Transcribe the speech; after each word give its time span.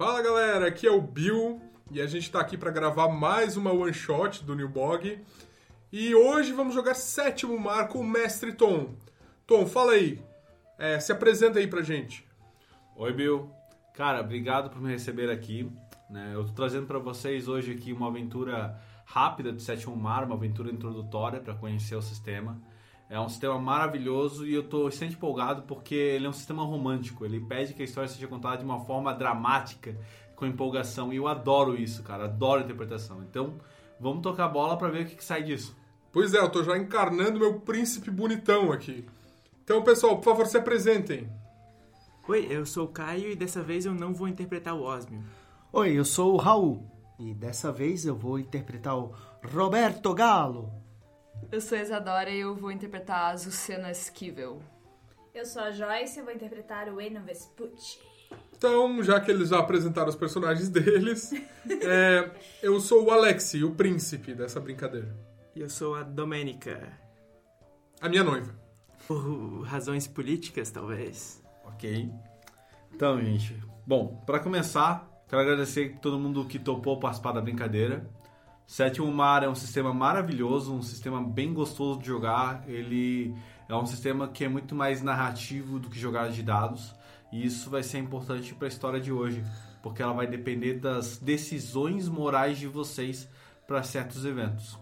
Fala 0.00 0.22
galera, 0.22 0.66
aqui 0.66 0.86
é 0.86 0.90
o 0.90 0.98
Bill 0.98 1.60
e 1.90 2.00
a 2.00 2.06
gente 2.06 2.22
está 2.22 2.40
aqui 2.40 2.56
para 2.56 2.70
gravar 2.70 3.08
mais 3.08 3.54
uma 3.58 3.70
one 3.70 3.92
shot 3.92 4.42
do 4.42 4.54
New 4.54 4.66
Bog. 4.66 5.22
E 5.92 6.14
hoje 6.14 6.54
vamos 6.54 6.72
jogar 6.72 6.94
sétimo 6.94 7.58
mar 7.58 7.86
com 7.88 7.98
o 7.98 8.06
Mestre 8.06 8.54
Tom. 8.54 8.94
Tom, 9.46 9.66
fala 9.66 9.92
aí, 9.92 10.18
é, 10.78 10.98
se 10.98 11.12
apresenta 11.12 11.58
aí 11.58 11.66
pra 11.66 11.82
gente. 11.82 12.26
Oi 12.96 13.12
Bill, 13.12 13.50
cara, 13.92 14.22
obrigado 14.22 14.70
por 14.70 14.80
me 14.80 14.90
receber 14.90 15.30
aqui. 15.30 15.70
Né? 16.08 16.30
Eu 16.32 16.46
tô 16.46 16.52
trazendo 16.52 16.86
para 16.86 16.98
vocês 16.98 17.46
hoje 17.46 17.72
aqui 17.72 17.92
uma 17.92 18.08
aventura 18.08 18.80
rápida 19.04 19.52
de 19.52 19.60
sétimo 19.60 19.94
mar, 19.94 20.24
uma 20.24 20.34
aventura 20.34 20.70
introdutória 20.70 21.40
para 21.40 21.54
conhecer 21.54 21.94
o 21.94 22.00
sistema. 22.00 22.58
É 23.10 23.18
um 23.18 23.28
sistema 23.28 23.58
maravilhoso 23.58 24.46
e 24.46 24.54
eu 24.54 24.60
estou 24.60 24.84
bastante 24.84 25.16
empolgado 25.16 25.62
porque 25.62 25.96
ele 25.96 26.26
é 26.26 26.28
um 26.28 26.32
sistema 26.32 26.62
romântico. 26.62 27.24
Ele 27.24 27.40
pede 27.40 27.74
que 27.74 27.82
a 27.82 27.84
história 27.84 28.08
seja 28.08 28.28
contada 28.28 28.58
de 28.58 28.64
uma 28.64 28.78
forma 28.84 29.12
dramática, 29.12 29.98
com 30.36 30.46
empolgação. 30.46 31.12
E 31.12 31.16
eu 31.16 31.26
adoro 31.26 31.76
isso, 31.76 32.04
cara. 32.04 32.26
Adoro 32.26 32.60
a 32.60 32.64
interpretação. 32.64 33.20
Então, 33.28 33.54
vamos 33.98 34.22
tocar 34.22 34.44
a 34.44 34.48
bola 34.48 34.78
para 34.78 34.90
ver 34.90 35.02
o 35.02 35.08
que, 35.08 35.16
que, 35.16 35.24
sai 35.24 35.42
disso. 35.42 35.76
Pois 36.12 36.32
é, 36.34 36.38
eu 36.38 36.48
tô 36.48 36.62
já 36.62 36.78
encarnando 36.78 37.40
meu 37.40 37.58
príncipe 37.58 38.12
bonitão 38.12 38.70
aqui. 38.70 39.04
Então, 39.64 39.82
pessoal, 39.82 40.16
por 40.16 40.24
favor, 40.24 40.46
se 40.46 40.56
apresentem. 40.56 41.28
Oi, 42.28 42.46
eu 42.48 42.64
sou 42.64 42.84
o 42.84 42.92
Caio 42.92 43.32
e 43.32 43.34
dessa 43.34 43.60
vez 43.60 43.86
eu 43.86 43.94
não 43.94 44.14
vou 44.14 44.28
interpretar 44.28 44.76
o 44.76 44.84
Osmio. 44.84 45.24
Oi, 45.72 45.98
eu 45.98 46.04
sou 46.04 46.34
o 46.34 46.36
Raul 46.36 46.86
e 47.18 47.34
dessa 47.34 47.72
vez 47.72 48.06
eu 48.06 48.14
vou 48.14 48.38
interpretar 48.38 48.96
o 48.96 49.12
Roberto 49.52 50.14
Galo. 50.14 50.79
Eu 51.52 51.60
sou 51.60 51.76
a 51.76 51.80
Isadora 51.80 52.30
e 52.30 52.40
eu 52.40 52.54
vou 52.54 52.70
interpretar 52.70 53.18
a 53.18 53.28
Azucena 53.28 53.90
Esquivel. 53.90 54.62
Eu 55.34 55.44
sou 55.44 55.62
a 55.62 55.70
Joyce 55.70 56.20
e 56.20 56.22
vou 56.22 56.32
interpretar 56.32 56.88
o 56.88 57.00
Eno 57.00 57.20
Vespucci. 57.22 57.98
Então, 58.56 59.02
já 59.02 59.20
que 59.20 59.30
eles 59.30 59.48
já 59.48 59.58
apresentaram 59.58 60.08
os 60.08 60.16
personagens 60.16 60.68
deles, 60.70 61.32
é, 61.82 62.30
eu 62.62 62.78
sou 62.80 63.04
o 63.04 63.10
Alexi, 63.10 63.64
o 63.64 63.74
príncipe 63.74 64.34
dessa 64.34 64.60
brincadeira. 64.60 65.16
E 65.54 65.60
eu 65.60 65.70
sou 65.70 65.94
a 65.94 66.02
Domenica. 66.02 66.92
A 68.00 68.08
minha 68.08 68.22
noiva. 68.22 68.54
Por 69.06 69.62
razões 69.62 70.06
políticas, 70.06 70.70
talvez. 70.70 71.42
Ok. 71.64 72.10
Então, 72.94 73.20
gente. 73.20 73.56
Bom, 73.86 74.22
para 74.24 74.38
começar, 74.38 75.08
quero 75.28 75.42
agradecer 75.42 75.98
todo 76.00 76.18
mundo 76.18 76.44
que 76.44 76.58
topou 76.58 77.00
participar 77.00 77.32
da 77.32 77.40
brincadeira. 77.40 78.08
Sétimo 78.70 79.12
Mar 79.12 79.42
é 79.42 79.48
um 79.48 79.54
sistema 79.56 79.92
maravilhoso, 79.92 80.72
um 80.72 80.80
sistema 80.80 81.20
bem 81.20 81.52
gostoso 81.52 81.98
de 81.98 82.06
jogar. 82.06 82.62
Ele 82.68 83.34
é 83.68 83.74
um 83.74 83.84
sistema 83.84 84.28
que 84.28 84.44
é 84.44 84.48
muito 84.48 84.76
mais 84.76 85.02
narrativo 85.02 85.80
do 85.80 85.90
que 85.90 85.98
jogar 85.98 86.30
de 86.30 86.40
dados. 86.40 86.94
E 87.32 87.44
isso 87.44 87.68
vai 87.68 87.82
ser 87.82 87.98
importante 87.98 88.54
para 88.54 88.68
a 88.68 88.70
história 88.70 89.00
de 89.00 89.10
hoje, 89.10 89.42
porque 89.82 90.00
ela 90.00 90.12
vai 90.12 90.28
depender 90.28 90.74
das 90.74 91.18
decisões 91.18 92.08
morais 92.08 92.58
de 92.58 92.68
vocês 92.68 93.28
para 93.66 93.82
certos 93.82 94.24
eventos. 94.24 94.78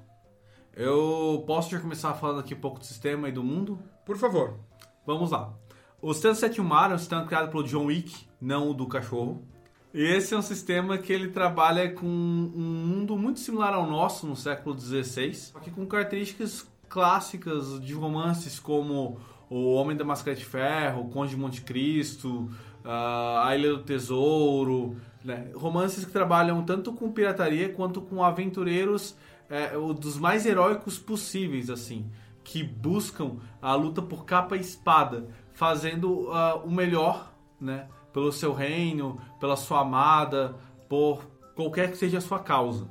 Eu 0.77 1.43
posso 1.47 1.71
já 1.71 1.81
começar 1.81 2.13
falando 2.13 2.41
aqui 2.41 2.53
um 2.53 2.61
pouco 2.61 2.81
do 2.81 2.85
sistema 2.85 3.31
e 3.31 3.33
do 3.33 3.43
mundo? 3.43 3.79
Por 4.05 4.19
favor. 4.19 4.61
Vamos 5.07 5.31
lá. 5.31 5.55
O 6.03 6.13
sistema 6.13 6.35
Sétimo 6.35 6.69
Mar 6.69 6.91
é 6.91 6.95
um 6.95 6.99
sistema 6.99 7.25
criado 7.25 7.51
pelo 7.51 7.65
John 7.65 7.87
Wick, 7.87 8.15
não 8.39 8.69
o 8.69 8.75
do 8.75 8.87
cachorro. 8.87 9.49
Esse 9.93 10.35
é 10.35 10.37
um 10.37 10.43
sistema 10.43 10.99
que 10.99 11.13
ele 11.13 11.29
trabalha 11.29 11.91
com 11.91 12.07
um 12.07 12.85
mundo 12.87 13.17
muito 13.17 13.41
similar 13.41 13.73
ao 13.73 13.87
nosso 13.87 14.27
no 14.27 14.37
século 14.37 14.79
XVI, 14.79 15.35
só 15.35 15.59
que 15.59 15.71
com 15.71 15.87
características 15.87 16.69
clássicas 16.89 17.81
de 17.81 17.95
romances 17.95 18.61
como 18.61 19.19
O 19.49 19.73
Homem 19.75 19.97
da 19.97 20.05
Máscara 20.05 20.37
de 20.37 20.45
Ferro, 20.45 21.03
O 21.03 21.09
Conde 21.09 21.31
de 21.31 21.37
Monte 21.37 21.63
Cristo, 21.63 22.51
A 22.85 23.51
Ilha 23.55 23.71
do 23.71 23.83
Tesouro, 23.83 24.97
né? 25.25 25.51
romances 25.55 26.05
que 26.05 26.13
trabalham 26.13 26.63
tanto 26.65 26.93
com 26.93 27.11
pirataria 27.11 27.71
quanto 27.71 28.03
com 28.03 28.23
aventureiros 28.23 29.17
é, 29.49 29.71
dos 29.99 30.19
mais 30.19 30.45
heróicos 30.45 30.99
possíveis, 30.99 31.71
assim, 31.71 32.11
que 32.45 32.63
buscam 32.63 33.37
a 33.61 33.75
luta 33.75 34.03
por 34.03 34.27
capa 34.27 34.57
e 34.57 34.61
espada, 34.61 35.29
fazendo 35.53 36.29
uh, 36.31 36.59
o 36.65 36.71
melhor, 36.71 37.33
né? 37.61 37.89
Pelo 38.19 38.33
seu 38.33 38.53
reino, 38.53 39.21
pela 39.39 39.57
sua 39.57 39.81
amada, 39.81 40.57
por 40.89 41.25
qualquer 41.55 41.89
que 41.89 41.97
seja 41.97 42.19
a 42.19 42.21
sua 42.21 42.41
causa. 42.41 42.91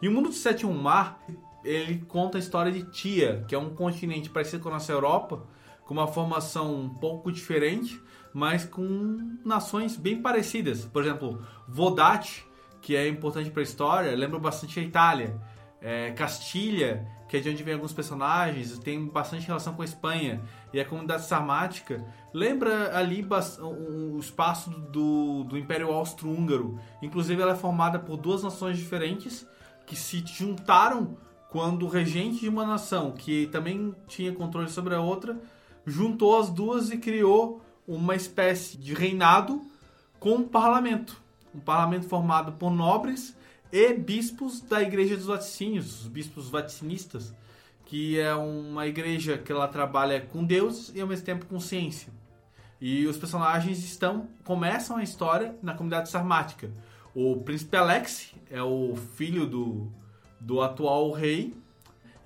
E 0.00 0.06
o 0.06 0.12
mundo 0.12 0.28
de 0.28 0.36
Sétimo 0.36 0.72
Mar, 0.72 1.20
ele 1.64 1.98
conta 2.06 2.38
a 2.38 2.40
história 2.40 2.70
de 2.70 2.84
Tia, 2.84 3.44
que 3.48 3.56
é 3.56 3.58
um 3.58 3.70
continente 3.70 4.30
parecido 4.30 4.62
com 4.62 4.68
a 4.68 4.74
nossa 4.74 4.92
Europa, 4.92 5.42
com 5.84 5.94
uma 5.94 6.06
formação 6.06 6.76
um 6.76 6.88
pouco 6.88 7.32
diferente, 7.32 8.00
mas 8.32 8.64
com 8.64 9.36
nações 9.44 9.96
bem 9.96 10.22
parecidas. 10.22 10.84
Por 10.84 11.02
exemplo, 11.02 11.44
Vodate, 11.66 12.46
que 12.80 12.94
é 12.94 13.08
importante 13.08 13.50
para 13.50 13.62
a 13.62 13.64
história, 13.64 14.16
lembra 14.16 14.38
bastante 14.38 14.78
a 14.78 14.82
Itália. 14.82 15.40
É, 15.80 16.12
Castilha, 16.12 17.04
que 17.28 17.36
é 17.36 17.40
de 17.40 17.50
onde 17.50 17.62
vem 17.64 17.74
alguns 17.74 17.92
personagens, 17.92 18.78
tem 18.78 19.06
bastante 19.06 19.46
relação 19.46 19.74
com 19.74 19.82
a 19.82 19.84
Espanha. 19.84 20.40
E 20.72 20.78
a 20.80 20.84
comunidade 20.84 21.24
sarmática 21.24 22.04
lembra 22.32 22.96
ali 22.96 23.26
o 23.60 24.18
espaço 24.18 24.70
do, 24.70 25.44
do 25.44 25.56
Império 25.56 25.90
Austro-Húngaro. 25.90 26.78
Inclusive, 27.02 27.40
ela 27.40 27.52
é 27.52 27.56
formada 27.56 27.98
por 27.98 28.16
duas 28.16 28.42
nações 28.42 28.76
diferentes 28.76 29.46
que 29.86 29.96
se 29.96 30.22
juntaram 30.26 31.16
quando 31.50 31.86
o 31.86 31.88
regente 31.88 32.40
de 32.40 32.48
uma 32.48 32.66
nação, 32.66 33.12
que 33.12 33.46
também 33.46 33.94
tinha 34.06 34.32
controle 34.32 34.68
sobre 34.68 34.94
a 34.94 35.00
outra, 35.00 35.40
juntou 35.86 36.38
as 36.38 36.50
duas 36.50 36.90
e 36.90 36.98
criou 36.98 37.62
uma 37.86 38.14
espécie 38.14 38.76
de 38.76 38.92
reinado 38.92 39.62
com 40.20 40.34
um 40.34 40.42
parlamento. 40.46 41.20
Um 41.54 41.60
parlamento 41.60 42.06
formado 42.06 42.52
por 42.52 42.70
nobres 42.70 43.34
e 43.72 43.94
bispos 43.94 44.60
da 44.60 44.82
Igreja 44.82 45.16
dos 45.16 45.26
Vaticínios, 45.26 46.02
os 46.02 46.08
bispos 46.08 46.50
vaticinistas, 46.50 47.34
que 47.88 48.20
é 48.20 48.34
uma 48.34 48.86
igreja 48.86 49.38
que 49.38 49.50
ela 49.50 49.66
trabalha 49.66 50.20
com 50.20 50.44
Deus 50.44 50.92
e 50.94 51.00
ao 51.00 51.08
mesmo 51.08 51.24
tempo 51.24 51.46
com 51.46 51.58
ciência. 51.58 52.12
E 52.78 53.06
os 53.06 53.16
personagens 53.16 53.82
estão 53.82 54.28
começam 54.44 54.98
a 54.98 55.02
história 55.02 55.56
na 55.62 55.72
comunidade 55.72 56.10
sarmática. 56.10 56.70
O 57.14 57.38
príncipe 57.38 57.76
Alex 57.78 58.34
é 58.50 58.62
o 58.62 58.94
filho 59.16 59.46
do, 59.46 59.90
do 60.38 60.60
atual 60.60 61.10
rei. 61.12 61.56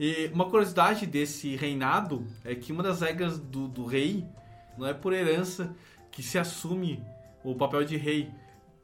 E 0.01 0.29
uma 0.35 0.47
curiosidade 0.47 1.07
desse 1.07 1.55
reinado 1.55 2.27
é 2.45 2.57
que 2.57 2.73
uma 2.73 2.83
das 2.83 3.01
regras 3.01 3.39
do, 3.39 3.69
do 3.69 3.87
rei 3.87 4.27
não 4.77 4.85
é 4.85 4.93
por 4.93 5.13
herança 5.13 5.75
que 6.11 6.25
se 6.25 6.41
assume 6.41 7.01
o 7.45 7.55
papel 7.55 7.85
de 7.85 7.97
rei. 7.97 8.29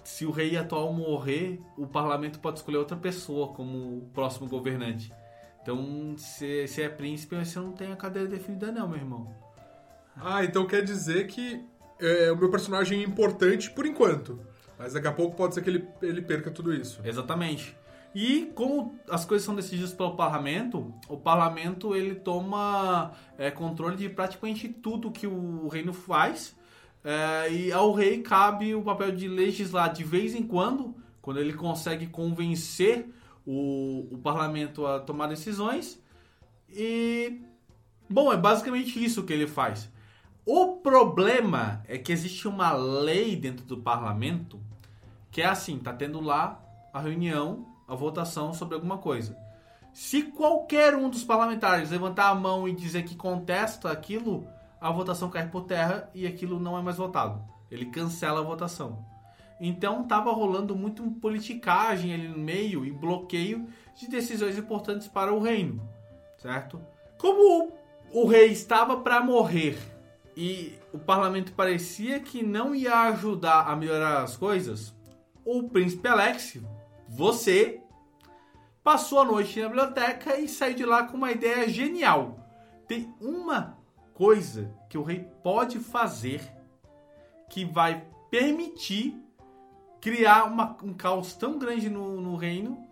Se 0.04 0.24
o 0.24 0.30
rei 0.30 0.56
atual 0.56 0.92
morrer, 0.92 1.60
o 1.76 1.88
parlamento 1.88 2.38
pode 2.38 2.58
escolher 2.60 2.78
outra 2.78 2.96
pessoa 2.96 3.48
como 3.48 4.08
próximo 4.14 4.48
governante. 4.48 5.12
Então, 5.62 6.14
se, 6.16 6.66
se 6.66 6.82
é 6.82 6.88
príncipe, 6.88 7.36
você 7.36 7.58
não 7.58 7.72
tem 7.72 7.92
a 7.92 7.96
cadeira 7.96 8.28
definida, 8.28 8.72
não, 8.72 8.88
meu 8.88 8.98
irmão. 8.98 9.34
Ah, 10.16 10.44
então 10.44 10.66
quer 10.66 10.82
dizer 10.82 11.26
que 11.26 11.64
é, 12.00 12.32
o 12.32 12.36
meu 12.36 12.50
personagem 12.50 13.00
é 13.00 13.04
importante 13.04 13.70
por 13.70 13.86
enquanto. 13.86 14.40
Mas 14.78 14.92
daqui 14.92 15.08
a 15.08 15.12
pouco 15.12 15.36
pode 15.36 15.54
ser 15.54 15.62
que 15.62 15.70
ele, 15.70 15.88
ele 16.00 16.22
perca 16.22 16.50
tudo 16.50 16.72
isso. 16.72 17.00
Exatamente. 17.04 17.76
E 18.14 18.50
como 18.54 18.98
as 19.10 19.24
coisas 19.24 19.44
são 19.44 19.54
decididas 19.54 19.92
pelo 19.92 20.16
parlamento, 20.16 20.94
o 21.08 21.16
parlamento 21.16 21.94
ele 21.94 22.14
toma 22.14 23.12
é, 23.36 23.50
controle 23.50 23.96
de 23.96 24.08
praticamente 24.08 24.68
tudo 24.68 25.10
que 25.10 25.26
o 25.26 25.68
reino 25.68 25.92
faz. 25.92 26.56
É, 27.04 27.52
e 27.52 27.72
ao 27.72 27.92
rei 27.92 28.22
cabe 28.22 28.74
o 28.74 28.82
papel 28.82 29.12
de 29.12 29.28
legislar 29.28 29.92
de 29.92 30.04
vez 30.04 30.34
em 30.34 30.42
quando, 30.42 30.94
quando 31.20 31.38
ele 31.38 31.52
consegue 31.52 32.06
convencer 32.06 33.08
o, 33.50 34.06
o 34.12 34.18
parlamento 34.18 34.86
a 34.86 35.00
tomar 35.00 35.26
decisões. 35.26 35.98
E, 36.68 37.40
bom, 38.08 38.30
é 38.30 38.36
basicamente 38.36 39.02
isso 39.02 39.22
que 39.22 39.32
ele 39.32 39.46
faz. 39.46 39.90
O 40.44 40.76
problema 40.76 41.82
é 41.88 41.96
que 41.96 42.12
existe 42.12 42.46
uma 42.46 42.72
lei 42.72 43.34
dentro 43.36 43.64
do 43.64 43.78
parlamento 43.78 44.60
que 45.30 45.40
é 45.40 45.46
assim, 45.46 45.78
tá 45.78 45.92
tendo 45.92 46.20
lá 46.20 46.60
a 46.92 47.00
reunião, 47.00 47.66
a 47.86 47.94
votação 47.94 48.52
sobre 48.52 48.74
alguma 48.74 48.98
coisa. 48.98 49.36
Se 49.94 50.22
qualquer 50.22 50.94
um 50.94 51.08
dos 51.08 51.24
parlamentares 51.24 51.90
levantar 51.90 52.28
a 52.28 52.34
mão 52.34 52.68
e 52.68 52.74
dizer 52.74 53.04
que 53.04 53.16
contesta 53.16 53.90
aquilo, 53.90 54.46
a 54.80 54.90
votação 54.90 55.30
cai 55.30 55.48
por 55.48 55.64
terra 55.64 56.10
e 56.14 56.26
aquilo 56.26 56.60
não 56.60 56.78
é 56.78 56.82
mais 56.82 56.96
votado. 56.98 57.42
Ele 57.70 57.86
cancela 57.86 58.40
a 58.40 58.44
votação. 58.44 59.04
Então 59.60 60.04
tava 60.04 60.30
rolando 60.30 60.76
muito 60.76 61.02
politicagem 61.20 62.14
ali 62.14 62.28
no 62.28 62.38
meio 62.38 62.84
e 62.84 62.90
bloqueio 62.90 63.66
de 63.96 64.08
decisões 64.08 64.56
importantes 64.56 65.08
para 65.08 65.32
o 65.32 65.40
reino, 65.40 65.82
certo? 66.36 66.80
Como 67.18 67.72
o 68.12 68.26
rei 68.26 68.46
estava 68.46 68.98
para 68.98 69.20
morrer 69.20 69.76
e 70.36 70.78
o 70.92 70.98
parlamento 70.98 71.52
parecia 71.52 72.20
que 72.20 72.42
não 72.42 72.74
ia 72.74 73.00
ajudar 73.08 73.68
a 73.68 73.74
melhorar 73.74 74.22
as 74.22 74.36
coisas, 74.36 74.94
o 75.44 75.64
príncipe 75.64 76.06
Alex, 76.06 76.60
você, 77.08 77.80
passou 78.84 79.20
a 79.20 79.24
noite 79.24 79.60
na 79.60 79.68
biblioteca 79.68 80.38
e 80.38 80.46
saiu 80.48 80.74
de 80.74 80.84
lá 80.84 81.02
com 81.02 81.16
uma 81.16 81.32
ideia 81.32 81.68
genial. 81.68 82.38
Tem 82.86 83.12
uma 83.20 83.76
coisa 84.14 84.72
que 84.88 84.96
o 84.96 85.02
rei 85.02 85.26
pode 85.42 85.78
fazer 85.78 86.40
que 87.50 87.64
vai 87.64 88.06
permitir 88.30 89.16
criar 90.00 90.44
uma- 90.44 90.76
um 90.82 90.92
caos 90.94 91.34
tão 91.34 91.58
grande 91.58 91.88
no, 91.88 92.20
no 92.20 92.36
reino 92.36 92.86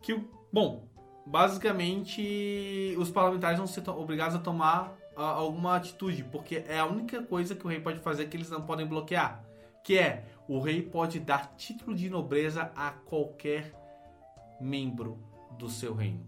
que, 0.00 0.20
bom, 0.52 0.86
basicamente 1.26 2.94
os 2.98 3.10
parlamentares 3.10 3.58
vão 3.58 3.66
ser 3.66 3.88
obrigados 3.88 4.36
a 4.36 4.38
tomar 4.38 4.92
ah, 5.16 5.22
alguma 5.22 5.76
atitude, 5.76 6.24
porque 6.24 6.64
é 6.68 6.78
a 6.78 6.86
única 6.86 7.22
coisa 7.22 7.54
que 7.54 7.64
o 7.64 7.68
rei 7.68 7.80
pode 7.80 8.00
fazer 8.00 8.26
que 8.26 8.36
eles 8.36 8.50
não 8.50 8.62
podem 8.62 8.86
bloquear, 8.86 9.44
que 9.82 9.98
é 9.98 10.24
o 10.48 10.60
rei 10.60 10.82
pode 10.82 11.20
dar 11.20 11.54
título 11.56 11.94
de 11.94 12.10
nobreza 12.10 12.70
a 12.76 12.90
qualquer 12.90 13.72
membro 14.60 15.18
do 15.58 15.68
seu 15.68 15.94
reino. 15.94 16.26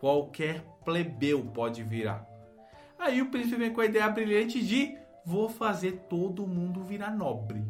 Qualquer 0.00 0.62
plebeu 0.84 1.44
pode 1.44 1.82
virar. 1.82 2.26
Aí 2.98 3.20
o 3.20 3.30
príncipe 3.30 3.56
vem 3.56 3.72
com 3.72 3.80
a 3.80 3.86
ideia 3.86 4.08
brilhante 4.08 4.64
de 4.64 4.96
vou 5.24 5.48
fazer 5.48 6.06
todo 6.08 6.46
mundo 6.46 6.82
virar 6.82 7.10
nobre. 7.10 7.64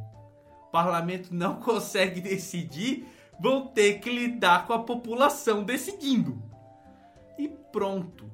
Parlamento 0.70 1.34
não 1.34 1.56
consegue 1.60 2.20
decidir, 2.20 3.06
vão 3.38 3.66
ter 3.66 4.00
que 4.00 4.10
lidar 4.10 4.66
com 4.66 4.72
a 4.72 4.82
população 4.82 5.64
decidindo. 5.64 6.42
E 7.38 7.48
pronto. 7.48 8.30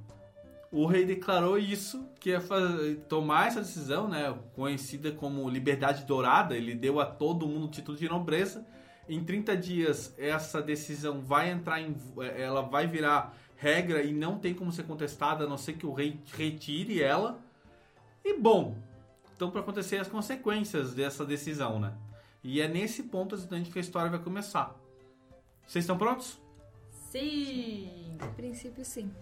O 0.70 0.86
rei 0.86 1.04
declarou 1.04 1.58
isso, 1.58 2.08
que 2.18 2.30
ia 2.30 2.40
fazer, 2.40 2.96
tomar 3.08 3.48
essa 3.48 3.60
decisão, 3.60 4.08
né, 4.08 4.34
conhecida 4.54 5.12
como 5.12 5.46
liberdade 5.46 6.04
dourada, 6.04 6.56
ele 6.56 6.74
deu 6.74 6.98
a 6.98 7.04
todo 7.04 7.46
mundo 7.46 7.66
o 7.66 7.70
título 7.70 7.98
de 7.98 8.08
nobreza. 8.08 8.66
Em 9.06 9.22
30 9.22 9.56
dias 9.56 10.14
essa 10.16 10.62
decisão 10.62 11.20
vai 11.20 11.50
entrar 11.50 11.80
em 11.80 11.94
ela 12.36 12.62
vai 12.62 12.86
virar 12.86 13.34
regra 13.56 14.02
e 14.02 14.12
não 14.12 14.38
tem 14.38 14.54
como 14.54 14.72
ser 14.72 14.84
contestada, 14.84 15.44
a 15.44 15.46
não 15.46 15.58
ser 15.58 15.74
que 15.74 15.84
o 15.84 15.92
rei 15.92 16.18
retire 16.36 17.02
ela. 17.02 17.38
E 18.24 18.38
bom, 18.38 18.76
então 19.36 19.50
para 19.50 19.60
acontecer 19.60 19.98
as 19.98 20.08
consequências 20.08 20.94
dessa 20.94 21.24
decisão, 21.24 21.78
né? 21.78 21.92
E 22.42 22.60
é 22.60 22.68
nesse 22.68 23.04
ponto 23.04 23.34
exatamente 23.34 23.70
que 23.70 23.78
a 23.78 23.82
história 23.82 24.10
vai 24.10 24.20
começar. 24.20 24.74
Vocês 25.66 25.84
estão 25.84 25.96
prontos? 25.96 26.40
Sim. 27.10 28.16
A 28.20 28.26
princípio, 28.28 28.84
sim. 28.84 29.12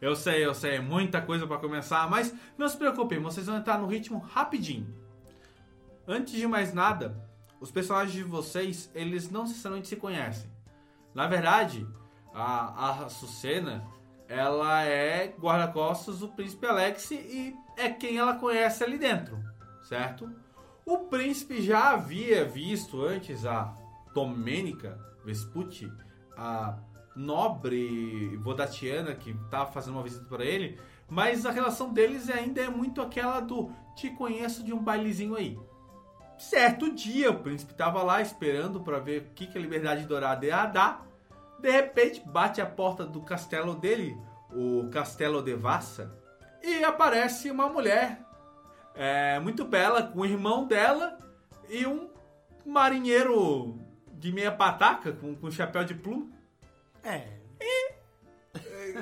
Eu 0.00 0.14
sei, 0.14 0.44
eu 0.44 0.54
sei, 0.54 0.76
é 0.76 0.80
muita 0.80 1.20
coisa 1.22 1.46
para 1.46 1.58
começar, 1.58 2.08
mas 2.10 2.34
não 2.58 2.68
se 2.68 2.76
preocupem, 2.76 3.18
vocês 3.20 3.46
vão 3.46 3.56
entrar 3.56 3.78
no 3.78 3.86
ritmo 3.86 4.18
rapidinho. 4.18 4.94
Antes 6.06 6.34
de 6.34 6.46
mais 6.46 6.74
nada, 6.74 7.16
os 7.60 7.70
personagens 7.70 8.12
de 8.12 8.22
vocês, 8.22 8.90
eles 8.94 9.30
não 9.30 9.44
necessariamente 9.44 9.88
se 9.88 9.96
conhecem. 9.96 10.50
Na 11.14 11.26
verdade, 11.26 11.86
a, 12.34 13.04
a 13.04 13.08
Sucena, 13.08 13.86
ela 14.28 14.82
é 14.82 15.28
guarda-costas 15.40 16.18
do 16.18 16.28
príncipe 16.28 16.66
Alex 16.66 17.10
e 17.12 17.56
é 17.76 17.88
quem 17.88 18.18
ela 18.18 18.34
conhece 18.34 18.84
ali 18.84 18.98
dentro, 18.98 19.42
certo? 19.82 20.30
O 20.86 20.98
príncipe 20.98 21.62
já 21.62 21.92
havia 21.92 22.44
visto 22.44 23.02
antes 23.02 23.46
a 23.46 23.74
Domênica 24.14 24.98
Vespucci, 25.24 25.90
a 26.36 26.78
nobre 27.16 28.36
Vodatiana 28.38 29.14
que 29.14 29.34
tá 29.50 29.64
fazendo 29.64 29.94
uma 29.94 30.02
visita 30.02 30.26
para 30.26 30.44
ele, 30.44 30.78
mas 31.08 31.46
a 31.46 31.50
relação 31.50 31.92
deles 31.92 32.28
ainda 32.28 32.60
é 32.60 32.68
muito 32.68 33.00
aquela 33.00 33.40
do 33.40 33.72
te 33.96 34.10
conheço 34.10 34.62
de 34.62 34.72
um 34.72 34.82
bailezinho 34.82 35.36
aí. 35.36 35.58
Certo 36.36 36.92
dia, 36.92 37.30
o 37.30 37.38
príncipe 37.38 37.74
tava 37.74 38.02
lá 38.02 38.20
esperando 38.20 38.80
para 38.80 38.98
ver 38.98 39.22
o 39.22 39.34
que, 39.34 39.46
que 39.46 39.56
a 39.56 39.60
Liberdade 39.60 40.04
Dourada 40.04 40.44
ia 40.44 40.66
dar. 40.66 41.06
De 41.60 41.70
repente, 41.70 42.20
bate 42.26 42.60
a 42.60 42.66
porta 42.66 43.06
do 43.06 43.22
castelo 43.22 43.74
dele, 43.74 44.18
o 44.50 44.88
Castelo 44.90 45.40
de 45.40 45.54
Vassa, 45.54 46.12
e 46.62 46.82
aparece 46.84 47.50
uma 47.50 47.68
mulher 47.68 48.23
é, 48.94 49.38
muito 49.40 49.64
bela, 49.64 50.02
com 50.02 50.20
o 50.20 50.26
irmão 50.26 50.66
dela 50.66 51.18
e 51.68 51.86
um 51.86 52.08
marinheiro 52.64 53.78
de 54.12 54.32
meia 54.32 54.52
pataca, 54.52 55.12
com, 55.12 55.34
com 55.34 55.50
chapéu 55.50 55.84
de 55.84 55.94
pluma. 55.94 56.28
É. 57.02 57.28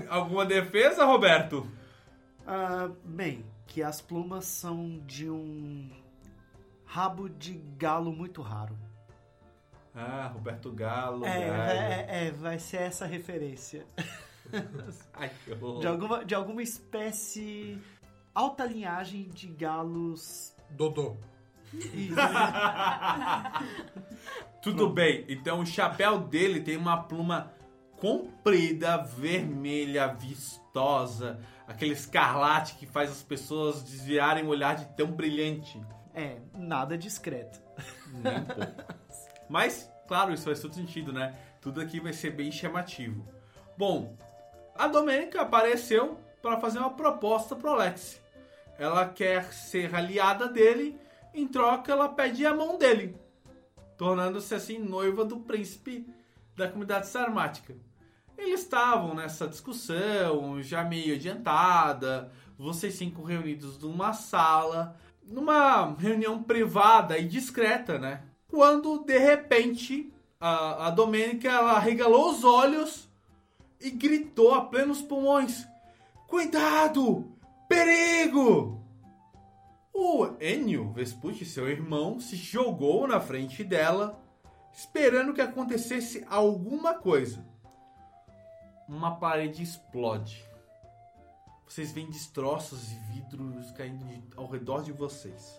Alguma 0.09 0.45
defesa, 0.45 1.05
Roberto? 1.05 1.71
ah, 2.47 2.91
bem, 3.05 3.45
que 3.67 3.83
as 3.83 4.01
plumas 4.01 4.47
são 4.47 4.99
de 5.07 5.31
um 5.31 5.91
rabo 6.85 7.29
de 7.29 7.55
galo 7.77 8.13
muito 8.13 8.43
raro. 8.43 8.77
Ah, 9.95 10.31
Roberto 10.33 10.73
Galo. 10.73 11.25
É, 11.25 11.47
Galho. 11.47 11.79
é, 11.79 12.27
é, 12.27 12.31
vai 12.31 12.59
ser 12.59 12.79
essa 12.79 13.05
referência. 13.05 13.87
Ai. 15.13 15.31
De 15.81 15.87
alguma, 15.87 16.25
de 16.25 16.35
alguma 16.35 16.63
espécie 16.63 17.79
alta 18.35 18.65
linhagem 18.65 19.29
de 19.29 19.47
galos. 19.49 20.57
Dodô. 20.71 21.17
Tudo 24.63 24.91
bem, 24.91 25.25
então 25.29 25.61
o 25.61 25.67
chapéu 25.67 26.19
dele 26.19 26.61
tem 26.61 26.77
uma 26.77 27.03
pluma 27.03 27.53
comprida, 27.99 28.99
vermelha, 28.99 30.09
vistosa, 30.09 31.41
aquele 31.67 31.93
escarlate 31.93 32.75
que 32.75 32.85
faz 32.87 33.11
as 33.11 33.23
pessoas 33.23 33.83
desviarem 33.83 34.45
o 34.45 34.49
olhar 34.49 34.77
de 34.77 34.85
tão 34.97 35.13
brilhante. 35.13 35.81
É, 36.15 36.37
nada 36.55 36.99
discreto. 36.99 37.59
Nem 38.13 38.39
um 38.39 38.45
pouco. 38.45 38.85
Mas, 39.49 39.91
claro, 40.07 40.33
isso 40.33 40.45
faz 40.45 40.61
todo 40.61 40.75
sentido, 40.75 41.13
né? 41.13 41.35
Tudo 41.61 41.81
aqui 41.81 41.99
vai 42.01 42.13
ser 42.13 42.31
bem 42.31 42.53
chamativo. 42.53 43.27
Bom, 43.79 44.17
a 44.75 44.87
Domênica 44.87 45.41
apareceu 45.41 46.21
para 46.43 46.61
fazer 46.61 46.79
uma 46.79 46.91
proposta 46.91 47.57
pro 47.57 47.71
Alex. 47.71 48.22
Ela 48.79 49.09
quer 49.09 49.53
ser 49.53 49.95
aliada 49.95 50.49
dele, 50.49 50.99
em 51.35 51.47
troca 51.47 51.93
ela 51.93 52.09
pede 52.09 52.45
a 52.45 52.55
mão 52.55 52.77
dele, 52.77 53.17
tornando-se 53.97 54.55
assim 54.55 54.79
noiva 54.79 55.25
do 55.25 55.41
príncipe 55.41 56.07
da 56.57 56.69
comunidade 56.69 57.07
sarmática. 57.07 57.75
Eles 58.37 58.61
estavam 58.61 59.15
nessa 59.15 59.47
discussão, 59.47 60.63
já 60.63 60.83
meio 60.83 61.15
adiantada, 61.15 62.31
vocês 62.59 62.95
cinco 62.95 63.23
reunidos 63.23 63.79
numa 63.79 64.13
sala, 64.13 64.97
numa 65.23 65.95
reunião 65.95 66.43
privada 66.43 67.19
e 67.19 67.27
discreta, 67.27 67.99
né? 67.99 68.23
Quando 68.49 69.05
de 69.05 69.19
repente 69.19 70.13
a, 70.41 70.89
a 70.89 70.91
Domênica 70.91 71.49
ela 71.49 71.79
regalou 71.79 72.31
os 72.31 72.45
olhos 72.45 73.09
e 73.81 73.91
gritou 73.91 74.55
a 74.55 74.65
plenos 74.65 75.01
pulmões: 75.01 75.67
Cuidado! 76.27 77.32
Perigo! 77.73 78.85
O 79.95 80.27
Enio 80.39 80.93
Vespucci, 80.93 81.47
seu 81.47 81.71
irmão, 81.71 82.21
se 82.21 82.37
jogou 82.37 83.09
na 83.09 83.19
frente 83.19 83.65
dela, 83.65 84.23
esperando 84.75 85.33
que 85.33 85.41
acontecesse 85.41 86.23
alguma 86.29 86.93
coisa. 86.93 87.43
Uma 88.87 89.17
parede 89.17 89.63
explode. 89.63 90.47
Vocês 91.67 91.93
veem 91.93 92.11
destroços 92.11 92.93
e 92.93 92.97
vidros 93.11 93.71
caindo 93.71 94.05
ao 94.37 94.47
redor 94.47 94.83
de 94.83 94.93
vocês. 94.93 95.59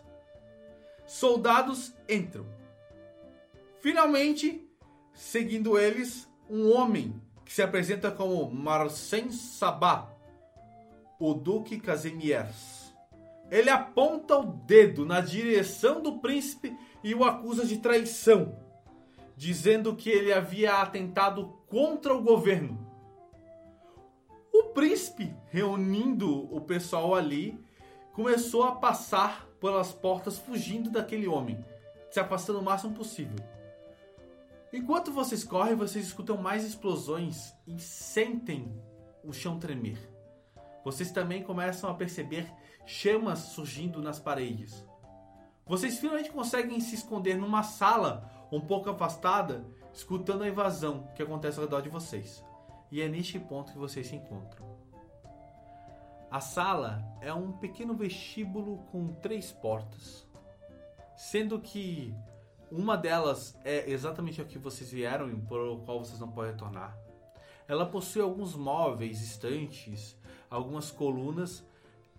Soldados 1.08 1.96
entram. 2.08 2.46
Finalmente, 3.82 4.70
seguindo 5.15 5.79
eles, 5.79 6.29
um 6.48 6.72
homem 6.77 7.20
que 7.43 7.51
se 7.51 7.63
apresenta 7.63 8.12
como 8.12 8.51
Marcin 8.51 9.32
Sabah, 9.32 10.12
o 11.25 11.34
Duque 11.34 11.80
Casimiers. 11.80 12.94
Ele 13.50 13.70
aponta 13.70 14.38
o 14.38 14.44
dedo 14.44 15.06
na 15.06 15.22
direção 15.22 16.01
do 16.01 16.20
príncipe 16.20 16.77
e 17.01 17.15
o 17.15 17.24
acusa 17.24 17.65
de 17.65 17.77
traição, 17.77 18.58
dizendo 19.38 19.96
que 19.96 20.10
ele 20.10 20.34
havia 20.34 20.82
atentado 20.82 21.46
contra 21.68 22.13
o 22.13 22.22
governo. 22.22 22.77
O 24.53 24.65
príncipe, 24.74 25.34
reunindo 25.50 26.53
o 26.53 26.60
pessoal 26.60 27.15
ali, 27.15 27.58
começou 28.12 28.63
a 28.63 28.75
passar 28.75 29.48
pelas 29.62 29.94
portas 29.94 30.38
fugindo 30.38 30.89
daquele 30.89 31.27
homem, 31.27 31.63
se 32.12 32.20
afastando 32.20 32.60
o 32.60 32.63
máximo 32.63 32.94
possível. 32.94 33.38
Enquanto 34.74 35.12
vocês 35.12 35.44
correm, 35.44 35.75
vocês 35.75 36.06
escutam 36.06 36.36
mais 36.36 36.65
explosões 36.65 37.53
e 37.65 37.80
sentem 37.80 38.74
o 39.24 39.32
chão 39.32 39.58
tremer. 39.58 40.12
Vocês 40.83 41.11
também 41.11 41.43
começam 41.43 41.89
a 41.89 41.93
perceber 41.93 42.51
chamas 42.85 43.39
surgindo 43.39 44.01
nas 44.01 44.19
paredes. 44.19 44.85
Vocês 45.65 45.97
finalmente 45.97 46.31
conseguem 46.31 46.79
se 46.81 46.95
esconder 46.95 47.37
numa 47.37 47.63
sala 47.63 48.29
um 48.51 48.59
pouco 48.59 48.89
afastada, 48.89 49.65
escutando 49.93 50.43
a 50.43 50.47
invasão 50.47 51.07
que 51.15 51.23
acontece 51.23 51.57
ao 51.57 51.65
redor 51.65 51.81
de 51.81 51.89
vocês. 51.89 52.43
E 52.91 53.01
é 53.01 53.07
neste 53.07 53.39
ponto 53.39 53.71
que 53.71 53.77
vocês 53.77 54.07
se 54.07 54.15
encontram. 54.15 54.73
A 56.29 56.41
sala 56.41 57.01
é 57.21 57.33
um 57.33 57.51
pequeno 57.51 57.93
vestíbulo 57.93 58.79
com 58.91 59.13
três 59.13 59.51
portas, 59.51 60.27
sendo 61.15 61.59
que 61.59 62.13
uma 62.71 62.97
delas 62.97 63.55
é 63.63 63.89
exatamente 63.89 64.41
a 64.41 64.45
que 64.45 64.57
vocês 64.57 64.91
vieram 64.91 65.29
e 65.29 65.35
por 65.35 65.79
qual 65.85 66.03
vocês 66.03 66.19
não 66.19 66.31
podem 66.31 66.51
retornar. 66.51 66.97
Ela 67.67 67.85
possui 67.85 68.21
alguns 68.21 68.55
móveis, 68.55 69.21
estantes, 69.21 70.17
algumas 70.53 70.91
colunas 70.91 71.65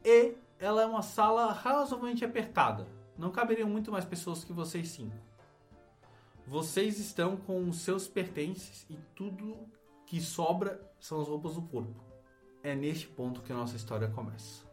e 0.05 0.35
ela 0.59 0.83
é 0.83 0.87
uma 0.87 1.03
sala 1.03 1.53
razoavelmente 1.53 2.25
apertada. 2.25 2.87
Não 3.17 3.31
caberiam 3.31 3.69
muito 3.69 3.93
mais 3.93 4.05
pessoas 4.05 4.43
que 4.43 4.53
vocês 4.53 4.89
cinco. 4.89 5.17
Vocês 6.47 6.99
estão 6.99 7.37
com 7.37 7.69
os 7.69 7.79
seus 7.79 8.09
pertences 8.09 8.85
e 8.91 8.99
tudo 9.15 9.57
que 10.05 10.21
sobra 10.21 10.81
são 10.99 11.21
as 11.21 11.29
roupas 11.29 11.55
do 11.55 11.63
corpo. 11.63 12.03
É 12.63 12.75
neste 12.75 13.07
ponto 13.07 13.41
que 13.41 13.53
a 13.53 13.57
nossa 13.57 13.77
história 13.77 14.09
começa. 14.09 14.65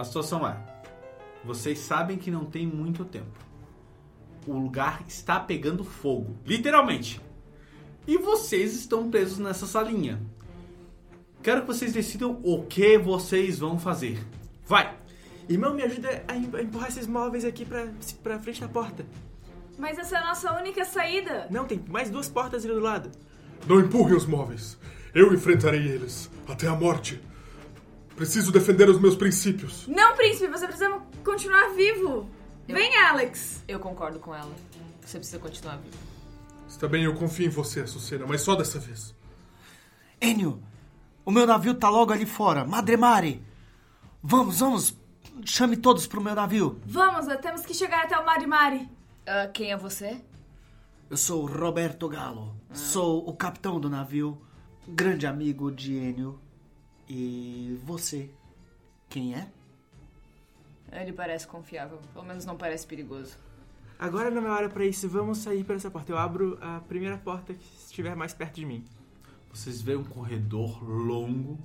A 0.00 0.04
situação 0.04 0.46
é: 0.48 0.56
vocês 1.44 1.78
sabem 1.78 2.16
que 2.16 2.30
não 2.30 2.46
tem 2.46 2.66
muito 2.66 3.04
tempo. 3.04 3.38
O 4.46 4.54
lugar 4.54 5.04
está 5.06 5.38
pegando 5.38 5.84
fogo, 5.84 6.34
literalmente. 6.46 7.20
E 8.06 8.16
vocês 8.16 8.74
estão 8.74 9.10
presos 9.10 9.38
nessa 9.38 9.66
salinha. 9.66 10.18
Quero 11.42 11.60
que 11.60 11.66
vocês 11.66 11.92
decidam 11.92 12.40
o 12.42 12.62
que 12.62 12.96
vocês 12.96 13.58
vão 13.58 13.78
fazer. 13.78 14.18
Vai! 14.66 14.96
Irmão, 15.48 15.74
me 15.74 15.82
ajuda 15.82 16.24
a 16.26 16.34
em- 16.34 16.50
a 16.54 16.62
empurrar 16.62 16.88
esses 16.88 17.06
móveis 17.06 17.44
aqui 17.44 17.66
pra, 17.66 17.88
pra 18.22 18.38
frente 18.38 18.60
da 18.62 18.68
porta. 18.68 19.04
Mas 19.78 19.98
essa 19.98 20.16
é 20.16 20.20
a 20.20 20.24
nossa 20.28 20.52
única 20.54 20.82
saída. 20.86 21.46
Não, 21.50 21.66
tem 21.66 21.82
mais 21.88 22.08
duas 22.10 22.28
portas 22.28 22.64
ali 22.64 22.72
do 22.72 22.80
lado. 22.80 23.10
Não 23.66 23.78
empurrem 23.80 24.16
os 24.16 24.24
móveis. 24.26 24.78
Eu 25.14 25.34
enfrentarei 25.34 25.86
eles 25.86 26.30
até 26.48 26.66
a 26.68 26.74
morte. 26.74 27.20
Preciso 28.20 28.52
defender 28.52 28.86
os 28.86 29.00
meus 29.00 29.16
princípios. 29.16 29.86
Não, 29.88 30.14
príncipe, 30.14 30.46
você 30.48 30.66
precisa 30.66 30.90
continuar 31.24 31.70
vivo. 31.70 32.28
Vem, 32.68 32.94
Alex. 32.98 33.64
Eu 33.66 33.80
concordo 33.80 34.18
com 34.18 34.34
ela. 34.34 34.54
Você 35.00 35.16
precisa 35.16 35.38
continuar 35.38 35.78
vivo. 35.78 35.96
Está 36.68 36.86
bem, 36.86 37.04
eu 37.04 37.14
confio 37.14 37.46
em 37.46 37.48
você, 37.48 37.80
Açucena, 37.80 38.26
mas 38.26 38.42
só 38.42 38.54
dessa 38.54 38.78
vez. 38.78 39.14
Enio, 40.20 40.62
o 41.24 41.30
meu 41.30 41.46
navio 41.46 41.72
tá 41.72 41.88
logo 41.88 42.12
ali 42.12 42.26
fora. 42.26 42.62
Madre 42.62 42.94
Mare. 42.94 43.42
Vamos, 44.22 44.60
vamos. 44.60 44.94
Chame 45.42 45.78
todos 45.78 46.06
pro 46.06 46.20
meu 46.20 46.34
navio. 46.34 46.78
Vamos, 46.84 47.26
temos 47.40 47.62
que 47.62 47.72
chegar 47.72 48.04
até 48.04 48.18
o 48.18 48.26
Mari 48.26 48.46
Mari. 48.46 48.88
Ah, 49.26 49.48
quem 49.48 49.72
é 49.72 49.78
você? 49.78 50.20
Eu 51.08 51.16
sou 51.16 51.44
o 51.44 51.46
Roberto 51.46 52.06
Galo. 52.06 52.54
Sou 52.74 53.26
o 53.26 53.34
capitão 53.34 53.80
do 53.80 53.88
navio. 53.88 54.38
Grande 54.86 55.26
amigo 55.26 55.72
de 55.72 55.94
Enio. 55.94 56.38
E 57.12 57.76
você? 57.84 58.30
Quem 59.08 59.34
é? 59.34 59.48
Ele 60.92 61.12
parece 61.12 61.44
confiável. 61.44 61.98
Pelo 62.12 62.24
menos 62.24 62.44
não 62.44 62.56
parece 62.56 62.86
perigoso. 62.86 63.36
Agora 63.98 64.30
não 64.30 64.46
é 64.46 64.50
hora 64.50 64.68
pra 64.68 64.84
isso, 64.86 65.08
vamos 65.08 65.38
sair 65.38 65.64
por 65.64 65.74
essa 65.74 65.90
porta. 65.90 66.12
Eu 66.12 66.16
abro 66.16 66.56
a 66.60 66.80
primeira 66.80 67.18
porta 67.18 67.52
que 67.52 67.64
estiver 67.84 68.14
mais 68.14 68.32
perto 68.32 68.54
de 68.54 68.64
mim. 68.64 68.84
Vocês 69.52 69.82
veem 69.82 69.98
um 69.98 70.04
corredor 70.04 70.82
longo 70.88 71.58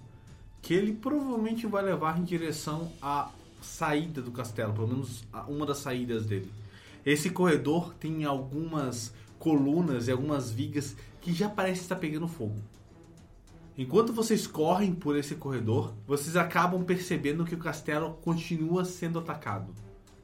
que 0.64 0.74
ele 0.74 0.94
provavelmente 0.94 1.68
vai 1.68 1.84
levar 1.84 2.20
em 2.20 2.24
direção 2.24 2.92
à 3.00 3.30
saída 3.62 4.24
do 4.24 4.32
castelo, 4.32 4.74
pelo 4.74 4.88
menos 4.88 5.24
a- 5.32 5.44
uma 5.44 5.64
das 5.66 5.78
saídas 5.78 6.26
dele. 6.26 6.52
Esse 7.06 7.30
corredor 7.30 7.94
tem 7.94 8.26
algumas 8.26 9.14
colunas 9.38 10.08
e 10.08 10.12
algumas 10.12 10.52
vigas 10.52 10.96
que 11.22 11.32
já 11.32 11.48
parece 11.48 11.82
estar 11.82 11.98
pegando 11.98 12.28
fogo. 12.28 12.60
Enquanto 13.78 14.14
vocês 14.14 14.48
correm 14.48 14.94
por 14.94 15.18
esse 15.18 15.36
corredor, 15.36 15.94
vocês 16.08 16.38
acabam 16.38 16.84
percebendo 16.86 17.44
que 17.44 17.56
o 17.56 17.60
castelo 17.60 18.14
continua 18.22 18.86
sendo 18.86 19.20
atacado. 19.20 19.74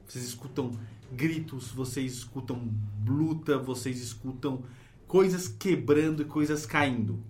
Vocês 0.07 0.23
escutam 0.23 0.71
gritos, 1.11 1.67
vocês 1.69 2.13
escutam 2.13 2.73
luta, 3.05 3.57
vocês 3.57 4.01
escutam 4.01 4.63
coisas 5.05 5.49
quebrando 5.49 6.21
e 6.21 6.25
coisas 6.25 6.65
caindo. 6.65 7.21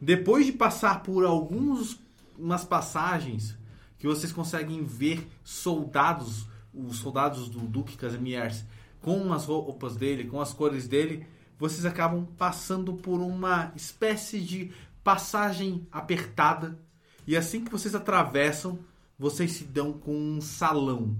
Depois 0.00 0.46
de 0.46 0.52
passar 0.52 1.02
por 1.02 1.24
algumas 1.24 1.98
umas 2.38 2.64
passagens 2.64 3.56
que 3.98 4.06
vocês 4.06 4.32
conseguem 4.32 4.84
ver 4.84 5.26
soldados, 5.42 6.46
os 6.74 6.98
soldados 6.98 7.48
do 7.48 7.60
Duque 7.60 7.96
Casimiers, 7.96 8.64
com 9.00 9.32
as 9.32 9.46
roupas 9.46 9.96
dele, 9.96 10.24
com 10.24 10.40
as 10.40 10.52
cores 10.52 10.86
dele, 10.86 11.26
vocês 11.58 11.86
acabam 11.86 12.26
passando 12.36 12.92
por 12.94 13.20
uma 13.20 13.72
espécie 13.74 14.40
de 14.40 14.70
passagem 15.06 15.86
apertada. 15.92 16.76
E 17.28 17.36
assim 17.36 17.64
que 17.64 17.70
vocês 17.70 17.94
atravessam, 17.94 18.80
vocês 19.16 19.52
se 19.52 19.62
dão 19.62 19.92
com 19.92 20.12
um 20.12 20.40
salão. 20.40 21.16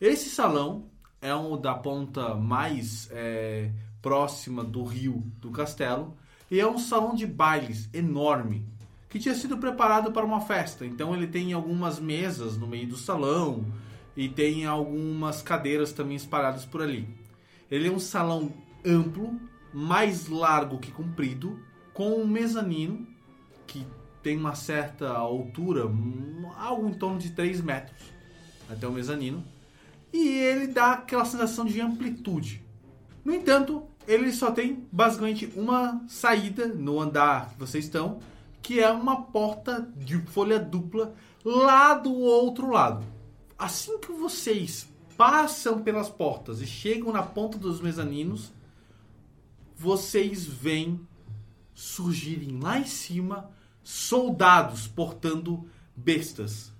Esse 0.00 0.30
salão 0.30 0.88
é 1.20 1.34
um 1.34 1.60
da 1.60 1.74
ponta 1.74 2.34
mais 2.34 3.06
é, 3.10 3.70
próxima 4.00 4.64
do 4.64 4.84
rio 4.84 5.22
do 5.36 5.50
castelo 5.50 6.16
e 6.50 6.58
é 6.58 6.66
um 6.66 6.78
salão 6.78 7.14
de 7.14 7.26
bailes 7.26 7.90
enorme 7.92 8.66
que 9.10 9.18
tinha 9.18 9.34
sido 9.34 9.58
preparado 9.58 10.10
para 10.10 10.24
uma 10.24 10.40
festa. 10.40 10.86
Então 10.86 11.14
ele 11.14 11.26
tem 11.26 11.52
algumas 11.52 12.00
mesas 12.00 12.56
no 12.56 12.66
meio 12.66 12.88
do 12.88 12.96
salão 12.96 13.66
e 14.16 14.30
tem 14.30 14.64
algumas 14.64 15.42
cadeiras 15.42 15.92
também 15.92 16.16
espalhadas 16.16 16.64
por 16.64 16.80
ali. 16.80 17.06
Ele 17.70 17.88
é 17.88 17.92
um 17.92 17.98
salão 17.98 18.50
amplo, 18.82 19.38
mais 19.74 20.26
largo 20.26 20.78
que 20.78 20.90
comprido, 20.90 21.67
com 21.98 22.10
um 22.10 22.24
mezanino 22.28 23.04
que 23.66 23.84
tem 24.22 24.36
uma 24.36 24.54
certa 24.54 25.08
altura, 25.08 25.82
algo 26.56 26.88
em 26.88 26.94
torno 26.94 27.18
de 27.18 27.30
3 27.30 27.60
metros 27.60 28.00
até 28.70 28.86
o 28.86 28.92
mezanino 28.92 29.42
e 30.12 30.28
ele 30.28 30.68
dá 30.68 30.92
aquela 30.92 31.24
sensação 31.24 31.64
de 31.64 31.80
amplitude. 31.80 32.64
No 33.24 33.34
entanto, 33.34 33.82
ele 34.06 34.30
só 34.30 34.52
tem 34.52 34.86
basicamente 34.92 35.52
uma 35.56 36.00
saída 36.06 36.68
no 36.68 37.00
andar 37.00 37.50
que 37.50 37.58
vocês 37.58 37.86
estão, 37.86 38.20
que 38.62 38.78
é 38.78 38.88
uma 38.92 39.22
porta 39.22 39.92
de 39.96 40.18
folha 40.18 40.60
dupla 40.60 41.16
lá 41.44 41.94
do 41.94 42.14
outro 42.14 42.70
lado. 42.70 43.04
Assim 43.58 43.98
que 43.98 44.12
vocês 44.12 44.88
passam 45.16 45.82
pelas 45.82 46.08
portas 46.08 46.60
e 46.60 46.66
chegam 46.66 47.12
na 47.12 47.24
ponta 47.24 47.58
dos 47.58 47.80
mezaninos, 47.80 48.52
vocês 49.76 50.44
veem 50.46 51.07
surgirem 51.78 52.58
lá 52.58 52.80
em 52.80 52.84
cima 52.84 53.52
soldados 53.84 54.88
portando 54.88 55.70
bestas. 55.94 56.72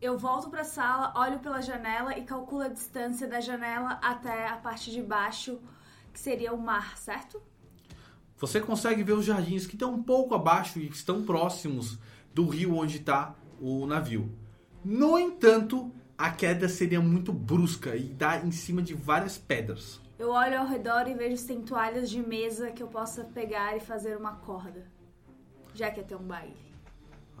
Eu 0.00 0.16
volto 0.16 0.48
pra 0.48 0.64
sala, 0.64 1.12
olho 1.14 1.38
pela 1.40 1.60
janela 1.60 2.16
e 2.18 2.24
calculo 2.24 2.62
a 2.62 2.68
distância 2.68 3.28
da 3.28 3.42
janela 3.42 4.00
até 4.02 4.48
a 4.48 4.56
parte 4.56 4.90
de 4.90 5.02
baixo, 5.02 5.60
que 6.14 6.18
seria 6.18 6.54
o 6.54 6.58
mar, 6.58 6.96
certo? 6.96 7.42
Você 8.38 8.58
consegue 8.58 9.02
ver 9.02 9.12
os 9.12 9.26
jardins 9.26 9.66
que 9.66 9.74
estão 9.74 9.92
um 9.92 10.02
pouco 10.02 10.34
abaixo 10.34 10.78
e 10.78 10.88
estão 10.88 11.22
próximos 11.22 11.98
do 12.32 12.48
rio 12.48 12.76
onde 12.76 12.96
está 12.96 13.34
o 13.60 13.86
navio. 13.86 14.32
No 14.82 15.18
entanto, 15.18 15.92
a 16.16 16.30
queda 16.30 16.70
seria 16.70 17.02
muito 17.02 17.34
brusca 17.34 17.94
e 17.94 18.04
dá 18.04 18.38
em 18.38 18.50
cima 18.50 18.80
de 18.80 18.94
várias 18.94 19.36
pedras. 19.36 20.00
Eu 20.24 20.30
olho 20.30 20.58
ao 20.58 20.66
redor 20.66 21.06
e 21.06 21.12
vejo 21.12 21.36
se 21.36 21.46
tem 21.46 21.60
toalhas 21.60 22.08
de 22.08 22.18
mesa 22.18 22.70
que 22.70 22.82
eu 22.82 22.86
possa 22.86 23.24
pegar 23.24 23.76
e 23.76 23.80
fazer 23.80 24.16
uma 24.16 24.32
corda. 24.36 24.86
Já 25.74 25.90
que 25.90 26.00
é 26.00 26.02
ter 26.02 26.14
um 26.14 26.22
baile. 26.22 26.56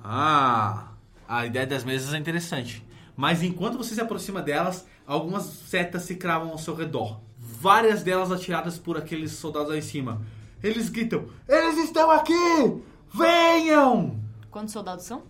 Ah, 0.04 0.92
a 1.26 1.46
ideia 1.46 1.66
das 1.66 1.82
mesas 1.82 2.12
é 2.12 2.18
interessante. 2.18 2.86
Mas 3.16 3.42
enquanto 3.42 3.78
você 3.78 3.94
se 3.94 4.02
aproxima 4.02 4.42
delas, 4.42 4.86
algumas 5.06 5.44
setas 5.44 6.02
se 6.02 6.16
cravam 6.16 6.50
ao 6.50 6.58
seu 6.58 6.74
redor. 6.74 7.22
Várias 7.38 8.02
delas 8.02 8.30
atiradas 8.30 8.78
por 8.78 8.98
aqueles 8.98 9.32
soldados 9.32 9.70
lá 9.70 9.78
em 9.78 9.80
cima. 9.80 10.20
Eles 10.62 10.90
gritam: 10.90 11.24
Eles 11.48 11.78
estão 11.78 12.10
aqui! 12.10 12.82
Venham! 13.14 14.20
Quantos 14.50 14.74
soldados 14.74 15.06
são? 15.06 15.22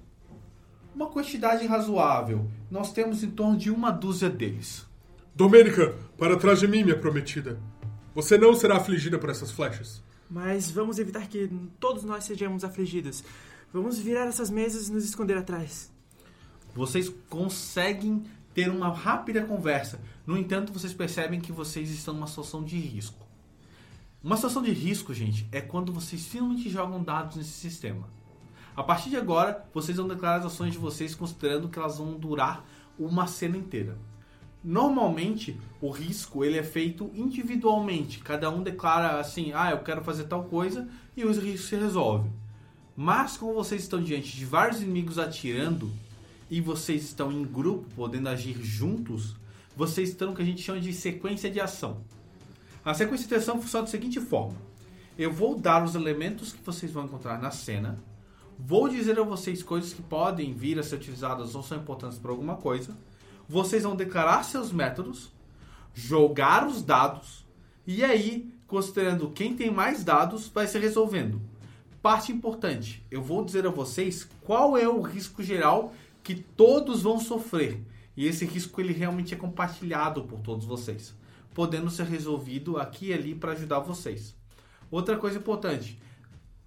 Uma 0.92 1.06
quantidade 1.06 1.64
razoável. 1.68 2.50
Nós 2.68 2.92
temos 2.92 3.23
em 3.23 3.30
torno 3.30 3.56
de 3.56 3.70
uma 3.70 3.92
dúzia 3.92 4.28
deles. 4.28 4.84
Domênica, 5.36 5.92
para 6.16 6.36
trás 6.36 6.60
de 6.60 6.68
mim, 6.68 6.84
minha 6.84 6.96
prometida. 6.96 7.58
Você 8.14 8.38
não 8.38 8.54
será 8.54 8.76
afligida 8.76 9.18
por 9.18 9.28
essas 9.28 9.50
flechas. 9.50 10.00
Mas 10.30 10.70
vamos 10.70 11.00
evitar 11.00 11.26
que 11.26 11.50
todos 11.80 12.04
nós 12.04 12.22
sejamos 12.22 12.62
afligidos. 12.62 13.24
Vamos 13.72 13.98
virar 13.98 14.26
essas 14.26 14.48
mesas 14.48 14.86
e 14.86 14.92
nos 14.92 15.04
esconder 15.04 15.36
atrás. 15.36 15.90
Vocês 16.72 17.12
conseguem 17.28 18.22
ter 18.54 18.70
uma 18.70 18.94
rápida 18.94 19.44
conversa. 19.44 20.00
No 20.24 20.38
entanto, 20.38 20.72
vocês 20.72 20.94
percebem 20.94 21.40
que 21.40 21.50
vocês 21.50 21.90
estão 21.90 22.14
numa 22.14 22.28
situação 22.28 22.62
de 22.62 22.78
risco. 22.78 23.26
Uma 24.22 24.36
situação 24.36 24.62
de 24.62 24.70
risco, 24.70 25.12
gente, 25.12 25.48
é 25.50 25.60
quando 25.60 25.92
vocês 25.92 26.24
finalmente 26.24 26.70
jogam 26.70 27.02
dados 27.02 27.36
nesse 27.36 27.50
sistema. 27.50 28.08
A 28.76 28.84
partir 28.84 29.10
de 29.10 29.16
agora, 29.16 29.68
vocês 29.74 29.96
vão 29.96 30.06
declarar 30.06 30.36
as 30.36 30.46
ações 30.46 30.74
de 30.74 30.78
vocês 30.78 31.12
considerando 31.12 31.68
que 31.68 31.78
elas 31.78 31.98
vão 31.98 32.12
durar 32.12 32.64
uma 32.96 33.26
cena 33.26 33.56
inteira. 33.56 33.98
Normalmente, 34.64 35.61
o 35.78 35.90
risco 35.90 36.42
ele 36.42 36.56
é 36.56 36.62
feito 36.62 37.11
individualmente. 37.14 38.18
Cada 38.21 38.49
um 38.49 38.62
declara 38.62 39.21
assim: 39.21 39.52
"Ah, 39.52 39.73
eu 39.73 39.80
quero 39.80 40.02
fazer 40.02 40.25
tal 40.25 40.44
coisa" 40.44 40.88
e 41.14 41.23
o 41.23 41.30
risco 41.30 41.68
se 41.68 41.76
resolve. 41.76 42.30
Mas 42.97 43.37
como 43.37 43.52
vocês 43.52 43.83
estão 43.83 44.02
diante 44.02 44.35
de 44.35 44.47
vários 44.47 44.80
inimigos 44.80 45.18
atirando 45.18 45.90
e 46.50 46.61
vocês 46.61 47.02
estão 47.02 47.30
em 47.30 47.44
grupo, 47.44 47.87
podendo 47.94 48.28
agir 48.28 48.56
juntos, 48.62 49.37
vocês 49.76 50.11
estão 50.11 50.28
no 50.28 50.35
que 50.35 50.42
a 50.42 50.44
gente 50.47 50.62
chama 50.62 50.80
de 50.80 50.92
sequência 50.92 51.50
de 51.50 51.61
ação. 51.61 51.99
A 52.85 52.94
sequência 52.94 53.26
de 53.26 53.35
ação 53.35 53.61
funciona 53.61 53.85
da 53.85 53.90
seguinte 53.90 54.21
forma: 54.21 54.56
eu 55.18 55.33
vou 55.33 55.59
dar 55.59 55.85
os 55.85 55.94
elementos 55.94 56.52
que 56.52 56.64
vocês 56.64 56.90
vão 56.90 57.04
encontrar 57.04 57.40
na 57.40 57.50
cena, 57.50 57.99
vou 58.59 58.88
dizer 58.88 59.18
a 59.18 59.23
vocês 59.23 59.62
coisas 59.62 59.92
que 59.92 60.02
podem 60.02 60.54
vir 60.54 60.78
a 60.78 60.83
ser 60.83 60.97
utilizadas 60.97 61.54
ou 61.54 61.62
são 61.62 61.78
importantes 61.78 62.18
para 62.18 62.30
alguma 62.30 62.56
coisa, 62.56 62.97
vocês 63.48 63.82
vão 63.82 63.96
declarar 63.96 64.42
seus 64.42 64.72
métodos, 64.72 65.32
jogar 65.94 66.66
os 66.66 66.82
dados 66.82 67.44
e 67.86 68.02
aí, 68.02 68.50
considerando 68.66 69.30
quem 69.30 69.54
tem 69.54 69.70
mais 69.70 70.02
dados, 70.02 70.48
vai 70.48 70.66
se 70.66 70.78
resolvendo. 70.78 71.40
Parte 72.00 72.32
importante: 72.32 73.04
eu 73.10 73.22
vou 73.22 73.44
dizer 73.44 73.66
a 73.66 73.70
vocês 73.70 74.28
qual 74.42 74.76
é 74.76 74.88
o 74.88 75.02
risco 75.02 75.42
geral 75.42 75.92
que 76.22 76.34
todos 76.34 77.02
vão 77.02 77.20
sofrer. 77.20 77.82
E 78.16 78.26
esse 78.26 78.46
risco 78.46 78.80
ele 78.80 78.92
realmente 78.92 79.34
é 79.34 79.36
compartilhado 79.36 80.22
por 80.24 80.40
todos 80.40 80.64
vocês, 80.64 81.14
podendo 81.52 81.90
ser 81.90 82.06
resolvido 82.06 82.78
aqui 82.78 83.08
e 83.08 83.12
ali 83.12 83.34
para 83.34 83.52
ajudar 83.52 83.80
vocês. 83.80 84.34
Outra 84.90 85.16
coisa 85.16 85.38
importante, 85.38 85.98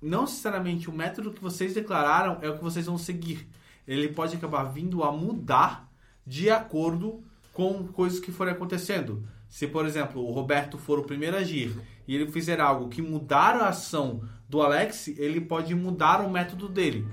não 0.02 0.22
necessariamente 0.22 0.90
o 0.90 0.94
método 0.94 1.32
que 1.32 1.42
vocês 1.42 1.74
declararam 1.74 2.38
é 2.42 2.50
o 2.50 2.58
que 2.58 2.64
vocês 2.64 2.86
vão 2.86 2.98
seguir. 2.98 3.48
Ele 3.88 4.10
pode 4.10 4.36
acabar 4.36 4.66
vindo 4.66 5.04
a 5.04 5.12
mudar 5.12 5.87
de 6.28 6.50
acordo 6.50 7.24
com 7.54 7.88
coisas 7.88 8.20
que 8.20 8.34
forem 8.34 8.54
acontecendo. 8.54 9.26
Se, 9.48 9.66
por 9.66 9.86
exemplo, 9.86 10.22
o 10.22 10.32
Roberto 10.32 10.78
for 10.78 11.00
o 11.00 11.04
primeiro 11.04 11.38
a 11.38 11.40
agir 11.40 11.74
e 12.06 12.14
ele 12.14 12.30
fizer 12.30 12.60
algo 12.60 12.90
que 12.90 13.02
mudar 13.02 13.56
a 13.56 13.70
ação 13.70 14.22
do 14.50 14.62
Alex, 14.62 15.08
ele 15.08 15.40
pode 15.40 15.74
mudar 15.74 16.22
o 16.22 16.30
método 16.30 16.68
dele. 16.68 17.08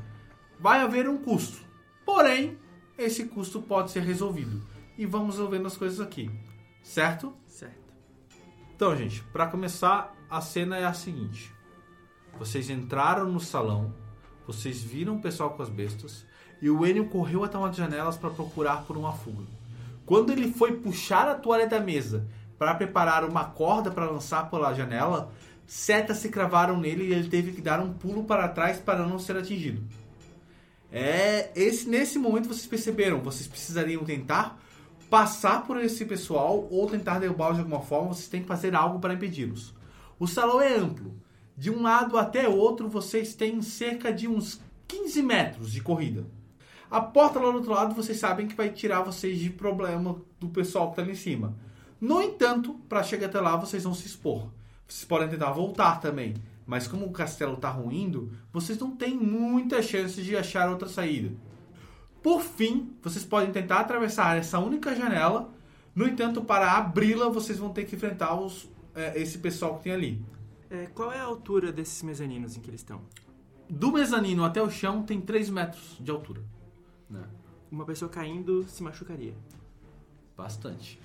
Vai 0.59 0.81
haver 0.81 1.09
um 1.09 1.17
custo. 1.17 1.65
Porém, 2.05 2.59
esse 2.99 3.27
custo 3.27 3.63
pode 3.63 3.93
ser 3.93 4.03
resolvido. 4.03 4.61
E 4.99 5.07
vamos 5.07 5.37
resolvendo 5.37 5.67
as 5.67 5.77
coisas 5.77 6.01
aqui. 6.01 6.29
Certo? 6.83 7.33
Certo. 7.47 7.95
Então, 8.75 8.97
gente, 8.97 9.23
para 9.33 9.47
começar, 9.47 10.15
a 10.29 10.41
cena 10.41 10.77
é 10.77 10.85
a 10.85 10.93
seguinte: 10.93 11.53
vocês 12.39 12.69
entraram 12.69 13.31
no 13.31 13.41
salão, 13.41 13.95
vocês 14.47 14.83
viram 14.83 15.17
o 15.17 15.23
pessoal 15.23 15.51
com 15.51 15.63
as 15.63 15.69
bestas 15.69 16.27
e 16.65 16.71
o 16.71 16.87
Enio 16.87 17.05
correu 17.11 17.45
até 17.45 17.59
uma 17.59 17.69
das 17.69 17.77
janelas 17.77 18.17
para 18.17 18.31
procurar 18.31 18.87
por 18.87 18.97
uma 18.97 19.13
fuga. 19.13 19.45
Quando 20.07 20.33
ele 20.33 20.51
foi 20.51 20.73
puxar 20.73 21.29
a 21.29 21.35
toalha 21.35 21.67
da 21.67 21.79
mesa 21.79 22.27
para 22.59 22.75
preparar 22.75 23.23
uma 23.23 23.45
corda 23.45 23.91
para 23.91 24.11
lançar 24.11 24.49
pela 24.49 24.73
janela, 24.73 25.31
setas 25.67 26.17
se 26.17 26.31
cravaram 26.31 26.81
nele 26.81 27.05
e 27.05 27.13
ele 27.13 27.29
teve 27.29 27.53
que 27.53 27.61
dar 27.61 27.81
um 27.81 27.93
pulo 27.93 28.25
para 28.25 28.49
trás 28.49 28.79
para 28.79 29.07
não 29.07 29.19
ser 29.19 29.37
atingido. 29.37 29.83
É 30.91 31.51
esse 31.55 31.87
nesse 31.87 32.19
momento 32.19 32.49
vocês 32.49 32.67
perceberam, 32.67 33.21
vocês 33.21 33.47
precisariam 33.47 34.03
tentar 34.03 34.59
passar 35.11 35.67
por 35.67 35.79
esse 35.79 36.07
pessoal 36.07 36.67
ou 36.71 36.89
tentar 36.89 37.19
derrubá-los 37.19 37.57
de 37.57 37.63
alguma 37.63 37.83
forma, 37.83 38.15
vocês 38.15 38.29
têm 38.29 38.41
que 38.41 38.49
fazer 38.49 38.75
algo 38.75 39.01
para 39.01 39.13
impedi-los. 39.13 39.75
O 40.19 40.27
salão 40.27 40.63
é 40.63 40.75
amplo. 40.75 41.15
De 41.59 41.71
um 41.71 41.83
lado 41.83 42.17
até 42.17 42.49
outro, 42.49 42.89
vocês 42.89 43.35
têm 43.35 43.61
cerca 43.61 44.11
de 44.11 44.27
uns 44.27 44.63
15 44.89 45.23
metros 45.23 45.71
de 45.71 45.83
corrida. 45.83 46.25
A 46.95 47.01
porta 47.01 47.41
lá 47.41 47.51
do 47.51 47.57
outro 47.57 47.73
lado, 47.73 47.93
vocês 47.93 48.17
sabem 48.21 48.47
que 48.47 48.55
vai 48.55 48.71
tirar 48.71 49.03
vocês 49.03 49.41
de 49.41 49.51
problema 49.51 50.17
do 50.39 50.49
pessoal 50.49 50.87
que 50.87 50.93
está 50.93 51.03
ali 51.03 51.11
em 51.11 51.17
cima. 51.17 51.53
No 52.01 52.23
entanto, 52.23 52.75
para 52.89 53.03
chegar 53.03 53.27
até 53.27 53.41
lá, 53.41 53.57
vocês 53.57 53.83
vão 53.83 53.93
se 53.93 54.07
expor. 54.07 54.47
Vocês 54.87 55.05
podem 55.05 55.29
tentar 55.29 55.51
voltar 55.51 56.01
também. 56.01 56.35
Mas 56.65 56.87
como 56.87 57.05
o 57.05 57.11
castelo 57.11 57.55
está 57.55 57.69
ruindo, 57.69 58.31
vocês 58.53 58.79
não 58.79 58.95
têm 58.95 59.13
muita 59.13 59.83
chance 59.83 60.23
de 60.23 60.37
achar 60.37 60.71
outra 60.71 60.89
saída. 60.89 61.35
Por 62.23 62.43
fim, 62.43 62.93
vocês 63.03 63.25
podem 63.25 63.51
tentar 63.51 63.81
atravessar 63.81 64.37
essa 64.37 64.61
única 64.61 64.95
janela. 64.95 65.53
No 65.97 66.07
entanto, 66.07 66.45
para 66.45 66.79
abri-la, 66.79 67.29
vocês 67.29 67.59
vão 67.59 67.71
ter 67.71 67.87
que 67.87 67.97
enfrentar 67.97 68.41
os, 68.41 68.69
é, 68.95 69.21
esse 69.21 69.39
pessoal 69.39 69.79
que 69.79 69.83
tem 69.83 69.93
ali. 69.93 70.25
É, 70.71 70.87
qual 70.95 71.13
é 71.13 71.19
a 71.19 71.25
altura 71.25 71.73
desses 71.73 72.05
mezaninos 72.05 72.57
em 72.57 72.61
que 72.61 72.71
eles 72.71 72.83
estão? 72.83 73.01
Do 73.69 73.91
mezanino 73.91 74.45
até 74.45 74.63
o 74.63 74.71
chão 74.71 75.03
tem 75.03 75.21
3 75.21 75.51
metros 75.51 75.97
de 75.99 76.09
altura. 76.09 76.54
Né? 77.09 77.23
Uma 77.71 77.85
pessoa 77.85 78.11
caindo 78.11 78.65
se 78.69 78.83
machucaria. 78.83 79.35
Bastante. 80.37 81.01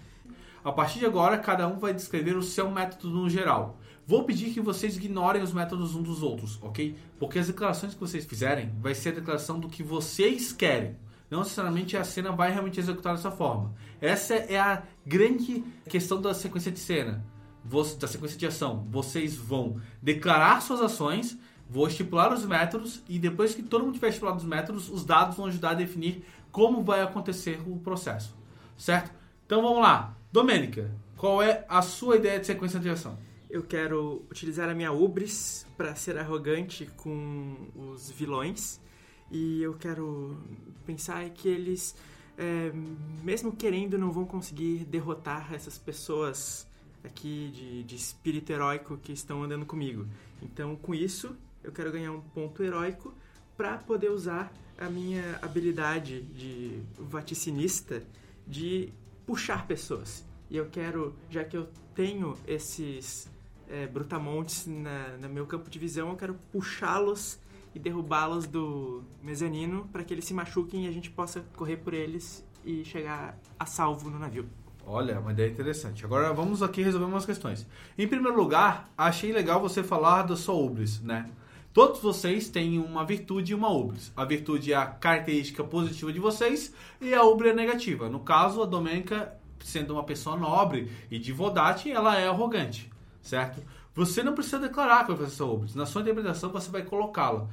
A 0.64 0.72
partir 0.72 1.00
de 1.00 1.06
agora, 1.06 1.38
cada 1.38 1.68
um 1.68 1.80
vai 1.80 1.94
descrever 1.94 2.36
o 2.36 2.44
seu 2.44 2.70
método 2.70 3.10
no 3.10 3.30
geral. 3.30 3.80
Vou 4.06 4.24
pedir 4.24 4.52
que 4.54 4.60
vocês 4.60 4.98
ignorem 4.98 5.42
os 5.42 5.54
métodos 5.54 5.96
uns 5.96 6.04
dos 6.04 6.24
outros, 6.24 6.58
ok? 6.62 6.98
Porque 7.20 7.40
as 7.40 7.48
declarações 7.48 7.94
que 7.94 8.00
vocês 8.00 8.26
fizerem 8.26 8.74
vai 8.80 8.94
ser 8.96 9.10
a 9.10 9.14
declaração 9.14 9.60
do 9.60 9.70
que 9.70 9.84
vocês 9.84 10.52
querem. 10.52 10.98
Não 11.30 11.40
necessariamente 11.40 11.96
a 11.96 12.04
cena 12.04 12.32
vai 12.32 12.52
realmente 12.52 12.80
executar 12.80 13.16
dessa 13.16 13.30
forma. 13.30 13.74
Essa 14.02 14.34
é 14.34 14.60
a 14.60 14.84
grande 15.06 15.64
questão 15.88 16.20
da 16.20 16.34
sequência 16.34 16.72
de 16.72 16.80
cena, 16.80 17.24
da 18.00 18.08
sequência 18.08 18.38
de 18.38 18.48
ação. 18.48 18.88
Vocês 18.90 19.36
vão 19.36 19.80
declarar 20.02 20.62
suas 20.62 20.82
ações, 20.82 21.38
vou 21.70 21.88
estipular 21.88 22.34
os 22.34 22.44
métodos 22.46 23.04
e 23.08 23.20
depois 23.20 23.54
que 23.54 23.62
todo 23.62 23.86
mundo 23.86 23.94
tiver 23.94 24.10
estipulado 24.10 24.40
os 24.40 24.44
métodos, 24.44 24.90
os 24.90 25.06
dados 25.06 25.38
vão 25.38 25.46
ajudar 25.46 25.72
a 25.72 25.76
definir 25.76 26.26
como 26.52 26.84
vai 26.84 27.02
acontecer 27.02 27.62
o 27.68 27.78
processo. 27.78 28.36
Certo? 28.76 29.12
Então 29.46 29.62
vamos 29.62 29.82
lá. 29.82 30.18
Domênica, 30.32 30.90
qual 31.16 31.42
é 31.44 31.66
a 31.70 31.82
sua 31.82 32.16
ideia 32.16 32.40
de 32.40 32.48
sequência 32.48 32.80
de 32.80 32.90
ação? 32.90 33.18
Eu 33.50 33.64
quero 33.64 34.24
utilizar 34.30 34.70
a 34.70 34.74
minha 34.74 34.92
ubris 34.92 35.66
para 35.78 35.96
ser 35.96 36.18
arrogante 36.18 36.90
com 36.98 37.56
os 37.76 38.10
vilões. 38.10 38.80
E 39.32 39.62
eu 39.62 39.74
quero 39.74 40.38
pensar 40.86 41.28
que 41.30 41.48
eles, 41.48 41.96
é, 42.38 42.72
mesmo 43.24 43.52
querendo, 43.52 43.98
não 43.98 44.12
vão 44.12 44.26
conseguir 44.26 44.86
derrotar 44.86 45.54
essas 45.54 45.78
pessoas 45.78 46.68
aqui 47.04 47.52
de, 47.54 47.84
de 47.84 47.96
espírito 47.96 48.52
heróico 48.52 48.98
que 48.98 49.12
estão 49.12 49.44
andando 49.44 49.66
comigo. 49.66 50.08
Então, 50.42 50.76
com 50.76 50.94
isso, 50.94 51.36
eu 51.70 51.74
quero 51.74 51.92
ganhar 51.92 52.12
um 52.12 52.22
ponto 52.22 52.64
heróico 52.64 53.14
para 53.56 53.78
poder 53.78 54.10
usar 54.10 54.52
a 54.78 54.90
minha 54.90 55.38
habilidade 55.42 56.22
de 56.24 56.82
vaticinista 56.98 58.02
de 58.48 58.92
puxar 59.26 59.68
pessoas. 59.68 60.26
E 60.50 60.58
eu 60.58 60.66
quero, 60.66 61.14
já 61.30 61.44
que 61.44 61.56
eu 61.56 61.70
tenho 61.94 62.36
esses 62.48 63.30
é, 63.70 63.86
brutamontes 63.86 64.66
na, 64.66 65.18
no 65.18 65.30
meu 65.30 65.46
campo 65.46 65.70
de 65.70 65.78
visão, 65.78 66.10
eu 66.10 66.16
quero 66.16 66.34
puxá-los 66.52 67.38
e 67.76 67.78
derrubá-los 67.78 68.48
do 68.48 69.04
mezanino 69.22 69.88
para 69.92 70.04
que 70.04 70.12
eles 70.12 70.26
se 70.26 70.34
machuquem 70.34 70.86
e 70.86 70.88
a 70.88 70.92
gente 70.92 71.12
possa 71.12 71.46
correr 71.56 71.78
por 71.78 71.94
eles 71.94 72.44
e 72.66 72.84
chegar 72.84 73.38
a 73.60 73.66
salvo 73.68 74.10
no 74.10 74.18
navio. 74.18 74.50
Olha, 74.88 75.20
uma 75.20 75.32
ideia 75.34 75.52
interessante. 75.52 76.04
Agora 76.04 76.34
vamos 76.34 76.64
aqui 76.64 76.82
resolver 76.82 77.06
umas 77.06 77.26
questões. 77.26 77.68
Em 77.96 78.08
primeiro 78.08 78.36
lugar, 78.36 78.90
achei 78.98 79.32
legal 79.32 79.62
você 79.62 79.84
falar 79.84 80.24
da 80.24 80.36
sua 80.36 80.56
ubris, 80.56 81.00
né? 81.02 81.30
Todos 81.72 82.02
vocês 82.02 82.50
têm 82.50 82.80
uma 82.80 83.06
virtude 83.06 83.52
e 83.52 83.56
uma 83.56 83.70
ubris. 83.70 84.12
A 84.16 84.26
virtude 84.26 84.74
é 84.74 84.76
a 84.76 84.88
característica 84.88 85.64
positiva 85.64 86.12
de 86.12 86.20
vocês 86.20 86.74
e 87.00 87.14
a 87.14 87.24
ubris 87.24 87.52
é 87.52 87.56
negativa. 87.56 88.10
No 88.10 88.22
caso, 88.22 88.64
a 88.64 88.66
Domênica, 88.66 89.34
sendo 89.64 89.94
uma 89.94 90.04
pessoa 90.04 90.36
nobre 90.36 90.92
e 91.12 91.20
de 91.20 91.32
Vodate, 91.32 91.92
ela 91.92 92.18
é 92.18 92.28
arrogante, 92.28 92.92
certo? 93.22 93.62
Você 93.94 94.24
não 94.24 94.34
precisa 94.34 94.60
declarar 94.60 95.04
que 95.04 95.10
vai 95.10 95.18
fazer 95.18 95.34
essa 95.34 95.46
ubris. 95.46 95.76
Na 95.76 95.86
sua 95.86 96.02
interpretação, 96.02 96.50
você 96.52 96.72
vai 96.72 96.84
colocá-la. 96.84 97.48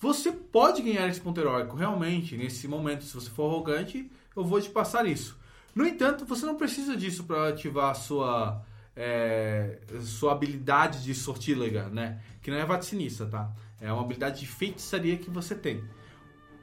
Você 0.00 0.32
pode 0.32 0.82
ganhar 0.82 1.06
esse 1.06 1.20
ponto 1.20 1.40
heróico, 1.40 1.76
realmente, 1.76 2.36
nesse 2.36 2.66
momento. 2.66 3.04
Se 3.04 3.14
você 3.14 3.30
for 3.30 3.48
arrogante, 3.48 4.10
eu 4.34 4.44
vou 4.44 4.60
te 4.60 4.70
passar 4.70 5.06
isso. 5.06 5.38
No 5.72 5.86
entanto, 5.86 6.24
você 6.24 6.44
não 6.44 6.56
precisa 6.56 6.96
disso 6.96 7.22
para 7.24 7.48
ativar 7.48 7.90
a 7.90 7.94
sua, 7.94 8.60
é, 8.96 9.78
sua 10.02 10.32
habilidade 10.32 11.02
de 11.02 11.14
sortílega, 11.14 11.88
né? 11.88 12.20
Que 12.42 12.50
não 12.50 12.58
é 12.58 12.64
vaticinista, 12.64 13.26
tá? 13.26 13.50
É 13.80 13.92
uma 13.92 14.02
habilidade 14.02 14.40
de 14.40 14.46
feitiçaria 14.46 15.16
que 15.16 15.30
você 15.30 15.54
tem. 15.54 15.82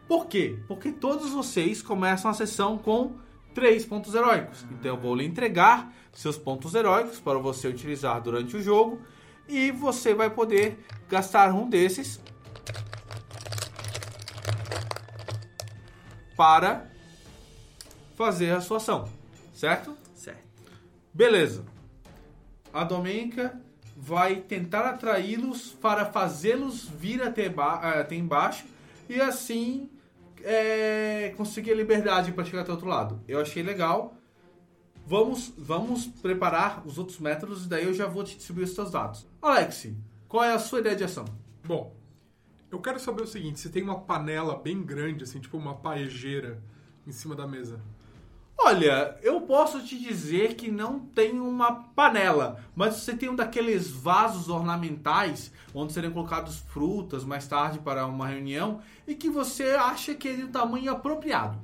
Por 0.07 0.27
quê? 0.27 0.57
Porque 0.67 0.91
todos 0.91 1.31
vocês 1.31 1.81
começam 1.81 2.31
a 2.31 2.33
sessão 2.33 2.77
com 2.77 3.15
três 3.53 3.85
pontos 3.85 4.15
heróicos. 4.15 4.65
Então 4.71 4.95
eu 4.95 4.97
vou 4.97 5.15
lhe 5.15 5.25
entregar 5.25 5.93
seus 6.13 6.37
pontos 6.37 6.73
heróicos 6.75 7.19
para 7.19 7.37
você 7.37 7.67
utilizar 7.67 8.21
durante 8.21 8.55
o 8.55 8.61
jogo 8.61 9.01
e 9.47 9.71
você 9.71 10.13
vai 10.13 10.29
poder 10.29 10.79
gastar 11.09 11.53
um 11.53 11.69
desses 11.69 12.21
para 16.35 16.89
fazer 18.15 18.51
a 18.51 18.61
sua 18.61 18.77
ação, 18.77 19.09
certo? 19.53 19.95
Certo. 20.15 20.41
Beleza. 21.13 21.65
A 22.73 22.84
Domênica 22.84 23.60
vai 23.95 24.38
tentar 24.38 24.86
atraí-los 24.86 25.71
para 25.73 26.05
fazê-los 26.05 26.88
vir 26.88 27.21
até, 27.21 27.47
até 27.47 28.15
embaixo 28.15 28.65
e 29.10 29.19
assim 29.19 29.89
é, 30.43 31.34
conseguir 31.36 31.71
a 31.71 31.75
liberdade 31.75 32.32
para 32.32 32.45
chegar 32.45 32.62
até 32.62 32.71
o 32.71 32.75
outro 32.75 32.88
lado. 32.88 33.19
Eu 33.27 33.41
achei 33.41 33.62
legal. 33.62 34.15
Vamos, 35.05 35.51
vamos 35.58 36.05
preparar 36.05 36.86
os 36.86 36.99
outros 36.99 37.17
métodos 37.17 37.65
e 37.65 37.69
daí 37.69 37.86
eu 37.86 37.93
já 37.93 38.05
vou 38.05 38.23
te 38.23 38.36
distribuir 38.36 38.67
os 38.67 38.75
seus 38.75 38.91
dados. 38.91 39.27
Alex, 39.41 39.88
qual 40.27 40.43
é 40.43 40.53
a 40.53 40.60
sua 40.60 40.79
ideia 40.79 40.95
de 40.95 41.03
ação? 41.03 41.25
Bom, 41.65 41.95
eu 42.71 42.79
quero 42.79 42.99
saber 42.99 43.23
o 43.23 43.27
seguinte: 43.27 43.60
se 43.60 43.69
tem 43.69 43.82
uma 43.82 43.99
panela 44.01 44.55
bem 44.55 44.84
grande, 44.84 45.23
assim, 45.23 45.39
tipo 45.39 45.58
uma 45.58 45.73
paejeira 45.75 46.62
em 47.08 47.12
cima 47.12 47.36
da 47.36 47.47
mesa. 47.47 47.82
Olha, 48.61 49.17
eu 49.23 49.39
posso 49.41 49.81
te 49.81 49.97
dizer 49.97 50.55
que 50.55 50.69
não 50.69 50.99
tem 50.99 51.39
uma 51.39 51.71
panela, 51.71 52.61
mas 52.75 52.95
você 52.95 53.15
tem 53.15 53.29
um 53.29 53.35
daqueles 53.35 53.89
vasos 53.89 54.49
ornamentais 54.49 55.51
onde 55.73 55.93
seriam 55.93 56.11
colocados 56.11 56.57
frutas 56.57 57.23
mais 57.23 57.47
tarde 57.47 57.79
para 57.79 58.05
uma 58.05 58.27
reunião 58.27 58.81
e 59.07 59.15
que 59.15 59.29
você 59.29 59.71
acha 59.71 60.13
que 60.13 60.27
é 60.27 60.33
um 60.33 60.51
tamanho 60.51 60.91
apropriado. 60.91 61.57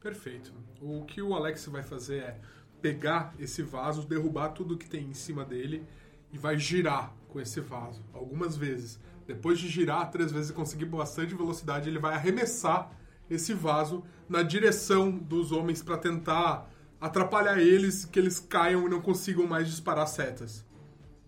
Perfeito. 0.00 0.54
O 0.80 1.04
que 1.04 1.20
o 1.20 1.34
Alex 1.34 1.66
vai 1.66 1.82
fazer 1.82 2.18
é 2.18 2.40
pegar 2.80 3.34
esse 3.40 3.60
vaso, 3.62 4.06
derrubar 4.06 4.50
tudo 4.50 4.78
que 4.78 4.88
tem 4.88 5.06
em 5.06 5.14
cima 5.14 5.44
dele 5.44 5.84
e 6.32 6.38
vai 6.38 6.56
girar 6.56 7.12
com 7.28 7.40
esse 7.40 7.60
vaso 7.60 8.04
algumas 8.14 8.56
vezes. 8.56 9.00
Depois 9.26 9.58
de 9.58 9.68
girar 9.68 10.10
três 10.10 10.30
vezes 10.30 10.50
e 10.50 10.54
conseguir 10.54 10.84
bastante 10.84 11.34
velocidade, 11.34 11.90
ele 11.90 11.98
vai 11.98 12.14
arremessar 12.14 12.90
esse 13.30 13.54
vaso 13.54 14.04
na 14.28 14.42
direção 14.42 15.10
dos 15.10 15.52
homens 15.52 15.82
para 15.82 15.96
tentar 15.98 16.70
atrapalhar 17.00 17.58
eles, 17.58 18.04
que 18.04 18.18
eles 18.18 18.40
caiam 18.40 18.86
e 18.86 18.90
não 18.90 19.00
consigam 19.00 19.46
mais 19.46 19.68
disparar 19.68 20.06
setas. 20.06 20.64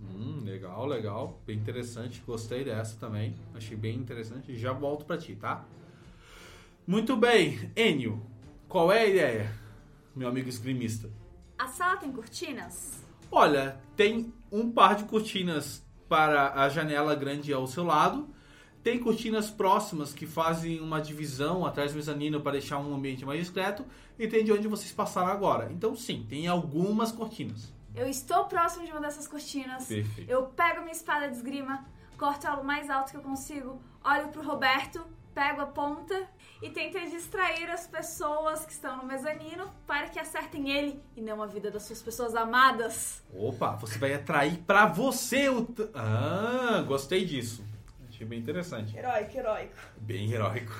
Hum, 0.01 0.43
legal, 0.45 0.87
legal. 0.87 1.41
Bem 1.47 1.57
interessante. 1.57 2.23
Gostei 2.27 2.65
dessa 2.65 2.97
também. 2.99 3.37
Achei 3.55 3.77
bem 3.77 3.97
interessante. 3.97 4.57
Já 4.57 4.73
volto 4.73 5.05
pra 5.05 5.19
ti, 5.19 5.37
tá? 5.37 5.65
Muito 6.87 7.17
bem. 7.17 7.71
Enio, 7.77 8.21
qual 8.69 8.91
é 8.91 9.03
a 9.03 9.07
ideia, 9.07 9.53
meu 10.17 10.29
amigo 10.29 10.49
esgrimista? 10.49 11.11
A 11.59 11.69
sala 11.69 11.99
tem 11.99 12.11
cortinas? 12.11 13.05
Olha, 13.31 13.79
tem 13.95 14.33
um 14.51 14.73
par 14.73 14.97
de 14.97 15.05
cortinas 15.05 15.85
para 16.09 16.55
a 16.55 16.69
janela 16.69 17.15
grande 17.15 17.53
ao 17.53 17.67
seu 17.67 17.85
lado. 17.85 18.29
Tem 18.83 18.99
cortinas 18.99 19.51
próximas 19.51 20.13
que 20.15 20.27
fazem 20.27 20.81
uma 20.81 21.01
divisão 21.01 21.67
atrás 21.67 21.93
do 21.93 21.97
mezanino 21.97 22.41
para 22.41 22.53
deixar 22.53 22.79
um 22.79 22.95
ambiente 22.95 23.25
mais 23.27 23.39
discreto. 23.41 23.85
E 24.19 24.27
tem 24.27 24.43
de 24.45 24.53
onde 24.53 24.67
vocês 24.69 24.91
passaram 24.93 25.29
agora. 25.29 25.71
Então, 25.71 25.95
sim, 25.95 26.25
tem 26.29 26.47
algumas 26.49 27.13
cortinas. 27.13 27.73
Eu 27.95 28.09
estou 28.09 28.45
próximo 28.45 28.85
de 28.87 28.93
uma 28.93 29.01
dessas 29.01 29.27
cortinas. 29.29 29.87
Perfeito. 29.87 30.31
Eu 30.31 30.45
pego 30.45 30.81
minha 30.81 30.93
espada 30.93 31.29
de 31.29 31.37
esgrima, 31.37 31.85
corto 32.17 32.47
ela 32.47 32.61
o 32.61 32.65
mais 32.65 32.89
alto 32.89 33.11
que 33.11 33.17
eu 33.17 33.23
consigo, 33.23 33.81
olho 34.05 34.29
pro 34.29 34.43
Roberto, 34.43 35.03
pego 35.35 35.61
a 35.63 35.67
ponta 35.67 36.29
e 36.63 36.71
tento 36.71 36.99
distrair 37.11 37.71
as 37.71 37.87
pessoas 37.87 38.65
que 38.67 38.73
estão 38.73 38.97
no 38.99 39.05
mezanino 39.05 39.71
para 39.87 40.09
que 40.09 40.19
acertem 40.19 40.71
ele 40.71 41.03
e 41.17 41.21
não 41.21 41.43
a 41.43 41.47
vida 41.47 41.71
das 41.71 41.83
suas 41.85 42.03
pessoas 42.03 42.35
amadas. 42.35 43.23
Opa, 43.35 43.77
você 43.77 43.99
vai 43.99 44.15
atrair 44.15 44.59
pra 44.67 44.87
você 44.87 45.49
o. 45.49 45.65
t- 45.65 45.89
Ah, 45.95 46.83
gostei 46.87 47.25
disso. 47.25 47.65
Achei 48.21 48.29
bem 48.29 48.39
interessante. 48.39 48.95
Heróico, 48.95 49.39
heróico. 49.39 49.75
Bem 49.99 50.31
heróico. 50.31 50.79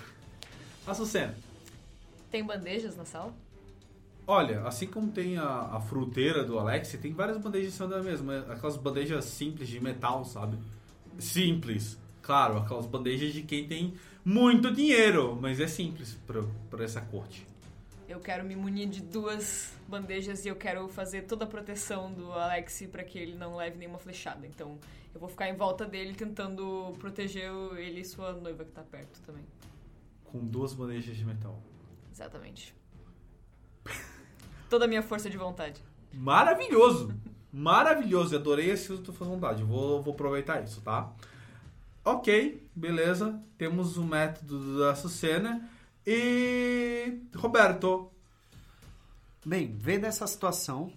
Açucena. 0.87 1.35
Tem 2.31 2.45
bandejas 2.45 2.95
na 2.99 3.07
sala? 3.07 3.33
Olha, 4.27 4.61
assim 4.65 4.87
como 4.87 5.11
tem 5.11 5.39
a, 5.39 5.47
a 5.73 5.81
fruteira 5.81 6.45
do 6.45 6.59
Alex, 6.59 6.93
tem 7.01 7.15
várias 7.15 7.39
bandejas 7.39 7.73
em 7.73 7.77
cima 7.79 7.89
da 7.89 8.03
mesma. 8.03 8.41
Aquelas 8.51 8.77
bandejas 8.77 9.25
simples 9.25 9.71
de 9.71 9.81
metal, 9.81 10.23
sabe? 10.27 10.59
Simples. 11.19 11.97
Claro, 12.21 12.59
aquelas 12.59 12.85
bandejas 12.85 13.33
de 13.33 13.43
quem 13.43 13.67
tem 13.67 13.95
muito 14.23 14.71
dinheiro, 14.71 15.39
mas 15.41 15.61
é 15.61 15.67
simples 15.67 16.19
pra, 16.27 16.43
pra 16.69 16.85
essa 16.85 17.01
corte. 17.01 17.47
Eu 18.07 18.21
quero 18.21 18.45
me 18.45 18.55
munir 18.55 18.91
de 18.91 19.01
duas 19.01 19.73
bandejas 19.89 20.45
e 20.45 20.49
eu 20.49 20.57
quero 20.57 20.87
fazer 20.89 21.23
toda 21.23 21.47
a 21.47 21.49
proteção 21.49 22.13
do 22.13 22.33
Alex 22.33 22.87
pra 22.93 23.03
que 23.03 23.19
ele 23.19 23.35
não 23.35 23.57
leve 23.57 23.79
nenhuma 23.79 23.99
flechada. 23.99 24.47
Então 24.47 24.79
eu 25.13 25.21
vou 25.21 25.29
ficar 25.29 25.49
em 25.49 25.57
volta 25.57 25.85
dele 25.87 26.15
tentando 26.15 26.95
proteger 26.99 27.51
ele 27.77 28.01
e 28.01 28.05
sua 28.05 28.33
noiva 28.33 28.65
que 28.65 28.73
tá 28.73 28.83
perto 28.83 29.21
também. 29.23 29.45
Com 30.25 30.47
duas 30.47 30.73
bandejas 30.73 31.17
de 31.17 31.25
metal. 31.25 31.61
Exatamente. 32.13 32.75
Toda 34.69 34.85
a 34.85 34.89
minha 34.89 35.03
força 35.03 35.29
de 35.29 35.37
vontade. 35.37 35.83
Maravilhoso! 36.13 37.15
Maravilhoso! 37.53 38.37
Adorei 38.37 38.71
esse 38.71 38.93
uso 38.93 39.03
da 39.03 39.13
tua 39.13 39.27
vontade. 39.27 39.65
Vou, 39.65 40.01
vou 40.01 40.15
aproveitar 40.15 40.63
isso, 40.63 40.81
tá? 40.81 41.13
Ok, 42.05 42.67
beleza. 42.75 43.43
Temos 43.59 43.97
o 43.97 44.05
método 44.05 44.79
da 44.79 44.95
Sucena. 44.95 45.69
E. 46.07 47.21
Roberto. 47.35 48.11
Bem, 49.45 49.75
vendo 49.77 50.05
essa 50.05 50.27
situação, 50.27 50.93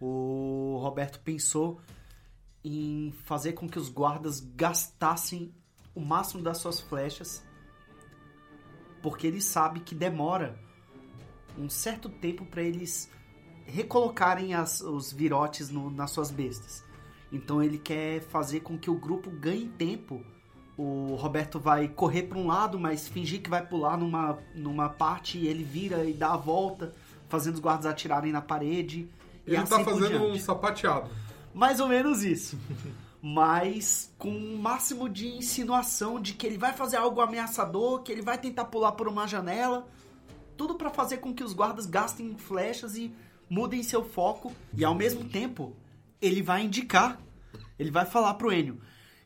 o 0.00 0.78
Roberto 0.80 1.20
pensou 1.20 1.80
em 2.68 3.12
fazer 3.24 3.52
com 3.52 3.68
que 3.68 3.78
os 3.78 3.88
guardas 3.88 4.40
gastassem 4.40 5.54
o 5.94 6.00
máximo 6.00 6.42
das 6.42 6.58
suas 6.58 6.80
flechas, 6.80 7.44
porque 9.00 9.26
ele 9.26 9.40
sabe 9.40 9.80
que 9.80 9.94
demora 9.94 10.58
um 11.56 11.68
certo 11.70 12.08
tempo 12.08 12.44
para 12.44 12.62
eles 12.62 13.08
recolocarem 13.66 14.52
as- 14.54 14.80
os 14.80 15.12
virotes 15.12 15.70
no- 15.70 15.90
nas 15.90 16.10
suas 16.10 16.30
bestas. 16.30 16.84
Então 17.32 17.62
ele 17.62 17.78
quer 17.78 18.20
fazer 18.20 18.60
com 18.60 18.76
que 18.78 18.90
o 18.90 18.94
grupo 18.98 19.30
ganhe 19.30 19.68
tempo. 19.68 20.24
O 20.76 21.14
Roberto 21.14 21.58
vai 21.58 21.88
correr 21.88 22.24
para 22.24 22.38
um 22.38 22.46
lado, 22.48 22.78
mas 22.78 23.08
fingir 23.08 23.40
que 23.42 23.48
vai 23.48 23.64
pular 23.64 23.96
numa, 23.96 24.38
numa 24.54 24.88
parte 24.88 25.38
e 25.38 25.46
ele 25.46 25.64
vira 25.64 26.04
e 26.04 26.12
dá 26.12 26.34
a 26.34 26.36
volta, 26.36 26.94
fazendo 27.28 27.54
os 27.54 27.60
guardas 27.60 27.86
atirarem 27.86 28.32
na 28.32 28.42
parede. 28.42 29.08
e 29.46 29.50
Ele 29.54 29.56
tá 29.58 29.76
assim 29.76 29.84
por 29.84 29.98
fazendo 30.00 30.24
um 30.24 30.38
sapateado. 30.38 31.08
Mais 31.56 31.80
ou 31.80 31.88
menos 31.88 32.22
isso. 32.22 32.58
Mas 33.22 34.12
com 34.18 34.28
o 34.28 34.58
máximo 34.58 35.08
de 35.08 35.26
insinuação 35.26 36.20
de 36.20 36.34
que 36.34 36.46
ele 36.46 36.58
vai 36.58 36.74
fazer 36.74 36.98
algo 36.98 37.18
ameaçador, 37.22 38.02
que 38.02 38.12
ele 38.12 38.20
vai 38.20 38.36
tentar 38.36 38.66
pular 38.66 38.92
por 38.92 39.08
uma 39.08 39.26
janela. 39.26 39.88
Tudo 40.54 40.74
pra 40.74 40.90
fazer 40.90 41.16
com 41.16 41.32
que 41.32 41.42
os 41.42 41.54
guardas 41.54 41.86
gastem 41.86 42.36
flechas 42.36 42.94
e 42.94 43.10
mudem 43.48 43.82
seu 43.82 44.04
foco. 44.04 44.52
E 44.76 44.84
ao 44.84 44.94
mesmo 44.94 45.24
tempo, 45.24 45.74
ele 46.20 46.42
vai 46.42 46.62
indicar, 46.62 47.18
ele 47.78 47.90
vai 47.90 48.04
falar 48.04 48.34
pro 48.34 48.52
Enio: 48.52 48.78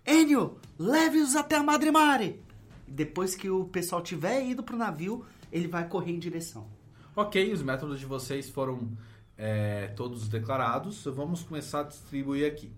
Enio, 0.07 0.57
leve-os 0.79 1.35
até 1.35 1.57
a 1.57 1.65
Madre 1.65 1.91
Mare. 1.91 2.41
Depois 2.87 3.35
que 3.35 3.51
o 3.51 3.65
pessoal 3.65 4.03
tiver 4.03 4.47
ido 4.47 4.63
pro 4.63 4.77
navio, 4.77 5.25
ele 5.51 5.67
vai 5.67 5.89
correr 5.89 6.13
em 6.13 6.19
direção. 6.21 6.69
Ok, 7.17 7.53
os 7.53 7.61
métodos 7.61 7.99
de 7.99 8.07
vocês 8.07 8.49
foram 8.49 8.89
é, 9.41 9.87
todos 9.97 10.29
declarados. 10.29 11.05
Vamos 11.07 11.43
começar 11.43 11.81
a 11.81 11.85
distribuir 11.85 12.47
aqui. 12.47 12.71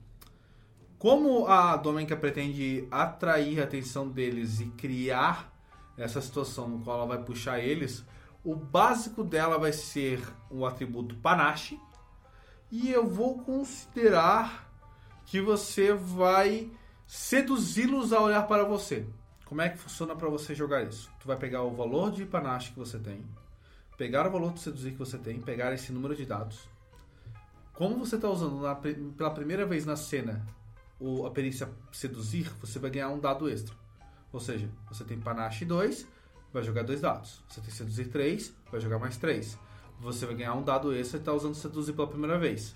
Como 0.96 1.48
a 1.48 1.77
Domenica 1.77 2.16
pretende 2.16 2.87
atrair 2.88 3.61
a 3.61 3.64
atenção 3.64 4.09
deles 4.09 4.61
e 4.61 4.66
criar 4.66 5.53
essa 5.98 6.20
situação 6.20 6.68
no 6.68 6.79
qual 6.79 6.98
ela 6.98 7.07
vai 7.07 7.18
puxar 7.18 7.59
eles, 7.59 8.05
o 8.44 8.55
básico 8.55 9.25
dela 9.25 9.59
vai 9.59 9.72
ser 9.72 10.22
o 10.48 10.64
atributo 10.64 11.16
panache. 11.16 11.79
E 12.70 12.90
eu 12.90 13.07
vou 13.07 13.40
considerar 13.40 14.70
que 15.27 15.40
você 15.40 15.92
vai 15.92 16.70
seduzi-los 17.07 18.12
a 18.12 18.20
olhar 18.20 18.46
para 18.46 18.64
você. 18.64 19.05
Como 19.44 19.61
é 19.61 19.68
que 19.68 19.79
funciona 19.79 20.14
para 20.14 20.29
você 20.29 20.55
jogar 20.55 20.85
isso? 20.85 21.11
Tu 21.20 21.27
vai 21.27 21.37
pegar 21.37 21.62
o 21.62 21.75
valor 21.75 22.12
de 22.12 22.25
panache 22.25 22.72
que 22.72 22.79
você 22.79 22.98
tem, 22.98 23.22
pegar 24.02 24.26
o 24.26 24.32
valor 24.32 24.52
de 24.52 24.58
seduzir 24.58 24.90
que 24.90 24.98
você 24.98 25.16
tem, 25.16 25.40
pegar 25.40 25.72
esse 25.72 25.92
número 25.92 26.16
de 26.16 26.26
dados. 26.26 26.68
Como 27.72 27.96
você 27.96 28.16
está 28.16 28.28
usando 28.28 28.60
na 28.60 28.74
pela 28.74 29.30
primeira 29.30 29.64
vez 29.64 29.86
na 29.86 29.94
cena 29.94 30.44
o, 30.98 31.24
a 31.24 31.30
perícia 31.30 31.68
seduzir, 31.92 32.50
você 32.60 32.80
vai 32.80 32.90
ganhar 32.90 33.10
um 33.10 33.20
dado 33.20 33.48
extra. 33.48 33.76
Ou 34.32 34.40
seja, 34.40 34.68
você 34.88 35.04
tem 35.04 35.20
panache 35.20 35.64
2, 35.64 36.04
vai 36.52 36.64
jogar 36.64 36.82
dois 36.82 37.00
dados. 37.00 37.44
Você 37.48 37.60
tem 37.60 37.70
seduzir 37.70 38.06
3, 38.06 38.52
vai 38.72 38.80
jogar 38.80 38.98
mais 38.98 39.16
3. 39.18 39.56
Você 40.00 40.26
vai 40.26 40.34
ganhar 40.34 40.54
um 40.54 40.64
dado 40.64 40.92
extra 40.92 41.18
e 41.18 41.20
está 41.20 41.32
usando 41.32 41.54
seduzir 41.54 41.92
pela 41.92 42.08
primeira 42.08 42.36
vez. 42.36 42.74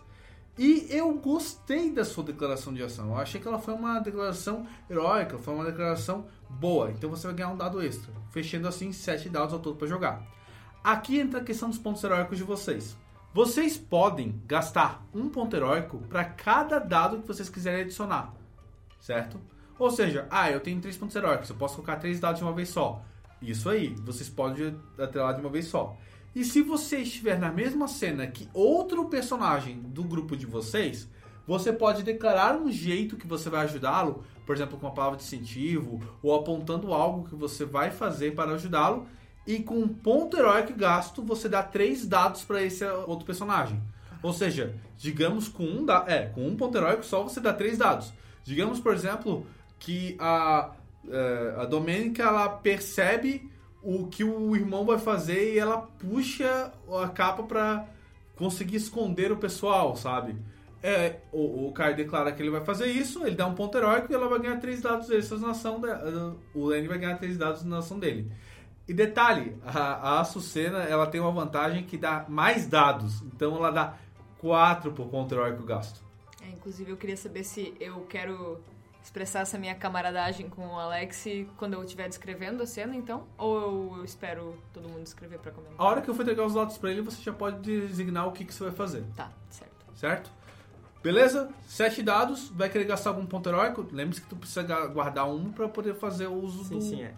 E 0.56 0.86
eu 0.90 1.12
gostei 1.14 1.90
da 1.90 2.04
sua 2.04 2.22
declaração 2.22 2.72
de 2.72 2.84
ação. 2.84 3.08
Eu 3.08 3.16
achei 3.16 3.40
que 3.40 3.48
ela 3.48 3.58
foi 3.58 3.74
uma 3.74 3.98
declaração 3.98 4.64
heróica, 4.88 5.38
foi 5.38 5.54
uma 5.54 5.64
declaração 5.64 6.28
boa. 6.48 6.92
Então 6.92 7.10
você 7.10 7.26
vai 7.26 7.34
ganhar 7.34 7.50
um 7.50 7.56
dado 7.56 7.82
extra, 7.82 8.12
fechando 8.30 8.68
assim 8.68 8.92
sete 8.92 9.28
dados 9.28 9.52
ao 9.52 9.58
todo 9.58 9.76
para 9.76 9.88
jogar. 9.88 10.35
Aqui 10.86 11.18
entra 11.18 11.40
a 11.40 11.42
questão 11.42 11.68
dos 11.68 11.80
pontos 11.80 12.04
heróicos 12.04 12.38
de 12.38 12.44
vocês. 12.44 12.96
Vocês 13.34 13.76
podem 13.76 14.40
gastar 14.46 15.04
um 15.12 15.28
ponto 15.28 15.56
heróico 15.56 15.98
para 16.08 16.24
cada 16.24 16.78
dado 16.78 17.18
que 17.18 17.26
vocês 17.26 17.48
quiserem 17.48 17.80
adicionar, 17.80 18.32
certo? 19.00 19.40
Ou 19.80 19.90
seja, 19.90 20.28
ah, 20.30 20.48
eu 20.48 20.60
tenho 20.60 20.80
três 20.80 20.96
pontos 20.96 21.16
heróicos, 21.16 21.50
eu 21.50 21.56
posso 21.56 21.74
colocar 21.74 21.96
três 21.96 22.20
dados 22.20 22.38
de 22.38 22.44
uma 22.44 22.52
vez 22.52 22.68
só. 22.68 23.02
Isso 23.42 23.68
aí, 23.68 23.96
vocês 24.04 24.28
podem 24.28 24.78
atrelar 24.96 25.34
de 25.34 25.40
uma 25.40 25.50
vez 25.50 25.66
só. 25.66 25.96
E 26.32 26.44
se 26.44 26.62
você 26.62 26.98
estiver 26.98 27.36
na 27.36 27.50
mesma 27.50 27.88
cena 27.88 28.24
que 28.28 28.48
outro 28.54 29.06
personagem 29.06 29.80
do 29.80 30.04
grupo 30.04 30.36
de 30.36 30.46
vocês, 30.46 31.08
você 31.48 31.72
pode 31.72 32.04
declarar 32.04 32.56
um 32.56 32.70
jeito 32.70 33.16
que 33.16 33.26
você 33.26 33.50
vai 33.50 33.64
ajudá-lo, 33.64 34.22
por 34.46 34.54
exemplo, 34.54 34.78
com 34.78 34.86
uma 34.86 34.94
palavra 34.94 35.18
de 35.18 35.24
incentivo, 35.24 36.00
ou 36.22 36.32
apontando 36.32 36.94
algo 36.94 37.28
que 37.28 37.34
você 37.34 37.64
vai 37.64 37.90
fazer 37.90 38.36
para 38.36 38.52
ajudá-lo, 38.52 39.08
e 39.46 39.60
com 39.60 39.78
um 39.78 39.88
ponto 39.88 40.36
heróico 40.36 40.74
gasto, 40.74 41.22
você 41.22 41.48
dá 41.48 41.62
três 41.62 42.04
dados 42.06 42.42
para 42.42 42.62
esse 42.62 42.84
outro 42.84 43.24
personagem. 43.24 43.80
Ou 44.22 44.32
seja, 44.32 44.74
digamos 44.98 45.48
com 45.48 45.64
um, 45.64 45.84
da 45.84 46.04
é, 46.08 46.26
com 46.26 46.46
um 46.46 46.56
ponto 46.56 46.76
heróico 46.76 47.04
só 47.04 47.22
você 47.22 47.40
dá 47.40 47.52
três 47.52 47.78
dados. 47.78 48.12
Digamos, 48.42 48.80
por 48.80 48.92
exemplo, 48.92 49.46
que 49.78 50.16
a, 50.18 50.72
é, 51.08 51.54
a 51.58 51.64
Domênica 51.64 52.22
ela 52.22 52.48
percebe 52.48 53.50
o 53.82 54.08
que 54.08 54.24
o 54.24 54.56
irmão 54.56 54.84
vai 54.84 54.98
fazer 54.98 55.54
e 55.54 55.58
ela 55.58 55.78
puxa 55.78 56.72
a 57.02 57.08
capa 57.08 57.44
pra 57.44 57.86
conseguir 58.34 58.76
esconder 58.76 59.30
o 59.30 59.36
pessoal, 59.36 59.94
sabe? 59.96 60.36
É, 60.82 61.20
o, 61.32 61.68
o 61.68 61.72
Kai 61.72 61.94
declara 61.94 62.32
que 62.32 62.42
ele 62.42 62.50
vai 62.50 62.64
fazer 62.64 62.86
isso, 62.86 63.24
ele 63.26 63.34
dá 63.36 63.46
um 63.46 63.54
ponto 63.54 63.76
heróico 63.76 64.10
e 64.10 64.14
ela 64.14 64.28
vai 64.28 64.38
ganhar 64.40 64.58
três 64.58 64.82
dados 64.82 65.10
extras 65.10 65.40
na 65.40 65.50
ação 65.50 65.80
dela. 65.80 66.36
O 66.54 66.66
Lenny 66.66 66.86
vai 66.86 66.98
ganhar 66.98 67.16
três 67.16 67.38
dados 67.38 67.64
na 67.64 67.78
ação 67.78 67.98
dele. 67.98 68.30
E 68.88 68.94
detalhe, 68.94 69.56
a, 69.64 69.78
a 70.16 70.20
Açucena, 70.20 70.84
ela 70.84 71.06
tem 71.06 71.20
uma 71.20 71.32
vantagem 71.32 71.84
que 71.84 71.96
dá 71.98 72.24
mais 72.28 72.66
dados. 72.66 73.20
Então 73.22 73.56
ela 73.56 73.70
dá 73.70 73.94
quatro 74.38 74.92
por 74.92 75.08
ponto 75.08 75.34
heróico 75.34 75.64
gasto. 75.64 76.00
É, 76.42 76.48
inclusive, 76.50 76.90
eu 76.92 76.96
queria 76.96 77.16
saber 77.16 77.42
se 77.42 77.74
eu 77.80 78.02
quero 78.02 78.60
expressar 79.02 79.40
essa 79.40 79.58
minha 79.58 79.74
camaradagem 79.74 80.48
com 80.48 80.66
o 80.66 80.78
Alex 80.78 81.24
quando 81.56 81.74
eu 81.74 81.82
estiver 81.82 82.08
descrevendo 82.08 82.62
a 82.62 82.66
cena, 82.66 82.94
então? 82.94 83.24
Ou 83.38 83.96
eu 83.98 84.04
espero 84.04 84.56
todo 84.72 84.88
mundo 84.88 85.02
escrever 85.04 85.38
pra 85.38 85.50
comentar? 85.52 85.76
A 85.78 85.84
hora 85.88 86.00
que 86.02 86.08
eu 86.10 86.14
for 86.14 86.22
entregar 86.22 86.44
os 86.44 86.54
dados 86.54 86.76
pra 86.78 86.90
ele, 86.90 87.02
você 87.02 87.20
já 87.22 87.32
pode 87.32 87.58
designar 87.60 88.26
o 88.28 88.32
que, 88.32 88.44
que 88.44 88.52
você 88.54 88.64
vai 88.64 88.72
fazer, 88.72 89.04
Tá, 89.16 89.30
certo. 89.48 89.86
certo? 89.94 90.30
Beleza? 91.02 91.48
Sete 91.68 92.02
dados, 92.02 92.48
vai 92.50 92.68
querer 92.68 92.84
gastar 92.84 93.10
algum 93.10 93.24
ponto 93.26 93.48
heróico? 93.48 93.86
Lembre-se 93.92 94.20
que 94.22 94.26
tu 94.28 94.34
precisa 94.36 94.62
guardar 94.88 95.28
um 95.28 95.52
pra 95.52 95.68
poder 95.68 95.94
fazer 95.94 96.26
o 96.26 96.34
uso 96.34 96.64
Sim, 96.64 96.74
do... 96.78 96.82
sim, 96.82 97.02
é. 97.02 97.14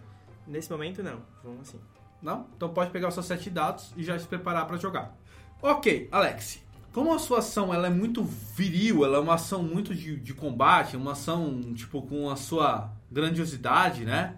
Nesse 0.49 0.71
momento, 0.71 1.03
não. 1.03 1.21
Vamos 1.43 1.69
assim. 1.69 1.79
Não? 2.21 2.47
Então 2.57 2.69
pode 2.69 2.89
pegar 2.89 3.07
os 3.07 3.13
seus 3.13 3.27
sete 3.27 3.49
dados 3.49 3.93
e 3.95 4.03
já 4.03 4.17
se 4.17 4.27
preparar 4.27 4.65
pra 4.67 4.77
jogar. 4.77 5.15
Ok, 5.61 6.09
Alex. 6.11 6.61
Como 6.91 7.13
a 7.13 7.19
sua 7.19 7.37
ação 7.37 7.71
ela 7.71 7.85
é 7.85 7.89
muito 7.89 8.23
viril, 8.23 9.05
ela 9.05 9.17
é 9.17 9.19
uma 9.19 9.35
ação 9.35 9.61
muito 9.61 9.93
de, 9.93 10.15
de 10.15 10.33
combate, 10.33 10.97
uma 10.97 11.11
ação 11.11 11.61
tipo 11.75 12.01
com 12.01 12.29
a 12.29 12.35
sua 12.35 12.91
grandiosidade, 13.11 14.03
né? 14.03 14.37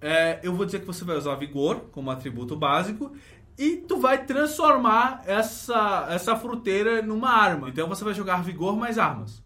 É, 0.00 0.38
eu 0.44 0.54
vou 0.54 0.64
dizer 0.64 0.78
que 0.78 0.86
você 0.86 1.04
vai 1.04 1.16
usar 1.16 1.34
vigor 1.34 1.86
como 1.90 2.08
atributo 2.08 2.54
básico 2.54 3.12
e 3.58 3.78
tu 3.78 3.98
vai 3.98 4.24
transformar 4.24 5.24
essa, 5.26 6.06
essa 6.08 6.36
fruteira 6.36 7.02
numa 7.02 7.30
arma. 7.30 7.68
Então 7.68 7.88
você 7.88 8.04
vai 8.04 8.14
jogar 8.14 8.44
vigor 8.44 8.76
mais 8.76 8.96
armas. 8.96 9.42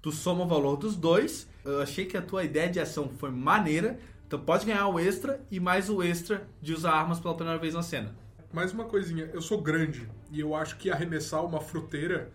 Tu 0.00 0.12
soma 0.12 0.44
o 0.44 0.46
valor 0.46 0.76
dos 0.76 0.94
dois. 0.94 1.48
Eu 1.64 1.82
achei 1.82 2.06
que 2.06 2.16
a 2.16 2.22
tua 2.22 2.44
ideia 2.44 2.70
de 2.70 2.78
ação 2.78 3.10
foi 3.18 3.32
maneira. 3.32 3.98
Então 4.26 4.40
pode 4.40 4.66
ganhar 4.66 4.88
o 4.88 4.98
extra 4.98 5.40
e 5.50 5.60
mais 5.60 5.88
o 5.88 6.02
extra 6.02 6.48
de 6.60 6.74
usar 6.74 6.92
armas 6.92 7.20
pela 7.20 7.34
primeira 7.34 7.60
vez 7.60 7.74
na 7.74 7.82
cena. 7.82 8.14
Mais 8.52 8.72
uma 8.72 8.84
coisinha, 8.84 9.30
eu 9.32 9.40
sou 9.40 9.62
grande 9.62 10.08
e 10.30 10.40
eu 10.40 10.54
acho 10.54 10.76
que 10.76 10.90
arremessar 10.90 11.44
uma 11.44 11.60
fruteira 11.60 12.32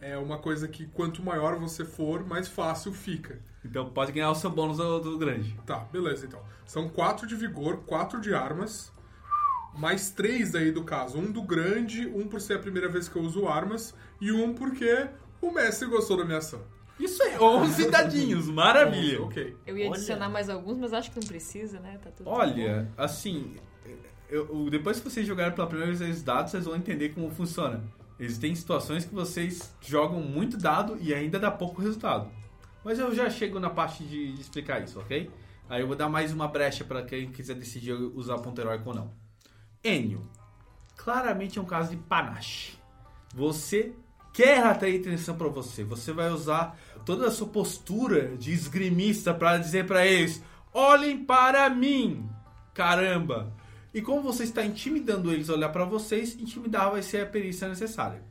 é 0.00 0.16
uma 0.18 0.38
coisa 0.38 0.68
que 0.68 0.86
quanto 0.86 1.22
maior 1.22 1.58
você 1.58 1.84
for, 1.84 2.26
mais 2.26 2.48
fácil 2.48 2.92
fica. 2.92 3.38
Então 3.64 3.88
pode 3.90 4.12
ganhar 4.12 4.30
o 4.30 4.34
seu 4.34 4.50
bônus 4.50 4.78
do, 4.78 5.00
do 5.00 5.18
grande. 5.18 5.58
Tá, 5.66 5.78
beleza 5.78 6.26
então. 6.26 6.42
São 6.66 6.88
quatro 6.88 7.26
de 7.26 7.34
vigor, 7.34 7.84
quatro 7.86 8.20
de 8.20 8.34
armas, 8.34 8.92
mais 9.74 10.10
três 10.10 10.52
daí 10.52 10.70
do 10.70 10.84
caso. 10.84 11.18
Um 11.18 11.30
do 11.30 11.42
grande, 11.42 12.06
um 12.06 12.28
por 12.28 12.40
ser 12.40 12.54
a 12.54 12.58
primeira 12.58 12.88
vez 12.88 13.08
que 13.08 13.16
eu 13.16 13.22
uso 13.22 13.46
armas, 13.46 13.94
e 14.20 14.32
um 14.32 14.54
porque 14.54 15.08
o 15.40 15.50
mestre 15.50 15.88
gostou 15.88 16.16
da 16.16 16.24
minha 16.24 16.38
ação. 16.38 16.60
Isso 17.00 17.22
aí, 17.22 17.38
11 17.38 17.90
dadinhos, 17.90 18.46
maravilha. 18.52 19.22
Ok. 19.22 19.56
Eu 19.66 19.76
ia 19.78 19.86
Olha. 19.86 19.94
adicionar 19.96 20.28
mais 20.28 20.48
alguns, 20.50 20.78
mas 20.78 20.92
acho 20.92 21.10
que 21.10 21.18
não 21.20 21.26
precisa, 21.26 21.80
né? 21.80 21.98
Tá 22.02 22.10
tudo 22.10 22.28
Olha, 22.28 22.88
assim, 22.96 23.56
eu- 24.28 24.46
eu- 24.48 24.70
depois 24.70 25.00
que 25.00 25.08
vocês 25.10 25.26
jogarem 25.26 25.54
pela 25.54 25.66
primeira 25.66 25.90
vez 25.94 26.00
esses 26.10 26.22
dados, 26.22 26.50
vocês 26.52 26.64
vão 26.64 26.76
entender 26.76 27.10
como 27.10 27.30
funciona. 27.30 27.82
Existem 28.18 28.54
situações 28.54 29.04
que 29.06 29.14
vocês 29.14 29.74
jogam 29.80 30.20
muito 30.20 30.56
dado 30.58 30.98
e 31.00 31.14
ainda 31.14 31.38
dá 31.38 31.50
pouco 31.50 31.80
resultado. 31.80 32.30
Mas 32.84 32.98
eu 32.98 33.14
já 33.14 33.28
chego 33.30 33.58
na 33.58 33.70
parte 33.70 34.04
de, 34.04 34.32
de 34.34 34.40
explicar 34.40 34.82
isso, 34.82 35.00
ok? 35.00 35.30
Aí 35.68 35.80
eu 35.80 35.86
vou 35.86 35.96
dar 35.96 36.08
mais 36.08 36.32
uma 36.32 36.46
brecha 36.48 36.84
para 36.84 37.02
quem 37.02 37.30
quiser 37.30 37.54
decidir 37.54 37.92
usar 37.92 38.36
ponto 38.38 38.60
heróico 38.60 38.88
ou 38.90 38.94
não. 38.94 39.10
Enio, 39.82 40.28
claramente 40.96 41.58
é 41.58 41.62
um 41.62 41.64
caso 41.64 41.90
de 41.90 41.96
panache. 41.96 42.78
Você 43.34 43.92
quer 44.32 44.62
atrair 44.64 45.00
atenção 45.00 45.36
para 45.36 45.48
você. 45.48 45.84
Você 45.84 46.12
vai 46.12 46.30
usar 46.30 46.76
toda 47.04 47.26
a 47.28 47.30
sua 47.30 47.48
postura 47.48 48.36
de 48.36 48.52
esgrimista 48.52 49.34
para 49.34 49.58
dizer 49.58 49.86
para 49.86 50.06
eles: 50.06 50.42
olhem 50.72 51.24
para 51.24 51.68
mim, 51.70 52.28
caramba. 52.74 53.52
E 53.92 54.00
como 54.00 54.22
você 54.22 54.44
está 54.44 54.64
intimidando 54.64 55.32
eles 55.32 55.50
a 55.50 55.54
olhar 55.54 55.70
para 55.70 55.84
vocês, 55.84 56.34
intimidar 56.38 56.90
vai 56.90 57.02
ser 57.02 57.22
a 57.22 57.26
perícia 57.26 57.68
necessária, 57.68 58.22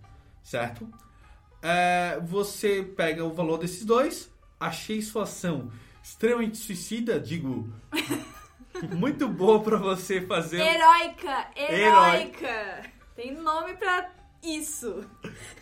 certo? 0.42 0.88
É, 1.62 2.20
você 2.24 2.82
pega 2.82 3.26
o 3.26 3.34
valor 3.34 3.58
desses 3.58 3.84
dois. 3.84 4.32
Achei 4.60 5.02
sua 5.02 5.24
ação 5.24 5.70
extremamente 6.02 6.58
suicida, 6.58 7.20
digo. 7.20 7.72
muito 8.96 9.28
boa 9.28 9.62
para 9.62 9.78
você 9.78 10.22
fazer. 10.22 10.62
Heróica! 10.62 11.48
Heróica! 11.56 12.84
Tem 13.16 13.34
nome 13.34 13.74
pra 13.76 14.10
isso. 14.42 15.04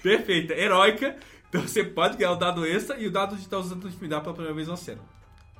Perfeita, 0.04 0.54
heróica. 0.54 1.18
Então 1.58 1.68
você 1.68 1.84
pode 1.84 2.18
ganhar 2.18 2.32
o 2.32 2.36
dado 2.36 2.66
extra 2.66 2.98
e 2.98 3.08
o 3.08 3.12
dado 3.12 3.36
de 3.36 3.42
estar 3.42 3.58
usando 3.58 3.88
intimidar 3.88 4.22
pela 4.22 4.34
primeira 4.34 4.56
vez 4.56 4.68
na 4.68 4.76
cena. 4.78 5.02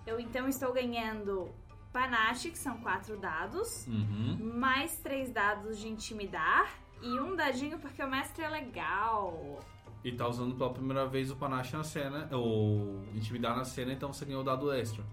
Eu 0.06 0.20
então 0.20 0.48
estou 0.48 0.72
ganhando 0.74 1.50
panache, 1.92 2.52
que 2.52 2.58
são 2.58 2.78
quatro 2.78 3.18
dados, 3.18 3.86
Uhum. 3.88 4.54
mais 4.56 4.98
três 5.00 5.32
dados 5.32 5.80
de 5.80 5.88
intimidar 5.88 6.70
e 7.02 7.20
um 7.20 7.36
dadinho 7.36 7.80
porque 7.80 8.02
o 8.04 8.10
mestre 8.10 8.44
é 8.44 8.50
legal. 8.50 9.60
E 10.04 10.12
tá 10.12 10.28
usando 10.28 10.56
pela 10.56 10.72
primeira 10.72 11.06
vez 11.08 11.32
o 11.32 11.36
panache 11.36 11.76
na 11.76 11.84
cena, 11.84 12.30
ou 12.32 13.04
intimidar 13.14 13.56
na 13.58 13.66
cena, 13.66 13.92
então 13.92 14.14
você 14.14 14.24
ganhou 14.26 14.42
o 14.42 14.46
dado 14.46 14.72
extra. 14.72 15.04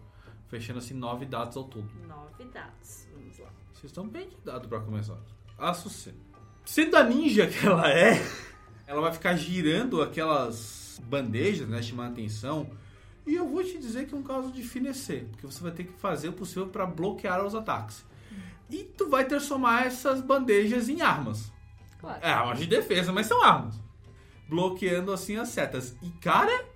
Fechando 0.49 0.79
assim 0.79 0.95
nove 0.95 1.25
dados 1.25 1.57
ao 1.57 1.65
todo. 1.65 1.89
Nove 2.07 2.45
dados. 2.45 3.09
Vamos 3.13 3.39
lá. 3.39 3.49
Vocês 3.73 3.85
estão 3.87 4.07
bem 4.07 4.29
de 4.29 4.37
dado 4.45 4.69
pra 4.69 4.79
começar. 4.81 5.17
Açucena. 5.59 6.19
Sendo 6.65 6.97
a 6.97 7.03
ninja 7.03 7.47
que 7.47 7.67
ela 7.67 7.91
é, 7.91 8.15
ela 8.87 9.01
vai 9.01 9.13
ficar 9.13 9.37
girando 9.37 10.03
aquelas 10.03 11.01
bandejas, 11.07 11.69
né, 11.69 11.83
chamando 11.83 12.13
atenção. 12.13 12.71
E 13.27 13.35
eu 13.35 13.49
vou 13.49 13.65
te 13.65 13.79
dizer 13.79 14.07
que 14.07 14.15
é 14.15 14.19
um 14.19 14.23
caso 14.23 14.53
de 14.53 14.63
finecer, 14.63 15.27
porque 15.31 15.47
você 15.47 15.63
vai 15.63 15.73
ter 15.73 15.85
que 15.85 15.93
fazer 15.93 16.29
o 16.29 16.33
possível 16.33 16.67
para 16.67 16.85
bloquear 16.85 17.45
os 17.45 17.55
ataques. 17.55 18.05
E 18.71 18.85
tu 18.85 19.09
vai 19.09 19.25
transformar 19.25 19.87
essas 19.87 20.21
bandejas 20.21 20.89
em 20.89 21.01
armas. 21.01 21.53
Claro. 21.99 22.19
É, 22.23 22.31
armas 22.31 22.59
de 22.59 22.67
defesa, 22.67 23.13
mas 23.13 23.27
são 23.27 23.43
armas. 23.43 23.75
Bloqueando 24.49 25.13
assim 25.13 25.37
as 25.37 25.49
setas. 25.49 25.97
E 26.03 26.11
cara, 26.21 26.67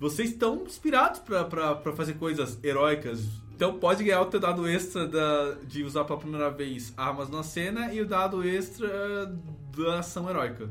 vocês 0.00 0.30
estão 0.30 0.62
inspirados 0.64 1.20
pra 1.20 1.92
fazer 1.94 2.14
coisas 2.14 2.58
heróicas. 2.64 3.20
Então 3.54 3.78
pode 3.78 4.02
ganhar 4.02 4.22
o 4.22 4.26
teu 4.26 4.40
dado 4.40 4.66
extra 4.66 5.06
da, 5.06 5.52
de 5.64 5.84
usar 5.84 6.04
pela 6.04 6.18
primeira 6.18 6.50
vez 6.50 6.92
armas 6.96 7.28
na 7.28 7.42
cena 7.42 7.92
e 7.92 8.00
o 8.00 8.06
dado 8.06 8.42
extra 8.42 9.26
da 9.76 9.98
ação 9.98 10.28
heróica. 10.28 10.68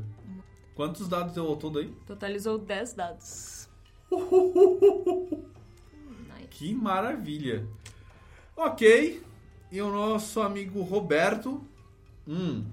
Quantos 0.74 1.08
dados 1.08 1.34
deu 1.34 1.46
ao 1.46 1.56
todo 1.56 1.78
aí? 1.78 1.88
Totalizou 2.06 2.58
10 2.58 2.94
dados. 2.94 3.68
Nice. 4.10 5.42
Que 6.50 6.74
maravilha. 6.74 7.66
Ok. 8.54 9.20
E 9.70 9.82
o 9.82 9.90
nosso 9.90 10.40
amigo 10.40 10.82
Roberto. 10.82 11.60
Hum. 12.28 12.64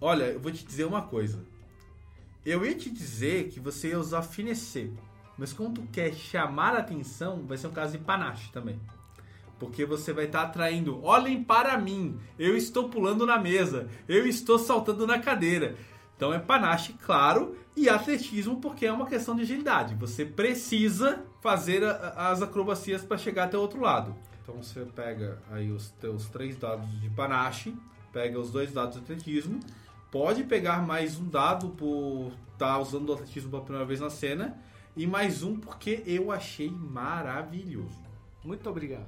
Olha, 0.00 0.24
eu 0.24 0.38
vou 0.38 0.52
te 0.52 0.64
dizer 0.64 0.84
uma 0.84 1.02
coisa. 1.02 1.42
Eu 2.46 2.64
ia 2.64 2.74
te 2.74 2.90
dizer 2.90 3.48
que 3.48 3.58
você 3.58 3.88
ia 3.88 3.98
usar 3.98 4.22
finecer. 4.22 4.92
Mas 5.38 5.52
como 5.52 5.74
tu 5.74 5.82
quer 5.90 6.12
chamar 6.14 6.76
a 6.76 6.78
atenção, 6.78 7.44
vai 7.46 7.56
ser 7.56 7.66
um 7.66 7.72
caso 7.72 7.98
de 7.98 8.04
panache 8.04 8.52
também. 8.52 8.78
Porque 9.58 9.84
você 9.84 10.12
vai 10.12 10.26
estar 10.26 10.42
atraindo. 10.42 11.02
Olhem 11.02 11.42
para 11.42 11.78
mim. 11.78 12.18
Eu 12.38 12.56
estou 12.56 12.88
pulando 12.88 13.24
na 13.26 13.38
mesa. 13.38 13.88
Eu 14.06 14.28
estou 14.28 14.58
saltando 14.58 15.06
na 15.06 15.18
cadeira. 15.18 15.76
Então 16.16 16.32
é 16.32 16.38
panache, 16.38 16.92
claro, 17.04 17.56
e 17.76 17.88
atletismo 17.88 18.60
porque 18.60 18.86
é 18.86 18.92
uma 18.92 19.06
questão 19.06 19.34
de 19.34 19.42
agilidade. 19.42 19.94
Você 19.96 20.24
precisa 20.24 21.24
fazer 21.42 21.84
a- 21.84 22.30
as 22.30 22.40
acrobacias 22.42 23.02
para 23.02 23.18
chegar 23.18 23.44
até 23.44 23.56
o 23.56 23.60
outro 23.60 23.80
lado. 23.80 24.14
Então 24.42 24.62
você 24.62 24.80
pega 24.94 25.38
aí 25.50 25.70
os 25.72 25.90
teus 25.92 26.26
três 26.26 26.56
dados 26.56 26.88
de 27.00 27.08
panache, 27.10 27.74
pega 28.12 28.38
os 28.38 28.50
dois 28.50 28.72
dados 28.72 28.94
de 28.96 29.02
atletismo, 29.02 29.58
pode 30.10 30.44
pegar 30.44 30.86
mais 30.86 31.18
um 31.18 31.28
dado 31.28 31.70
por 31.70 32.30
estar 32.52 32.78
usando 32.78 33.08
o 33.08 33.14
atletismo 33.14 33.50
pela 33.50 33.62
primeira 33.62 33.84
vez 33.86 34.00
na 34.00 34.10
cena 34.10 34.56
e 34.96 35.06
mais 35.08 35.42
um 35.42 35.56
porque 35.58 36.02
eu 36.06 36.30
achei 36.30 36.70
maravilhoso. 36.70 37.98
Muito 38.44 38.68
obrigado. 38.70 39.06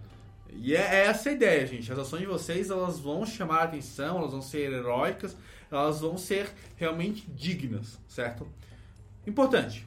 E 0.51 0.75
é 0.75 0.81
é 0.81 1.07
essa 1.07 1.29
a 1.29 1.33
ideia, 1.33 1.67
gente. 1.67 1.93
As 1.93 1.99
ações 1.99 2.21
de 2.21 2.27
vocês 2.27 2.71
elas 2.71 2.99
vão 2.99 3.25
chamar 3.27 3.59
a 3.59 3.65
atenção, 3.65 4.19
elas 4.19 4.33
vão 4.33 4.41
ser 4.43 4.73
heróicas, 4.73 5.37
elas 5.77 6.01
vão 6.01 6.17
ser 6.17 6.51
realmente 6.77 7.31
dignas, 7.31 7.99
certo? 8.09 8.49
Importante. 9.27 9.87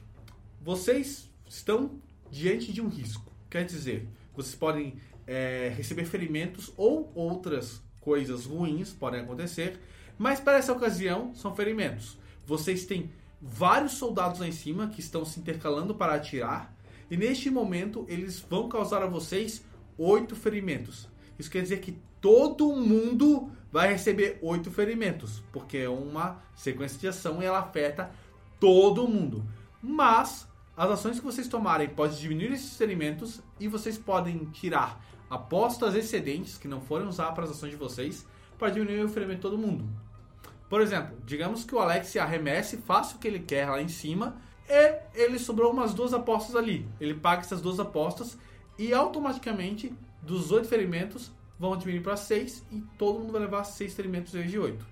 Vocês 0.60 1.28
estão 1.48 1.98
diante 2.30 2.72
de 2.72 2.80
um 2.80 2.88
risco. 2.88 3.30
Quer 3.48 3.64
dizer, 3.64 4.06
vocês 4.34 4.54
podem 4.54 4.94
é, 5.26 5.72
receber 5.76 6.04
ferimentos 6.04 6.72
ou 6.76 7.10
outras 7.14 7.82
coisas 8.00 8.46
ruins 8.46 8.90
podem 8.92 9.20
acontecer, 9.20 9.78
mas 10.18 10.40
para 10.40 10.58
essa 10.58 10.72
ocasião 10.72 11.34
são 11.34 11.54
ferimentos. 11.54 12.18
Vocês 12.46 12.84
têm 12.84 13.10
vários 13.40 13.92
soldados 13.92 14.40
lá 14.40 14.48
em 14.48 14.52
cima 14.52 14.88
que 14.88 15.00
estão 15.00 15.24
se 15.24 15.38
intercalando 15.38 15.94
para 15.94 16.14
atirar, 16.14 16.74
e 17.10 17.16
neste 17.16 17.50
momento 17.50 18.04
eles 18.08 18.38
vão 18.38 18.68
causar 18.68 19.02
a 19.02 19.06
vocês 19.06 19.64
oito 19.98 20.34
ferimentos. 20.34 21.08
Isso 21.38 21.50
quer 21.50 21.62
dizer 21.62 21.80
que 21.80 21.98
todo 22.20 22.76
mundo 22.76 23.50
vai 23.72 23.92
receber 23.92 24.38
8 24.42 24.70
ferimentos, 24.70 25.42
porque 25.52 25.78
é 25.78 25.88
uma 25.88 26.42
sequência 26.54 26.98
de 26.98 27.08
ação 27.08 27.42
e 27.42 27.44
ela 27.44 27.60
afeta 27.60 28.10
todo 28.58 29.08
mundo. 29.08 29.44
Mas 29.82 30.48
as 30.76 30.90
ações 30.90 31.18
que 31.18 31.24
vocês 31.24 31.48
tomarem 31.48 31.88
podem 31.88 32.18
diminuir 32.18 32.52
esses 32.52 32.76
ferimentos 32.76 33.40
e 33.58 33.68
vocês 33.68 33.96
podem 33.98 34.46
tirar 34.46 35.04
apostas 35.28 35.94
excedentes 35.94 36.58
que 36.58 36.66
não 36.66 36.80
forem 36.80 37.06
usar 37.06 37.32
para 37.32 37.44
as 37.44 37.50
ações 37.50 37.70
de 37.70 37.76
vocês 37.76 38.26
para 38.58 38.70
diminuir 38.70 39.04
o 39.04 39.08
ferimento 39.08 39.36
de 39.36 39.42
todo 39.42 39.58
mundo. 39.58 39.88
Por 40.68 40.80
exemplo, 40.80 41.16
digamos 41.24 41.64
que 41.64 41.74
o 41.74 41.78
Alex 41.78 42.16
arremesse, 42.16 42.76
faça 42.78 43.16
o 43.16 43.18
que 43.18 43.26
ele 43.26 43.40
quer 43.40 43.68
lá 43.68 43.80
em 43.80 43.88
cima 43.88 44.36
e 44.68 44.98
ele 45.14 45.38
sobrou 45.38 45.72
umas 45.72 45.92
duas 45.94 46.12
apostas 46.12 46.54
ali. 46.54 46.88
Ele 47.00 47.14
paga 47.14 47.42
essas 47.42 47.60
duas 47.60 47.80
apostas 47.80 48.38
e 48.78 48.92
automaticamente 48.94 49.92
dos 50.22 50.52
oito 50.52 50.68
ferimentos 50.68 51.32
vão 51.60 51.76
diminuir 51.76 52.02
para 52.02 52.16
seis 52.16 52.64
e 52.72 52.80
todo 52.96 53.18
mundo 53.18 53.32
vai 53.32 53.42
levar 53.42 53.64
seis 53.64 53.92
ferimentos 53.92 54.34
em 54.34 54.38
vez 54.38 54.50
de 54.50 54.58
oito. 54.58 54.86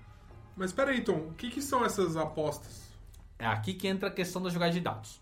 Mas 0.55 0.71
peraí, 0.71 1.01
Tom, 1.01 1.17
o 1.17 1.33
que, 1.33 1.49
que 1.49 1.63
são 1.63 1.83
essas 1.83 2.15
apostas? 2.15 2.83
É 3.39 3.47
aqui 3.47 3.73
que 3.73 3.87
entra 3.87 4.07
a 4.07 4.11
questão 4.11 4.39
da 4.39 4.51
jogada 4.51 4.71
de 4.71 4.79
dados. 4.79 5.19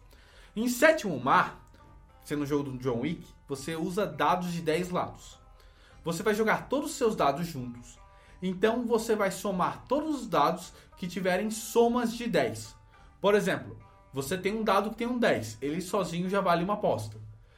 Em 0.54 0.68
sétimo 0.68 1.18
mar, 1.18 1.58
sendo 2.26 2.44
um 2.44 2.46
jogo 2.46 2.72
do 2.72 2.78
John 2.80 3.00
Wick, 3.00 3.26
você 3.48 3.78
usa 3.78 4.06
dados 4.06 4.52
de 4.52 4.62
10 4.62 4.90
lados. 4.90 5.40
Você 6.04 6.22
vai 6.22 6.36
jogar 6.36 6.68
todos 6.68 6.92
os 6.92 6.98
seus 6.98 7.16
dados 7.16 7.48
juntos. 7.48 7.98
Então 8.42 8.86
você 8.86 9.16
vai 9.16 9.32
somar 9.32 9.86
todos 9.88 10.24
os 10.24 10.28
dados 10.28 10.74
que 10.98 11.08
tiverem 11.08 11.50
somas 11.50 12.14
de 12.14 12.28
10. 12.28 12.76
Por 13.22 13.36
exemplo, 13.36 13.78
você 14.12 14.38
tem 14.38 14.54
um 14.54 14.64
dado 14.66 14.90
que 14.90 14.98
tem 14.98 15.08
um 15.08 15.18
10, 15.18 15.60
ele 15.62 15.80
sozinho 15.80 16.30
já 16.30 16.42
vale 16.42 16.66
uma 16.66 16.74
aposta. 16.74 17.18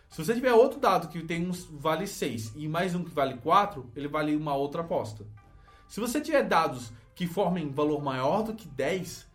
Se 0.10 0.26
você 0.26 0.34
tiver 0.34 0.52
outro 0.54 0.80
dado 0.80 1.08
que 1.08 1.22
tem 1.22 1.48
um 1.48 1.52
vale 1.78 2.08
6 2.08 2.54
e 2.56 2.67
mais 2.67 2.95
um 2.95 3.04
que 3.04 3.12
vale 3.12 3.36
4, 3.38 3.91
ele 3.95 4.08
vale 4.08 4.36
uma 4.36 4.56
outra 4.56 4.82
aposta. 4.82 5.24
Se 5.88 6.00
você 6.00 6.19
tiver 6.19 6.43
dados 6.43 6.91
que 7.13 7.28
formem 7.28 7.69
valor 7.69 8.02
maior 8.02 8.41
do 8.41 8.56
que 8.56 8.67
10, 8.67 9.28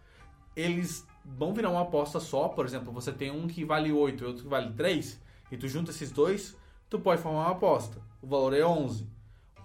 eles 0.57 1.07
vão 1.25 1.55
virar 1.55 1.71
uma 1.71 1.83
aposta 1.83 2.19
só. 2.19 2.49
Por 2.49 2.67
exemplo, 2.67 2.93
você 2.93 3.13
tem 3.13 3.31
um 3.31 3.47
que 3.47 3.65
vale 3.65 3.93
8 3.93 4.25
e 4.25 4.27
outro 4.27 4.43
que 4.43 4.49
vale 4.49 4.73
3, 4.73 5.21
e 5.53 5.57
tu 5.57 5.69
junta 5.69 5.93
esses 5.93 6.11
dois, 6.11 6.57
tu 6.91 6.99
pode 6.99 7.23
formar 7.23 7.43
uma 7.43 7.53
aposta. 7.53 8.03
O 8.21 8.27
valor 8.27 8.53
é 8.53 8.67
11. 8.67 9.09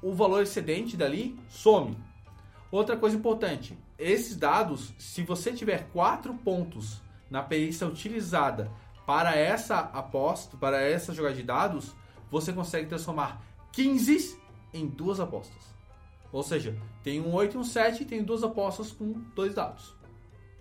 O 0.04 0.14
valor 0.14 0.44
excedente 0.44 0.96
dali 0.96 1.40
some. 1.50 1.98
Outra 2.72 2.96
coisa 2.96 3.18
importante, 3.18 3.76
esses 3.98 4.38
dados, 4.38 4.94
se 5.00 5.24
você 5.24 5.52
tiver 5.52 5.90
4 5.92 6.36
pontos 6.36 7.02
na 7.32 7.42
perícia 7.42 7.88
utilizada 7.88 8.72
para 9.10 9.36
essa 9.36 9.80
aposta, 9.80 10.56
para 10.56 10.84
essa 10.84 11.16
jogada 11.16 11.34
de 11.34 11.42
dados, 11.42 11.96
você 12.30 12.54
consegue 12.54 12.88
transformar 12.88 13.42
15 13.72 14.40
em 14.72 14.86
duas 14.86 15.20
apostas. 15.20 15.64
Ou 16.32 16.44
seja, 16.44 16.78
tem 17.02 17.20
um 17.20 17.34
8 17.34 17.56
e 17.56 17.58
um 17.58 17.64
7 17.64 18.04
e 18.04 18.06
tem 18.06 18.22
duas 18.22 18.44
apostas 18.44 18.92
com 18.92 19.14
dois 19.34 19.56
dados. 19.56 19.96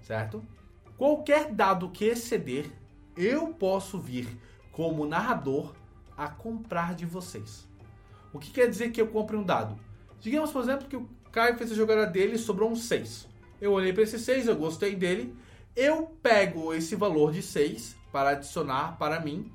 Certo? 0.00 0.42
Qualquer 0.96 1.52
dado 1.52 1.90
que 1.90 2.06
exceder, 2.06 2.72
eu 3.14 3.48
posso 3.48 3.98
vir 3.98 4.26
como 4.72 5.04
narrador 5.04 5.74
a 6.16 6.26
comprar 6.26 6.94
de 6.94 7.04
vocês. 7.04 7.68
O 8.32 8.38
que 8.38 8.50
quer 8.50 8.70
dizer 8.70 8.92
que 8.92 9.00
eu 9.02 9.08
compre 9.08 9.36
um 9.36 9.44
dado? 9.44 9.78
Digamos, 10.22 10.50
por 10.50 10.62
exemplo, 10.62 10.88
que 10.88 10.96
o 10.96 11.06
Caio 11.30 11.58
fez 11.58 11.70
a 11.70 11.74
jogada 11.74 12.06
dele 12.06 12.36
e 12.36 12.38
sobrou 12.38 12.70
um 12.70 12.76
6. 12.76 13.28
Eu 13.60 13.72
olhei 13.72 13.92
para 13.92 14.04
esse 14.04 14.18
6, 14.18 14.48
eu 14.48 14.56
gostei 14.56 14.96
dele. 14.96 15.36
Eu 15.76 16.06
pego 16.22 16.72
esse 16.72 16.96
valor 16.96 17.30
de 17.30 17.42
6 17.42 17.97
para 18.12 18.30
adicionar 18.30 18.96
para 18.98 19.20
mim, 19.20 19.50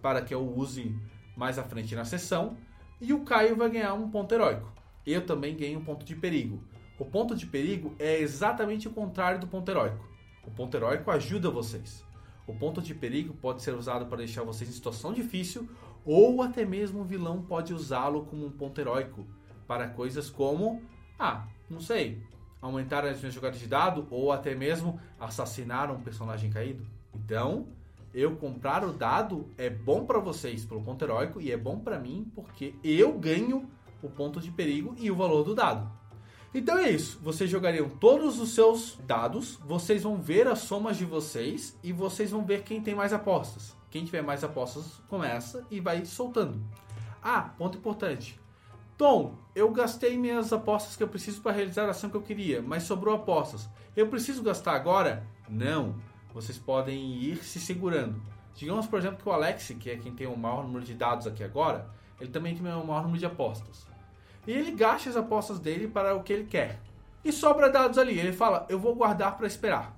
para 0.00 0.22
que 0.22 0.34
eu 0.34 0.46
use 0.46 0.94
mais 1.36 1.58
à 1.58 1.62
frente 1.62 1.94
na 1.94 2.04
sessão. 2.04 2.56
E 3.00 3.12
o 3.12 3.24
Caio 3.24 3.56
vai 3.56 3.70
ganhar 3.70 3.94
um 3.94 4.10
ponto 4.10 4.32
heróico. 4.32 4.72
Eu 5.04 5.26
também 5.26 5.56
ganho 5.56 5.78
um 5.78 5.84
ponto 5.84 6.04
de 6.04 6.14
perigo. 6.14 6.62
O 6.98 7.04
ponto 7.04 7.34
de 7.34 7.46
perigo 7.46 7.94
é 7.98 8.20
exatamente 8.20 8.86
o 8.86 8.92
contrário 8.92 9.40
do 9.40 9.46
ponto 9.46 9.68
heróico. 9.68 10.06
O 10.46 10.50
ponto 10.50 10.76
heróico 10.76 11.10
ajuda 11.10 11.50
vocês. 11.50 12.04
O 12.46 12.54
ponto 12.54 12.80
de 12.80 12.94
perigo 12.94 13.34
pode 13.34 13.62
ser 13.62 13.74
usado 13.74 14.06
para 14.06 14.18
deixar 14.18 14.42
vocês 14.42 14.68
em 14.68 14.72
situação 14.72 15.12
difícil, 15.12 15.68
ou 16.04 16.42
até 16.42 16.64
mesmo 16.64 17.00
o 17.00 17.04
vilão 17.04 17.42
pode 17.42 17.72
usá-lo 17.72 18.24
como 18.26 18.46
um 18.46 18.50
ponto 18.50 18.80
heróico 18.80 19.26
para 19.66 19.88
coisas 19.88 20.28
como, 20.28 20.82
ah, 21.18 21.46
não 21.70 21.80
sei, 21.80 22.22
aumentar 22.60 23.04
as 23.04 23.18
minhas 23.18 23.34
jogadas 23.34 23.58
de 23.58 23.66
dado 23.66 24.06
ou 24.10 24.30
até 24.30 24.54
mesmo 24.54 25.00
assassinar 25.18 25.90
um 25.90 26.00
personagem 26.00 26.50
caído. 26.50 26.86
Então, 27.14 27.66
eu 28.14 28.36
comprar 28.36 28.84
o 28.84 28.92
dado 28.92 29.48
é 29.56 29.70
bom 29.70 30.04
para 30.04 30.18
vocês 30.18 30.64
pelo 30.64 30.82
ponto 30.82 31.04
heróico 31.04 31.40
e 31.40 31.50
é 31.50 31.56
bom 31.56 31.78
para 31.78 31.98
mim 31.98 32.30
porque 32.34 32.74
eu 32.84 33.12
ganho 33.18 33.68
o 34.02 34.10
ponto 34.10 34.40
de 34.40 34.50
perigo 34.50 34.94
e 34.98 35.10
o 35.10 35.16
valor 35.16 35.44
do 35.44 35.54
dado. 35.54 35.90
Então 36.54 36.76
é 36.76 36.90
isso. 36.90 37.18
Vocês 37.22 37.48
jogariam 37.48 37.88
todos 37.88 38.38
os 38.38 38.54
seus 38.54 38.98
dados, 39.06 39.58
vocês 39.64 40.02
vão 40.02 40.20
ver 40.20 40.46
as 40.46 40.58
somas 40.58 40.98
de 40.98 41.04
vocês 41.04 41.78
e 41.82 41.92
vocês 41.92 42.30
vão 42.30 42.44
ver 42.44 42.62
quem 42.62 42.82
tem 42.82 42.94
mais 42.94 43.12
apostas. 43.12 43.74
Quem 43.90 44.04
tiver 44.04 44.22
mais 44.22 44.44
apostas 44.44 45.00
começa 45.08 45.66
e 45.70 45.80
vai 45.80 46.04
soltando. 46.04 46.60
Ah, 47.22 47.50
ponto 47.56 47.78
importante. 47.78 48.38
Tom, 48.98 49.34
eu 49.54 49.70
gastei 49.70 50.18
minhas 50.18 50.52
apostas 50.52 50.96
que 50.96 51.02
eu 51.02 51.08
preciso 51.08 51.40
para 51.40 51.52
realizar 51.52 51.86
a 51.86 51.90
ação 51.90 52.10
que 52.10 52.16
eu 52.16 52.22
queria, 52.22 52.60
mas 52.60 52.82
sobrou 52.82 53.14
apostas. 53.14 53.68
Eu 53.96 54.08
preciso 54.08 54.42
gastar 54.42 54.74
agora? 54.74 55.26
Não. 55.48 55.94
Vocês 56.32 56.58
podem 56.58 57.14
ir 57.14 57.36
se 57.44 57.60
segurando. 57.60 58.20
Digamos, 58.54 58.86
por 58.86 58.98
exemplo, 58.98 59.18
que 59.22 59.28
o 59.28 59.32
Alex, 59.32 59.74
que 59.78 59.90
é 59.90 59.96
quem 59.96 60.14
tem 60.14 60.26
o 60.26 60.36
maior 60.36 60.62
número 60.62 60.84
de 60.84 60.94
dados 60.94 61.26
aqui 61.26 61.42
agora, 61.42 61.88
ele 62.20 62.30
também 62.30 62.54
tem 62.54 62.60
o 62.60 62.86
maior 62.86 63.02
número 63.02 63.18
de 63.18 63.26
apostas 63.26 63.92
e 64.46 64.52
ele 64.52 64.72
gasta 64.72 65.08
as 65.08 65.16
apostas 65.16 65.58
dele 65.58 65.88
para 65.88 66.14
o 66.14 66.22
que 66.22 66.32
ele 66.32 66.44
quer. 66.44 66.80
E 67.24 67.32
sobra 67.32 67.70
dados 67.70 67.98
ali. 67.98 68.18
Ele 68.18 68.32
fala: 68.32 68.66
Eu 68.68 68.78
vou 68.78 68.94
guardar 68.94 69.36
para 69.36 69.46
esperar. 69.46 69.96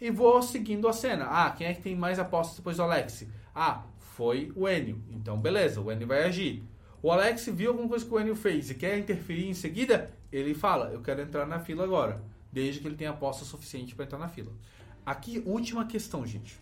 E 0.00 0.10
vou 0.10 0.42
seguindo 0.42 0.88
a 0.88 0.92
cena. 0.92 1.26
Ah, 1.30 1.50
quem 1.50 1.66
é 1.66 1.74
que 1.74 1.82
tem 1.82 1.94
mais 1.94 2.18
apostas 2.18 2.56
depois 2.56 2.76
do 2.76 2.82
Alex? 2.82 3.26
Ah, 3.54 3.84
foi 3.98 4.50
o 4.56 4.68
Enio. 4.68 5.00
Então, 5.10 5.38
beleza, 5.38 5.80
o 5.80 5.92
Enio 5.92 6.06
vai 6.06 6.24
agir. 6.24 6.64
O 7.02 7.12
Alex 7.12 7.46
viu 7.46 7.70
alguma 7.70 7.88
coisa 7.88 8.04
que 8.04 8.12
o 8.12 8.18
Enio 8.18 8.34
fez 8.34 8.70
e 8.70 8.74
quer 8.74 8.98
interferir 8.98 9.48
em 9.48 9.54
seguida. 9.54 10.10
Ele 10.32 10.54
fala: 10.54 10.90
Eu 10.92 11.00
quero 11.00 11.20
entrar 11.20 11.46
na 11.46 11.60
fila 11.60 11.84
agora. 11.84 12.22
Desde 12.52 12.80
que 12.80 12.88
ele 12.88 12.96
tenha 12.96 13.10
aposta 13.10 13.44
suficiente 13.44 13.94
para 13.94 14.06
entrar 14.06 14.18
na 14.18 14.28
fila. 14.28 14.50
Aqui, 15.04 15.42
última 15.46 15.86
questão, 15.86 16.26
gente. 16.26 16.60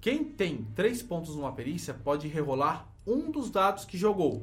Quem 0.00 0.24
tem 0.24 0.64
três 0.74 1.02
pontos 1.02 1.34
numa 1.36 1.52
perícia 1.52 1.94
pode 1.94 2.28
rerolar 2.28 2.86
um 3.06 3.30
dos 3.30 3.50
dados 3.50 3.84
que 3.84 3.98
jogou 3.98 4.42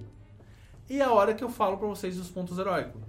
e 0.92 1.00
é 1.00 1.06
a 1.06 1.12
hora 1.14 1.34
que 1.34 1.42
eu 1.42 1.48
falo 1.48 1.78
para 1.78 1.88
vocês 1.88 2.20
os 2.20 2.30
pontos 2.30 2.58
heróicos. 2.58 3.02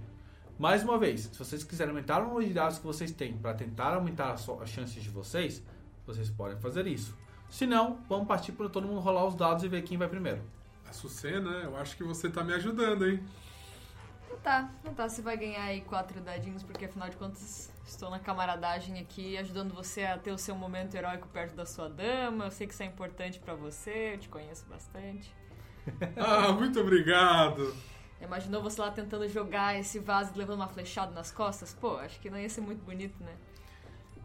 Mais 0.57 0.83
uma 0.83 0.97
vez, 0.97 1.23
se 1.23 1.37
vocês 1.37 1.65
quiserem 1.65 1.91
aumentar 1.91 2.21
o 2.21 2.27
número 2.29 2.47
de 2.47 2.53
dados 2.53 2.77
que 2.77 2.85
vocês 2.85 3.11
têm 3.11 3.33
para 3.33 3.53
tentar 3.53 3.93
aumentar 3.93 4.31
as 4.31 4.69
chances 4.69 5.03
de 5.03 5.09
vocês, 5.09 5.61
vocês 6.07 6.29
podem 6.29 6.57
fazer 6.59 6.87
isso. 6.87 7.13
Se 7.49 7.67
não, 7.67 7.99
vamos 8.07 8.25
partir 8.25 8.53
para 8.53 8.69
todo 8.69 8.87
mundo 8.87 9.01
rolar 9.01 9.25
os 9.25 9.35
dados 9.35 9.65
e 9.65 9.67
ver 9.67 9.81
quem 9.81 9.97
vai 9.97 10.07
primeiro. 10.07 10.41
A 10.87 10.93
Sucena, 10.93 11.49
eu 11.63 11.75
acho 11.75 11.97
que 11.97 12.05
você 12.05 12.29
tá 12.29 12.41
me 12.41 12.53
ajudando, 12.53 13.05
hein? 13.05 13.21
Não 14.29 14.37
tá, 14.37 14.71
não 14.81 14.93
tá. 14.93 15.09
Você 15.09 15.21
vai 15.21 15.35
ganhar 15.35 15.63
aí 15.63 15.81
quatro 15.81 16.21
dadinhos, 16.21 16.63
porque 16.63 16.85
afinal 16.85 17.09
de 17.09 17.17
contas 17.17 17.69
estou 17.85 18.09
na 18.09 18.19
camaradagem 18.19 18.99
aqui, 18.99 19.37
ajudando 19.37 19.73
você 19.73 20.03
a 20.03 20.17
ter 20.17 20.31
o 20.31 20.37
seu 20.37 20.55
momento 20.55 20.95
heróico 20.95 21.27
perto 21.27 21.55
da 21.55 21.65
sua 21.65 21.89
dama. 21.89 22.45
Eu 22.45 22.51
sei 22.51 22.67
que 22.67 22.73
isso 22.73 22.83
é 22.83 22.85
importante 22.85 23.39
para 23.39 23.53
você, 23.53 24.13
eu 24.13 24.17
te 24.19 24.29
conheço 24.29 24.65
bastante. 24.67 25.33
Ah, 26.15 26.53
muito 26.53 26.79
obrigado. 26.79 27.75
Imaginou 28.21 28.61
você 28.61 28.79
lá 28.79 28.89
tentando 28.89 29.27
jogar 29.27 29.77
esse 29.77 29.99
vaso 29.99 30.31
levando 30.33 30.59
uma 30.59 30.67
flechada 30.67 31.11
nas 31.11 31.29
costas? 31.29 31.73
Pô, 31.73 31.97
acho 31.97 32.21
que 32.21 32.29
não 32.29 32.39
ia 32.39 32.47
ser 32.47 32.61
muito 32.61 32.81
bonito, 32.85 33.21
né? 33.21 33.35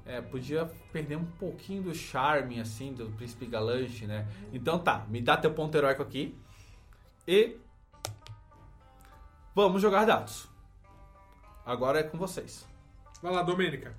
É, 0.06 0.20
podia 0.20 0.70
perder 0.92 1.16
um 1.16 1.24
pouquinho 1.24 1.82
do 1.82 1.94
charme, 1.94 2.60
assim, 2.60 2.94
do 2.94 3.10
príncipe 3.10 3.44
galante, 3.44 4.06
né? 4.06 4.24
Então 4.52 4.78
tá, 4.78 5.04
me 5.08 5.20
dá 5.20 5.36
teu 5.36 5.52
ponto 5.52 5.76
heróico 5.76 6.00
aqui. 6.00 6.38
E. 7.26 7.56
Vamos 9.52 9.82
jogar 9.82 10.04
dados. 10.04 10.48
Agora 11.66 11.98
é 11.98 12.02
com 12.04 12.16
vocês. 12.16 12.67
Vai 13.22 13.32
lá, 13.32 13.42
Domênica. 13.42 13.94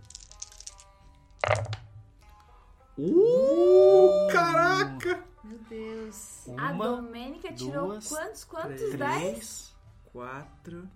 Uh! 2.98 4.28
Caraca! 4.32 5.24
Meu 5.44 5.58
Deus. 5.70 6.48
a 6.58 6.72
Uma, 6.72 6.88
Domênica 7.02 7.54
tirou 7.54 7.88
duas, 7.90 8.08
quantos? 8.08 8.44
Quantos? 8.44 8.78
três. 8.78 8.98
Dez? 8.98 9.76
Quatro, 10.12 10.90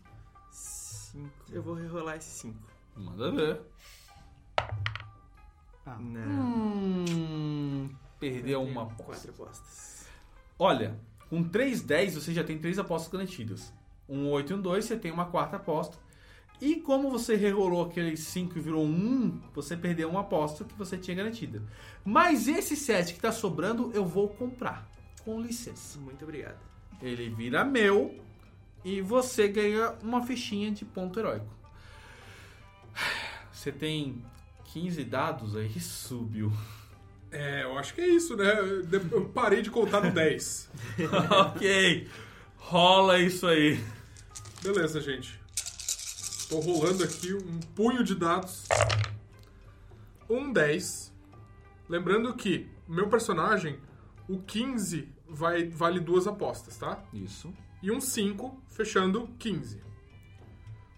cinco. 0.51 1.45
Eu 1.51 1.61
vou 1.61 1.76
rerolar 1.76 2.17
esse 2.17 2.30
cinco. 2.30 2.59
Manda 2.95 3.32
ver. 3.32 3.61
Ah, 5.86 5.97
Não. 5.99 7.05
Hum, 7.07 7.89
perdeu 8.19 8.63
uma 8.63 8.84
aposta. 8.84 9.03
Quatro 9.03 9.32
apostas. 9.32 10.07
Olha, 10.57 10.99
com 11.30 11.43
3 11.43 11.82
10 11.82 12.15
você 12.15 12.34
já 12.34 12.43
tem 12.43 12.59
três 12.59 12.80
apostas 12.80 13.11
garantidas. 13.11 13.74
Um 14.07 14.30
8 14.30 14.51
e 14.51 14.55
um 14.55 14.61
2 14.61 14.86
você 14.86 14.97
tem 14.97 15.11
uma 15.11 15.26
quarta 15.26 15.57
aposta. 15.57 15.97
E 16.61 16.77
como 16.77 17.09
você 17.09 17.35
rerolou 17.35 17.85
aquele 17.85 18.15
5 18.15 18.57
e 18.57 18.61
virou 18.61 18.85
um 18.85 18.89
1, 18.89 19.41
você 19.53 19.75
perdeu 19.75 20.09
uma 20.09 20.21
aposta 20.21 20.63
que 20.63 20.73
você 20.75 20.97
tinha 20.97 21.15
garantida. 21.15 21.61
Mas 22.05 22.47
esse 22.47 22.75
7 22.75 23.13
que 23.13 23.19
está 23.19 23.31
sobrando 23.31 23.91
eu 23.93 24.05
vou 24.05 24.29
comprar. 24.29 24.89
Com 25.25 25.41
licença. 25.41 25.97
Muito 25.99 26.23
obrigado. 26.23 26.59
Ele 27.01 27.29
vira 27.29 27.63
meu. 27.63 28.19
E 28.83 29.01
você 29.01 29.47
ganha 29.47 29.95
uma 30.01 30.25
fichinha 30.25 30.71
de 30.71 30.83
ponto 30.83 31.17
heróico. 31.19 31.47
Você 33.51 33.71
tem 33.71 34.21
15 34.65 35.03
dados 35.05 35.55
aí, 35.55 35.79
subiu. 35.79 36.51
É, 37.31 37.63
eu 37.63 37.77
acho 37.77 37.93
que 37.93 38.01
é 38.01 38.07
isso, 38.07 38.35
né? 38.35 38.53
Eu 39.11 39.25
parei 39.29 39.61
de 39.61 39.71
contar 39.71 40.01
no 40.01 40.11
10. 40.11 40.69
ok, 41.31 42.07
rola 42.57 43.19
isso 43.19 43.47
aí. 43.47 43.83
Beleza, 44.61 44.99
gente. 45.01 45.42
Tô 46.53 46.59
rolando 46.59 47.03
aqui 47.03 47.33
um 47.33 47.59
punho 47.73 48.03
de 48.03 48.13
dados. 48.13 48.67
Um 50.29 50.53
10. 50.53 51.11
Lembrando 51.89 52.31
que 52.35 52.69
meu 52.87 53.09
personagem, 53.09 53.79
o 54.29 54.37
15 54.37 55.09
vai, 55.27 55.67
vale 55.67 55.99
duas 55.99 56.27
apostas, 56.27 56.77
tá? 56.77 57.03
Isso. 57.11 57.51
E 57.81 57.91
um 57.91 57.99
5, 57.99 58.55
fechando 58.67 59.27
15. 59.39 59.81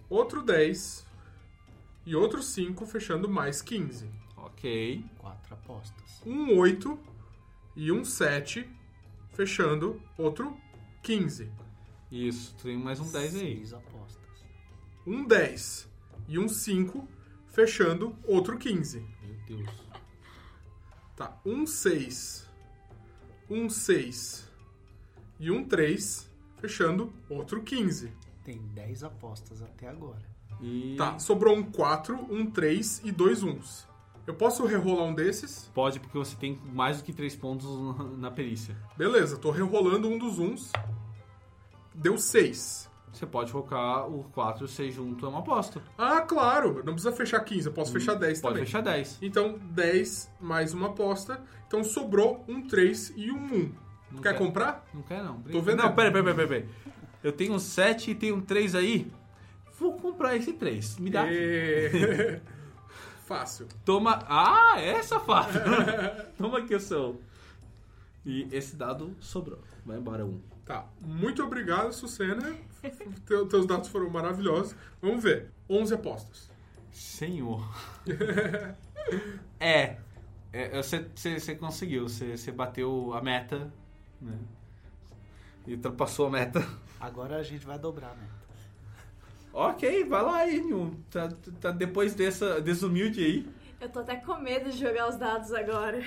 Outro 0.10 0.42
10. 0.42 1.06
E 2.06 2.14
outro 2.18 2.44
5, 2.44 2.86
fechando 2.86 3.30
mais 3.30 3.62
15. 3.62 4.10
Ok. 4.36 5.06
Quatro 5.20 5.54
apostas. 5.54 6.22
Um 6.26 6.58
8 6.58 7.00
e 7.78 7.94
um 7.94 8.04
7, 8.04 8.70
fechando 9.30 10.02
outro 10.18 10.58
15. 11.02 11.50
Isso, 12.12 12.54
tem 12.62 12.78
mais 12.78 13.00
um 13.00 13.10
10 13.10 13.36
aí. 13.36 13.40
Seis 13.40 13.74
apostas. 13.74 13.95
Um 15.06 15.26
10 15.26 15.88
e 16.28 16.40
um 16.40 16.48
5, 16.48 17.08
fechando 17.48 18.16
outro 18.26 18.58
15. 18.58 19.00
Meu 19.22 19.36
Deus. 19.58 19.70
Tá, 21.16 21.40
um 21.46 21.66
6, 21.66 22.50
um 23.50 23.70
6 23.70 24.50
e 25.40 25.50
um 25.52 25.64
3, 25.64 26.30
fechando 26.58 27.14
outro 27.30 27.62
15. 27.62 28.12
Tem 28.44 28.60
10 28.74 29.04
apostas 29.04 29.62
até 29.62 29.88
agora. 29.88 30.24
E 30.62 30.96
Tá, 30.98 31.20
sobrou 31.20 31.56
um 31.56 31.64
4, 31.64 32.16
um 32.34 32.50
3 32.50 33.02
e 33.04 33.12
dois 33.12 33.44
uns. 33.44 33.88
Eu 34.28 34.34
posso 34.34 34.66
rerolar 34.66 35.06
um 35.06 35.14
desses? 35.14 35.70
pode 35.74 36.00
porque 36.00 36.18
você 36.18 36.36
tem 36.36 36.56
mais 36.74 36.98
do 36.98 37.04
que 37.04 37.14
3 37.14 37.36
pontos 37.36 37.68
na- 37.98 38.04
na 38.18 38.32
perícia. 38.32 38.76
Beleza, 38.98 39.38
tô 39.38 39.52
rerolando 39.52 40.10
um 40.10 40.18
dos 40.18 40.40
uns. 40.40 40.72
Deu 41.94 42.18
6. 42.18 42.90
Você 43.16 43.26
pode 43.26 43.50
colocar 43.52 44.06
o 44.08 44.26
4 44.34 44.64
e 44.64 44.66
o 44.66 44.68
6 44.68 44.94
junto, 44.94 45.26
é 45.26 45.30
uma 45.30 45.40
aposta. 45.40 45.82
Ah, 45.98 46.20
claro, 46.22 46.84
não 46.84 46.94
precisa 46.94 47.14
fechar 47.14 47.40
15, 47.40 47.68
eu 47.68 47.74
posso 47.74 47.94
fechar 47.94 48.16
10 48.16 48.42
Pode 48.42 48.54
também. 48.56 48.66
fechar 48.66 48.82
10. 48.82 49.20
Então, 49.22 49.58
10 49.72 50.32
mais 50.42 50.74
uma 50.74 50.88
aposta. 50.88 51.42
Então 51.66 51.82
sobrou 51.82 52.44
um 52.48 52.68
3 52.68 53.14
e 53.16 53.32
um 53.32 53.38
1. 53.46 53.72
Não 54.12 54.22
Quer 54.22 54.34
quer. 54.34 54.38
comprar? 54.38 54.86
Não 54.94 55.02
quer 55.02 55.24
não. 55.24 55.42
Tô 55.42 55.62
vendo. 55.62 55.78
Não, 55.82 55.96
pera, 55.96 56.12
pera, 56.12 56.24
pera, 56.26 56.36
pera, 56.36 56.48
pera. 56.48 56.66
Eu 57.24 57.32
tenho 57.32 57.54
um 57.54 57.60
7 57.60 58.12
e 58.12 58.16
tenho 58.16 58.36
um 58.36 58.42
3 58.42 58.76
aí. 58.76 59.10
Vou 59.80 59.94
comprar 59.94 60.36
esse 60.36 60.52
3. 60.54 61.00
Me 61.00 61.10
dá. 61.10 61.26
E... 61.32 62.40
Fácil. 63.26 63.68
Toma. 63.84 64.20
Ah, 64.28 64.76
é 64.80 65.02
safado. 65.02 65.58
Toma 66.38 66.60
aqui 66.60 66.76
o 66.76 66.80
seu. 66.80 67.20
E 68.26 68.48
esse 68.52 68.76
dado 68.76 69.16
sobrou. 69.20 69.60
Vai 69.86 69.98
embora 69.98 70.26
um. 70.26 70.40
Tá. 70.66 70.86
Muito 71.02 71.44
obrigado, 71.44 71.92
Sucena. 71.94 72.56
Teu- 73.26 73.48
Teus 73.48 73.66
dados 73.66 73.90
foram 73.90 74.10
maravilhosos. 74.10 74.76
Vamos 75.02 75.24
ver. 75.24 75.52
11 75.70 75.94
apostas. 75.94 76.50
Senhor. 76.92 77.68
é. 79.60 79.98
é, 80.54 80.82
Você, 80.82 81.06
você 81.16 81.56
conseguiu. 81.56 82.08
Você, 82.08 82.52
bateu 82.52 83.14
a 83.14 83.22
meta. 83.22 83.72
Né? 84.22 84.38
E 85.68 85.74
ultrapassou 85.74 86.28
a 86.28 86.32
meta. 86.32 86.66
Agora 87.00 87.38
a 87.38 87.44
gente 87.44 87.66
vai 87.66 87.78
dobrar, 87.80 88.16
né? 88.16 88.28
Ok, 89.52 90.04
vai 90.06 90.22
lá, 90.22 90.48
Enio. 90.50 90.96
Tá, 91.10 91.30
tá 91.62 91.72
depois 91.72 92.14
dessa 92.14 92.60
desumilde 92.62 93.24
aí. 93.24 93.50
Eu 93.80 93.90
tô 93.90 94.00
até 94.00 94.16
com 94.18 94.36
medo 94.36 94.70
de 94.70 94.78
jogar 94.78 95.08
os 95.10 95.16
dados 95.16 95.54
agora. 95.54 96.04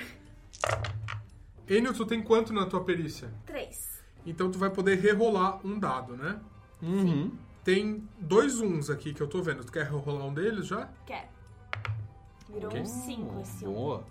Enio, 1.67 1.93
tu 1.93 2.05
tem 2.05 2.21
quanto 2.21 2.53
na 2.53 2.65
tua 2.65 2.83
perícia? 2.83 3.29
Três. 3.45 4.03
Então 4.25 4.51
tu 4.51 4.57
vai 4.59 4.69
poder 4.69 4.99
rerolar 4.99 5.65
um 5.65 5.79
dado, 5.79 6.15
né? 6.15 6.39
Uhum. 6.81 7.37
Tem 7.63 8.07
dois 8.17 8.59
uns 8.59 8.89
aqui 8.89 9.13
que 9.13 9.21
eu 9.21 9.27
tô 9.27 9.41
vendo. 9.41 9.63
Tu 9.63 9.71
quer 9.71 9.85
rerolar 9.85 10.25
um 10.25 10.33
deles 10.33 10.67
já? 10.67 10.89
Quero. 11.05 11.27
Virou 12.49 12.69
Ok. 12.69 12.81
um 12.81 12.85
5 12.85 13.39
esse 13.41 13.67
um. 13.67 13.73
Boa. 13.73 14.05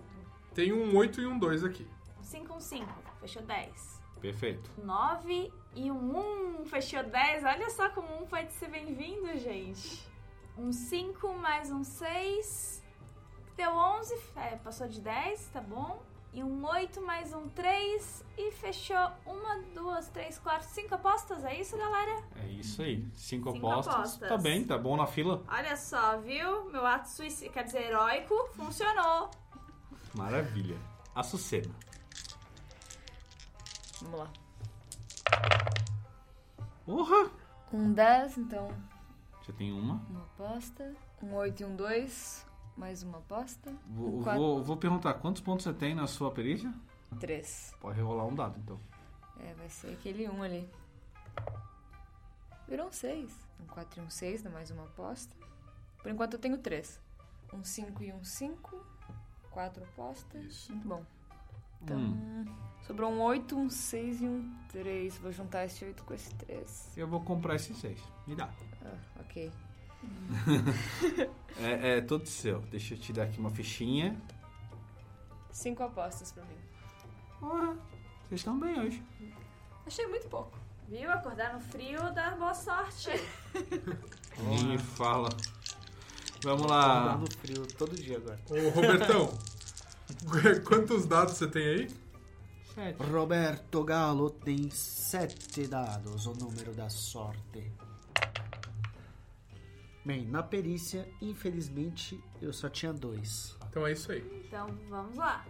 Tem 0.55 0.73
um 0.73 0.97
8 0.97 1.21
e 1.21 1.27
um 1.27 1.39
2 1.39 1.65
aqui. 1.65 1.87
Um 2.19 2.23
5, 2.23 2.55
um 2.55 2.61
5. 2.61 2.87
Fechou 3.21 3.43
10. 3.43 4.01
Perfeito. 4.21 4.71
9 4.85 5.53
e 5.75 5.91
um 5.91 6.59
1. 6.61 6.67
Fechou 6.67 7.03
10. 7.03 7.45
Olha 7.45 7.71
só 7.71 7.89
como 7.91 8.23
um 8.23 8.27
pode 8.27 8.53
ser 8.53 8.69
bem-vindo, 8.69 9.37
gente. 9.39 10.07
Um 10.57 10.73
5 10.73 11.35
mais 11.35 11.71
um 11.71 11.83
6. 11.83 12.83
Deu 13.57 13.71
11. 13.73 14.15
É, 14.37 14.57
passou 14.57 14.87
de 14.89 15.01
10, 15.01 15.49
tá 15.49 15.61
bom. 15.61 16.03
E 16.33 16.43
um 16.45 16.65
8 16.67 17.01
mais 17.03 17.33
um 17.33 17.49
3. 17.49 18.25
E 18.37 18.53
fechou 18.53 19.11
uma, 19.27 19.59
duas, 19.75 20.09
três, 20.09 20.39
quatro, 20.39 20.69
cinco 20.69 20.95
apostas. 20.95 21.45
É 21.45 21.59
isso, 21.59 21.77
galera? 21.77 22.23
É 22.37 22.47
isso 22.49 22.83
aí. 22.83 23.05
Cinco, 23.15 23.53
Cinco 23.53 23.67
apostas. 23.69 23.95
apostas. 23.95 24.29
Tá 24.29 24.37
bem, 24.37 24.65
tá 24.65 24.77
bom 24.79 24.97
na 24.97 25.07
fila. 25.07 25.43
Olha 25.49 25.77
só, 25.77 26.19
viu? 26.19 26.71
Meu 26.71 26.87
ato 26.87 27.09
suicida, 27.09 27.51
quer 27.53 27.65
dizer, 27.65 27.87
heróico, 27.87 28.35
funcionou. 28.55 29.31
Maravilha. 30.15 30.77
Açucena. 31.15 31.75
Vamos 34.03 34.21
lá. 34.21 34.31
Porra! 36.85 37.31
Um 37.73 37.93
10, 37.93 38.39
então 38.39 38.69
Já 39.47 39.53
tem 39.53 39.73
uma. 39.73 39.95
uma 40.09 40.21
aposta. 40.23 40.95
Um 41.23 41.35
8 41.35 41.61
e 41.61 41.67
um 41.67 41.75
2, 41.77 42.47
mais 42.79 43.03
uma 43.03 43.19
aposta. 43.19 43.75
Vou, 43.87 44.19
Um 44.21 44.23
quatro. 44.23 44.41
vou, 44.41 44.63
vou 44.65 44.77
perguntar, 44.77 45.15
quantos 45.15 45.43
pontos 45.43 45.65
você 45.65 45.73
tem 45.75 45.95
na 45.95 46.07
sua 46.07 46.31
perícia? 46.31 46.73
3. 47.21 47.75
Pode 47.81 48.01
rolar 48.01 48.27
um 48.27 48.35
dado, 48.35 48.59
então. 48.61 48.79
É, 49.41 49.53
vai 49.55 49.69
ser 49.69 49.93
aquele 49.93 50.29
1 50.29 50.43
ali. 50.43 50.71
Virou 52.69 52.89
um 52.89 52.93
6. 52.93 53.31
Um 53.61 53.67
4 53.67 54.01
e 54.01 54.05
um 54.05 54.11
6, 54.11 54.43
dá 54.43 54.51
mais 54.51 54.71
uma 54.71 54.85
aposta. 54.85 55.35
Por 56.03 56.11
enquanto 56.11 56.35
eu 56.35 56.39
tenho 56.39 56.59
3. 56.59 57.01
Um 57.53 57.65
5 57.65 58.03
e 58.05 58.13
um 58.13 58.23
5. 58.23 58.85
4 59.51 59.83
apostas. 59.85 60.45
Isso. 60.45 60.73
Muito 60.73 60.89
bom. 60.89 61.05
Então, 61.83 61.97
Hum, 61.97 62.45
sobrou 62.83 63.11
um 63.11 63.21
8, 63.23 63.57
um 63.57 63.71
6 63.71 64.21
e 64.21 64.27
um 64.27 64.53
3. 64.71 65.17
Vou 65.19 65.33
juntar 65.33 65.65
esse 65.65 65.85
8 65.85 66.05
com 66.05 66.13
esse 66.13 66.35
3. 66.35 66.93
eu 66.97 67.07
vou 67.09 67.21
comprar 67.23 67.55
esses 67.55 67.77
seis. 67.79 68.01
Me 68.27 68.35
dá. 68.35 68.51
Ah, 68.85 68.97
ok. 69.21 69.51
É, 71.61 71.99
é 71.99 72.01
todo 72.01 72.25
seu. 72.25 72.61
Deixa 72.71 72.95
eu 72.95 72.99
te 72.99 73.13
dar 73.13 73.25
aqui 73.25 73.41
uma 73.41 73.51
fichinha. 73.51 74.17
5 75.51 75.83
apostas 75.83 76.31
pra 76.31 76.45
mim. 76.45 76.57
Porra, 77.41 77.77
vocês 78.29 78.41
estão 78.41 78.59
bem 78.61 78.79
hoje. 78.79 79.03
Achei 79.85 80.07
muito 80.07 80.29
pouco. 80.29 80.57
Viu? 80.89 81.11
Acordar 81.11 81.55
no 81.55 81.61
frio 81.61 81.99
dá 82.15 82.31
boa 82.37 82.55
sorte. 82.55 83.11
Nem 84.39 84.79
fala. 84.79 85.31
Vamos 86.43 86.67
lá. 86.67 87.17
dando 87.17 87.31
frio 87.39 87.67
todo 87.67 87.97
dia 87.97 88.19
agora. 88.19 88.41
Ô, 88.49 88.69
Robertão, 88.71 89.39
quantos 90.65 91.07
dados 91.07 91.35
você 91.35 91.49
tem 91.49 91.67
aí? 91.67 91.91
Sete. 92.75 93.03
Roberto 93.03 93.83
Galo 93.83 94.31
tem 94.31 94.71
sete 94.71 95.67
dados, 95.67 96.27
o 96.27 96.35
número 96.35 96.73
da 96.73 96.89
sorte. 96.89 97.73
Bem, 100.09 100.25
na 100.25 100.43
perícia, 100.43 101.07
infelizmente, 101.21 102.19
eu 102.41 102.51
só 102.51 102.71
tinha 102.71 102.95
dois. 102.95 103.55
Então 103.69 103.87
é 103.87 103.93
isso 103.93 104.11
aí. 104.11 104.25
Então, 104.43 104.67
vamos 104.89 105.19
lá. 105.19 105.45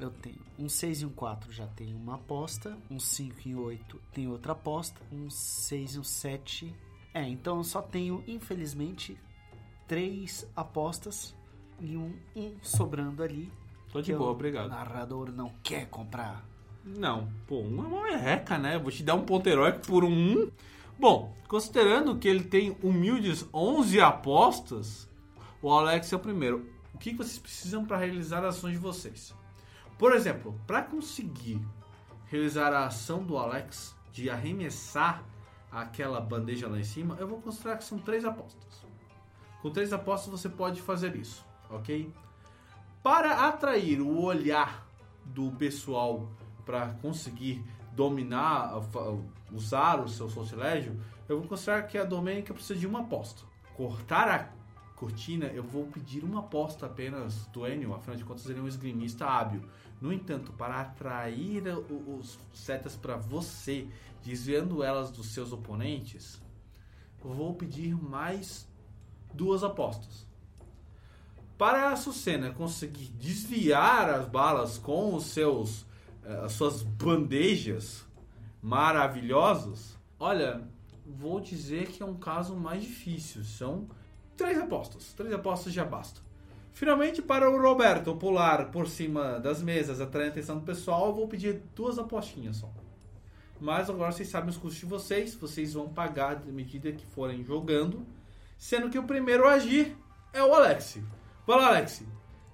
Eu 0.00 0.10
tenho 0.10 0.40
um 0.58 0.70
6 0.70 1.02
e 1.02 1.04
um 1.04 1.10
4 1.10 1.52
já 1.52 1.66
tem 1.66 1.92
uma 1.94 2.14
aposta, 2.14 2.78
um 2.90 2.98
5 2.98 3.46
e 3.46 3.54
um 3.54 3.60
8 3.60 4.00
tem 4.10 4.26
outra 4.26 4.52
aposta, 4.52 4.98
um 5.12 5.28
6 5.28 5.96
e 5.96 5.98
um 5.98 6.02
7. 6.02 6.74
É, 7.12 7.28
então 7.28 7.58
eu 7.58 7.62
só 7.64 7.82
tenho, 7.82 8.24
infelizmente, 8.26 9.18
três 9.86 10.50
apostas 10.56 11.36
e 11.78 11.94
um, 11.94 12.16
um 12.34 12.54
sobrando 12.62 13.22
ali. 13.22 13.52
Tô 13.92 14.00
de 14.00 14.12
que 14.12 14.16
boa, 14.16 14.30
o 14.30 14.32
obrigado. 14.32 14.70
narrador 14.70 15.30
não 15.30 15.52
quer 15.62 15.90
comprar. 15.90 16.42
Não, 16.82 17.28
pô, 17.46 17.60
um 17.60 17.84
é 17.84 17.86
uma 17.86 18.02
merreca, 18.04 18.56
né? 18.56 18.78
Vou 18.78 18.90
te 18.90 19.02
dar 19.02 19.14
um 19.14 19.26
ponto 19.26 19.46
heróico 19.46 19.86
por 19.86 20.04
um 20.04 20.08
1. 20.08 20.50
Bom, 20.98 21.32
considerando 21.46 22.18
que 22.18 22.26
ele 22.26 22.42
tem 22.42 22.76
humildes 22.82 23.46
11 23.54 24.00
apostas, 24.00 25.08
o 25.62 25.72
Alex 25.72 26.12
é 26.12 26.16
o 26.16 26.18
primeiro. 26.18 26.68
O 26.92 26.98
que 26.98 27.14
vocês 27.14 27.38
precisam 27.38 27.84
para 27.84 27.98
realizar 27.98 28.44
as 28.44 28.56
ações 28.56 28.72
de 28.72 28.78
vocês? 28.78 29.32
Por 29.96 30.12
exemplo, 30.12 30.60
para 30.66 30.82
conseguir 30.82 31.60
realizar 32.26 32.72
a 32.72 32.86
ação 32.86 33.22
do 33.22 33.38
Alex 33.38 33.94
de 34.12 34.28
arremessar 34.28 35.22
aquela 35.70 36.20
bandeja 36.20 36.66
lá 36.66 36.80
em 36.80 36.84
cima, 36.84 37.16
eu 37.20 37.28
vou 37.28 37.40
considerar 37.40 37.76
que 37.76 37.84
são 37.84 37.98
três 37.98 38.24
apostas. 38.24 38.82
Com 39.62 39.70
três 39.70 39.92
apostas 39.92 40.30
você 40.30 40.48
pode 40.48 40.80
fazer 40.80 41.14
isso, 41.14 41.46
ok? 41.70 42.12
Para 43.02 43.46
atrair 43.46 44.00
o 44.00 44.20
olhar 44.20 44.84
do 45.24 45.52
pessoal 45.52 46.28
para 46.64 46.88
conseguir 46.94 47.64
dominar, 47.98 48.80
usar 49.52 50.00
o 50.00 50.08
seu 50.08 50.30
sortilégio, 50.30 50.96
eu 51.28 51.40
vou 51.40 51.48
considerar 51.48 51.82
que 51.82 51.98
a 51.98 52.04
Domênica 52.04 52.54
precisa 52.54 52.78
de 52.78 52.86
uma 52.86 53.00
aposta. 53.00 53.42
Cortar 53.76 54.28
a 54.28 54.48
cortina, 54.94 55.46
eu 55.46 55.64
vou 55.64 55.84
pedir 55.86 56.22
uma 56.22 56.38
aposta 56.38 56.86
apenas 56.86 57.46
do 57.46 57.66
Enio, 57.66 57.92
afinal 57.92 58.16
de 58.16 58.24
contas 58.24 58.48
ele 58.48 58.60
é 58.60 58.62
um 58.62 58.68
esgrimista 58.68 59.26
hábil. 59.26 59.64
No 60.00 60.12
entanto, 60.12 60.52
para 60.52 60.80
atrair 60.80 61.64
os 62.06 62.38
setas 62.54 62.94
para 62.94 63.16
você, 63.16 63.88
desviando 64.22 64.84
elas 64.84 65.10
dos 65.10 65.34
seus 65.34 65.52
oponentes, 65.52 66.40
vou 67.20 67.52
pedir 67.54 68.00
mais 68.00 68.64
duas 69.34 69.64
apostas. 69.64 70.24
Para 71.58 71.90
a 71.90 71.96
Sucena 71.96 72.52
conseguir 72.52 73.08
desviar 73.18 74.08
as 74.08 74.28
balas 74.28 74.78
com 74.78 75.16
os 75.16 75.24
seus 75.24 75.87
as 76.44 76.52
suas 76.52 76.82
bandejas 76.82 78.06
maravilhosas, 78.62 79.96
olha, 80.20 80.62
vou 81.06 81.40
dizer 81.40 81.86
que 81.88 82.02
é 82.02 82.06
um 82.06 82.16
caso 82.16 82.54
mais 82.54 82.82
difícil. 82.82 83.42
São 83.44 83.88
três 84.36 84.58
apostas. 84.58 85.12
Três 85.14 85.32
apostas 85.32 85.72
já 85.72 85.84
basta. 85.84 86.20
Finalmente, 86.74 87.22
para 87.22 87.50
o 87.50 87.60
Roberto 87.60 88.14
pular 88.14 88.70
por 88.70 88.86
cima 88.86 89.40
das 89.40 89.62
mesas, 89.62 90.00
atrair 90.00 90.26
a 90.26 90.28
atenção 90.28 90.58
do 90.58 90.64
pessoal, 90.64 91.08
eu 91.08 91.14
vou 91.14 91.26
pedir 91.26 91.62
duas 91.74 91.98
apostinhas 91.98 92.58
só. 92.58 92.70
Mas 93.60 93.90
agora 93.90 94.12
vocês 94.12 94.28
sabem 94.28 94.50
os 94.50 94.56
custos 94.56 94.78
de 94.80 94.86
vocês, 94.86 95.34
vocês 95.34 95.74
vão 95.74 95.88
pagar 95.88 96.36
à 96.36 96.52
medida 96.52 96.92
que 96.92 97.04
forem 97.06 97.42
jogando. 97.42 98.06
Sendo 98.56 98.90
que 98.90 98.98
o 98.98 99.04
primeiro 99.04 99.46
a 99.46 99.52
agir 99.52 99.96
é 100.32 100.42
o 100.42 100.54
Alex. 100.54 100.98
Vai 101.46 101.58
lá, 101.58 101.68
Alex. 101.68 102.04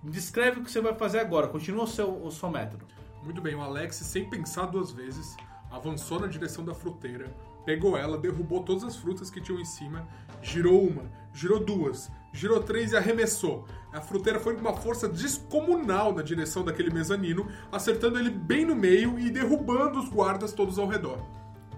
Descreve 0.03 0.61
o 0.61 0.65
que 0.65 0.71
você 0.71 0.81
vai 0.81 0.95
fazer 0.95 1.19
agora. 1.19 1.49
Continua 1.49 1.85
o 1.85 1.87
seu, 1.87 2.25
o 2.25 2.31
seu 2.31 2.49
método. 2.51 2.87
Muito 3.25 3.41
bem, 3.41 3.55
o 3.55 3.63
Alex, 3.63 3.97
sem 3.97 4.29
pensar 4.29 4.67
duas 4.67 4.91
vezes, 4.91 5.37
avançou 5.71 6.21
na 6.21 6.27
direção 6.27 6.65
da 6.65 6.75
fruteira, 6.75 7.35
pegou 7.65 7.97
ela, 7.97 8.19
derrubou 8.19 8.63
todas 8.63 8.85
as 8.85 8.97
frutas 8.97 9.31
que 9.31 9.41
tinham 9.41 9.59
em 9.59 9.65
cima, 9.65 10.07
girou 10.43 10.87
uma, 10.87 11.05
girou 11.33 11.59
duas, 11.59 12.11
girou 12.33 12.63
três 12.63 12.93
e 12.93 12.97
arremessou. 12.97 13.67
A 13.93 14.01
fruteira 14.01 14.39
foi 14.39 14.55
com 14.55 14.61
uma 14.61 14.75
força 14.75 15.09
descomunal 15.09 16.13
na 16.15 16.21
direção 16.23 16.63
daquele 16.65 16.91
mezanino, 16.91 17.49
acertando 17.73 18.19
ele 18.19 18.31
bem 18.31 18.67
no 18.67 18.77
meio 18.77 19.19
e 19.19 19.31
derrubando 19.31 19.99
os 19.99 20.09
guardas 20.11 20.53
todos 20.53 20.79
ao 20.79 20.87
redor. 20.87 21.19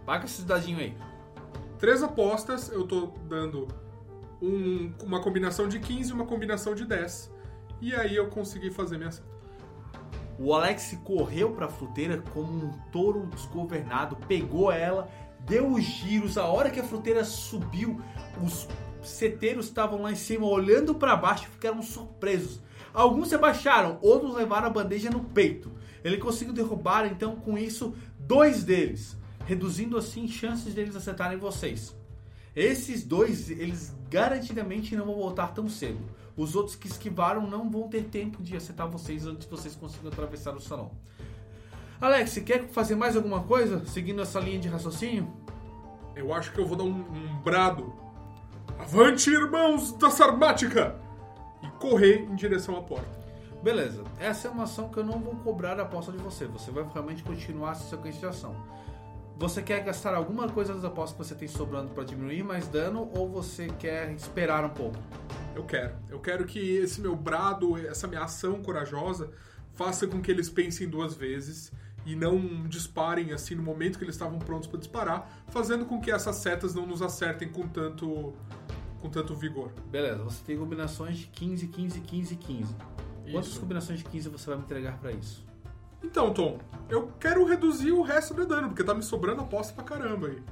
Paga 0.04 0.24
esses 0.24 0.44
dadinhos 0.44 0.80
aí. 0.80 0.96
Três 1.78 2.02
apostas, 2.02 2.70
eu 2.70 2.86
tô 2.86 3.12
dando 3.28 3.68
um- 4.42 4.92
uma 5.04 5.20
combinação 5.20 5.68
de 5.68 5.78
15 5.78 6.10
e 6.10 6.12
uma 6.12 6.26
combinação 6.26 6.74
de 6.74 6.84
10. 6.84 7.30
E 7.80 7.94
aí 7.94 8.16
eu 8.16 8.28
consegui 8.28 8.70
fazer 8.70 8.96
minha 8.96 9.10
ação. 9.10 9.24
O 10.38 10.52
Alex 10.54 10.98
correu 11.02 11.52
para 11.52 11.66
a 11.66 11.70
fruteira 11.70 12.22
como 12.32 12.66
um 12.66 12.70
touro 12.92 13.26
desgovernado, 13.26 14.16
pegou 14.28 14.70
ela, 14.70 15.08
deu 15.40 15.72
os 15.72 15.82
giros. 15.82 16.36
A 16.36 16.44
hora 16.44 16.70
que 16.70 16.80
a 16.80 16.84
fruteira 16.84 17.24
subiu, 17.24 18.00
os 18.42 18.68
seteiros 19.02 19.66
estavam 19.66 20.02
lá 20.02 20.12
em 20.12 20.16
cima 20.16 20.46
olhando 20.46 20.94
para 20.94 21.16
baixo, 21.16 21.48
ficaram 21.48 21.82
surpresos. 21.82 22.60
Alguns 22.92 23.28
se 23.28 23.34
abaixaram, 23.34 23.98
outros 24.02 24.34
levaram 24.34 24.66
a 24.66 24.70
bandeja 24.70 25.10
no 25.10 25.20
peito. 25.20 25.72
Ele 26.04 26.18
conseguiu 26.18 26.52
derrubar 26.52 27.06
então 27.06 27.36
com 27.36 27.56
isso 27.56 27.94
dois 28.18 28.62
deles, 28.62 29.16
reduzindo 29.44 29.96
assim 29.96 30.28
chances 30.28 30.74
deles 30.74 30.96
acertarem 30.96 31.38
vocês. 31.38 31.96
Esses 32.56 33.04
dois, 33.04 33.50
eles 33.50 33.94
garantidamente 34.08 34.96
não 34.96 35.04
vão 35.04 35.16
voltar 35.16 35.48
tão 35.48 35.68
cedo. 35.68 36.00
Os 36.34 36.56
outros 36.56 36.74
que 36.74 36.86
esquivaram 36.86 37.46
não 37.46 37.68
vão 37.68 37.86
ter 37.86 38.04
tempo 38.04 38.42
de 38.42 38.56
acertar 38.56 38.88
vocês 38.88 39.26
antes 39.26 39.44
de 39.44 39.50
vocês 39.50 39.76
conseguirem 39.76 40.10
atravessar 40.10 40.56
o 40.56 40.60
salão. 40.60 40.90
Alex, 42.00 42.38
quer 42.38 42.66
fazer 42.68 42.94
mais 42.94 43.14
alguma 43.14 43.42
coisa 43.42 43.84
seguindo 43.84 44.22
essa 44.22 44.40
linha 44.40 44.58
de 44.58 44.68
raciocínio? 44.68 45.30
Eu 46.14 46.32
acho 46.32 46.50
que 46.52 46.58
eu 46.58 46.66
vou 46.66 46.76
dar 46.78 46.84
um, 46.84 47.00
um 47.00 47.42
brado. 47.42 47.92
Avante, 48.78 49.30
irmãos 49.30 49.92
da 49.92 50.08
Sarmática! 50.08 50.96
E 51.62 51.68
correr 51.78 52.22
em 52.22 52.34
direção 52.36 52.76
à 52.76 52.82
porta. 52.82 53.18
Beleza, 53.62 54.02
essa 54.18 54.48
é 54.48 54.50
uma 54.50 54.64
ação 54.64 54.88
que 54.88 54.98
eu 54.98 55.04
não 55.04 55.18
vou 55.18 55.34
cobrar 55.36 55.78
a 55.78 55.82
aposta 55.82 56.12
de 56.12 56.18
você. 56.18 56.46
Você 56.46 56.70
vai 56.70 56.86
realmente 56.90 57.22
continuar 57.22 57.72
essa 57.72 57.88
sequência 57.88 58.20
de 58.20 58.26
ação. 58.26 58.54
Você 59.38 59.60
quer 59.60 59.84
gastar 59.84 60.14
alguma 60.14 60.48
coisa 60.48 60.72
das 60.72 60.82
apostas 60.82 61.12
que 61.12 61.24
você 61.24 61.34
tem 61.34 61.46
sobrando 61.46 61.90
para 61.90 62.04
diminuir 62.04 62.42
mais 62.42 62.68
dano 62.68 63.10
ou 63.14 63.28
você 63.28 63.68
quer 63.78 64.10
esperar 64.12 64.64
um 64.64 64.70
pouco? 64.70 64.96
Eu 65.54 65.62
quero. 65.62 65.94
Eu 66.08 66.18
quero 66.18 66.46
que 66.46 66.58
esse 66.58 67.02
meu 67.02 67.14
brado, 67.14 67.76
essa 67.76 68.06
minha 68.06 68.22
ação 68.22 68.62
corajosa, 68.62 69.30
faça 69.74 70.06
com 70.06 70.22
que 70.22 70.30
eles 70.30 70.48
pensem 70.48 70.88
duas 70.88 71.14
vezes 71.14 71.70
e 72.06 72.16
não 72.16 72.66
disparem 72.66 73.32
assim 73.32 73.54
no 73.54 73.62
momento 73.62 73.98
que 73.98 74.04
eles 74.04 74.14
estavam 74.14 74.38
prontos 74.38 74.68
para 74.68 74.78
disparar, 74.78 75.44
fazendo 75.48 75.84
com 75.84 76.00
que 76.00 76.10
essas 76.10 76.36
setas 76.36 76.74
não 76.74 76.86
nos 76.86 77.02
acertem 77.02 77.50
com 77.50 77.68
tanto 77.68 78.32
com 79.00 79.10
tanto 79.10 79.34
vigor. 79.34 79.70
Beleza, 79.90 80.22
você 80.24 80.42
tem 80.46 80.56
combinações 80.56 81.18
de 81.18 81.26
15, 81.26 81.68
15, 81.68 82.00
15, 82.00 82.36
15. 82.36 82.74
Quantas 83.30 83.50
Isso. 83.50 83.60
combinações 83.60 83.98
de 83.98 84.06
15 84.06 84.30
você 84.30 84.46
vai 84.46 84.56
me 84.56 84.64
entregar 84.64 84.98
para 84.98 85.12
isso? 85.12 85.45
Então, 86.02 86.32
Tom, 86.32 86.58
eu 86.88 87.10
quero 87.18 87.44
reduzir 87.44 87.92
o 87.92 88.02
resto 88.02 88.34
do 88.34 88.46
dano, 88.46 88.68
porque 88.68 88.84
tá 88.84 88.94
me 88.94 89.02
sobrando 89.02 89.42
aposta 89.42 89.72
pra 89.74 89.84
caramba 89.84 90.28
aí. 90.28 90.42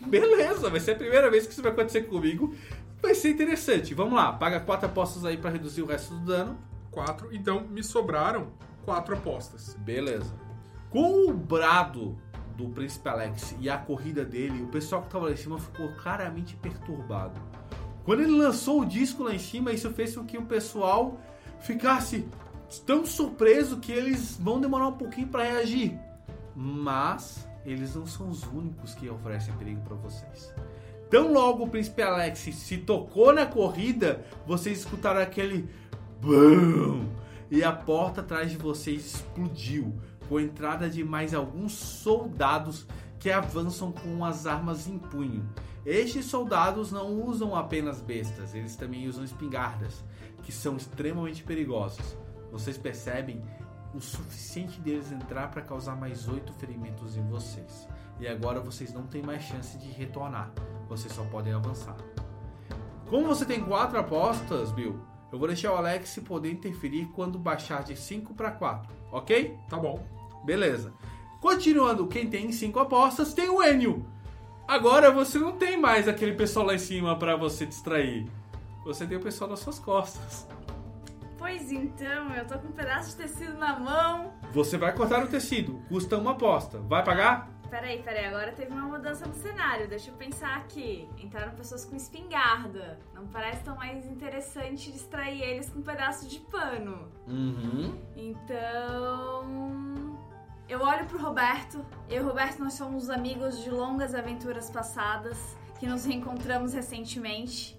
Beleza, 0.00 0.70
vai 0.70 0.80
ser 0.80 0.92
a 0.92 0.96
primeira 0.96 1.30
vez 1.30 1.46
que 1.46 1.52
isso 1.52 1.62
vai 1.62 1.72
acontecer 1.72 2.02
comigo. 2.02 2.54
Vai 3.00 3.14
ser 3.14 3.30
interessante. 3.30 3.94
Vamos 3.94 4.14
lá, 4.14 4.32
paga 4.32 4.60
quatro 4.60 4.86
apostas 4.86 5.24
aí 5.24 5.36
para 5.36 5.50
reduzir 5.50 5.82
o 5.82 5.86
resto 5.86 6.14
do 6.14 6.24
dano. 6.24 6.58
Quatro, 6.90 7.28
então 7.32 7.66
me 7.68 7.82
sobraram 7.82 8.48
quatro 8.84 9.14
apostas. 9.14 9.74
Beleza. 9.74 10.32
Com 10.90 11.28
o 11.28 11.34
brado 11.34 12.18
do 12.56 12.68
Príncipe 12.70 13.08
Alex 13.08 13.54
e 13.60 13.70
a 13.70 13.78
corrida 13.78 14.24
dele, 14.24 14.62
o 14.62 14.66
pessoal 14.66 15.02
que 15.02 15.10
tava 15.10 15.26
lá 15.26 15.32
em 15.32 15.36
cima 15.36 15.58
ficou 15.58 15.88
claramente 15.92 16.56
perturbado. 16.56 17.40
Quando 18.04 18.22
ele 18.22 18.32
lançou 18.32 18.80
o 18.80 18.86
disco 18.86 19.22
lá 19.22 19.34
em 19.34 19.38
cima, 19.38 19.70
isso 19.72 19.90
fez 19.90 20.16
com 20.16 20.24
que 20.24 20.38
o 20.38 20.46
pessoal 20.46 21.20
ficasse 21.60 22.26
tão 22.84 23.06
surpreso 23.06 23.78
que 23.78 23.92
eles 23.92 24.36
vão 24.36 24.60
demorar 24.60 24.88
um 24.88 24.96
pouquinho 24.96 25.28
para 25.28 25.44
reagir. 25.44 25.98
Mas 26.54 27.48
eles 27.64 27.94
não 27.94 28.06
são 28.06 28.28
os 28.28 28.42
únicos 28.44 28.94
que 28.94 29.08
oferecem 29.08 29.54
perigo 29.54 29.80
para 29.82 29.96
vocês. 29.96 30.52
Tão 31.10 31.32
logo 31.32 31.64
o 31.64 31.68
Príncipe 31.68 32.02
Alex 32.02 32.38
se 32.38 32.78
tocou 32.78 33.32
na 33.32 33.46
corrida, 33.46 34.24
vocês 34.46 34.80
escutaram 34.80 35.20
aquele 35.20 35.68
BAM! 36.20 37.08
E 37.50 37.64
a 37.64 37.72
porta 37.72 38.20
atrás 38.20 38.50
de 38.50 38.58
vocês 38.58 39.14
explodiu, 39.14 39.94
com 40.28 40.36
a 40.36 40.42
entrada 40.42 40.90
de 40.90 41.02
mais 41.02 41.32
alguns 41.32 41.72
soldados 41.72 42.86
que 43.18 43.30
avançam 43.30 43.90
com 43.90 44.22
as 44.22 44.46
armas 44.46 44.86
em 44.86 44.98
punho. 44.98 45.48
Estes 45.86 46.26
soldados 46.26 46.92
não 46.92 47.22
usam 47.22 47.56
apenas 47.56 48.02
bestas, 48.02 48.54
eles 48.54 48.76
também 48.76 49.08
usam 49.08 49.24
espingardas, 49.24 50.04
que 50.42 50.52
são 50.52 50.76
extremamente 50.76 51.42
perigosos. 51.42 52.16
Vocês 52.50 52.78
percebem 52.78 53.42
o 53.94 54.00
suficiente 54.00 54.80
deles 54.80 55.12
entrar 55.12 55.50
para 55.50 55.62
causar 55.62 55.96
mais 55.96 56.28
oito 56.28 56.52
ferimentos 56.52 57.16
em 57.16 57.26
vocês. 57.26 57.88
E 58.20 58.26
agora 58.26 58.60
vocês 58.60 58.92
não 58.92 59.06
têm 59.06 59.22
mais 59.22 59.42
chance 59.42 59.78
de 59.78 59.88
retornar, 59.90 60.52
vocês 60.88 61.12
só 61.12 61.24
podem 61.24 61.52
avançar. 61.52 61.96
Como 63.08 63.26
você 63.26 63.44
tem 63.44 63.64
quatro 63.64 63.98
apostas, 63.98 64.72
Bill, 64.72 65.00
eu 65.32 65.38
vou 65.38 65.48
deixar 65.48 65.72
o 65.72 65.76
Alex 65.76 66.18
poder 66.26 66.50
interferir 66.50 67.06
quando 67.14 67.38
baixar 67.38 67.82
de 67.82 67.96
5 67.96 68.34
para 68.34 68.50
4, 68.50 68.92
ok? 69.12 69.56
Tá 69.68 69.78
bom. 69.78 70.04
Beleza. 70.44 70.92
Continuando, 71.40 72.08
quem 72.08 72.28
tem 72.28 72.50
cinco 72.50 72.80
apostas 72.80 73.32
tem 73.32 73.48
o 73.48 73.62
Enio. 73.62 74.04
Agora 74.66 75.10
você 75.10 75.38
não 75.38 75.52
tem 75.52 75.80
mais 75.80 76.08
aquele 76.08 76.34
pessoal 76.34 76.66
lá 76.66 76.74
em 76.74 76.78
cima 76.78 77.16
para 77.16 77.36
você 77.36 77.64
distrair. 77.64 78.28
Você 78.84 79.06
tem 79.06 79.16
o 79.16 79.20
pessoal 79.20 79.48
nas 79.48 79.60
suas 79.60 79.78
costas. 79.78 80.46
Pois 81.38 81.70
então, 81.70 82.34
eu 82.34 82.46
tô 82.46 82.58
com 82.58 82.66
um 82.66 82.72
pedaço 82.72 83.10
de 83.10 83.16
tecido 83.16 83.56
na 83.56 83.78
mão. 83.78 84.32
Você 84.52 84.76
vai 84.76 84.92
cortar 84.92 85.24
o 85.24 85.28
tecido, 85.28 85.80
custa 85.88 86.18
uma 86.18 86.32
aposta. 86.32 86.80
Vai 86.80 87.04
pagar? 87.04 87.48
Peraí, 87.70 88.02
peraí, 88.02 88.24
agora 88.24 88.50
teve 88.52 88.72
uma 88.72 88.86
mudança 88.86 89.26
no 89.26 89.34
cenário. 89.34 89.88
Deixa 89.88 90.10
eu 90.10 90.14
pensar 90.14 90.56
aqui. 90.56 91.08
Entraram 91.18 91.54
pessoas 91.54 91.84
com 91.84 91.94
espingarda. 91.94 92.98
Não 93.14 93.26
parece 93.26 93.62
tão 93.62 93.76
mais 93.76 94.06
interessante 94.06 94.90
distrair 94.90 95.42
eles 95.42 95.68
com 95.68 95.80
um 95.80 95.82
pedaço 95.82 96.26
de 96.26 96.40
pano. 96.40 97.12
Uhum. 97.26 97.94
Então. 98.16 100.18
Eu 100.66 100.80
olho 100.80 101.06
pro 101.06 101.18
Roberto. 101.18 101.84
Eu 102.08 102.22
e 102.22 102.24
o 102.24 102.28
Roberto, 102.28 102.58
nós 102.58 102.74
somos 102.74 103.10
amigos 103.10 103.62
de 103.62 103.70
longas 103.70 104.14
aventuras 104.14 104.70
passadas 104.70 105.38
que 105.78 105.86
nos 105.86 106.06
reencontramos 106.06 106.72
recentemente. 106.72 107.78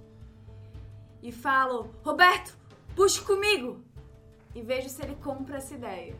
E 1.21 1.31
falo: 1.31 1.95
Roberto, 2.03 2.58
puxe 2.99 3.21
comigo! 3.21 3.81
E 4.53 4.61
vejo 4.61 4.89
se 4.89 5.01
ele 5.01 5.15
compra 5.15 5.55
essa 5.55 5.73
ideia. 5.73 6.13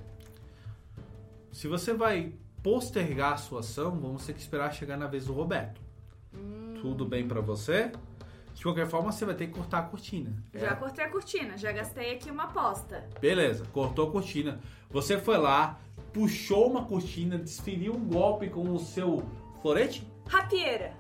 Se 1.52 1.68
você 1.68 1.94
vai 1.94 2.34
postergar 2.64 3.34
a 3.34 3.38
sua 3.38 3.60
ação, 3.60 4.00
vamos 4.00 4.26
ter 4.26 4.32
que 4.32 4.40
esperar 4.40 4.74
chegar 4.74 4.96
na 4.96 5.06
vez 5.06 5.26
do 5.26 5.34
Roberto. 5.34 5.82
Tudo 6.80 7.06
bem 7.06 7.28
pra 7.28 7.42
você? 7.42 7.92
De 8.54 8.64
qualquer 8.64 8.88
forma, 8.88 9.12
você 9.12 9.26
vai 9.26 9.36
ter 9.36 9.48
que 9.48 9.54
cortar 9.54 9.80
a 9.80 9.84
cortina. 9.84 10.34
Já 10.54 10.74
cortei 10.74 11.04
a 11.04 11.10
cortina, 11.10 11.58
já 11.58 11.74
gastei 11.74 12.14
aqui 12.14 12.32
uma 12.32 12.44
aposta. 12.44 13.10
Beleza, 13.20 13.66
cortou 13.74 14.08
a 14.08 14.12
cortina. 14.14 14.62
Você 14.90 15.18
foi 15.18 15.38
lá, 15.38 15.82
puxou 16.14 16.72
uma 16.72 16.86
cortina, 16.86 17.38
desferiu 17.38 17.94
um 17.94 18.08
golpe 18.08 18.48
com 18.48 18.74
o 18.74 18.80
seu 18.80 19.22
florete? 19.62 20.08
Rapieira. 20.30 20.94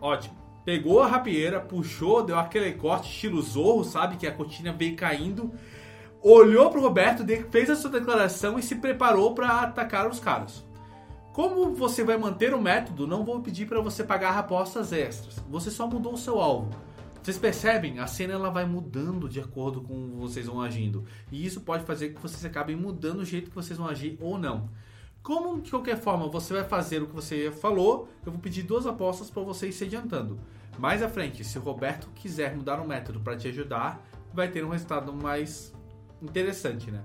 Ótimo. 0.00 0.39
Pegou 0.64 1.00
a 1.00 1.06
rapieira, 1.06 1.60
puxou, 1.60 2.22
deu 2.22 2.38
aquele 2.38 2.72
corte 2.72 3.10
estilo 3.10 3.40
zorro, 3.40 3.84
sabe? 3.84 4.16
Que 4.16 4.26
a 4.26 4.32
cortina 4.32 4.72
veio 4.72 4.94
caindo. 4.96 5.52
Olhou 6.22 6.70
pro 6.70 6.82
Roberto, 6.82 7.24
fez 7.50 7.70
a 7.70 7.76
sua 7.76 7.90
declaração 7.90 8.58
e 8.58 8.62
se 8.62 8.74
preparou 8.76 9.34
para 9.34 9.60
atacar 9.60 10.08
os 10.08 10.20
caras. 10.20 10.64
Como 11.32 11.74
você 11.74 12.04
vai 12.04 12.18
manter 12.18 12.52
o 12.52 12.60
método, 12.60 13.06
não 13.06 13.24
vou 13.24 13.40
pedir 13.40 13.66
para 13.66 13.80
você 13.80 14.04
pagar 14.04 14.36
apostas 14.36 14.92
extras. 14.92 15.42
Você 15.48 15.70
só 15.70 15.86
mudou 15.86 16.12
o 16.12 16.18
seu 16.18 16.38
alvo. 16.40 16.70
Vocês 17.22 17.38
percebem? 17.38 17.98
A 17.98 18.06
cena 18.06 18.34
ela 18.34 18.50
vai 18.50 18.64
mudando 18.64 19.28
de 19.28 19.40
acordo 19.40 19.80
com 19.80 20.16
vocês 20.18 20.46
vão 20.46 20.60
agindo. 20.60 21.04
E 21.30 21.44
isso 21.44 21.60
pode 21.60 21.84
fazer 21.84 22.10
que 22.10 22.20
vocês 22.20 22.44
acabem 22.44 22.74
mudando 22.74 23.20
o 23.20 23.24
jeito 23.24 23.50
que 23.50 23.56
vocês 23.56 23.78
vão 23.78 23.88
agir 23.88 24.18
ou 24.20 24.38
não. 24.38 24.68
Como 25.22 25.60
de 25.60 25.70
qualquer 25.70 25.98
forma 25.98 26.28
você 26.28 26.54
vai 26.54 26.64
fazer 26.64 27.02
o 27.02 27.06
que 27.06 27.14
você 27.14 27.50
falou, 27.50 28.08
eu 28.24 28.32
vou 28.32 28.40
pedir 28.40 28.62
duas 28.62 28.86
apostas 28.86 29.30
para 29.30 29.42
você 29.42 29.68
ir 29.68 29.72
se 29.72 29.84
adiantando. 29.84 30.38
Mais 30.78 31.02
à 31.02 31.08
frente, 31.08 31.44
se 31.44 31.58
o 31.58 31.62
Roberto 31.62 32.08
quiser 32.14 32.56
mudar 32.56 32.80
um 32.80 32.86
método 32.86 33.20
para 33.20 33.36
te 33.36 33.48
ajudar, 33.48 34.02
vai 34.32 34.48
ter 34.48 34.64
um 34.64 34.70
resultado 34.70 35.12
mais 35.12 35.74
interessante, 36.22 36.90
né? 36.90 37.02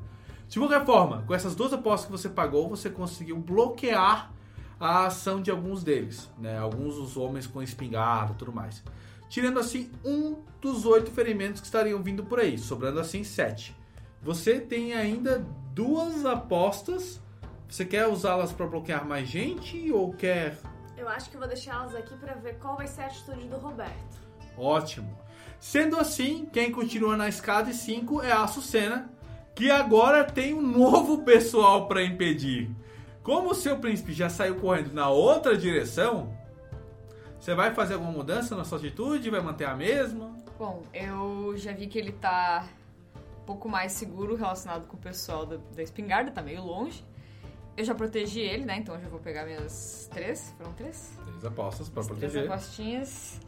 De 0.47 0.59
qualquer 0.59 0.85
forma, 0.85 1.23
com 1.23 1.33
essas 1.33 1.55
duas 1.55 1.73
apostas 1.73 2.05
que 2.05 2.11
você 2.11 2.29
pagou, 2.29 2.69
você 2.69 2.89
conseguiu 2.89 3.37
bloquear 3.37 4.31
a 4.79 5.07
ação 5.07 5.41
de 5.41 5.49
alguns 5.49 5.83
deles, 5.83 6.29
né? 6.37 6.57
Alguns 6.57 6.95
dos 6.95 7.17
homens 7.17 7.47
com 7.47 7.61
espingarda 7.61 8.33
tudo 8.35 8.53
mais. 8.53 8.83
Tirando 9.27 9.59
assim 9.59 9.89
um 10.03 10.37
dos 10.61 10.85
oito 10.85 11.11
ferimentos 11.11 11.59
que 11.59 11.67
estariam 11.67 12.01
vindo 12.01 12.23
por 12.23 12.39
aí, 12.39 12.57
sobrando 12.57 12.99
assim 12.99 13.23
sete. 13.23 13.75
Você 14.21 14.59
tem 14.59 14.93
ainda 14.93 15.45
duas 15.73 16.25
apostas. 16.25 17.21
Você 17.67 17.85
quer 17.85 18.07
usá-las 18.07 18.51
para 18.51 18.65
bloquear 18.67 19.05
mais 19.05 19.27
gente 19.27 19.91
ou 19.91 20.13
quer 20.13 20.57
Eu 20.97 21.09
acho 21.09 21.29
que 21.29 21.37
vou 21.37 21.47
deixar 21.47 21.75
elas 21.75 21.95
aqui 21.95 22.15
pra 22.15 22.35
ver 22.35 22.57
qual 22.59 22.77
vai 22.77 22.87
ser 22.87 23.01
a 23.01 23.05
atitude 23.07 23.47
do 23.47 23.57
Roberto. 23.57 24.17
Ótimo. 24.57 25.17
Sendo 25.59 25.97
assim, 25.97 26.47
quem 26.51 26.71
continua 26.71 27.17
na 27.17 27.27
escada 27.27 27.71
de 27.71 27.77
5 27.77 28.21
é 28.21 28.31
a 28.31 28.43
Açucena, 28.43 29.09
que 29.53 29.71
agora 29.71 30.23
tem 30.23 30.53
um 30.53 30.61
novo 30.61 31.23
pessoal 31.25 31.87
para 31.87 32.03
impedir. 32.03 32.69
Como 33.23 33.51
o 33.51 33.55
seu 33.55 33.79
príncipe 33.79 34.13
já 34.13 34.29
saiu 34.29 34.55
correndo 34.55 34.93
na 34.93 35.09
outra 35.09 35.57
direção, 35.57 36.31
você 37.39 37.55
vai 37.55 37.73
fazer 37.73 37.95
alguma 37.95 38.11
mudança 38.11 38.55
na 38.55 38.63
sua 38.63 38.77
atitude? 38.77 39.29
Vai 39.29 39.41
manter 39.41 39.65
a 39.65 39.75
mesma? 39.75 40.35
Bom, 40.57 40.83
eu 40.93 41.53
já 41.57 41.71
vi 41.73 41.87
que 41.87 41.97
ele 41.97 42.11
tá 42.11 42.67
um 43.41 43.45
pouco 43.45 43.67
mais 43.67 43.91
seguro 43.91 44.35
relacionado 44.35 44.87
com 44.87 44.95
o 44.97 44.99
pessoal 44.99 45.45
da, 45.45 45.57
da 45.75 45.83
espingarda, 45.83 46.31
tá 46.31 46.41
meio 46.41 46.63
longe. 46.63 47.03
Eu 47.77 47.83
já 47.83 47.93
protegi 47.93 48.39
ele, 48.39 48.63
né? 48.65 48.77
Então 48.77 48.95
eu 48.95 49.01
já 49.01 49.09
vou 49.09 49.19
pegar 49.19 49.45
minhas 49.45 50.09
três. 50.13 50.53
Foram 50.57 50.71
três? 50.73 51.11
Três 51.25 51.45
apostas 51.45 51.89
para 51.89 52.01
As 52.01 52.07
três 52.07 52.19
proteger. 52.31 52.51
apostinhas 52.51 53.39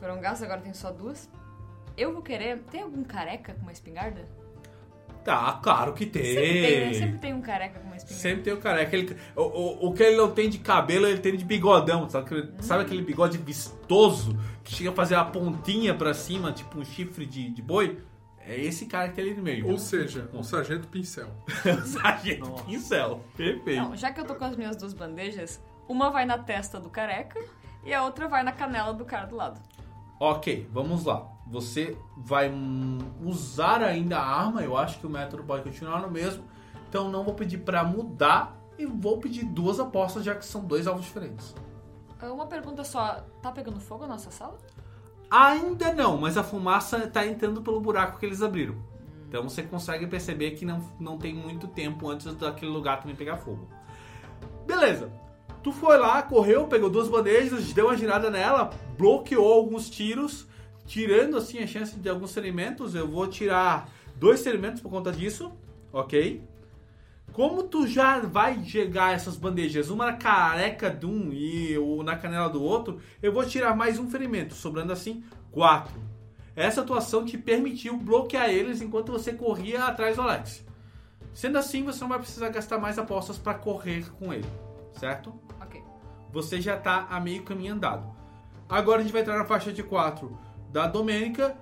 foram 0.00 0.20
gastas, 0.20 0.42
agora 0.42 0.60
tem 0.60 0.74
só 0.74 0.90
duas. 0.90 1.30
Eu 1.96 2.12
vou 2.12 2.22
querer. 2.22 2.58
Tem 2.70 2.82
algum 2.82 3.04
careca 3.04 3.54
com 3.54 3.62
uma 3.62 3.72
espingarda? 3.72 4.26
Tá, 5.24 5.60
claro 5.62 5.92
que 5.92 6.04
tem. 6.06 6.24
Sempre 6.24 6.52
tem, 6.66 6.80
né? 6.86 6.92
Sempre 6.94 7.18
tem 7.18 7.32
um 7.34 7.40
careca 7.40 7.78
com 7.78 7.86
uma 7.86 7.96
espingarda. 7.96 8.20
Sempre 8.22 8.42
tem 8.42 8.52
o 8.52 8.56
careca. 8.56 8.96
Ele, 8.96 9.16
o, 9.36 9.42
o, 9.42 9.86
o 9.90 9.94
que 9.94 10.02
ele 10.02 10.16
não 10.16 10.32
tem 10.32 10.50
de 10.50 10.58
cabelo, 10.58 11.06
ele 11.06 11.20
tem 11.20 11.36
de 11.36 11.44
bigodão. 11.44 12.08
Sabe, 12.10 12.24
aquele- 12.26 12.42
Hum. 12.48 12.54
sabe 12.62 12.82
aquele 12.82 13.02
bigode 13.02 13.38
vistoso 13.38 14.36
que 14.64 14.74
chega 14.74 14.90
a 14.90 14.92
fazer 14.92 15.14
a 15.14 15.24
pontinha 15.24 15.94
pra 15.94 16.12
cima, 16.12 16.50
tipo 16.52 16.76
um 16.80 16.84
chifre 16.84 17.24
de, 17.24 17.48
de 17.50 17.62
boi? 17.62 17.98
É 18.46 18.58
esse 18.58 18.86
cara 18.86 19.08
que 19.08 19.14
tem 19.14 19.24
ali 19.24 19.34
no 19.34 19.42
meio. 19.42 19.70
Ou 19.70 19.78
seja, 19.78 20.28
um 20.32 20.42
sargento 20.42 20.88
pincel. 20.88 21.28
o 21.48 21.82
sargento 21.86 22.64
pincel. 22.64 23.20
Perfeito. 23.36 23.80
Não, 23.82 23.96
já 23.96 24.12
que 24.12 24.20
eu 24.20 24.24
tô 24.24 24.34
com 24.34 24.44
as 24.44 24.56
minhas 24.56 24.76
duas 24.76 24.92
bandejas, 24.92 25.60
uma 25.88 26.10
vai 26.10 26.24
na 26.24 26.38
testa 26.38 26.80
do 26.80 26.90
careca 26.90 27.40
e 27.84 27.92
a 27.94 28.04
outra 28.04 28.28
vai 28.28 28.42
na 28.42 28.52
canela 28.52 28.92
do 28.92 29.04
cara 29.04 29.26
do 29.26 29.36
lado. 29.36 29.60
Ok, 30.18 30.68
vamos 30.72 31.04
lá. 31.04 31.28
Você 31.46 31.96
vai 32.16 32.52
usar 33.24 33.82
ainda 33.82 34.18
a 34.18 34.24
arma. 34.24 34.62
Eu 34.62 34.76
acho 34.76 34.98
que 34.98 35.06
o 35.06 35.10
método 35.10 35.42
pode 35.44 35.62
continuar 35.64 36.00
no 36.00 36.10
mesmo. 36.10 36.44
Então 36.88 37.10
não 37.10 37.24
vou 37.24 37.34
pedir 37.34 37.58
pra 37.58 37.82
mudar. 37.84 38.56
E 38.78 38.86
vou 38.86 39.18
pedir 39.18 39.44
duas 39.44 39.78
apostas, 39.78 40.24
já 40.24 40.34
que 40.34 40.44
são 40.44 40.64
dois 40.64 40.86
alvos 40.86 41.04
diferentes. 41.04 41.54
Uma 42.22 42.46
pergunta 42.46 42.84
só, 42.84 43.24
tá 43.42 43.52
pegando 43.52 43.78
fogo 43.80 44.04
a 44.04 44.06
nossa 44.06 44.30
sala? 44.30 44.56
Ainda 45.34 45.94
não, 45.94 46.18
mas 46.18 46.36
a 46.36 46.44
fumaça 46.44 47.06
tá 47.06 47.26
entrando 47.26 47.62
pelo 47.62 47.80
buraco 47.80 48.18
que 48.18 48.26
eles 48.26 48.42
abriram. 48.42 48.74
Então 49.26 49.42
você 49.44 49.62
consegue 49.62 50.06
perceber 50.06 50.50
que 50.50 50.66
não, 50.66 50.86
não 51.00 51.16
tem 51.16 51.32
muito 51.32 51.66
tempo 51.66 52.10
antes 52.10 52.34
daquele 52.34 52.70
lugar 52.70 53.00
também 53.00 53.16
pegar 53.16 53.38
fogo. 53.38 53.66
Beleza. 54.66 55.10
Tu 55.62 55.72
foi 55.72 55.96
lá, 55.96 56.20
correu, 56.20 56.66
pegou 56.66 56.90
duas 56.90 57.08
bandejas, 57.08 57.72
deu 57.72 57.86
uma 57.86 57.96
girada 57.96 58.28
nela, 58.28 58.74
bloqueou 58.98 59.50
alguns 59.50 59.88
tiros, 59.88 60.46
tirando 60.84 61.38
assim 61.38 61.60
a 61.60 61.66
chance 61.66 61.98
de 61.98 62.10
alguns 62.10 62.34
ferimentos. 62.34 62.94
Eu 62.94 63.08
vou 63.08 63.26
tirar 63.26 63.88
dois 64.16 64.42
ferimentos 64.42 64.82
por 64.82 64.90
conta 64.90 65.10
disso, 65.10 65.50
ok? 65.90 66.44
Como 67.32 67.62
tu 67.62 67.86
já 67.86 68.20
vai 68.20 68.62
chegar 68.62 69.14
essas 69.14 69.36
bandejas, 69.36 69.88
uma 69.88 70.06
na 70.06 70.12
careca 70.12 70.90
de 70.90 71.06
um 71.06 71.32
e 71.32 71.76
na 72.04 72.14
canela 72.14 72.50
do 72.50 72.62
outro, 72.62 73.00
eu 73.22 73.32
vou 73.32 73.44
tirar 73.44 73.74
mais 73.74 73.98
um 73.98 74.10
ferimento, 74.10 74.54
sobrando 74.54 74.92
assim 74.92 75.24
quatro. 75.50 75.98
Essa 76.54 76.82
atuação 76.82 77.24
te 77.24 77.38
permitiu 77.38 77.96
bloquear 77.96 78.50
eles 78.50 78.82
enquanto 78.82 79.12
você 79.12 79.32
corria 79.32 79.86
atrás 79.86 80.16
do 80.16 80.22
Alex. 80.22 80.62
Sendo 81.32 81.56
assim, 81.56 81.82
você 81.82 82.00
não 82.02 82.10
vai 82.10 82.18
precisar 82.18 82.50
gastar 82.50 82.76
mais 82.76 82.98
apostas 82.98 83.38
para 83.38 83.54
correr 83.54 84.10
com 84.18 84.30
ele, 84.30 84.46
certo? 84.92 85.32
Ok. 85.58 85.82
Você 86.30 86.60
já 86.60 86.76
tá 86.76 87.06
a 87.08 87.18
meio 87.18 87.42
caminho 87.44 87.72
andado. 87.72 88.14
Agora 88.68 89.00
a 89.00 89.02
gente 89.02 89.12
vai 89.12 89.22
entrar 89.22 89.38
na 89.38 89.46
faixa 89.46 89.72
de 89.72 89.82
4 89.82 90.38
da 90.70 90.86
Domênica. 90.86 91.56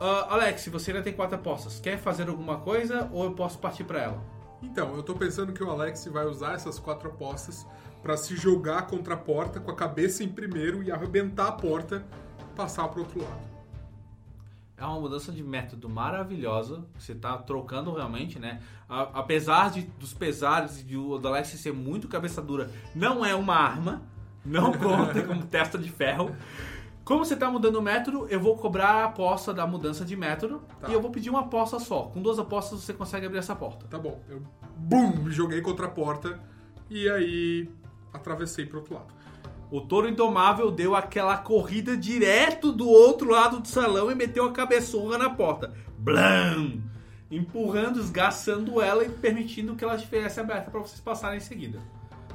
Ah, 0.00 0.28
Alex, 0.30 0.66
você 0.68 0.92
ainda 0.92 1.02
tem 1.02 1.12
quatro 1.12 1.36
apostas. 1.36 1.78
Quer 1.78 1.98
fazer 1.98 2.26
alguma 2.30 2.60
coisa 2.60 3.10
ou 3.12 3.24
eu 3.24 3.32
posso 3.32 3.58
partir 3.58 3.84
para 3.84 4.00
ela? 4.00 4.39
Então, 4.62 4.94
eu 4.94 5.02
tô 5.02 5.14
pensando 5.14 5.52
que 5.52 5.62
o 5.62 5.70
Alex 5.70 6.06
vai 6.06 6.26
usar 6.26 6.54
essas 6.54 6.78
quatro 6.78 7.08
apostas 7.08 7.66
pra 8.02 8.16
se 8.16 8.36
jogar 8.36 8.86
contra 8.86 9.14
a 9.14 9.16
porta 9.16 9.60
com 9.60 9.70
a 9.70 9.74
cabeça 9.74 10.22
em 10.24 10.28
primeiro 10.28 10.82
e 10.82 10.90
arrebentar 10.90 11.48
a 11.48 11.52
porta 11.52 12.04
passar 12.56 12.88
pro 12.88 13.00
outro 13.00 13.22
lado. 13.22 13.50
É 14.76 14.84
uma 14.84 14.98
mudança 14.98 15.30
de 15.30 15.42
método 15.42 15.90
maravilhosa. 15.90 16.84
Você 16.98 17.14
tá 17.14 17.36
trocando 17.36 17.92
realmente, 17.92 18.38
né? 18.38 18.62
A- 18.88 19.10
apesar 19.20 19.70
de, 19.70 19.82
dos 19.98 20.14
pesares 20.14 20.80
e 20.80 20.84
do 20.84 21.20
Alex 21.28 21.48
ser 21.48 21.72
muito 21.74 22.08
cabeça 22.08 22.40
dura, 22.40 22.70
não 22.94 23.24
é 23.24 23.34
uma 23.34 23.54
arma. 23.54 24.02
Não 24.42 24.72
conta 24.78 25.22
como 25.22 25.44
testa 25.44 25.76
de 25.76 25.90
ferro. 25.90 26.34
Como 27.10 27.24
você 27.24 27.34
tá 27.34 27.50
mudando 27.50 27.74
o 27.74 27.82
método, 27.82 28.28
eu 28.28 28.38
vou 28.38 28.56
cobrar 28.56 28.90
a 28.90 29.04
aposta 29.06 29.52
da 29.52 29.66
mudança 29.66 30.04
de 30.04 30.14
método. 30.14 30.62
Tá. 30.80 30.88
E 30.88 30.92
eu 30.92 31.02
vou 31.02 31.10
pedir 31.10 31.28
uma 31.28 31.40
aposta 31.40 31.80
só. 31.80 32.02
Com 32.02 32.22
duas 32.22 32.38
apostas 32.38 32.82
você 32.82 32.92
consegue 32.92 33.26
abrir 33.26 33.38
essa 33.38 33.56
porta. 33.56 33.84
Tá 33.88 33.98
bom, 33.98 34.22
eu 34.28 34.40
bum, 34.76 35.28
joguei 35.28 35.60
contra 35.60 35.86
a 35.86 35.90
porta 35.90 36.38
e 36.88 37.10
aí 37.10 37.68
atravessei 38.12 38.64
pro 38.64 38.78
outro 38.78 38.94
lado. 38.94 39.12
O 39.72 39.80
touro 39.80 40.08
indomável 40.08 40.70
deu 40.70 40.94
aquela 40.94 41.36
corrida 41.36 41.96
direto 41.96 42.70
do 42.70 42.88
outro 42.88 43.28
lado 43.28 43.58
do 43.58 43.66
salão 43.66 44.08
e 44.12 44.14
meteu 44.14 44.44
a 44.44 44.52
cabeçorra 44.52 45.18
na 45.18 45.30
porta. 45.30 45.74
Blam! 45.98 46.80
Empurrando, 47.28 47.98
esgaçando 47.98 48.80
ela 48.80 49.04
e 49.04 49.08
permitindo 49.08 49.74
que 49.74 49.82
ela 49.82 49.96
estivesse 49.96 50.38
aberta 50.38 50.70
para 50.70 50.78
vocês 50.78 51.00
passarem 51.00 51.38
em 51.38 51.40
seguida. 51.40 51.80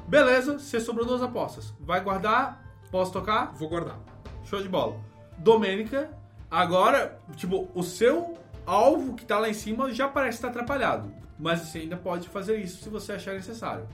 Beleza, 0.06 0.58
você 0.58 0.78
sobrou 0.78 1.06
duas 1.06 1.22
apostas. 1.22 1.72
Vai 1.80 2.02
guardar? 2.02 2.62
Posso 2.90 3.10
tocar? 3.10 3.54
Vou 3.54 3.70
guardar. 3.70 4.15
Show 4.46 4.62
de 4.62 4.68
bola. 4.68 4.98
Domênica, 5.38 6.10
agora, 6.50 7.20
tipo, 7.36 7.68
o 7.74 7.82
seu 7.82 8.38
alvo 8.64 9.14
que 9.14 9.26
tá 9.26 9.38
lá 9.38 9.48
em 9.48 9.54
cima 9.54 9.92
já 9.92 10.08
parece 10.08 10.38
estar 10.38 10.48
atrapalhado. 10.48 11.12
Mas 11.38 11.60
você 11.60 11.80
ainda 11.80 11.96
pode 11.96 12.28
fazer 12.28 12.58
isso 12.58 12.82
se 12.82 12.88
você 12.88 13.12
achar 13.12 13.34
necessário. 13.34 13.86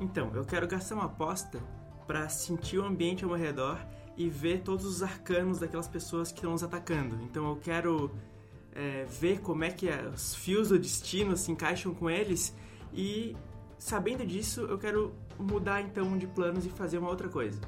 Então, 0.00 0.30
eu 0.34 0.44
quero 0.44 0.66
gastar 0.66 0.94
uma 0.94 1.04
aposta 1.04 1.60
pra 2.06 2.28
sentir 2.30 2.78
o 2.78 2.86
ambiente 2.86 3.22
ao 3.24 3.30
meu 3.30 3.38
redor 3.38 3.78
e 4.18 4.28
ver 4.28 4.62
todos 4.62 4.84
os 4.84 5.02
arcanos 5.02 5.60
daquelas 5.60 5.86
pessoas 5.86 6.32
que 6.32 6.38
estão 6.38 6.50
nos 6.50 6.64
atacando. 6.64 7.22
Então 7.22 7.48
eu 7.48 7.56
quero 7.56 8.10
é, 8.74 9.04
ver 9.04 9.40
como 9.40 9.62
é 9.62 9.70
que 9.70 9.88
é, 9.88 10.08
os 10.08 10.34
fios 10.34 10.70
do 10.70 10.78
destino 10.78 11.36
se 11.36 11.52
encaixam 11.52 11.94
com 11.94 12.10
eles 12.10 12.52
e 12.92 13.36
sabendo 13.78 14.26
disso 14.26 14.62
eu 14.62 14.76
quero 14.76 15.14
mudar 15.38 15.82
então 15.82 16.18
de 16.18 16.26
planos 16.26 16.66
e 16.66 16.68
fazer 16.68 16.98
uma 16.98 17.08
outra 17.08 17.28
coisa. 17.28 17.60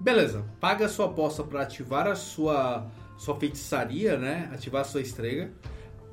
Beleza, 0.00 0.44
paga 0.60 0.86
a 0.86 0.88
sua 0.88 1.06
aposta 1.06 1.42
para 1.42 1.62
ativar 1.62 2.06
a 2.06 2.14
sua, 2.14 2.86
sua 3.16 3.34
feitiçaria, 3.34 4.16
né? 4.16 4.48
Ativar 4.52 4.82
a 4.82 4.84
sua 4.84 5.00
estrela. 5.00 5.50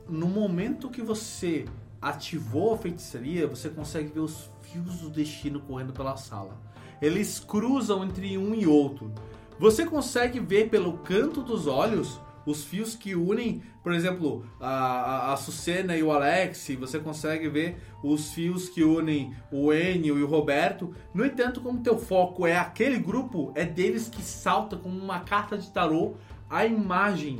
No 0.09 0.27
momento 0.27 0.89
que 0.89 1.03
você 1.03 1.65
ativou 2.01 2.73
a 2.73 2.77
feitiçaria, 2.77 3.47
você 3.47 3.69
consegue 3.69 4.09
ver 4.09 4.21
os 4.21 4.49
fios 4.63 4.97
do 5.01 5.09
destino 5.09 5.59
correndo 5.59 5.93
pela 5.93 6.17
sala. 6.17 6.59
Eles 6.99 7.39
cruzam 7.39 8.03
entre 8.03 8.38
um 8.38 8.55
e 8.55 8.65
outro. 8.65 9.13
Você 9.59 9.86
consegue 9.86 10.39
ver 10.39 10.69
pelo 10.69 10.97
canto 10.99 11.43
dos 11.43 11.67
olhos 11.67 12.19
os 12.45 12.63
fios 12.63 12.95
que 12.95 13.15
unem, 13.15 13.61
por 13.81 13.93
exemplo, 13.93 14.45
a, 14.59 15.33
a, 15.33 15.37
Sucena 15.37 15.97
e 15.97 16.03
o 16.03 16.11
Alex, 16.11 16.69
você 16.79 16.99
consegue 16.99 17.49
ver 17.49 17.77
os 18.03 18.33
fios 18.33 18.69
que 18.69 18.83
unem 18.83 19.35
o 19.51 19.73
Enio 19.73 20.17
e 20.17 20.23
o 20.23 20.27
Roberto. 20.27 20.93
No 21.13 21.25
entanto, 21.25 21.61
como 21.61 21.81
teu 21.81 21.97
foco 21.97 22.45
é 22.45 22.55
aquele 22.55 22.99
grupo, 22.99 23.51
é 23.55 23.65
deles 23.65 24.07
que 24.07 24.21
salta 24.21 24.77
como 24.77 24.97
uma 24.97 25.21
carta 25.21 25.57
de 25.57 25.71
tarô 25.71 26.15
a 26.49 26.65
imagem 26.65 27.39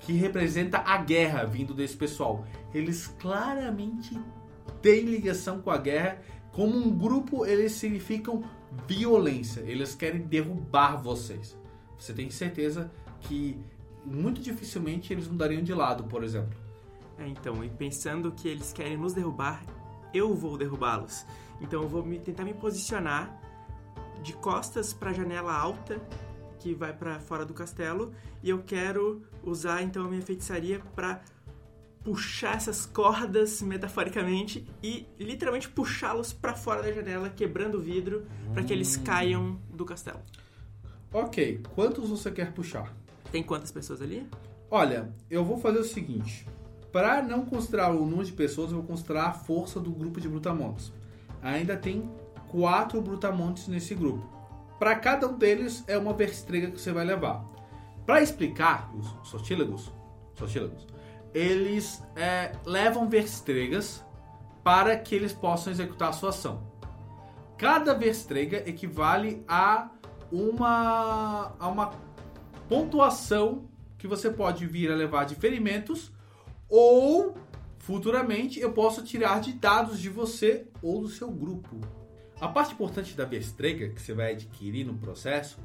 que 0.00 0.14
representa 0.14 0.78
a 0.78 0.96
guerra 0.96 1.44
vindo 1.44 1.74
desse 1.74 1.96
pessoal. 1.96 2.46
Eles 2.72 3.06
claramente 3.06 4.18
têm 4.80 5.04
ligação 5.04 5.60
com 5.60 5.70
a 5.70 5.78
guerra. 5.78 6.22
Como 6.52 6.76
um 6.76 6.90
grupo, 6.90 7.44
eles 7.44 7.72
significam 7.72 8.42
violência. 8.86 9.60
Eles 9.60 9.94
querem 9.94 10.22
derrubar 10.22 10.96
vocês. 10.96 11.56
Você 11.98 12.14
tem 12.14 12.30
certeza 12.30 12.90
que 13.20 13.60
muito 14.04 14.40
dificilmente 14.40 15.12
eles 15.12 15.28
mudariam 15.28 15.62
de 15.62 15.74
lado, 15.74 16.04
por 16.04 16.24
exemplo. 16.24 16.58
É, 17.18 17.26
então, 17.26 17.62
e 17.64 17.68
pensando 17.68 18.32
que 18.32 18.48
eles 18.48 18.72
querem 18.72 18.96
nos 18.96 19.12
derrubar, 19.12 19.62
eu 20.12 20.34
vou 20.34 20.56
derrubá-los. 20.56 21.24
Então 21.60 21.82
eu 21.82 21.88
vou 21.88 22.04
me, 22.04 22.18
tentar 22.18 22.44
me 22.44 22.54
posicionar 22.54 23.38
de 24.22 24.32
costas 24.34 24.92
para 24.92 25.10
a 25.10 25.12
janela 25.12 25.52
alta 25.52 26.00
que 26.58 26.74
vai 26.74 26.92
para 26.92 27.18
fora 27.18 27.44
do 27.44 27.54
castelo 27.54 28.12
e 28.42 28.50
eu 28.50 28.62
quero 28.62 29.22
usar 29.42 29.82
então 29.82 30.04
a 30.04 30.08
minha 30.08 30.22
feitiçaria 30.22 30.80
para 30.94 31.22
puxar 32.04 32.56
essas 32.56 32.86
cordas 32.86 33.60
metaforicamente 33.60 34.66
e 34.82 35.06
literalmente 35.18 35.68
puxá-los 35.68 36.32
para 36.32 36.54
fora 36.54 36.82
da 36.82 36.92
janela, 36.92 37.28
quebrando 37.28 37.76
o 37.76 37.80
vidro 37.80 38.26
para 38.52 38.62
que 38.62 38.72
eles 38.72 38.96
caiam 38.96 39.58
do 39.70 39.84
castelo. 39.84 40.20
Ok, 41.12 41.62
quantos 41.74 42.08
você 42.08 42.30
quer 42.30 42.52
puxar? 42.52 42.94
Tem 43.30 43.42
quantas 43.42 43.70
pessoas 43.70 44.02
ali? 44.02 44.28
Olha, 44.70 45.12
eu 45.30 45.44
vou 45.44 45.58
fazer 45.58 45.78
o 45.78 45.84
seguinte. 45.84 46.46
Para 46.92 47.22
não 47.22 47.44
considerar 47.44 47.90
o 47.90 48.04
número 48.04 48.24
de 48.24 48.32
pessoas, 48.32 48.70
eu 48.70 48.78
vou 48.78 48.86
considerar 48.86 49.26
a 49.26 49.32
força 49.32 49.78
do 49.78 49.90
grupo 49.90 50.20
de 50.20 50.28
brutamontes. 50.28 50.92
Ainda 51.42 51.76
tem 51.76 52.10
quatro 52.48 53.00
brutamontes 53.00 53.68
nesse 53.68 53.94
grupo. 53.94 54.26
Para 54.78 54.96
cada 54.96 55.28
um 55.28 55.38
deles 55.38 55.84
é 55.86 55.96
uma 55.96 56.12
verstrega 56.12 56.70
que 56.70 56.80
você 56.80 56.92
vai 56.92 57.04
levar. 57.04 57.44
Para 58.04 58.22
explicar 58.22 58.90
os 58.96 59.28
sortílagos, 59.28 59.92
sortílagos 60.34 60.86
eles 61.34 62.02
é, 62.16 62.52
levam 62.64 63.08
verstregas 63.08 64.04
para 64.62 64.96
que 64.96 65.14
eles 65.14 65.32
possam 65.32 65.72
executar 65.72 66.10
a 66.10 66.12
sua 66.12 66.30
ação. 66.30 66.62
Cada 67.56 67.94
verstrega 67.94 68.68
equivale 68.68 69.44
a 69.46 69.90
uma, 70.32 71.52
a 71.58 71.68
uma 71.68 71.92
pontuação 72.70 73.68
que 73.98 74.06
você 74.06 74.30
pode 74.30 74.64
vir 74.64 74.92
a 74.92 74.94
levar 74.94 75.24
de 75.24 75.34
ferimentos 75.34 76.12
ou 76.68 77.36
futuramente 77.78 78.60
eu 78.60 78.72
posso 78.72 79.02
tirar 79.02 79.40
de 79.40 79.52
dados 79.54 79.98
de 79.98 80.08
você 80.08 80.68
ou 80.80 81.00
do 81.00 81.08
seu 81.08 81.28
grupo. 81.32 81.80
A 82.40 82.46
parte 82.46 82.72
importante 82.72 83.16
da 83.16 83.24
verstrega 83.24 83.88
que 83.88 84.00
você 84.00 84.14
vai 84.14 84.34
adquirir 84.34 84.86
no 84.86 84.94
processo 84.94 85.58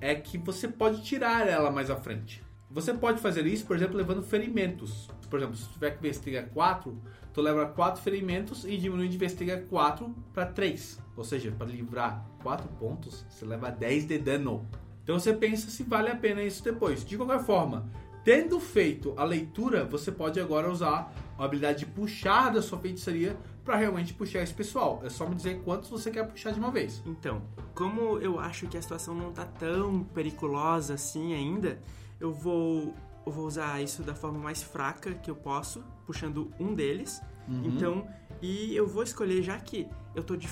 é 0.00 0.14
que 0.14 0.38
você 0.38 0.66
pode 0.66 1.02
tirar 1.02 1.46
ela 1.46 1.70
mais 1.70 1.90
à 1.90 1.96
frente. 1.96 2.42
Você 2.70 2.94
pode 2.94 3.20
fazer 3.20 3.46
isso, 3.46 3.66
por 3.66 3.76
exemplo, 3.76 3.98
levando 3.98 4.22
ferimentos. 4.22 5.10
Por 5.28 5.38
exemplo, 5.38 5.54
se 5.54 5.68
tiver 5.68 5.90
que 5.90 6.00
verstrega 6.00 6.48
4, 6.54 6.98
tu 7.34 7.42
leva 7.42 7.66
4 7.66 8.00
ferimentos 8.00 8.64
e 8.64 8.78
diminui 8.78 9.08
de 9.08 9.18
verstrega 9.18 9.66
4 9.68 10.08
para 10.32 10.46
3. 10.46 10.98
Ou 11.14 11.24
seja, 11.24 11.52
para 11.52 11.66
livrar 11.66 12.26
4 12.42 12.66
pontos, 12.78 13.26
você 13.28 13.44
leva 13.44 13.70
10 13.70 14.06
de 14.06 14.16
dano. 14.16 14.66
Então 15.02 15.18
você 15.18 15.32
pensa 15.32 15.70
se 15.70 15.82
vale 15.82 16.08
a 16.08 16.16
pena 16.16 16.42
isso 16.42 16.62
depois. 16.62 17.04
De 17.04 17.16
qualquer 17.16 17.40
forma, 17.40 17.88
tendo 18.24 18.60
feito 18.60 19.14
a 19.16 19.24
leitura, 19.24 19.84
você 19.84 20.12
pode 20.12 20.40
agora 20.40 20.70
usar 20.70 21.12
a 21.38 21.44
habilidade 21.44 21.80
de 21.80 21.86
puxar 21.86 22.50
da 22.50 22.62
sua 22.62 22.78
feitiçaria 22.78 23.36
para 23.64 23.76
realmente 23.76 24.14
puxar 24.14 24.42
esse 24.42 24.54
pessoal. 24.54 25.00
É 25.04 25.08
só 25.08 25.28
me 25.28 25.34
dizer 25.34 25.60
quantos 25.64 25.90
você 25.90 26.10
quer 26.10 26.26
puxar 26.26 26.52
de 26.52 26.58
uma 26.58 26.70
vez. 26.70 27.02
Então, 27.06 27.42
como 27.74 28.18
eu 28.18 28.38
acho 28.38 28.66
que 28.66 28.76
a 28.76 28.82
situação 28.82 29.14
não 29.14 29.32
tá 29.32 29.44
tão 29.44 30.04
periculosa 30.04 30.94
assim 30.94 31.34
ainda, 31.34 31.78
eu 32.20 32.32
vou 32.32 32.94
eu 33.24 33.30
vou 33.30 33.46
usar 33.46 33.80
isso 33.80 34.02
da 34.02 34.14
forma 34.14 34.38
mais 34.38 34.62
fraca 34.62 35.14
que 35.14 35.30
eu 35.30 35.36
posso, 35.36 35.84
puxando 36.04 36.52
um 36.58 36.74
deles. 36.74 37.22
Uhum. 37.46 37.62
Então, 37.64 38.08
e 38.40 38.74
eu 38.74 38.86
vou 38.86 39.02
escolher 39.02 39.42
já 39.42 39.58
que 39.58 39.88
eu 40.14 40.24
tô 40.24 40.36
de 40.36 40.48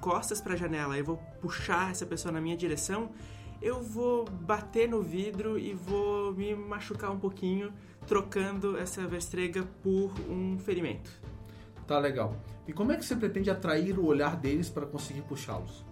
costas 0.00 0.40
para 0.40 0.54
a 0.54 0.56
janela, 0.56 0.96
eu 0.96 1.04
vou 1.04 1.16
puxar 1.40 1.90
essa 1.90 2.06
pessoa 2.06 2.32
na 2.32 2.40
minha 2.40 2.56
direção, 2.56 3.10
eu 3.62 3.80
vou 3.80 4.24
bater 4.24 4.88
no 4.88 5.00
vidro 5.00 5.58
e 5.58 5.72
vou 5.72 6.34
me 6.34 6.54
machucar 6.54 7.12
um 7.12 7.18
pouquinho, 7.18 7.72
trocando 8.06 8.76
essa 8.76 9.06
verstrega 9.06 9.62
por 9.82 10.12
um 10.28 10.58
ferimento. 10.58 11.10
Tá 11.86 11.98
legal. 11.98 12.36
E 12.66 12.72
como 12.72 12.90
é 12.90 12.96
que 12.96 13.04
você 13.04 13.14
pretende 13.14 13.50
atrair 13.50 13.98
o 13.98 14.04
olhar 14.04 14.36
deles 14.36 14.68
para 14.68 14.84
conseguir 14.84 15.22
puxá-los? 15.22 15.84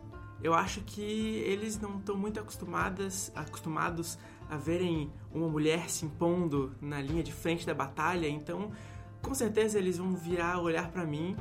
Eu 0.42 0.52
acho 0.54 0.80
que 0.80 1.02
eles 1.46 1.78
não 1.80 1.98
estão 1.98 2.16
muito 2.16 2.40
acostumadas, 2.40 3.30
acostumados 3.34 4.18
a 4.48 4.56
verem 4.56 5.12
uma 5.32 5.48
mulher 5.48 5.88
se 5.88 6.04
impondo 6.04 6.74
na 6.80 7.00
linha 7.00 7.22
de 7.22 7.32
frente 7.32 7.66
da 7.66 7.74
batalha, 7.74 8.26
então 8.26 8.72
com 9.22 9.34
certeza 9.34 9.78
eles 9.78 9.98
vão 9.98 10.12
virar 10.12 10.60
olhar 10.60 10.90
para 10.90 11.04
mim. 11.04 11.36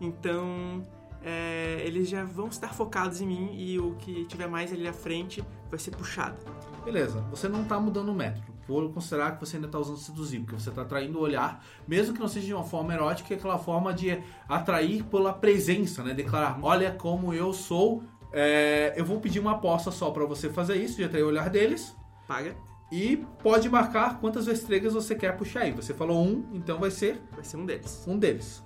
Então 0.00 0.82
é, 1.24 1.82
eles 1.84 2.08
já 2.08 2.24
vão 2.24 2.48
estar 2.48 2.74
focados 2.74 3.20
em 3.20 3.26
mim 3.26 3.50
e 3.54 3.78
o 3.78 3.94
que 3.96 4.24
tiver 4.26 4.48
mais 4.48 4.72
ali 4.72 4.86
à 4.86 4.92
frente 4.92 5.42
vai 5.70 5.78
ser 5.78 5.90
puxado. 5.92 6.36
Beleza, 6.84 7.20
você 7.30 7.48
não 7.48 7.64
tá 7.64 7.78
mudando 7.78 8.08
o 8.08 8.14
método. 8.14 8.52
Vou 8.66 8.88
considerar 8.90 9.32
que 9.32 9.40
você 9.44 9.56
ainda 9.56 9.68
tá 9.68 9.78
usando 9.78 9.98
seduzir, 9.98 10.40
porque 10.40 10.54
você 10.54 10.70
tá 10.70 10.82
atraindo 10.82 11.18
o 11.18 11.22
olhar, 11.22 11.64
mesmo 11.86 12.14
que 12.14 12.20
não 12.20 12.28
seja 12.28 12.46
de 12.46 12.54
uma 12.54 12.64
forma 12.64 12.92
erótica, 12.94 13.34
é 13.34 13.36
aquela 13.36 13.58
forma 13.58 13.92
de 13.92 14.20
atrair 14.48 15.04
pela 15.04 15.32
presença, 15.32 16.02
né? 16.02 16.14
Declarar, 16.14 16.58
olha 16.62 16.92
como 16.92 17.34
eu 17.34 17.52
sou. 17.52 18.02
É, 18.32 18.94
eu 18.96 19.04
vou 19.04 19.20
pedir 19.20 19.40
uma 19.40 19.52
aposta 19.52 19.90
só 19.90 20.10
para 20.10 20.24
você 20.24 20.48
fazer 20.48 20.76
isso, 20.76 20.96
de 20.96 21.04
atrair 21.04 21.22
o 21.22 21.28
olhar 21.28 21.50
deles. 21.50 21.94
Paga. 22.26 22.56
E 22.90 23.24
pode 23.42 23.68
marcar 23.68 24.20
quantas 24.20 24.46
estrelas 24.46 24.92
você 24.92 25.14
quer 25.14 25.36
puxar 25.36 25.60
aí. 25.62 25.72
Você 25.72 25.94
falou 25.94 26.22
um, 26.22 26.46
então 26.52 26.78
vai 26.78 26.90
ser 26.90 27.20
Vai 27.32 27.42
ser 27.42 27.56
um 27.56 27.66
deles. 27.66 28.04
um 28.06 28.18
deles. 28.18 28.62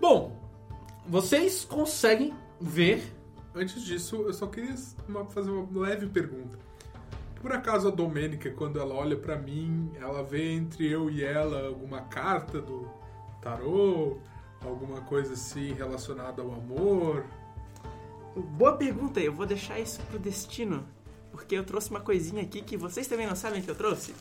Bom, 0.00 0.41
vocês 1.06 1.64
conseguem 1.64 2.34
ver. 2.60 3.02
Antes 3.54 3.82
disso, 3.84 4.16
eu 4.22 4.32
só 4.32 4.46
queria 4.46 4.74
uma- 5.08 5.26
fazer 5.26 5.50
uma 5.50 5.80
leve 5.80 6.06
pergunta. 6.06 6.58
Por 7.40 7.52
acaso 7.52 7.88
a 7.88 7.90
Domênica, 7.90 8.50
quando 8.52 8.78
ela 8.80 8.94
olha 8.94 9.16
pra 9.16 9.36
mim, 9.36 9.90
ela 10.00 10.22
vê 10.22 10.52
entre 10.52 10.88
eu 10.90 11.10
e 11.10 11.22
ela 11.24 11.66
alguma 11.66 12.02
carta 12.02 12.60
do 12.60 12.88
tarô? 13.40 14.18
Alguma 14.64 15.00
coisa 15.02 15.32
assim 15.34 15.72
relacionada 15.72 16.40
ao 16.40 16.52
amor? 16.52 17.24
Boa 18.36 18.76
pergunta, 18.76 19.18
eu 19.20 19.32
vou 19.32 19.44
deixar 19.44 19.78
isso 19.80 20.00
pro 20.08 20.18
destino. 20.18 20.86
Porque 21.32 21.54
eu 21.56 21.64
trouxe 21.64 21.90
uma 21.90 22.00
coisinha 22.00 22.42
aqui 22.42 22.62
que 22.62 22.76
vocês 22.76 23.06
também 23.08 23.26
não 23.26 23.34
sabem 23.34 23.60
que 23.60 23.68
eu 23.70 23.74
trouxe. 23.74 24.14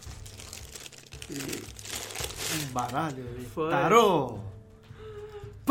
Um 1.29 2.71
baralho? 2.73 3.23
Foi. 3.53 3.69
Tarô! 3.69 4.39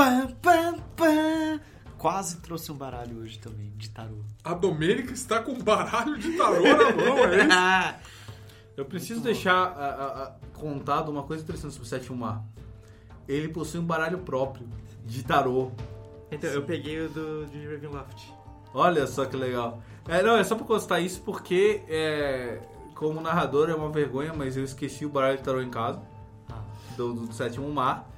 Pam, 0.00 0.28
pam, 0.40 0.78
pam. 0.96 1.60
Quase 1.98 2.38
trouxe 2.38 2.72
um 2.72 2.74
baralho 2.74 3.18
hoje 3.18 3.38
também, 3.38 3.70
de 3.76 3.90
tarô. 3.90 4.16
A 4.42 4.54
Domênica 4.54 5.12
está 5.12 5.42
com 5.42 5.52
um 5.52 5.62
baralho 5.62 6.16
de 6.16 6.38
tarô 6.38 6.62
na 6.62 6.90
mão, 6.96 7.18
é 7.18 7.36
isso? 7.36 7.48
Ah, 7.52 7.96
Eu 8.78 8.86
preciso 8.86 9.20
deixar 9.20 9.52
a- 9.52 9.66
a- 9.66 10.22
a- 10.22 10.34
contado 10.58 11.10
uma 11.10 11.22
coisa 11.24 11.42
interessante 11.42 11.72
sobre 11.74 11.86
o 11.86 11.90
Sétimo 11.90 12.16
Mar. 12.16 12.42
Ele 13.28 13.48
possui 13.48 13.78
um 13.78 13.84
baralho 13.84 14.16
próprio 14.20 14.66
de 15.04 15.22
tarô. 15.22 15.70
então, 16.32 16.48
eu 16.48 16.62
peguei 16.62 16.98
o 17.04 17.10
do 17.10 17.44
de 17.48 17.66
Ravenloft. 17.70 18.32
Olha 18.72 19.06
só 19.06 19.26
que 19.26 19.36
legal. 19.36 19.82
É, 20.08 20.22
não, 20.22 20.34
é 20.38 20.44
só 20.44 20.54
pra 20.54 20.64
constar 20.64 21.02
isso 21.02 21.20
porque, 21.20 21.82
é, 21.86 22.58
como 22.94 23.20
narrador, 23.20 23.68
é 23.68 23.74
uma 23.74 23.90
vergonha, 23.90 24.32
mas 24.32 24.56
eu 24.56 24.64
esqueci 24.64 25.04
o 25.04 25.10
baralho 25.10 25.36
de 25.36 25.42
tarô 25.44 25.60
em 25.60 25.68
casa, 25.68 26.00
Ah, 26.48 26.62
do, 26.96 27.12
do 27.26 27.34
Sétimo 27.34 27.70
Mar. 27.70 28.09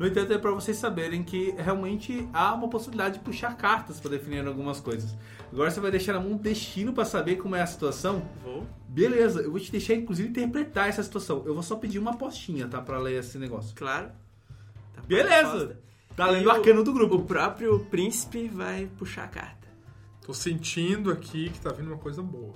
No 0.00 0.06
entanto, 0.06 0.32
é 0.32 0.38
pra 0.38 0.50
vocês 0.52 0.78
saberem 0.78 1.22
que 1.22 1.50
realmente 1.58 2.26
há 2.32 2.54
uma 2.54 2.68
possibilidade 2.70 3.18
de 3.18 3.20
puxar 3.20 3.54
cartas 3.54 4.00
pra 4.00 4.10
definir 4.10 4.46
algumas 4.46 4.80
coisas. 4.80 5.14
Agora 5.52 5.70
você 5.70 5.78
vai 5.78 5.90
deixar 5.90 6.14
na 6.14 6.20
mão 6.20 6.30
um 6.32 6.36
destino 6.38 6.90
pra 6.94 7.04
saber 7.04 7.36
como 7.36 7.54
é 7.54 7.60
a 7.60 7.66
situação. 7.66 8.26
Vou. 8.42 8.66
Beleza, 8.88 9.42
eu 9.42 9.50
vou 9.50 9.60
te 9.60 9.70
deixar 9.70 9.92
inclusive 9.94 10.30
interpretar 10.30 10.88
essa 10.88 11.02
situação. 11.02 11.42
Eu 11.44 11.52
vou 11.52 11.62
só 11.62 11.76
pedir 11.76 11.98
uma 11.98 12.12
apostinha, 12.12 12.66
tá? 12.66 12.80
Pra 12.80 12.98
ler 12.98 13.18
esse 13.20 13.36
negócio. 13.36 13.76
Claro. 13.76 14.10
Tá 14.94 15.02
Beleza! 15.02 15.78
Tá 16.16 16.30
lendo 16.30 16.46
o 16.46 16.48
o- 16.48 16.52
arcano 16.52 16.82
do 16.82 16.90
O 16.92 16.94
grupo. 16.94 17.22
próprio 17.24 17.80
príncipe 17.90 18.48
vai 18.48 18.86
puxar 18.98 19.24
a 19.24 19.28
carta. 19.28 19.68
Tô 20.24 20.32
sentindo 20.32 21.10
aqui 21.12 21.50
que 21.50 21.60
tá 21.60 21.72
vindo 21.72 21.88
uma 21.88 21.98
coisa 21.98 22.22
boa. 22.22 22.54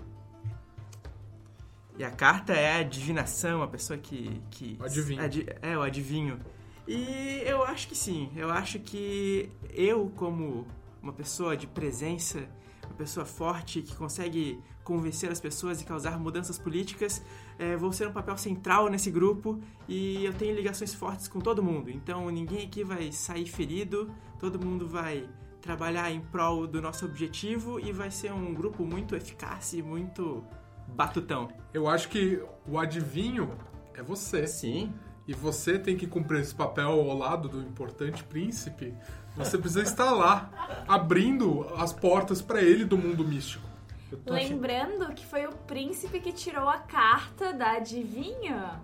E 1.98 2.02
a 2.02 2.10
carta 2.10 2.54
é 2.54 2.78
a 2.80 2.82
divinação, 2.82 3.62
a 3.62 3.68
pessoa 3.68 3.98
que. 3.98 4.40
que 4.50 4.76
O 4.80 4.84
adivinho. 4.84 5.22
adi- 5.22 5.46
é, 5.60 5.76
o 5.76 5.82
adivinho. 5.82 6.38
E 6.86 7.42
eu 7.44 7.64
acho 7.64 7.88
que 7.88 7.96
sim. 7.96 8.30
Eu 8.36 8.50
acho 8.50 8.78
que 8.78 9.50
eu, 9.70 10.12
como 10.16 10.66
uma 11.02 11.12
pessoa 11.12 11.56
de 11.56 11.66
presença, 11.66 12.48
uma 12.84 12.94
pessoa 12.94 13.24
forte 13.26 13.82
que 13.82 13.94
consegue 13.94 14.60
convencer 14.84 15.32
as 15.32 15.40
pessoas 15.40 15.80
e 15.80 15.84
causar 15.84 16.18
mudanças 16.18 16.58
políticas. 16.58 17.22
É, 17.58 17.76
vou 17.76 17.92
ser 17.92 18.06
um 18.06 18.12
papel 18.12 18.36
central 18.36 18.88
nesse 18.88 19.10
grupo 19.10 19.58
e 19.88 20.24
eu 20.24 20.34
tenho 20.34 20.54
ligações 20.54 20.94
fortes 20.94 21.26
com 21.26 21.40
todo 21.40 21.62
mundo. 21.62 21.90
Então 21.90 22.30
ninguém 22.30 22.66
aqui 22.66 22.84
vai 22.84 23.10
sair 23.10 23.46
ferido, 23.46 24.10
todo 24.38 24.62
mundo 24.64 24.86
vai 24.86 25.28
trabalhar 25.60 26.10
em 26.10 26.20
prol 26.20 26.66
do 26.66 26.82
nosso 26.82 27.06
objetivo 27.06 27.80
e 27.80 27.90
vai 27.90 28.10
ser 28.10 28.32
um 28.32 28.52
grupo 28.52 28.84
muito 28.84 29.16
eficaz 29.16 29.72
e 29.72 29.82
muito 29.82 30.44
batutão. 30.88 31.48
Eu 31.72 31.88
acho 31.88 32.10
que 32.10 32.42
o 32.68 32.78
adivinho 32.78 33.50
é 33.94 34.02
você. 34.02 34.46
Sim. 34.46 34.92
E 35.26 35.32
você 35.32 35.78
tem 35.78 35.96
que 35.96 36.06
cumprir 36.06 36.40
esse 36.40 36.54
papel 36.54 36.88
ao 36.88 37.16
lado 37.16 37.48
do 37.48 37.60
importante 37.60 38.22
príncipe. 38.24 38.92
Você 39.36 39.56
precisa 39.58 39.82
estar 39.82 40.10
lá, 40.12 40.84
abrindo 40.86 41.66
as 41.76 41.92
portas 41.92 42.40
para 42.42 42.60
ele 42.62 42.84
do 42.84 42.96
mundo 42.98 43.26
místico. 43.26 43.64
Achando- 44.12 44.34
Lembrando 44.34 45.12
que 45.14 45.26
foi 45.26 45.44
o 45.46 45.52
príncipe 45.66 46.20
que 46.20 46.32
tirou 46.32 46.68
a 46.68 46.78
carta 46.78 47.52
da 47.52 47.72
adivinha. 47.72 48.80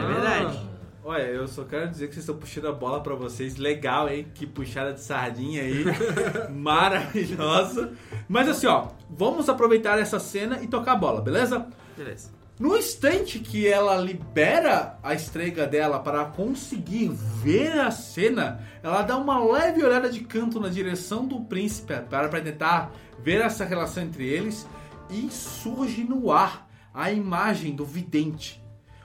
É 0.00 0.06
verdade. 0.06 0.68
Olha, 1.04 1.22
eu 1.22 1.46
só 1.48 1.64
quero 1.64 1.88
dizer 1.90 2.08
que 2.08 2.14
vocês 2.14 2.24
estão 2.24 2.36
puxando 2.36 2.68
a 2.68 2.72
bola 2.72 3.02
pra 3.02 3.14
vocês. 3.14 3.56
Legal, 3.56 4.08
hein? 4.08 4.26
Que 4.34 4.46
puxada 4.46 4.92
de 4.92 5.00
sardinha 5.00 5.62
aí. 5.62 5.84
Maravilhosa. 6.52 7.92
Mas 8.28 8.48
assim, 8.48 8.66
ó, 8.66 8.88
vamos 9.10 9.48
aproveitar 9.48 9.98
essa 9.98 10.18
cena 10.18 10.62
e 10.62 10.66
tocar 10.66 10.92
a 10.92 10.96
bola, 10.96 11.20
beleza? 11.20 11.66
Beleza. 11.96 12.30
No 12.58 12.76
instante 12.76 13.38
que 13.38 13.68
ela 13.68 13.96
libera 13.96 14.98
a 15.00 15.14
estrega 15.14 15.64
dela 15.64 16.00
para 16.00 16.24
conseguir 16.24 17.08
ver 17.08 17.78
a 17.78 17.88
cena, 17.92 18.66
ela 18.82 19.02
dá 19.02 19.16
uma 19.16 19.38
leve 19.38 19.84
olhada 19.84 20.10
de 20.10 20.20
canto 20.20 20.58
na 20.58 20.68
direção 20.68 21.24
do 21.24 21.40
príncipe 21.42 21.94
para 22.10 22.28
tentar 22.40 22.90
ver 23.22 23.40
essa 23.40 23.64
relação 23.64 24.02
entre 24.02 24.26
eles 24.26 24.66
e 25.08 25.30
surge 25.30 26.02
no 26.02 26.32
ar 26.32 26.68
a 26.92 27.12
imagem 27.12 27.76
do 27.76 27.84
vidente. 27.84 28.60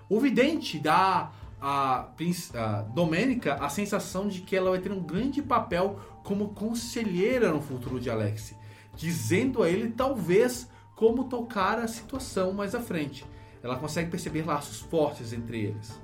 O 0.09 0.19
vidente 0.19 0.79
dá 0.79 1.31
a, 1.61 2.07
a 2.55 2.81
Domênica 2.81 3.53
a 3.55 3.69
sensação 3.69 4.27
de 4.27 4.41
que 4.41 4.55
ela 4.55 4.71
vai 4.71 4.79
ter 4.79 4.91
um 4.91 5.03
grande 5.03 5.43
papel 5.43 5.99
como 6.23 6.55
conselheira 6.55 7.51
no 7.51 7.61
futuro 7.61 7.99
de 7.99 8.09
Alex, 8.09 8.55
dizendo 8.95 9.61
a 9.61 9.69
ele 9.69 9.91
talvez 9.91 10.67
como 10.95 11.25
tocar 11.25 11.77
a 11.77 11.87
situação 11.87 12.51
mais 12.51 12.73
à 12.73 12.79
frente. 12.79 13.23
Ela 13.63 13.77
consegue 13.77 14.11
perceber 14.11 14.45
laços 14.45 14.81
fortes 14.81 15.31
entre 15.33 15.61
eles. 15.63 15.99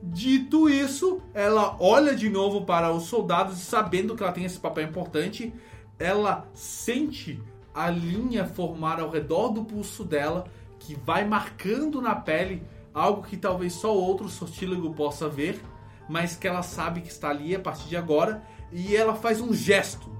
Dito 0.00 0.70
isso, 0.70 1.20
ela 1.34 1.76
olha 1.80 2.14
de 2.14 2.30
novo 2.30 2.64
para 2.64 2.92
os 2.92 3.04
soldados 3.04 3.58
sabendo 3.58 4.14
que 4.14 4.22
ela 4.22 4.32
tem 4.32 4.44
esse 4.44 4.60
papel 4.60 4.84
importante, 4.84 5.52
ela 5.98 6.48
sente 6.54 7.42
a 7.74 7.90
linha 7.90 8.46
formar 8.46 9.00
ao 9.00 9.10
redor 9.10 9.48
do 9.48 9.64
pulso 9.64 10.04
dela, 10.04 10.46
que 10.78 10.94
vai 10.94 11.26
marcando 11.26 12.00
na 12.00 12.14
pele 12.14 12.62
algo 12.94 13.22
que 13.22 13.36
talvez 13.36 13.72
só 13.72 13.92
outro 13.92 14.28
sortílego 14.28 14.94
possa 14.94 15.28
ver, 15.28 15.60
mas 16.08 16.36
que 16.36 16.46
ela 16.46 16.62
sabe 16.62 17.00
que 17.00 17.08
está 17.08 17.30
ali 17.30 17.54
a 17.54 17.60
partir 17.60 17.88
de 17.88 17.96
agora, 17.96 18.42
e 18.72 18.96
ela 18.96 19.14
faz 19.14 19.40
um 19.40 19.52
gesto, 19.52 20.10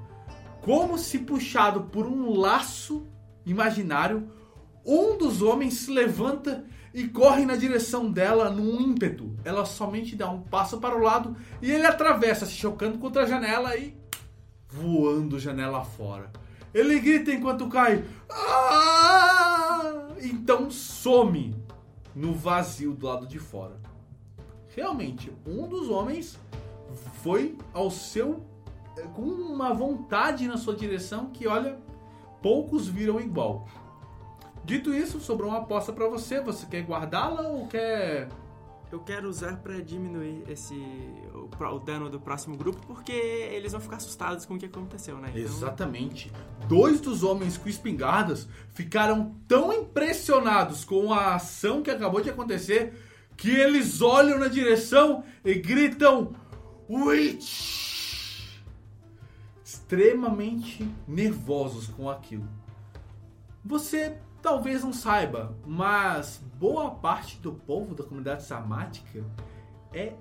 como 0.61 0.98
se 0.98 1.20
puxado 1.20 1.82
por 1.84 2.06
um 2.06 2.36
laço 2.36 3.06
imaginário, 3.46 4.28
um 4.89 5.18
dos 5.18 5.43
homens 5.43 5.74
se 5.74 5.91
levanta 5.91 6.64
e 6.95 7.07
corre 7.07 7.45
na 7.45 7.57
direção 7.57 8.11
dela 8.11 8.49
num 8.49 8.80
ímpeto. 8.80 9.36
Ela 9.45 9.66
somente 9.66 10.16
dá 10.16 10.30
um 10.30 10.41
passo 10.41 10.78
para 10.78 10.97
o 10.97 11.03
lado 11.03 11.36
e 11.61 11.70
ele 11.70 11.86
atravessa, 11.86 12.47
se 12.47 12.53
chocando 12.53 12.97
contra 12.99 13.24
a 13.24 13.26
janela 13.26 13.76
e 13.76 13.95
voando 14.66 15.39
janela 15.39 15.84
fora. 15.84 16.32
Ele 16.72 16.99
grita 17.01 17.30
enquanto 17.30 17.68
cai. 17.68 18.03
"Ah!" 18.30 20.09
Então 20.22 20.70
some 20.70 21.55
no 22.14 22.32
vazio 22.32 22.95
do 22.95 23.07
lado 23.07 23.26
de 23.26 23.39
fora. 23.39 23.78
Realmente, 24.74 25.30
um 25.47 25.68
dos 25.68 25.91
homens 25.91 26.39
foi 27.22 27.59
ao 27.74 27.91
seu 27.91 28.43
eh, 28.97 29.03
com 29.14 29.22
uma 29.22 29.74
vontade 29.74 30.47
na 30.47 30.57
sua 30.57 30.74
direção 30.74 31.26
que 31.26 31.47
olha, 31.47 31.78
poucos 32.41 32.89
viram 32.89 33.20
igual. 33.20 33.68
Dito 34.68 34.92
isso, 34.92 35.18
sobrou 35.18 35.48
uma 35.48 35.60
aposta 35.60 35.94
pra 35.94 36.06
você. 36.08 36.42
Você 36.42 36.66
quer 36.66 36.82
guardá-la 36.82 37.40
ou 37.48 37.66
quer 37.66 38.28
Eu 38.92 39.00
quero 39.00 39.26
usar 39.26 39.56
pra 39.62 39.80
diminuir 39.80 40.44
esse 40.46 40.74
o, 41.32 41.48
o 41.74 41.78
dano 41.78 42.10
do 42.10 42.20
próximo 42.20 42.54
grupo, 42.54 42.86
porque 42.86 43.12
eles 43.12 43.72
vão 43.72 43.80
ficar 43.80 43.96
assustados 43.96 44.44
com 44.44 44.56
o 44.56 44.58
que 44.58 44.66
aconteceu, 44.66 45.16
né? 45.16 45.30
Então, 45.30 45.42
Exatamente. 45.42 46.30
Dois 46.68 47.00
dos 47.00 47.22
homens 47.22 47.56
com 47.56 47.66
espingardas 47.66 48.46
ficaram 48.74 49.34
tão 49.48 49.72
impressionados 49.72 50.84
com 50.84 51.14
a 51.14 51.36
ação 51.36 51.82
que 51.82 51.90
acabou 51.90 52.20
de 52.20 52.28
acontecer 52.28 52.92
que 53.38 53.50
eles 53.50 54.02
olham 54.02 54.38
na 54.38 54.48
direção 54.48 55.24
e 55.42 55.54
gritam 55.54 56.34
Witch! 56.90 58.58
Extremamente 59.64 60.86
nervosos 61.06 61.86
com 61.86 62.10
aquilo. 62.10 62.46
Você 63.64 64.18
talvez 64.43 64.82
não 64.82 64.93
saiba, 64.93 65.57
mas 65.66 66.43
boa 66.59 66.91
parte 66.93 67.39
do 67.39 67.53
povo 67.53 67.95
da 67.95 68.05
comunidade 68.05 68.45
samática 68.45 69.24
é 69.93 70.14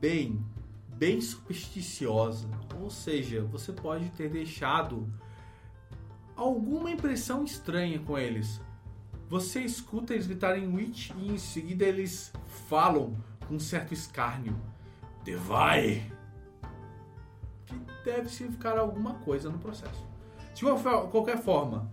bem, 0.00 0.44
bem 0.88 1.20
supersticiosa. 1.20 2.48
Ou 2.80 2.90
seja, 2.90 3.42
você 3.44 3.72
pode 3.72 4.10
ter 4.10 4.28
deixado 4.28 5.08
alguma 6.36 6.90
impressão 6.90 7.44
estranha 7.44 7.98
com 8.00 8.18
eles. 8.18 8.60
Você 9.28 9.60
escuta 9.60 10.12
eles 10.12 10.26
gritarem 10.26 10.66
Witch 10.74 11.10
e 11.16 11.32
em 11.32 11.38
seguida 11.38 11.84
eles 11.84 12.32
falam 12.68 13.16
com 13.48 13.58
certo 13.58 13.94
escárnio. 13.94 14.56
Devai! 15.24 16.10
Que 17.66 17.74
deve 18.04 18.28
significar 18.28 18.76
alguma 18.76 19.14
coisa 19.14 19.48
no 19.48 19.58
processo. 19.58 20.06
De 20.54 20.64
qualquer 21.10 21.38
forma, 21.38 21.90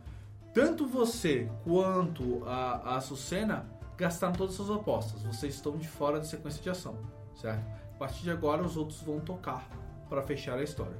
tanto 0.53 0.87
você 0.87 1.49
quanto 1.63 2.43
a, 2.45 2.97
a 2.97 3.01
Sucena 3.01 3.69
gastaram 3.97 4.33
todas 4.33 4.51
as 4.51 4.65
suas 4.65 4.79
apostas. 4.79 5.23
Vocês 5.23 5.55
estão 5.55 5.77
de 5.77 5.87
fora 5.87 6.19
da 6.19 6.25
sequência 6.25 6.61
de 6.61 6.69
ação, 6.69 6.97
certo? 7.35 7.65
A 7.95 7.97
partir 7.99 8.23
de 8.23 8.31
agora, 8.31 8.63
os 8.63 8.77
outros 8.77 9.01
vão 9.01 9.19
tocar 9.19 9.67
para 10.07 10.21
fechar 10.21 10.57
a 10.57 10.63
história. 10.63 10.97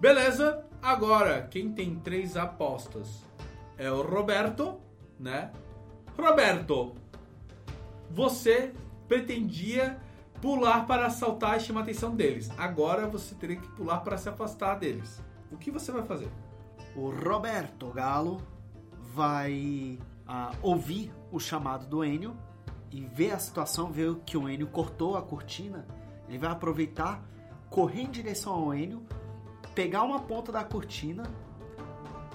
Beleza, 0.00 0.64
agora 0.80 1.46
quem 1.48 1.72
tem 1.72 1.94
três 1.96 2.36
apostas 2.36 3.24
é 3.76 3.90
o 3.90 4.02
Roberto, 4.02 4.80
né? 5.18 5.52
Roberto, 6.18 6.94
você 8.10 8.72
pretendia 9.06 9.98
pular 10.40 10.86
para 10.86 11.06
assaltar 11.06 11.56
e 11.56 11.60
chamar 11.60 11.80
a 11.80 11.82
atenção 11.84 12.16
deles. 12.16 12.50
Agora 12.58 13.06
você 13.06 13.34
teria 13.34 13.56
que 13.56 13.68
pular 13.68 14.00
para 14.00 14.16
se 14.16 14.28
afastar 14.28 14.74
deles. 14.74 15.22
O 15.52 15.56
que 15.56 15.70
você 15.70 15.92
vai 15.92 16.02
fazer? 16.02 16.28
O 16.96 17.10
Roberto 17.10 17.86
Galo 17.90 18.42
vai 19.14 19.98
ah, 20.26 20.52
ouvir 20.62 21.12
o 21.30 21.38
chamado 21.38 21.86
do 21.86 22.04
Enio 22.04 22.36
e 22.90 23.04
ver 23.04 23.32
a 23.32 23.38
situação, 23.38 23.90
ver 23.90 24.16
que 24.26 24.36
o 24.36 24.48
Enio 24.48 24.66
cortou 24.66 25.16
a 25.16 25.22
cortina. 25.22 25.86
Ele 26.28 26.38
vai 26.38 26.50
aproveitar, 26.50 27.22
correr 27.70 28.02
em 28.02 28.10
direção 28.10 28.52
ao 28.52 28.74
Enio, 28.74 29.02
pegar 29.74 30.02
uma 30.02 30.20
ponta 30.20 30.50
da 30.52 30.64
cortina 30.64 31.24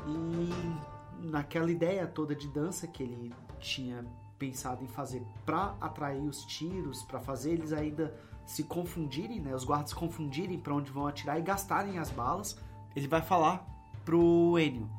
e 0.07 1.27
naquela 1.27 1.69
ideia 1.71 2.07
toda 2.07 2.35
de 2.35 2.47
dança 2.47 2.87
que 2.87 3.03
ele 3.03 3.33
tinha 3.59 4.05
pensado 4.37 4.83
em 4.83 4.87
fazer 4.87 5.23
para 5.45 5.75
atrair 5.81 6.21
os 6.21 6.45
tiros, 6.45 7.03
para 7.03 7.19
fazer 7.19 7.53
eles 7.53 7.73
ainda 7.73 8.15
se 8.45 8.63
confundirem, 8.63 9.41
né, 9.41 9.53
os 9.53 9.63
guardas 9.63 9.93
confundirem 9.93 10.59
para 10.59 10.73
onde 10.73 10.91
vão 10.91 11.07
atirar 11.07 11.37
e 11.37 11.41
gastarem 11.41 11.97
as 11.97 12.11
balas, 12.11 12.57
ele 12.95 13.07
vai 13.07 13.21
falar 13.21 13.65
pro 14.05 14.57
Enio: 14.57 14.89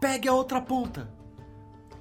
Pegue 0.00 0.28
a 0.28 0.32
outra 0.32 0.60
ponta. 0.60 1.15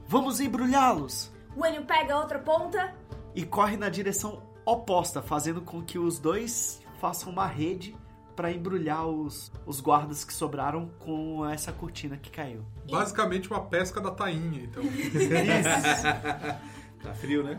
Vamos 0.08 0.40
embrulhá-los. 0.40 1.32
O 1.56 1.66
Enio 1.66 1.86
pega 1.86 2.14
a 2.14 2.20
outra 2.20 2.40
ponta. 2.40 2.94
E 3.34 3.46
corre 3.46 3.78
na 3.78 3.90
direção 3.90 4.44
oposta, 4.66 5.22
fazendo 5.22 5.62
com 5.62 5.82
que 5.82 6.00
os 6.00 6.20
dois 6.20 6.82
façam 7.00 7.32
uma 7.32 7.48
rede 7.48 7.96
para 8.36 8.52
embrulhar 8.52 9.08
os, 9.08 9.52
os 9.66 9.80
guardas 9.80 10.26
que 10.26 10.34
sobraram 10.34 10.90
com 11.00 11.48
essa 11.48 11.72
cortina 11.72 12.18
que 12.18 12.30
caiu. 12.30 12.66
Basicamente 12.90 13.50
uma 13.50 13.62
pesca 13.62 14.02
da 14.02 14.12
tainha, 14.12 14.64
então. 14.64 14.84
Tá 17.06 17.14
frio, 17.14 17.44
né? 17.44 17.56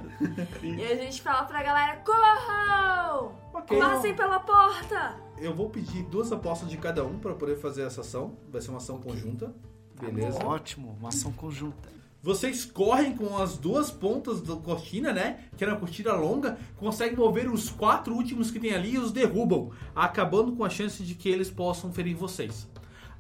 E 0.61 0.84
a 0.84 0.97
gente 0.97 1.22
fala 1.22 1.44
pra 1.44 1.62
galera: 1.62 1.97
corram! 1.99 3.32
Ok. 3.55 3.78
Passem 3.78 4.12
pela 4.12 4.40
porta! 4.40 5.20
Eu 5.38 5.55
vou 5.55 5.70
pedir 5.70 6.03
duas 6.03 6.32
apostas 6.32 6.68
de 6.68 6.76
cada 6.76 7.05
um 7.05 7.20
para 7.20 7.32
poder 7.32 7.57
fazer 7.57 7.82
essa 7.82 8.01
ação. 8.01 8.36
Vai 8.51 8.61
ser 8.61 8.70
uma 8.70 8.78
ação 8.78 9.01
conjunta. 9.01 9.55
Beleza. 10.01 10.44
Ótimo, 10.44 10.97
uma 10.99 11.11
ação 11.11 11.32
conjunta. 11.32 11.95
Vocês 12.26 12.64
correm 12.64 13.14
com 13.14 13.38
as 13.38 13.56
duas 13.56 13.88
pontas 13.88 14.40
da 14.40 14.56
cortina, 14.56 15.12
né? 15.12 15.44
Que 15.56 15.62
era 15.62 15.74
uma 15.74 15.78
cortina 15.78 16.12
longa, 16.12 16.58
conseguem 16.76 17.16
mover 17.16 17.48
os 17.48 17.70
quatro 17.70 18.12
últimos 18.12 18.50
que 18.50 18.58
tem 18.58 18.74
ali 18.74 18.94
e 18.94 18.98
os 18.98 19.12
derrubam, 19.12 19.70
acabando 19.94 20.50
com 20.50 20.64
a 20.64 20.68
chance 20.68 21.04
de 21.04 21.14
que 21.14 21.28
eles 21.28 21.52
possam 21.52 21.92
ferir 21.92 22.16
vocês. 22.16 22.68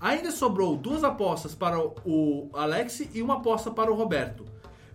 Ainda 0.00 0.32
sobrou 0.32 0.76
duas 0.76 1.04
apostas 1.04 1.54
para 1.54 1.78
o 1.78 2.50
Alex 2.52 3.08
e 3.14 3.22
uma 3.22 3.34
aposta 3.34 3.70
para 3.70 3.92
o 3.92 3.94
Roberto. 3.94 4.44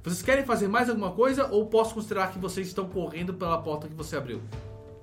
Vocês 0.03 0.21
querem 0.21 0.43
fazer 0.43 0.67
mais 0.67 0.89
alguma 0.89 1.11
coisa 1.11 1.47
ou 1.47 1.67
posso 1.67 1.93
considerar 1.93 2.33
que 2.33 2.37
vocês 2.37 2.67
estão 2.67 2.89
correndo 2.89 3.35
pela 3.35 3.61
porta 3.61 3.87
que 3.87 3.95
você 3.95 4.17
abriu? 4.17 4.41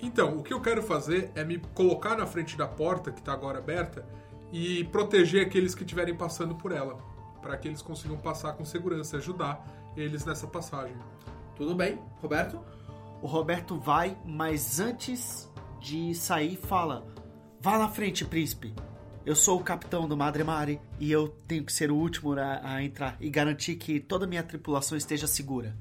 Então, 0.02 0.36
o 0.36 0.42
que 0.42 0.52
eu 0.52 0.61
quero 0.61 0.82
fazer 0.82 1.30
é 1.34 1.42
me 1.42 1.56
colocar 1.72 2.14
na 2.14 2.26
frente 2.26 2.59
da 2.59 2.68
porta, 2.68 3.11
que 3.11 3.22
tá 3.22 3.32
agora 3.32 3.56
aberta, 3.56 4.04
e 4.52 4.84
proteger 4.84 5.46
aqueles 5.46 5.74
que 5.74 5.82
estiverem 5.82 6.14
passando 6.14 6.54
por 6.54 6.72
ela. 6.72 7.16
Para 7.49 7.57
que 7.57 7.66
eles 7.66 7.80
consigam 7.80 8.18
passar 8.18 8.53
com 8.53 8.62
segurança, 8.62 9.16
ajudar 9.16 9.66
eles 9.96 10.22
nessa 10.26 10.46
passagem. 10.46 10.94
Tudo 11.57 11.74
bem, 11.74 11.99
Roberto? 12.20 12.61
O 13.22 13.26
Roberto 13.26 13.80
vai, 13.80 14.18
mas 14.22 14.78
antes 14.78 15.51
de 15.80 16.14
sair, 16.14 16.57
fala: 16.57 17.07
Vá 17.59 17.78
na 17.78 17.88
frente, 17.88 18.22
príncipe. 18.22 18.74
Eu 19.24 19.34
sou 19.34 19.59
o 19.59 19.64
capitão 19.64 20.07
do 20.07 20.14
Madre 20.14 20.44
Mare 20.44 20.78
e 21.01 21.11
eu 21.11 21.28
tenho 21.46 21.64
que 21.64 21.72
ser 21.72 21.90
o 21.90 21.96
último 21.96 22.38
a, 22.38 22.74
a 22.74 22.82
entrar 22.82 23.16
e 23.18 23.30
garantir 23.30 23.76
que 23.76 23.99
toda 23.99 24.26
a 24.26 24.28
minha 24.28 24.42
tripulação 24.42 24.99
esteja 24.99 25.26
segura. 25.26 25.74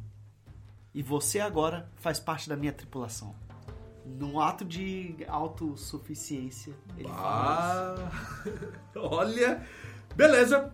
E 0.93 1.03
você 1.03 1.41
agora 1.41 1.91
faz 1.97 2.17
parte 2.17 2.47
da 2.47 2.55
minha 2.55 2.71
tripulação. 2.71 3.35
Num 4.05 4.39
ato 4.39 4.63
de 4.63 5.17
autossuficiência, 5.27 6.73
ele 6.97 7.09
fala 7.09 7.95
isso. 7.97 8.49
Ah, 8.95 8.95
olha. 8.95 9.67
Beleza. 10.15 10.73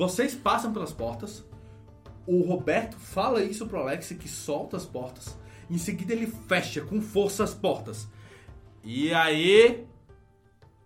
Vocês 0.00 0.34
passam 0.34 0.72
pelas 0.72 0.94
portas. 0.94 1.44
O 2.26 2.40
Roberto 2.40 2.96
fala 2.96 3.44
isso 3.44 3.66
pro 3.66 3.80
Alex 3.80 4.08
que 4.12 4.30
solta 4.30 4.78
as 4.78 4.86
portas. 4.86 5.38
Em 5.68 5.76
seguida 5.76 6.14
ele 6.14 6.26
fecha 6.26 6.80
com 6.80 7.02
força 7.02 7.44
as 7.44 7.52
portas. 7.52 8.08
E 8.82 9.12
aí, 9.12 9.86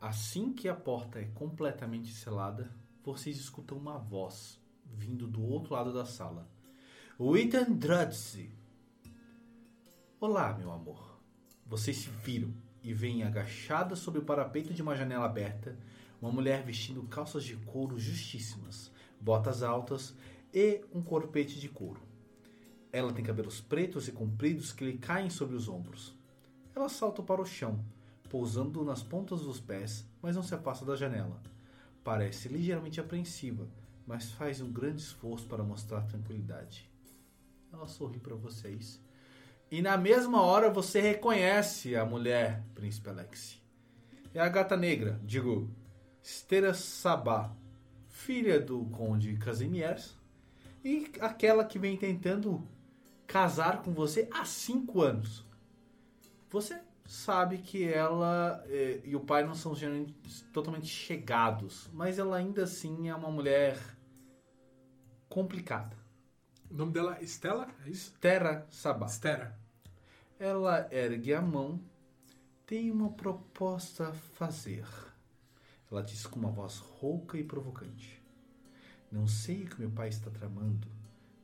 assim 0.00 0.52
que 0.52 0.68
a 0.68 0.74
porta 0.74 1.20
é 1.20 1.26
completamente 1.26 2.12
selada, 2.12 2.74
vocês 3.04 3.36
escutam 3.36 3.78
uma 3.78 3.98
voz 3.98 4.60
vindo 4.84 5.28
do 5.28 5.44
outro 5.44 5.74
lado 5.74 5.92
da 5.92 6.04
sala. 6.04 6.50
O 7.16 7.36
Ethan 7.36 7.70
Drudze. 7.70 8.50
Olá, 10.18 10.52
meu 10.58 10.72
amor. 10.72 11.20
Vocês 11.64 11.98
se 11.98 12.10
viram 12.10 12.52
e 12.82 12.92
veem 12.92 13.22
agachada 13.22 13.94
sobre 13.94 14.18
o 14.18 14.24
parapeito 14.24 14.74
de 14.74 14.82
uma 14.82 14.96
janela 14.96 15.26
aberta 15.26 15.78
uma 16.24 16.32
mulher 16.32 16.62
vestindo 16.62 17.02
calças 17.02 17.44
de 17.44 17.54
couro 17.54 17.98
justíssimas, 17.98 18.90
botas 19.24 19.62
altas 19.62 20.14
e 20.52 20.84
um 20.92 21.02
corpete 21.02 21.58
de 21.58 21.68
couro. 21.68 22.00
Ela 22.92 23.12
tem 23.12 23.24
cabelos 23.24 23.60
pretos 23.60 24.06
e 24.06 24.12
compridos 24.12 24.70
que 24.70 24.84
lhe 24.84 24.98
caem 24.98 25.30
sobre 25.30 25.56
os 25.56 25.66
ombros. 25.66 26.14
Ela 26.76 26.88
salta 26.90 27.22
para 27.22 27.40
o 27.40 27.46
chão, 27.46 27.82
pousando 28.28 28.84
nas 28.84 29.02
pontas 29.02 29.40
dos 29.40 29.58
pés, 29.58 30.06
mas 30.20 30.36
não 30.36 30.42
se 30.42 30.54
afasta 30.54 30.84
da 30.84 30.94
janela. 30.94 31.40
Parece 32.04 32.48
ligeiramente 32.48 33.00
apreensiva, 33.00 33.66
mas 34.06 34.30
faz 34.32 34.60
um 34.60 34.70
grande 34.70 35.00
esforço 35.00 35.46
para 35.46 35.64
mostrar 35.64 36.02
tranquilidade. 36.02 36.88
Ela 37.72 37.88
sorri 37.88 38.20
para 38.20 38.36
vocês. 38.36 39.00
E 39.70 39.80
na 39.80 39.96
mesma 39.96 40.42
hora 40.42 40.70
você 40.70 41.00
reconhece 41.00 41.96
a 41.96 42.04
mulher, 42.04 42.62
Príncipe 42.74 43.08
Alex. 43.08 43.60
É 44.34 44.40
a 44.40 44.48
gata 44.48 44.76
negra, 44.76 45.18
digo, 45.24 45.70
Stera 46.22 46.74
Sabá, 46.74 47.56
filha 48.24 48.58
do 48.58 48.86
Conde 48.86 49.36
Casimiers, 49.36 50.16
e 50.82 51.12
aquela 51.20 51.62
que 51.62 51.78
vem 51.78 51.94
tentando 51.94 52.66
casar 53.26 53.82
com 53.82 53.92
você 53.92 54.26
há 54.32 54.46
cinco 54.46 55.02
anos. 55.02 55.44
Você 56.48 56.80
sabe 57.04 57.58
que 57.58 57.84
ela 57.84 58.64
eh, 58.66 59.02
e 59.04 59.14
o 59.14 59.20
pai 59.20 59.44
não 59.44 59.54
são 59.54 59.74
totalmente 60.54 60.86
chegados, 60.86 61.90
mas 61.92 62.18
ela 62.18 62.36
ainda 62.36 62.64
assim 62.64 63.10
é 63.10 63.14
uma 63.14 63.30
mulher 63.30 63.78
complicada. 65.28 65.94
O 66.70 66.74
nome 66.74 66.92
dela 66.92 67.18
é 67.20 67.24
Estela? 67.24 67.68
É 67.84 67.90
isso? 67.90 68.14
Terra 68.20 68.66
Sabá. 68.70 69.06
Estera. 69.06 69.58
Ela 70.38 70.88
ergue 70.90 71.34
a 71.34 71.42
mão. 71.42 71.78
Tem 72.66 72.90
uma 72.90 73.10
proposta 73.12 74.08
a 74.08 74.12
fazer. 74.12 74.86
Ela 75.94 76.02
disse 76.02 76.26
com 76.26 76.40
uma 76.40 76.50
voz 76.50 76.78
rouca 76.78 77.38
e 77.38 77.44
provocante. 77.44 78.20
Não 79.12 79.28
sei 79.28 79.62
o 79.62 79.66
que 79.68 79.78
meu 79.78 79.90
pai 79.92 80.08
está 80.08 80.28
tramando, 80.28 80.88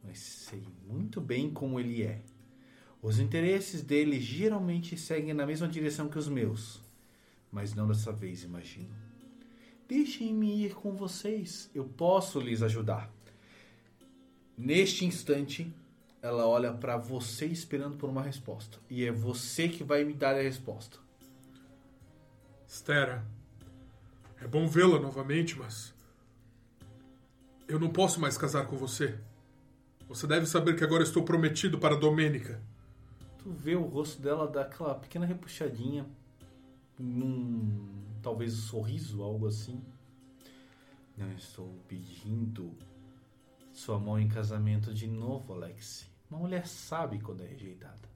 mas 0.02 0.18
sei 0.18 0.66
muito 0.88 1.20
bem 1.20 1.52
como 1.52 1.78
ele 1.78 2.02
é. 2.02 2.20
Os 3.00 3.20
interesses 3.20 3.80
dele 3.80 4.20
geralmente 4.20 4.96
seguem 4.96 5.32
na 5.32 5.46
mesma 5.46 5.68
direção 5.68 6.08
que 6.08 6.18
os 6.18 6.28
meus, 6.28 6.82
mas 7.52 7.74
não 7.74 7.86
dessa 7.86 8.10
vez, 8.10 8.42
imagino. 8.42 8.92
Deixem-me 9.86 10.64
ir 10.64 10.74
com 10.74 10.96
vocês, 10.96 11.70
eu 11.72 11.84
posso 11.84 12.40
lhes 12.40 12.60
ajudar. 12.60 13.08
Neste 14.58 15.04
instante, 15.04 15.72
ela 16.20 16.44
olha 16.44 16.72
para 16.72 16.96
você 16.96 17.46
esperando 17.46 17.96
por 17.96 18.10
uma 18.10 18.20
resposta, 18.20 18.80
e 18.90 19.04
é 19.04 19.12
você 19.12 19.68
que 19.68 19.84
vai 19.84 20.02
me 20.02 20.12
dar 20.12 20.34
a 20.34 20.42
resposta. 20.42 20.98
Estera. 22.66 23.24
É 24.40 24.46
bom 24.46 24.66
vê-la 24.66 24.98
novamente, 24.98 25.58
mas. 25.58 25.94
Eu 27.68 27.78
não 27.78 27.90
posso 27.90 28.20
mais 28.20 28.36
casar 28.38 28.66
com 28.66 28.76
você. 28.76 29.18
Você 30.08 30.26
deve 30.26 30.46
saber 30.46 30.74
que 30.74 30.82
agora 30.82 31.02
estou 31.02 31.22
prometido 31.22 31.78
para 31.78 31.94
Domênica. 31.94 32.60
Tu 33.38 33.50
vê 33.50 33.76
o 33.76 33.84
rosto 33.84 34.20
dela 34.20 34.48
dar 34.48 34.62
aquela 34.62 34.94
pequena 34.94 35.24
repuxadinha, 35.24 36.04
num 36.98 37.88
talvez 38.22 38.54
um 38.58 38.62
sorriso, 38.62 39.22
algo 39.22 39.46
assim. 39.46 39.80
Não 41.16 41.30
estou 41.32 41.78
pedindo 41.86 42.76
sua 43.72 43.98
mão 43.98 44.18
em 44.18 44.28
casamento 44.28 44.92
de 44.92 45.06
novo, 45.06 45.52
Alex. 45.52 46.10
Uma 46.30 46.40
mulher 46.40 46.66
sabe 46.66 47.20
quando 47.20 47.42
é 47.42 47.46
rejeitada. 47.46 48.08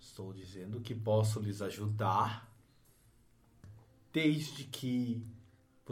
Estou 0.00 0.32
dizendo 0.32 0.80
que 0.80 0.94
posso 0.94 1.40
lhes 1.40 1.62
ajudar 1.62 2.52
desde 4.12 4.64
que 4.64 5.24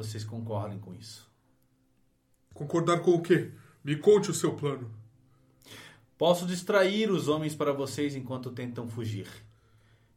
vocês 0.04 0.24
concordem 0.24 0.78
com 0.78 0.94
isso. 0.94 1.30
Concordar 2.54 3.00
com 3.00 3.12
o 3.12 3.22
quê? 3.22 3.52
Me 3.84 3.96
conte 3.96 4.30
o 4.30 4.34
seu 4.34 4.54
plano. 4.54 4.90
Posso 6.16 6.46
distrair 6.46 7.10
os 7.10 7.28
homens 7.28 7.54
para 7.54 7.72
vocês 7.72 8.14
enquanto 8.14 8.50
tentam 8.50 8.88
fugir. 8.88 9.28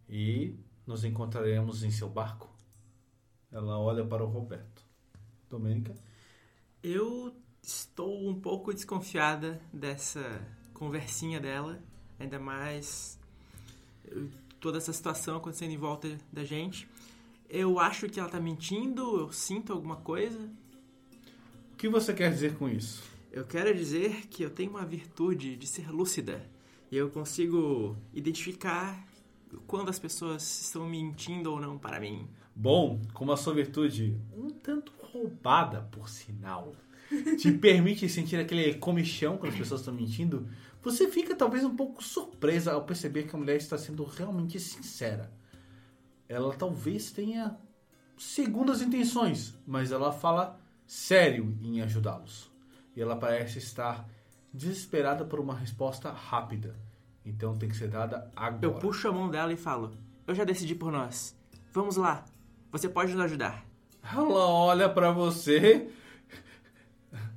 E 0.08 0.56
nos 0.86 1.04
encontraremos 1.04 1.84
em 1.84 1.92
seu 1.92 2.10
barco. 2.10 2.50
Ela 3.52 3.78
olha 3.78 4.06
para 4.06 4.24
o 4.24 4.28
Roberto. 4.28 4.84
Domênica? 5.50 5.94
Eu 6.82 7.36
estou 7.62 8.28
um 8.28 8.40
pouco 8.40 8.74
desconfiada 8.74 9.62
dessa 9.72 10.42
conversinha 10.74 11.40
dela, 11.40 11.80
ainda 12.20 12.40
mais 12.40 13.20
eh, 14.06 14.28
toda 14.60 14.78
essa 14.78 14.92
situação 14.92 15.38
acontecendo 15.38 15.72
em 15.72 15.78
volta 15.78 16.18
da 16.32 16.44
gente. 16.44 16.90
Eu 17.56 17.78
acho 17.78 18.10
que 18.10 18.20
ela 18.20 18.28
tá 18.28 18.40
mentindo, 18.40 19.20
eu 19.20 19.32
sinto 19.32 19.72
alguma 19.72 19.98
coisa. 19.98 20.40
O 21.72 21.78
que 21.78 21.88
você 21.88 22.12
quer 22.12 22.32
dizer 22.32 22.56
com 22.56 22.68
isso? 22.68 23.04
Eu 23.32 23.46
quero 23.46 23.72
dizer 23.76 24.26
que 24.26 24.42
eu 24.42 24.50
tenho 24.50 24.72
uma 24.72 24.84
virtude 24.84 25.56
de 25.56 25.68
ser 25.68 25.92
lúcida. 25.92 26.44
E 26.92 26.98
eu 26.98 27.12
consigo 27.12 27.96
identificar 28.12 29.08
quando 29.68 29.90
as 29.90 30.00
pessoas 30.00 30.62
estão 30.62 30.90
mentindo 30.90 31.52
ou 31.52 31.62
não 31.62 31.78
para 31.78 32.00
mim. 32.00 32.28
Bom, 32.56 33.00
como 33.14 33.32
a 33.32 33.38
sua 33.38 33.54
virtude, 33.54 34.20
um 34.36 34.50
tanto 34.50 34.92
roubada, 35.00 35.82
por 35.92 36.10
sinal, 36.10 36.76
te 37.38 37.52
permite 37.54 38.10
sentir 38.10 38.38
aquele 38.38 38.74
comichão 38.74 39.38
quando 39.38 39.52
as 39.52 39.60
pessoas 39.60 39.82
estão 39.82 39.94
mentindo, 39.94 40.50
você 40.82 41.08
fica 41.08 41.36
talvez 41.36 41.64
um 41.64 41.76
pouco 41.76 42.04
surpresa 42.04 42.72
ao 42.74 42.84
perceber 42.84 43.28
que 43.28 43.36
a 43.36 43.38
mulher 43.38 43.58
está 43.58 43.78
sendo 43.78 44.04
realmente 44.06 44.60
sincera. 44.60 45.32
Ela 46.28 46.54
talvez 46.54 47.12
tenha 47.12 47.58
segundas 48.18 48.82
intenções, 48.82 49.54
mas 49.66 49.92
ela 49.92 50.12
fala 50.12 50.60
sério 50.86 51.58
em 51.62 51.82
ajudá-los. 51.82 52.52
E 52.96 53.02
ela 53.02 53.16
parece 53.16 53.58
estar 53.58 54.08
desesperada 54.54 55.26
por 55.26 55.40
uma 55.40 55.56
resposta 55.56 56.12
rápida. 56.12 56.76
Então 57.26 57.58
tem 57.58 57.70
que 57.70 57.76
ser 57.76 57.88
dada 57.88 58.30
agora. 58.36 58.66
Eu 58.66 58.74
puxo 58.76 59.08
a 59.08 59.12
mão 59.12 59.30
dela 59.30 59.52
e 59.52 59.58
falo: 59.58 59.92
Eu 60.28 60.36
já 60.36 60.44
decidi 60.44 60.76
por 60.76 60.92
nós. 60.92 61.36
Vamos 61.72 61.96
lá. 61.96 62.24
Você 62.72 62.88
pode 62.90 63.14
nos 63.14 63.22
ajudar. 63.22 63.66
Ela 64.04 64.48
olha 64.48 64.90
pra 64.90 65.12
você, 65.12 65.90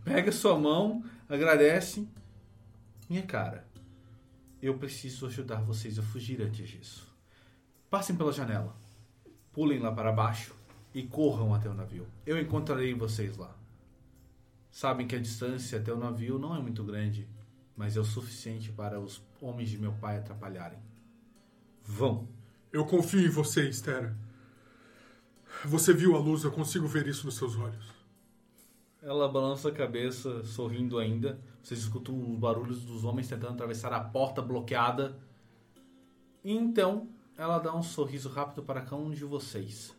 pega 0.04 0.32
sua 0.32 0.58
mão, 0.58 1.04
agradece. 1.28 2.08
Minha 3.08 3.22
cara, 3.22 3.64
eu 4.60 4.76
preciso 4.76 5.26
ajudar 5.26 5.60
vocês 5.60 5.98
a 5.98 6.02
fugir 6.02 6.42
antes 6.42 6.68
disso. 6.68 7.05
Passem 7.96 8.14
pela 8.14 8.30
janela, 8.30 8.76
pulem 9.54 9.78
lá 9.78 9.90
para 9.90 10.12
baixo 10.12 10.54
e 10.92 11.02
corram 11.04 11.54
até 11.54 11.66
o 11.66 11.72
navio. 11.72 12.06
Eu 12.26 12.38
encontrarei 12.38 12.92
vocês 12.92 13.38
lá. 13.38 13.56
Sabem 14.70 15.06
que 15.06 15.16
a 15.16 15.18
distância 15.18 15.78
até 15.78 15.90
o 15.90 15.96
navio 15.96 16.38
não 16.38 16.54
é 16.54 16.60
muito 16.60 16.84
grande, 16.84 17.26
mas 17.74 17.96
é 17.96 18.00
o 18.00 18.04
suficiente 18.04 18.70
para 18.70 19.00
os 19.00 19.22
homens 19.40 19.70
de 19.70 19.78
meu 19.78 19.92
pai 19.92 20.18
atrapalharem. 20.18 20.78
Vão. 21.82 22.28
Eu 22.70 22.84
confio 22.84 23.26
em 23.26 23.30
você, 23.30 23.66
Estera. 23.66 24.14
Você 25.64 25.94
viu 25.94 26.14
a 26.16 26.18
luz, 26.18 26.44
eu 26.44 26.52
consigo 26.52 26.86
ver 26.86 27.06
isso 27.06 27.24
nos 27.24 27.36
seus 27.36 27.56
olhos. 27.56 27.90
Ela 29.00 29.26
balança 29.26 29.70
a 29.70 29.72
cabeça, 29.72 30.44
sorrindo 30.44 30.98
ainda. 30.98 31.40
Vocês 31.62 31.80
escutam 31.80 32.14
os 32.14 32.38
barulhos 32.38 32.84
dos 32.84 33.04
homens 33.04 33.26
tentando 33.26 33.54
atravessar 33.54 33.90
a 33.94 34.00
porta 34.00 34.42
bloqueada. 34.42 35.18
E 36.44 36.52
então, 36.52 37.15
ela 37.36 37.58
dá 37.58 37.74
um 37.74 37.82
sorriso 37.82 38.28
rápido 38.28 38.62
para 38.62 38.80
cada 38.80 38.96
um 38.96 39.10
de 39.10 39.24
vocês. 39.24 39.94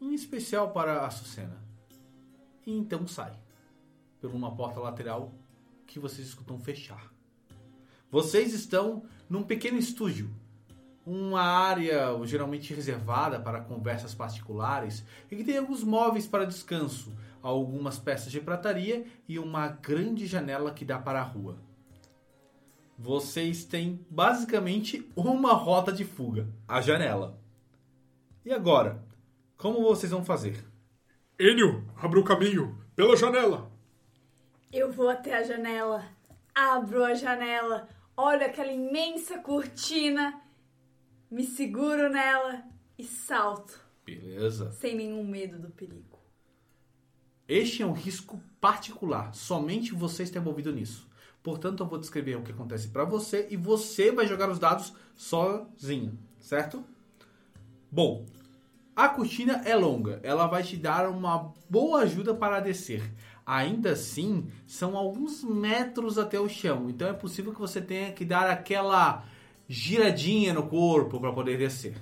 Em 0.00 0.14
especial 0.14 0.70
para 0.70 1.00
a 1.00 1.06
Açucena. 1.06 1.62
E 2.66 2.72
então 2.72 3.06
sai. 3.06 3.36
Por 4.20 4.30
uma 4.30 4.54
porta 4.54 4.78
lateral 4.78 5.32
que 5.86 5.98
vocês 5.98 6.28
escutam 6.28 6.58
fechar. 6.58 7.12
Vocês 8.10 8.54
estão 8.54 9.04
num 9.28 9.42
pequeno 9.42 9.78
estúdio. 9.78 10.30
Uma 11.04 11.42
área 11.42 12.14
geralmente 12.24 12.72
reservada 12.74 13.40
para 13.40 13.60
conversas 13.60 14.14
particulares 14.14 15.04
e 15.30 15.36
que 15.36 15.44
tem 15.44 15.58
alguns 15.58 15.82
móveis 15.82 16.26
para 16.26 16.46
descanso, 16.46 17.12
algumas 17.42 17.98
peças 17.98 18.30
de 18.30 18.40
prataria 18.40 19.04
e 19.26 19.38
uma 19.38 19.68
grande 19.68 20.26
janela 20.26 20.72
que 20.72 20.84
dá 20.84 20.98
para 20.98 21.20
a 21.20 21.24
rua. 21.24 21.58
Vocês 23.02 23.64
têm 23.64 24.04
basicamente 24.10 25.10
uma 25.16 25.54
rota 25.54 25.90
de 25.90 26.04
fuga 26.04 26.46
a 26.68 26.82
janela. 26.82 27.40
E 28.44 28.52
agora? 28.52 29.02
Como 29.56 29.80
vocês 29.82 30.12
vão 30.12 30.22
fazer? 30.22 30.62
Enio, 31.38 31.90
abra 31.96 32.20
o 32.20 32.24
caminho. 32.24 32.78
Pela 32.94 33.16
janela. 33.16 33.72
Eu 34.70 34.92
vou 34.92 35.08
até 35.08 35.34
a 35.34 35.42
janela, 35.42 36.04
abro 36.54 37.02
a 37.02 37.14
janela, 37.14 37.88
olho 38.14 38.44
aquela 38.44 38.70
imensa 38.70 39.38
cortina, 39.38 40.38
me 41.30 41.44
seguro 41.44 42.10
nela 42.10 42.62
e 42.98 43.04
salto, 43.04 43.80
Beleza. 44.04 44.72
sem 44.72 44.94
nenhum 44.94 45.24
medo 45.26 45.58
do 45.58 45.70
perigo. 45.70 46.18
Este 47.48 47.82
é 47.82 47.86
um 47.86 47.94
risco 47.94 48.38
particular, 48.60 49.34
somente 49.34 49.94
você 49.94 50.22
está 50.22 50.38
envolvido 50.38 50.70
nisso. 50.70 51.09
Portanto, 51.42 51.82
eu 51.82 51.86
vou 51.86 51.98
descrever 51.98 52.36
o 52.36 52.42
que 52.42 52.52
acontece 52.52 52.88
para 52.88 53.04
você 53.04 53.46
e 53.50 53.56
você 53.56 54.12
vai 54.12 54.26
jogar 54.26 54.50
os 54.50 54.58
dados 54.58 54.92
sozinho, 55.14 56.18
certo? 56.38 56.84
Bom, 57.90 58.26
a 58.94 59.08
cortina 59.08 59.62
é 59.64 59.74
longa, 59.74 60.20
ela 60.22 60.46
vai 60.46 60.62
te 60.62 60.76
dar 60.76 61.08
uma 61.08 61.52
boa 61.68 62.02
ajuda 62.02 62.34
para 62.34 62.60
descer. 62.60 63.02
Ainda 63.46 63.92
assim, 63.92 64.48
são 64.66 64.96
alguns 64.96 65.42
metros 65.42 66.18
até 66.18 66.38
o 66.38 66.48
chão, 66.48 66.90
então 66.90 67.08
é 67.08 67.12
possível 67.12 67.52
que 67.52 67.60
você 67.60 67.80
tenha 67.80 68.12
que 68.12 68.24
dar 68.24 68.48
aquela 68.50 69.24
giradinha 69.66 70.52
no 70.52 70.64
corpo 70.68 71.18
para 71.18 71.32
poder 71.32 71.56
descer. 71.56 71.96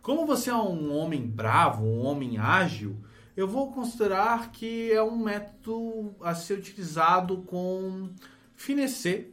Como 0.00 0.24
você 0.24 0.50
é 0.50 0.54
um 0.54 0.94
homem 0.94 1.26
bravo, 1.26 1.84
um 1.84 2.06
homem 2.06 2.38
ágil, 2.38 2.96
eu 3.36 3.48
vou 3.48 3.72
considerar 3.72 4.52
que 4.52 4.92
é 4.92 5.02
um 5.02 5.16
método 5.16 6.14
a 6.20 6.34
ser 6.34 6.58
utilizado 6.58 7.38
com 7.42 8.08
finesse, 8.60 9.32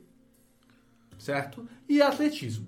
certo? 1.17 1.67
E 1.87 2.01
atletismo. 2.01 2.65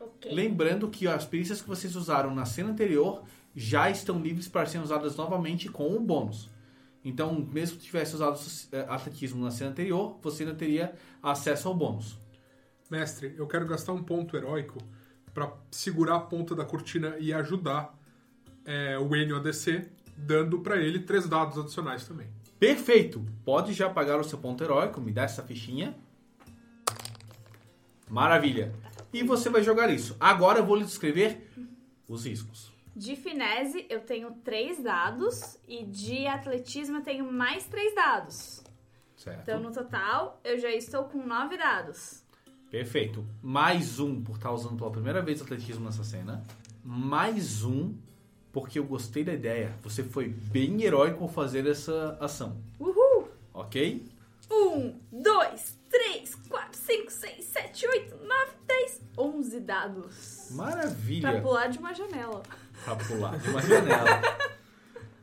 Ok. 0.00 0.32
Lembrando 0.32 0.88
que 0.88 1.08
as 1.08 1.24
perícias 1.24 1.60
que 1.60 1.68
vocês 1.68 1.96
usaram 1.96 2.32
na 2.32 2.44
cena 2.44 2.70
anterior 2.70 3.24
já 3.54 3.90
estão 3.90 4.20
livres 4.20 4.46
para 4.46 4.64
serem 4.64 4.84
usadas 4.84 5.16
novamente 5.16 5.68
com 5.68 5.94
o 5.94 6.00
bônus. 6.00 6.48
Então, 7.04 7.34
mesmo 7.52 7.78
que 7.78 7.84
tivesse 7.84 8.14
usado 8.14 8.38
eh, 8.70 8.86
atletismo 8.88 9.42
na 9.44 9.50
cena 9.50 9.70
anterior, 9.70 10.18
você 10.22 10.44
ainda 10.44 10.54
teria 10.54 10.94
acesso 11.20 11.66
ao 11.66 11.74
bônus. 11.74 12.16
Mestre, 12.88 13.34
eu 13.36 13.46
quero 13.48 13.66
gastar 13.66 13.92
um 13.92 14.04
ponto 14.04 14.36
heróico 14.36 14.78
pra 15.34 15.52
segurar 15.70 16.14
a 16.16 16.20
ponta 16.20 16.54
da 16.54 16.64
cortina 16.64 17.16
e 17.18 17.32
ajudar 17.32 17.98
é, 18.64 18.96
o 18.98 19.16
Enio 19.16 19.36
a 19.36 19.40
descer, 19.40 19.90
dando 20.16 20.60
pra 20.60 20.76
ele 20.76 21.00
três 21.00 21.28
dados 21.28 21.58
adicionais 21.58 22.06
também. 22.06 22.28
Perfeito! 22.62 23.26
Pode 23.44 23.72
já 23.72 23.90
pagar 23.90 24.20
o 24.20 24.22
seu 24.22 24.38
ponto 24.38 24.62
heróico, 24.62 25.00
me 25.00 25.10
dá 25.10 25.24
essa 25.24 25.42
fichinha. 25.42 25.96
Maravilha! 28.08 28.72
E 29.12 29.24
você 29.24 29.50
vai 29.50 29.64
jogar 29.64 29.90
isso. 29.90 30.16
Agora 30.20 30.60
eu 30.60 30.64
vou 30.64 30.76
lhe 30.76 30.84
descrever 30.84 31.50
os 32.06 32.24
riscos. 32.24 32.72
De 32.94 33.16
finese, 33.16 33.84
eu 33.90 33.98
tenho 34.02 34.30
três 34.44 34.80
dados 34.80 35.58
e 35.66 35.84
de 35.84 36.28
atletismo 36.28 36.98
eu 36.98 37.02
tenho 37.02 37.32
mais 37.32 37.66
três 37.66 37.96
dados. 37.96 38.62
Certo? 39.16 39.40
Então, 39.42 39.58
no 39.58 39.72
total, 39.72 40.40
eu 40.44 40.56
já 40.56 40.70
estou 40.70 41.02
com 41.06 41.26
nove 41.26 41.56
dados. 41.56 42.22
Perfeito. 42.70 43.26
Mais 43.42 43.98
um 43.98 44.22
por 44.22 44.36
estar 44.36 44.52
usando 44.52 44.76
pela 44.76 44.92
primeira 44.92 45.20
vez 45.20 45.42
atletismo 45.42 45.84
nessa 45.84 46.04
cena. 46.04 46.46
Mais 46.84 47.64
um 47.64 47.92
porque 48.52 48.78
eu 48.78 48.84
gostei 48.84 49.24
da 49.24 49.32
ideia. 49.32 49.74
Você 49.82 50.04
foi 50.04 50.28
bem 50.28 50.82
heróico 50.82 51.24
ao 51.24 51.28
fazer 51.28 51.66
essa 51.66 52.16
ação. 52.20 52.58
Uhul! 52.78 53.28
Ok? 53.54 54.06
Um, 54.50 54.94
dois, 55.10 55.78
três, 55.90 56.34
quatro, 56.48 56.78
cinco, 56.78 57.10
seis, 57.10 57.44
sete, 57.46 57.86
oito, 57.86 58.14
nove, 58.16 58.52
dez, 58.66 59.00
onze 59.16 59.60
dados. 59.60 60.48
Pra 60.54 60.66
Maravilha. 60.66 61.40
pular 61.40 61.68
de 61.68 61.78
uma 61.78 61.94
janela. 61.94 62.42
Pra 62.84 62.96
pular 62.96 63.38
de 63.38 63.48
uma 63.48 63.62
janela. 63.62 64.20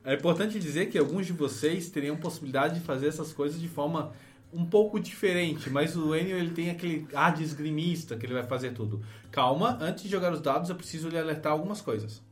É 0.03 0.15
importante 0.15 0.59
dizer 0.59 0.87
que 0.87 0.97
alguns 0.97 1.27
de 1.27 1.33
vocês 1.33 1.89
teriam 1.89 2.17
possibilidade 2.17 2.79
de 2.79 2.85
fazer 2.85 3.07
essas 3.07 3.31
coisas 3.31 3.59
de 3.59 3.67
forma 3.67 4.11
um 4.51 4.65
pouco 4.65 4.99
diferente, 4.99 5.69
mas 5.69 5.95
o 5.95 6.15
Enio 6.15 6.35
ele 6.35 6.51
tem 6.51 6.71
aquele 6.71 7.07
ar 7.13 7.35
de 7.35 7.43
esgrimista 7.43 8.17
que 8.17 8.25
ele 8.25 8.33
vai 8.33 8.43
fazer 8.43 8.73
tudo. 8.73 9.03
Calma, 9.29 9.77
antes 9.79 10.03
de 10.03 10.09
jogar 10.09 10.33
os 10.33 10.41
dados 10.41 10.69
eu 10.69 10.75
preciso 10.75 11.09
lhe 11.09 11.17
alertar 11.17 11.51
algumas 11.51 11.81
coisas. 11.81 12.23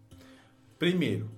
Primeiro, 0.80 1.30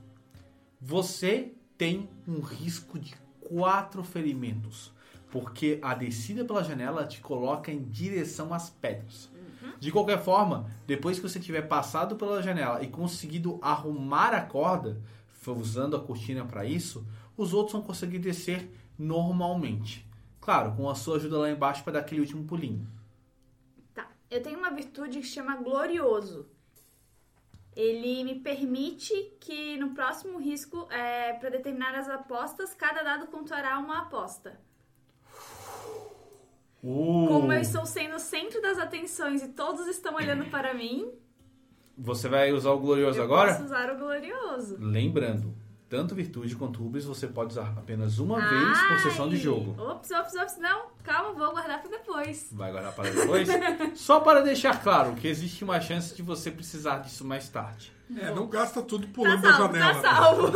você 0.82 1.54
tem 1.78 2.10
um 2.28 2.42
risco 2.42 3.00
de 3.00 3.16
quatro 3.40 4.04
ferimentos, 4.04 4.94
porque 5.32 5.80
a 5.82 5.94
descida 5.94 6.44
pela 6.44 6.64
janela 6.64 7.06
te 7.06 7.22
coloca 7.22 7.72
em 7.72 7.84
direção 7.84 8.54
às 8.54 8.70
pedras. 8.70 9.30
De 9.80 9.92
qualquer 9.92 10.22
forma, 10.22 10.70
depois 10.86 11.18
que 11.18 11.28
você 11.28 11.40
tiver 11.40 11.62
passado 11.62 12.18
pela 12.18 12.44
janela 12.44 12.84
e 12.84 12.88
conseguido 12.88 13.60
arrumar 13.62 14.34
a 14.34 14.42
corda, 14.42 15.02
usando 15.48 15.96
a 15.96 16.00
cortina 16.00 16.46
para 16.46 16.64
isso, 16.66 17.08
os 17.36 17.54
outros 17.54 17.74
vão 17.74 17.82
conseguir 17.82 18.20
descer 18.20 18.70
normalmente. 18.98 20.08
Claro, 20.40 20.74
com 20.76 20.90
a 20.90 20.96
sua 20.96 21.16
ajuda 21.16 21.40
lá 21.40 21.50
embaixo 21.50 21.84
para 21.84 21.94
dar 21.94 22.00
aquele 22.02 22.22
último 22.22 22.44
pulinho. 22.44 22.88
Tá. 23.94 24.12
Eu 24.30 24.44
tenho 24.44 24.60
uma 24.60 24.70
virtude 24.70 25.20
que 25.20 25.26
chama 25.26 25.56
Glorioso. 25.56 26.46
Ele 27.76 28.24
me 28.24 28.36
permite 28.40 29.14
que 29.40 29.78
no 29.78 29.92
próximo 29.94 30.38
risco, 30.40 30.88
é, 30.92 31.34
para 31.34 31.50
determinadas 31.50 32.10
apostas, 32.10 32.74
cada 32.74 33.02
dado 33.04 33.28
pontuará 33.28 33.78
uma 33.78 34.00
aposta. 34.00 34.60
Uh, 36.82 37.28
Como 37.28 37.52
eu 37.52 37.60
estou 37.60 37.86
sendo 37.86 38.16
o 38.16 38.20
centro 38.20 38.62
das 38.62 38.78
atenções 38.80 39.44
e 39.44 39.50
todos 39.50 39.86
estão 39.88 40.16
olhando 40.16 40.46
para 40.50 40.74
mim, 40.74 41.12
Você 41.98 42.30
vai 42.30 42.52
usar 42.54 42.72
o 42.72 42.80
glorioso 42.80 43.20
eu 43.20 43.24
agora? 43.24 43.52
posso 43.52 43.66
usar 43.66 43.92
o 43.94 43.98
Glorioso. 43.98 44.78
Lembrando, 44.80 45.54
tanto 45.90 46.14
virtude 46.14 46.56
quanto 46.56 46.82
rubris 46.84 47.04
você 47.04 47.26
pode 47.28 47.54
usar 47.54 47.74
apenas 47.76 48.20
uma 48.20 48.40
vez 48.40 48.80
por 48.88 49.00
sessão 49.00 49.28
de 49.28 49.36
Ai! 49.36 49.42
jogo. 49.42 49.82
Ops, 49.82 50.12
ops, 50.12 50.36
ops. 50.36 50.58
Não, 50.60 50.84
calma, 51.04 51.34
vou 51.34 51.52
guardar 51.52 51.82
para 51.82 51.90
depois. 51.90 52.48
Vai 52.52 52.72
guardar 52.72 52.94
para 52.94 53.10
depois? 53.10 53.48
Só 54.00 54.20
para 54.20 54.42
deixar 54.42 54.82
claro 54.84 55.16
que 55.16 55.28
existe 55.28 55.64
uma 55.64 55.82
chance 55.82 56.16
de 56.16 56.22
você 56.22 56.52
precisar 56.52 57.00
disso 57.00 57.26
mais 57.26 57.50
tarde. 57.50 57.92
É, 58.16 58.34
não 58.34 58.48
gasta 58.48 58.82
tudo 58.82 59.08
Tá 59.08 59.14
pulando 59.14 59.42
da 59.42 59.54
salvo, 59.54 59.74
janela. 59.76 60.02
tá 60.02 60.16
salvo. 60.16 60.52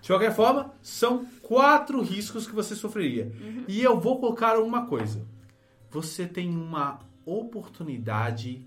De 0.00 0.08
qualquer 0.08 0.34
forma, 0.34 0.72
são 0.80 1.24
quatro 1.42 2.00
riscos 2.02 2.46
que 2.46 2.54
você 2.54 2.74
sofreria. 2.74 3.32
E 3.68 3.82
eu 3.82 3.98
vou 4.00 4.18
colocar 4.20 4.58
uma 4.58 4.86
coisa. 4.86 5.26
Você 5.90 6.26
tem 6.26 6.48
uma 6.50 7.00
oportunidade 7.24 8.64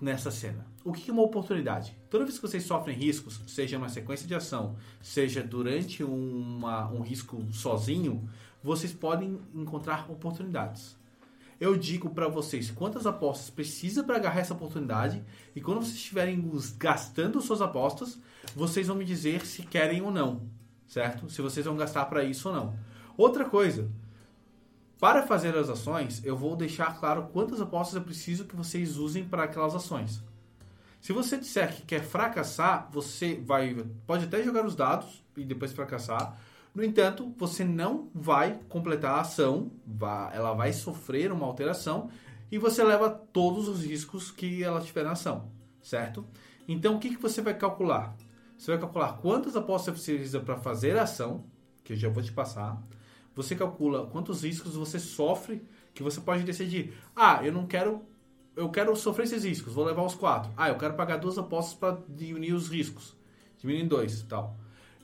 nessa 0.00 0.30
cena. 0.30 0.69
O 0.82 0.92
que 0.92 1.10
é 1.10 1.12
uma 1.12 1.22
oportunidade? 1.22 1.94
Toda 2.08 2.24
vez 2.24 2.38
que 2.38 2.46
vocês 2.46 2.64
sofrem 2.64 2.96
riscos, 2.96 3.40
seja 3.46 3.76
uma 3.76 3.88
sequência 3.90 4.26
de 4.26 4.34
ação, 4.34 4.76
seja 5.02 5.42
durante 5.42 6.02
uma- 6.02 6.90
um 6.90 7.00
risco 7.02 7.44
sozinho, 7.52 8.26
vocês 8.62 8.92
podem 8.92 9.38
encontrar 9.54 10.10
oportunidades. 10.10 10.96
Eu 11.60 11.76
digo 11.76 12.08
para 12.08 12.26
vocês 12.28 12.70
quantas 12.70 13.04
apostas 13.04 13.50
precisa 13.50 14.02
para 14.02 14.16
agarrar 14.16 14.40
essa 14.40 14.54
oportunidade 14.54 15.22
e 15.54 15.60
quando 15.60 15.82
vocês 15.82 15.96
estiverem 15.96 16.42
gastando 16.78 17.42
suas 17.42 17.60
apostas, 17.60 18.18
vocês 18.56 18.86
vão 18.86 18.96
me 18.96 19.04
dizer 19.04 19.44
se 19.44 19.62
querem 19.62 20.00
ou 20.00 20.10
não, 20.10 20.40
certo? 20.86 21.28
Se 21.28 21.42
vocês 21.42 21.66
vão 21.66 21.76
gastar 21.76 22.06
para 22.06 22.24
isso 22.24 22.48
ou 22.48 22.54
não. 22.54 22.74
Outra 23.18 23.44
coisa, 23.44 23.90
para 24.98 25.26
fazer 25.26 25.54
as 25.54 25.68
ações, 25.68 26.24
eu 26.24 26.34
vou 26.34 26.56
deixar 26.56 26.98
claro 26.98 27.28
quantas 27.30 27.60
apostas 27.60 27.96
eu 27.96 28.02
preciso 28.02 28.46
que 28.46 28.56
vocês 28.56 28.96
usem 28.96 29.22
para 29.22 29.44
aquelas 29.44 29.74
ações. 29.74 30.22
Se 31.00 31.12
você 31.12 31.38
disser 31.38 31.74
que 31.74 31.82
quer 31.82 32.02
fracassar, 32.02 32.88
você 32.92 33.40
vai 33.44 33.74
pode 34.06 34.24
até 34.26 34.42
jogar 34.42 34.66
os 34.66 34.76
dados 34.76 35.24
e 35.36 35.44
depois 35.44 35.72
fracassar. 35.72 36.38
No 36.74 36.84
entanto, 36.84 37.34
você 37.36 37.64
não 37.64 38.10
vai 38.14 38.60
completar 38.68 39.16
a 39.16 39.20
ação, 39.22 39.72
ela 40.32 40.52
vai 40.52 40.72
sofrer 40.72 41.32
uma 41.32 41.46
alteração 41.46 42.10
e 42.52 42.58
você 42.58 42.84
leva 42.84 43.10
todos 43.10 43.66
os 43.66 43.84
riscos 43.84 44.30
que 44.30 44.62
ela 44.62 44.80
tiver 44.80 45.04
na 45.04 45.12
ação, 45.12 45.50
certo? 45.82 46.24
Então, 46.68 46.96
o 46.96 46.98
que, 47.00 47.10
que 47.10 47.22
você 47.22 47.40
vai 47.40 47.54
calcular? 47.54 48.14
Você 48.56 48.70
vai 48.72 48.80
calcular 48.80 49.14
quantas 49.14 49.56
apostas 49.56 49.98
você 49.98 50.12
precisa 50.12 50.40
para 50.40 50.56
fazer 50.56 50.98
a 50.98 51.04
ação, 51.04 51.44
que 51.82 51.94
eu 51.94 51.96
já 51.96 52.08
vou 52.08 52.22
te 52.22 52.30
passar. 52.30 52.80
Você 53.34 53.56
calcula 53.56 54.06
quantos 54.06 54.44
riscos 54.44 54.74
você 54.74 54.98
sofre, 54.98 55.66
que 55.94 56.02
você 56.02 56.20
pode 56.20 56.44
decidir. 56.44 56.92
Ah, 57.16 57.40
eu 57.42 57.52
não 57.52 57.66
quero. 57.66 58.02
Eu 58.56 58.68
quero 58.68 58.94
sofrer 58.96 59.24
esses 59.24 59.44
riscos, 59.44 59.74
vou 59.74 59.84
levar 59.84 60.04
os 60.04 60.14
quatro. 60.14 60.52
Ah, 60.56 60.68
eu 60.68 60.76
quero 60.76 60.94
pagar 60.94 61.16
duas 61.16 61.38
apostas 61.38 61.74
para 61.74 61.98
diminuir 62.08 62.52
os 62.52 62.68
riscos. 62.68 63.16
Diminuir 63.58 63.84
em 63.84 63.88
dois 63.88 64.22
tal. 64.22 64.56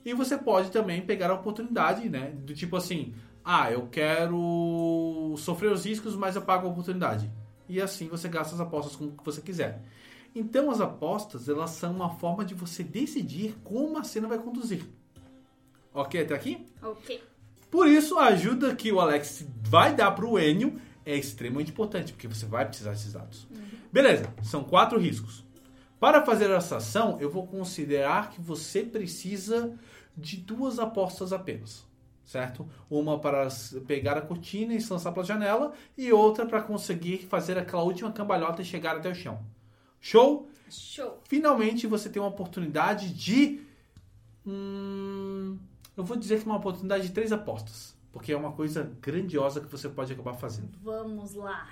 E 0.05 0.13
você 0.15 0.37
pode 0.37 0.71
também 0.71 1.03
pegar 1.03 1.31
a 1.31 1.35
oportunidade, 1.35 2.09
né? 2.09 2.31
Do 2.31 2.55
tipo 2.55 2.77
assim, 2.77 3.15
ah, 3.45 3.71
eu 3.71 3.87
quero 3.87 5.35
sofrer 5.39 5.73
os 5.73 5.85
riscos, 5.85 6.15
mas 6.17 6.37
eu 6.37 6.43
pago 6.43 6.67
a 6.67 6.71
oportunidade. 6.71 7.31
E 7.69 7.81
assim 7.81 8.09
você 8.09 8.29
gasta 8.29 8.55
as 8.55 8.61
apostas 8.61 8.97
como 8.97 9.15
você 9.25 9.41
quiser. 9.41 9.83
Então 10.35 10.71
as 10.71 10.81
apostas, 10.81 11.49
elas 11.49 11.71
são 11.71 11.93
uma 11.93 12.11
forma 12.11 12.45
de 12.45 12.55
você 12.55 12.83
decidir 12.83 13.57
como 13.65 13.99
a 13.99 14.05
cena 14.05 14.29
vai 14.29 14.39
conduzir. 14.39 14.85
Ok 15.95 16.21
até 16.21 16.35
aqui? 16.35 16.67
Ok. 16.83 17.23
Por 17.71 17.89
isso, 17.89 18.19
a 18.19 18.27
ajuda 18.27 18.75
que 18.75 18.93
o 18.93 19.01
Alex 19.01 19.47
vai 19.63 19.95
dar 19.95 20.13
pro 20.13 20.39
Enio 20.39 20.81
é 21.07 21.17
extremamente 21.17 21.71
importante, 21.71 22.13
porque 22.13 22.27
você 22.27 22.45
vai 22.45 22.67
precisar 22.67 22.91
desses 22.91 23.13
dados. 23.13 23.47
Beleza, 23.93 24.29
são 24.43 24.65
quatro 24.65 24.99
riscos. 24.99 25.45
Para 26.01 26.27
fazer 26.27 26.51
essa 26.51 26.77
ação, 26.77 27.17
eu 27.21 27.31
vou 27.31 27.47
considerar 27.47 28.31
que 28.31 28.41
você 28.41 28.83
precisa 28.83 29.73
de 30.17 30.37
duas 30.37 30.79
apostas 30.79 31.33
apenas. 31.33 31.87
Certo? 32.25 32.69
Uma 32.91 33.21
para 33.21 33.47
pegar 33.87 34.19
a 34.19 34.21
cortina 34.21 34.75
e 34.75 34.81
se 34.81 34.93
lançar 34.93 35.13
pela 35.13 35.25
janela, 35.25 35.73
e 35.97 36.13
outra 36.13 36.45
para 36.45 36.61
conseguir 36.61 37.19
fazer 37.19 37.57
aquela 37.57 37.85
última 37.85 38.11
cambalhota 38.11 38.61
e 38.61 38.65
chegar 38.65 38.97
até 38.97 39.09
o 39.09 39.15
chão. 39.15 39.39
Show? 40.01 40.51
Show. 40.69 41.21
finalmente 41.29 41.87
você 41.87 42.09
tem 42.09 42.21
uma 42.21 42.29
oportunidade 42.29 43.15
de. 43.15 43.61
Hum, 44.45 45.57
eu 45.97 46.03
vou 46.03 46.17
dizer 46.17 46.41
que 46.41 46.49
é 46.49 46.51
uma 46.51 46.59
oportunidade 46.59 47.07
de 47.07 47.15
três 47.15 47.31
apostas. 47.31 47.96
Porque 48.17 48.33
é 48.33 48.37
uma 48.37 48.53
coisa 48.53 48.91
grandiosa 49.03 49.61
que 49.61 49.67
você 49.71 49.91
pode 49.91 50.11
acabar 50.11 50.33
fazendo. 50.33 50.71
Vamos 50.83 51.35
lá. 51.35 51.69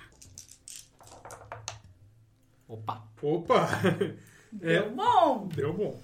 Opa! 2.69 3.03
Opa! 3.23 3.67
É, 4.63 4.83
Deu 4.83 4.91
bom. 4.95 5.49
deu 5.49 5.73
bom. 5.73 6.01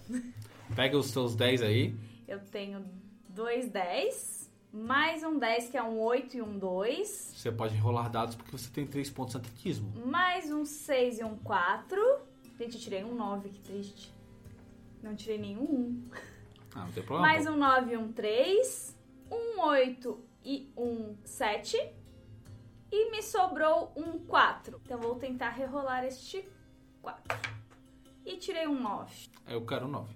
Pega 0.74 0.98
os 0.98 1.06
seus 1.06 1.36
10 1.36 1.62
aí. 1.62 1.94
Eu 2.26 2.40
tenho 2.40 2.84
dois 3.28 3.68
10, 3.68 4.50
mais 4.72 5.22
um 5.22 5.38
10 5.38 5.68
que 5.68 5.76
é 5.76 5.82
um 5.84 6.00
8 6.00 6.36
e 6.38 6.42
um 6.42 6.58
2, 6.58 7.08
Você 7.36 7.52
pode 7.52 7.76
rolar 7.76 8.08
dados 8.08 8.34
porque 8.34 8.50
você 8.50 8.68
tem 8.68 8.84
3 8.88 9.08
pontos 9.10 9.34
de 9.34 9.38
atletismo. 9.38 9.92
mais 10.04 10.50
um 10.50 10.64
6 10.64 11.20
e 11.20 11.24
um 11.24 11.36
4. 11.36 11.96
Gente, 12.58 12.74
eu 12.74 12.80
tirei 12.80 13.04
um 13.04 13.14
9, 13.14 13.50
que 13.50 13.60
triste. 13.60 14.12
Não 15.00 15.14
tirei 15.14 15.38
nenhum 15.38 15.62
1. 15.62 16.08
Ah, 16.74 16.80
não 16.86 16.90
tem 16.92 17.04
problema. 17.04 17.28
Mais 17.28 17.46
um 17.46 17.54
9 17.56 17.92
e 17.92 17.96
um 17.96 18.10
3, 18.12 18.96
um 19.30 19.60
8 19.60 20.18
e 20.44 20.72
um 20.76 21.16
7. 21.24 21.76
E 22.92 23.10
me 23.10 23.22
sobrou 23.22 23.92
um 23.96 24.18
4. 24.18 24.80
Então 24.84 24.98
vou 24.98 25.14
tentar 25.14 25.50
rerolar 25.50 26.04
este 26.04 26.44
4. 27.02 27.38
E 28.24 28.36
tirei 28.36 28.66
um 28.66 28.80
9. 28.80 29.28
Eu 29.48 29.64
quero 29.64 29.86
9. 29.88 30.14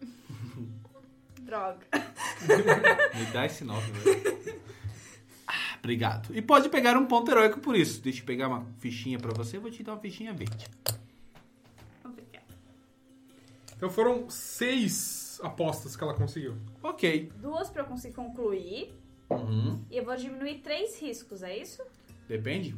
Droga. 1.42 1.86
Me 3.14 3.26
dá 3.32 3.46
esse 3.46 3.64
9, 3.64 3.92
velho. 3.92 4.62
Ah, 5.46 5.76
obrigado. 5.78 6.34
E 6.34 6.40
pode 6.40 6.68
pegar 6.68 6.96
um 6.96 7.06
ponto 7.06 7.30
heróico 7.30 7.60
por 7.60 7.76
isso. 7.76 8.00
Deixa 8.00 8.22
eu 8.22 8.26
pegar 8.26 8.48
uma 8.48 8.64
fichinha 8.78 9.18
pra 9.18 9.32
você. 9.32 9.56
Eu 9.56 9.60
vou 9.60 9.70
te 9.70 9.82
dar 9.82 9.92
uma 9.92 10.00
fichinha 10.00 10.32
verde. 10.32 10.66
Obrigada. 12.02 12.46
Então 13.76 13.90
foram 13.90 14.30
seis 14.30 15.38
apostas 15.42 15.96
que 15.96 16.02
ela 16.02 16.14
conseguiu. 16.14 16.56
Ok. 16.82 17.30
Duas 17.36 17.68
pra 17.70 17.82
eu 17.82 17.86
conseguir 17.86 18.14
concluir. 18.14 18.94
Uhum. 19.30 19.84
E 19.90 19.96
eu 19.96 20.04
vou 20.04 20.16
diminuir 20.16 20.60
três 20.60 21.00
riscos, 21.00 21.42
é 21.42 21.56
isso? 21.56 21.82
Depende. 22.28 22.74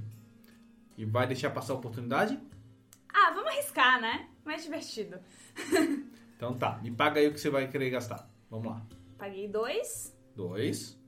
E 0.97 1.05
vai 1.05 1.27
deixar 1.27 1.51
passar 1.51 1.75
a 1.75 1.77
oportunidade? 1.77 2.39
Ah, 3.13 3.33
vamos 3.35 3.51
arriscar, 3.53 4.01
né? 4.01 4.29
Mais 4.45 4.63
divertido. 4.63 5.19
Então 6.37 6.53
tá. 6.53 6.79
Me 6.83 6.91
paga 6.91 7.19
aí 7.19 7.29
o 7.29 7.33
que 7.33 7.41
você 7.41 7.49
vai 7.49 7.67
querer 7.67 7.89
gastar. 7.89 8.29
Vamos 8.51 8.67
lá. 8.67 8.87
Paguei 9.17 9.49
dois. 9.49 10.15
Dois. 10.35 11.01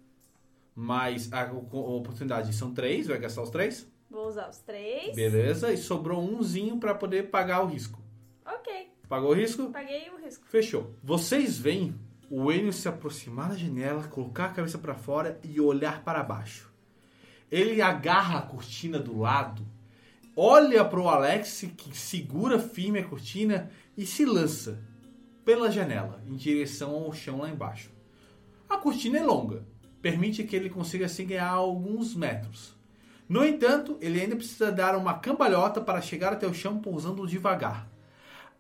Mais 0.75 1.31
a, 1.31 1.43
a 1.49 1.53
oportunidade 1.53 2.55
são 2.55 2.73
três. 2.73 3.07
Vai 3.09 3.19
gastar 3.19 3.43
os 3.43 3.51
três? 3.51 3.87
Vou 4.11 4.27
usar 4.27 4.49
os 4.49 4.57
três. 4.61 5.15
Beleza. 5.15 5.71
E 5.71 5.77
sobrou 5.77 6.19
umzinho 6.23 6.79
pra 6.81 6.95
poder 6.95 7.25
pagar 7.29 7.63
o 7.63 7.67
risco. 7.67 8.01
Ok, 8.47 8.89
Pagou 9.07 9.33
o 9.33 9.35
risco? 9.35 9.71
paguei 9.71 10.09
o 10.09 10.17
risco. 10.17 10.47
Fechou. 10.47 10.95
Vocês 11.05 11.59
veem 11.59 11.95
o 12.31 12.53
Enio 12.53 12.73
se 12.73 12.89
aproximar 12.89 13.51
da 13.51 13.57
janela, 13.57 14.05
colocar 14.05 14.47
a 14.47 14.53
cabeça 14.53 14.79
pra 14.79 14.95
fora 14.95 15.41
e 15.43 15.61
olhar 15.61 16.03
para 16.03 16.23
baixo. 16.23 16.71
Ele 17.51 17.81
agarra 17.81 18.39
a 18.39 18.43
cortina 18.43 18.99
do 18.99 19.19
lado, 19.19 19.67
olha 20.37 20.85
pro 20.85 21.09
Alex 21.09 21.65
que 21.77 21.97
segura 21.97 22.59
firme 22.59 22.99
a 22.99 23.05
cortina 23.05 23.71
e 23.97 24.05
se 24.05 24.25
lança 24.25 24.79
pela 25.45 25.71
janela 25.71 26.23
em 26.27 26.37
direção 26.37 26.95
ao 26.95 27.13
chão 27.13 27.39
lá 27.39 27.49
embaixo. 27.49 27.91
A 28.69 28.77
cortina 28.77 29.19
é 29.19 29.23
longa, 29.23 29.65
permite 30.03 30.45
que 30.45 30.55
ele 30.55 30.69
consiga 30.69 31.07
assim 31.07 31.27
ganhar 31.27 31.49
alguns 31.49 32.15
metros. 32.15 32.77
No 33.27 33.45
entanto, 33.45 33.97
ele 34.01 34.21
ainda 34.21 34.37
precisa 34.37 34.71
dar 34.71 34.97
uma 34.97 35.15
cambalhota 35.15 35.81
para 35.81 36.03
chegar 36.03 36.33
até 36.35 36.47
o 36.47 36.55
chão 36.55 36.79
pousando 36.79 37.27
devagar. 37.27 37.89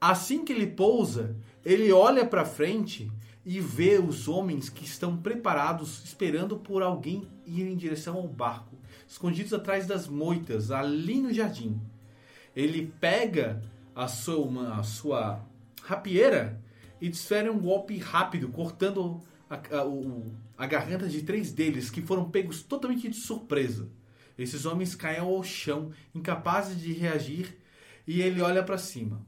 Assim 0.01 0.45
que 0.45 0.53
ele 0.53 0.67
pousa, 0.67 1.37
ele 1.65 1.93
olha 1.93 2.25
para 2.25 2.45
frente 2.45 3.11
e 3.51 3.61
vê 3.61 3.99
os 3.99 4.29
homens 4.29 4.69
que 4.69 4.85
estão 4.85 5.17
preparados 5.17 6.05
esperando 6.05 6.59
por 6.59 6.83
alguém 6.83 7.27
ir 7.47 7.63
em 7.63 7.75
direção 7.75 8.17
ao 8.17 8.29
barco, 8.29 8.77
escondidos 9.09 9.55
atrás 9.55 9.87
das 9.87 10.07
moitas, 10.07 10.71
ali 10.71 11.19
no 11.19 11.33
jardim. 11.33 11.81
Ele 12.55 12.93
pega 13.01 13.63
a 13.97 14.07
sua, 14.07 14.37
uma- 14.45 14.79
a 14.79 14.83
sua 14.83 15.43
rapieira 15.83 16.61
e 17.01 17.09
desfere 17.09 17.49
um 17.49 17.59
golpe 17.59 17.97
rápido, 17.97 18.49
cortando 18.51 19.19
a, 19.49 19.79
a- 19.79 19.87
o- 19.87 20.27
a 20.59 20.67
garganta 20.67 21.09
de 21.09 21.23
três 21.23 21.51
deles, 21.51 21.89
que 21.89 22.03
foram 22.03 22.29
pegos 22.31 22.63
totalmente 22.63 23.09
de 23.09 23.17
surpresa. 23.17 23.89
Esses 24.37 24.67
homens 24.67 24.95
caem 24.95 25.21
ao 25.21 25.43
chão, 25.43 25.91
incapazes 26.15 26.79
de 26.79 26.93
reagir, 26.93 27.57
e 28.07 28.21
ele 28.21 28.43
olha 28.43 28.63
para 28.63 28.77
cima. 28.77 29.25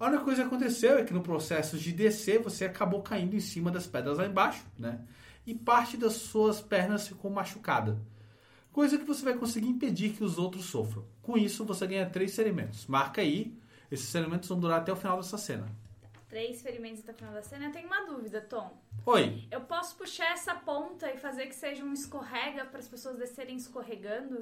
A 0.00 0.06
única 0.06 0.24
coisa 0.24 0.40
que 0.40 0.46
aconteceu 0.46 0.96
é 0.96 1.04
que 1.04 1.12
no 1.12 1.20
processo 1.20 1.76
de 1.76 1.92
descer, 1.92 2.40
você 2.40 2.64
acabou 2.64 3.02
caindo 3.02 3.36
em 3.36 3.40
cima 3.40 3.70
das 3.70 3.86
pedras 3.86 4.16
lá 4.16 4.24
embaixo, 4.24 4.64
né? 4.78 4.98
E 5.46 5.54
parte 5.54 5.98
das 5.98 6.14
suas 6.14 6.58
pernas 6.58 7.06
ficou 7.06 7.30
machucada. 7.30 8.00
Coisa 8.72 8.96
que 8.96 9.04
você 9.04 9.22
vai 9.22 9.34
conseguir 9.34 9.68
impedir 9.68 10.14
que 10.14 10.24
os 10.24 10.38
outros 10.38 10.64
sofram. 10.64 11.04
Com 11.20 11.36
isso, 11.36 11.66
você 11.66 11.86
ganha 11.86 12.08
três 12.08 12.34
ferimentos. 12.34 12.86
Marca 12.86 13.20
aí. 13.20 13.54
Esses 13.90 14.10
ferimentos 14.10 14.48
vão 14.48 14.58
durar 14.58 14.80
até 14.80 14.90
o 14.90 14.96
final 14.96 15.18
dessa 15.18 15.36
cena. 15.36 15.66
Três 16.30 16.62
ferimentos 16.62 17.02
até 17.02 17.10
o 17.10 17.14
final 17.16 17.34
da 17.34 17.42
cena. 17.42 17.66
Eu 17.66 17.72
tenho 17.72 17.88
uma 17.88 18.06
dúvida, 18.06 18.40
Tom. 18.40 18.80
Oi. 19.04 19.48
Eu 19.50 19.62
posso 19.62 19.96
puxar 19.96 20.32
essa 20.32 20.54
ponta 20.54 21.10
e 21.12 21.18
fazer 21.18 21.46
que 21.46 21.54
seja 21.54 21.84
um 21.84 21.92
escorrega 21.92 22.64
para 22.64 22.78
as 22.78 22.86
pessoas 22.86 23.18
descerem 23.18 23.56
escorregando 23.56 24.40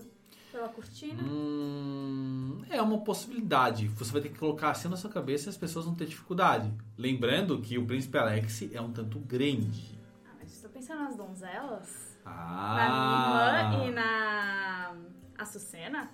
pela 0.53 0.69
cortina? 0.69 1.23
Hum, 1.23 2.63
é 2.69 2.81
uma 2.83 2.99
possibilidade. 2.99 3.89
Você 3.89 4.13
vai 4.13 4.21
ter 4.21 4.29
que 4.29 4.39
colocar 4.39 4.71
assim 4.71 4.89
na 4.89 4.97
sua 4.97 5.11
cabeça 5.11 5.49
e 5.49 5.51
as 5.51 5.57
pessoas 5.57 5.87
vão 5.87 5.95
ter 5.95 6.07
dificuldade. 6.07 6.71
Lembrando 6.97 7.61
que 7.61 7.79
o 7.79 7.87
príncipe 7.87 8.19
Alex 8.19 8.69
é 8.71 8.81
um 8.81 8.93
tanto 8.93 9.19
grande. 9.19 9.99
Ah, 10.27 10.35
mas 10.39 10.53
estou 10.53 10.71
pensando 10.71 11.03
nas 11.05 11.17
donzelas. 11.17 12.19
Ah. 12.25 12.77
Na 12.77 13.69
minha 13.71 13.87
irmã 13.87 13.89
e 13.89 13.95
na 13.95 14.95
Açucena. 15.39 16.11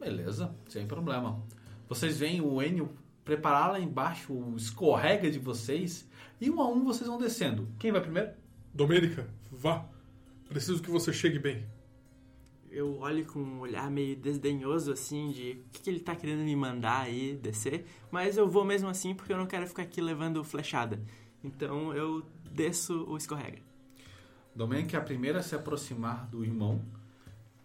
Beleza, 0.00 0.54
sem 0.68 0.86
problema. 0.86 1.42
Vocês 1.86 2.18
veem 2.18 2.40
o 2.40 2.62
Enio 2.62 2.96
preparar 3.24 3.72
lá 3.72 3.80
embaixo 3.80 4.32
o 4.32 4.56
escorrega 4.56 5.30
de 5.30 5.38
vocês 5.38 6.08
e 6.40 6.50
um 6.50 6.60
a 6.60 6.68
um 6.68 6.84
vocês 6.84 7.08
vão 7.08 7.18
descendo. 7.18 7.68
Quem 7.78 7.92
vai 7.92 8.00
primeiro? 8.00 8.30
Domênica, 8.74 9.28
vá. 9.50 9.84
Preciso 10.48 10.82
que 10.82 10.90
você 10.90 11.12
chegue 11.12 11.38
bem. 11.38 11.66
Eu 12.70 12.98
olho 13.00 13.24
com 13.26 13.38
um 13.38 13.60
olhar 13.60 13.90
meio 13.90 14.16
desdenhoso, 14.16 14.92
assim, 14.92 15.30
de 15.30 15.52
o 15.52 15.70
que, 15.70 15.82
que 15.82 15.90
ele 15.90 16.00
tá 16.00 16.16
querendo 16.16 16.42
me 16.42 16.56
mandar 16.56 17.02
aí 17.02 17.36
descer. 17.36 17.84
Mas 18.10 18.36
eu 18.36 18.48
vou 18.48 18.64
mesmo 18.64 18.88
assim 18.88 19.14
porque 19.14 19.32
eu 19.32 19.36
não 19.36 19.46
quero 19.46 19.66
ficar 19.66 19.82
aqui 19.82 20.00
levando 20.00 20.42
flechada. 20.42 20.98
Então 21.44 21.94
eu 21.94 22.24
desço 22.50 23.04
o 23.04 23.16
escorrega. 23.16 23.58
Domênica 24.54 24.96
é 24.96 25.00
a 25.00 25.02
primeira 25.02 25.40
a 25.40 25.42
se 25.42 25.54
aproximar 25.54 26.26
do 26.28 26.44
irmão. 26.44 26.82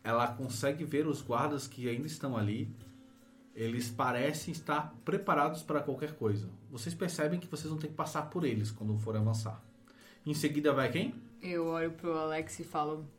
Ela 0.04 0.28
consegue 0.28 0.86
ver 0.86 1.08
os 1.08 1.22
guardas 1.22 1.68
que 1.68 1.90
ainda 1.90 2.08
estão 2.08 2.38
ali. 2.38 2.70
Eles 3.58 3.90
parecem 3.90 4.52
estar 4.52 4.94
preparados 5.04 5.64
para 5.64 5.82
qualquer 5.82 6.14
coisa. 6.14 6.48
Vocês 6.70 6.94
percebem 6.94 7.40
que 7.40 7.48
vocês 7.48 7.68
vão 7.68 7.80
ter 7.80 7.88
que 7.88 7.96
passar 7.96 8.30
por 8.30 8.46
eles 8.46 8.70
quando 8.70 8.96
forem 9.00 9.20
avançar. 9.20 9.60
Em 10.24 10.36
seguida 10.36 10.72
vai 10.72 10.92
quem? 10.92 11.16
Eu 11.42 11.66
olho 11.66 11.90
pro 11.90 12.16
Alex 12.16 12.60
e 12.60 12.64
falo: 12.64 13.10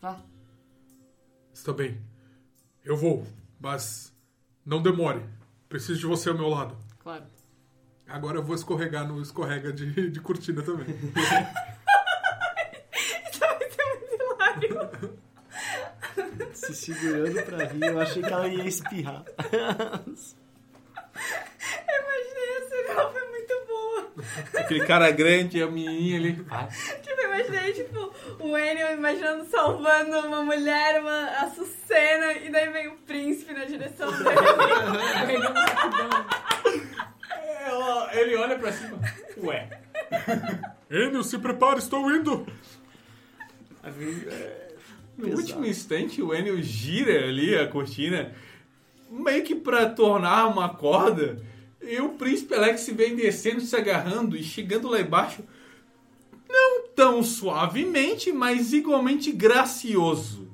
Vá. 0.00 0.22
Está 1.52 1.72
bem. 1.72 2.00
Eu 2.84 2.96
vou, 2.96 3.26
mas 3.58 4.16
não 4.64 4.80
demore. 4.80 5.24
Preciso 5.68 5.98
de 5.98 6.06
você 6.06 6.28
ao 6.28 6.36
meu 6.36 6.48
lado. 6.48 6.76
Claro. 7.00 7.24
Agora 8.06 8.38
eu 8.38 8.44
vou 8.44 8.54
escorregar 8.54 9.08
no 9.08 9.20
escorrega 9.20 9.72
de, 9.72 10.08
de 10.08 10.20
cortina 10.20 10.62
também. 10.62 10.86
segurando 16.84 17.42
pra 17.44 17.64
rir. 17.64 17.82
Eu 17.84 18.00
achei 18.00 18.22
que 18.22 18.32
ela 18.32 18.48
ia 18.48 18.64
espirrar. 18.64 19.24
Eu 19.36 19.44
imaginei 22.02 22.56
a 22.56 22.68
cena, 22.68 22.90
ela 23.00 23.12
foi 23.12 23.28
muito 23.30 23.54
boa. 23.66 24.12
Aquele 24.60 24.86
cara 24.86 25.10
grande, 25.10 25.62
a 25.62 25.66
menininha 25.66 26.18
ali. 26.18 26.32
Tipo, 27.02 27.20
eu 27.20 27.26
imaginei, 27.28 27.72
tipo, 27.72 28.12
o 28.40 28.56
Enio 28.58 28.92
imaginando 28.92 29.44
salvando 29.46 30.18
uma 30.20 30.42
mulher, 30.42 31.00
uma 31.00 31.26
açucena, 31.42 32.32
e 32.34 32.50
daí 32.50 32.68
vem 32.70 32.88
o 32.88 32.96
príncipe 32.98 33.52
na 33.52 33.64
direção 33.64 34.10
dele. 34.10 34.24
Ela- 37.66 38.10
Ele 38.14 38.36
olha 38.36 38.58
pra 38.58 38.72
cima. 38.72 38.98
Ué. 39.38 39.68
Enio, 40.90 41.24
se 41.24 41.38
prepara, 41.38 41.78
estou 41.78 42.10
indo. 42.10 42.46
No 45.16 45.28
último 45.28 45.64
instante, 45.64 46.20
o 46.20 46.34
Enel 46.34 46.60
gira 46.62 47.28
ali 47.28 47.56
a 47.56 47.68
cortina, 47.68 48.34
meio 49.10 49.44
que 49.44 49.54
pra 49.54 49.88
tornar 49.88 50.46
uma 50.46 50.68
corda, 50.68 51.40
e 51.80 52.00
o 52.00 52.10
príncipe 52.10 52.54
Alex 52.54 52.88
vem 52.88 53.14
descendo, 53.14 53.60
se 53.60 53.76
agarrando 53.76 54.36
e 54.36 54.42
chegando 54.42 54.88
lá 54.88 55.00
embaixo, 55.00 55.42
não 56.48 56.88
tão 56.94 57.22
suavemente, 57.22 58.32
mas 58.32 58.72
igualmente 58.72 59.30
gracioso. 59.32 60.48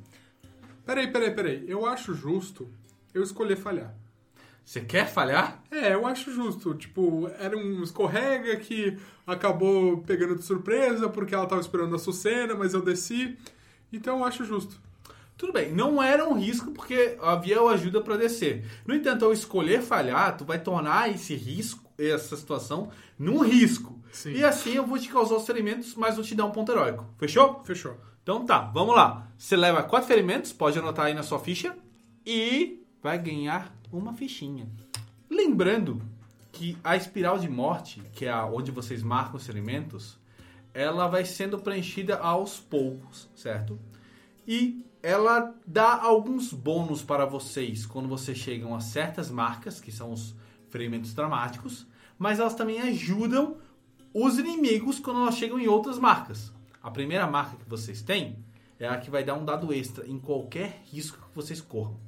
Peraí, 0.85 1.07
peraí, 1.09 1.31
peraí. 1.31 1.65
Eu 1.69 1.87
acho 1.87 2.15
justo 2.15 2.69
eu 3.15 3.23
escolher 3.23 3.57
falhar. 3.57 3.95
Você 4.65 4.81
quer 4.81 5.09
falhar? 5.09 5.63
É, 5.71 5.95
eu 5.95 6.07
acho 6.07 6.33
justo. 6.33 6.75
Tipo, 6.75 7.29
era 7.39 7.57
um 7.57 7.83
escorrega 7.83 8.57
que 8.57 8.97
acabou 9.27 9.99
pegando 9.99 10.37
de 10.37 10.45
surpresa 10.45 11.09
porque 11.09 11.35
ela 11.35 11.47
tava 11.47 11.61
esperando 11.61 11.95
a 11.95 11.99
Sucena, 11.99 12.55
mas 12.55 12.73
eu 12.73 12.83
desci. 12.83 13.37
Então 13.93 14.19
eu 14.19 14.25
acho 14.25 14.45
justo. 14.45 14.81
Tudo 15.37 15.55
bem, 15.55 15.73
não 15.73 16.03
era 16.03 16.29
um 16.29 16.35
risco 16.35 16.71
porque 16.71 17.17
havia 17.23 17.63
o 17.63 17.69
ajuda 17.69 18.03
pra 18.03 18.17
descer. 18.17 18.65
No 18.87 18.95
entanto, 18.95 19.25
ao 19.25 19.33
escolher 19.33 19.81
falhar, 19.81 20.37
tu 20.37 20.45
vai 20.45 20.59
tornar 20.59 21.11
esse 21.11 21.35
risco, 21.35 21.91
essa 21.99 22.37
situação, 22.37 22.91
num 23.19 23.43
risco. 23.43 23.99
Sim. 24.13 24.33
E 24.33 24.45
assim 24.45 24.73
eu 24.73 24.87
vou 24.87 24.99
te 24.99 25.09
causar 25.09 25.37
os 25.37 25.47
ferimentos, 25.47 25.95
mas 25.95 26.17
vou 26.17 26.25
te 26.25 26.35
dar 26.35 26.45
um 26.45 26.51
ponto 26.51 26.71
heróico. 26.71 27.07
Fechou? 27.19 27.63
Fechou. 27.65 27.97
Então 28.23 28.45
tá, 28.45 28.61
vamos 28.61 28.95
lá. 28.95 29.29
Você 29.39 29.57
leva 29.57 29.83
quatro 29.83 30.09
ferimentos, 30.09 30.53
pode 30.53 30.79
anotar 30.79 31.07
aí 31.07 31.15
na 31.15 31.23
sua 31.23 31.39
ficha. 31.39 31.75
E 32.27 32.85
vai 33.03 33.19
ganhar 33.19 33.75
uma 33.91 34.13
fichinha. 34.13 34.69
Lembrando 35.31 36.03
que 36.53 36.77
a 36.85 36.97
espiral 36.97 37.39
de 37.39 37.49
morte, 37.49 38.03
que 38.13 38.27
é 38.27 38.35
onde 38.37 38.71
vocês 38.71 39.03
marcam 39.03 39.37
os 39.37 39.47
ferimentos, 39.47 40.19
ela 40.73 41.07
vai 41.07 41.25
sendo 41.25 41.59
preenchida 41.59 42.17
aos 42.19 42.59
poucos, 42.59 43.29
certo? 43.35 43.79
E 44.47 44.85
ela 45.03 45.55
dá 45.67 46.01
alguns 46.03 46.53
bônus 46.53 47.03
para 47.03 47.25
vocês 47.25 47.87
quando 47.87 48.09
vocês 48.09 48.39
chegam 48.39 48.75
a 48.75 48.81
certas 48.81 49.31
marcas, 49.31 49.81
que 49.81 49.91
são 49.91 50.13
os 50.13 50.35
ferimentos 50.69 51.15
dramáticos, 51.15 51.87
mas 52.19 52.39
elas 52.39 52.55
também 52.55 52.81
ajudam 52.81 53.57
os 54.13 54.39
inimigos 54.39 54.99
quando 54.99 55.21
elas 55.21 55.37
chegam 55.37 55.59
em 55.59 55.69
outras 55.69 55.99
marcas. 55.99 56.53
A 56.83 56.91
primeira 56.91 57.27
marca 57.27 57.57
que 57.57 57.69
vocês 57.69 58.03
têm 58.03 58.45
é 58.79 58.89
a 58.89 58.99
que 58.99 59.11
vai 59.11 59.25
dar 59.25 59.35
um 59.35 59.45
dado 59.45 59.73
extra 59.73 60.07
em 60.07 60.19
qualquer 60.19 60.83
risco 60.87 61.19
que 61.29 61.35
vocês 61.35 61.61
corram. 61.61 61.99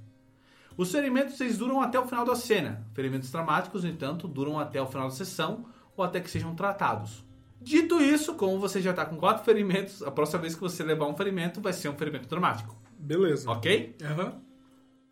Os 0.76 0.90
ferimentos 0.90 1.38
eles 1.40 1.58
duram 1.58 1.80
até 1.80 1.98
o 1.98 2.06
final 2.06 2.24
da 2.24 2.34
cena. 2.34 2.86
Ferimentos 2.94 3.30
dramáticos, 3.30 3.84
no 3.84 3.90
entanto, 3.90 4.26
duram 4.26 4.58
até 4.58 4.80
o 4.80 4.86
final 4.86 5.08
da 5.08 5.14
sessão 5.14 5.66
ou 5.94 6.02
até 6.02 6.20
que 6.20 6.30
sejam 6.30 6.54
tratados. 6.54 7.22
Dito 7.62 8.02
isso, 8.02 8.34
como 8.34 8.58
você 8.58 8.80
já 8.80 8.90
está 8.90 9.04
com 9.06 9.16
quatro 9.16 9.44
ferimentos, 9.44 10.02
a 10.02 10.10
próxima 10.10 10.40
vez 10.40 10.54
que 10.54 10.60
você 10.60 10.82
levar 10.82 11.06
um 11.06 11.16
ferimento 11.16 11.60
vai 11.60 11.72
ser 11.72 11.88
um 11.88 11.96
ferimento 11.96 12.28
dramático. 12.28 12.76
Beleza. 12.98 13.48
Ok? 13.48 13.96
Aham. 14.02 14.42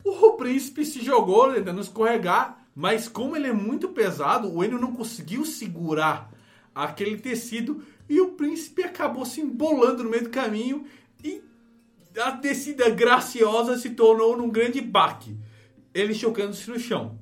O 0.05 0.33
príncipe 0.33 0.85
se 0.85 1.01
jogou 1.05 1.53
tentando 1.53 1.81
escorregar, 1.81 2.67
mas 2.75 3.09
como 3.09 3.37
ele 3.37 3.47
é 3.47 3.53
muito 3.53 3.91
pesado, 3.91 4.53
o 4.53 4.65
Enio 4.65 4.81
não 4.81 4.93
conseguiu 4.93 5.45
segurar 5.45 6.33
aquele 6.75 7.19
tecido 7.19 7.85
e 8.09 8.21
o 8.21 8.33
príncipe 8.33 8.83
acabou 8.83 9.25
se 9.25 9.41
embolando 9.41 10.03
no 10.03 10.11
meio 10.11 10.25
do 10.25 10.31
caminho 10.31 10.85
e 11.23 11.43
a 12.19 12.31
descida 12.33 12.91
graciosa 12.91 13.79
se 13.79 13.91
tornou 13.91 14.37
num 14.37 14.51
grande 14.51 14.81
baque, 14.81 15.37
ele 15.95 16.15
chocando-se 16.15 16.69
no 16.69 16.79
chão. 16.79 17.19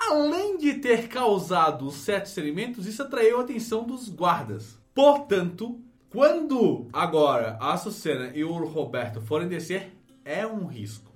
Além 0.00 0.56
de 0.56 0.74
ter 0.74 1.08
causado 1.08 1.90
certos 1.90 2.32
ferimentos, 2.32 2.86
isso 2.86 3.02
atraiu 3.02 3.38
a 3.38 3.42
atenção 3.42 3.84
dos 3.84 4.08
guardas. 4.08 4.78
Portanto, 4.94 5.78
quando 6.08 6.88
agora 6.90 7.58
a 7.60 7.74
Açucena 7.74 8.32
e 8.34 8.42
o 8.42 8.52
Roberto 8.64 9.20
forem 9.20 9.46
descer, 9.46 9.94
é 10.24 10.46
um 10.46 10.66
risco. 10.66 11.12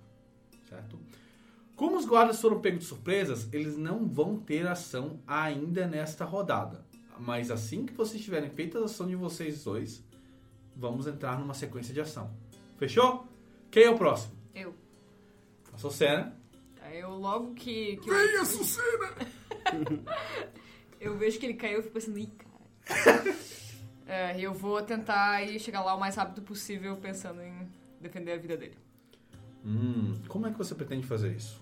Certo? 0.69 0.99
Como 1.75 1.97
os 1.97 2.05
guardas 2.05 2.41
foram 2.41 2.61
pegos 2.61 2.81
de 2.81 2.87
surpresas, 2.87 3.49
eles 3.53 3.77
não 3.77 4.07
vão 4.07 4.37
ter 4.37 4.67
ação 4.67 5.19
ainda 5.27 5.87
nesta 5.87 6.25
rodada. 6.25 6.85
Mas 7.19 7.51
assim 7.51 7.87
que 7.87 7.95
vocês 7.95 8.23
tiverem 8.23 8.51
feito 8.51 8.79
a 8.79 8.85
ação 8.85 9.07
de 9.07 9.17
vocês 9.17 9.65
dois, 9.65 10.05
vamos 10.77 11.07
entrar 11.07 11.39
numa 11.39 11.55
sequência 11.55 11.95
de 11.95 12.01
ação. 12.01 12.31
Fechou? 12.77 13.27
Quem 13.71 13.85
é 13.85 13.91
o 13.91 13.97
próximo? 13.97 14.35
Eu. 14.55 14.75
A. 15.73 16.44
Eu 16.95 17.11
logo 17.11 17.55
que, 17.55 17.97
que 17.99 18.09
Venha, 18.11 18.39
eu, 18.39 18.45
Sucena! 18.47 19.09
eu 21.01 21.17
vejo 21.17 21.39
que 21.39 21.47
ele 21.47 21.55
caiu, 21.55 21.77
eu 21.79 21.83
fico 21.83 21.95
pensando, 21.95 22.19
ih, 22.19 22.31
cara. 22.87 23.25
é, 24.07 24.41
eu 24.41 24.53
vou 24.55 24.81
tentar 24.83 25.43
ir 25.43 25.59
chegar 25.59 25.83
lá 25.83 25.95
o 25.95 26.01
mais 26.01 26.15
rápido 26.17 26.43
possível, 26.43 26.97
pensando 26.97 27.43
em 27.43 27.69
defender 28.01 28.33
a 28.33 28.37
vida 28.37 28.57
dele. 28.57 28.77
Hum, 29.65 30.15
como 30.29 30.47
é 30.47 30.51
que 30.53 30.59
você 30.59 30.75
pretende 30.75 31.07
fazer 31.07 31.35
isso? 31.35 31.59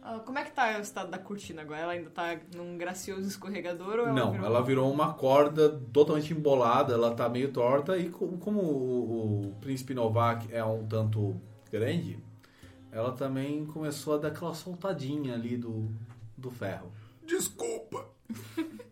Ah, 0.00 0.20
como 0.24 0.38
é 0.38 0.44
que 0.44 0.52
tá 0.52 0.76
o 0.78 0.80
estado 0.82 1.10
da 1.10 1.18
cortina 1.18 1.62
agora? 1.62 1.80
Ela 1.80 1.92
ainda 1.92 2.10
tá 2.10 2.38
num 2.54 2.76
gracioso 2.76 3.26
escorregador 3.26 3.94
ou 3.94 4.00
ela 4.06 4.12
Não, 4.12 4.32
virou... 4.32 4.46
ela 4.46 4.62
virou 4.62 4.92
uma 4.92 5.14
corda 5.14 5.70
totalmente 5.92 6.32
embolada, 6.32 6.92
ela 6.92 7.14
tá 7.14 7.26
meio 7.28 7.50
torta 7.50 7.96
e 7.96 8.10
co- 8.10 8.28
como 8.38 8.60
o, 8.60 9.48
o 9.48 9.54
príncipe 9.62 9.94
Novak 9.94 10.46
é 10.52 10.62
um 10.62 10.86
tanto 10.86 11.40
grande, 11.72 12.18
ela 12.94 13.12
também 13.12 13.66
começou 13.66 14.14
a 14.14 14.18
dar 14.18 14.28
aquela 14.28 14.54
soltadinha 14.54 15.34
ali 15.34 15.56
do, 15.56 15.90
do 16.38 16.50
ferro. 16.50 16.92
Desculpa! 17.26 18.06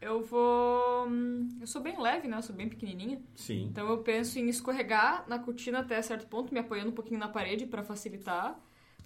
Eu 0.00 0.24
vou... 0.24 1.06
hum, 1.06 1.46
Eu 1.60 1.66
sou 1.66 1.80
bem 1.82 2.00
leve, 2.00 2.26
né? 2.26 2.38
Eu 2.38 2.42
sou 2.42 2.56
bem 2.56 2.68
pequenininha. 2.68 3.20
Sim. 3.36 3.64
Então 3.70 3.86
eu 3.88 3.98
penso 3.98 4.38
em 4.38 4.48
escorregar 4.48 5.26
na 5.28 5.38
cortina 5.38 5.80
até 5.80 6.00
certo 6.00 6.26
ponto, 6.26 6.54
me 6.54 6.58
apoiando 6.58 6.90
um 6.90 6.94
pouquinho 6.94 7.20
na 7.20 7.28
parede 7.28 7.66
pra 7.66 7.82
facilitar, 7.82 8.58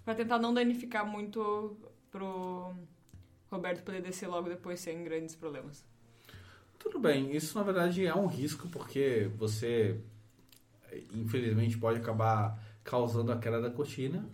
pra 0.05 0.15
tentar 0.15 0.39
não 0.39 0.55
danificar 0.55 1.05
muito 1.05 1.77
pro 2.13 2.73
Roberto 3.51 3.83
poder 3.83 4.03
descer 4.03 4.29
logo 4.29 4.49
depois 4.49 4.79
sem 4.79 5.03
grandes 5.03 5.35
problemas. 5.35 5.85
Tudo 6.79 7.01
bem, 7.01 7.35
isso 7.35 7.59
na 7.59 7.65
verdade 7.65 8.07
é 8.07 8.15
um 8.15 8.27
risco 8.27 8.69
porque 8.69 9.29
você 9.37 10.01
infelizmente 11.13 11.77
pode 11.77 11.99
acabar 11.99 12.57
causando 12.85 13.33
a 13.33 13.39
queda 13.39 13.61
da 13.61 13.71
cortina, 13.71 14.25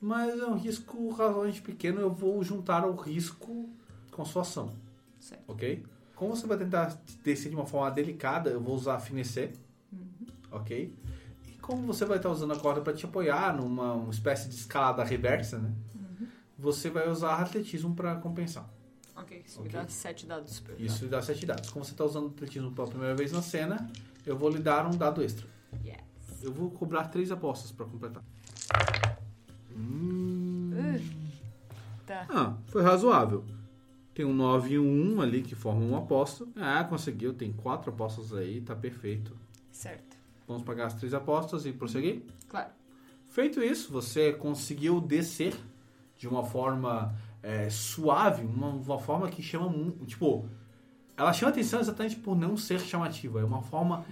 mas 0.00 0.38
é 0.38 0.46
um 0.46 0.54
risco 0.56 1.08
razoavelmente 1.10 1.62
pequeno, 1.62 2.00
eu 2.00 2.10
vou 2.12 2.42
juntar 2.44 2.84
o 2.86 2.94
risco 2.94 3.68
com 4.10 4.22
a 4.22 4.24
sua 4.24 4.42
ação. 4.42 4.70
Certo. 5.18 5.42
ok? 5.48 5.82
Como 6.14 6.36
você 6.36 6.46
vai 6.46 6.58
tentar 6.58 6.96
descer 7.24 7.48
de 7.48 7.56
uma 7.56 7.64
forma 7.66 7.90
delicada, 7.90 8.50
eu 8.50 8.60
vou 8.60 8.74
usar 8.74 8.98
finecer, 9.00 9.52
ok? 10.52 10.94
E 11.48 11.52
como 11.58 11.82
você 11.86 12.04
vai 12.04 12.18
estar 12.18 12.30
usando 12.30 12.52
a 12.52 12.58
corda 12.58 12.80
para 12.82 12.92
te 12.92 13.04
apoiar 13.06 13.56
numa 13.56 13.94
uma 13.94 14.10
espécie 14.10 14.48
de 14.48 14.54
escalada 14.54 15.02
reversa, 15.02 15.58
né? 15.58 15.72
Você 16.58 16.88
vai 16.90 17.08
usar 17.10 17.40
atletismo 17.40 17.94
para 17.96 18.14
compensar. 18.16 18.68
Ok, 19.16 19.42
isso 19.46 19.60
me 19.62 19.68
Ok. 19.68 19.80
dá 19.80 19.88
sete 19.88 20.26
dados. 20.26 20.60
pra- 20.60 20.74
Isso 20.78 21.04
lhe 21.04 21.10
dá 21.10 21.20
sete 21.22 21.44
dados. 21.46 21.70
Como 21.70 21.84
você 21.84 21.92
está 21.92 22.04
usando 22.04 22.28
atletismo 22.28 22.70
pela 22.72 22.86
primeira 22.86 23.14
vez 23.16 23.32
na 23.32 23.42
cena, 23.42 23.90
eu 24.24 24.36
vou 24.36 24.50
lhe 24.50 24.58
dar 24.60 24.86
um 24.86 24.96
dado 24.96 25.22
extra. 25.22 25.46
Yes. 25.84 25.96
Eu 26.44 26.52
vou 26.52 26.70
cobrar 26.70 27.04
três 27.04 27.32
apostas 27.32 27.72
para 27.72 27.86
completar. 27.86 28.22
Uh, 29.74 31.00
tá. 32.06 32.26
Ah, 32.28 32.54
foi 32.66 32.82
razoável. 32.82 33.42
Tem 34.12 34.26
um 34.26 34.34
9 34.34 34.74
e 34.74 34.78
um 34.78 35.16
1 35.16 35.22
ali 35.22 35.42
que 35.42 35.54
formam 35.54 35.88
uma 35.88 35.98
aposta. 36.00 36.46
Ah, 36.54 36.84
conseguiu. 36.84 37.32
Tem 37.32 37.50
quatro 37.50 37.90
apostas 37.90 38.34
aí, 38.34 38.60
tá 38.60 38.76
perfeito. 38.76 39.34
Certo. 39.72 40.18
Vamos 40.46 40.64
pagar 40.64 40.86
as 40.86 40.94
três 40.94 41.14
apostas 41.14 41.64
e 41.64 41.72
prosseguir? 41.72 42.22
Claro. 42.46 42.68
Feito 43.30 43.62
isso, 43.62 43.90
você 43.90 44.34
conseguiu 44.34 45.00
descer 45.00 45.56
de 46.18 46.28
uma 46.28 46.44
forma 46.44 47.16
é, 47.42 47.70
suave, 47.70 48.44
uma, 48.44 48.68
uma 48.68 48.98
forma 48.98 49.28
que 49.28 49.42
chama 49.42 49.68
muito. 49.70 50.04
Tipo, 50.04 50.46
ela 51.16 51.32
chama 51.32 51.50
atenção 51.50 51.80
exatamente 51.80 52.16
por 52.16 52.36
não 52.36 52.54
ser 52.54 52.80
chamativa. 52.80 53.40
É 53.40 53.44
uma 53.44 53.62
forma 53.62 54.04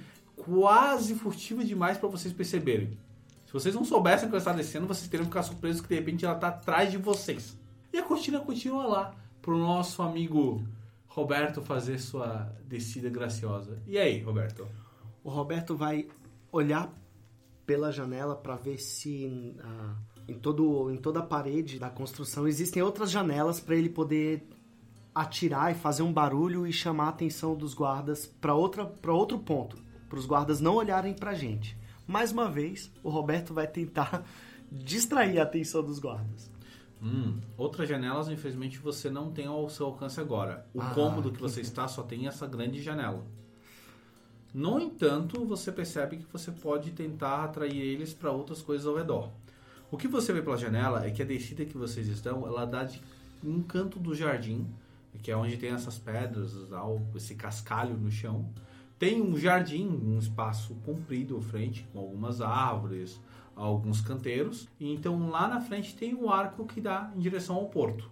quase 0.44 1.14
furtiva 1.14 1.64
demais 1.64 1.98
para 1.98 2.08
vocês 2.08 2.32
perceberem. 2.32 2.98
Se 3.46 3.52
vocês 3.52 3.74
não 3.74 3.84
soubessem 3.84 4.28
que 4.28 4.34
ela 4.34 4.38
está 4.38 4.52
descendo, 4.52 4.86
vocês 4.86 5.08
teriam 5.08 5.26
que 5.26 5.30
ficar 5.30 5.42
surpresos 5.42 5.82
que 5.82 5.88
de 5.88 5.94
repente 5.94 6.24
ela 6.24 6.34
está 6.34 6.48
atrás 6.48 6.90
de 6.90 6.96
vocês. 6.96 7.56
E 7.92 7.98
a 7.98 8.02
cortina 8.02 8.40
continua 8.40 8.86
lá 8.86 9.14
pro 9.40 9.58
nosso 9.58 10.02
amigo 10.02 10.64
Roberto 11.06 11.60
fazer 11.60 11.98
sua 11.98 12.50
descida 12.66 13.10
graciosa. 13.10 13.82
E 13.86 13.98
aí, 13.98 14.22
Roberto? 14.22 14.66
O 15.22 15.28
Roberto 15.28 15.76
vai 15.76 16.08
olhar 16.50 16.90
pela 17.66 17.92
janela 17.92 18.34
para 18.34 18.56
ver 18.56 18.78
se 18.78 19.54
ah, 19.62 19.94
em, 20.26 20.34
todo, 20.34 20.90
em 20.90 20.96
toda 20.96 21.20
a 21.20 21.22
parede 21.22 21.78
da 21.78 21.90
construção 21.90 22.48
existem 22.48 22.82
outras 22.82 23.10
janelas 23.10 23.60
para 23.60 23.76
ele 23.76 23.88
poder 23.88 24.42
atirar 25.14 25.70
e 25.70 25.74
fazer 25.74 26.02
um 26.02 26.12
barulho 26.12 26.66
e 26.66 26.72
chamar 26.72 27.06
a 27.06 27.10
atenção 27.10 27.54
dos 27.54 27.74
guardas 27.74 28.26
para 28.26 28.54
para 29.00 29.12
outro 29.12 29.38
ponto, 29.38 29.76
para 30.12 30.18
os 30.18 30.26
guardas 30.26 30.60
não 30.60 30.74
olharem 30.74 31.14
para 31.14 31.30
a 31.30 31.34
gente. 31.34 31.74
Mais 32.06 32.32
uma 32.32 32.46
vez, 32.46 32.92
o 33.02 33.08
Roberto 33.08 33.54
vai 33.54 33.66
tentar 33.66 34.22
distrair 34.70 35.40
a 35.40 35.42
atenção 35.44 35.82
dos 35.82 35.98
guardas. 35.98 36.50
Hum, 37.02 37.40
outras 37.56 37.88
janelas, 37.88 38.28
infelizmente, 38.28 38.78
você 38.78 39.08
não 39.08 39.32
tem 39.32 39.46
ao 39.46 39.70
seu 39.70 39.86
alcance 39.86 40.20
agora. 40.20 40.66
O 40.74 40.82
Ah, 40.82 40.90
cômodo 40.94 41.32
que 41.32 41.40
você 41.40 41.62
está 41.62 41.88
só 41.88 42.02
tem 42.02 42.26
essa 42.26 42.46
grande 42.46 42.82
janela. 42.82 43.24
No 44.52 44.78
entanto, 44.78 45.46
você 45.46 45.72
percebe 45.72 46.18
que 46.18 46.26
você 46.30 46.52
pode 46.52 46.90
tentar 46.90 47.44
atrair 47.44 47.80
eles 47.80 48.12
para 48.12 48.30
outras 48.30 48.60
coisas 48.60 48.86
ao 48.86 48.94
redor. 48.94 49.30
O 49.90 49.96
que 49.96 50.06
você 50.06 50.30
vê 50.30 50.42
pela 50.42 50.58
janela 50.58 51.06
é 51.06 51.10
que 51.10 51.22
a 51.22 51.24
descida 51.24 51.64
que 51.64 51.78
vocês 51.78 52.06
estão, 52.06 52.46
ela 52.46 52.66
dá 52.66 52.84
de 52.84 53.00
um 53.42 53.62
canto 53.62 53.98
do 53.98 54.14
jardim, 54.14 54.66
que 55.22 55.30
é 55.30 55.36
onde 55.36 55.56
tem 55.56 55.70
essas 55.70 55.98
pedras, 55.98 56.54
esse 57.16 57.34
cascalho 57.34 57.96
no 57.96 58.10
chão. 58.10 58.52
Tem 59.02 59.20
um 59.20 59.36
jardim, 59.36 59.84
um 59.84 60.16
espaço 60.16 60.76
comprido 60.84 61.36
à 61.36 61.42
frente, 61.42 61.84
com 61.92 61.98
algumas 61.98 62.40
árvores, 62.40 63.20
alguns 63.56 64.00
canteiros. 64.00 64.68
Então 64.78 65.28
lá 65.28 65.48
na 65.48 65.60
frente 65.60 65.96
tem 65.96 66.14
o 66.14 66.30
arco 66.30 66.64
que 66.64 66.80
dá 66.80 67.12
em 67.16 67.18
direção 67.18 67.56
ao 67.56 67.68
porto. 67.68 68.08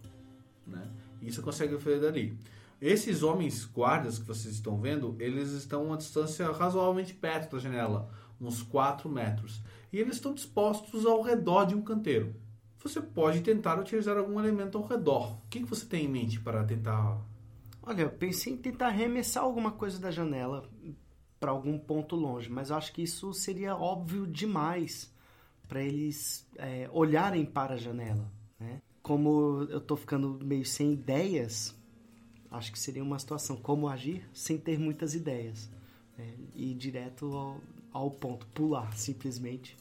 Né? 0.67 0.91
Você 1.23 1.41
consegue 1.41 1.77
ver 1.77 2.01
dali. 2.01 2.37
Esses 2.81 3.23
homens 3.23 3.65
guardas 3.67 4.19
que 4.19 4.27
vocês 4.27 4.53
estão 4.53 4.81
vendo, 4.81 5.15
eles 5.21 5.53
estão 5.53 5.83
a 5.83 5.85
uma 5.85 5.97
distância 5.97 6.51
razoavelmente 6.51 7.15
perto 7.15 7.53
da 7.53 7.63
janela, 7.63 8.11
uns 8.41 8.61
4 8.61 9.09
metros. 9.09 9.63
E 9.93 9.99
eles 10.01 10.17
estão 10.17 10.35
dispostos 10.35 11.07
ao 11.07 11.23
redor 11.23 11.67
de 11.67 11.77
um 11.77 11.83
canteiro. 11.83 12.35
Você 12.83 13.01
pode 13.01 13.43
tentar 13.43 13.79
utilizar 13.79 14.19
algum 14.19 14.41
elemento 14.41 14.77
ao 14.77 14.89
redor. 14.89 15.35
O 15.35 15.49
que 15.49 15.63
você 15.63 15.87
tem 15.87 16.07
em 16.07 16.09
mente 16.09 16.41
para 16.41 16.65
tentar 16.65 17.30
Olha, 17.83 18.03
eu 18.03 18.11
pensei 18.11 18.53
em 18.53 18.57
tentar 18.57 18.89
arremessar 18.89 19.43
alguma 19.43 19.73
coisa 19.73 19.99
da 19.99 20.11
janela 20.11 20.69
para 21.39 21.51
algum 21.51 21.79
ponto 21.79 22.15
longe, 22.15 22.51
mas 22.51 22.71
eu 22.71 22.77
acho 22.77 22.93
que 22.93 23.03
isso 23.03 23.33
seria 23.33 23.75
óbvio 23.77 24.27
demais 24.27 25.11
para 25.67 25.83
eles 25.83 26.47
é, 26.57 26.89
olharem 26.93 27.45
para 27.47 27.75
a 27.75 27.79
janela. 27.79 28.31
Né? 28.59 28.83
Como 29.03 29.67
eu 29.71 29.81
tô 29.81 29.97
ficando 29.97 30.39
meio 30.45 30.65
sem 30.67 30.93
ideias, 30.93 31.75
acho 32.51 32.71
que 32.71 32.79
seria 32.79 33.03
uma 33.03 33.19
situação 33.19 33.57
como 33.57 33.89
agir 33.89 34.29
sem 34.35 34.59
ter 34.59 34.79
muitas 34.79 35.15
ideias. 35.15 35.71
né? 36.19 36.35
Ir 36.55 36.75
direto 36.75 37.33
ao, 37.35 37.61
ao 37.93 38.11
ponto, 38.11 38.47
pular 38.49 38.93
simplesmente 38.97 39.77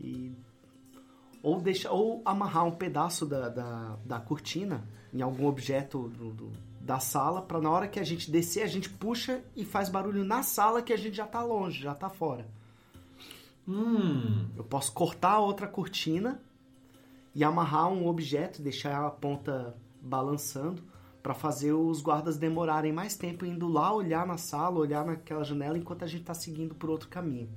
e 0.00 0.32
ou 1.42 1.60
deixar 1.60 1.90
ou 1.90 2.22
amarrar 2.24 2.64
um 2.64 2.70
pedaço 2.76 3.26
da, 3.26 3.48
da, 3.48 3.96
da 4.04 4.20
cortina 4.20 4.86
em 5.12 5.20
algum 5.22 5.46
objeto 5.46 6.08
do, 6.10 6.30
do- 6.32 6.71
da 6.82 6.98
sala 6.98 7.40
para 7.42 7.60
na 7.60 7.70
hora 7.70 7.88
que 7.88 8.00
a 8.00 8.04
gente 8.04 8.30
descer 8.30 8.62
a 8.62 8.66
gente 8.66 8.90
puxa 8.90 9.42
e 9.54 9.64
faz 9.64 9.88
barulho 9.88 10.24
na 10.24 10.42
sala 10.42 10.82
que 10.82 10.92
a 10.92 10.96
gente 10.96 11.16
já 11.16 11.26
tá 11.26 11.42
longe, 11.42 11.80
já 11.80 11.94
tá 11.94 12.08
fora. 12.10 12.46
Hum, 13.66 14.48
Eu 14.56 14.64
posso 14.64 14.92
cortar 14.92 15.38
outra 15.38 15.68
cortina 15.68 16.42
e 17.34 17.44
amarrar 17.44 17.88
um 17.88 18.06
objeto, 18.08 18.60
deixar 18.60 19.06
a 19.06 19.10
ponta 19.10 19.76
balançando 20.00 20.82
para 21.22 21.34
fazer 21.34 21.72
os 21.72 22.02
guardas 22.02 22.36
demorarem 22.36 22.92
mais 22.92 23.16
tempo 23.16 23.46
indo 23.46 23.68
lá 23.68 23.94
olhar 23.94 24.26
na 24.26 24.36
sala, 24.36 24.80
olhar 24.80 25.06
naquela 25.06 25.44
janela 25.44 25.78
enquanto 25.78 26.02
a 26.02 26.08
gente 26.08 26.24
tá 26.24 26.34
seguindo 26.34 26.74
por 26.74 26.90
outro 26.90 27.08
caminho. 27.08 27.48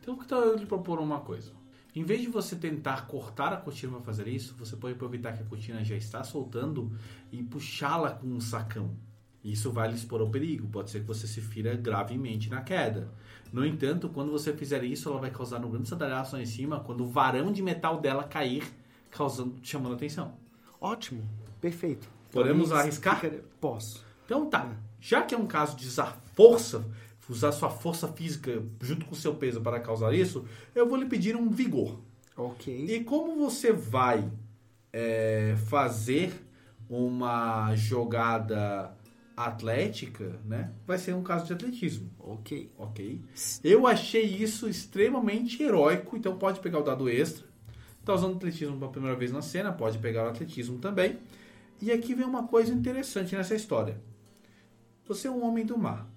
Então, 0.00 0.16
que 0.16 0.26
tal 0.26 0.40
eu 0.40 0.56
lhe 0.56 0.64
propor 0.66 1.00
uma 1.00 1.18
coisa? 1.20 1.52
Em 1.94 2.02
vez 2.02 2.20
de 2.20 2.26
você 2.26 2.56
tentar 2.56 3.06
cortar 3.06 3.52
a 3.52 3.56
cortina 3.56 3.92
para 3.92 4.02
fazer 4.02 4.26
isso, 4.26 4.54
você 4.58 4.76
pode 4.76 4.94
aproveitar 4.94 5.32
que 5.32 5.42
a 5.42 5.46
cortina 5.46 5.84
já 5.84 5.94
está 5.94 6.24
soltando 6.24 6.92
e 7.30 7.42
puxá-la 7.42 8.10
com 8.10 8.26
um 8.26 8.40
sacão. 8.40 8.96
Isso 9.44 9.70
vai 9.70 9.88
lhe 9.88 9.94
expor 9.94 10.20
ao 10.20 10.30
perigo. 10.30 10.66
Pode 10.68 10.90
ser 10.90 11.00
que 11.00 11.06
você 11.06 11.26
se 11.26 11.40
fira 11.40 11.76
gravemente 11.76 12.50
na 12.50 12.62
queda. 12.62 13.08
No 13.52 13.64
entanto, 13.64 14.08
quando 14.08 14.32
você 14.32 14.52
fizer 14.52 14.82
isso, 14.82 15.08
ela 15.08 15.20
vai 15.20 15.30
causar 15.30 15.64
um 15.64 15.70
grande 15.70 15.88
sadalhaço 15.88 16.34
lá 16.34 16.42
em 16.42 16.46
cima 16.46 16.80
quando 16.80 17.04
o 17.04 17.08
varão 17.08 17.52
de 17.52 17.62
metal 17.62 18.00
dela 18.00 18.24
cair, 18.24 18.64
causando, 19.10 19.54
chamando 19.62 19.94
atenção. 19.94 20.34
Ótimo, 20.80 21.22
perfeito. 21.60 22.08
Podemos 22.32 22.70
Talvez 22.70 22.86
arriscar? 22.86 23.22
Posso. 23.60 24.04
Então 24.24 24.48
tá, 24.50 24.74
já 24.98 25.22
que 25.22 25.34
é 25.34 25.38
um 25.38 25.46
caso 25.46 25.76
de 25.76 25.86
usar 25.86 26.20
força, 26.34 26.84
usar 27.28 27.52
sua 27.52 27.70
força 27.70 28.08
física 28.08 28.62
junto 28.80 29.06
com 29.06 29.14
seu 29.14 29.34
peso 29.34 29.60
para 29.60 29.80
causar 29.80 30.14
isso, 30.14 30.44
eu 30.74 30.88
vou 30.88 30.96
lhe 30.98 31.06
pedir 31.06 31.36
um 31.36 31.48
vigor. 31.50 32.00
Ok. 32.36 32.86
E 32.88 33.04
como 33.04 33.36
você 33.36 33.72
vai 33.72 34.30
é, 34.92 35.54
fazer 35.68 36.32
uma 36.88 37.74
jogada 37.76 38.94
atlética, 39.36 40.38
né? 40.44 40.70
Vai 40.86 40.98
ser 40.98 41.14
um 41.14 41.22
caso 41.22 41.46
de 41.46 41.52
atletismo, 41.52 42.08
Ok. 42.18 42.70
ok? 42.78 43.20
Eu 43.64 43.86
achei 43.86 44.24
isso 44.24 44.68
extremamente 44.68 45.62
heróico, 45.62 46.16
então 46.16 46.36
pode 46.38 46.60
pegar 46.60 46.78
o 46.78 46.82
dado 46.84 47.08
extra. 47.08 47.44
Tá 48.04 48.14
usando 48.14 48.36
atletismo 48.36 48.78
pela 48.78 48.90
primeira 48.90 49.16
vez 49.16 49.32
na 49.32 49.42
cena, 49.42 49.72
pode 49.72 49.98
pegar 49.98 50.24
o 50.24 50.28
atletismo 50.28 50.78
também. 50.78 51.18
E 51.80 51.90
aqui 51.90 52.14
vem 52.14 52.24
uma 52.26 52.46
coisa 52.46 52.72
interessante 52.72 53.34
nessa 53.34 53.54
história. 53.54 54.00
Você 55.06 55.26
é 55.26 55.30
um 55.30 55.44
homem 55.44 55.66
do 55.66 55.76
mar, 55.76 56.08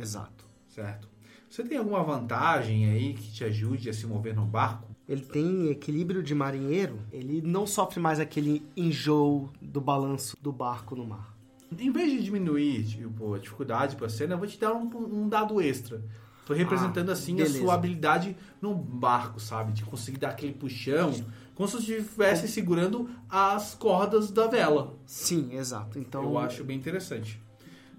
Exato. 0.00 0.44
certo? 0.68 1.08
Você 1.48 1.64
tem 1.64 1.78
alguma 1.78 2.02
vantagem 2.02 2.88
aí 2.88 3.14
que 3.14 3.32
te 3.32 3.42
ajude 3.44 3.90
a 3.90 3.92
se 3.92 4.06
mover 4.06 4.34
no 4.34 4.44
barco? 4.46 4.88
Ele 5.08 5.22
tem 5.22 5.68
equilíbrio 5.68 6.22
de 6.22 6.32
marinheiro, 6.34 7.00
ele 7.12 7.42
não 7.42 7.66
sofre 7.66 7.98
mais 7.98 8.20
aquele 8.20 8.64
enjoo 8.76 9.50
do 9.60 9.80
balanço 9.80 10.36
do 10.40 10.52
barco 10.52 10.94
no 10.94 11.04
mar. 11.04 11.34
Em 11.76 11.90
vez 11.90 12.12
de 12.12 12.22
diminuir 12.22 12.84
tipo, 12.84 13.34
a 13.34 13.38
dificuldade 13.38 13.96
pra 13.96 14.08
cena, 14.08 14.34
eu 14.34 14.38
vou 14.38 14.46
te 14.46 14.58
dar 14.58 14.72
um, 14.72 14.88
um 15.24 15.28
dado 15.28 15.60
extra. 15.60 16.00
Tô 16.46 16.54
representando 16.54 17.10
Ah, 17.10 17.12
assim 17.12 17.34
beleza. 17.36 17.58
a 17.58 17.60
sua 17.60 17.74
habilidade 17.74 18.36
no 18.62 18.74
barco, 18.74 19.40
sabe? 19.40 19.72
De 19.72 19.84
conseguir 19.84 20.18
dar 20.18 20.30
aquele 20.30 20.52
puxão, 20.52 21.12
como 21.54 21.68
se 21.68 21.76
você 21.80 21.96
estivesse 21.98 22.46
segurando 22.48 23.08
as 23.28 23.74
cordas 23.74 24.30
da 24.30 24.46
vela. 24.46 24.94
Sim, 25.06 25.52
exato. 25.56 25.98
Então, 25.98 26.22
Eu 26.22 26.38
acho 26.38 26.62
bem 26.64 26.76
interessante. 26.76 27.40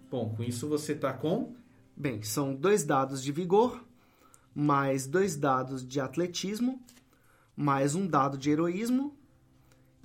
Bom, 0.09 0.33
com 0.35 0.43
isso 0.43 0.67
você 0.67 0.93
tá 0.95 1.11
com. 1.13 1.53
Bem, 1.95 2.21
são 2.23 2.55
dois 2.55 2.83
dados 2.83 3.23
de 3.23 3.31
vigor, 3.31 3.83
mais 4.53 5.07
dois 5.07 5.35
dados 5.35 5.87
de 5.87 5.99
atletismo, 5.99 6.81
mais 7.55 7.95
um 7.95 8.05
dado 8.05 8.37
de 8.37 8.49
heroísmo, 8.49 9.15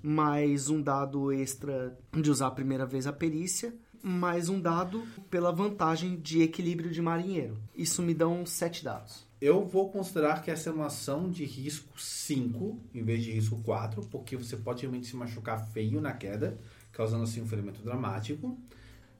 mais 0.02 0.68
um 0.68 0.80
dado 0.80 1.32
extra 1.32 1.98
de 2.12 2.30
usar 2.30 2.48
a 2.48 2.52
primeira 2.52 2.86
vez 2.86 3.06
a 3.06 3.12
perícia, 3.12 3.74
mais 4.02 4.48
um 4.48 4.60
dado 4.60 5.02
pela 5.28 5.50
vantagem 5.50 6.16
de 6.16 6.42
equilíbrio 6.42 6.90
de 6.90 7.02
marinheiro. 7.02 7.58
Isso 7.74 8.02
me 8.02 8.14
dão 8.14 8.46
sete 8.46 8.84
dados. 8.84 9.26
Eu 9.40 9.66
vou 9.66 9.90
considerar 9.90 10.42
que 10.42 10.50
essa 10.50 10.70
é 10.70 10.72
uma 10.72 10.86
ação 10.86 11.28
de 11.28 11.44
risco 11.44 12.00
5, 12.00 12.80
em 12.94 13.02
vez 13.02 13.22
de 13.22 13.32
risco 13.32 13.60
4, 13.62 14.02
porque 14.06 14.36
você 14.36 14.56
pode 14.56 14.82
realmente 14.82 15.08
se 15.08 15.16
machucar 15.16 15.66
feio 15.72 16.00
na 16.00 16.12
queda, 16.12 16.58
causando 16.92 17.24
assim 17.24 17.42
um 17.42 17.46
ferimento 17.46 17.82
dramático. 17.82 18.56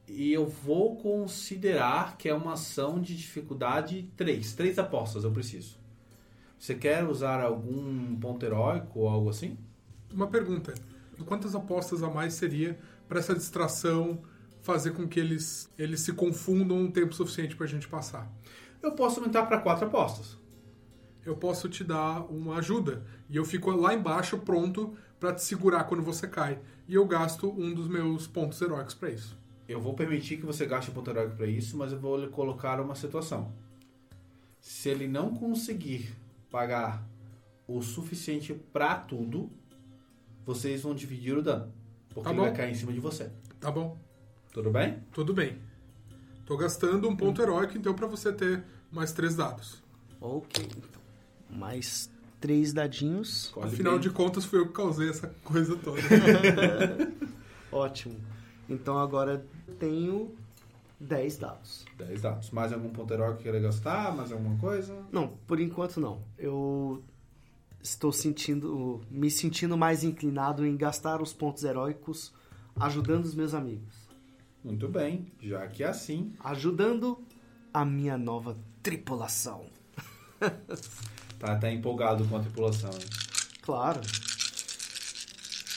E 0.09 0.33
eu 0.33 0.47
vou 0.47 0.97
considerar 0.97 2.17
que 2.17 2.29
é 2.29 2.35
uma 2.35 2.53
ação 2.53 3.01
de 3.01 3.17
dificuldade 3.17 4.09
3. 4.17 4.53
Três 4.55 4.79
apostas 4.79 5.25
eu 5.25 5.33
preciso. 5.33 5.77
Você 6.59 6.75
quer 6.75 7.05
usar 7.05 7.41
algum 7.41 8.15
ponto 8.17 8.45
heróico 8.45 9.01
ou 9.01 9.09
algo 9.09 9.31
assim? 9.31 9.59
Uma 10.13 10.29
pergunta: 10.29 10.75
quantas 11.25 11.55
apostas 11.55 12.03
a 12.03 12.09
mais 12.09 12.35
seria 12.35 12.79
para 13.09 13.19
essa 13.19 13.35
distração 13.35 14.21
fazer 14.63 14.93
com 14.93 15.07
que 15.07 15.19
eles, 15.21 15.71
eles 15.79 16.01
se 16.01 16.13
confundam 16.13 16.79
um 16.79 16.91
tempo 16.91 17.15
suficiente 17.15 17.57
para 17.57 17.67
a 17.67 17.69
gente 17.69 17.89
passar? 17.89 18.31
Eu 18.83 18.93
posso 18.93 19.21
aumentar 19.21 19.47
para 19.47 19.61
quatro 19.61 19.87
apostas. 19.87 20.39
Eu 21.25 21.37
posso 21.37 21.69
te 21.69 21.83
dar 21.83 22.21
uma 22.31 22.59
ajuda 22.59 23.05
e 23.29 23.37
eu 23.37 23.45
fico 23.45 23.73
lá 23.73 23.93
embaixo 23.93 24.39
pronto 24.39 24.97
para 25.19 25.33
te 25.33 25.43
segurar 25.43 25.85
quando 25.85 26.03
você 26.03 26.29
cai. 26.29 26.61
E 26.87 26.95
eu 26.95 27.05
gasto 27.05 27.51
um 27.51 27.75
dos 27.75 27.89
meus 27.89 28.29
pontos 28.29 28.61
heróicos 28.63 28.95
para 28.95 29.11
isso. 29.11 29.37
Eu 29.69 29.81
vou 29.81 29.95
permitir 29.95 30.37
que 30.37 30.47
você 30.47 30.65
gaste 30.67 30.91
ponto 30.91 31.11
heróico 31.11 31.37
para 31.37 31.47
isso, 31.47 31.77
mas 31.77 31.93
eu 31.93 31.99
vou 31.99 32.17
lhe 32.17 32.29
colocar 32.29 32.81
uma 32.81 32.95
situação. 32.95 33.53
Se 34.61 34.89
ele 34.89 35.09
não 35.09 35.35
conseguir 35.35 36.15
pagar 36.51 37.05
o 37.67 37.83
suficiente 37.83 38.55
para 38.55 38.97
tudo, 38.97 39.51
vocês 40.45 40.83
vão 40.83 40.95
dividir 40.95 41.37
o 41.37 41.43
dano. 41.43 41.73
Porque 42.09 42.23
Tá 42.25 42.31
ele 42.31 42.41
vai 42.41 42.53
cair 42.55 42.71
em 42.71 42.75
cima 42.75 42.93
de 42.93 43.01
você. 43.01 43.31
Tá 43.61 43.71
bom? 43.71 43.99
Tudo 44.53 44.71
bem? 44.71 45.01
Tudo 45.13 45.35
bem. 45.35 45.59
Tô 46.45 46.57
gastando 46.57 47.09
um 47.09 47.17
ponto 47.17 47.43
heróico 47.43 47.77
então 47.77 47.93
para 47.93 48.07
você 48.07 48.33
ter 48.33 48.65
mais 48.91 49.13
três 49.13 49.35
dados. 49.35 49.83
Ok, 50.21 50.65
então. 50.65 51.03
Mais 51.51 52.09
três 52.41 52.73
dadinhos. 52.73 53.47
Escolhe 53.47 53.67
Afinal 53.67 53.93
bem. 53.95 54.03
de 54.03 54.11
contas, 54.11 54.45
fui 54.45 54.61
eu 54.61 54.67
que 54.69 54.73
causei 54.73 55.11
essa 55.11 55.29
coisa 55.43 55.77
toda. 55.77 56.01
Ótimo. 57.73 58.15
Então 58.69 58.99
agora 58.99 59.45
tenho 59.79 60.35
10 61.01 61.37
dados. 61.39 61.85
10 61.99 62.23
dados. 62.23 62.51
Mais 62.51 62.73
algum 62.73 62.89
ponto 62.91 63.13
heróico 63.13 63.39
que 63.39 63.43
queira 63.45 63.59
gastar? 63.61 64.15
Mais 64.17 64.33
alguma 64.33 64.57
coisa? 64.59 64.97
Não, 65.13 65.29
por 65.47 65.61
enquanto 65.61 66.01
não. 66.01 66.23
Eu 66.39 67.03
estou 67.83 68.13
sentindo, 68.13 69.01
me 69.11 69.31
sentindo 69.31 69.77
mais 69.77 70.03
inclinado 70.05 70.67
em 70.67 70.77
gastar 70.77 71.21
os 71.23 71.33
pontos 71.33 71.63
heróicos 71.65 72.33
ajudando 72.79 73.25
os 73.25 73.35
meus 73.35 73.55
amigos. 73.55 73.95
Muito 74.65 74.89
bem, 74.89 75.27
já 75.41 75.67
que 75.69 75.85
é 75.85 75.89
assim. 75.89 76.33
Ajudando 76.41 77.19
a 77.73 77.85
minha 77.85 78.17
nova 78.19 78.57
tripulação. 78.83 79.67
Tá, 81.39 81.55
tá 81.55 81.71
empolgado 81.71 82.27
com 82.27 82.37
a 82.39 82.41
tripulação. 82.41 82.91
hein? 82.95 83.05
Claro. 83.61 84.01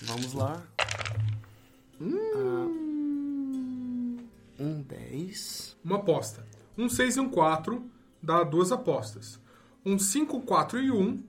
Vamos 0.03 0.31
lá. 0.33 0.63
Ah, 2.01 2.88
um 4.59 4.81
10. 4.81 5.77
Uma 5.83 5.97
aposta. 5.97 6.45
Um 6.77 6.89
6 6.89 7.17
e 7.17 7.19
um 7.19 7.29
4 7.29 7.83
dá 8.21 8.43
duas 8.43 8.71
apostas. 8.71 9.39
Um 9.85 9.97
5, 9.97 10.41
4 10.41 10.79
e 10.79 10.91
1 10.91 11.23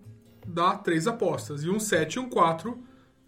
dá 0.47 0.77
três 0.77 1.07
apostas. 1.07 1.63
E 1.63 1.71
um 1.71 1.79
7 1.79 2.15
e 2.15 2.19
um 2.19 2.29
4 2.29 2.79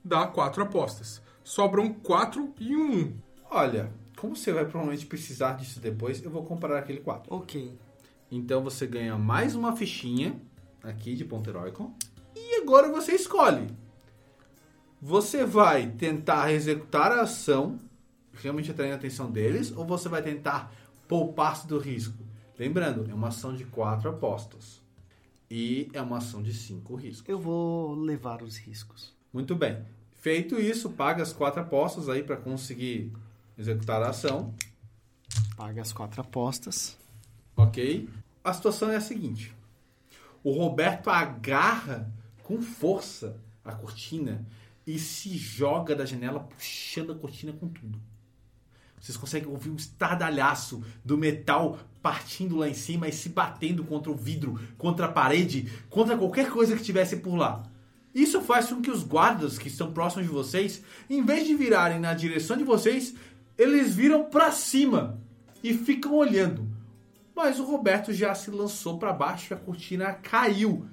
dá 0.05 0.27
quatro 0.27 0.63
apostas. 0.63 1.23
Sobram 1.45 1.93
4 1.93 2.55
e 2.59 2.77
um 2.77 2.93
1. 2.93 3.15
Olha, 3.51 3.93
como 4.17 4.37
você 4.37 4.53
vai 4.53 4.65
provavelmente 4.65 5.07
precisar 5.07 5.55
disso 5.55 5.81
depois, 5.81 6.23
eu 6.23 6.31
vou 6.31 6.45
comparar 6.45 6.79
aquele 6.79 7.01
4. 7.01 7.35
Ok. 7.35 7.79
Então 8.31 8.63
você 8.63 8.87
ganha 8.87 9.17
mais 9.19 9.55
uma 9.55 9.77
fichinha 9.77 10.41
aqui 10.83 11.15
de 11.15 11.25
ponto 11.25 11.49
heróico. 11.51 11.93
E 12.35 12.61
agora 12.61 12.91
você 12.91 13.13
escolhe. 13.13 13.69
Você 15.01 15.45
vai 15.45 15.89
tentar 15.89 16.53
executar 16.53 17.11
a 17.13 17.23
ação, 17.23 17.79
realmente 18.43 18.71
atraindo 18.71 18.95
a 18.95 18.99
atenção 18.99 19.31
deles, 19.31 19.73
ou 19.77 19.85
você 19.85 20.09
vai 20.09 20.23
tentar 20.23 20.73
poupar-se 21.09 21.67
do 21.67 21.79
risco? 21.79 22.17
Lembrando, 22.59 23.11
é 23.11 23.15
uma 23.15 23.29
ação 23.29 23.55
de 23.55 23.65
quatro 23.65 24.11
apostas. 24.11 24.81
E 25.51 25.91
é 25.93 26.01
uma 26.01 26.19
ação 26.19 26.43
de 26.43 26.55
cinco 26.55 26.95
riscos. 26.95 27.29
Eu 27.29 27.39
vou 27.39 27.95
levar 27.95 28.43
os 28.43 28.57
riscos. 28.57 29.15
Muito 29.33 29.55
bem. 29.55 29.85
Feito 30.21 30.59
isso, 30.59 30.91
paga 30.91 31.23
as 31.23 31.33
quatro 31.33 31.61
apostas 31.61 32.09
aí 32.09 32.23
para 32.23 32.37
conseguir 32.37 33.13
executar 33.59 34.03
a 34.03 34.11
ação. 34.11 34.55
Paga 35.57 35.83
as 35.83 35.93
quatro 35.93 36.21
apostas. 36.21 36.97
Ok? 37.57 38.09
A 38.43 38.53
situação 38.53 38.91
é 38.91 38.97
a 38.97 39.01
seguinte: 39.01 39.55
o 40.43 40.53
Roberto 40.53 41.11
agarra 41.11 42.11
com 42.43 42.63
força 42.63 43.37
a 43.65 43.73
cortina 43.73 44.47
e 44.87 44.99
se 44.99 45.37
joga 45.37 45.95
da 45.95 46.05
janela, 46.05 46.41
puxando 46.41 47.13
a 47.13 47.15
cortina 47.15 47.53
com 47.53 47.69
tudo. 47.69 48.01
Vocês 49.03 49.19
conseguem 49.19 49.49
ouvir 49.49 49.69
um 49.69 49.75
estardalhaço 49.75 50.81
do 51.05 51.19
metal 51.19 51.77
partindo 52.01 52.57
lá 52.57 52.69
em 52.69 52.75
cima 52.75 53.09
e 53.09 53.13
se 53.13 53.29
batendo 53.29 53.83
contra 53.83 54.13
o 54.13 54.15
vidro, 54.15 54.61
contra 54.79 55.07
a 55.07 55.13
parede, 55.13 55.69
contra 55.91 56.17
qualquer 56.17 56.49
coisa 56.49 56.77
que 56.77 56.85
tivesse 56.85 57.17
por 57.17 57.35
lá. 57.35 57.65
Isso 58.15 58.41
faz 58.43 58.69
com 58.69 58.81
que 58.81 58.93
os 58.93 59.03
guardas 59.03 59.59
que 59.59 59.67
estão 59.67 59.93
próximos 59.93 60.27
de 60.27 60.33
vocês, 60.33 60.85
em 61.11 61.25
vez 61.25 61.49
de 61.49 61.57
virarem 61.57 61.99
na 61.99 62.15
direção 62.15 62.57
de 62.57 62.63
vocês, 62.63 63.13
eles 63.59 63.93
viram 63.93 64.27
para 64.27 64.53
cima 64.53 65.19
e 65.65 65.75
ficam 65.75 66.15
olhando. 66.15 66.69
Mas 67.35 67.59
o 67.59 67.65
Roberto 67.65 68.13
já 68.13 68.33
se 68.37 68.53
lançou 68.53 69.01
para 69.01 69.13
baixo 69.13 69.53
e 69.53 69.55
a 69.55 69.59
cortina 69.59 70.13
caiu. 70.13 70.87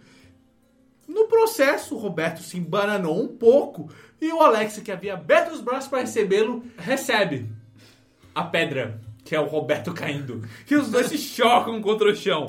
No 1.07 1.27
processo, 1.27 1.93
o 1.93 1.99
Roberto 1.99 2.41
se 2.41 2.57
embananou 2.57 3.21
um 3.21 3.27
pouco 3.27 3.87
e 4.19 4.33
o 4.33 4.41
Alex, 4.41 4.79
que 4.79 4.91
havia 4.91 5.13
aberto 5.13 5.51
os 5.51 5.61
braços 5.61 5.87
para 5.87 6.01
recebê-lo, 6.01 6.63
recebe 6.75 7.58
a 8.39 8.43
pedra, 8.45 9.01
que 9.23 9.35
é 9.35 9.39
o 9.39 9.45
Roberto 9.45 9.93
caindo. 9.93 10.41
E 10.69 10.75
os 10.75 10.89
dois 10.89 11.07
se 11.07 11.17
chocam 11.17 11.81
contra 11.81 12.11
o 12.11 12.15
chão. 12.15 12.45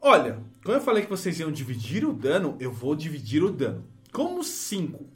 Olha, 0.00 0.38
quando 0.64 0.78
eu 0.78 0.82
falei 0.82 1.04
que 1.04 1.10
vocês 1.10 1.38
iam 1.38 1.52
dividir 1.52 2.04
o 2.04 2.12
dano, 2.12 2.56
eu 2.58 2.72
vou 2.72 2.94
dividir 2.94 3.42
o 3.42 3.50
dano. 3.50 3.84
Como 4.12 4.42
5 4.42 5.06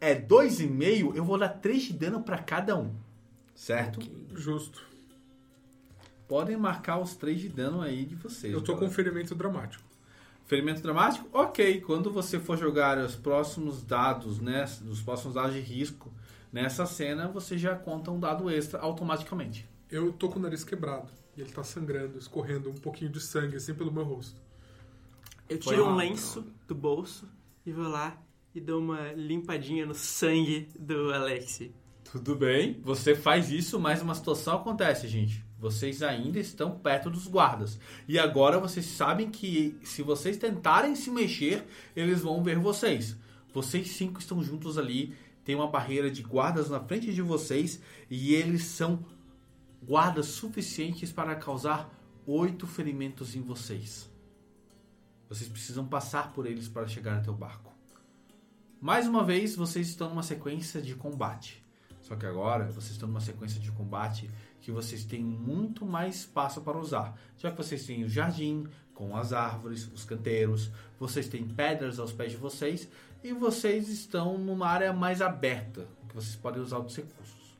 é 0.00 0.14
2,5, 0.14 1.16
eu 1.16 1.24
vou 1.24 1.36
dar 1.36 1.48
3 1.48 1.82
de 1.82 1.92
dano 1.92 2.22
para 2.22 2.38
cada 2.38 2.78
um. 2.78 2.94
Certo? 3.54 4.00
Justo. 4.34 4.82
Podem 6.28 6.56
marcar 6.56 6.98
os 6.98 7.14
3 7.16 7.40
de 7.40 7.48
dano 7.48 7.82
aí 7.82 8.04
de 8.04 8.14
vocês. 8.14 8.52
Eu 8.52 8.60
tô 8.60 8.74
galera. 8.74 8.88
com 8.88 8.94
ferimento 8.94 9.34
dramático. 9.34 9.84
Ferimento 10.46 10.80
dramático? 10.80 11.28
Ok. 11.32 11.80
Quando 11.80 12.10
você 12.12 12.38
for 12.38 12.56
jogar 12.56 12.98
os 12.98 13.16
próximos 13.16 13.82
dados, 13.82 14.40
né? 14.40 14.64
Os 14.88 15.02
próximos 15.02 15.34
dados 15.34 15.54
de 15.54 15.60
risco 15.60 16.12
nessa 16.52 16.86
cena, 16.86 17.28
você 17.28 17.56
já 17.56 17.74
conta 17.74 18.10
um 18.10 18.20
dado 18.20 18.50
extra 18.50 18.80
automaticamente. 18.80 19.68
Eu 19.90 20.12
tô 20.12 20.28
com 20.28 20.38
o 20.38 20.42
nariz 20.42 20.64
quebrado. 20.64 21.08
E 21.36 21.40
ele 21.40 21.50
tá 21.50 21.62
sangrando, 21.62 22.18
escorrendo 22.18 22.70
um 22.70 22.74
pouquinho 22.74 23.10
de 23.10 23.20
sangue 23.20 23.56
assim 23.56 23.74
pelo 23.74 23.92
meu 23.92 24.04
rosto. 24.04 24.40
Eu 25.48 25.60
Foi 25.62 25.74
tiro 25.74 25.84
um 25.84 25.90
mal. 25.90 25.98
lenço 25.98 26.44
do 26.66 26.74
bolso 26.74 27.28
e 27.64 27.70
vou 27.70 27.86
lá 27.86 28.20
e 28.54 28.60
dou 28.60 28.80
uma 28.80 29.12
limpadinha 29.12 29.84
no 29.84 29.94
sangue 29.94 30.68
do 30.78 31.12
Alex. 31.12 31.62
Tudo 32.10 32.34
bem. 32.34 32.80
Você 32.82 33.14
faz 33.14 33.50
isso, 33.50 33.78
mas 33.78 34.00
uma 34.00 34.14
situação 34.14 34.56
acontece, 34.56 35.06
gente. 35.06 35.44
Vocês 35.58 36.02
ainda 36.02 36.38
estão 36.38 36.78
perto 36.78 37.10
dos 37.10 37.26
guardas. 37.26 37.78
E 38.08 38.18
agora 38.18 38.58
vocês 38.58 38.86
sabem 38.86 39.30
que 39.30 39.78
se 39.82 40.02
vocês 40.02 40.36
tentarem 40.36 40.94
se 40.94 41.10
mexer, 41.10 41.66
eles 41.94 42.22
vão 42.22 42.42
ver 42.42 42.58
vocês. 42.58 43.16
Vocês 43.52 43.88
cinco 43.90 44.20
estão 44.20 44.42
juntos 44.42 44.78
ali. 44.78 45.14
Tem 45.46 45.54
uma 45.54 45.68
barreira 45.68 46.10
de 46.10 46.22
guardas 46.22 46.68
na 46.68 46.80
frente 46.80 47.14
de 47.14 47.22
vocês. 47.22 47.80
E 48.10 48.34
eles 48.34 48.64
são 48.64 49.06
guardas 49.80 50.26
suficientes 50.26 51.12
para 51.12 51.36
causar 51.36 51.88
oito 52.26 52.66
ferimentos 52.66 53.36
em 53.36 53.40
vocês. 53.40 54.10
Vocês 55.28 55.48
precisam 55.48 55.86
passar 55.86 56.32
por 56.32 56.46
eles 56.46 56.66
para 56.66 56.88
chegar 56.88 57.18
até 57.18 57.30
o 57.30 57.34
barco. 57.34 57.72
Mais 58.80 59.06
uma 59.06 59.22
vez, 59.22 59.54
vocês 59.54 59.88
estão 59.88 60.08
numa 60.08 60.24
sequência 60.24 60.82
de 60.82 60.96
combate. 60.96 61.64
Só 62.00 62.16
que 62.16 62.26
agora 62.26 62.66
vocês 62.66 62.92
estão 62.92 63.08
numa 63.08 63.20
sequência 63.20 63.60
de 63.60 63.70
combate 63.70 64.28
que 64.60 64.72
vocês 64.72 65.04
têm 65.04 65.22
muito 65.22 65.86
mais 65.86 66.16
espaço 66.16 66.60
para 66.60 66.76
usar. 66.76 67.16
Já 67.38 67.52
que 67.52 67.56
vocês 67.56 67.86
têm 67.86 68.02
o 68.02 68.08
jardim 68.08 68.66
com 68.94 69.16
as 69.16 69.32
árvores, 69.32 69.88
os 69.92 70.04
canteiros, 70.04 70.72
vocês 70.98 71.28
têm 71.28 71.46
pedras 71.46 72.00
aos 72.00 72.12
pés 72.12 72.32
de 72.32 72.36
vocês 72.36 72.88
e 73.26 73.32
vocês 73.32 73.88
estão 73.88 74.38
numa 74.38 74.68
área 74.68 74.92
mais 74.92 75.20
aberta, 75.20 75.88
que 76.08 76.14
vocês 76.14 76.36
podem 76.36 76.62
usar 76.62 76.78
os 76.78 76.94
recursos. 76.96 77.56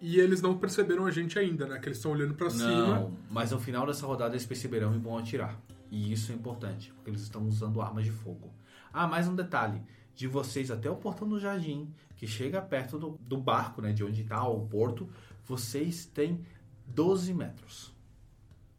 E 0.00 0.18
eles 0.18 0.42
não 0.42 0.58
perceberam 0.58 1.06
a 1.06 1.10
gente 1.10 1.38
ainda, 1.38 1.66
né? 1.66 1.78
Que 1.78 1.86
eles 1.86 1.98
estão 1.98 2.10
olhando 2.10 2.34
pra 2.34 2.50
cima. 2.50 2.98
Não, 2.98 3.16
mas 3.30 3.52
no 3.52 3.60
final 3.60 3.86
dessa 3.86 4.04
rodada 4.04 4.34
eles 4.34 4.44
perceberão 4.44 4.94
e 4.94 4.98
vão 4.98 5.16
atirar. 5.16 5.56
E 5.90 6.12
isso 6.12 6.32
é 6.32 6.34
importante, 6.34 6.92
porque 6.94 7.10
eles 7.10 7.22
estão 7.22 7.46
usando 7.46 7.80
armas 7.80 8.04
de 8.04 8.10
fogo. 8.10 8.52
Ah, 8.92 9.06
mais 9.06 9.28
um 9.28 9.36
detalhe. 9.36 9.80
De 10.16 10.26
vocês 10.26 10.70
até 10.70 10.90
o 10.90 10.96
portão 10.96 11.28
do 11.28 11.38
jardim, 11.38 11.94
que 12.16 12.26
chega 12.26 12.60
perto 12.60 12.98
do, 12.98 13.10
do 13.20 13.38
barco, 13.38 13.80
né? 13.80 13.92
De 13.92 14.02
onde 14.02 14.22
está 14.22 14.46
o 14.48 14.66
porto, 14.66 15.08
vocês 15.44 16.06
têm 16.06 16.44
12 16.88 17.32
metros. 17.32 17.94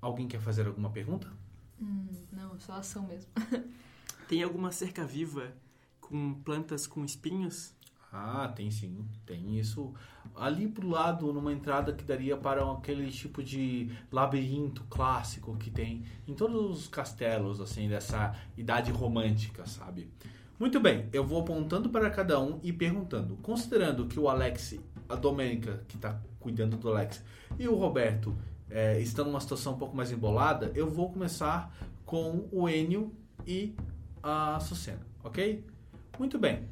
Alguém 0.02 0.28
quer 0.28 0.42
fazer 0.42 0.68
alguma 0.68 0.90
pergunta? 0.90 1.32
Hum, 1.82 2.08
não, 2.32 2.60
só 2.60 2.74
ação 2.74 3.08
mesmo. 3.08 3.32
Tem 4.28 4.44
alguma 4.44 4.72
cerca 4.72 5.06
viva 5.06 5.54
com 6.08 6.34
plantas 6.36 6.88
com 6.88 7.04
espinhos? 7.04 7.76
Ah, 8.12 8.52
tem 8.56 8.72
sim, 8.72 9.06
tem 9.26 9.60
isso. 9.60 9.94
Ali 10.36 10.68
pro 10.68 10.88
lado, 10.88 11.32
numa 11.34 11.52
entrada 11.52 11.92
que 11.92 12.04
daria 12.04 12.38
para 12.38 12.64
aquele 12.72 13.12
tipo 13.12 13.44
de 13.44 13.92
labirinto 14.12 14.84
clássico 14.90 15.56
que 15.58 15.70
tem 15.70 16.06
em 16.26 16.34
todos 16.34 16.80
os 16.80 16.88
castelos, 16.88 17.60
assim, 17.60 17.90
dessa 17.90 18.34
idade 18.58 18.92
romântica, 18.92 19.66
sabe? 19.66 20.10
Muito 20.58 20.80
bem, 20.80 21.08
eu 21.12 21.24
vou 21.24 21.42
apontando 21.42 21.90
para 21.90 22.10
cada 22.10 22.40
um 22.40 22.60
e 22.64 22.72
perguntando. 22.72 23.36
Considerando 23.38 24.08
que 24.08 24.20
o 24.20 24.30
Alex, 24.30 24.80
a 25.08 25.16
Domênica, 25.16 25.84
que 25.88 25.98
está 25.98 26.20
cuidando 26.40 26.78
do 26.78 26.90
Alex, 26.90 27.24
e 27.60 27.68
o 27.68 27.76
Roberto 27.76 28.36
é, 28.70 29.00
estão 29.00 29.26
numa 29.26 29.40
situação 29.40 29.74
um 29.74 29.78
pouco 29.78 29.96
mais 29.96 30.12
embolada, 30.12 30.72
eu 30.74 30.90
vou 30.90 31.12
começar 31.12 31.76
com 32.06 32.48
o 32.52 32.70
Enio 32.70 33.14
e 33.46 33.76
a 34.24 34.60
Sucena, 34.60 35.06
ok? 35.24 35.64
Muito 36.20 36.40
bem. 36.40 36.68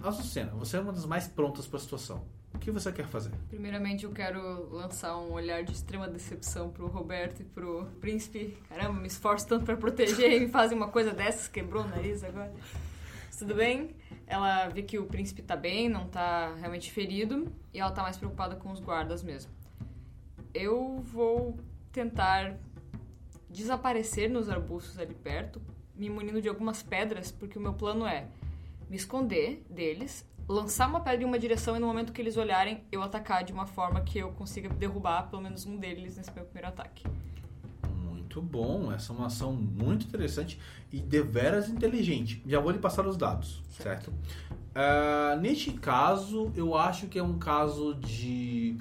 Açucena, 0.00 0.50
você 0.52 0.76
é 0.76 0.80
uma 0.80 0.92
das 0.92 1.06
mais 1.06 1.28
prontas 1.28 1.66
para 1.66 1.78
a 1.78 1.80
situação. 1.80 2.24
O 2.52 2.58
que 2.58 2.70
você 2.70 2.90
quer 2.90 3.06
fazer? 3.06 3.30
Primeiramente, 3.48 4.04
eu 4.04 4.10
quero 4.10 4.68
lançar 4.74 5.16
um 5.18 5.32
olhar 5.32 5.62
de 5.62 5.72
extrema 5.72 6.08
decepção 6.08 6.70
pro 6.70 6.86
Roberto 6.88 7.40
e 7.40 7.44
pro 7.44 7.86
príncipe. 8.00 8.56
Caramba, 8.68 9.00
me 9.00 9.06
esforço 9.06 9.46
tanto 9.46 9.64
pra 9.64 9.76
proteger 9.76 10.32
e 10.32 10.40
me 10.40 10.48
fazem 10.48 10.76
uma 10.76 10.88
coisa 10.88 11.12
dessas, 11.12 11.46
quebrou 11.46 11.84
o 11.84 11.88
nariz 11.88 12.24
agora. 12.24 12.52
Tudo 13.38 13.54
bem? 13.54 13.94
Ela 14.26 14.68
vê 14.68 14.82
que 14.82 14.98
o 14.98 15.06
príncipe 15.06 15.42
tá 15.42 15.54
bem, 15.54 15.88
não 15.88 16.08
tá 16.08 16.54
realmente 16.54 16.90
ferido, 16.90 17.46
e 17.72 17.78
ela 17.78 17.92
tá 17.92 18.02
mais 18.02 18.16
preocupada 18.16 18.56
com 18.56 18.72
os 18.72 18.80
guardas 18.80 19.22
mesmo. 19.22 19.52
Eu 20.54 21.04
vou 21.12 21.56
tentar 21.92 22.56
desaparecer 23.48 24.30
nos 24.30 24.48
arbustos 24.48 24.98
ali 24.98 25.14
perto, 25.14 25.60
me 25.94 26.08
munindo 26.08 26.40
de 26.40 26.48
algumas 26.48 26.82
pedras, 26.82 27.30
porque 27.30 27.58
o 27.58 27.60
meu 27.60 27.74
plano 27.74 28.06
é 28.06 28.26
me 28.88 28.96
esconder 28.96 29.64
deles, 29.68 30.24
lançar 30.48 30.88
uma 30.88 31.00
pedra 31.00 31.22
em 31.22 31.26
uma 31.26 31.38
direção 31.38 31.76
e 31.76 31.78
no 31.78 31.86
momento 31.86 32.12
que 32.12 32.20
eles 32.20 32.36
olharem, 32.36 32.84
eu 32.92 33.02
atacar 33.02 33.44
de 33.44 33.52
uma 33.52 33.66
forma 33.66 34.00
que 34.00 34.18
eu 34.18 34.30
consiga 34.32 34.68
derrubar 34.68 35.28
pelo 35.28 35.42
menos 35.42 35.66
um 35.66 35.76
deles 35.76 36.16
nesse 36.16 36.32
meu 36.32 36.44
primeiro 36.44 36.68
ataque. 36.68 37.04
Muito 37.94 38.40
bom, 38.40 38.92
essa 38.92 39.12
é 39.12 39.16
uma 39.16 39.26
ação 39.26 39.52
muito 39.52 40.06
interessante 40.06 40.60
e 40.92 41.00
deveras 41.00 41.68
inteligente. 41.68 42.42
Já 42.46 42.60
vou 42.60 42.70
lhe 42.70 42.78
passar 42.78 43.06
os 43.06 43.16
dados, 43.16 43.62
certo? 43.70 44.12
Ah, 44.74 45.36
neste 45.40 45.72
caso, 45.72 46.52
eu 46.54 46.76
acho 46.76 47.06
que 47.06 47.18
é 47.18 47.22
um 47.22 47.38
caso 47.38 47.94
de 47.94 48.76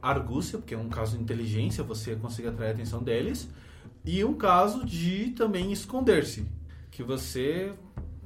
argúcia, 0.00 0.58
porque 0.58 0.74
é 0.74 0.78
um 0.78 0.88
caso 0.88 1.16
de 1.16 1.22
inteligência, 1.22 1.84
você 1.84 2.16
consegue 2.16 2.48
atrair 2.48 2.70
a 2.70 2.72
atenção 2.72 3.02
deles, 3.02 3.48
e 4.04 4.24
um 4.24 4.34
caso 4.34 4.86
de 4.86 5.30
também 5.32 5.70
esconder-se, 5.70 6.46
que 6.90 7.02
você 7.02 7.74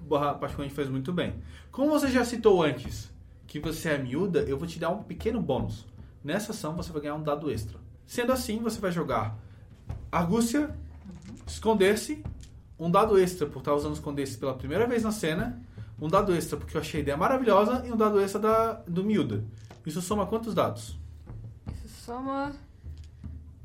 particularmente 0.08 0.74
faz 0.74 0.88
muito 0.88 1.12
bem. 1.12 1.34
Como 1.70 1.90
você 1.90 2.08
já 2.08 2.24
citou 2.24 2.62
antes 2.62 3.12
que 3.46 3.60
você 3.60 3.90
é 3.90 3.98
miúda, 3.98 4.40
eu 4.40 4.58
vou 4.58 4.66
te 4.66 4.78
dar 4.78 4.90
um 4.90 5.02
pequeno 5.02 5.40
bônus. 5.40 5.86
Nessa 6.24 6.52
ação 6.52 6.74
você 6.74 6.92
vai 6.92 7.02
ganhar 7.02 7.14
um 7.14 7.22
dado 7.22 7.50
extra. 7.50 7.78
Sendo 8.06 8.32
assim, 8.32 8.58
você 8.58 8.80
vai 8.80 8.92
jogar 8.92 9.38
Argúcia, 10.10 10.74
esconder-se, 11.46 12.22
um 12.78 12.90
dado 12.90 13.18
extra 13.18 13.46
por 13.46 13.60
estar 13.60 13.74
usando 13.74 13.94
esconder-se 13.94 14.38
pela 14.38 14.54
primeira 14.54 14.86
vez 14.86 15.02
na 15.02 15.12
cena, 15.12 15.60
um 16.00 16.08
dado 16.08 16.34
extra 16.34 16.56
porque 16.56 16.76
eu 16.76 16.80
achei 16.80 17.00
a 17.00 17.02
ideia 17.02 17.16
maravilhosa 17.16 17.84
e 17.86 17.92
um 17.92 17.96
dado 17.96 18.20
extra 18.20 18.40
da, 18.40 18.72
do 18.86 19.04
miúda. 19.04 19.44
Isso 19.86 20.02
soma 20.02 20.26
quantos 20.26 20.54
dados? 20.54 20.98
Isso 21.84 22.04
soma 22.04 22.52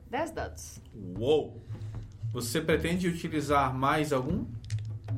10 0.10 0.32
dados. 0.32 0.82
Uou! 1.18 1.62
Você 2.32 2.62
pretende 2.62 3.08
utilizar 3.08 3.74
mais 3.74 4.14
algum? 4.14 4.46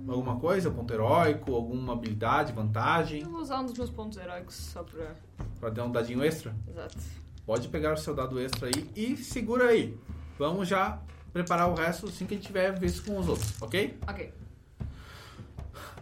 Alguma 0.08 0.40
coisa? 0.40 0.72
Ponto 0.72 0.94
heróico? 0.94 1.54
Alguma 1.54 1.94
habilidade, 1.94 2.54
vantagem? 2.54 3.22
Eu 3.22 3.30
vou 3.30 3.42
usar 3.42 3.60
um 3.60 3.66
dos 3.66 3.78
meus 3.78 3.90
pontos 3.90 4.18
heróicos 4.18 4.56
só 4.56 4.84
pra. 4.84 5.16
Pra 5.60 5.70
dar 5.70 5.86
um 5.86 5.92
dadinho 5.92 6.24
extra? 6.24 6.56
Exato. 6.68 6.98
Pode 7.46 7.68
pegar 7.68 7.94
o 7.94 7.98
seu 7.98 8.16
dado 8.16 8.40
extra 8.40 8.68
aí 8.68 8.90
e 8.96 9.18
segura 9.18 9.70
aí. 9.70 9.98
Vamos 10.38 10.68
já 10.68 11.02
preparar 11.34 11.70
o 11.70 11.74
resto 11.74 12.08
assim 12.08 12.26
que 12.26 12.34
a 12.34 12.38
gente 12.38 12.48
tiver 12.48 12.78
visto 12.80 13.04
com 13.04 13.18
os 13.20 13.28
outros, 13.28 13.62
ok? 13.62 13.98
Ok. 14.08 14.34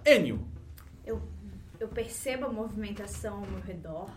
Enio. 0.05 0.47
Eu, 1.05 1.21
eu 1.79 1.87
percebo 1.87 2.45
a 2.45 2.49
movimentação 2.49 3.39
ao 3.39 3.47
meu 3.47 3.61
redor 3.61 4.09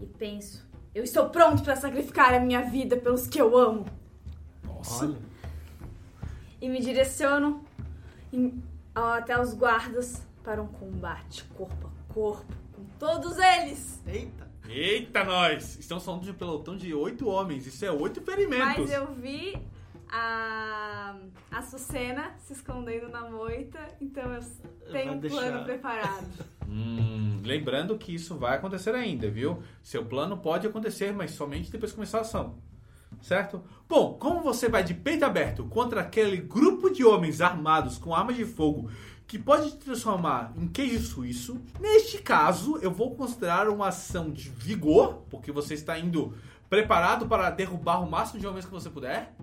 e 0.00 0.06
penso: 0.06 0.66
eu 0.94 1.04
estou 1.04 1.28
pronto 1.28 1.62
para 1.62 1.76
sacrificar 1.76 2.32
a 2.32 2.40
minha 2.40 2.62
vida 2.62 2.96
pelos 2.96 3.26
que 3.26 3.38
eu 3.38 3.56
amo. 3.56 3.86
Nossa. 4.64 5.04
Olha. 5.04 5.18
E 6.60 6.68
me 6.68 6.80
direciono 6.80 7.65
em- 8.36 8.62
até 8.94 9.40
os 9.40 9.54
guardas 9.54 10.26
para 10.42 10.62
um 10.62 10.68
combate 10.68 11.44
corpo 11.56 11.88
a 11.88 12.12
corpo 12.14 12.52
com 12.74 12.84
todos 12.98 13.36
eles. 13.38 14.02
Eita. 14.06 14.46
Eita, 14.68 15.24
nós! 15.24 15.78
Estamos 15.78 16.04
falando 16.04 16.22
de 16.22 16.30
um 16.30 16.34
pelotão 16.34 16.76
de 16.76 16.92
oito 16.94 17.28
homens. 17.28 17.66
Isso 17.66 17.84
é 17.84 17.90
oito 17.90 18.20
ferimentos. 18.22 18.78
Mas 18.78 18.90
eu 18.92 19.06
vi 19.14 19.56
a, 20.10 21.16
a 21.50 21.62
Sucena 21.62 22.34
se 22.38 22.52
escondendo 22.52 23.08
na 23.08 23.28
moita, 23.30 23.78
então 24.00 24.32
eu 24.32 24.42
tenho 24.90 25.12
um 25.14 25.18
deixar. 25.18 25.36
plano 25.38 25.64
preparado. 25.64 26.26
Hum, 26.68 27.40
lembrando 27.44 27.96
que 27.96 28.12
isso 28.12 28.34
vai 28.36 28.56
acontecer 28.56 28.92
ainda, 28.92 29.30
viu? 29.30 29.62
Seu 29.84 30.04
plano 30.04 30.36
pode 30.36 30.66
acontecer, 30.66 31.12
mas 31.12 31.30
somente 31.30 31.70
depois 31.70 31.92
de 31.92 31.94
começar 31.94 32.18
a 32.18 32.22
ação. 32.22 32.58
Certo? 33.22 33.62
Bom, 33.88 34.14
como 34.14 34.40
você 34.40 34.68
vai 34.68 34.84
de 34.84 34.94
peito 34.94 35.24
aberto 35.24 35.64
contra 35.64 36.00
aquele 36.00 36.36
grupo 36.36 36.90
de 36.90 37.04
homens 37.04 37.40
armados 37.40 37.98
com 37.98 38.14
armas 38.14 38.36
de 38.36 38.44
fogo 38.44 38.90
que 39.26 39.38
pode 39.38 39.72
te 39.72 39.78
transformar 39.78 40.52
em 40.56 40.68
queijo 40.68 41.00
suíço, 41.00 41.60
neste 41.80 42.18
caso 42.18 42.78
eu 42.78 42.92
vou 42.92 43.16
considerar 43.16 43.68
uma 43.68 43.88
ação 43.88 44.30
de 44.30 44.48
vigor, 44.48 45.24
porque 45.28 45.50
você 45.50 45.74
está 45.74 45.98
indo 45.98 46.34
preparado 46.70 47.26
para 47.26 47.50
derrubar 47.50 48.02
o 48.02 48.10
máximo 48.10 48.38
de 48.38 48.46
homens 48.46 48.64
que 48.64 48.70
você 48.70 48.88
puder. 48.88 49.34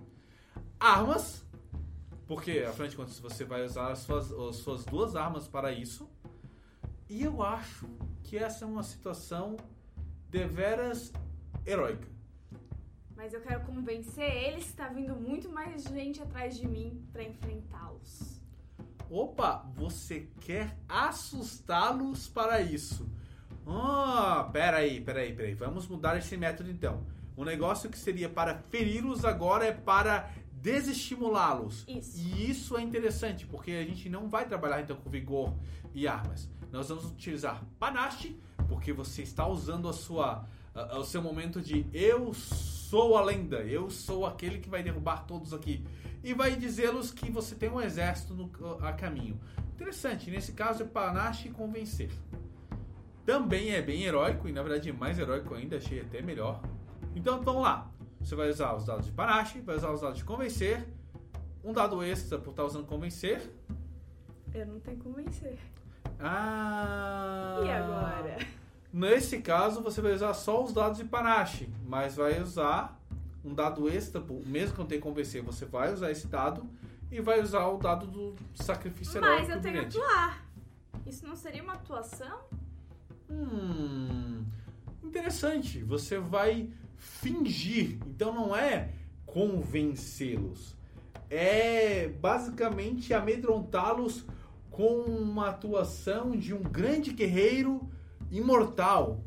Armas, 0.80 1.44
porque 2.26 2.64
afinal 2.66 2.88
de 2.88 2.96
contas 2.96 3.18
você 3.18 3.44
vai 3.44 3.64
usar 3.64 3.92
as 3.92 3.98
suas, 3.98 4.32
as 4.32 4.56
suas 4.56 4.84
duas 4.84 5.14
armas 5.16 5.46
para 5.46 5.72
isso. 5.72 6.08
E 7.08 7.22
eu 7.22 7.42
acho 7.42 7.86
que 8.22 8.38
essa 8.38 8.64
é 8.64 8.68
uma 8.68 8.82
situação 8.82 9.56
deveras 10.30 11.12
heróica. 11.66 12.13
Mas 13.24 13.32
eu 13.32 13.40
quero 13.40 13.60
convencer 13.64 14.30
eles 14.30 14.64
que 14.64 14.70
está 14.72 14.86
vindo 14.88 15.16
muito 15.16 15.48
mais 15.48 15.82
gente 15.84 16.20
atrás 16.22 16.58
de 16.58 16.68
mim 16.68 17.02
para 17.10 17.22
enfrentá-los. 17.24 18.38
Opa, 19.08 19.64
você 19.74 20.28
quer 20.42 20.76
assustá-los 20.86 22.28
para 22.28 22.60
isso? 22.60 23.08
Ah, 23.66 24.50
peraí, 24.52 25.00
peraí, 25.00 25.34
peraí. 25.34 25.54
Vamos 25.54 25.88
mudar 25.88 26.18
esse 26.18 26.36
método 26.36 26.70
então. 26.70 27.02
O 27.34 27.46
negócio 27.46 27.88
que 27.88 27.96
seria 27.98 28.28
para 28.28 28.58
feri-los 28.68 29.24
agora 29.24 29.64
é 29.64 29.72
para 29.72 30.30
desestimulá-los. 30.52 31.82
Isso. 31.88 32.18
E 32.18 32.50
isso 32.50 32.76
é 32.76 32.82
interessante, 32.82 33.46
porque 33.46 33.70
a 33.70 33.84
gente 33.86 34.10
não 34.10 34.28
vai 34.28 34.46
trabalhar 34.46 34.82
então 34.82 34.98
com 34.98 35.08
vigor 35.08 35.54
e 35.94 36.06
armas. 36.06 36.46
Nós 36.70 36.90
vamos 36.90 37.06
utilizar 37.06 37.64
panache, 37.78 38.38
porque 38.68 38.92
você 38.92 39.22
está 39.22 39.46
usando 39.46 39.88
a 39.88 39.94
sua, 39.94 40.46
a- 40.74 40.98
o 40.98 41.04
seu 41.04 41.22
momento 41.22 41.62
de 41.62 41.86
eu 41.94 42.34
sou 42.34 42.74
a 43.00 43.22
lenda, 43.22 43.58
eu 43.58 43.90
sou 43.90 44.26
aquele 44.26 44.58
que 44.58 44.68
vai 44.68 44.82
derrubar 44.82 45.26
todos 45.26 45.52
aqui. 45.52 45.84
E 46.22 46.32
vai 46.32 46.56
dizê-los 46.56 47.12
que 47.12 47.30
você 47.30 47.54
tem 47.54 47.70
um 47.70 47.80
exército 47.80 48.34
no, 48.34 48.50
a 48.80 48.92
caminho. 48.92 49.38
Interessante, 49.74 50.30
nesse 50.30 50.52
caso 50.52 50.82
é 50.82 50.86
panache 50.86 51.48
e 51.48 51.50
convencer. 51.50 52.10
Também 53.26 53.70
é 53.72 53.82
bem 53.82 54.04
heróico, 54.04 54.48
e 54.48 54.52
na 54.52 54.62
verdade 54.62 54.92
mais 54.92 55.18
heróico 55.18 55.54
ainda, 55.54 55.76
achei 55.76 56.00
até 56.00 56.22
melhor. 56.22 56.62
Então 57.14 57.42
vamos 57.42 57.62
lá. 57.62 57.90
Você 58.20 58.34
vai 58.34 58.48
usar 58.48 58.74
os 58.74 58.86
dados 58.86 59.06
de 59.06 59.12
panache, 59.12 59.60
vai 59.60 59.76
usar 59.76 59.90
os 59.90 60.00
dados 60.00 60.18
de 60.18 60.24
convencer, 60.24 60.86
um 61.62 61.72
dado 61.72 62.02
extra 62.02 62.38
por 62.38 62.50
estar 62.50 62.64
usando 62.64 62.86
convencer. 62.86 63.50
Eu 64.54 64.66
não 64.66 64.80
tenho 64.80 64.98
como 64.98 65.16
vencer. 65.16 65.58
Ah! 66.20 67.60
E 67.64 67.70
agora? 67.70 68.38
Nesse 68.94 69.40
caso, 69.40 69.82
você 69.82 70.00
vai 70.00 70.12
usar 70.12 70.32
só 70.34 70.62
os 70.62 70.72
dados 70.72 70.98
de 70.98 71.04
panache, 71.04 71.68
mas 71.84 72.14
vai 72.14 72.40
usar 72.40 72.96
um 73.44 73.52
dado 73.52 73.88
extra, 73.88 74.22
mesmo 74.46 74.74
que 74.74 74.78
não 74.78 74.86
tenha 74.86 75.00
convencer, 75.00 75.42
você 75.42 75.66
vai 75.66 75.92
usar 75.92 76.12
esse 76.12 76.28
dado 76.28 76.64
e 77.10 77.20
vai 77.20 77.42
usar 77.42 77.66
o 77.66 77.76
dado 77.76 78.06
do 78.06 78.36
sacrifício. 78.54 79.20
Mas 79.20 79.48
eu 79.48 79.60
tenho 79.60 79.82
brilhante. 79.82 79.98
atuar. 79.98 80.46
Isso 81.04 81.26
não 81.26 81.34
seria 81.34 81.64
uma 81.64 81.72
atuação? 81.72 82.38
Hum, 83.28 84.44
interessante. 85.02 85.82
Você 85.82 86.16
vai 86.16 86.70
fingir. 86.96 87.98
Então 88.06 88.32
não 88.32 88.54
é 88.54 88.92
convencê-los. 89.26 90.76
É 91.28 92.06
basicamente 92.20 93.12
amedrontá-los 93.12 94.24
com 94.70 95.00
uma 95.00 95.48
atuação 95.48 96.30
de 96.30 96.54
um 96.54 96.62
grande 96.62 97.12
guerreiro 97.12 97.90
imortal. 98.30 99.20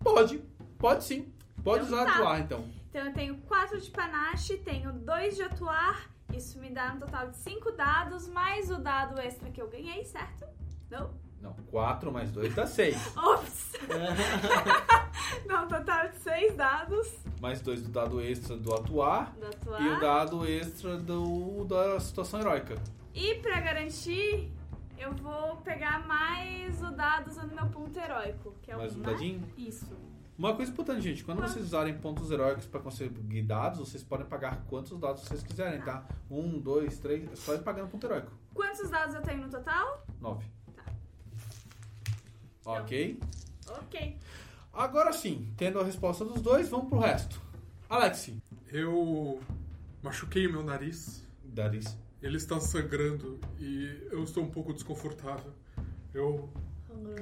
Pode, 0.00 0.38
pode 0.78 1.04
sim. 1.04 1.32
Pode 1.62 1.84
Então 1.84 1.96
usar 1.98 2.04
tá. 2.06 2.12
atuar 2.14 2.40
então. 2.40 2.64
Então 2.88 3.06
eu 3.06 3.12
tenho 3.12 3.36
4 3.38 3.80
de 3.80 3.90
panache, 3.90 4.56
tenho 4.58 4.92
2 4.92 5.36
de 5.36 5.42
atuar. 5.42 6.08
Isso 6.32 6.58
me 6.58 6.70
dá 6.70 6.92
um 6.94 6.98
total 6.98 7.28
de 7.30 7.36
5 7.36 7.72
dados, 7.72 8.28
mais 8.28 8.70
o 8.70 8.78
dado 8.78 9.18
extra 9.20 9.50
que 9.50 9.60
eu 9.60 9.68
ganhei, 9.68 10.04
certo? 10.04 10.46
Não? 10.90 11.10
Não, 11.40 11.52
4 11.70 12.12
mais 12.12 12.30
2 12.32 12.54
dá 12.54 12.66
6. 12.66 13.16
Ops! 13.16 13.72
Um 15.48 15.68
total 15.68 16.08
de 16.08 16.16
6 16.18 16.54
dados 16.56 17.06
mais 17.40 17.60
2 17.60 17.82
do 17.82 17.88
dado 17.90 18.20
extra 18.20 18.56
do 18.56 18.74
atuar 18.74 19.32
do 19.38 19.46
atuar. 19.46 19.80
e 19.82 19.88
o 19.88 20.00
dado 20.00 20.46
extra 20.46 20.96
do, 20.96 21.64
da 21.64 22.00
situação 22.00 22.40
heróica. 22.40 22.74
E 23.14 23.34
pra 23.36 23.60
garantir, 23.60 24.50
eu 24.98 25.12
vou 25.14 25.56
pegar 25.58 26.06
mais 26.06 26.82
o 26.82 26.90
dado 26.90 27.28
usando 27.30 27.54
meu 27.54 27.66
ponto 27.68 27.98
heróico, 27.98 28.54
que 28.62 28.70
é 28.70 28.76
o 28.76 28.78
Mais 28.78 28.96
um 28.96 29.02
dadinho. 29.02 29.48
Isso. 29.56 29.96
Uma 30.36 30.54
coisa 30.54 30.70
importante, 30.70 31.02
gente, 31.02 31.24
quando 31.24 31.40
vocês 31.40 31.64
usarem 31.64 31.98
pontos 31.98 32.30
heróicos 32.30 32.64
para 32.64 32.78
conseguir 32.78 33.42
dados, 33.42 33.80
vocês 33.80 34.04
podem 34.04 34.24
pagar 34.24 34.62
quantos 34.68 34.96
dados 34.98 35.22
vocês 35.22 35.42
quiserem, 35.42 35.80
tá? 35.80 36.06
Um, 36.30 36.60
dois, 36.60 36.98
três, 37.00 37.30
é 37.32 37.34
só 37.34 37.54
ir 37.54 37.62
pagando 37.62 37.88
ponto 37.88 38.06
heróico. 38.06 38.30
Quantos 38.54 38.88
dados 38.88 39.16
eu 39.16 39.22
tenho 39.22 39.42
no 39.42 39.50
total? 39.50 40.06
Nove. 40.20 40.46
Tá. 40.76 40.84
Ok. 42.64 43.20
Ok. 43.66 44.18
Agora 44.72 45.12
sim, 45.12 45.52
tendo 45.56 45.80
a 45.80 45.84
resposta 45.84 46.24
dos 46.24 46.40
dois, 46.40 46.68
vamos 46.68 46.88
pro 46.88 46.98
resto. 47.00 47.40
Alex. 47.88 48.30
Eu 48.70 49.40
machuquei 50.02 50.46
o 50.46 50.52
meu 50.52 50.62
nariz. 50.62 51.26
Daris. 51.42 51.98
Ele 52.20 52.36
está 52.36 52.58
sangrando 52.58 53.38
e 53.60 54.08
eu 54.10 54.24
estou 54.24 54.42
um 54.42 54.50
pouco 54.50 54.72
desconfortável. 54.72 55.52
Eu 56.12 56.52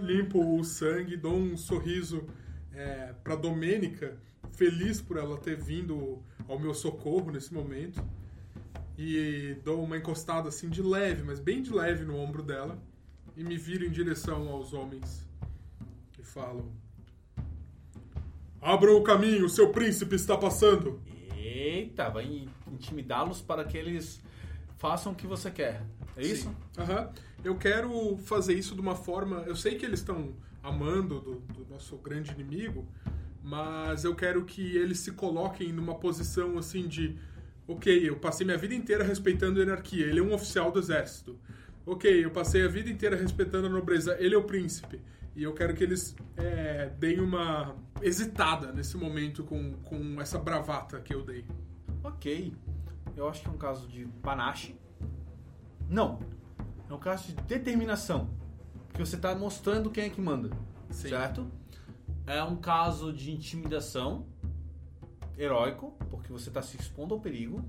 limpo 0.00 0.58
o 0.58 0.64
sangue, 0.64 1.16
dou 1.16 1.36
um 1.36 1.56
sorriso 1.56 2.24
é, 2.72 3.14
para 3.22 3.36
Domênica, 3.36 4.16
feliz 4.52 5.00
por 5.00 5.18
ela 5.18 5.36
ter 5.36 5.56
vindo 5.56 6.22
ao 6.48 6.58
meu 6.58 6.72
socorro 6.72 7.30
nesse 7.30 7.52
momento. 7.52 8.02
E 8.98 9.58
dou 9.62 9.84
uma 9.84 9.98
encostada 9.98 10.48
assim 10.48 10.70
de 10.70 10.82
leve, 10.82 11.22
mas 11.22 11.38
bem 11.38 11.62
de 11.62 11.70
leve 11.70 12.04
no 12.04 12.16
ombro 12.16 12.42
dela. 12.42 12.78
E 13.36 13.44
me 13.44 13.58
viro 13.58 13.84
em 13.84 13.90
direção 13.90 14.48
aos 14.48 14.72
homens. 14.72 15.28
E 16.18 16.22
falo: 16.22 16.72
Abram 18.62 18.96
o 18.96 19.02
caminho, 19.02 19.46
seu 19.50 19.70
príncipe 19.70 20.16
está 20.16 20.38
passando. 20.38 20.98
Eita, 21.36 22.08
vai 22.08 22.48
intimidá-los 22.66 23.42
para 23.42 23.62
que 23.64 23.76
eles 23.76 24.22
façam 24.76 25.12
o 25.12 25.14
que 25.14 25.26
você 25.26 25.50
quer. 25.50 25.82
É 26.16 26.22
isso? 26.22 26.48
Sim. 26.48 26.56
Aham. 26.78 27.10
Eu 27.44 27.56
quero 27.56 28.16
fazer 28.18 28.54
isso 28.54 28.74
de 28.74 28.80
uma 28.80 28.94
forma. 28.94 29.38
Eu 29.46 29.54
sei 29.54 29.76
que 29.76 29.84
eles 29.84 30.00
estão 30.00 30.34
amando 30.62 31.20
do, 31.20 31.34
do 31.34 31.66
nosso 31.70 31.96
grande 31.96 32.32
inimigo, 32.32 32.86
mas 33.42 34.04
eu 34.04 34.14
quero 34.14 34.44
que 34.44 34.76
eles 34.76 34.98
se 34.98 35.12
coloquem 35.12 35.72
numa 35.72 35.94
posição 35.94 36.58
assim 36.58 36.88
de. 36.88 37.16
Ok, 37.68 38.08
eu 38.08 38.16
passei 38.16 38.46
minha 38.46 38.58
vida 38.58 38.74
inteira 38.74 39.02
respeitando 39.02 39.60
a 39.60 39.62
hierarquia, 39.64 40.06
ele 40.06 40.20
é 40.20 40.22
um 40.22 40.32
oficial 40.32 40.70
do 40.70 40.78
exército. 40.78 41.36
Ok, 41.84 42.24
eu 42.24 42.30
passei 42.30 42.64
a 42.64 42.68
vida 42.68 42.90
inteira 42.90 43.16
respeitando 43.16 43.66
a 43.66 43.70
nobreza, 43.70 44.16
ele 44.18 44.34
é 44.34 44.38
o 44.38 44.44
príncipe. 44.44 45.00
E 45.34 45.42
eu 45.42 45.52
quero 45.52 45.74
que 45.74 45.84
eles 45.84 46.16
é, 46.36 46.90
deem 46.98 47.20
uma 47.20 47.76
hesitada 48.00 48.72
nesse 48.72 48.96
momento 48.96 49.44
com, 49.44 49.74
com 49.84 50.20
essa 50.20 50.38
bravata 50.38 51.00
que 51.00 51.14
eu 51.14 51.22
dei. 51.22 51.44
Ok. 52.02 52.52
Eu 53.16 53.28
acho 53.28 53.40
que 53.42 53.48
é 53.48 53.50
um 53.50 53.56
caso 53.56 53.88
de 53.88 54.04
panache. 54.22 54.78
Não. 55.88 56.18
É 56.88 56.92
um 56.92 56.98
caso 56.98 57.28
de 57.28 57.34
determinação. 57.42 58.28
Porque 58.88 59.04
você 59.04 59.16
está 59.16 59.34
mostrando 59.34 59.90
quem 59.90 60.04
é 60.04 60.10
que 60.10 60.20
manda. 60.20 60.50
Sim. 60.90 61.08
Certo? 61.08 61.50
É 62.26 62.42
um 62.42 62.56
caso 62.56 63.12
de 63.12 63.32
intimidação 63.32 64.26
heróico, 65.38 65.96
porque 66.10 66.32
você 66.32 66.48
está 66.48 66.60
se 66.60 66.76
expondo 66.76 67.14
ao 67.14 67.20
perigo. 67.20 67.64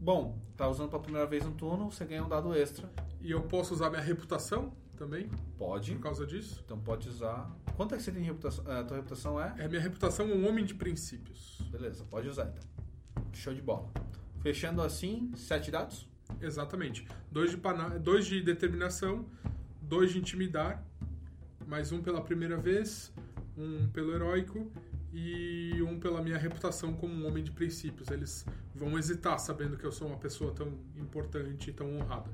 Bom, 0.00 0.38
tá 0.56 0.68
usando 0.68 0.90
pela 0.90 1.02
primeira 1.02 1.26
vez 1.26 1.44
no 1.44 1.52
turno, 1.52 1.90
você 1.90 2.04
ganha 2.04 2.24
um 2.24 2.28
dado 2.28 2.54
extra. 2.54 2.90
E 3.20 3.30
eu 3.30 3.42
posso 3.42 3.74
usar 3.74 3.90
minha 3.90 4.02
reputação 4.02 4.72
também, 4.96 5.28
Pode. 5.58 5.94
por 5.94 6.02
causa 6.02 6.26
disso? 6.26 6.62
Então 6.64 6.78
pode 6.78 7.08
usar. 7.08 7.50
Quanto 7.76 7.94
é 7.94 7.98
que 7.98 8.02
você 8.04 8.12
tem 8.12 8.20
de 8.22 8.28
reputação? 8.28 8.64
A 8.70 8.84
tua 8.84 8.96
reputação 8.98 9.40
é? 9.40 9.54
É 9.58 9.68
minha 9.68 9.80
reputação 9.80 10.26
um 10.26 10.46
homem 10.48 10.64
de 10.64 10.74
princípios. 10.74 11.58
Beleza, 11.70 12.04
pode 12.04 12.28
usar 12.28 12.44
então. 12.46 12.62
Show 13.32 13.54
de 13.54 13.62
bola. 13.62 13.90
Fechando 14.44 14.82
assim, 14.82 15.32
sete 15.36 15.70
dados. 15.70 16.06
Exatamente. 16.38 17.08
Dois 17.32 17.50
de, 17.50 17.56
pana... 17.56 17.98
dois 17.98 18.26
de 18.26 18.42
determinação, 18.42 19.24
dois 19.80 20.12
de 20.12 20.18
intimidar, 20.18 20.84
mais 21.66 21.92
um 21.92 22.02
pela 22.02 22.20
primeira 22.20 22.58
vez, 22.58 23.10
um 23.56 23.88
pelo 23.88 24.12
heróico 24.12 24.70
e 25.14 25.80
um 25.80 25.98
pela 25.98 26.20
minha 26.20 26.36
reputação 26.36 26.92
como 26.92 27.14
um 27.14 27.26
homem 27.26 27.42
de 27.42 27.52
princípios. 27.52 28.10
Eles 28.10 28.44
vão 28.74 28.98
hesitar 28.98 29.38
sabendo 29.38 29.78
que 29.78 29.84
eu 29.86 29.90
sou 29.90 30.08
uma 30.08 30.18
pessoa 30.18 30.52
tão 30.52 30.74
importante 30.94 31.70
e 31.70 31.72
tão 31.72 31.96
honrada. 31.96 32.30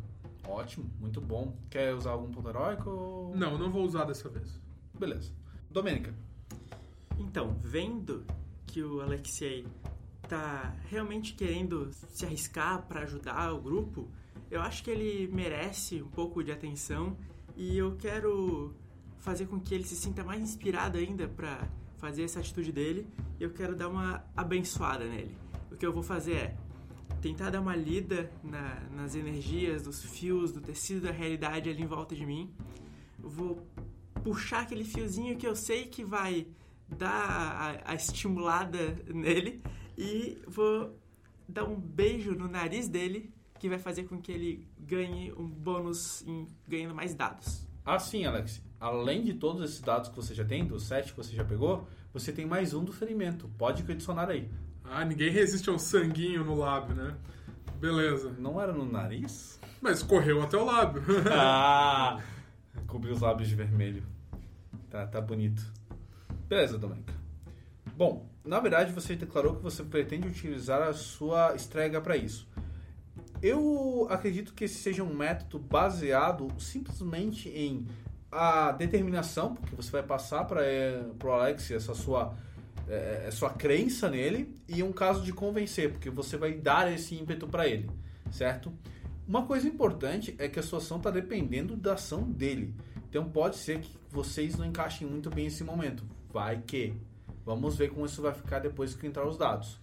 Ótimo, 0.48 0.90
muito 0.98 1.20
bom. 1.20 1.56
Quer 1.70 1.94
usar 1.94 2.10
algum 2.10 2.32
ponto 2.32 2.48
heróico? 2.48 3.32
Não, 3.36 3.56
não 3.56 3.70
vou 3.70 3.84
usar 3.84 4.04
dessa 4.04 4.28
vez. 4.28 4.60
Beleza. 4.98 5.30
Domênica. 5.70 6.12
Então, 7.16 7.56
vendo 7.60 8.26
que 8.66 8.82
o 8.82 9.00
Alexei 9.00 9.64
tá 10.31 10.74
realmente 10.89 11.35
querendo 11.35 11.90
se 12.12 12.24
arriscar 12.24 12.82
para 12.86 13.01
ajudar 13.02 13.52
o 13.52 13.61
grupo, 13.61 14.09
eu 14.51 14.61
acho 14.62 14.82
que 14.85 14.90
ele 14.90 15.28
merece 15.32 16.01
um 16.01 16.09
pouco 16.09 16.43
de 16.43 16.52
atenção 16.52 17.16
e 17.57 17.77
eu 17.77 17.97
quero 17.97 18.73
fazer 19.19 19.47
com 19.47 19.59
que 19.61 19.74
ele 19.74 19.85
se 19.85 19.97
sinta 19.97 20.23
mais 20.24 20.40
inspirado 20.40 20.97
ainda 20.98 21.27
para 21.28 21.69
fazer 21.98 22.23
essa 22.23 22.39
atitude 22.40 22.73
dele. 22.73 23.07
Eu 23.39 23.51
quero 23.51 23.74
dar 23.77 23.89
uma 23.89 24.24
abençoada 24.36 25.05
nele. 25.05 25.36
O 25.70 25.77
que 25.77 25.85
eu 25.85 25.93
vou 25.93 26.02
fazer 26.02 26.32
é 26.35 26.57
tentar 27.20 27.51
dar 27.51 27.61
uma 27.61 27.77
lida 27.77 28.31
na- 28.43 28.81
nas 28.94 29.15
energias, 29.15 29.82
dos 29.82 30.02
fios, 30.05 30.52
do 30.52 30.61
tecido 30.61 31.02
da 31.02 31.11
realidade 31.11 31.69
ali 31.69 31.82
em 31.82 31.86
volta 31.86 32.15
de 32.15 32.24
mim. 32.24 32.51
Vou 33.19 33.66
puxar 34.23 34.61
aquele 34.62 34.85
fiozinho 34.85 35.36
que 35.36 35.47
eu 35.47 35.55
sei 35.57 35.86
que 35.86 36.05
vai 36.05 36.47
dar 36.89 37.82
a, 37.85 37.93
a 37.93 37.94
estimulada 37.94 38.78
nele 39.12 39.61
e 40.01 40.43
vou 40.47 40.98
dar 41.47 41.64
um 41.64 41.78
beijo 41.78 42.32
no 42.32 42.48
nariz 42.48 42.89
dele 42.89 43.31
que 43.59 43.68
vai 43.68 43.78
fazer 43.78 44.05
com 44.05 44.18
que 44.18 44.32
ele 44.32 44.66
ganhe 44.78 45.31
um 45.35 45.47
bônus 45.47 46.22
em 46.27 46.47
ganhando 46.66 46.94
mais 46.94 47.14
dados. 47.14 47.68
Assim, 47.85 48.24
Alex, 48.24 48.62
além 48.81 49.22
de 49.22 49.35
todos 49.35 49.62
esses 49.62 49.81
dados 49.81 50.09
que 50.09 50.16
você 50.16 50.35
já 50.35 50.43
tem, 50.43 50.64
dos 50.64 50.85
sete 50.85 51.12
que 51.12 51.18
você 51.18 51.35
já 51.35 51.44
pegou, 51.44 51.86
você 52.14 52.32
tem 52.32 52.47
mais 52.47 52.72
um 52.72 52.82
do 52.82 52.93
ferimento. 52.93 53.51
Pode 53.59 53.82
adicionar 53.82 54.31
aí. 54.31 54.51
Ah, 54.82 55.05
ninguém 55.05 55.31
resiste 55.31 55.68
a 55.68 55.72
um 55.74 55.78
sanguinho 55.78 56.43
no 56.44 56.55
lábio, 56.55 56.94
né? 56.94 57.14
Beleza. 57.78 58.35
Não 58.39 58.59
era 58.59 58.72
no 58.72 58.90
nariz? 58.90 59.60
Mas 59.82 60.02
correu 60.02 60.40
até 60.40 60.56
o 60.56 60.64
lábio. 60.64 61.02
ah! 61.31 62.22
Cobriu 62.86 63.12
os 63.12 63.20
lábios 63.20 63.51
de 63.51 63.55
vermelho. 63.55 64.02
Tá, 64.89 65.06
tá 65.06 65.20
bonito. 65.20 65.62
Beleza, 66.48 66.78
Domênica. 66.78 67.12
Bom, 67.94 68.30
na 68.44 68.60
verdade 68.60 68.92
você 68.92 69.14
declarou 69.14 69.56
que 69.56 69.62
você 69.62 69.82
pretende 69.82 70.28
utilizar 70.28 70.82
a 70.82 70.92
sua 70.92 71.54
estrega 71.54 72.00
para 72.00 72.16
isso. 72.16 72.48
Eu 73.42 74.06
acredito 74.10 74.52
que 74.52 74.64
esse 74.64 74.74
seja 74.74 75.02
um 75.02 75.14
método 75.14 75.58
baseado 75.58 76.48
simplesmente 76.58 77.48
em 77.48 77.86
a 78.30 78.70
determinação, 78.72 79.54
porque 79.54 79.74
você 79.74 79.90
vai 79.90 80.02
passar 80.02 80.44
para 80.44 80.62
o 81.24 81.30
Alex 81.30 81.70
essa 81.70 81.94
sua, 81.94 82.34
é, 82.86 83.28
sua 83.32 83.50
crença 83.50 84.08
nele, 84.08 84.54
e 84.68 84.82
um 84.82 84.92
caso 84.92 85.22
de 85.22 85.32
convencer, 85.32 85.90
porque 85.90 86.10
você 86.10 86.36
vai 86.36 86.52
dar 86.52 86.92
esse 86.92 87.14
ímpeto 87.14 87.48
para 87.48 87.66
ele, 87.66 87.90
certo? 88.30 88.72
Uma 89.26 89.46
coisa 89.46 89.66
importante 89.66 90.34
é 90.38 90.48
que 90.48 90.58
a 90.58 90.62
sua 90.62 90.78
ação 90.78 90.98
está 90.98 91.10
dependendo 91.10 91.76
da 91.76 91.94
ação 91.94 92.22
dele. 92.22 92.74
Então 93.08 93.28
pode 93.28 93.56
ser 93.56 93.80
que 93.80 93.96
vocês 94.10 94.56
não 94.56 94.64
encaixem 94.64 95.06
muito 95.06 95.30
bem 95.30 95.46
esse 95.46 95.64
momento. 95.64 96.04
Vai 96.32 96.62
que. 96.64 96.94
Vamos 97.44 97.76
ver 97.76 97.90
como 97.90 98.06
isso 98.06 98.22
vai 98.22 98.32
ficar 98.32 98.58
depois 98.58 98.94
que 98.94 99.06
entrar 99.06 99.26
os 99.26 99.36
dados. 99.36 99.78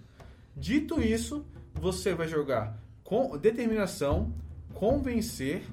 Dito 0.55 1.01
isso, 1.01 1.45
você 1.73 2.13
vai 2.13 2.27
jogar 2.27 2.77
com 3.03 3.37
determinação, 3.37 4.33
convencer, 4.73 5.63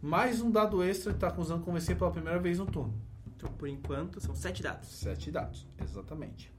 mais 0.00 0.40
um 0.40 0.50
dado 0.50 0.82
extra 0.82 1.12
que 1.12 1.24
está 1.24 1.40
usando 1.40 1.64
convencer 1.64 1.96
pela 1.96 2.10
primeira 2.10 2.38
vez 2.38 2.58
no 2.58 2.66
turno. 2.66 2.92
Então, 3.26 3.50
por 3.52 3.68
enquanto, 3.68 4.20
são 4.20 4.34
sete 4.34 4.62
dados. 4.62 4.88
Sete 4.88 5.30
dados, 5.30 5.66
exatamente. 5.82 6.52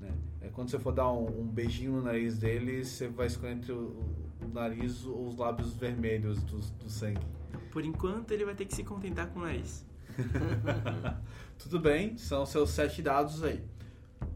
Né? 0.00 0.12
É 0.42 0.48
quando 0.48 0.70
você 0.70 0.78
for 0.78 0.92
dar 0.92 1.10
um, 1.10 1.40
um 1.40 1.46
beijinho 1.46 1.92
no 1.92 2.02
nariz 2.02 2.38
dele, 2.38 2.84
você 2.84 3.08
vai 3.08 3.26
escolher 3.26 3.54
entre 3.54 3.72
o, 3.72 3.96
o 4.42 4.48
nariz 4.52 5.04
ou 5.04 5.28
os 5.28 5.36
lábios 5.36 5.74
vermelhos 5.74 6.42
do, 6.42 6.58
do 6.58 6.90
sangue. 6.90 7.24
Por 7.72 7.84
enquanto, 7.84 8.32
ele 8.32 8.44
vai 8.44 8.54
ter 8.54 8.64
que 8.66 8.74
se 8.74 8.84
contentar 8.84 9.28
com 9.28 9.40
o 9.40 9.42
nariz. 9.42 9.84
Tudo 11.58 11.80
bem, 11.80 12.16
são 12.16 12.44
seus 12.44 12.70
sete 12.70 13.02
dados 13.02 13.42
aí. 13.42 13.64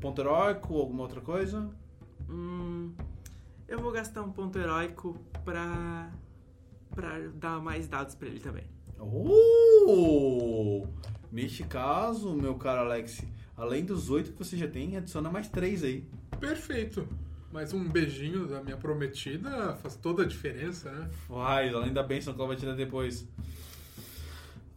Ponto 0.00 0.20
heróico 0.20 0.74
ou 0.74 0.80
alguma 0.80 1.02
outra 1.02 1.20
coisa? 1.20 1.70
Hum, 2.28 2.92
eu 3.66 3.80
vou 3.80 3.90
gastar 3.90 4.22
um 4.22 4.30
ponto 4.30 4.58
heróico 4.58 5.18
pra, 5.44 6.10
pra 6.94 7.18
dar 7.34 7.60
mais 7.60 7.88
dados 7.88 8.14
pra 8.14 8.28
ele 8.28 8.40
também. 8.40 8.64
Oh! 8.98 10.86
Neste 11.30 11.64
caso, 11.64 12.34
meu 12.34 12.54
caro 12.54 12.80
Alex, 12.80 13.22
além 13.56 13.84
dos 13.84 14.08
oito 14.10 14.32
que 14.32 14.38
você 14.38 14.56
já 14.56 14.68
tem, 14.68 14.96
adiciona 14.96 15.30
mais 15.30 15.48
três 15.48 15.82
aí. 15.84 16.08
Perfeito. 16.40 17.06
Mas 17.52 17.72
um 17.72 17.88
beijinho 17.88 18.46
da 18.46 18.62
minha 18.62 18.76
prometida 18.76 19.74
faz 19.76 19.96
toda 19.96 20.22
a 20.22 20.26
diferença, 20.26 20.90
né? 20.92 21.08
Faz, 21.26 21.74
além 21.74 21.92
da 21.92 22.02
bênção 22.02 22.34
que 22.34 22.40
ela 22.40 22.48
vai 22.48 22.56
te 22.56 22.66
dar 22.66 22.74
depois. 22.74 23.26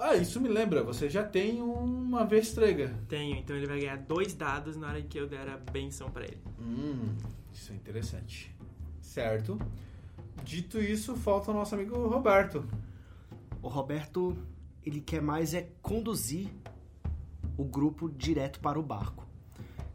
Ah, 0.03 0.15
isso 0.15 0.41
me 0.41 0.49
lembra, 0.49 0.83
você 0.83 1.07
já 1.07 1.23
tem 1.23 1.61
uma 1.61 2.25
vestrega. 2.25 2.91
Tenho, 3.07 3.37
então 3.37 3.55
ele 3.55 3.67
vai 3.67 3.81
ganhar 3.81 3.97
dois 3.97 4.33
dados 4.33 4.75
na 4.75 4.87
hora 4.87 5.01
que 5.03 5.15
eu 5.15 5.27
der 5.27 5.47
a 5.47 5.57
benção 5.57 6.09
pra 6.09 6.23
ele. 6.23 6.41
Hum, 6.59 7.15
isso 7.53 7.71
é 7.71 7.75
interessante. 7.75 8.51
Certo. 8.99 9.59
Dito 10.43 10.79
isso, 10.79 11.15
falta 11.15 11.51
o 11.51 11.53
nosso 11.53 11.75
amigo 11.75 11.95
Roberto. 12.07 12.65
O 13.61 13.67
Roberto, 13.67 14.35
ele 14.83 15.01
quer 15.01 15.21
mais 15.21 15.53
é 15.53 15.69
conduzir 15.83 16.49
o 17.55 17.63
grupo 17.63 18.09
direto 18.09 18.59
para 18.59 18.79
o 18.79 18.83
barco. 18.83 19.27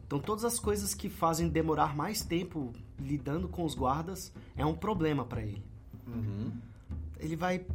Então 0.05 0.19
todas 0.19 0.45
as 0.45 0.57
coisas 0.57 0.93
que 0.93 1.09
fazem 1.09 1.49
demorar 1.49 1.93
mais 1.93 2.21
tempo 2.21 2.71
lidando 2.97 3.49
com 3.49 3.65
os 3.65 3.75
guardas 3.75 4.31
é 4.55 4.65
um 4.65 4.73
problema 4.73 5.25
para 5.25 5.41
ele. 5.41 5.65
Uhum. 6.07 6.53
Ele 7.19 7.35
vai 7.35 7.65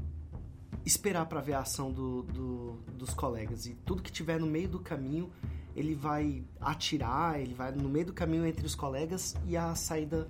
esperar 0.85 1.27
para 1.27 1.41
ver 1.41 1.55
a 1.55 1.61
ação 1.61 1.93
do- 1.93 2.23
do- 2.25 2.73
dos 2.99 3.15
colegas 3.15 3.67
e 3.67 3.75
tudo 3.75 4.03
que 4.03 4.11
tiver 4.13 4.39
no 4.41 4.47
meio 4.47 4.69
do 4.69 4.79
caminho 4.81 5.31
ele 5.75 5.95
vai 5.95 6.45
atirar, 6.61 7.41
ele 7.41 7.55
vai 7.55 7.73
no 7.73 7.89
meio 7.89 8.07
do 8.07 8.13
caminho 8.13 8.45
entre 8.45 8.67
os 8.67 8.75
colegas 8.75 9.35
e 9.47 9.57
a 9.57 9.75
saída 9.75 10.29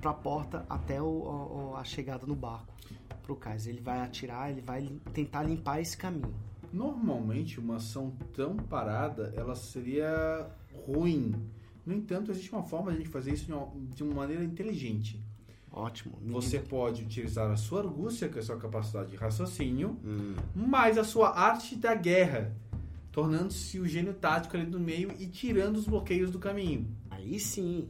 para 0.00 0.10
a 0.10 0.14
porta 0.14 0.66
até 0.68 1.00
o- 1.00 1.04
o- 1.06 1.70
o- 1.72 1.76
a 1.76 1.84
chegada 1.84 2.26
no 2.26 2.34
barco 2.34 2.74
pro 3.22 3.34
cais. 3.34 3.66
Ele 3.66 3.80
vai 3.80 4.00
atirar, 4.00 4.50
ele 4.50 4.60
vai 4.60 4.86
tentar 5.14 5.42
limpar 5.44 5.80
esse 5.80 5.96
caminho. 5.96 6.34
Normalmente, 6.72 7.58
uma 7.58 7.76
ação 7.76 8.12
tão 8.34 8.54
parada, 8.56 9.32
ela 9.34 9.54
seria 9.54 10.46
ruim. 10.86 11.34
No 11.86 11.94
entanto, 11.94 12.30
existe 12.30 12.52
uma 12.52 12.62
forma 12.62 12.90
de 12.90 12.96
a 12.98 13.00
gente 13.00 13.10
fazer 13.10 13.32
isso 13.32 13.46
de 13.46 13.52
uma, 13.52 13.68
de 13.94 14.02
uma 14.02 14.14
maneira 14.14 14.44
inteligente. 14.44 15.24
Ótimo. 15.76 16.18
Você 16.24 16.58
pode 16.58 17.02
utilizar 17.02 17.50
a 17.50 17.56
sua 17.56 17.80
argúcia, 17.80 18.30
que 18.30 18.38
é 18.38 18.40
a 18.40 18.44
sua 18.44 18.56
capacidade 18.56 19.10
de 19.10 19.16
raciocínio, 19.16 19.98
Hum, 20.02 20.34
mais 20.54 20.96
a 20.96 21.04
sua 21.04 21.38
arte 21.38 21.76
da 21.76 21.94
guerra. 21.94 22.54
tornando-se 23.12 23.78
o 23.80 23.86
gênio 23.86 24.12
tático 24.12 24.56
ali 24.58 24.66
do 24.66 24.78
meio 24.78 25.10
e 25.18 25.26
tirando 25.26 25.76
os 25.76 25.86
bloqueios 25.86 26.30
do 26.30 26.38
caminho. 26.38 26.86
Aí 27.10 27.40
sim. 27.40 27.88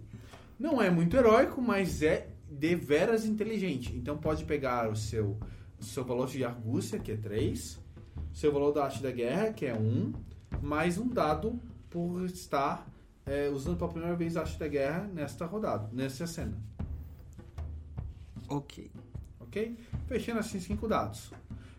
Não 0.56 0.80
é 0.80 0.88
muito 0.88 1.16
heróico, 1.16 1.60
mas 1.60 2.00
é 2.00 2.28
deveras 2.48 3.24
inteligente. 3.24 3.92
Então 3.96 4.16
pode 4.16 4.44
pegar 4.44 4.88
o 4.88 4.94
seu, 4.94 5.36
seu 5.80 6.04
valor 6.04 6.28
de 6.28 6.44
argúcia, 6.44 7.00
que 7.00 7.10
é 7.10 7.16
3, 7.16 7.76
seu 8.32 8.52
valor 8.52 8.70
da 8.72 8.84
arte 8.84 9.02
da 9.02 9.10
guerra, 9.10 9.52
que 9.52 9.66
é 9.66 9.74
1, 9.74 10.12
mais 10.62 10.96
um 10.96 11.08
dado 11.08 11.58
por 11.90 12.24
estar 12.24 12.88
é, 13.24 13.48
usando 13.48 13.76
pela 13.76 13.90
primeira 13.90 14.14
vez 14.14 14.36
a 14.36 14.42
arte 14.42 14.56
da 14.56 14.68
guerra 14.68 15.10
nesta 15.12 15.44
rodada, 15.44 15.88
nessa 15.92 16.24
cena. 16.24 16.56
Ok. 18.48 18.90
Ok? 19.40 19.76
Fechando 20.06 20.40
assim 20.40 20.60
cinco 20.60 20.86
dados. 20.88 21.32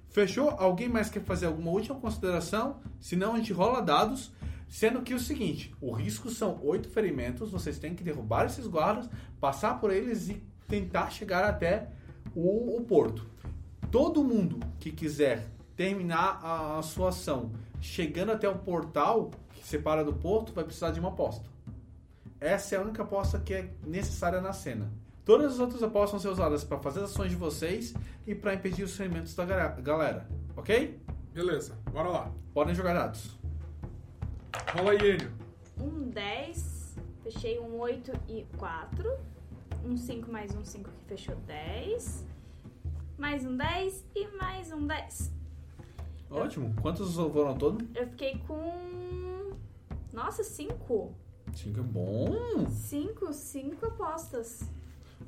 Fechou? 0.10 0.50
Alguém 0.50 0.90
mais 0.90 1.10
quer 1.10 1.24
fazer 1.24 1.46
alguma 1.46 1.72
última 1.72 2.00
consideração? 2.00 2.80
Se 3.00 3.16
não, 3.16 3.34
a 3.34 3.38
gente 3.38 3.54
rola 3.54 3.82
dados. 3.82 4.32
Sendo 4.70 5.02
que 5.02 5.14
o 5.14 5.20
seguinte, 5.20 5.74
o 5.80 5.94
risco 5.94 6.30
são 6.30 6.60
oito 6.62 6.90
ferimentos, 6.90 7.52
vocês 7.52 7.80
têm 7.80 7.96
que 7.96 8.04
derrubar 8.04 8.48
esses 8.48 8.68
guardas, 8.68 9.10
passar 9.40 9.80
por 9.80 9.92
eles 9.94 10.28
e 10.28 10.44
tentar 10.68 11.10
chegar 11.10 11.46
até 11.46 11.90
o, 12.36 12.76
o 12.76 12.82
porto. 12.82 13.26
Todo 13.90 14.24
mundo 14.24 14.60
que 14.78 14.92
quiser 14.92 15.48
terminar 15.76 16.42
a, 16.44 16.80
a 16.80 16.82
sua 16.82 17.10
ação 17.10 17.52
chegando 17.80 18.32
até 18.32 18.50
o 18.50 18.58
portal 18.58 19.32
que 19.54 19.66
separa 19.66 20.04
do 20.04 20.14
porto 20.14 20.52
vai 20.52 20.64
precisar 20.64 20.92
de 20.92 21.00
uma 21.00 21.10
aposta. 21.10 21.50
Essa 22.40 22.76
é 22.76 22.78
a 22.78 22.82
única 22.82 23.04
aposta 23.04 23.40
que 23.40 23.54
é 23.54 23.74
necessária 23.86 24.42
na 24.42 24.54
cena. 24.54 24.92
Todas 25.28 25.54
as 25.56 25.60
outras 25.60 25.84
apostas 25.84 26.12
vão 26.12 26.20
ser 26.22 26.30
usadas 26.40 26.64
para 26.64 26.78
fazer 26.80 27.02
as 27.04 27.12
ações 27.12 27.30
de 27.32 27.36
vocês 27.36 27.94
e 28.26 28.34
para 28.34 28.54
impedir 28.54 28.84
os 28.84 28.96
ferimentos 28.96 29.36
da 29.36 29.44
ga- 29.44 29.68
galera, 29.82 30.26
ok? 30.56 30.98
Beleza, 31.34 31.78
bora 31.92 32.08
lá. 32.08 32.32
Podem 32.54 32.74
jogar 32.74 32.94
dados. 32.94 33.38
Rola 34.74 34.92
aí, 34.92 34.98
Enio. 35.16 35.32
Um 35.82 36.10
10, 36.10 36.96
fechei 37.24 37.60
um 37.60 37.76
8 37.78 38.14
e 38.30 38.48
4. 38.58 39.18
Um 39.86 39.98
5 39.98 40.32
mais 40.32 40.56
um 40.56 40.64
5 40.64 40.90
que 40.90 41.04
fechou 41.10 41.36
10. 41.46 42.26
Mais 43.18 43.46
um 43.46 43.58
10 43.58 44.06
e 44.16 44.28
mais 44.38 44.72
um 44.72 44.88
10. 44.88 45.30
Ótimo. 46.32 46.74
Quantos 46.82 47.14
foram 47.16 47.50
ao 47.50 47.56
todo? 47.58 47.86
Eu 47.94 48.08
fiquei 48.08 48.42
com. 48.48 49.52
Nossa, 50.14 50.42
5. 50.42 51.14
Cinco 51.54 51.80
é 51.82 51.84
bom. 51.84 52.70
5, 52.70 53.34
5 53.34 53.86
apostas. 53.86 54.62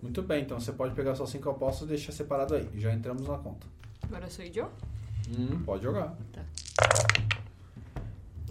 Muito 0.02 0.22
bem, 0.22 0.44
então 0.44 0.60
você 0.60 0.72
pode 0.72 0.96
pegar 0.96 1.16
suas 1.16 1.30
cinco 1.30 1.50
apostas 1.50 1.84
e 1.84 1.90
deixar 1.90 2.12
separado 2.12 2.56
aí. 2.56 2.70
Já 2.76 2.94
entramos 2.94 3.28
na 3.28 3.38
conta. 3.38 3.68
Agora 4.04 4.30
sou 4.30 4.46
eu. 4.46 4.72
Hum, 5.30 5.62
pode 5.64 5.84
jogar. 5.84 6.16
Tá. 6.32 6.44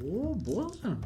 Oh, 0.02 0.34
boa, 0.34 0.64
Luciano. 0.64 1.00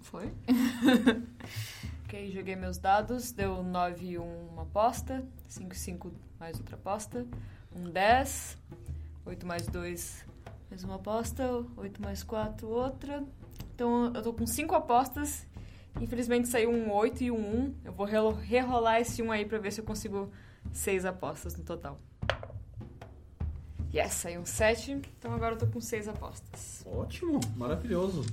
Foi. 0.00 0.30
ok, 2.04 2.30
joguei 2.32 2.56
meus 2.56 2.76
dados. 2.76 3.32
Deu 3.32 3.62
9 3.62 4.06
e 4.06 4.18
1 4.18 4.22
uma 4.52 4.62
aposta. 4.62 5.24
5 5.48 5.74
5 5.74 6.12
mais 6.38 6.58
outra 6.58 6.74
aposta. 6.74 7.26
Um 7.74 7.84
10. 7.84 8.58
8 9.24 9.46
mais 9.46 9.66
2 9.68 10.26
mais 10.70 10.84
uma 10.84 10.96
aposta. 10.96 11.64
8 11.76 12.02
mais 12.02 12.22
4 12.22 12.68
outra. 12.68 13.24
Então 13.74 14.12
eu 14.12 14.22
tô 14.22 14.34
com 14.34 14.46
5 14.46 14.74
apostas. 14.74 15.46
Infelizmente 16.00 16.48
saiu 16.48 16.70
um 16.70 16.92
8 16.92 17.24
e 17.24 17.30
um 17.30 17.36
1. 17.36 17.74
Eu 17.84 17.92
vou 17.92 18.06
rerolar 18.06 19.00
esse 19.00 19.22
1 19.22 19.32
aí 19.32 19.44
pra 19.44 19.58
ver 19.58 19.72
se 19.72 19.80
eu 19.80 19.84
consigo 19.84 20.30
6 20.72 21.04
apostas 21.04 21.56
no 21.56 21.64
total. 21.64 22.00
Yes, 23.94 24.14
saiu 24.14 24.40
um 24.40 24.46
7. 24.46 24.92
Então 25.18 25.32
agora 25.32 25.54
eu 25.54 25.58
tô 25.58 25.66
com 25.66 25.80
6 25.80 26.08
apostas. 26.08 26.84
Ótimo, 26.86 27.40
maravilhoso. 27.56 28.24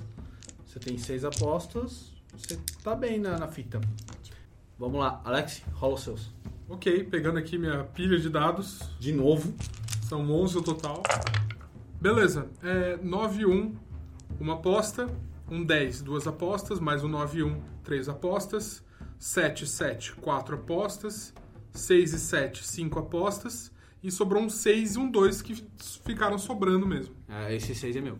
Você 0.72 0.80
tem 0.80 0.96
seis 0.96 1.22
apostas, 1.22 2.14
você 2.34 2.58
tá 2.82 2.94
bem 2.94 3.18
na, 3.18 3.36
na 3.36 3.46
fita. 3.46 3.78
Vamos 4.78 4.98
lá, 4.98 5.20
Alex, 5.22 5.62
rola 5.74 5.96
os 5.96 6.00
seus. 6.00 6.30
Ok, 6.66 7.04
pegando 7.04 7.38
aqui 7.38 7.58
minha 7.58 7.84
pilha 7.84 8.18
de 8.18 8.30
dados. 8.30 8.80
De 8.98 9.12
novo. 9.12 9.52
São 10.08 10.30
11 10.30 10.56
o 10.56 10.62
total. 10.62 11.02
Beleza, 12.00 12.48
é 12.62 12.96
9 13.02 13.42
e 13.42 13.44
1, 13.44 13.76
uma 14.40 14.54
aposta. 14.54 15.10
Um 15.50 15.64
10, 15.64 16.02
duas 16.02 16.26
apostas. 16.26 16.80
Mais 16.80 17.04
um 17.04 17.08
9 17.08 17.38
e 17.38 17.42
1, 17.42 17.62
três 17.84 18.08
apostas. 18.08 18.82
7 19.18 19.64
e 19.64 19.66
7, 19.66 20.12
quatro 20.16 20.56
apostas. 20.56 21.34
6 21.72 22.12
e 22.12 22.18
7, 22.18 22.66
cinco 22.66 22.98
apostas. 22.98 23.72
E 24.02 24.10
sobrou 24.10 24.42
um 24.42 24.48
6 24.48 24.96
e 24.96 24.98
um 24.98 25.10
2 25.10 25.42
que 25.42 25.64
ficaram 26.04 26.38
sobrando 26.38 26.86
mesmo. 26.86 27.14
Ah, 27.28 27.52
esse 27.52 27.74
seis 27.74 27.94
é 27.94 28.00
meu. 28.00 28.18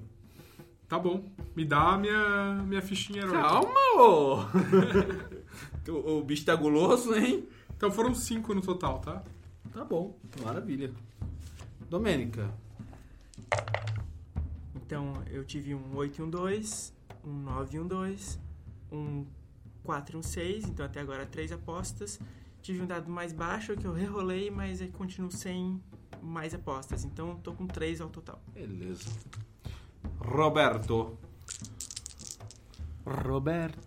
Tá 0.88 0.98
bom, 0.98 1.24
me 1.56 1.64
dá 1.64 1.94
a 1.94 1.98
minha, 1.98 2.62
minha 2.66 2.82
fichinha 2.82 3.22
heróica. 3.22 3.40
Calma, 3.40 3.80
ô! 3.96 4.44
o, 5.90 6.18
o 6.18 6.22
bicho 6.22 6.44
tá 6.44 6.54
guloso, 6.54 7.14
hein? 7.14 7.48
Então 7.74 7.90
foram 7.90 8.14
5 8.14 8.54
no 8.54 8.60
total, 8.60 9.00
tá? 9.00 9.24
Tá 9.72 9.84
bom, 9.84 10.16
maravilha. 10.42 10.92
Domênica. 11.88 12.48
Então 14.76 15.14
eu 15.30 15.44
tive 15.44 15.74
um 15.74 15.96
8 15.96 16.18
e 16.18 16.22
um 16.22 16.30
2, 16.30 16.92
um 17.24 17.32
9 17.32 17.76
e 17.76 17.80
um 17.80 17.86
2, 17.86 18.40
um 18.90 19.26
4 19.84 20.16
e 20.16 20.18
um 20.18 20.22
6, 20.22 20.64
então 20.64 20.86
até 20.86 21.00
agora 21.00 21.26
três 21.26 21.52
apostas. 21.52 22.20
Tive 22.62 22.82
um 22.82 22.86
dado 22.86 23.10
mais 23.10 23.32
baixo 23.32 23.76
que 23.76 23.84
eu 23.84 23.92
rerolei, 23.92 24.50
mas 24.50 24.80
eu 24.80 24.88
continuo 24.92 25.30
sem 25.30 25.82
mais 26.22 26.54
apostas. 26.54 27.04
Então 27.04 27.36
tô 27.36 27.52
com 27.52 27.66
3 27.66 28.00
ao 28.00 28.08
total. 28.08 28.40
Beleza. 28.54 29.10
Roberto. 30.18 31.18
Roberto. 33.04 33.78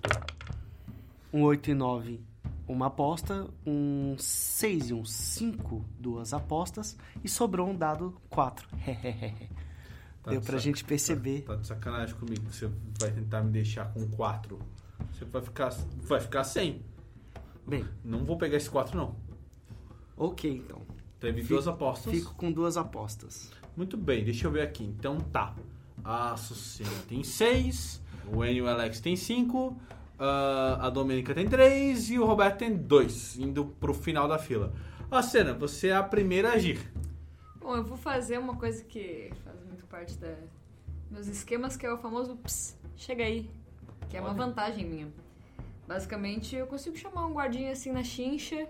Um 1.32 1.44
8 1.44 1.72
e 1.72 1.74
9, 1.74 2.22
uma 2.68 2.88
aposta. 2.88 3.48
Um 3.66 4.16
6 4.18 4.90
e 4.90 4.94
um 4.94 5.06
5, 5.06 5.86
duas 5.98 6.34
apostas. 6.34 6.98
E 7.24 7.30
sobrou 7.30 7.70
um 7.70 7.76
dado 7.76 8.14
4. 8.30 8.68
Tá 10.26 10.31
Deu 10.31 10.39
de 10.41 10.45
pra 10.45 10.56
sac- 10.57 10.64
gente 10.64 10.84
perceber. 10.84 11.41
Tá, 11.43 11.53
tá 11.53 11.61
de 11.61 11.68
sacanagem 11.68 12.15
comigo 12.15 12.45
que 12.47 12.56
você 12.56 12.69
vai 12.99 13.11
tentar 13.11 13.41
me 13.43 13.52
deixar 13.52 13.85
com 13.93 14.06
quatro. 14.10 14.60
Você 15.14 15.23
vai 15.26 15.41
ficar, 15.41 15.69
vai 16.02 16.19
ficar 16.19 16.43
sem. 16.43 16.81
Bem, 17.68 17.85
Não 18.03 18.26
vou 18.26 18.38
pegar 18.38 18.57
esse 18.57 18.69
quatro, 18.69 18.97
não. 18.97 19.15
ok 20.18 20.49
então. 20.52 20.81
Teve 21.19 21.41
Fico- 21.41 21.53
duas 21.53 21.68
apostas. 21.68 22.14
Fico 22.14 22.34
com 22.35 22.52
duas 22.52 22.76
apostas. 22.77 23.52
Muito 23.77 23.97
bem, 23.97 24.23
deixa 24.23 24.47
eu 24.47 24.52
ver 24.52 24.61
aqui. 24.61 24.84
Então 24.84 25.18
tá. 25.19 25.56
A 26.03 26.35
Sucena 26.38 26.89
tem 27.07 27.23
6, 27.23 28.02
o 28.31 28.43
Enio 28.45 28.57
e 28.57 28.61
o 28.61 28.68
Alex 28.69 28.99
tem 28.99 29.15
5, 29.15 29.76
a 30.19 30.89
Domênica 30.91 31.34
tem 31.34 31.47
3 31.47 32.10
e 32.11 32.19
o 32.19 32.26
Roberto 32.26 32.60
tem 32.60 32.76
2, 32.76 33.38
indo 33.39 33.65
pro 33.80 33.93
final 33.93 34.27
da 34.27 34.38
fila. 34.38 34.72
A 35.10 35.22
cena, 35.23 35.53
você 35.53 35.88
é 35.88 35.95
a 35.95 36.03
primeira 36.03 36.49
a 36.49 36.53
agir. 36.53 36.80
Bom, 37.60 37.76
eu 37.76 37.84
vou 37.84 37.97
fazer 37.97 38.38
uma 38.38 38.56
coisa 38.56 38.84
que 38.84 39.31
faz 39.43 39.57
parte 39.95 40.17
da 40.17 40.35
meus 41.09 41.27
esquemas, 41.27 41.77
que 41.77 41.85
é 41.85 41.93
o 41.93 41.97
famoso 41.97 42.35
ps, 42.35 42.77
chega 42.97 43.23
aí, 43.23 43.49
que 44.09 44.17
é 44.17 44.19
uma 44.19 44.31
Olha. 44.31 44.38
vantagem 44.45 44.85
minha. 44.85 45.07
Basicamente, 45.88 46.53
eu 46.53 46.67
consigo 46.67 46.97
chamar 46.97 47.26
um 47.27 47.31
guardinha 47.34 47.72
assim 47.72 47.91
na 47.93 48.03
chincha, 48.03 48.67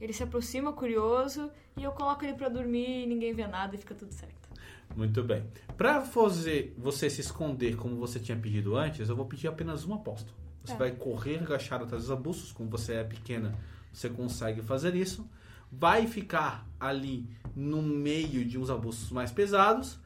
ele 0.00 0.12
se 0.14 0.22
aproxima 0.22 0.72
curioso 0.72 1.50
e 1.76 1.82
eu 1.82 1.92
coloco 1.92 2.24
ele 2.24 2.32
pra 2.32 2.48
dormir 2.48 3.02
e 3.02 3.06
ninguém 3.06 3.34
vê 3.34 3.46
nada 3.46 3.74
e 3.74 3.78
fica 3.78 3.94
tudo 3.94 4.14
certo. 4.14 4.48
Muito 4.96 5.22
bem. 5.22 5.44
Pra 5.76 6.00
fazer 6.00 6.74
você 6.78 7.10
se 7.10 7.20
esconder 7.20 7.76
como 7.76 7.96
você 7.96 8.18
tinha 8.18 8.38
pedido 8.38 8.74
antes, 8.76 9.08
eu 9.10 9.16
vou 9.16 9.26
pedir 9.26 9.48
apenas 9.48 9.84
uma 9.84 9.96
aposta. 9.96 10.32
Você 10.64 10.72
Tá. 10.72 10.78
vai 10.78 10.92
correr 10.92 11.40
agachado 11.42 11.84
atrás 11.84 12.04
dos 12.04 12.10
arbustos, 12.10 12.52
como 12.52 12.70
você 12.70 12.94
é 12.94 13.04
pequena, 13.04 13.54
você 13.92 14.08
consegue 14.08 14.62
fazer 14.62 14.94
isso. 14.94 15.28
Vai 15.70 16.06
ficar 16.06 16.66
ali 16.80 17.28
no 17.54 17.82
meio 17.82 18.44
de 18.46 18.56
uns 18.58 18.70
arbustos 18.70 19.10
mais 19.10 19.30
pesados. 19.30 20.02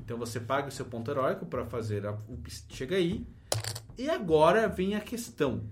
Então 0.00 0.18
você 0.18 0.40
paga 0.40 0.68
o 0.68 0.72
seu 0.72 0.86
ponto 0.86 1.10
heróico 1.10 1.46
para 1.46 1.64
fazer 1.64 2.06
a, 2.06 2.12
o 2.12 2.38
chega 2.68 2.96
aí. 2.96 3.26
E 3.96 4.08
agora 4.08 4.68
vem 4.68 4.94
a 4.94 5.00
questão. 5.00 5.64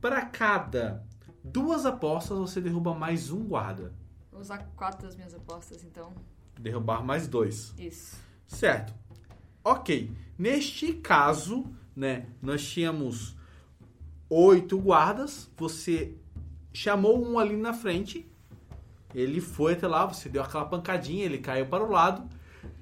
Para 0.00 0.24
cada 0.26 1.04
duas 1.42 1.84
apostas 1.84 2.38
você 2.38 2.60
derruba 2.60 2.94
mais 2.94 3.30
um 3.30 3.44
guarda. 3.44 3.92
Vou 4.30 4.40
usar 4.40 4.58
quatro 4.76 5.06
das 5.06 5.16
minhas 5.16 5.34
apostas, 5.34 5.82
então. 5.82 6.12
Derrubar 6.58 7.04
mais 7.04 7.26
dois. 7.26 7.74
Isso. 7.78 8.16
Certo. 8.46 8.94
Ok. 9.64 10.12
Neste 10.38 10.92
caso, 10.92 11.64
né, 11.94 12.26
nós 12.40 12.64
tínhamos 12.64 13.36
oito 14.30 14.78
guardas. 14.78 15.50
Você 15.56 16.16
chamou 16.72 17.26
um 17.26 17.38
ali 17.38 17.56
na 17.56 17.72
frente. 17.72 18.30
Ele 19.14 19.40
foi 19.40 19.72
até 19.72 19.86
lá, 19.86 20.06
você 20.06 20.28
deu 20.28 20.42
aquela 20.42 20.66
pancadinha, 20.66 21.24
ele 21.24 21.38
caiu 21.38 21.66
para 21.66 21.82
o 21.82 21.90
lado. 21.90 22.28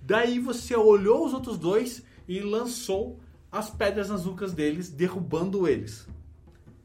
Daí 0.06 0.38
você 0.38 0.76
olhou 0.76 1.26
os 1.26 1.34
outros 1.34 1.58
dois 1.58 2.04
e 2.28 2.38
lançou 2.38 3.18
as 3.50 3.68
pedras 3.68 4.08
nas 4.08 4.24
nucas 4.24 4.52
deles, 4.52 4.88
derrubando 4.88 5.66
eles. 5.66 6.06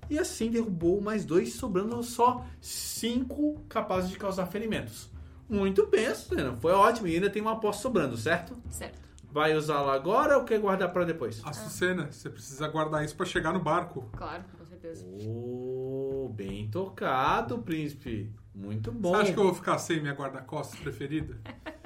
E 0.10 0.18
assim 0.18 0.50
derrubou 0.50 1.00
mais 1.00 1.24
dois, 1.24 1.54
sobrando 1.54 2.02
só 2.02 2.44
cinco 2.60 3.62
capazes 3.70 4.10
de 4.10 4.18
causar 4.18 4.48
ferimentos. 4.48 5.08
Muito 5.48 5.86
bem, 5.86 6.14
Susana. 6.16 6.58
Foi 6.58 6.72
ótimo. 6.72 7.08
E 7.08 7.14
ainda 7.14 7.30
tem 7.30 7.44
uma 7.44 7.52
aposta 7.52 7.84
sobrando, 7.84 8.18
certo? 8.18 8.58
Certo. 8.72 9.00
Vai 9.32 9.56
usá-la 9.56 9.94
agora 9.94 10.38
ou 10.38 10.44
quer 10.44 10.60
guardar 10.60 10.92
pra 10.92 11.06
depois? 11.06 11.42
Açucena, 11.46 12.12
você 12.12 12.28
precisa 12.28 12.68
guardar 12.68 13.06
isso 13.06 13.16
pra 13.16 13.26
chegar 13.26 13.54
no 13.54 13.60
barco. 13.60 14.10
Claro, 14.18 14.44
com 14.58 14.66
certeza. 14.66 15.06
Oh, 15.30 16.28
bem 16.34 16.68
tocado, 16.70 17.60
príncipe. 17.60 18.34
Muito 18.54 18.92
bom. 18.92 19.12
Você 19.12 19.22
acha 19.22 19.34
que 19.34 19.40
eu 19.40 19.44
vou 19.44 19.54
ficar 19.54 19.78
sem 19.78 20.02
minha 20.02 20.14
guarda-costas 20.14 20.80
preferida? 20.80 21.40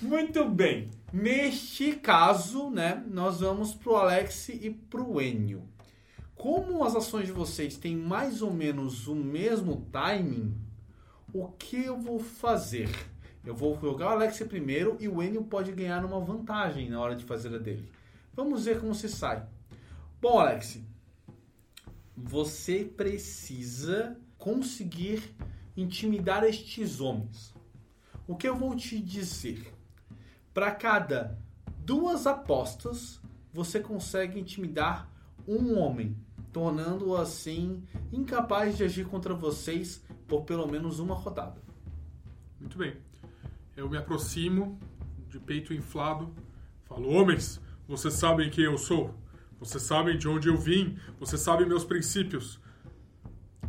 Muito 0.00 0.48
bem. 0.48 0.90
Neste 1.12 1.94
caso, 1.94 2.70
né, 2.70 3.02
nós 3.10 3.40
vamos 3.40 3.74
pro 3.74 3.96
Alex 3.96 4.48
e 4.50 4.70
pro 4.70 5.20
Enio. 5.20 5.62
Como 6.34 6.84
as 6.84 6.94
ações 6.94 7.26
de 7.26 7.32
vocês 7.32 7.76
têm 7.76 7.96
mais 7.96 8.42
ou 8.42 8.52
menos 8.52 9.08
o 9.08 9.14
mesmo 9.14 9.88
timing, 9.90 10.54
o 11.32 11.48
que 11.48 11.84
eu 11.84 11.98
vou 11.98 12.18
fazer? 12.18 12.88
Eu 13.44 13.54
vou 13.54 13.78
jogar 13.80 14.06
o 14.06 14.10
Alex 14.10 14.38
primeiro 14.40 14.96
e 15.00 15.08
o 15.08 15.22
Enio 15.22 15.44
pode 15.44 15.72
ganhar 15.72 16.04
uma 16.04 16.20
vantagem 16.20 16.88
na 16.90 17.00
hora 17.00 17.16
de 17.16 17.24
fazer 17.24 17.54
a 17.54 17.58
dele. 17.58 17.90
Vamos 18.34 18.66
ver 18.66 18.80
como 18.80 18.94
se 18.94 19.08
sai. 19.08 19.44
Bom, 20.20 20.38
Alex, 20.38 20.80
você 22.16 22.84
precisa 22.84 24.16
conseguir 24.36 25.34
intimidar 25.76 26.44
estes 26.44 27.00
homens. 27.00 27.54
O 28.28 28.36
que 28.36 28.46
eu 28.46 28.54
vou 28.54 28.76
te 28.76 29.00
dizer? 29.00 29.72
Para 30.52 30.70
cada 30.70 31.38
duas 31.78 32.26
apostas, 32.26 33.18
você 33.50 33.80
consegue 33.80 34.38
intimidar 34.38 35.10
um 35.46 35.78
homem, 35.78 36.14
tornando-o 36.52 37.16
assim 37.16 37.82
incapaz 38.12 38.76
de 38.76 38.84
agir 38.84 39.06
contra 39.06 39.32
vocês 39.32 40.04
por 40.26 40.42
pelo 40.42 40.66
menos 40.66 40.98
uma 40.98 41.14
rodada. 41.14 41.58
Muito 42.60 42.76
bem. 42.76 42.98
Eu 43.74 43.88
me 43.88 43.96
aproximo, 43.96 44.78
de 45.26 45.40
peito 45.40 45.72
inflado, 45.72 46.30
falo: 46.84 47.08
Homens, 47.08 47.58
vocês 47.88 48.12
sabem 48.12 48.50
quem 48.50 48.64
eu 48.64 48.76
sou. 48.76 49.14
Vocês 49.58 49.82
sabem 49.82 50.18
de 50.18 50.28
onde 50.28 50.48
eu 50.48 50.58
vim. 50.58 50.98
Vocês 51.18 51.40
sabem 51.40 51.66
meus 51.66 51.82
princípios. 51.82 52.60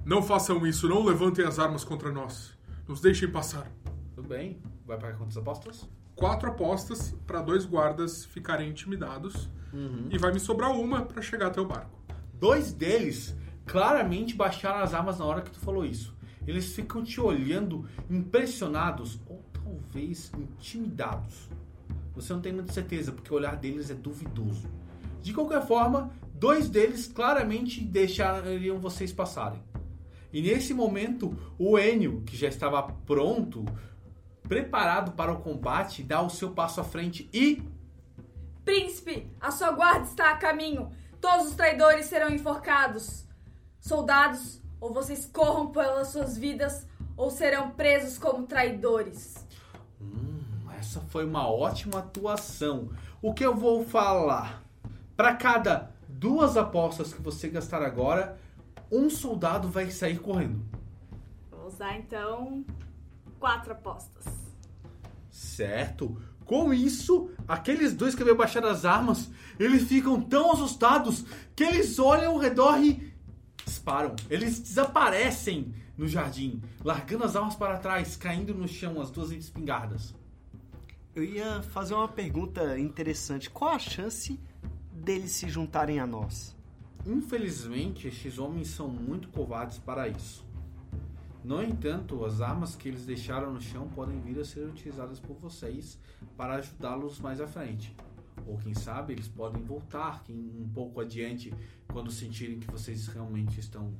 Não 0.03 0.22
façam 0.22 0.68
isso. 0.68 0.90
Não 0.90 1.02
levantem 1.02 1.45
as 1.45 1.60
armas 1.60 1.86
contra 1.86 2.11
nós. 2.11 2.53
Nos 2.86 2.99
deixem 2.99 3.31
passar. 3.31 3.72
Bem? 4.30 4.61
Vai 4.85 4.95
pagar 4.99 5.18
quantas 5.18 5.35
apostas? 5.38 5.89
Quatro 6.15 6.49
apostas 6.49 7.15
para 7.26 7.41
dois 7.41 7.65
guardas 7.65 8.26
ficarem 8.26 8.69
intimidados. 8.69 9.49
E 10.11 10.19
vai 10.19 10.31
me 10.31 10.39
sobrar 10.39 10.72
uma 10.72 11.01
para 11.01 11.19
chegar 11.19 11.47
até 11.47 11.60
o 11.60 11.65
barco. 11.65 11.99
Dois 12.35 12.72
deles 12.72 13.35
claramente 13.65 14.35
baixaram 14.35 14.84
as 14.84 14.93
armas 14.93 15.18
na 15.18 15.26
hora 15.26 15.41
que 15.41 15.49
tu 15.49 15.60
falou 15.60 15.84
isso. 15.84 16.15
Eles 16.45 16.76
ficam 16.76 17.03
te 17.03 17.19
olhando 17.19 17.88
impressionados 18.07 19.19
ou 19.27 19.43
talvez 19.51 20.31
intimidados. 20.38 21.49
Você 22.14 22.31
não 22.31 22.39
tem 22.39 22.53
muita 22.53 22.72
certeza 22.72 23.11
porque 23.11 23.34
o 23.34 23.38
olhar 23.38 23.56
deles 23.56 23.89
é 23.89 23.95
duvidoso. 23.95 24.69
De 25.23 25.34
qualquer 25.34 25.65
forma, 25.65 26.11
dois 26.35 26.69
deles 26.69 27.07
claramente 27.07 27.84
deixariam 27.84 28.77
vocês 28.77 29.11
passarem. 29.11 29.64
E 30.31 30.41
nesse 30.41 30.73
momento, 30.73 31.35
o 31.57 31.80
Enio, 31.80 32.22
que 32.23 32.38
já 32.38 32.47
estava 32.47 32.84
pronto, 32.84 33.65
preparado 34.49 35.11
para 35.11 35.31
o 35.31 35.39
combate, 35.39 36.03
dá 36.03 36.21
o 36.21 36.30
seu 36.30 36.51
passo 36.51 36.81
à 36.81 36.84
frente 36.84 37.30
e 37.31 37.63
Príncipe, 38.65 39.31
a 39.41 39.49
sua 39.49 39.71
guarda 39.71 40.05
está 40.05 40.31
a 40.31 40.38
caminho. 40.38 40.91
Todos 41.19 41.47
os 41.47 41.55
traidores 41.55 42.05
serão 42.05 42.30
enforcados. 42.30 43.26
Soldados, 43.80 44.61
ou 44.80 44.93
vocês 44.93 45.26
corram 45.26 45.71
pelas 45.71 46.09
suas 46.09 46.38
vidas, 46.38 46.85
ou 47.17 47.31
serão 47.31 47.71
presos 47.71 48.19
como 48.19 48.45
traidores. 48.45 49.43
Essa 50.77 51.01
foi 51.01 51.26
uma 51.26 51.49
ótima 51.49 51.97
atuação. 51.97 52.89
O 53.21 53.34
que 53.34 53.43
eu 53.43 53.55
vou 53.55 53.84
falar? 53.84 54.63
Para 55.17 55.35
cada 55.35 55.91
duas 56.07 56.55
apostas 56.55 57.11
que 57.11 57.21
você 57.21 57.49
gastar 57.49 57.81
agora, 57.81 58.38
um 58.91 59.09
soldado 59.09 59.67
vai 59.67 59.89
sair 59.89 60.19
correndo. 60.19 60.63
Vou 61.49 61.65
usar 61.65 61.97
então 61.97 62.63
quatro 63.39 63.71
apostas. 63.71 64.39
Certo? 65.40 66.22
Com 66.44 66.74
isso, 66.74 67.30
aqueles 67.48 67.94
dois 67.94 68.14
que 68.14 68.22
haviam 68.22 68.36
baixado 68.36 68.68
as 68.68 68.84
armas, 68.84 69.32
eles 69.57 69.88
ficam 69.88 70.22
tão 70.22 70.52
assustados 70.52 71.24
que 71.56 71.64
eles 71.64 71.98
olham 71.98 72.34
ao 72.34 72.38
redor 72.38 72.78
e 72.84 73.14
disparam. 73.66 74.18
Eles 74.30 74.60
desaparecem 74.60 75.74
no 75.98 76.10
jardim, 76.10 76.61
largando 76.84 77.24
as 77.24 77.38
armas 77.38 77.56
para 77.56 77.78
trás, 77.78 78.18
caindo 78.18 78.53
no 78.53 78.68
chão 78.68 78.99
as 78.99 79.10
duas 79.10 79.32
espingardas. 79.32 80.14
Eu 81.16 81.24
ia 81.24 81.61
fazer 81.61 81.94
uma 81.94 82.10
pergunta 82.10 82.78
interessante. 82.78 83.49
Qual 83.49 83.72
a 83.72 83.80
chance 83.80 84.38
deles 84.91 85.32
se 85.32 85.48
juntarem 85.48 86.02
a 86.02 86.06
nós? 86.06 86.53
Infelizmente, 87.06 88.10
estes 88.10 88.38
homens 88.38 88.68
são 88.68 88.90
muito 88.90 89.30
covardes 89.30 89.78
para 89.78 90.10
isso. 90.10 90.48
No 91.44 91.64
entanto, 91.64 92.26
as 92.26 92.41
armas 92.41 92.76
que 92.76 92.90
eles 92.90 93.06
deixaram 93.06 93.53
no 93.53 93.61
chão 93.61 93.88
podem 93.90 94.20
vir 94.20 94.40
a 94.40 94.45
ser 94.45 94.68
utilizadas 94.68 95.20
por 95.20 95.36
vocês 95.38 95.98
para 96.36 96.56
ajudá-los 96.56 97.20
mais 97.20 97.40
à 97.40 97.48
frente. 97.48 97.95
Ou 98.45 98.57
quem 98.57 98.74
sabe 98.74 99.14
eles 99.14 99.28
podem 99.28 99.64
voltar 99.64 100.24
um 100.30 100.70
pouco 100.74 100.99
adiante 101.02 101.53
quando 101.88 102.11
sentirem 102.11 102.60
que 102.60 102.70
vocês 102.70 103.07
realmente 103.07 103.60
estão 103.60 103.94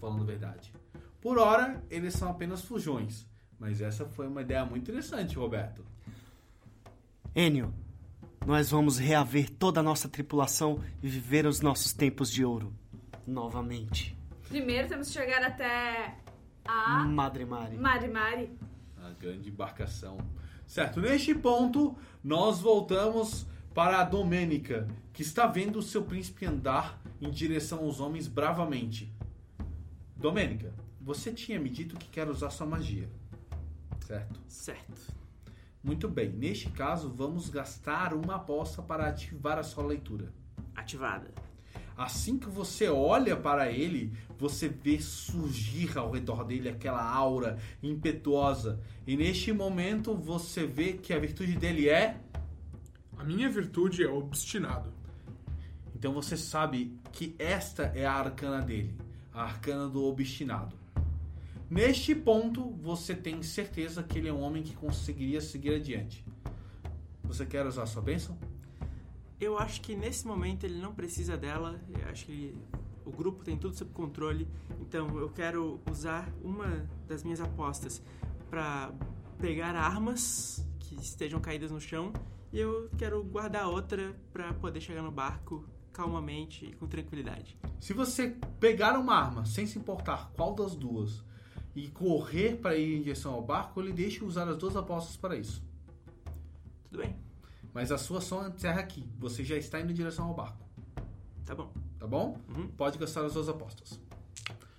falando 0.00 0.22
a 0.22 0.26
verdade. 0.26 0.72
Por 1.20 1.38
hora, 1.38 1.82
eles 1.90 2.14
são 2.14 2.30
apenas 2.30 2.62
fujões. 2.62 3.26
Mas 3.58 3.80
essa 3.80 4.04
foi 4.04 4.26
uma 4.26 4.42
ideia 4.42 4.64
muito 4.64 4.90
interessante, 4.90 5.36
Roberto. 5.36 5.84
Enio, 7.34 7.72
nós 8.44 8.70
vamos 8.70 8.98
reaver 8.98 9.48
toda 9.50 9.80
a 9.80 9.82
nossa 9.82 10.08
tripulação 10.08 10.80
e 11.00 11.08
viver 11.08 11.46
os 11.46 11.60
nossos 11.60 11.92
tempos 11.92 12.30
de 12.30 12.44
ouro. 12.44 12.74
Novamente. 13.24 14.16
Primeiro 14.48 14.88
temos 14.88 15.06
que 15.06 15.14
chegar 15.14 15.42
até 15.44 16.21
a 16.64 17.04
Madre 17.04 17.44
Mari. 17.44 17.76
Mari 17.76 18.08
Mari. 18.08 18.58
A 19.02 19.10
grande 19.10 19.48
embarcação. 19.48 20.18
Certo, 20.66 21.00
neste 21.00 21.34
ponto, 21.34 21.96
nós 22.22 22.60
voltamos 22.60 23.46
para 23.74 24.00
a 24.00 24.04
Domênica, 24.04 24.86
que 25.12 25.22
está 25.22 25.46
vendo 25.46 25.78
o 25.78 25.82
seu 25.82 26.04
príncipe 26.04 26.46
andar 26.46 27.00
em 27.20 27.30
direção 27.30 27.80
aos 27.80 28.00
homens 28.00 28.26
bravamente. 28.26 29.12
Domênica, 30.16 30.72
você 31.00 31.32
tinha 31.32 31.58
me 31.58 31.68
dito 31.68 31.96
que 31.96 32.08
quer 32.08 32.28
usar 32.28 32.50
sua 32.50 32.66
magia. 32.66 33.08
Certo? 34.00 34.40
Certo. 34.46 35.12
Muito 35.82 36.08
bem, 36.08 36.28
neste 36.28 36.70
caso, 36.70 37.08
vamos 37.08 37.48
gastar 37.48 38.14
uma 38.14 38.36
aposta 38.36 38.80
para 38.80 39.08
ativar 39.08 39.58
a 39.58 39.62
sua 39.62 39.84
leitura. 39.84 40.32
Ativada. 40.76 41.30
Assim 42.02 42.36
que 42.36 42.48
você 42.48 42.88
olha 42.88 43.36
para 43.36 43.70
ele, 43.70 44.12
você 44.36 44.68
vê 44.68 44.98
surgir 45.00 45.96
ao 45.96 46.10
redor 46.10 46.42
dele 46.42 46.68
aquela 46.68 47.00
aura 47.00 47.60
impetuosa. 47.80 48.80
E 49.06 49.16
neste 49.16 49.52
momento 49.52 50.12
você 50.12 50.66
vê 50.66 50.94
que 50.94 51.12
a 51.12 51.18
virtude 51.20 51.54
dele 51.54 51.88
é. 51.88 52.16
A 53.16 53.22
minha 53.22 53.48
virtude 53.48 54.02
é 54.02 54.08
obstinado. 54.08 54.92
Então 55.94 56.12
você 56.12 56.36
sabe 56.36 56.98
que 57.12 57.36
esta 57.38 57.84
é 57.94 58.04
a 58.04 58.14
arcana 58.14 58.60
dele, 58.60 58.96
a 59.32 59.44
arcana 59.44 59.88
do 59.88 60.02
obstinado. 60.02 60.74
Neste 61.70 62.16
ponto, 62.16 62.68
você 62.82 63.14
tem 63.14 63.44
certeza 63.44 64.02
que 64.02 64.18
ele 64.18 64.26
é 64.28 64.32
um 64.32 64.40
homem 64.40 64.64
que 64.64 64.74
conseguiria 64.74 65.40
seguir 65.40 65.76
adiante. 65.76 66.24
Você 67.22 67.46
quer 67.46 67.64
usar 67.64 67.86
sua 67.86 68.02
bênção? 68.02 68.36
Eu 69.42 69.58
acho 69.58 69.80
que 69.80 69.96
nesse 69.96 70.24
momento 70.24 70.62
ele 70.62 70.80
não 70.80 70.94
precisa 70.94 71.36
dela. 71.36 71.80
Eu 71.88 72.08
acho 72.08 72.26
que 72.26 72.54
o 73.04 73.10
grupo 73.10 73.42
tem 73.42 73.58
tudo 73.58 73.76
sob 73.76 73.90
controle. 73.90 74.46
Então 74.80 75.18
eu 75.18 75.28
quero 75.30 75.80
usar 75.90 76.32
uma 76.44 76.88
das 77.08 77.24
minhas 77.24 77.40
apostas 77.40 78.00
para 78.48 78.94
pegar 79.40 79.74
armas 79.74 80.64
que 80.78 80.94
estejam 80.94 81.40
caídas 81.40 81.72
no 81.72 81.80
chão 81.80 82.12
e 82.52 82.60
eu 82.60 82.88
quero 82.96 83.20
guardar 83.24 83.66
outra 83.66 84.14
para 84.32 84.54
poder 84.54 84.80
chegar 84.80 85.02
no 85.02 85.10
barco 85.10 85.68
calmamente 85.92 86.66
e 86.66 86.72
com 86.74 86.86
tranquilidade. 86.86 87.58
Se 87.80 87.92
você 87.92 88.36
pegar 88.60 88.96
uma 88.96 89.16
arma 89.16 89.44
sem 89.44 89.66
se 89.66 89.76
importar 89.76 90.30
qual 90.36 90.54
das 90.54 90.76
duas 90.76 91.20
e 91.74 91.88
correr 91.88 92.58
para 92.58 92.76
ir 92.76 92.96
em 92.96 93.02
direção 93.02 93.34
ao 93.34 93.42
barco, 93.42 93.80
ele 93.80 93.92
deixa 93.92 94.24
usar 94.24 94.46
as 94.48 94.56
duas 94.56 94.76
apostas 94.76 95.16
para 95.16 95.34
isso. 95.34 95.60
Tudo 96.84 97.02
bem? 97.02 97.21
Mas 97.72 97.90
a 97.90 97.98
sua 97.98 98.20
só 98.20 98.46
encerra 98.48 98.80
aqui. 98.80 99.08
Você 99.18 99.42
já 99.44 99.56
está 99.56 99.80
indo 99.80 99.90
em 99.92 99.94
direção 99.94 100.26
ao 100.26 100.34
barco, 100.34 100.64
Tá 101.44 101.54
bom. 101.54 101.72
tá 101.98 102.06
bom? 102.06 102.38
Uhum. 102.54 102.68
Pode 102.68 102.98
gastar 102.98 103.24
as 103.24 103.34
duas 103.34 103.48
apostas. 103.48 104.00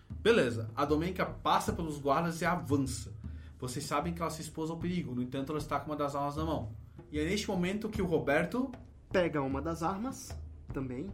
Beleza. 0.10 0.70
A 0.76 0.86
Domênica 0.86 1.26
passa 1.26 1.74
pelos 1.74 1.98
guardas 2.00 2.42
e 2.42 2.46
avança. 2.46 3.14
Vocês 3.60 3.86
sabem 3.86 4.14
que 4.14 4.22
ela 4.22 4.32
se 4.32 4.42
expôs 4.42 4.70
ao 4.70 4.78
perigo. 4.78 5.14
No 5.16 5.22
entanto, 5.22 5.52
ela 5.52 5.60
está 5.60 5.80
com 5.80 5.88
uma 5.92 5.96
das 5.98 6.16
armas 6.16 6.36
na 6.36 6.46
mão. 6.46 6.72
E 7.12 7.20
é 7.20 7.26
neste 7.26 7.48
momento 7.48 7.90
que 7.90 8.02
o 8.02 8.06
Roberto 8.06 8.72
Pega 9.12 9.44
uma 9.44 9.62
das 9.62 9.84
armas 9.84 10.36
também 10.74 11.08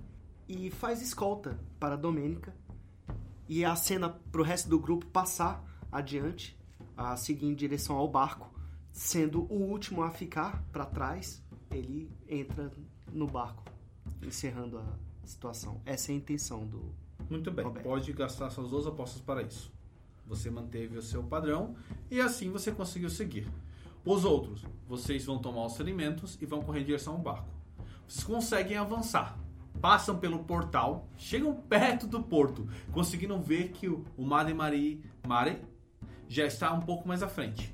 e 0.47 0.71
faz 0.71 1.01
escolta 1.01 1.59
para 1.77 1.95
a 1.95 1.97
Domênica. 1.97 2.55
E 3.47 3.65
a 3.65 3.75
cena 3.75 4.09
pro 4.31 4.41
resto 4.41 4.69
do 4.69 4.79
grupo 4.79 5.05
passar 5.07 5.61
adiante, 5.91 6.57
a 6.95 7.17
seguir 7.17 7.47
em 7.47 7.53
direção 7.53 7.97
ao 7.97 8.07
barco, 8.07 8.49
sendo 8.93 9.41
o 9.51 9.55
último 9.55 10.01
a 10.01 10.11
ficar 10.11 10.63
para 10.71 10.85
trás 10.85 11.43
ele 11.71 12.11
entra 12.27 12.71
no 13.11 13.27
barco, 13.27 13.63
encerrando 14.21 14.77
a 14.77 14.85
situação. 15.25 15.81
Essa 15.85 16.11
é 16.11 16.15
a 16.15 16.17
intenção 16.17 16.65
do. 16.65 16.93
Muito 17.29 17.51
bem, 17.51 17.65
Roberto. 17.65 17.85
pode 17.85 18.11
gastar 18.13 18.49
suas 18.49 18.69
duas 18.69 18.87
apostas 18.87 19.21
para 19.21 19.41
isso. 19.41 19.71
Você 20.25 20.49
manteve 20.49 20.97
o 20.97 21.01
seu 21.01 21.23
padrão 21.23 21.75
e 22.09 22.19
assim 22.21 22.51
você 22.51 22.71
conseguiu 22.71 23.09
seguir. 23.09 23.47
Os 24.05 24.23
outros, 24.23 24.63
vocês 24.87 25.25
vão 25.25 25.39
tomar 25.39 25.65
os 25.65 25.75
ferimentos 25.75 26.37
e 26.41 26.45
vão 26.45 26.61
correr 26.61 26.81
em 26.81 26.85
direção 26.85 27.13
ao 27.13 27.19
barco. 27.19 27.49
Vocês 28.07 28.23
conseguem 28.23 28.77
avançar. 28.77 29.37
Passam 29.81 30.17
pelo 30.17 30.43
portal, 30.43 31.07
chegam 31.15 31.55
perto 31.55 32.05
do 32.05 32.21
porto, 32.21 32.67
conseguindo 32.91 33.39
ver 33.39 33.69
que 33.69 33.87
o, 33.87 34.03
o 34.17 34.25
Mare 34.25 34.53
Mari, 34.53 35.03
Mare 35.25 35.61
já 36.27 36.45
está 36.45 36.73
um 36.73 36.81
pouco 36.81 37.07
mais 37.07 37.23
à 37.23 37.27
frente. 37.27 37.73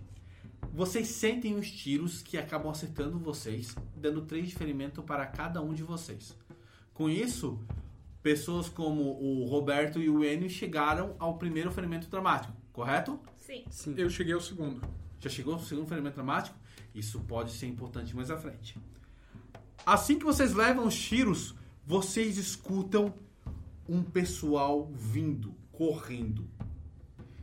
Vocês 0.75 1.07
sentem 1.07 1.55
os 1.55 1.71
tiros 1.71 2.21
que 2.21 2.37
acabam 2.37 2.69
acertando 2.69 3.17
vocês, 3.17 3.73
dando 3.95 4.23
3 4.23 4.49
de 4.49 4.55
ferimento 4.55 5.01
para 5.01 5.25
cada 5.25 5.61
um 5.61 5.73
de 5.73 5.83
vocês. 5.83 6.37
Com 6.93 7.09
isso, 7.09 7.57
pessoas 8.21 8.67
como 8.67 9.01
o 9.01 9.45
Roberto 9.45 10.01
e 10.01 10.09
o 10.09 10.21
Enio 10.21 10.49
chegaram 10.49 11.15
ao 11.17 11.37
primeiro 11.37 11.71
ferimento 11.71 12.09
dramático, 12.09 12.53
correto? 12.73 13.17
Sim. 13.39 13.63
Eu 13.95 14.09
cheguei 14.09 14.33
ao 14.33 14.41
segundo. 14.41 14.81
Já 15.17 15.29
chegou 15.29 15.53
ao 15.53 15.61
segundo 15.61 15.87
ferimento 15.87 16.15
dramático? 16.15 16.57
Isso 16.93 17.21
pode 17.21 17.53
ser 17.53 17.67
importante 17.67 18.13
mais 18.13 18.29
à 18.29 18.35
frente. 18.35 18.77
Assim 19.85 20.19
que 20.19 20.25
vocês 20.25 20.53
levam 20.53 20.87
os 20.87 21.01
tiros, 21.01 21.55
vocês 21.85 22.37
escutam 22.37 23.13
um 23.87 24.03
pessoal 24.03 24.91
vindo, 24.93 25.55
correndo. 25.71 26.49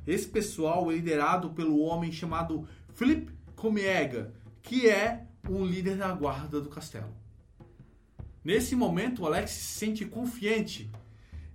Esse 0.07 0.27
pessoal 0.27 0.91
é 0.91 0.97
liderado 0.97 1.51
pelo 1.51 1.81
homem 1.81 2.11
chamado 2.11 2.67
Philip 2.95 3.33
Comiega, 3.57 4.33
que 4.63 4.89
é 4.89 5.27
um 5.49 5.65
líder 5.65 5.97
da 5.97 6.13
guarda 6.13 6.61
do 6.61 6.69
castelo. 6.69 7.15
Nesse 8.45 8.75
momento, 8.75 9.23
o 9.23 9.27
Alex 9.27 9.51
se 9.51 9.79
sente 9.79 10.05
confiante. 10.05 10.91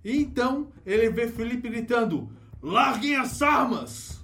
E 0.04 0.16
então 0.16 0.72
ele 0.86 1.10
vê 1.10 1.28
Felipe 1.28 1.68
gritando: 1.68 2.30
Larguem 2.62 3.16
as 3.16 3.42
armas! 3.42 4.18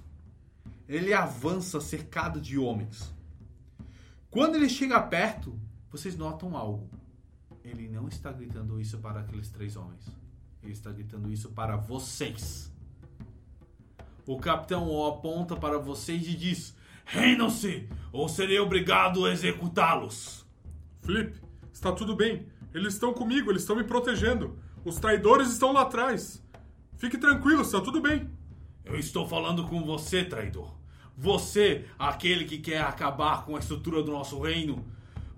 Ele 0.87 1.13
avança 1.13 1.81
cercado 1.81 2.39
de 2.39 2.57
homens. 2.57 3.11
Quando 4.29 4.55
ele 4.55 4.69
chega 4.69 5.01
perto, 5.01 5.59
vocês 5.89 6.15
notam 6.15 6.55
algo. 6.55 6.89
Ele 7.63 7.87
não 7.87 8.07
está 8.07 8.31
gritando 8.31 8.79
isso 8.79 8.99
para 8.99 9.21
aqueles 9.21 9.49
três 9.49 9.75
homens. 9.75 10.05
Ele 10.61 10.73
está 10.73 10.91
gritando 10.91 11.31
isso 11.31 11.49
para 11.49 11.75
vocês. 11.75 12.71
O 14.25 14.37
capitão 14.37 14.87
o 14.89 15.07
aponta 15.07 15.55
para 15.55 15.79
vocês 15.79 16.27
e 16.27 16.35
diz: 16.35 16.75
Rendam-se, 17.05 17.87
ou 18.11 18.27
serei 18.27 18.59
obrigado 18.59 19.25
a 19.25 19.31
executá-los. 19.31 20.45
Felipe, 21.01 21.39
está 21.71 21.91
tudo 21.91 22.15
bem. 22.15 22.47
Eles 22.73 22.95
estão 22.95 23.13
comigo, 23.13 23.51
eles 23.51 23.61
estão 23.61 23.75
me 23.75 23.83
protegendo. 23.83 24.57
Os 24.83 24.99
traidores 24.99 25.49
estão 25.49 25.71
lá 25.71 25.83
atrás. 25.83 26.43
Fique 26.97 27.17
tranquilo, 27.17 27.61
está 27.61 27.79
tudo 27.79 28.01
bem. 28.01 28.29
Eu 28.83 28.97
estou 28.97 29.27
falando 29.27 29.67
com 29.67 29.83
você, 29.83 30.23
traidor. 30.23 30.75
Você, 31.17 31.85
aquele 31.97 32.45
que 32.45 32.57
quer 32.57 32.81
acabar 32.81 33.45
com 33.45 33.55
a 33.55 33.59
estrutura 33.59 34.03
do 34.03 34.11
nosso 34.11 34.39
reino. 34.39 34.85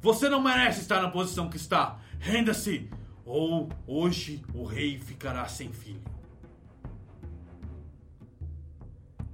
Você 0.02 0.30
não 0.30 0.41
merece 0.41 0.81
estar 0.81 1.02
na 1.02 1.10
posição 1.10 1.49
que 1.49 1.57
está. 1.57 1.99
Renda-se, 2.19 2.89
ou 3.26 3.69
hoje 3.85 4.41
o 4.53 4.65
rei 4.65 4.98
ficará 4.98 5.48
sem 5.48 5.72
filho. 5.72 6.16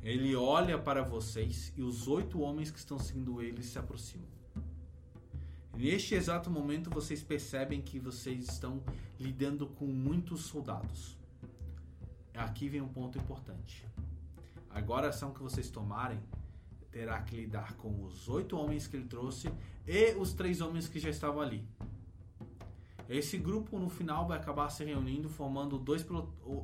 Ele 0.04 0.36
olha 0.36 0.78
para 0.78 1.02
vocês 1.02 1.72
e 1.78 1.82
os 1.82 2.10
oito 2.10 2.42
homens 2.42 2.70
que 2.70 2.78
estão 2.78 3.00
seguindo 3.00 3.42
ele 3.42 3.64
se 3.64 3.80
aproximam. 3.80 4.28
Neste 5.78 6.14
exato 6.14 6.52
momento, 6.52 6.90
vocês 6.90 7.24
percebem 7.24 7.82
que 7.82 8.00
vocês 8.00 8.44
estão 8.44 8.84
lidando 9.18 9.66
com 9.66 9.86
muitos 9.86 10.42
soldados. 10.42 11.18
Aqui 12.36 12.68
vem 12.68 12.82
um 12.82 12.88
ponto 12.88 13.18
importante. 13.18 13.88
Agora 14.70 15.08
a 15.08 15.10
ação 15.10 15.34
que 15.34 15.42
vocês 15.42 15.70
tomarem 15.70 16.20
terá 16.92 17.22
que 17.22 17.36
lidar 17.36 17.74
com 17.76 18.04
os 18.04 18.28
oito 18.28 18.58
homens 18.58 18.86
que 18.88 18.98
ele 18.98 19.08
trouxe 19.08 19.50
e 19.88 20.14
os 20.16 20.34
três 20.34 20.60
homens 20.60 20.88
que 20.88 21.00
já 21.00 21.10
estavam 21.10 21.42
ali. 21.42 21.66
Esse 23.08 23.38
grupo 23.38 23.80
no 23.80 23.90
final 23.90 24.28
vai 24.28 24.38
acabar 24.38 24.70
se 24.70 24.84
reunindo 24.84 25.30
formando 25.30 25.78
dois, 25.78 26.06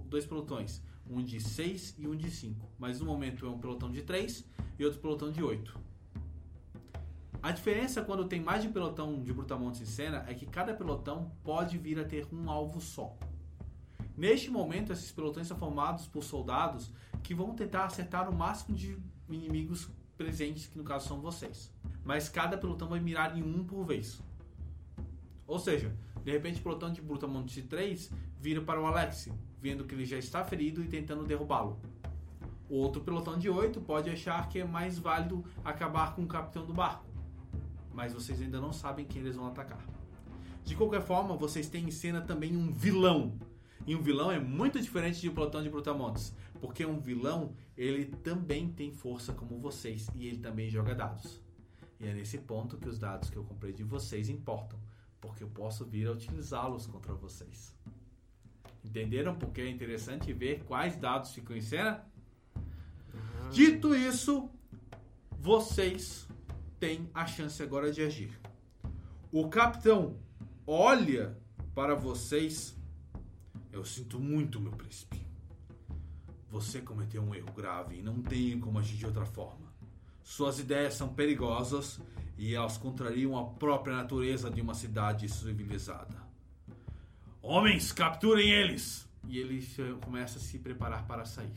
dois 0.05 0.25
pelotões, 0.25 0.81
um 1.09 1.23
de 1.23 1.41
seis 1.41 1.95
e 1.97 2.07
um 2.07 2.15
de 2.15 2.29
cinco. 2.29 2.69
Mas 2.77 2.99
no 2.99 3.05
momento 3.05 3.45
é 3.45 3.49
um 3.49 3.57
pelotão 3.57 3.91
de 3.91 4.01
três 4.03 4.45
e 4.77 4.85
outro 4.85 4.99
pelotão 4.99 5.31
de 5.31 5.43
oito. 5.43 5.77
A 7.41 7.51
diferença 7.51 8.01
quando 8.01 8.27
tem 8.27 8.41
mais 8.41 8.61
de 8.61 8.67
um 8.67 8.73
pelotão 8.73 9.23
de 9.23 9.33
brutamontes 9.33 9.81
em 9.81 9.85
cena 9.85 10.25
é 10.27 10.33
que 10.33 10.45
cada 10.45 10.73
pelotão 10.73 11.31
pode 11.43 11.77
vir 11.77 11.97
a 11.99 12.03
ter 12.03 12.27
um 12.33 12.49
alvo 12.49 12.81
só. 12.81 13.17
Neste 14.15 14.51
momento, 14.51 14.91
esses 14.91 15.11
pelotões 15.13 15.47
são 15.47 15.57
formados 15.57 16.05
por 16.05 16.21
soldados 16.21 16.91
que 17.23 17.33
vão 17.33 17.55
tentar 17.55 17.85
acertar 17.85 18.29
o 18.29 18.35
máximo 18.35 18.75
de 18.75 18.97
inimigos 19.29 19.89
presentes, 20.17 20.67
que 20.67 20.77
no 20.77 20.83
caso 20.83 21.07
são 21.07 21.21
vocês. 21.21 21.71
Mas 22.03 22.27
cada 22.27 22.57
pelotão 22.57 22.89
vai 22.89 22.99
mirar 22.99 23.37
em 23.37 23.41
um 23.41 23.63
por 23.63 23.85
vez. 23.85 24.21
Ou 25.47 25.57
seja, 25.57 25.95
de 26.21 26.31
repente 26.31 26.59
o 26.59 26.63
pelotão 26.63 26.91
de 26.91 27.01
brutamontes 27.01 27.55
de 27.55 27.63
3 27.63 28.11
vira 28.37 28.61
para 28.61 28.81
o 28.81 28.85
Alex, 28.85 29.29
vendo 29.61 29.83
que 29.85 29.93
ele 29.93 30.05
já 30.05 30.17
está 30.17 30.43
ferido 30.43 30.83
e 30.83 30.87
tentando 30.87 31.25
derrubá-lo. 31.25 31.79
O 32.69 32.75
outro 32.75 33.01
pelotão 33.01 33.37
de 33.37 33.49
8 33.49 33.81
pode 33.81 34.09
achar 34.09 34.47
que 34.47 34.59
é 34.59 34.63
mais 34.63 34.99
válido 34.99 35.43
acabar 35.65 36.15
com 36.15 36.21
o 36.21 36.27
capitão 36.27 36.65
do 36.65 36.73
barco. 36.73 37.05
Mas 37.93 38.13
vocês 38.13 38.39
ainda 38.41 38.61
não 38.61 38.71
sabem 38.71 39.05
quem 39.05 39.21
eles 39.21 39.35
vão 39.35 39.47
atacar. 39.47 39.83
De 40.63 40.75
qualquer 40.75 41.01
forma, 41.01 41.35
vocês 41.35 41.67
têm 41.67 41.85
em 41.85 41.91
cena 41.91 42.21
também 42.21 42.55
um 42.55 42.71
vilão. 42.71 43.33
E 43.87 43.95
um 43.95 44.01
vilão 44.03 44.31
é 44.31 44.39
muito 44.39 44.79
diferente 44.79 45.19
de 45.19 45.27
um 45.27 45.33
pelotão 45.33 45.63
de 45.63 45.69
brutamontes. 45.69 46.31
Porque 46.61 46.85
um 46.85 46.99
vilão, 46.99 47.55
ele 47.75 48.05
também 48.05 48.69
tem 48.69 48.91
força 48.91 49.33
como 49.33 49.57
vocês. 49.57 50.07
E 50.13 50.27
ele 50.27 50.37
também 50.37 50.69
joga 50.69 50.93
dados. 50.93 51.41
E 51.99 52.05
é 52.05 52.13
nesse 52.13 52.37
ponto 52.37 52.77
que 52.77 52.87
os 52.87 52.99
dados 52.99 53.31
que 53.31 53.37
eu 53.37 53.43
comprei 53.43 53.73
de 53.73 53.83
vocês 53.83 54.29
importam. 54.29 54.79
Porque 55.19 55.43
eu 55.43 55.49
posso 55.49 55.83
vir 55.85 56.07
a 56.07 56.11
utilizá-los 56.11 56.85
contra 56.85 57.15
vocês. 57.15 57.75
Entenderam 58.83 59.35
porque 59.35 59.61
é 59.61 59.69
interessante 59.69 60.31
ver 60.33 60.63
quais 60.63 60.95
dados 60.95 61.33
ficam 61.33 61.55
em 61.55 61.61
cena? 61.61 62.05
Dito 63.51 63.95
isso, 63.95 64.49
vocês 65.39 66.27
têm 66.79 67.09
a 67.13 67.25
chance 67.25 67.61
agora 67.61 67.91
de 67.91 68.01
agir. 68.01 68.39
O 69.31 69.49
capitão 69.49 70.17
olha 70.65 71.37
para 71.73 71.95
vocês. 71.95 72.77
Eu 73.71 73.83
sinto 73.85 74.19
muito, 74.19 74.59
meu 74.59 74.71
príncipe. 74.71 75.19
Você 76.49 76.81
cometeu 76.81 77.21
um 77.21 77.35
erro 77.35 77.51
grave 77.53 77.99
e 77.99 78.01
não 78.01 78.21
tem 78.21 78.59
como 78.59 78.79
agir 78.79 78.97
de 78.97 79.05
outra 79.05 79.25
forma. 79.25 79.71
Suas 80.23 80.59
ideias 80.59 80.95
são 80.95 81.09
perigosas 81.09 81.99
e 82.37 82.55
elas 82.55 82.77
contrariam 82.77 83.37
a 83.37 83.45
própria 83.45 83.95
natureza 83.95 84.49
de 84.49 84.61
uma 84.61 84.73
cidade 84.73 85.27
civilizada. 85.27 86.28
Homens, 87.51 87.91
capturem 87.91 88.51
eles! 88.51 89.09
E 89.27 89.39
ele 89.39 89.59
se- 89.63 89.93
começa 90.05 90.37
a 90.37 90.41
se 90.41 90.59
preparar 90.59 91.07
para 91.07 91.25
sair. 91.25 91.51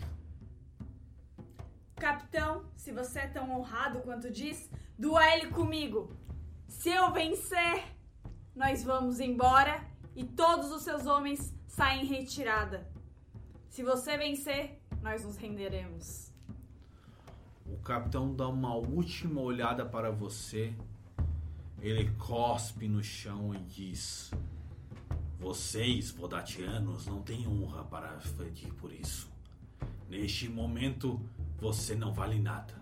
Capitão, 1.96 2.64
se 2.74 2.90
você 2.92 3.18
é 3.18 3.26
tão 3.26 3.50
honrado 3.54 4.00
quanto 4.00 4.30
diz, 4.30 4.70
duele 4.98 5.48
comigo. 5.48 6.10
Se 6.66 6.88
eu 6.88 7.12
vencer, 7.12 7.84
nós 8.56 8.82
vamos 8.82 9.20
embora 9.20 9.84
e 10.16 10.24
todos 10.24 10.72
os 10.72 10.80
seus 10.82 11.04
homens 11.04 11.54
saem 11.66 12.04
em 12.04 12.06
retirada. 12.06 12.90
Se 13.68 13.82
você 13.82 14.16
vencer, 14.16 14.80
nós 15.02 15.22
nos 15.26 15.36
renderemos. 15.36 16.32
O 17.66 17.76
capitão 17.82 18.34
dá 18.34 18.48
uma 18.48 18.74
última 18.74 19.42
olhada 19.42 19.84
para 19.84 20.10
você. 20.10 20.74
Ele 21.82 22.10
cospe 22.12 22.88
no 22.88 23.02
chão 23.04 23.54
e 23.54 23.58
diz: 23.58 24.30
Vocês, 25.42 26.12
vodatianos, 26.12 27.06
não 27.06 27.20
têm 27.20 27.48
honra 27.48 27.82
para 27.82 28.16
pedir 28.38 28.72
por 28.74 28.92
isso. 28.92 29.28
Neste 30.08 30.48
momento, 30.48 31.20
você 31.58 31.96
não 31.96 32.14
vale 32.14 32.38
nada. 32.38 32.80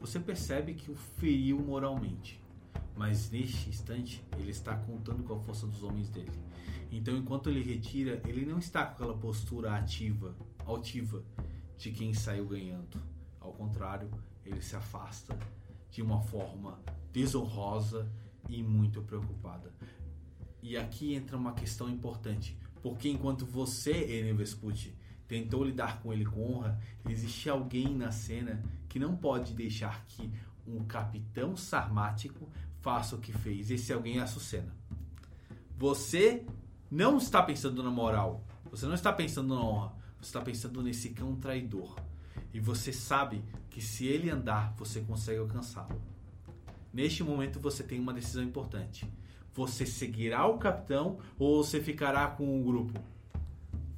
Você 0.00 0.18
percebe 0.18 0.72
que 0.72 0.90
o 0.90 0.94
feriu 0.94 1.58
moralmente. 1.58 2.42
Mas 2.96 3.30
neste 3.30 3.68
instante, 3.68 4.24
ele 4.38 4.50
está 4.50 4.74
contando 4.74 5.22
com 5.22 5.34
a 5.34 5.40
força 5.40 5.66
dos 5.66 5.82
homens 5.82 6.08
dele. 6.08 6.32
Então, 6.90 7.14
enquanto 7.14 7.50
ele 7.50 7.62
retira, 7.62 8.22
ele 8.26 8.46
não 8.46 8.58
está 8.58 8.86
com 8.86 8.94
aquela 8.94 9.14
postura 9.14 9.76
ativa, 9.76 10.34
altiva, 10.64 11.22
de 11.76 11.92
quem 11.92 12.14
saiu 12.14 12.46
ganhando. 12.46 13.02
Ao 13.38 13.52
contrário, 13.52 14.10
ele 14.46 14.62
se 14.62 14.74
afasta 14.74 15.38
de 15.90 16.00
uma 16.00 16.22
forma 16.22 16.80
desonrosa 17.12 18.10
e 18.48 18.62
muito 18.62 19.02
preocupada. 19.02 19.70
E 20.62 20.76
aqui 20.76 21.14
entra 21.14 21.36
uma 21.36 21.52
questão 21.52 21.88
importante, 21.88 22.56
porque 22.82 23.08
enquanto 23.08 23.46
você, 23.46 23.92
Eren 23.92 24.34
Vespucci, 24.34 24.94
tentou 25.26 25.62
lidar 25.62 26.00
com 26.00 26.12
ele 26.12 26.24
com 26.24 26.56
honra, 26.56 26.80
existe 27.08 27.48
alguém 27.48 27.94
na 27.94 28.10
cena 28.10 28.62
que 28.88 28.98
não 28.98 29.16
pode 29.16 29.52
deixar 29.52 30.04
que 30.06 30.32
um 30.66 30.84
capitão 30.84 31.56
sarmático 31.56 32.48
faça 32.80 33.16
o 33.16 33.20
que 33.20 33.32
fez. 33.32 33.70
Esse 33.70 33.92
alguém 33.92 34.18
é 34.18 34.22
a 34.22 34.26
Sucena. 34.26 34.74
Você 35.76 36.44
não 36.90 37.18
está 37.18 37.42
pensando 37.42 37.82
na 37.82 37.90
moral. 37.90 38.44
Você 38.70 38.86
não 38.86 38.94
está 38.94 39.12
pensando 39.12 39.54
na 39.54 39.60
honra. 39.60 39.94
Você 40.20 40.28
está 40.28 40.40
pensando 40.40 40.82
nesse 40.82 41.10
cão 41.10 41.36
traidor. 41.36 41.96
E 42.52 42.60
você 42.60 42.92
sabe 42.92 43.44
que 43.70 43.80
se 43.80 44.06
ele 44.06 44.30
andar, 44.30 44.74
você 44.76 45.00
consegue 45.00 45.38
alcançá-lo. 45.38 46.02
Neste 46.92 47.22
momento 47.22 47.60
você 47.60 47.82
tem 47.82 48.00
uma 48.00 48.12
decisão 48.12 48.42
importante. 48.42 49.10
Você 49.58 49.84
seguirá 49.84 50.46
o 50.46 50.56
capitão 50.56 51.18
ou 51.36 51.64
você 51.64 51.80
ficará 51.80 52.28
com 52.28 52.60
o 52.60 52.62
grupo? 52.62 52.96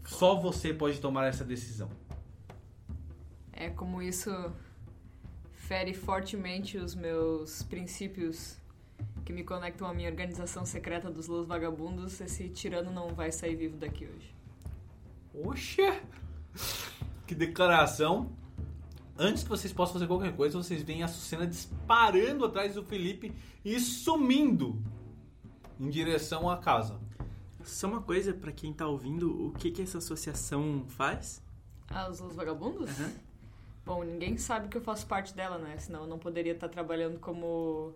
Só 0.07 0.35
você 0.35 0.73
pode 0.73 0.99
tomar 0.99 1.27
essa 1.27 1.45
decisão. 1.45 1.91
É 3.53 3.69
como 3.69 4.01
isso 4.01 4.31
fere 5.53 5.93
fortemente 5.93 6.79
os 6.79 6.95
meus 6.95 7.63
princípios 7.63 8.57
que 9.23 9.35
me 9.35 9.45
conectam 9.45 9.87
à 9.87 9.93
minha 9.93 10.09
organização 10.09 10.65
secreta 10.65 11.11
dos 11.11 11.27
Los 11.27 11.47
Vagabundos. 11.47 12.23
Esse 12.23 12.49
tirano 12.49 12.91
não 12.91 13.09
vai 13.09 13.31
sair 13.31 13.55
vivo 13.55 13.77
daqui 13.77 14.07
hoje. 14.07 14.35
Oxe! 15.35 15.83
Que 17.27 17.35
declaração! 17.35 18.33
Antes 19.15 19.43
que 19.43 19.51
vocês 19.51 19.75
possam 19.75 19.93
fazer 19.93 20.07
qualquer 20.07 20.35
coisa, 20.35 20.57
vocês 20.57 20.81
veem 20.81 21.03
a 21.03 21.09
Sucena 21.09 21.47
disparando 21.47 22.47
atrás 22.47 22.77
do 22.77 22.83
Felipe 22.83 23.31
e 23.63 23.79
sumindo 23.79 24.83
em 25.81 25.89
direção 25.89 26.49
à 26.49 26.59
casa. 26.59 27.01
Só 27.65 27.89
uma 27.89 28.03
coisa 28.03 28.35
pra 28.35 28.53
quem 28.53 28.73
tá 28.73 28.87
ouvindo, 28.87 29.47
o 29.47 29.53
que 29.53 29.71
que 29.71 29.83
essa 29.83 29.99
associação 29.99 30.85
faz? 30.89 31.43
Ah, 31.89 32.09
os 32.09 32.21
Los 32.21 32.37
Vagabundos? 32.37 32.89
Aham. 32.91 33.13
Bom, 33.85 34.05
ninguém 34.05 34.37
sabe 34.37 34.69
que 34.69 34.77
eu 34.77 34.83
faço 34.83 35.07
parte 35.07 35.35
dela, 35.35 35.59
né? 35.59 35.77
Senão 35.79 36.03
eu 36.03 36.07
não 36.07 36.19
poderia 36.19 36.53
estar 36.53 36.69
trabalhando 36.69 37.19
como 37.19 37.95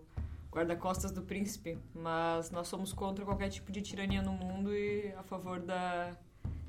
guarda-costas 0.51 1.11
do 1.11 1.21
príncipe. 1.21 1.77
Mas 1.93 2.49
nós 2.51 2.67
somos 2.67 2.91
contra 2.91 3.23
qualquer 3.23 3.49
tipo 3.49 3.71
de 3.71 3.81
tirania 3.81 4.21
no 4.21 4.33
mundo 4.33 4.75
e 4.75 5.13
a 5.17 5.23
favor 5.23 5.59
da 5.59 6.17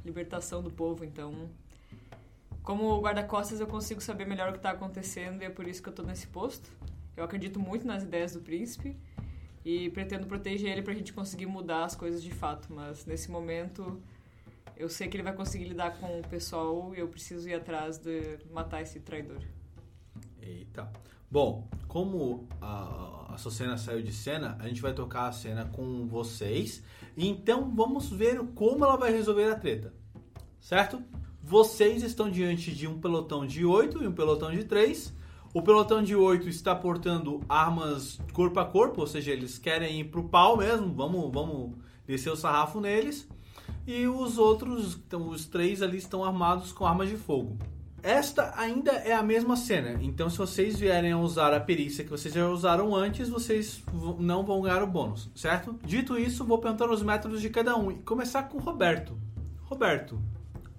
libertação 0.04 0.62
do 0.62 0.70
povo. 0.70 1.04
Então, 1.04 1.48
como 2.62 3.00
guarda-costas, 3.00 3.58
eu 3.58 3.66
consigo 3.66 4.00
saber 4.00 4.26
melhor 4.26 4.50
o 4.50 4.52
que 4.52 4.58
está 4.58 4.70
acontecendo 4.70 5.42
e 5.42 5.46
é 5.46 5.50
por 5.50 5.66
isso 5.66 5.82
que 5.82 5.88
eu 5.88 5.94
tô 5.94 6.02
nesse 6.02 6.26
posto. 6.26 6.70
Eu 7.16 7.24
acredito 7.24 7.58
muito 7.58 7.86
nas 7.86 8.02
ideias 8.02 8.34
do 8.34 8.40
príncipe 8.40 8.96
e 9.66 9.90
pretendo 9.90 10.28
proteger 10.28 10.70
ele 10.70 10.80
pra 10.80 10.94
gente 10.94 11.12
conseguir 11.12 11.46
mudar 11.46 11.84
as 11.84 11.96
coisas 11.96 12.22
de 12.22 12.30
fato. 12.30 12.72
Mas 12.72 13.04
nesse 13.04 13.28
momento, 13.28 14.00
eu 14.76 14.88
sei 14.88 15.08
que 15.08 15.16
ele 15.16 15.24
vai 15.24 15.34
conseguir 15.34 15.64
lidar 15.64 15.98
com 15.98 16.20
o 16.20 16.22
pessoal 16.28 16.94
e 16.94 17.00
eu 17.00 17.08
preciso 17.08 17.48
ir 17.48 17.54
atrás 17.54 17.98
de 17.98 18.38
matar 18.52 18.80
esse 18.80 19.00
traidor. 19.00 19.42
Eita. 20.40 20.88
Bom, 21.28 21.68
como 21.88 22.46
a, 22.60 23.34
a 23.34 23.38
Sucena 23.38 23.76
saiu 23.76 24.00
de 24.02 24.12
cena, 24.12 24.56
a 24.60 24.68
gente 24.68 24.80
vai 24.80 24.94
tocar 24.94 25.26
a 25.26 25.32
cena 25.32 25.64
com 25.64 26.06
vocês. 26.06 26.80
Então 27.16 27.68
vamos 27.74 28.08
ver 28.08 28.38
como 28.54 28.84
ela 28.84 28.96
vai 28.96 29.10
resolver 29.10 29.50
a 29.50 29.58
treta. 29.58 29.92
Certo? 30.60 31.02
Vocês 31.42 32.04
estão 32.04 32.30
diante 32.30 32.72
de 32.72 32.86
um 32.86 33.00
pelotão 33.00 33.44
de 33.44 33.64
8 33.64 34.00
e 34.04 34.06
um 34.06 34.12
pelotão 34.12 34.52
de 34.52 34.62
3. 34.62 35.12
O 35.56 35.62
pelotão 35.62 36.02
de 36.02 36.14
8 36.14 36.50
está 36.50 36.74
portando 36.74 37.40
armas 37.48 38.20
corpo 38.34 38.60
a 38.60 38.64
corpo, 38.66 39.00
ou 39.00 39.06
seja, 39.06 39.32
eles 39.32 39.56
querem 39.56 40.00
ir 40.00 40.04
pro 40.04 40.28
pau 40.28 40.58
mesmo, 40.58 40.92
vamos, 40.92 41.32
vamos 41.32 41.72
descer 42.06 42.30
o 42.30 42.36
sarrafo 42.36 42.78
neles. 42.78 43.26
E 43.86 44.06
os 44.06 44.36
outros, 44.36 44.96
então, 44.96 45.26
os 45.30 45.46
três 45.46 45.80
ali 45.80 45.96
estão 45.96 46.22
armados 46.22 46.72
com 46.72 46.84
armas 46.84 47.08
de 47.08 47.16
fogo. 47.16 47.56
Esta 48.02 48.52
ainda 48.54 48.92
é 48.92 49.14
a 49.14 49.22
mesma 49.22 49.56
cena, 49.56 49.98
então 50.02 50.28
se 50.28 50.36
vocês 50.36 50.78
vierem 50.78 51.12
a 51.12 51.18
usar 51.18 51.54
a 51.54 51.60
perícia 51.60 52.04
que 52.04 52.10
vocês 52.10 52.34
já 52.34 52.46
usaram 52.46 52.94
antes, 52.94 53.30
vocês 53.30 53.82
não 54.18 54.44
vão 54.44 54.60
ganhar 54.60 54.82
o 54.82 54.86
bônus, 54.86 55.30
certo? 55.34 55.74
Dito 55.82 56.18
isso, 56.18 56.44
vou 56.44 56.58
perguntar 56.58 56.90
os 56.90 57.02
métodos 57.02 57.40
de 57.40 57.48
cada 57.48 57.74
um 57.78 57.90
e 57.90 57.94
começar 57.94 58.42
com 58.42 58.58
o 58.58 58.60
Roberto. 58.60 59.18
Roberto, 59.62 60.20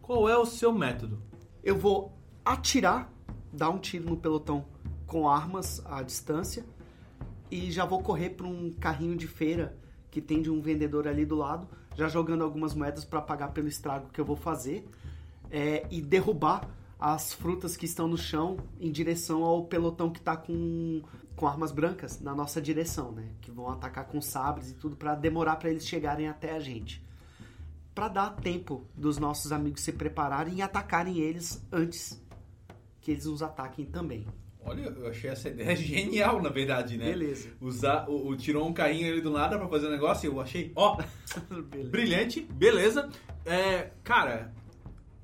qual 0.04 0.30
é 0.30 0.38
o 0.38 0.46
seu 0.46 0.72
método? 0.72 1.20
Eu 1.64 1.76
vou 1.80 2.16
atirar, 2.46 3.12
dar 3.52 3.70
um 3.70 3.80
tiro 3.80 4.10
no 4.10 4.18
pelotão 4.18 4.66
com 5.06 5.28
armas 5.28 5.82
à 5.86 6.02
distância 6.02 6.66
e 7.50 7.72
já 7.72 7.86
vou 7.86 8.02
correr 8.02 8.32
para 8.32 8.46
um 8.46 8.72
carrinho 8.72 9.16
de 9.16 9.28
feira 9.28 9.78
que 10.12 10.22
tem 10.22 10.42
de 10.42 10.50
um 10.50 10.62
vendedor 10.62 11.08
ali 11.08 11.26
do 11.26 11.36
lado, 11.36 11.68
já 11.96 12.08
jogando 12.08 12.44
algumas 12.44 12.74
moedas 12.74 13.06
para 13.06 13.22
pagar 13.22 13.50
pelo 13.50 13.68
estrago 13.68 14.10
que 14.10 14.20
eu 14.20 14.26
vou 14.26 14.36
fazer 14.36 14.88
é, 15.50 15.86
e 15.90 16.02
derrubar 16.02 16.68
as 17.00 17.32
frutas 17.32 17.78
que 17.78 17.86
estão 17.86 18.08
no 18.08 18.18
chão 18.18 18.58
em 18.80 18.92
direção 18.92 19.44
ao 19.44 19.66
pelotão 19.66 20.10
que 20.10 20.20
tá 20.20 20.36
com, 20.36 21.02
com 21.36 21.48
armas 21.48 21.72
brancas 21.72 22.20
na 22.20 22.34
nossa 22.34 22.62
direção, 22.62 23.12
né? 23.12 23.30
Que 23.42 23.52
vão 23.52 23.70
atacar 23.70 24.06
com 24.06 24.20
sabres 24.20 24.72
e 24.72 24.74
tudo 24.74 24.96
para 24.96 25.14
demorar 25.14 25.58
para 25.58 25.70
eles 25.70 25.88
chegarem 25.88 26.28
até 26.28 26.56
a 26.56 26.60
gente. 26.60 27.06
Para 27.94 28.08
dar 28.08 28.30
tempo 28.32 28.84
dos 28.96 29.18
nossos 29.18 29.52
amigos 29.52 29.82
se 29.82 29.92
prepararem 29.92 30.56
e 30.56 30.62
atacarem 30.62 31.20
eles 31.20 31.64
antes 31.72 32.20
que 33.08 33.12
eles 33.12 33.26
nos 33.26 33.42
ataquem 33.42 33.86
também. 33.86 34.28
Olha, 34.60 34.82
eu 34.82 35.08
achei 35.08 35.30
essa 35.30 35.48
ideia 35.48 35.74
genial, 35.78 36.42
na 36.42 36.50
verdade, 36.50 36.98
né? 36.98 37.06
Beleza. 37.06 37.48
Usar, 37.62 38.06
o, 38.10 38.28
o- 38.28 38.36
tirou 38.36 38.68
um 38.68 38.74
carrinho 38.74 39.10
ali 39.10 39.22
do 39.22 39.32
nada 39.32 39.58
pra 39.58 39.66
fazer 39.70 39.88
um 39.88 39.92
negócio 39.92 40.30
e 40.30 40.34
eu 40.34 40.42
achei, 40.42 40.74
ó, 40.76 40.98
Beleza. 41.72 41.90
brilhante, 41.90 42.42
beleza. 42.42 43.10
É, 43.46 43.92
cara, 44.04 44.54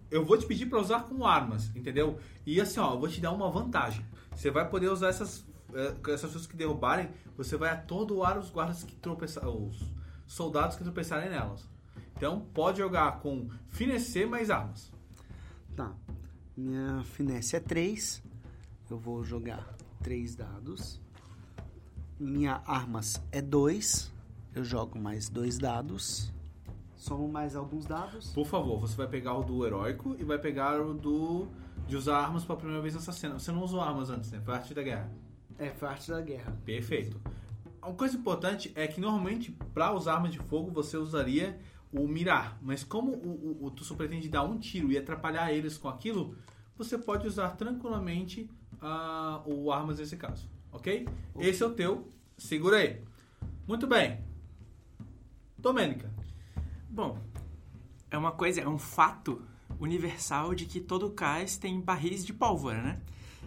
eu 0.10 0.24
vou 0.24 0.38
te 0.38 0.46
pedir 0.46 0.68
pra 0.68 0.80
usar 0.80 1.04
com 1.04 1.26
armas, 1.26 1.76
entendeu? 1.76 2.18
E 2.46 2.62
assim, 2.62 2.80
ó, 2.80 2.94
eu 2.94 3.00
vou 3.02 3.10
te 3.10 3.20
dar 3.20 3.34
uma 3.34 3.52
vantagem. 3.52 4.06
Você 4.34 4.50
vai 4.50 4.70
poder 4.70 4.88
usar 4.90 5.10
essas, 5.10 5.46
é, 5.74 5.88
essas 6.14 6.22
pessoas 6.22 6.48
que 6.48 6.56
derrubarem, 6.56 7.10
você 7.36 7.58
vai 7.58 7.70
atordoar 7.72 8.40
os 8.40 8.50
guardas 8.50 8.82
que 8.86 8.96
tropeçarem, 8.96 9.50
os 9.50 9.78
soldados 10.26 10.78
que 10.78 10.84
tropeçarem 10.86 11.30
nelas. 11.30 11.68
Então, 12.16 12.40
pode 12.54 12.78
jogar 12.78 13.20
com 13.20 13.50
finecer 13.68 14.26
mais 14.26 14.50
armas. 14.50 14.90
Tá. 15.76 15.92
Minha 16.56 17.04
finesse 17.04 17.56
é 17.56 17.60
3. 17.60 18.22
Eu 18.90 18.98
vou 18.98 19.24
jogar 19.24 19.76
3 20.04 20.36
dados. 20.36 21.02
Minha 22.20 22.62
armas 22.68 23.22
é 23.32 23.42
2. 23.42 24.14
Eu 24.54 24.64
jogo 24.64 25.00
mais 25.00 25.30
2 25.30 25.58
dados. 25.58 26.32
Somo 26.96 27.28
mais 27.28 27.56
alguns 27.56 27.86
dados. 27.86 28.32
Por 28.34 28.46
favor, 28.46 28.80
você 28.80 28.96
vai 28.96 29.08
pegar 29.08 29.34
o 29.34 29.44
do 29.44 29.66
heróico 29.66 30.16
e 30.20 30.24
vai 30.24 30.38
pegar 30.38 30.80
o 30.80 30.94
do 30.94 31.48
de 31.88 31.98
usar 31.98 32.18
armas 32.18 32.46
pela 32.46 32.58
primeira 32.58 32.82
vez 32.82 32.94
nessa 32.94 33.12
cena. 33.12 33.40
Você 33.40 33.52
não 33.52 33.64
usou 33.64 33.82
armas 33.82 34.10
antes, 34.10 34.32
né? 34.32 34.40
Foi 34.40 34.54
arte 34.54 34.74
da 34.74 34.84
guerra. 34.84 35.12
É, 35.58 35.70
foi 35.72 35.88
arte 35.88 36.10
da 36.12 36.22
guerra. 36.22 36.56
Perfeito. 36.64 37.20
Uma 37.82 37.96
coisa 37.96 38.16
importante 38.16 38.72
é 38.76 38.88
que 38.88 39.02
normalmente 39.02 39.52
para 39.74 39.92
usar 39.92 40.14
armas 40.14 40.32
de 40.32 40.40
fogo 40.40 40.72
você 40.72 40.96
usaria 40.96 41.60
o 41.94 42.08
mirar, 42.08 42.58
mas 42.62 42.84
como 42.84 43.12
o, 43.12 43.60
o, 43.62 43.66
o 43.66 43.72
tu 43.72 43.84
só 43.84 43.96
pretende 43.96 44.28
dar 44.28 44.44
um 44.44 44.58
tiro 44.58 44.92
e 44.92 44.98
atrapalhar 44.98 45.52
eles 45.54 45.78
com 45.78 45.88
aquilo, 45.88 46.36
você 46.76 46.98
pode 46.98 47.28
usar 47.28 47.52
tranquilamente 47.52 48.50
ah, 48.82 49.42
o 49.46 49.72
armas 49.72 50.00
nesse 50.00 50.18
caso, 50.18 50.50
ok? 50.72 51.08
Esse 51.40 51.64
é 51.64 51.66
o 51.66 51.74
teu. 51.74 52.08
Segura 52.38 52.78
aí. 52.78 53.02
Muito 53.68 53.88
bem. 53.88 54.20
Domênica. 55.58 56.12
Bom, 56.90 57.18
é 58.12 58.18
uma 58.18 58.32
coisa, 58.32 58.62
é 58.62 58.68
um 58.68 58.78
fato 58.78 59.42
universal 59.80 60.54
de 60.54 60.66
que 60.66 60.80
todo 60.80 61.12
cais 61.12 61.58
tem 61.58 61.80
barris 61.80 62.26
de 62.26 62.34
pólvora, 62.34 62.82
né? 62.82 63.02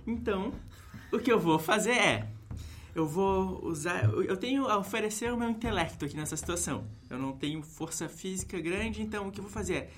Então, 0.06 0.52
o 1.12 1.18
que 1.18 1.30
eu 1.30 1.38
vou 1.38 1.58
fazer 1.58 1.92
é. 1.92 2.35
Eu 2.96 3.06
vou 3.06 3.62
usar. 3.62 4.04
Eu 4.04 4.38
tenho 4.38 4.66
a 4.68 4.78
oferecer 4.78 5.30
o 5.30 5.36
meu 5.36 5.50
intelecto 5.50 6.06
aqui 6.06 6.16
nessa 6.16 6.34
situação. 6.34 6.86
Eu 7.10 7.18
não 7.18 7.32
tenho 7.36 7.62
força 7.62 8.08
física 8.08 8.58
grande, 8.58 9.02
então 9.02 9.28
o 9.28 9.30
que 9.30 9.38
eu 9.38 9.44
vou 9.44 9.52
fazer 9.52 9.74
é 9.74 9.90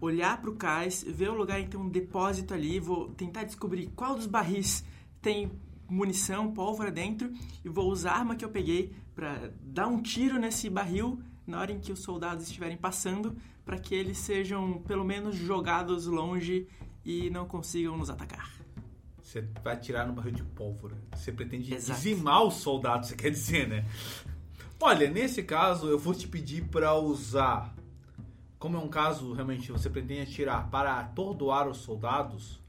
olhar 0.00 0.40
pro 0.40 0.54
cais, 0.54 1.04
ver 1.06 1.28
o 1.28 1.34
lugar 1.34 1.62
tem 1.68 1.78
um 1.78 1.86
depósito 1.86 2.54
ali, 2.54 2.80
vou 2.80 3.10
tentar 3.10 3.44
descobrir 3.44 3.88
qual 3.94 4.14
dos 4.14 4.26
barris 4.26 4.82
tem 5.20 5.52
munição, 5.86 6.50
pólvora 6.50 6.90
dentro 6.90 7.30
e 7.62 7.68
vou 7.68 7.90
usar 7.90 8.12
a 8.12 8.18
arma 8.20 8.34
que 8.34 8.44
eu 8.44 8.48
peguei 8.48 8.90
para 9.14 9.52
dar 9.62 9.86
um 9.86 10.00
tiro 10.00 10.38
nesse 10.38 10.70
barril 10.70 11.20
na 11.46 11.60
hora 11.60 11.72
em 11.72 11.78
que 11.78 11.92
os 11.92 12.00
soldados 12.00 12.46
estiverem 12.46 12.78
passando, 12.78 13.36
para 13.66 13.78
que 13.78 13.94
eles 13.94 14.16
sejam 14.16 14.80
pelo 14.86 15.04
menos 15.04 15.36
jogados 15.36 16.06
longe 16.06 16.66
e 17.04 17.28
não 17.28 17.46
consigam 17.46 17.98
nos 17.98 18.08
atacar. 18.08 18.55
Você 19.26 19.44
vai 19.60 19.74
atirar 19.74 20.06
no 20.06 20.12
barril 20.12 20.30
de 20.30 20.44
pólvora. 20.44 20.96
Você 21.12 21.32
pretende 21.32 21.74
Exato. 21.74 21.98
dizimar 21.98 22.44
os 22.44 22.54
soldados, 22.54 23.08
você 23.10 23.16
quer 23.16 23.30
dizer, 23.30 23.66
né? 23.66 23.84
Olha, 24.80 25.10
nesse 25.10 25.42
caso 25.42 25.88
eu 25.88 25.98
vou 25.98 26.14
te 26.14 26.28
pedir 26.28 26.62
para 26.66 26.94
usar. 26.94 27.74
Como 28.56 28.76
é 28.76 28.80
um 28.80 28.88
caso 28.88 29.32
realmente 29.32 29.72
você 29.72 29.90
pretende 29.90 30.30
atirar 30.30 30.70
para 30.70 31.00
atordoar 31.00 31.66
os 31.66 31.78
soldados, 31.78 32.60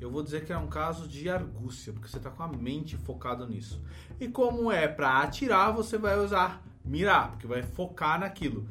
eu 0.00 0.10
vou 0.10 0.22
dizer 0.22 0.46
que 0.46 0.54
é 0.54 0.56
um 0.56 0.68
caso 0.68 1.06
de 1.06 1.28
argúcia, 1.28 1.92
porque 1.92 2.08
você 2.08 2.16
está 2.16 2.30
com 2.30 2.42
a 2.42 2.48
mente 2.48 2.96
focada 2.96 3.46
nisso. 3.46 3.78
E 4.18 4.26
como 4.26 4.72
é 4.72 4.88
para 4.88 5.20
atirar, 5.20 5.70
você 5.70 5.98
vai 5.98 6.18
usar 6.18 6.64
mirar, 6.82 7.32
porque 7.32 7.46
vai 7.46 7.62
focar 7.62 8.18
naquilo. 8.18 8.66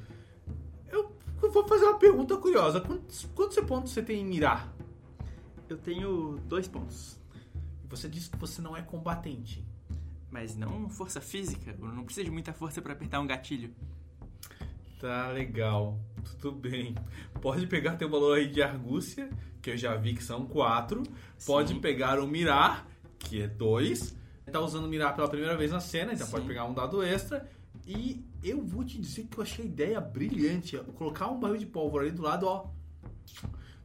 Eu, 0.90 1.16
eu 1.44 1.52
vou 1.52 1.68
fazer 1.68 1.86
uma 1.86 2.00
pergunta 2.00 2.36
curiosa: 2.38 2.82
quantos, 2.82 3.30
quantos 3.36 3.60
pontos 3.60 3.92
você 3.92 4.02
tem 4.02 4.22
em 4.22 4.26
mirar? 4.26 4.74
Eu 5.70 5.78
tenho 5.78 6.40
dois 6.48 6.68
pontos. 6.68 7.24
Você 7.90 8.10
disse 8.10 8.30
que 8.30 8.38
você 8.38 8.62
não 8.62 8.76
é 8.76 8.82
combatente. 8.82 9.66
Mas 10.30 10.56
não 10.56 10.90
força 10.90 11.22
física. 11.22 11.76
Eu 11.80 11.88
não 11.88 12.03
preciso 12.03 12.26
de 12.26 12.32
muita 12.32 12.52
força 12.52 12.82
pra 12.82 12.94
apertar 12.94 13.20
um 13.20 13.28
gatilho. 13.28 13.74
Tá 14.99 15.30
legal, 15.30 15.99
tudo 16.40 16.52
bem. 16.52 16.95
Pode 17.41 17.68
pegar 17.68 17.95
teu 17.95 18.10
valor 18.10 18.38
aí 18.38 18.49
de 18.49 18.62
argúcia, 18.62 19.30
que 19.62 19.70
eu 19.70 19.78
já 19.78 19.95
vi 19.95 20.14
que 20.16 20.24
são 20.24 20.45
quatro. 20.45 21.03
Pode 21.45 21.76
pegar 21.76 22.20
o 22.20 22.28
mirar, 22.28 22.88
que 23.20 23.41
é 23.41 23.48
dois. 23.48 24.18
Tá 24.52 24.60
usando 24.60 24.86
o 24.86 24.88
mirar 24.88 25.16
pela 25.16 25.28
primeira 25.28 25.56
vez 25.57 25.72
na 25.72 25.80
cena, 25.80 26.14
então 26.14 26.26
Sim. 26.26 26.32
pode 26.32 26.48
pegar 26.48 26.66
um 26.66 26.74
dado 26.74 27.03
extra. 27.03 27.49
E 27.86 28.26
eu 28.44 28.66
vou 28.66 28.84
te 28.84 28.99
dizer 28.99 29.28
que 29.28 29.38
eu 29.38 29.44
achei 29.44 29.66
a 29.66 29.68
ideia 29.68 30.02
brilhante. 30.02 30.78
Colocar 30.98 31.28
um 31.28 31.40
barril 31.40 31.57
de 31.57 31.66
pólvora 31.66 32.06
ali 32.06 32.12
do 32.12 32.22
lado, 32.22 32.48
ó. 32.48 32.68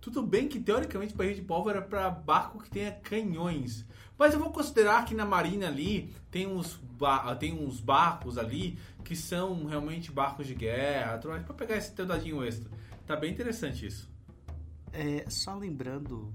Tudo 0.00 0.22
bem 0.22 0.48
que 0.48 0.58
teoricamente 0.58 1.14
barril 1.14 1.34
de 1.34 1.42
pólvora 1.42 1.78
é 1.78 1.82
para 1.82 2.08
barco 2.08 2.62
que 2.62 2.70
tenha 2.70 2.92
canhões. 2.92 3.84
Mas 4.20 4.34
eu 4.34 4.38
vou 4.38 4.52
considerar 4.52 5.06
que 5.06 5.14
na 5.14 5.24
marina 5.24 5.66
ali 5.66 6.12
tem 6.30 6.46
uns, 6.46 6.76
ba- 6.76 7.34
tem 7.36 7.54
uns 7.54 7.80
barcos 7.80 8.36
ali 8.36 8.78
que 9.02 9.16
são 9.16 9.64
realmente 9.64 10.12
barcos 10.12 10.46
de 10.46 10.54
guerra, 10.54 11.16
para 11.18 11.54
pegar 11.54 11.78
esse 11.78 11.92
teu 11.94 12.04
dadinho 12.04 12.44
extra. 12.44 12.70
Tá 13.06 13.16
bem 13.16 13.32
interessante 13.32 13.86
isso. 13.86 14.10
É, 14.92 15.24
só 15.26 15.54
lembrando, 15.56 16.34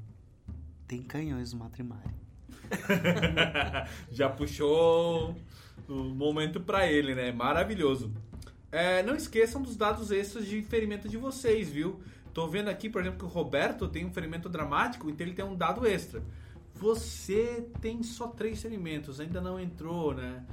tem 0.88 1.04
canhões 1.04 1.54
no 1.54 1.60
Matrimari. 1.60 2.10
Já 4.12 4.30
puxou 4.30 5.36
o 5.88 5.94
momento 6.06 6.60
pra 6.60 6.88
ele, 6.92 7.14
né? 7.14 7.32
Maravilhoso. 7.32 8.12
É, 8.72 9.04
não 9.04 9.16
esqueçam 9.16 9.62
dos 9.62 9.78
dados 9.78 10.10
extras 10.10 10.48
de 10.48 10.60
ferimento 10.64 11.08
de 11.08 11.18
vocês, 11.18 11.70
viu? 11.70 12.02
Tô 12.34 12.48
vendo 12.48 12.68
aqui, 12.70 12.90
por 12.90 13.02
exemplo, 13.02 13.20
que 13.20 13.26
o 13.26 13.28
Roberto 13.28 13.88
tem 13.88 14.04
um 14.06 14.12
ferimento 14.12 14.50
dramático, 14.50 15.08
então 15.08 15.24
ele 15.26 15.36
tem 15.36 15.46
um 15.46 15.56
dado 15.56 15.86
extra. 15.86 16.24
Você 16.76 17.68
tem 17.82 18.04
só 18.04 18.28
três 18.28 18.62
ferimentos, 18.62 19.20
ainda 19.20 19.42
não 19.42 19.60
entrou, 19.60 20.14
né? 20.14 20.46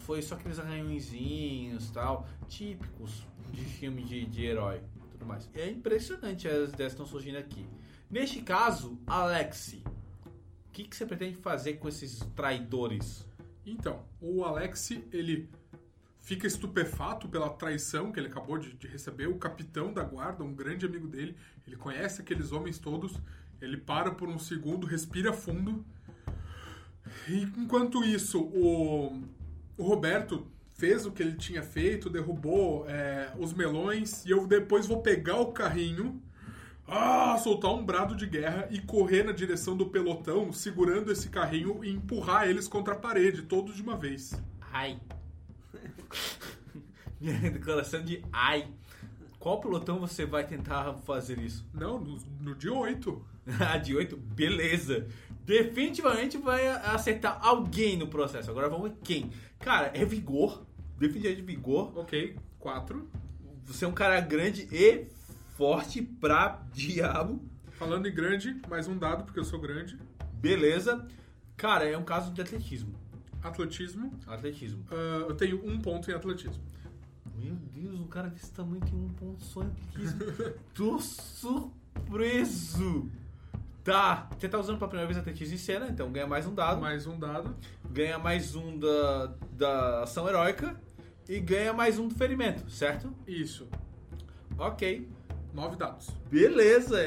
Foi 0.00 0.20
só 0.20 0.34
aqueles 0.34 0.58
arranhõezinhos 0.58 1.90
tal, 1.90 2.28
típicos 2.48 3.26
de 3.52 3.64
filme 3.64 4.02
de, 4.02 4.26
de 4.26 4.44
herói 4.44 4.82
tudo 5.24 5.26
mais. 5.26 5.48
É 5.54 5.68
impressionante 5.68 6.46
as 6.46 6.72
ideias 6.72 6.92
que 6.92 7.00
estão 7.00 7.06
surgindo 7.06 7.38
aqui. 7.38 7.66
Neste 8.10 8.42
caso, 8.42 8.98
Alexi, 9.06 9.82
o 10.68 10.72
que, 10.72 10.84
que 10.84 10.94
você 10.94 11.06
pretende 11.06 11.36
fazer 11.36 11.74
com 11.74 11.88
esses 11.88 12.18
traidores? 12.36 13.26
Então, 13.64 14.04
o 14.20 14.44
Alex, 14.44 14.90
ele 15.10 15.48
fica 16.20 16.46
estupefato 16.46 17.28
pela 17.28 17.48
traição 17.50 18.12
que 18.12 18.20
ele 18.20 18.28
acabou 18.28 18.58
de, 18.58 18.74
de 18.74 18.86
receber. 18.86 19.26
O 19.26 19.38
capitão 19.38 19.92
da 19.92 20.02
guarda, 20.02 20.44
um 20.44 20.54
grande 20.54 20.84
amigo 20.84 21.08
dele, 21.08 21.36
ele 21.66 21.76
conhece 21.76 22.20
aqueles 22.20 22.52
homens 22.52 22.78
todos. 22.78 23.18
Ele 23.64 23.76
para 23.76 24.10
por 24.10 24.28
um 24.28 24.38
segundo, 24.38 24.86
respira 24.86 25.32
fundo. 25.32 25.84
E 27.28 27.42
enquanto 27.56 28.04
isso, 28.04 28.40
o, 28.40 29.22
o 29.76 29.82
Roberto 29.82 30.46
fez 30.74 31.06
o 31.06 31.12
que 31.12 31.22
ele 31.22 31.36
tinha 31.36 31.62
feito, 31.62 32.10
derrubou 32.10 32.88
é, 32.88 33.32
os 33.38 33.52
melões. 33.52 34.24
E 34.24 34.30
eu 34.30 34.46
depois 34.46 34.86
vou 34.86 35.00
pegar 35.00 35.40
o 35.40 35.52
carrinho, 35.52 36.20
ah, 36.86 37.38
soltar 37.38 37.72
um 37.72 37.84
brado 37.84 38.14
de 38.14 38.26
guerra 38.26 38.68
e 38.70 38.80
correr 38.80 39.22
na 39.22 39.32
direção 39.32 39.76
do 39.76 39.86
pelotão, 39.86 40.52
segurando 40.52 41.10
esse 41.10 41.28
carrinho 41.28 41.84
e 41.84 41.90
empurrar 41.90 42.48
eles 42.48 42.68
contra 42.68 42.94
a 42.94 42.98
parede, 42.98 43.42
todos 43.42 43.76
de 43.76 43.82
uma 43.82 43.96
vez. 43.96 44.34
Ai. 44.72 45.00
Minha 47.20 47.50
declaração 47.50 48.02
de 48.02 48.22
ai. 48.32 48.68
Qual 49.38 49.60
pelotão 49.60 49.98
você 49.98 50.26
vai 50.26 50.46
tentar 50.46 50.94
fazer 51.04 51.38
isso? 51.38 51.66
Não, 51.72 51.98
no, 51.98 52.18
no 52.40 52.54
dia 52.54 52.72
8. 52.72 53.33
A 53.60 53.76
de 53.76 53.94
8? 53.94 54.16
Beleza. 54.16 55.06
Definitivamente 55.44 56.38
vai 56.38 56.66
acertar 56.68 57.38
alguém 57.42 57.96
no 57.96 58.08
processo. 58.08 58.50
Agora 58.50 58.68
vamos 58.68 58.90
ver 58.90 58.96
quem. 59.02 59.30
Cara, 59.58 59.90
é 59.94 60.04
vigor. 60.04 60.64
Definitivamente 60.98 61.42
vigor. 61.42 61.92
Ok, 61.96 62.36
4. 62.58 63.08
Você 63.64 63.84
é 63.84 63.88
um 63.88 63.92
cara 63.92 64.20
grande 64.20 64.68
e 64.72 65.06
forte 65.56 66.00
pra 66.02 66.62
diabo. 66.72 67.42
Falando 67.72 68.06
em 68.06 68.14
grande, 68.14 68.60
mais 68.68 68.86
um 68.88 68.96
dado, 68.96 69.24
porque 69.24 69.38
eu 69.38 69.44
sou 69.44 69.60
grande. 69.60 69.98
Beleza. 70.34 71.06
Cara, 71.56 71.84
é 71.84 71.96
um 71.96 72.04
caso 72.04 72.32
de 72.32 72.40
atletismo. 72.40 72.94
Atletismo. 73.42 74.12
Atletismo. 74.26 74.84
ah, 74.90 75.26
eu 75.28 75.34
tenho 75.34 75.64
um 75.66 75.78
ponto 75.80 76.10
em 76.10 76.14
atletismo. 76.14 76.62
Meu 77.36 77.54
Deus, 77.54 78.00
um 78.00 78.06
cara 78.06 78.28
desse 78.28 78.50
tamanho 78.52 78.80
tem 78.80 78.94
um 78.94 79.08
ponto 79.08 79.42
só 79.42 79.62
em 79.62 79.66
atletismo. 79.66 80.20
Tô 80.74 80.98
surpreso. 80.98 81.70
Tá, 83.84 84.30
você 84.38 84.48
tá 84.48 84.58
usando 84.58 84.78
pela 84.78 84.88
primeira 84.88 85.06
vez 85.06 85.18
atletismo 85.18 85.54
em 85.54 85.58
cena, 85.58 85.88
então 85.88 86.10
ganha 86.10 86.26
mais 86.26 86.46
um 86.46 86.54
dado. 86.54 86.80
Mais 86.80 87.06
um 87.06 87.18
dado. 87.18 87.54
Ganha 87.90 88.18
mais 88.18 88.54
um 88.54 88.78
da, 88.78 89.26
da 89.52 90.02
ação 90.04 90.26
heróica. 90.26 90.80
E 91.28 91.38
ganha 91.38 91.72
mais 91.72 91.98
um 91.98 92.08
do 92.08 92.14
ferimento, 92.14 92.68
certo? 92.70 93.12
Isso. 93.26 93.68
Ok. 94.58 95.06
Nove 95.52 95.76
dados. 95.76 96.08
Beleza, 96.30 96.98
é, 97.00 97.04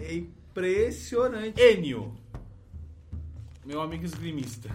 é- 0.00 0.04
é 0.10 0.14
impressionante. 0.14 1.60
Enio. 1.60 2.14
Meu 3.64 3.80
amigo 3.80 4.04
esgrimista. 4.04 4.68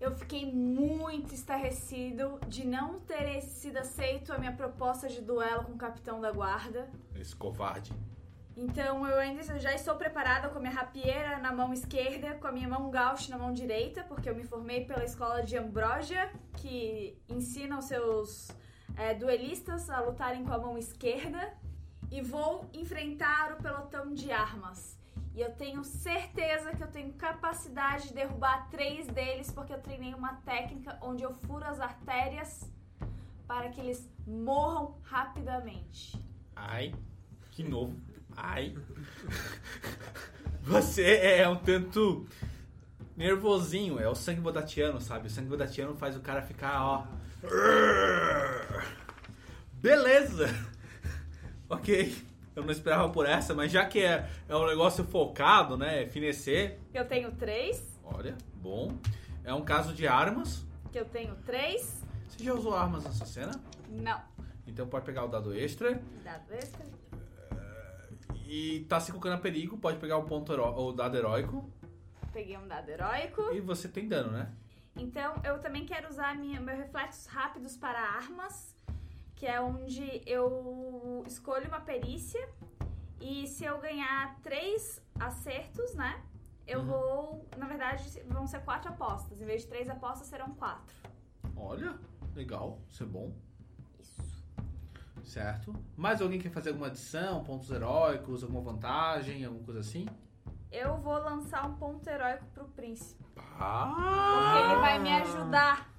Eu 0.00 0.14
fiquei 0.16 0.46
muito 0.52 1.34
estarrecido 1.34 2.38
de 2.46 2.64
não 2.64 3.00
ter 3.00 3.40
sido 3.42 3.78
aceito 3.78 4.32
a 4.32 4.38
minha 4.38 4.52
proposta 4.52 5.08
de 5.08 5.20
duelo 5.20 5.64
com 5.64 5.72
o 5.72 5.76
capitão 5.78 6.20
da 6.20 6.30
guarda. 6.30 6.88
Esse 7.16 7.34
covarde. 7.34 7.92
Então 8.58 9.06
eu 9.06 9.20
ainda 9.20 9.40
já 9.60 9.72
estou 9.72 9.94
preparada 9.94 10.48
com 10.48 10.58
a 10.58 10.60
minha 10.60 10.72
rapieira 10.72 11.38
na 11.38 11.52
mão 11.52 11.72
esquerda, 11.72 12.34
com 12.34 12.48
a 12.48 12.50
minha 12.50 12.68
mão 12.68 12.90
gauche 12.90 13.30
na 13.30 13.38
mão 13.38 13.52
direita, 13.52 14.02
porque 14.02 14.28
eu 14.28 14.34
me 14.34 14.42
formei 14.42 14.84
pela 14.84 15.04
escola 15.04 15.44
de 15.44 15.56
Ambrosia, 15.56 16.28
que 16.56 17.16
ensina 17.28 17.78
os 17.78 17.84
seus 17.84 18.48
é, 18.96 19.14
duelistas 19.14 19.88
a 19.88 20.00
lutarem 20.00 20.44
com 20.44 20.52
a 20.52 20.58
mão 20.58 20.76
esquerda. 20.76 21.56
E 22.10 22.20
vou 22.20 22.68
enfrentar 22.72 23.52
o 23.52 23.62
pelotão 23.62 24.12
de 24.12 24.32
armas. 24.32 24.98
E 25.36 25.40
eu 25.40 25.54
tenho 25.54 25.84
certeza 25.84 26.72
que 26.72 26.82
eu 26.82 26.90
tenho 26.90 27.12
capacidade 27.12 28.08
de 28.08 28.14
derrubar 28.14 28.68
três 28.70 29.06
deles, 29.06 29.52
porque 29.52 29.72
eu 29.72 29.80
treinei 29.80 30.14
uma 30.14 30.34
técnica 30.34 30.98
onde 31.00 31.22
eu 31.22 31.32
furo 31.32 31.64
as 31.64 31.78
artérias 31.78 32.68
para 33.46 33.68
que 33.68 33.80
eles 33.80 34.10
morram 34.26 34.96
rapidamente. 35.04 36.20
Ai, 36.56 36.92
que 37.52 37.62
novo. 37.62 38.07
Ai. 38.40 38.74
Você 40.62 41.02
é 41.16 41.48
um 41.48 41.56
tanto 41.56 42.26
nervosinho, 43.16 43.98
é 43.98 44.08
o 44.08 44.14
sangue 44.14 44.40
bodatiano, 44.40 45.00
sabe? 45.00 45.26
O 45.26 45.30
sangue 45.30 45.48
bodatiano 45.48 45.96
faz 45.96 46.16
o 46.16 46.20
cara 46.20 46.42
ficar, 46.42 46.84
ó. 46.84 47.06
Beleza! 49.74 50.48
Ok, 51.70 52.16
eu 52.56 52.64
não 52.64 52.70
esperava 52.72 53.10
por 53.10 53.26
essa, 53.26 53.54
mas 53.54 53.70
já 53.70 53.84
que 53.84 54.00
é, 54.00 54.26
é 54.48 54.56
um 54.56 54.66
negócio 54.66 55.04
focado, 55.04 55.76
né? 55.76 56.06
Finecer, 56.06 56.78
Eu 56.94 57.04
tenho 57.04 57.30
três, 57.32 57.82
olha, 58.02 58.34
bom. 58.54 58.96
É 59.44 59.52
um 59.52 59.62
caso 59.62 59.92
de 59.92 60.06
armas. 60.06 60.64
que 60.90 60.98
eu 60.98 61.04
tenho 61.04 61.34
três. 61.44 62.02
Você 62.26 62.42
já 62.42 62.54
usou 62.54 62.74
armas 62.74 63.04
nessa 63.04 63.26
cena? 63.26 63.52
Não. 63.90 64.18
Então 64.66 64.86
pode 64.88 65.04
pegar 65.04 65.26
o 65.26 65.28
dado 65.28 65.52
extra. 65.54 66.00
Dado 66.24 66.54
extra. 66.54 66.86
E 68.48 68.86
tá 68.88 68.98
se 68.98 69.10
colocando 69.10 69.34
a 69.34 69.38
perigo, 69.38 69.76
pode 69.76 69.98
pegar 69.98 70.16
o 70.16 70.24
ponto 70.24 70.50
o 70.54 70.90
dado 70.90 71.14
heróico. 71.14 71.70
Peguei 72.32 72.56
um 72.56 72.66
dado 72.66 72.88
heróico. 72.88 73.52
E 73.52 73.60
você 73.60 73.86
tem 73.86 74.08
dano, 74.08 74.32
né? 74.32 74.50
Então 74.96 75.34
eu 75.44 75.58
também 75.58 75.84
quero 75.84 76.08
usar 76.08 76.34
minha, 76.34 76.58
meus 76.58 76.78
reflexos 76.78 77.26
rápidos 77.26 77.76
para 77.76 78.00
armas, 78.00 78.74
que 79.36 79.44
é 79.44 79.60
onde 79.60 80.22
eu 80.24 81.22
escolho 81.26 81.68
uma 81.68 81.80
perícia 81.80 82.40
e 83.20 83.46
se 83.46 83.66
eu 83.66 83.78
ganhar 83.80 84.40
três 84.40 85.02
acertos, 85.20 85.94
né? 85.94 86.24
Eu 86.66 86.82
vou, 86.82 87.46
na 87.54 87.66
verdade, 87.66 88.02
vão 88.28 88.46
ser 88.46 88.60
quatro 88.60 88.90
apostas. 88.90 89.42
Em 89.42 89.44
vez 89.44 89.62
de 89.62 89.68
três 89.68 89.90
apostas, 89.90 90.26
serão 90.26 90.54
quatro. 90.54 90.96
Olha, 91.54 91.98
legal, 92.34 92.80
isso 92.88 93.02
é 93.02 93.06
bom. 93.06 93.30
Certo. 95.28 95.74
Mais 95.94 96.22
alguém 96.22 96.40
quer 96.40 96.50
fazer 96.50 96.70
alguma 96.70 96.86
adição, 96.86 97.44
pontos 97.44 97.70
heróicos, 97.70 98.42
alguma 98.42 98.62
vantagem, 98.62 99.44
alguma 99.44 99.62
coisa 99.62 99.80
assim? 99.80 100.06
Eu 100.72 100.96
vou 100.96 101.18
lançar 101.18 101.66
um 101.66 101.74
ponto 101.74 102.08
heróico 102.08 102.46
pro 102.54 102.64
príncipe. 102.64 103.22
Porque 103.34 103.52
Ah! 103.60 104.62
ele 104.64 104.80
vai 104.80 104.98
me 104.98 105.12
ajudar. 105.12 105.92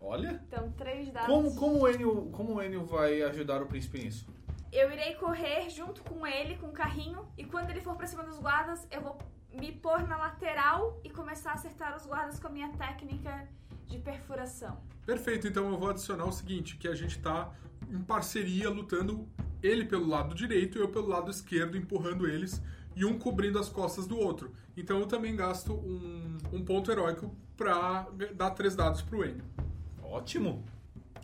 Olha. 0.00 0.42
Então, 0.46 0.72
três 0.72 1.10
dados. 1.12 1.28
Como, 1.28 1.54
como, 1.54 1.82
o 1.82 1.88
Enio, 1.88 2.30
como 2.32 2.54
o 2.54 2.62
Enio 2.62 2.84
vai 2.86 3.22
ajudar 3.22 3.62
o 3.62 3.66
príncipe 3.66 4.02
nisso? 4.02 4.26
Eu 4.72 4.90
irei 4.90 5.14
correr 5.16 5.68
junto 5.68 6.02
com 6.02 6.26
ele, 6.26 6.56
com 6.56 6.68
o 6.68 6.72
carrinho, 6.72 7.26
e 7.36 7.44
quando 7.44 7.68
ele 7.68 7.82
for 7.82 7.94
pra 7.94 8.06
cima 8.06 8.24
dos 8.24 8.38
guardas, 8.38 8.86
eu 8.90 9.02
vou 9.02 9.18
me 9.52 9.70
pôr 9.70 10.08
na 10.08 10.16
lateral 10.16 10.98
e 11.04 11.10
começar 11.10 11.50
a 11.50 11.54
acertar 11.54 11.94
os 11.94 12.06
guardas 12.06 12.40
com 12.40 12.46
a 12.46 12.50
minha 12.50 12.70
técnica 12.70 13.46
de 13.86 13.98
perfuração. 13.98 14.78
Perfeito, 15.04 15.46
então 15.46 15.70
eu 15.70 15.78
vou 15.78 15.90
adicionar 15.90 16.24
o 16.24 16.32
seguinte, 16.32 16.78
que 16.78 16.88
a 16.88 16.94
gente 16.94 17.18
tá 17.20 17.52
em 17.92 18.00
parceria 18.00 18.70
lutando 18.70 19.28
ele 19.62 19.84
pelo 19.84 20.08
lado 20.08 20.34
direito 20.34 20.78
e 20.78 20.80
eu 20.80 20.88
pelo 20.88 21.08
lado 21.08 21.30
esquerdo, 21.30 21.76
empurrando 21.76 22.26
eles 22.26 22.60
e 22.96 23.04
um 23.04 23.18
cobrindo 23.18 23.58
as 23.58 23.68
costas 23.68 24.06
do 24.06 24.18
outro. 24.18 24.52
Então 24.76 24.98
eu 24.98 25.06
também 25.06 25.36
gasto 25.36 25.74
um, 25.74 26.38
um 26.52 26.64
ponto 26.64 26.90
heróico 26.90 27.34
pra 27.56 28.08
dar 28.34 28.50
três 28.50 28.74
dados 28.74 29.02
pro 29.02 29.24
Enio. 29.24 29.44
Ótimo. 30.02 30.64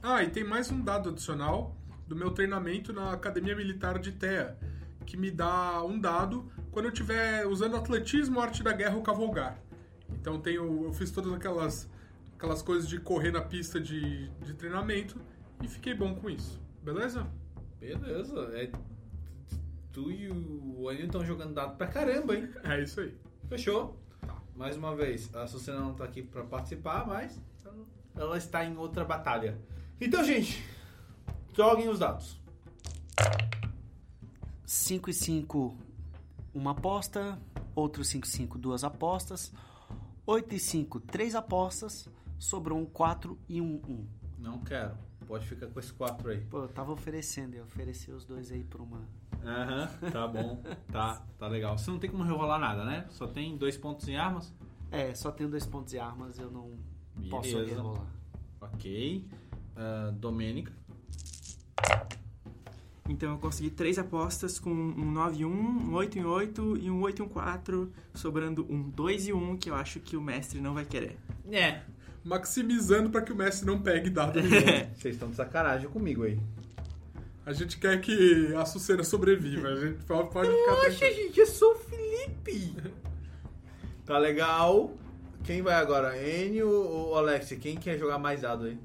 Ah, 0.02 0.22
e 0.22 0.30
tem 0.30 0.44
mais 0.44 0.70
um 0.70 0.80
dado 0.80 1.08
adicional 1.08 1.76
do 2.06 2.14
meu 2.14 2.30
treinamento 2.30 2.92
na 2.92 3.12
Academia 3.12 3.56
Militar 3.56 3.98
de 3.98 4.12
Terra, 4.12 4.56
que 5.04 5.16
me 5.16 5.30
dá 5.30 5.82
um 5.82 5.98
dado 5.98 6.50
quando 6.70 6.86
eu 6.86 6.92
estiver 6.92 7.46
usando 7.46 7.76
atletismo, 7.76 8.40
arte 8.40 8.62
da 8.62 8.72
guerra 8.72 8.96
ou 8.96 9.02
cavalgar. 9.02 9.58
Então 10.10 10.38
tenho, 10.40 10.84
eu 10.84 10.92
fiz 10.92 11.10
todas 11.10 11.32
aquelas, 11.32 11.88
aquelas 12.36 12.62
coisas 12.62 12.88
de 12.88 12.98
correr 12.98 13.32
na 13.32 13.40
pista 13.40 13.80
de, 13.80 14.28
de 14.28 14.54
treinamento 14.54 15.20
e 15.62 15.68
fiquei 15.68 15.94
bom 15.94 16.14
com 16.14 16.30
isso. 16.30 16.60
Beleza? 16.82 17.26
Beleza. 17.80 18.40
É... 18.54 18.70
Tu 19.92 20.10
e 20.10 20.30
o 20.30 20.88
Anil 20.88 21.06
estão 21.06 21.24
jogando 21.24 21.54
dado 21.54 21.76
pra 21.76 21.86
caramba, 21.86 22.36
hein? 22.36 22.48
É 22.64 22.82
isso 22.82 23.00
aí. 23.00 23.16
Fechou. 23.48 23.98
Mais 24.54 24.76
uma 24.76 24.94
vez, 24.94 25.32
a 25.34 25.46
Sucena 25.46 25.80
não 25.80 25.94
tá 25.94 26.04
aqui 26.04 26.20
pra 26.20 26.42
participar, 26.42 27.06
mas 27.06 27.40
ela 28.16 28.36
está 28.36 28.64
em 28.64 28.76
outra 28.76 29.04
batalha. 29.04 29.56
Então, 30.00 30.24
gente, 30.24 30.64
joguem 31.54 31.88
os 31.88 32.00
dados. 32.00 32.40
5 34.66 35.10
e 35.10 35.14
5, 35.14 35.76
uma 36.52 36.72
aposta. 36.72 37.40
Outro 37.74 38.04
5 38.04 38.26
e 38.26 38.30
5, 38.30 38.58
duas 38.58 38.82
apostas. 38.82 39.52
8 40.26 40.54
e 40.54 40.58
5, 40.58 41.00
três 41.00 41.34
apostas. 41.34 42.08
Sobrou 42.38 42.78
um 42.78 42.84
4 42.84 43.38
e 43.48 43.60
um 43.60 43.80
1. 43.88 44.06
Não 44.38 44.58
quero. 44.58 44.96
Pode 45.28 45.46
ficar 45.46 45.66
com 45.66 45.78
esse 45.78 45.92
4 45.92 46.30
aí. 46.30 46.40
Pô, 46.40 46.62
eu 46.62 46.68
tava 46.68 46.90
oferecendo, 46.90 47.54
eu 47.54 47.64
ofereci 47.64 48.10
os 48.10 48.24
dois 48.24 48.50
aí 48.50 48.64
por 48.64 48.80
uma. 48.80 49.06
Aham, 49.44 49.86
tá 50.10 50.26
bom. 50.26 50.62
Tá, 50.90 51.22
tá 51.38 51.46
legal. 51.46 51.76
Você 51.76 51.90
não 51.90 51.98
tem 51.98 52.08
como 52.08 52.24
rerolar 52.24 52.58
nada, 52.58 52.82
né? 52.82 53.06
Só 53.10 53.26
tem 53.26 53.54
dois 53.58 53.76
pontos 53.76 54.08
em 54.08 54.16
armas. 54.16 54.54
É, 54.90 55.14
só 55.14 55.30
tenho 55.30 55.50
dois 55.50 55.66
pontos 55.66 55.92
de 55.92 55.98
armas, 55.98 56.38
eu 56.38 56.50
não 56.50 56.78
posso 57.28 57.50
Beleza. 57.50 57.74
rerolar. 57.74 58.06
Ok. 58.58 59.28
Uh, 59.76 60.12
Domênica. 60.12 60.72
Então 63.06 63.32
eu 63.32 63.38
consegui 63.38 63.70
três 63.70 63.98
apostas 63.98 64.58
com 64.58 64.70
um 64.70 65.10
9 65.12 65.40
e 65.40 65.44
1, 65.44 65.50
um 65.50 65.94
8 65.94 66.18
em 66.18 66.24
8 66.24 66.76
e 66.78 66.90
um 66.90 67.02
8 67.02 67.22
e 67.22 67.24
um 67.24 67.28
4, 67.28 67.92
sobrando 68.14 68.66
um 68.70 68.82
2 68.88 69.28
e 69.28 69.32
1 69.34 69.58
que 69.58 69.68
eu 69.68 69.74
acho 69.74 70.00
que 70.00 70.16
o 70.16 70.22
mestre 70.22 70.58
não 70.58 70.72
vai 70.72 70.86
querer. 70.86 71.18
É. 71.50 71.82
Maximizando 72.28 73.08
para 73.08 73.22
que 73.22 73.32
o 73.32 73.36
Messi 73.36 73.64
não 73.64 73.80
pegue 73.80 74.10
dado 74.10 74.38
nenhum. 74.42 74.94
Vocês 74.94 75.14
estão 75.14 75.30
de 75.30 75.36
sacanagem 75.36 75.88
comigo 75.88 76.24
aí. 76.24 76.38
A 77.46 77.54
gente 77.54 77.78
quer 77.78 77.98
que 78.02 78.54
a 78.54 78.66
Sucena 78.66 79.02
sobreviva. 79.02 79.68
A 79.68 79.76
gente 79.76 80.04
pode, 80.04 80.30
pode 80.30 80.50
ficar 80.50 80.74
Poxa, 80.74 80.98
tranquilo. 80.98 81.14
gente, 81.26 81.40
eu 81.40 81.46
sou 81.46 81.72
o 81.72 81.76
Felipe. 81.78 82.76
tá 84.04 84.18
legal. 84.18 84.92
Quem 85.42 85.62
vai 85.62 85.74
agora? 85.74 86.14
Enio 86.22 86.68
ou 86.70 87.16
Alex? 87.16 87.48
Quem 87.58 87.78
quer 87.78 87.98
jogar 87.98 88.18
mais 88.18 88.42
dado 88.42 88.66
aí? 88.66 88.78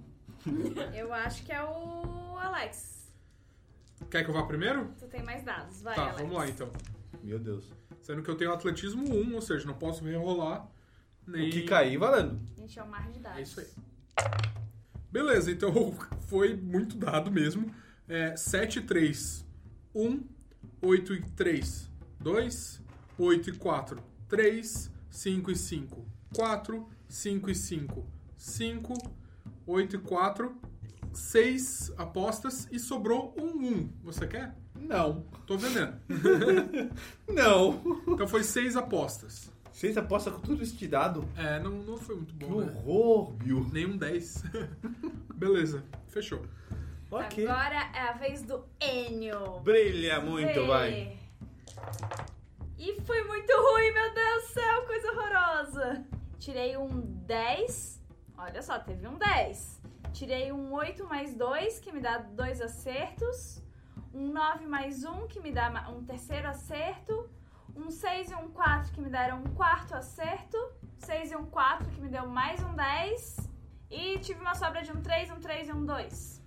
Eu 0.95 1.11
acho 1.13 1.43
que 1.43 1.51
é 1.51 1.61
o 1.61 2.37
Alex. 2.37 3.11
Quer 4.09 4.23
que 4.23 4.29
eu 4.29 4.33
vá 4.33 4.43
primeiro? 4.43 4.89
Tu 4.99 5.07
tem 5.07 5.23
mais 5.23 5.43
dados, 5.43 5.81
vai, 5.81 5.95
tá, 5.95 6.03
Alex. 6.03 6.19
vamos 6.19 6.35
lá 6.35 6.47
então. 6.47 6.69
Meu 7.23 7.39
Deus. 7.39 7.71
Sendo 8.01 8.21
que 8.21 8.29
eu 8.29 8.35
tenho 8.35 8.51
atletismo 8.51 9.03
1, 9.09 9.33
ou 9.33 9.41
seja, 9.41 9.65
não 9.65 9.73
posso 9.73 10.03
rerolar. 10.03 10.67
Nem... 11.27 11.49
O 11.49 11.51
que 11.51 11.63
cair, 11.63 11.97
valendo. 11.97 12.39
Gente, 12.57 12.79
é 12.79 12.83
o 12.83 12.89
mar 12.89 13.11
de 13.11 13.19
dados. 13.19 13.39
É 13.39 13.41
isso 13.41 13.59
aí. 13.59 13.67
Beleza, 15.11 15.51
então 15.51 15.71
foi 16.27 16.55
muito 16.55 16.97
dado 16.97 17.31
mesmo. 17.31 17.73
É, 18.07 18.35
7 18.35 18.79
e 18.79 18.81
3, 18.81 19.45
1. 19.95 20.23
8 20.81 21.13
e 21.13 21.21
3, 21.31 21.89
2. 22.19 22.81
8 23.17 23.49
e 23.49 23.53
4, 23.53 24.03
3. 24.27 24.91
5 25.09 25.51
e 25.51 25.55
5, 25.55 26.05
4. 26.35 26.89
5 27.07 27.49
e 27.51 27.55
5, 27.55 28.07
5. 28.35 28.93
8 29.65 29.95
e 29.95 29.99
4, 29.99 30.57
6 31.13 31.93
apostas 31.97 32.67
e 32.71 32.79
sobrou 32.79 33.33
um 33.37 33.65
1. 33.65 33.89
Você 34.03 34.27
quer? 34.27 34.55
Não. 34.75 35.21
Tô 35.45 35.57
vendendo. 35.57 35.95
Não. 37.29 38.03
Então 38.07 38.27
foi 38.27 38.43
6 38.43 38.75
apostas. 38.75 39.52
Vocês 39.73 39.97
apostam 39.97 40.33
com 40.33 40.39
tudo 40.39 40.61
isso 40.63 40.77
de 40.77 40.87
dado? 40.87 41.27
É, 41.35 41.59
não, 41.59 41.71
não 41.71 41.97
foi 41.97 42.15
muito 42.15 42.33
Que 42.35 42.45
bom, 42.45 42.61
né? 42.61 42.71
horror, 42.85 43.31
Bill. 43.33 43.67
Nenhum 43.73 43.97
10. 43.97 44.43
Beleza, 45.35 45.83
fechou. 46.07 46.45
Ok. 47.09 47.45
Agora 47.47 47.75
é 47.93 47.99
a 48.09 48.13
vez 48.13 48.43
do 48.43 48.63
Enio. 48.79 49.59
Brilha 49.61 50.19
muito, 50.21 50.53
Vê. 50.53 50.67
vai. 50.67 51.17
E 52.77 53.01
foi 53.01 53.23
muito 53.23 53.51
ruim, 53.51 53.91
meu 53.93 54.13
Deus 54.13 54.43
do 54.43 54.47
céu, 54.53 54.81
coisa 54.85 55.11
horrorosa. 55.11 56.05
Tirei 56.39 56.77
um 56.77 57.01
10. 57.25 58.01
Olha 58.37 58.61
só, 58.61 58.77
teve 58.79 59.07
um 59.07 59.17
10. 59.17 59.81
Tirei 60.13 60.51
um 60.51 60.71
8 60.71 61.03
mais 61.07 61.33
2, 61.35 61.79
que 61.79 61.91
me 61.91 61.99
dá 61.99 62.19
dois 62.19 62.61
acertos. 62.61 63.61
Um 64.13 64.31
9 64.31 64.65
mais 64.67 65.03
1, 65.03 65.27
que 65.27 65.39
me 65.39 65.51
dá 65.51 65.89
um 65.89 66.03
terceiro 66.03 66.47
acerto. 66.47 67.27
Um 67.75 67.89
6 67.89 68.31
e 68.31 68.35
um 68.35 68.49
4, 68.49 68.91
que 68.91 69.01
me 69.01 69.09
deram 69.09 69.39
um 69.39 69.53
quarto 69.55 69.95
acerto. 69.95 70.57
6 70.99 71.31
e 71.31 71.35
um 71.35 71.45
4, 71.45 71.89
que 71.89 72.01
me 72.01 72.09
deu 72.09 72.27
mais 72.27 72.61
um 72.63 72.73
10. 72.73 73.49
E 73.89 74.19
tive 74.19 74.39
uma 74.39 74.55
sobra 74.55 74.81
de 74.81 74.91
um 74.91 75.01
3, 75.01 75.31
um 75.31 75.39
3 75.39 75.69
e 75.69 75.71
um 75.71 75.85
2. 75.85 76.41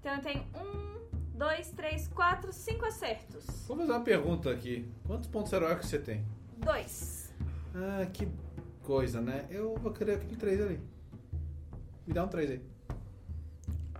Então 0.00 0.14
eu 0.14 0.22
tenho 0.22 0.46
um, 0.54 1.36
dois, 1.36 1.70
três, 1.70 2.08
quatro, 2.08 2.52
cinco 2.52 2.84
acertos. 2.86 3.44
Vou 3.66 3.76
fazer 3.76 3.92
uma 3.92 4.00
pergunta 4.00 4.50
aqui. 4.50 4.88
Quantos 5.06 5.28
pontos 5.28 5.52
heróicos 5.52 5.86
você 5.86 5.98
tem? 5.98 6.24
Dois. 6.56 7.32
Ah, 7.74 8.06
que 8.06 8.28
coisa, 8.82 9.20
né? 9.20 9.46
Eu 9.50 9.76
vou 9.76 9.92
querer 9.92 10.14
aquele 10.14 10.36
3 10.36 10.60
ali. 10.60 10.80
Me 12.06 12.14
dá 12.14 12.24
um 12.24 12.28
3 12.28 12.50
aí. 12.50 12.62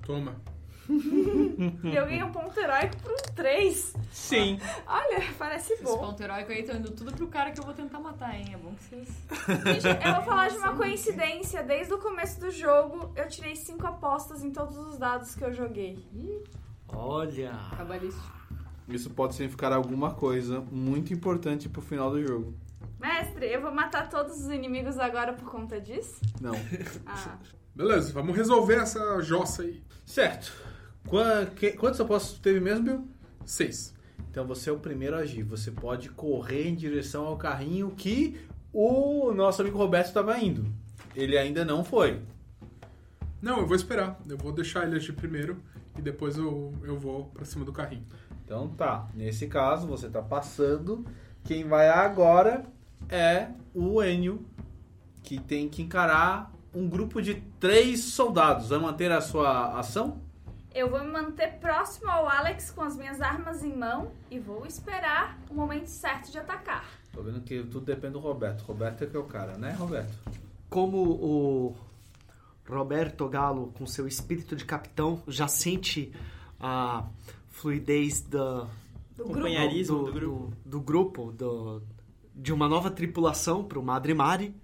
Toma. 0.02 0.40
E 1.85 1.94
eu 1.94 2.05
ganhei 2.06 2.23
um 2.23 2.32
ponto 2.32 2.59
heróico 2.59 2.97
por 3.02 3.12
um 3.12 3.35
3. 3.35 3.94
Sim. 4.12 4.59
Olha, 4.86 5.23
parece 5.39 5.74
Esse 5.74 5.82
bom. 5.82 5.98
ponto 5.98 6.23
heróico 6.23 6.51
aí 6.52 6.62
tá 6.62 6.74
indo 6.74 6.90
tudo 6.93 7.12
pro 7.12 7.27
cara 7.28 7.51
que 7.51 7.60
eu 7.60 7.65
vou 7.65 7.74
tentar 7.74 8.01
matar, 8.01 8.35
hein? 8.35 8.47
É 8.52 8.56
bom 8.56 8.74
que 8.74 8.85
vocês. 8.85 9.09
Gente, 9.82 10.06
eu 10.06 10.15
vou 10.15 10.23
falar 10.24 10.48
de 10.48 10.56
uma 10.56 10.74
coincidência. 10.77 11.62
Desde 11.62 11.93
o 11.94 11.98
começo 11.98 12.40
do 12.40 12.51
jogo, 12.51 13.12
eu 13.16 13.28
tirei 13.28 13.55
cinco 13.56 13.86
apostas 13.86 14.43
em 14.43 14.51
todos 14.51 14.77
os 14.77 14.98
dados 14.98 15.35
que 15.35 15.44
eu 15.44 15.52
joguei. 15.52 15.98
Olha! 16.89 17.52
Cabalístico. 17.77 18.39
Isso 18.89 19.10
pode 19.10 19.35
significar 19.35 19.73
alguma 19.73 20.15
coisa 20.15 20.60
muito 20.73 21.12
importante 21.12 21.69
pro 21.69 21.82
final 21.82 22.10
do 22.10 22.27
jogo. 22.27 22.55
Mestre, 22.98 23.47
eu 23.47 23.60
vou 23.60 23.70
matar 23.70 24.09
todos 24.09 24.39
os 24.40 24.51
inimigos 24.51 24.98
agora 24.98 25.32
por 25.35 25.51
conta 25.51 25.78
disso? 25.81 26.20
Não. 26.40 26.55
Ah, 27.06 27.36
Beleza, 27.74 28.12
vamos 28.12 28.35
resolver 28.36 28.77
essa 28.77 29.20
jossa 29.20 29.62
aí. 29.62 29.82
certo. 30.06 30.51
Qua- 31.06 31.46
que- 31.46 31.72
Quantos 31.72 32.00
apostas 32.00 32.38
teve 32.38 32.60
mesmo, 32.60 32.84
Bill? 32.84 33.08
6. 33.44 33.94
Então 34.30 34.46
você 34.46 34.68
é 34.70 34.72
o 34.72 34.78
primeiro 34.78 35.16
a 35.16 35.20
agir. 35.20 35.42
Você 35.42 35.70
pode 35.70 36.10
correr 36.10 36.68
em 36.68 36.74
direção 36.74 37.26
ao 37.26 37.36
carrinho 37.36 37.90
que 37.96 38.38
o 38.72 39.32
nosso 39.32 39.62
amigo 39.62 39.78
Roberto 39.78 40.08
estava 40.08 40.38
indo. 40.38 40.66
Ele 41.16 41.36
ainda 41.38 41.64
não 41.64 41.82
foi. 41.82 42.20
Não, 43.40 43.58
eu 43.60 43.66
vou 43.66 43.76
esperar. 43.76 44.20
Eu 44.28 44.36
vou 44.36 44.52
deixar 44.52 44.86
ele 44.86 44.96
agir 44.96 45.12
primeiro 45.12 45.56
e 45.96 46.02
depois 46.02 46.36
eu, 46.36 46.74
eu 46.82 46.98
vou 46.98 47.26
pra 47.26 47.44
cima 47.44 47.64
do 47.64 47.72
carrinho. 47.72 48.04
Então 48.44 48.68
tá. 48.68 49.08
Nesse 49.14 49.46
caso, 49.46 49.86
você 49.86 50.08
tá 50.08 50.20
passando. 50.20 51.04
Quem 51.44 51.64
vai 51.66 51.88
agora 51.88 52.64
é 53.08 53.48
o 53.74 54.02
Enio, 54.02 54.44
que 55.22 55.38
tem 55.38 55.68
que 55.68 55.82
encarar 55.82 56.52
um 56.74 56.86
grupo 56.88 57.22
de 57.22 57.36
três 57.58 58.00
soldados. 58.00 58.68
Vai 58.68 58.78
manter 58.78 59.10
a 59.10 59.20
sua 59.20 59.78
ação? 59.78 60.20
Eu 60.74 60.90
vou 60.90 61.00
me 61.00 61.10
manter 61.10 61.58
próximo 61.58 62.10
ao 62.10 62.28
Alex 62.28 62.70
com 62.70 62.82
as 62.82 62.96
minhas 62.96 63.20
armas 63.20 63.62
em 63.64 63.74
mão 63.76 64.10
e 64.30 64.38
vou 64.38 64.66
esperar 64.66 65.38
o 65.50 65.54
momento 65.54 65.86
certo 65.86 66.30
de 66.30 66.38
atacar. 66.38 66.84
Tô 67.12 67.22
vendo 67.22 67.40
que 67.40 67.62
tudo 67.64 67.80
depende 67.86 68.12
do 68.14 68.18
Roberto. 68.20 68.62
Roberto 68.62 69.02
é 69.02 69.06
que 69.06 69.16
é 69.16 69.20
o 69.20 69.24
cara, 69.24 69.56
né, 69.58 69.72
Roberto? 69.72 70.12
Como 70.70 70.98
o 70.98 71.76
Roberto 72.68 73.26
Galo, 73.28 73.72
com 73.76 73.86
seu 73.86 74.06
espírito 74.06 74.54
de 74.54 74.64
capitão, 74.64 75.22
já 75.26 75.48
sente 75.48 76.12
a 76.60 77.04
fluidez 77.50 78.20
da, 78.20 78.66
Do 79.16 79.24
Companheirismo 79.24 79.98
do, 79.98 80.04
do 80.04 80.12
grupo. 80.12 80.52
do, 80.64 80.70
do 80.70 80.80
grupo, 80.80 81.32
do- 81.32 81.82
de 82.34 82.52
uma 82.52 82.68
nova 82.68 82.90
tripulação 82.90 83.64
para 83.64 83.78
o 83.78 83.82
Madre 83.82 84.14
Mari, 84.14 84.54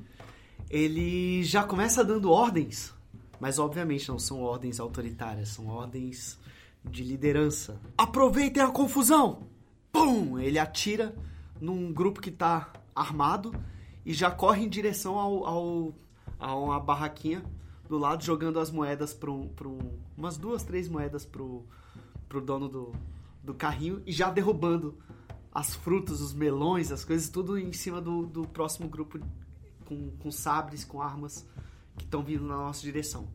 ele 0.70 1.42
já 1.42 1.64
começa 1.64 2.04
dando 2.04 2.30
ordens, 2.30 2.92
mas 3.40 3.58
obviamente 3.58 4.08
não 4.08 4.18
são 4.18 4.40
ordens 4.42 4.78
autoritárias, 4.80 5.50
são 5.50 5.66
ordens 5.68 6.38
de 6.84 7.02
liderança. 7.02 7.80
Aproveitem 7.96 8.62
a 8.62 8.68
confusão! 8.68 9.46
Pum! 9.92 10.38
Ele 10.38 10.58
atira 10.58 11.14
num 11.60 11.92
grupo 11.92 12.20
que 12.20 12.30
está 12.30 12.72
armado 12.94 13.54
e 14.04 14.12
já 14.12 14.30
corre 14.30 14.64
em 14.64 14.68
direção 14.68 15.18
ao, 15.18 15.46
ao, 15.46 15.94
a 16.38 16.54
uma 16.56 16.80
barraquinha 16.80 17.42
do 17.88 17.96
lado, 17.98 18.22
jogando 18.24 18.58
as 18.58 18.70
moedas 18.70 19.12
para 19.14 19.30
um, 19.30 19.50
um- 19.64 19.98
umas 20.16 20.36
duas, 20.36 20.62
três 20.62 20.88
moedas 20.88 21.24
pro, 21.24 21.64
pro 22.28 22.40
dono 22.40 22.68
do, 22.68 22.92
do 23.42 23.54
carrinho 23.54 24.02
e 24.06 24.12
já 24.12 24.30
derrubando 24.30 24.98
as 25.52 25.74
frutas, 25.74 26.20
os 26.20 26.34
melões, 26.34 26.90
as 26.90 27.04
coisas, 27.04 27.28
tudo 27.28 27.56
em 27.58 27.72
cima 27.72 28.00
do, 28.00 28.26
do 28.26 28.42
próximo 28.48 28.88
grupo 28.88 29.18
com, 29.84 30.10
com 30.18 30.30
sabres, 30.30 30.84
com 30.84 31.00
armas 31.00 31.46
que 31.96 32.04
estão 32.04 32.22
vindo 32.22 32.44
na 32.44 32.56
nossa 32.56 32.82
direção. 32.82 33.28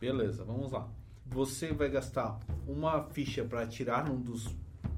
Beleza, 0.00 0.44
vamos 0.44 0.70
lá. 0.72 0.88
Você 1.26 1.72
vai 1.72 1.88
gastar 1.90 2.38
uma 2.66 3.02
ficha 3.04 3.44
para 3.44 3.62
atirar 3.62 4.08
num 4.08 4.20
dos 4.20 4.48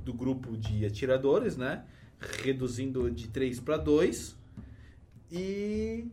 do 0.04 0.12
grupo 0.12 0.56
de 0.56 0.84
atiradores, 0.86 1.56
né? 1.56 1.84
Reduzindo 2.42 3.10
de 3.10 3.28
3 3.28 3.60
para 3.60 3.76
2. 3.76 4.36
E 5.30 6.08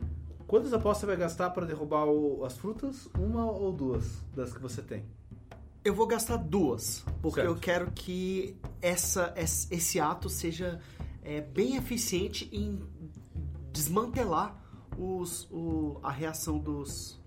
quantas 0.46 0.72
apostas 0.72 1.00
você 1.00 1.06
vai 1.06 1.16
gastar 1.16 1.50
para 1.50 1.66
derrubar 1.66 2.04
o- 2.06 2.44
as 2.44 2.56
frutas? 2.56 3.08
Uma 3.18 3.50
ou 3.50 3.72
duas 3.72 4.22
das 4.34 4.52
que 4.52 4.60
você 4.60 4.82
tem? 4.82 5.04
Eu 5.84 5.94
vou 5.94 6.06
gastar 6.06 6.36
duas, 6.36 7.04
porque 7.22 7.40
Certo. 7.40 7.48
eu 7.54 7.56
quero 7.56 7.90
que 7.92 8.56
essa, 8.82 9.32
esse 9.36 10.00
ato 10.00 10.28
seja 10.28 10.80
é, 11.22 11.40
bem 11.40 11.76
eficiente 11.76 12.48
em 12.52 12.80
desmantelar 13.72 14.56
os, 14.98 15.48
o- 15.50 15.98
a 16.02 16.10
reação 16.10 16.58
dos, 16.58 17.20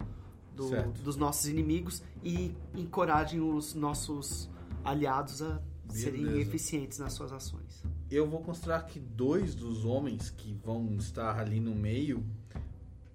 do- 0.56 0.92
dos 1.04 1.16
nossos 1.16 1.48
inimigos 1.48 2.02
e 2.24 2.54
encorajem 2.76 3.40
os 3.42 3.74
nossos 3.74 4.50
aliados 4.84 5.42
a 5.42 5.62
serem 5.90 6.24
Beleza. 6.24 6.42
eficientes 6.42 7.00
nas 7.00 7.14
suas 7.14 7.32
ações. 7.32 7.84
Eu 8.12 8.28
vou 8.28 8.42
considerar 8.42 8.84
que 8.86 9.00
dois 9.00 9.54
dos 9.56 9.86
homens 9.86 10.30
que 10.30 10.54
vão 10.64 10.96
estar 10.98 11.38
ali 11.40 11.60
no 11.60 11.76
meio, 11.76 12.26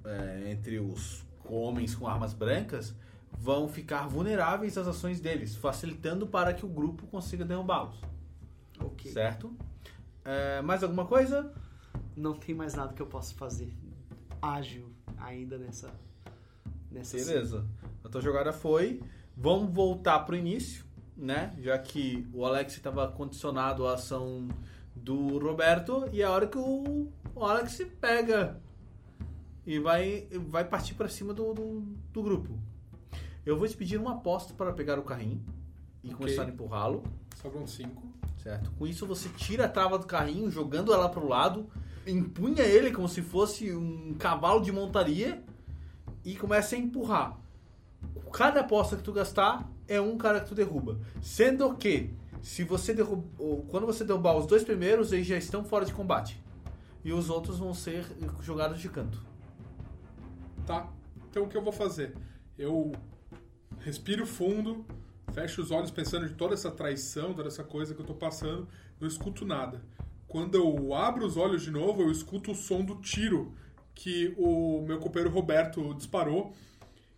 é, 0.05 0.51
entre 0.53 0.79
os 0.79 1.25
homens 1.45 1.95
com 1.95 2.07
armas 2.07 2.33
brancas, 2.33 2.95
vão 3.39 3.69
ficar 3.69 4.07
vulneráveis 4.07 4.79
às 4.79 4.87
ações 4.87 5.21
deles, 5.21 5.57
facilitando 5.57 6.27
para 6.27 6.55
que 6.55 6.65
o 6.65 6.69
grupo 6.69 7.07
consiga 7.09 7.45
derrubá-los. 7.45 8.01
Ok. 8.81 9.11
Certo? 9.13 9.53
É, 10.25 10.63
mais 10.63 10.83
alguma 10.83 11.05
coisa? 11.07 11.53
Não 12.17 12.35
tem 12.35 12.55
mais 12.55 12.75
nada 12.75 12.93
que 12.93 13.03
eu 13.03 13.07
possa 13.07 13.35
fazer 13.35 13.73
ágil 14.53 14.91
ainda 15.19 15.59
nessa 15.59 15.91
nessa 16.91 17.19
cena. 17.19 17.33
Beleza. 17.33 17.67
A 18.05 18.09
tua 18.09 18.21
jogada 18.21 18.53
foi. 18.53 19.01
Vamos 19.37 19.73
voltar 19.75 20.21
pro 20.21 20.37
início, 20.37 20.85
né? 21.17 21.53
Já 21.59 21.77
que 21.79 22.27
o 22.33 22.45
Alex 22.45 22.75
estava 22.75 23.09
condicionado 23.09 23.87
à 23.87 23.95
ação 23.95 24.49
do 24.95 25.39
Roberto 25.39 26.09
e 26.13 26.23
é 26.23 26.25
a 26.25 26.31
hora 26.31 26.47
que 26.47 26.57
o, 26.59 27.11
o 27.35 27.45
Alex 27.45 27.85
pega 28.01 28.61
e 29.67 29.79
vai, 29.79 30.29
vai 30.49 30.65
partir 30.65 30.95
para 30.95 31.09
cima 31.09 31.35
do, 31.35 31.53
do, 31.53 31.81
do 32.13 32.23
grupo. 32.23 32.57
Eu 33.45 33.57
vou 33.59 33.67
te 33.67 33.77
pedir 33.77 33.99
uma 33.99 34.13
aposta 34.13 34.55
para 34.55 34.73
pegar 34.73 34.99
o 34.99 35.03
carrinho 35.03 35.43
e 36.03 36.09
Ok. 36.09 36.17
começar 36.19 36.43
a 36.45 36.49
empurrá-lo, 36.49 37.03
Sobram 37.43 37.67
cinco. 37.67 38.03
certo? 38.43 38.71
Com 38.79 38.87
isso 38.87 39.05
você 39.07 39.29
tira 39.31 39.65
a 39.65 39.69
trava 39.69 39.99
do 39.99 40.07
carrinho, 40.07 40.51
jogando 40.51 40.93
ela 40.95 41.09
pro 41.09 41.27
lado, 41.27 41.67
empunha 42.07 42.63
ele 42.63 42.91
como 42.91 43.09
se 43.09 43.23
fosse 43.23 43.75
um 43.75 44.15
cavalo 44.15 44.61
de 44.61 44.73
montaria 44.73 45.43
e 46.25 46.37
começa 46.37 46.75
a 46.75 46.79
empurrar. 46.79 47.39
Cada 48.33 48.61
aposta 48.61 48.97
que 48.97 49.03
tu 49.03 49.13
gastar 49.13 49.71
é 49.87 50.01
um 50.01 50.17
cara 50.17 50.41
que 50.41 50.49
tu 50.49 50.55
derruba. 50.55 50.99
Sendo 51.23 51.75
que, 51.77 52.11
se 52.43 52.65
você 52.65 52.95
quando 53.69 53.87
você 53.87 54.05
derrubar 54.05 54.37
os 54.37 54.47
dois 54.47 54.65
primeiros, 54.65 55.13
eles 55.13 55.27
já 55.27 55.37
estão 55.37 55.65
fora 55.65 55.85
de 55.85 55.93
combate. 55.93 56.43
E 57.05 57.13
os 57.13 57.29
outros 57.29 57.59
vão 57.59 57.75
ser 57.75 58.05
jogados 58.43 58.81
de 58.81 58.89
canto. 58.89 59.23
Tá. 60.67 60.89
Então 61.31 61.45
o 61.45 61.49
que 61.49 61.57
eu 61.57 61.63
vou 61.63 61.73
fazer? 61.73 62.15
Eu 62.59 62.93
respiro 63.81 64.27
fundo, 64.27 64.85
fecho 65.33 65.61
os 65.61 65.71
olhos 65.71 65.91
pensando 65.91 66.27
de 66.27 66.35
toda 66.35 66.55
essa 66.55 66.71
traição, 66.71 67.35
toda 67.35 67.49
essa 67.49 67.63
coisa 67.63 67.95
que 67.95 68.01
eu 68.01 68.07
tô 68.07 68.15
passando, 68.15 68.67
não 68.99 69.07
escuto 69.07 69.45
nada. 69.45 69.83
Quando 70.35 70.57
eu 70.57 70.93
abro 70.93 71.25
os 71.25 71.37
olhos 71.37 71.63
de 71.63 71.71
novo, 71.71 72.03
eu 72.03 72.11
escuto 72.11 72.51
o 72.51 72.55
som 72.57 72.85
do 72.85 72.97
tiro 72.97 73.53
que 73.95 74.35
o 74.37 74.83
meu 74.85 74.99
companheiro 74.99 75.33
Roberto 75.33 75.95
disparou 75.95 76.53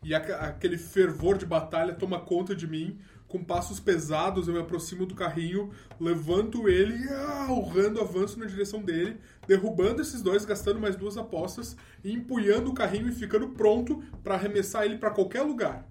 e 0.02 0.14
aquele 0.14 0.76
fervor 0.76 1.38
de 1.38 1.46
batalha 1.46 1.94
toma 1.94 2.20
conta 2.20 2.54
de 2.54 2.66
mim. 2.66 2.98
Com 3.26 3.42
passos 3.42 3.80
pesados, 3.80 4.46
eu 4.46 4.52
me 4.52 4.60
aproximo 4.60 5.06
do 5.06 5.14
carrinho, 5.14 5.70
levanto 5.98 6.68
ele 6.68 7.06
e 7.06 7.08
ah, 7.08 7.46
urrando 7.52 8.02
avanço 8.02 8.38
na 8.38 8.44
direção 8.44 8.82
dele, 8.82 9.16
derrubando 9.48 10.02
esses 10.02 10.20
dois, 10.20 10.44
gastando 10.44 10.78
mais 10.78 10.94
duas 10.94 11.16
apostas, 11.16 11.74
e 12.04 12.12
empunhando 12.12 12.70
o 12.70 12.74
carrinho 12.74 13.08
e 13.08 13.12
ficando 13.12 13.48
pronto 13.48 14.04
para 14.22 14.34
arremessar 14.34 14.84
ele 14.84 14.98
para 14.98 15.10
qualquer 15.10 15.40
lugar. 15.40 15.88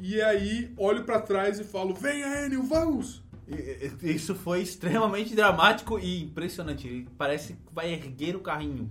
E 0.00 0.20
aí 0.20 0.74
olho 0.76 1.04
para 1.04 1.20
trás 1.20 1.60
e 1.60 1.64
falo: 1.64 1.94
Venha, 1.94 2.44
Enio, 2.44 2.64
vamos! 2.64 3.24
Isso 4.02 4.34
foi 4.34 4.62
extremamente 4.62 5.34
dramático 5.34 5.98
e 5.98 6.22
impressionante. 6.24 6.86
Ele 6.86 7.08
parece 7.16 7.52
que 7.52 7.72
vai 7.72 7.92
erguer 7.92 8.34
o 8.34 8.40
carrinho. 8.40 8.90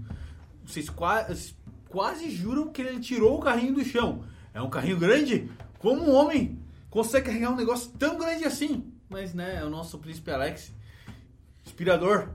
Vocês 0.66 0.90
quase, 0.90 1.56
quase 1.90 2.30
juram 2.30 2.72
que 2.72 2.82
ele 2.82 3.00
tirou 3.00 3.38
o 3.38 3.42
carrinho 3.42 3.74
do 3.74 3.84
chão. 3.84 4.24
É 4.54 4.62
um 4.62 4.70
carrinho 4.70 4.98
grande? 4.98 5.52
Como 5.78 6.04
um 6.04 6.14
homem 6.14 6.60
consegue 6.90 7.26
carregar 7.26 7.52
um 7.52 7.58
negócio 7.58 7.92
tão 8.00 8.18
grande 8.18 8.46
assim? 8.46 8.94
Mas, 9.10 9.34
né, 9.34 9.58
é 9.60 9.66
o 9.66 9.70
nosso 9.70 10.00
príncipe 10.00 10.32
Alex. 10.32 10.74
Inspirador. 11.66 12.30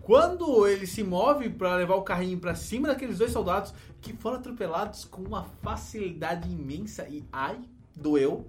Quando 0.00 0.68
ele 0.68 0.86
se 0.86 1.02
move 1.02 1.50
para 1.50 1.74
levar 1.74 1.96
o 1.96 2.02
carrinho 2.02 2.38
para 2.38 2.54
cima 2.54 2.86
daqueles 2.86 3.18
dois 3.18 3.32
soldados 3.32 3.74
que 4.00 4.12
foram 4.12 4.36
atropelados 4.36 5.04
com 5.04 5.20
uma 5.22 5.42
facilidade 5.62 6.48
imensa 6.48 7.08
e 7.08 7.24
ai, 7.32 7.58
doeu. 7.96 8.46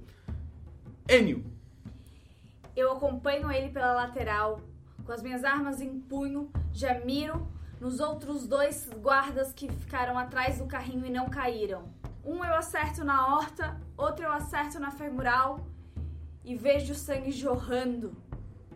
Enio, 1.10 1.44
Eu 2.78 2.92
acompanho 2.92 3.52
ele 3.52 3.70
pela 3.70 3.92
lateral, 3.92 4.62
com 5.04 5.12
as 5.12 5.24
minhas 5.24 5.44
armas 5.44 5.82
em 5.82 6.00
punho, 6.00 6.52
já 6.72 7.00
miro 7.00 7.48
nos 7.82 8.00
outros 8.00 8.48
dois 8.48 8.88
guardas 9.02 9.52
que 9.52 9.68
ficaram 9.68 10.16
atrás 10.16 10.60
do 10.60 10.68
carrinho 10.68 11.04
e 11.04 11.10
não 11.10 11.28
caíram. 11.28 11.92
Um 12.24 12.46
eu 12.46 12.54
acerto 12.54 13.04
na 13.04 13.36
horta, 13.36 13.82
outro 13.98 14.26
eu 14.26 14.32
acerto 14.32 14.80
na 14.80 14.92
femoral 14.92 15.66
e 16.46 16.56
vejo 16.56 16.94
o 16.94 16.96
sangue 16.96 17.32
jorrando 17.32 18.16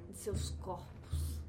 de 0.10 0.18
seus 0.18 0.50
corpos. 0.50 1.40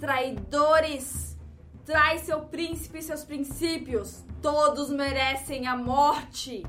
Traidores! 0.00 1.36
Trai 1.84 2.18
seu 2.18 2.46
príncipe 2.46 3.00
e 3.00 3.02
seus 3.02 3.24
princípios! 3.24 4.24
Todos 4.40 4.88
merecem 4.88 5.66
a 5.66 5.76
morte! 5.76 6.64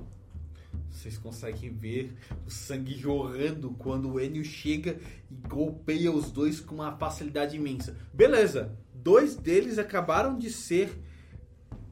Vocês 1.10 1.18
conseguem 1.18 1.72
ver 1.72 2.16
o 2.46 2.52
sangue 2.52 2.94
jorrando 2.94 3.72
quando 3.80 4.14
o 4.14 4.20
Enio 4.20 4.46
chega 4.46 5.00
e 5.32 5.34
golpeia 5.48 6.12
os 6.12 6.30
dois 6.30 6.60
com 6.60 6.76
uma 6.76 6.96
facilidade 6.98 7.56
imensa. 7.56 7.98
Beleza, 8.14 8.78
dois 8.94 9.36
deles 9.36 9.80
acabaram 9.80 10.38
de 10.38 10.52
ser 10.52 11.02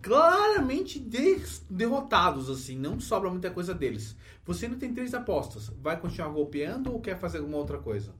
claramente 0.03 0.99
de- 0.99 1.41
derrotados, 1.67 2.47
assim, 2.47 2.77
não 2.77 2.99
sobra 2.99 3.29
muita 3.31 3.49
coisa 3.49 3.73
deles. 3.73 4.15
Você 4.45 4.65
ainda 4.67 4.77
tem 4.77 4.93
três 4.93 5.15
apostas. 5.15 5.69
Vai 5.81 5.99
continuar 5.99 6.29
golpeando 6.29 6.93
ou 6.93 7.01
quer 7.01 7.17
fazer 7.17 7.39
alguma 7.39 7.57
outra 7.57 7.79
coisa? 7.79 8.13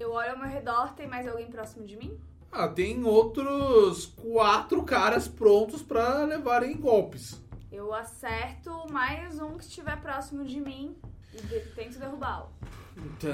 Eu 0.00 0.10
olho 0.10 0.32
ao 0.32 0.38
meu 0.38 0.48
redor, 0.48 0.92
tem 0.94 1.06
mais 1.06 1.28
alguém 1.28 1.48
próximo 1.48 1.86
de 1.86 1.96
mim? 1.96 2.18
Ah, 2.50 2.66
tem 2.66 3.04
outros 3.04 4.06
quatro 4.06 4.82
caras 4.82 5.28
prontos 5.28 5.82
para 5.82 6.24
levarem 6.24 6.76
golpes. 6.76 7.40
Eu 7.72 7.94
acerto 7.94 8.70
mais 8.92 9.40
um 9.40 9.56
que 9.56 9.64
estiver 9.64 9.98
próximo 9.98 10.44
de 10.44 10.60
mim 10.60 10.94
e 11.32 11.38
tento 11.74 11.98
derrubá-lo. 11.98 12.50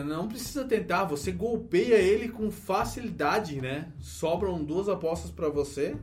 Não 0.07 0.29
precisa 0.29 0.65
tentar, 0.65 1.07
você 1.07 1.33
golpeia 1.33 1.97
ele 1.97 2.29
com 2.29 2.49
facilidade, 2.49 3.61
né? 3.61 3.93
Sobram 3.99 4.63
duas 4.63 4.89
apostas 4.89 5.33
pra 5.33 5.49
você. 5.49 5.97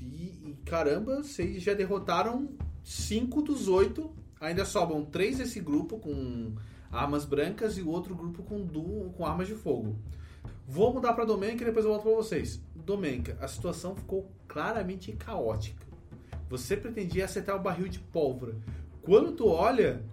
E, 0.00 0.56
caramba, 0.64 1.22
vocês 1.22 1.62
já 1.62 1.74
derrotaram 1.74 2.48
cinco 2.82 3.42
dos 3.42 3.68
oito. 3.68 4.10
Ainda 4.40 4.64
sobram 4.64 5.04
três 5.04 5.36
desse 5.36 5.60
grupo 5.60 5.98
com 5.98 6.54
armas 6.90 7.26
brancas 7.26 7.76
e 7.76 7.82
o 7.82 7.90
outro 7.90 8.14
grupo 8.14 8.42
com, 8.42 8.66
com 9.12 9.26
armas 9.26 9.46
de 9.46 9.54
fogo. 9.54 9.94
Vou 10.66 10.94
mudar 10.94 11.12
pra 11.12 11.26
Domenka 11.26 11.62
e 11.62 11.66
depois 11.66 11.84
eu 11.84 11.90
volto 11.90 12.04
pra 12.04 12.12
vocês. 12.12 12.62
Domenka, 12.74 13.36
a 13.42 13.46
situação 13.46 13.94
ficou 13.94 14.32
claramente 14.48 15.12
caótica. 15.12 15.81
Você 16.52 16.76
pretendia 16.76 17.24
acertar 17.24 17.56
o 17.56 17.62
barril 17.62 17.88
de 17.88 17.98
pólvora. 17.98 18.54
Quando 19.00 19.32
tu 19.32 19.48
olha, 19.48 20.04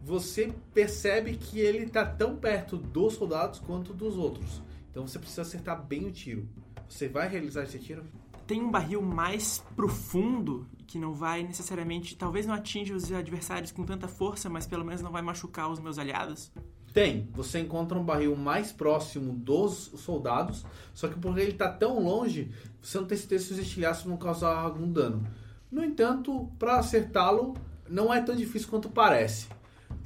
você 0.00 0.54
percebe 0.72 1.36
que 1.36 1.58
ele 1.58 1.88
tá 1.88 2.06
tão 2.06 2.36
perto 2.36 2.76
dos 2.76 3.14
soldados 3.14 3.58
quanto 3.58 3.92
dos 3.92 4.16
outros. 4.16 4.62
Então 4.92 5.04
você 5.04 5.18
precisa 5.18 5.42
acertar 5.42 5.84
bem 5.84 6.06
o 6.06 6.12
tiro. 6.12 6.48
Você 6.88 7.08
vai 7.08 7.28
realizar 7.28 7.64
esse 7.64 7.80
tiro? 7.80 8.04
Tem 8.46 8.62
um 8.62 8.70
barril 8.70 9.02
mais 9.02 9.58
profundo 9.74 10.68
que 10.86 11.00
não 11.00 11.12
vai 11.12 11.42
necessariamente, 11.42 12.16
talvez 12.16 12.46
não 12.46 12.54
atinja 12.54 12.94
os 12.94 13.10
adversários 13.10 13.72
com 13.72 13.84
tanta 13.84 14.06
força, 14.06 14.48
mas 14.48 14.68
pelo 14.68 14.84
menos 14.84 15.02
não 15.02 15.10
vai 15.10 15.20
machucar 15.20 15.68
os 15.68 15.80
meus 15.80 15.98
aliados. 15.98 16.52
Tem. 16.94 17.28
Você 17.32 17.58
encontra 17.58 17.98
um 17.98 18.04
barril 18.04 18.36
mais 18.36 18.70
próximo 18.70 19.32
dos 19.32 19.90
soldados, 19.96 20.64
só 20.94 21.08
que 21.08 21.18
porque 21.18 21.40
ele 21.40 21.54
tá 21.54 21.68
tão 21.68 21.98
longe, 21.98 22.52
você 22.80 22.98
não 22.98 23.06
tem 23.08 23.18
certeza 23.18 23.46
se 23.46 23.52
os 23.54 23.58
estilhaços 23.58 24.04
vão 24.04 24.16
causar 24.16 24.56
algum 24.56 24.88
dano. 24.88 25.26
No 25.70 25.84
entanto, 25.84 26.50
para 26.58 26.78
acertá-lo, 26.78 27.54
não 27.88 28.12
é 28.12 28.20
tão 28.20 28.34
difícil 28.34 28.68
quanto 28.68 28.88
parece. 28.88 29.48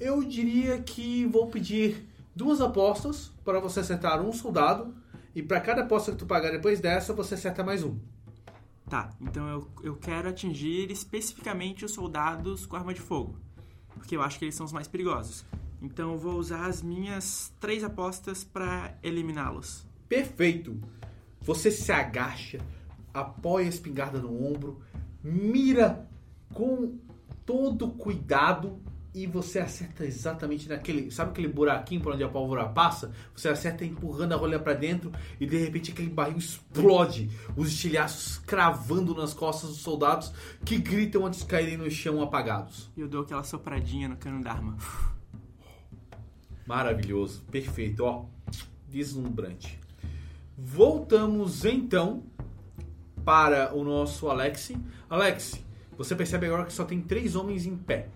Eu 0.00 0.22
diria 0.22 0.78
que 0.82 1.26
vou 1.26 1.46
pedir 1.46 2.08
duas 2.34 2.60
apostas 2.60 3.32
para 3.44 3.60
você 3.60 3.80
acertar 3.80 4.20
um 4.20 4.32
soldado. 4.32 4.94
E 5.34 5.42
para 5.42 5.60
cada 5.60 5.82
aposta 5.82 6.12
que 6.12 6.18
tu 6.18 6.26
pagar 6.26 6.50
depois 6.50 6.80
dessa, 6.80 7.14
você 7.14 7.34
acerta 7.34 7.64
mais 7.64 7.82
um. 7.82 7.98
Tá, 8.88 9.08
então 9.20 9.48
eu, 9.48 9.68
eu 9.82 9.96
quero 9.96 10.28
atingir 10.28 10.90
especificamente 10.90 11.84
os 11.84 11.92
soldados 11.92 12.66
com 12.66 12.76
arma 12.76 12.92
de 12.92 13.00
fogo. 13.00 13.38
Porque 13.94 14.14
eu 14.14 14.20
acho 14.20 14.38
que 14.38 14.44
eles 14.44 14.54
são 14.54 14.66
os 14.66 14.72
mais 14.72 14.86
perigosos. 14.86 15.46
Então 15.80 16.12
eu 16.12 16.18
vou 16.18 16.34
usar 16.34 16.66
as 16.66 16.82
minhas 16.82 17.52
três 17.58 17.82
apostas 17.82 18.44
pra 18.44 18.94
eliminá-los. 19.02 19.86
Perfeito. 20.08 20.78
Você 21.40 21.70
se 21.70 21.90
agacha, 21.90 22.60
apoia 23.14 23.66
a 23.66 23.68
espingarda 23.68 24.20
no 24.20 24.46
ombro, 24.46 24.80
mira 25.22 26.08
com 26.52 26.98
todo 27.44 27.88
cuidado 27.88 28.80
e 29.14 29.26
você 29.26 29.58
acerta 29.58 30.06
exatamente 30.06 30.68
naquele, 30.68 31.10
sabe 31.10 31.32
aquele 31.32 31.48
buraquinho 31.48 32.00
por 32.00 32.14
onde 32.14 32.24
a 32.24 32.28
pólvora 32.28 32.66
passa? 32.66 33.12
Você 33.36 33.48
acerta 33.48 33.84
empurrando 33.84 34.32
a 34.32 34.36
rolha 34.36 34.58
para 34.58 34.72
dentro 34.72 35.12
e 35.38 35.44
de 35.44 35.58
repente 35.58 35.92
aquele 35.92 36.08
barril 36.08 36.38
explode, 36.38 37.30
os 37.54 37.68
estilhaços 37.68 38.38
cravando 38.38 39.14
nas 39.14 39.34
costas 39.34 39.70
dos 39.70 39.80
soldados 39.80 40.32
que 40.64 40.78
gritam 40.78 41.26
antes 41.26 41.40
de 41.40 41.46
caírem 41.46 41.76
no 41.76 41.90
chão 41.90 42.22
apagados. 42.22 42.90
E 42.96 43.00
eu 43.00 43.08
dou 43.08 43.22
aquela 43.22 43.44
sopradinha 43.44 44.08
no 44.08 44.16
cano 44.16 44.42
da 44.42 44.52
arma. 44.52 44.78
Maravilhoso, 46.66 47.42
perfeito, 47.50 48.04
ó, 48.04 48.24
deslumbrante. 48.88 49.78
Voltamos 50.56 51.64
então 51.64 52.22
para 53.24 53.74
o 53.74 53.84
nosso 53.84 54.28
Alex. 54.28 54.72
Alex, 55.08 55.62
você 55.96 56.14
percebe 56.14 56.46
agora 56.46 56.64
que 56.64 56.72
só 56.72 56.84
tem 56.84 57.00
três 57.00 57.36
homens 57.36 57.66
em 57.66 57.76
pé. 57.76 58.08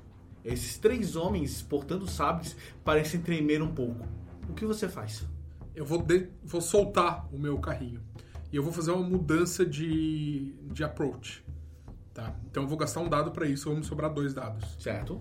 Esses 0.45 0.79
três 0.79 1.17
homens 1.17 1.63
portando 1.63 2.07
sabres 2.09 2.57
parecem 2.85 3.21
tremer 3.21 3.63
um 3.63 3.73
pouco. 3.75 4.07
O 4.49 4.55
que 4.55 4.65
você 4.65 4.89
faz? 4.89 5.27
Eu 5.75 5.85
vou, 5.85 6.01
de- 6.03 6.29
vou 6.45 6.61
soltar 6.61 7.29
o 7.33 7.39
meu 7.39 7.59
carrinho. 7.59 8.01
E 8.53 8.57
eu 8.57 8.63
vou 8.63 8.73
fazer 8.73 8.93
uma 8.93 9.07
mudança 9.07 9.67
de, 9.67 10.55
de 10.73 10.85
approach. 10.85 11.45
Tá? 12.15 12.35
Então 12.51 12.63
eu 12.63 12.69
vou 12.69 12.79
gastar 12.79 13.01
um 13.01 13.09
dado 13.09 13.31
pra 13.33 13.47
isso, 13.47 13.69
vão 13.69 13.79
me 13.79 13.85
sobrar 13.85 14.13
dois 14.13 14.33
dados. 14.33 14.77
Certo? 14.79 15.21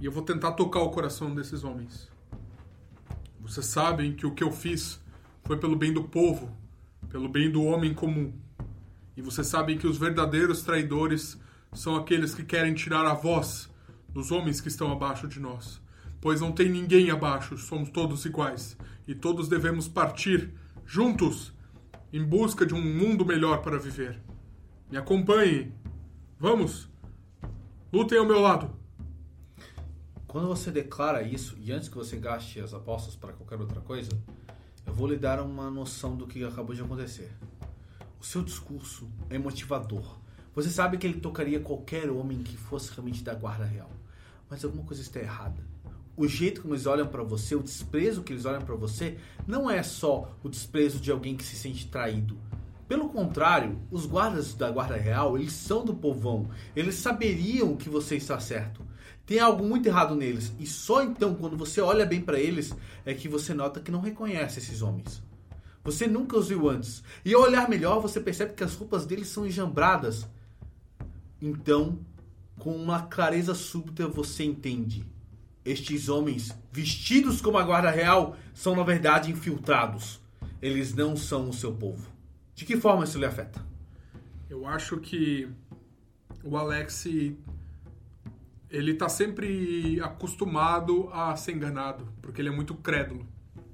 E 0.00 0.06
eu 0.06 0.10
vou 0.10 0.22
tentar 0.22 0.52
tocar 0.52 0.80
o 0.80 0.90
coração 0.90 1.34
desses 1.34 1.62
homens. 1.62 2.10
Vocês 3.40 3.66
sabem 3.66 4.14
que 4.14 4.26
o 4.26 4.34
que 4.34 4.42
eu 4.42 4.50
fiz 4.50 5.00
foi 5.44 5.58
pelo 5.58 5.76
bem 5.76 5.92
do 5.92 6.04
povo, 6.04 6.50
pelo 7.10 7.28
bem 7.28 7.50
do 7.50 7.62
homem 7.62 7.92
comum. 7.94 8.32
E 9.16 9.22
vocês 9.22 9.46
sabem 9.46 9.78
que 9.78 9.86
os 9.86 9.96
verdadeiros 9.96 10.62
traidores 10.62 11.38
são 11.72 11.96
aqueles 11.96 12.34
que 12.34 12.44
querem 12.44 12.74
tirar 12.74 13.06
a 13.06 13.14
voz 13.14 13.70
dos 14.08 14.30
homens 14.30 14.60
que 14.60 14.68
estão 14.68 14.92
abaixo 14.92 15.26
de 15.26 15.40
nós. 15.40 15.80
Pois 16.20 16.40
não 16.40 16.52
tem 16.52 16.68
ninguém 16.68 17.10
abaixo, 17.10 17.56
somos 17.58 17.90
todos 17.90 18.24
iguais. 18.24 18.76
E 19.06 19.14
todos 19.14 19.48
devemos 19.48 19.86
partir, 19.88 20.54
juntos, 20.86 21.52
em 22.12 22.24
busca 22.24 22.64
de 22.64 22.74
um 22.74 22.80
mundo 22.80 23.26
melhor 23.26 23.60
para 23.60 23.78
viver. 23.78 24.20
Me 24.90 24.96
acompanhem. 24.96 25.74
Vamos! 26.38 26.88
Lutem 27.92 28.18
ao 28.18 28.26
meu 28.26 28.40
lado. 28.40 28.70
Quando 30.26 30.48
você 30.48 30.70
declara 30.70 31.22
isso, 31.22 31.56
e 31.60 31.70
antes 31.70 31.88
que 31.88 31.96
você 31.96 32.16
gaste 32.16 32.58
as 32.58 32.74
apostas 32.74 33.14
para 33.14 33.32
qualquer 33.32 33.60
outra 33.60 33.80
coisa, 33.80 34.10
eu 34.86 34.92
vou 34.92 35.06
lhe 35.06 35.16
dar 35.16 35.40
uma 35.40 35.70
noção 35.70 36.16
do 36.16 36.26
que 36.26 36.42
acabou 36.44 36.74
de 36.74 36.82
acontecer. 36.82 37.30
O 38.24 38.26
seu 38.26 38.42
discurso 38.42 39.06
é 39.28 39.36
motivador. 39.36 40.16
Você 40.54 40.70
sabe 40.70 40.96
que 40.96 41.06
ele 41.06 41.20
tocaria 41.20 41.60
qualquer 41.60 42.08
homem 42.08 42.42
que 42.42 42.56
fosse 42.56 42.90
realmente 42.90 43.22
da 43.22 43.34
guarda 43.34 43.66
real. 43.66 43.90
Mas 44.48 44.64
alguma 44.64 44.82
coisa 44.82 45.02
está 45.02 45.20
errada. 45.20 45.62
O 46.16 46.26
jeito 46.26 46.62
como 46.62 46.72
eles 46.72 46.86
olham 46.86 47.06
para 47.06 47.22
você, 47.22 47.54
o 47.54 47.62
desprezo 47.62 48.22
que 48.22 48.32
eles 48.32 48.46
olham 48.46 48.62
para 48.62 48.74
você, 48.74 49.18
não 49.46 49.70
é 49.70 49.82
só 49.82 50.34
o 50.42 50.48
desprezo 50.48 51.00
de 51.00 51.12
alguém 51.12 51.36
que 51.36 51.44
se 51.44 51.54
sente 51.54 51.86
traído. 51.86 52.38
Pelo 52.88 53.10
contrário, 53.10 53.78
os 53.90 54.06
guardas 54.06 54.54
da 54.54 54.70
guarda 54.70 54.96
real, 54.96 55.36
eles 55.36 55.52
são 55.52 55.84
do 55.84 55.92
povão. 55.92 56.48
Eles 56.74 56.94
saberiam 56.94 57.76
que 57.76 57.90
você 57.90 58.16
está 58.16 58.40
certo. 58.40 58.80
Tem 59.26 59.38
algo 59.38 59.62
muito 59.62 59.86
errado 59.86 60.14
neles. 60.14 60.50
E 60.58 60.66
só 60.66 61.02
então, 61.02 61.34
quando 61.34 61.58
você 61.58 61.82
olha 61.82 62.06
bem 62.06 62.22
para 62.22 62.40
eles, 62.40 62.74
é 63.04 63.12
que 63.12 63.28
você 63.28 63.52
nota 63.52 63.80
que 63.80 63.90
não 63.90 64.00
reconhece 64.00 64.60
esses 64.60 64.80
homens. 64.80 65.22
Você 65.84 66.06
nunca 66.06 66.38
os 66.38 66.48
viu 66.48 66.68
antes. 66.68 67.04
E 67.24 67.34
ao 67.34 67.42
olhar 67.42 67.68
melhor, 67.68 68.00
você 68.00 68.18
percebe 68.18 68.54
que 68.54 68.64
as 68.64 68.74
roupas 68.74 69.04
deles 69.04 69.28
são 69.28 69.46
enjambradas. 69.46 70.26
Então, 71.40 71.98
com 72.58 72.74
uma 72.74 73.02
clareza 73.02 73.54
súbita, 73.54 74.08
você 74.08 74.44
entende. 74.44 75.04
Estes 75.62 76.08
homens, 76.08 76.56
vestidos 76.72 77.40
como 77.42 77.58
a 77.58 77.62
guarda 77.62 77.90
real, 77.90 78.36
são 78.54 78.74
na 78.74 78.82
verdade 78.82 79.30
infiltrados. 79.30 80.20
Eles 80.60 80.94
não 80.94 81.16
são 81.16 81.50
o 81.50 81.52
seu 81.52 81.72
povo. 81.74 82.10
De 82.54 82.64
que 82.64 82.76
forma 82.76 83.04
isso 83.04 83.18
lhe 83.18 83.26
afeta? 83.26 83.62
Eu 84.48 84.66
acho 84.66 84.98
que 84.98 85.48
o 86.42 86.56
Alex 86.56 87.06
ele 88.70 88.94
tá 88.94 89.08
sempre 89.08 90.00
acostumado 90.00 91.08
a 91.12 91.36
ser 91.36 91.52
enganado, 91.52 92.08
porque 92.22 92.40
ele 92.40 92.48
é 92.48 92.52
muito 92.52 92.74
crédulo. 92.74 93.26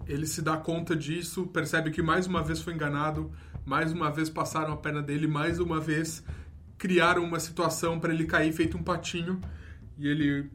Ele 0.07 0.27
se 0.27 0.43
dá 0.43 0.57
conta 0.57 0.97
disso, 0.97 1.47
percebe 1.47 1.91
que 1.91 2.03
mais 2.03 2.27
uma 2.27 2.43
vez 2.43 2.61
foi 2.61 2.75
enganado, 2.75 3.31
mais 3.65 3.93
uma 3.93 4.11
vez 4.11 4.29
passaram 4.29 4.73
a 4.73 4.77
perna 4.77 5.03
dele, 5.03 5.27
mais 5.27 5.59
uma 5.59 5.81
vez 5.81 6.25
criaram 6.79 7.23
uma 7.23 7.39
situação 7.39 8.01
para 8.01 8.13
ele 8.13 8.25
cair 8.25 8.53
feito 8.53 8.77
um 8.77 8.83
patinho 8.83 9.41
e 9.99 10.09
ele 10.09 10.51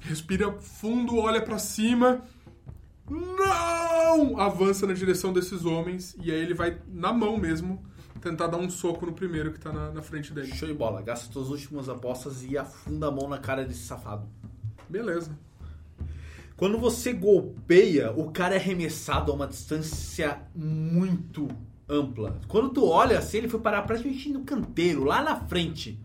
respira 0.00 0.52
fundo, 0.52 1.16
olha 1.16 1.42
para 1.42 1.58
cima, 1.58 2.22
não! 3.10 4.38
Avança 4.38 4.86
na 4.86 4.94
direção 4.94 5.32
desses 5.32 5.64
homens 5.64 6.16
e 6.22 6.30
aí 6.30 6.40
ele 6.40 6.54
vai 6.54 6.78
na 6.88 7.12
mão 7.12 7.36
mesmo 7.36 7.84
tentar 8.20 8.46
dar 8.46 8.56
um 8.56 8.70
soco 8.70 9.04
no 9.04 9.12
primeiro 9.12 9.52
que 9.52 9.60
tá 9.60 9.72
na, 9.72 9.90
na 9.92 10.02
frente 10.02 10.32
dele. 10.32 10.54
Show 10.54 10.66
de 10.66 10.74
bola. 10.74 11.02
Gasta 11.02 11.30
suas 11.30 11.48
últimas 11.48 11.88
apostas 11.88 12.42
e 12.44 12.56
afunda 12.56 13.08
a 13.08 13.10
mão 13.10 13.28
na 13.28 13.38
cara 13.38 13.64
desse 13.64 13.84
safado. 13.84 14.26
Beleza. 14.88 15.36
Quando 16.56 16.78
você 16.78 17.12
golpeia, 17.12 18.12
o 18.12 18.30
cara 18.30 18.54
é 18.54 18.58
arremessado 18.58 19.32
a 19.32 19.34
uma 19.34 19.46
distância 19.46 20.40
muito 20.54 21.48
ampla. 21.88 22.38
Quando 22.46 22.70
tu 22.70 22.86
olha 22.86 23.18
assim, 23.18 23.38
ele 23.38 23.48
foi 23.48 23.58
parar 23.58 23.82
praticamente 23.82 24.28
no 24.28 24.44
canteiro, 24.44 25.02
lá 25.02 25.20
na 25.20 25.34
frente. 25.34 25.98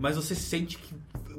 Mas 0.00 0.16
você 0.16 0.34
sente 0.34 0.78
que 0.78 0.94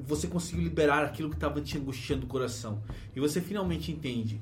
você 0.06 0.28
conseguiu 0.28 0.64
liberar 0.64 1.04
aquilo 1.04 1.30
que 1.30 1.36
estava 1.36 1.62
te 1.62 1.78
angustiando 1.78 2.26
o 2.26 2.30
coração. 2.30 2.84
E 3.16 3.20
você 3.20 3.42
finalmente 3.42 3.92
entende. 3.92 4.40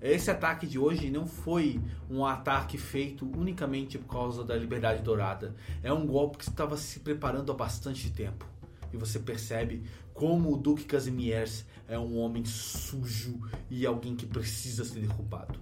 Esse 0.00 0.30
ataque 0.30 0.66
de 0.66 0.78
hoje 0.78 1.10
não 1.10 1.26
foi 1.26 1.80
um 2.10 2.26
ataque 2.26 2.76
feito 2.76 3.26
unicamente 3.36 3.98
por 3.98 4.12
causa 4.12 4.44
da 4.44 4.54
liberdade 4.54 5.02
dourada. 5.02 5.56
É 5.82 5.92
um 5.92 6.06
golpe 6.06 6.38
que 6.38 6.44
estava 6.44 6.76
se 6.76 7.00
preparando 7.00 7.50
há 7.50 7.54
bastante 7.54 8.10
tempo. 8.10 8.46
E 8.92 8.96
você 8.96 9.18
percebe 9.18 9.82
como 10.18 10.52
o 10.52 10.56
Duque 10.56 10.84
Casimiers 10.84 11.64
é 11.86 11.96
um 11.96 12.18
homem 12.18 12.44
sujo 12.44 13.40
e 13.70 13.86
alguém 13.86 14.16
que 14.16 14.26
precisa 14.26 14.84
ser 14.84 14.98
derrubado. 14.98 15.60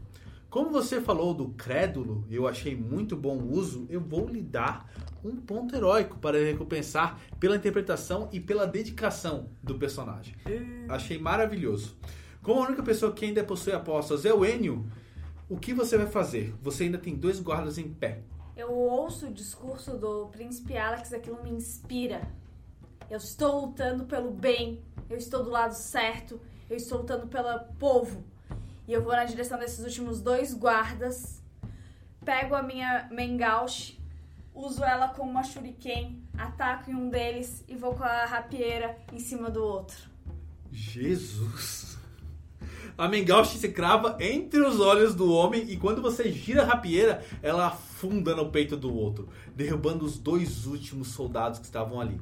Como 0.48 0.70
você 0.70 0.98
falou 0.98 1.34
do 1.34 1.50
crédulo, 1.50 2.24
eu 2.30 2.48
achei 2.48 2.74
muito 2.74 3.14
bom 3.14 3.36
o 3.36 3.52
uso, 3.52 3.86
eu 3.90 4.00
vou 4.00 4.26
lhe 4.26 4.40
dar 4.40 4.90
um 5.22 5.36
ponto 5.36 5.76
heróico 5.76 6.16
para 6.18 6.38
recompensar 6.38 7.20
pela 7.38 7.54
interpretação 7.54 8.30
e 8.32 8.40
pela 8.40 8.66
dedicação 8.66 9.50
do 9.62 9.74
personagem. 9.74 10.34
Achei 10.88 11.18
maravilhoso. 11.18 11.94
Como 12.42 12.62
a 12.62 12.66
única 12.66 12.82
pessoa 12.82 13.12
que 13.12 13.26
ainda 13.26 13.44
possui 13.44 13.74
apostas 13.74 14.24
é 14.24 14.32
o 14.32 14.42
Enio, 14.42 14.86
o 15.50 15.58
que 15.58 15.74
você 15.74 15.98
vai 15.98 16.06
fazer? 16.06 16.54
Você 16.62 16.84
ainda 16.84 16.96
tem 16.96 17.14
dois 17.14 17.40
guardas 17.40 17.76
em 17.76 17.90
pé. 17.90 18.22
Eu 18.56 18.72
ouço 18.72 19.26
o 19.26 19.32
discurso 19.34 19.98
do 19.98 20.28
príncipe 20.28 20.78
Alex, 20.78 21.12
aquilo 21.12 21.42
me 21.42 21.50
inspira. 21.50 22.26
Eu 23.08 23.18
estou 23.18 23.66
lutando 23.66 24.04
pelo 24.04 24.32
bem, 24.32 24.82
eu 25.08 25.16
estou 25.16 25.44
do 25.44 25.50
lado 25.50 25.74
certo, 25.74 26.40
eu 26.68 26.76
estou 26.76 26.98
lutando 26.98 27.28
pelo 27.28 27.60
povo. 27.78 28.24
E 28.88 28.92
eu 28.92 29.02
vou 29.02 29.12
na 29.12 29.24
direção 29.24 29.58
desses 29.58 29.84
últimos 29.84 30.20
dois 30.20 30.52
guardas, 30.52 31.40
pego 32.24 32.54
a 32.54 32.62
minha 32.62 33.08
Mengaush, 33.12 33.96
uso 34.52 34.82
ela 34.82 35.08
como 35.08 35.30
uma 35.30 35.44
shuriken, 35.44 36.20
ataco 36.36 36.90
em 36.90 36.94
um 36.94 37.08
deles 37.08 37.64
e 37.68 37.76
vou 37.76 37.94
com 37.94 38.02
a 38.02 38.24
rapieira 38.26 38.98
em 39.12 39.20
cima 39.20 39.50
do 39.50 39.62
outro. 39.62 39.96
Jesus! 40.72 41.96
A 42.98 43.06
Mengaushi 43.06 43.58
se 43.58 43.68
crava 43.68 44.16
entre 44.18 44.58
os 44.60 44.80
olhos 44.80 45.14
do 45.14 45.32
homem 45.32 45.70
e 45.70 45.76
quando 45.76 46.02
você 46.02 46.32
gira 46.32 46.62
a 46.62 46.66
rapieira, 46.66 47.24
ela 47.42 47.66
afunda 47.66 48.34
no 48.34 48.50
peito 48.50 48.76
do 48.76 48.92
outro, 48.92 49.28
derrubando 49.54 50.04
os 50.04 50.18
dois 50.18 50.66
últimos 50.66 51.08
soldados 51.08 51.58
que 51.58 51.66
estavam 51.66 52.00
ali. 52.00 52.20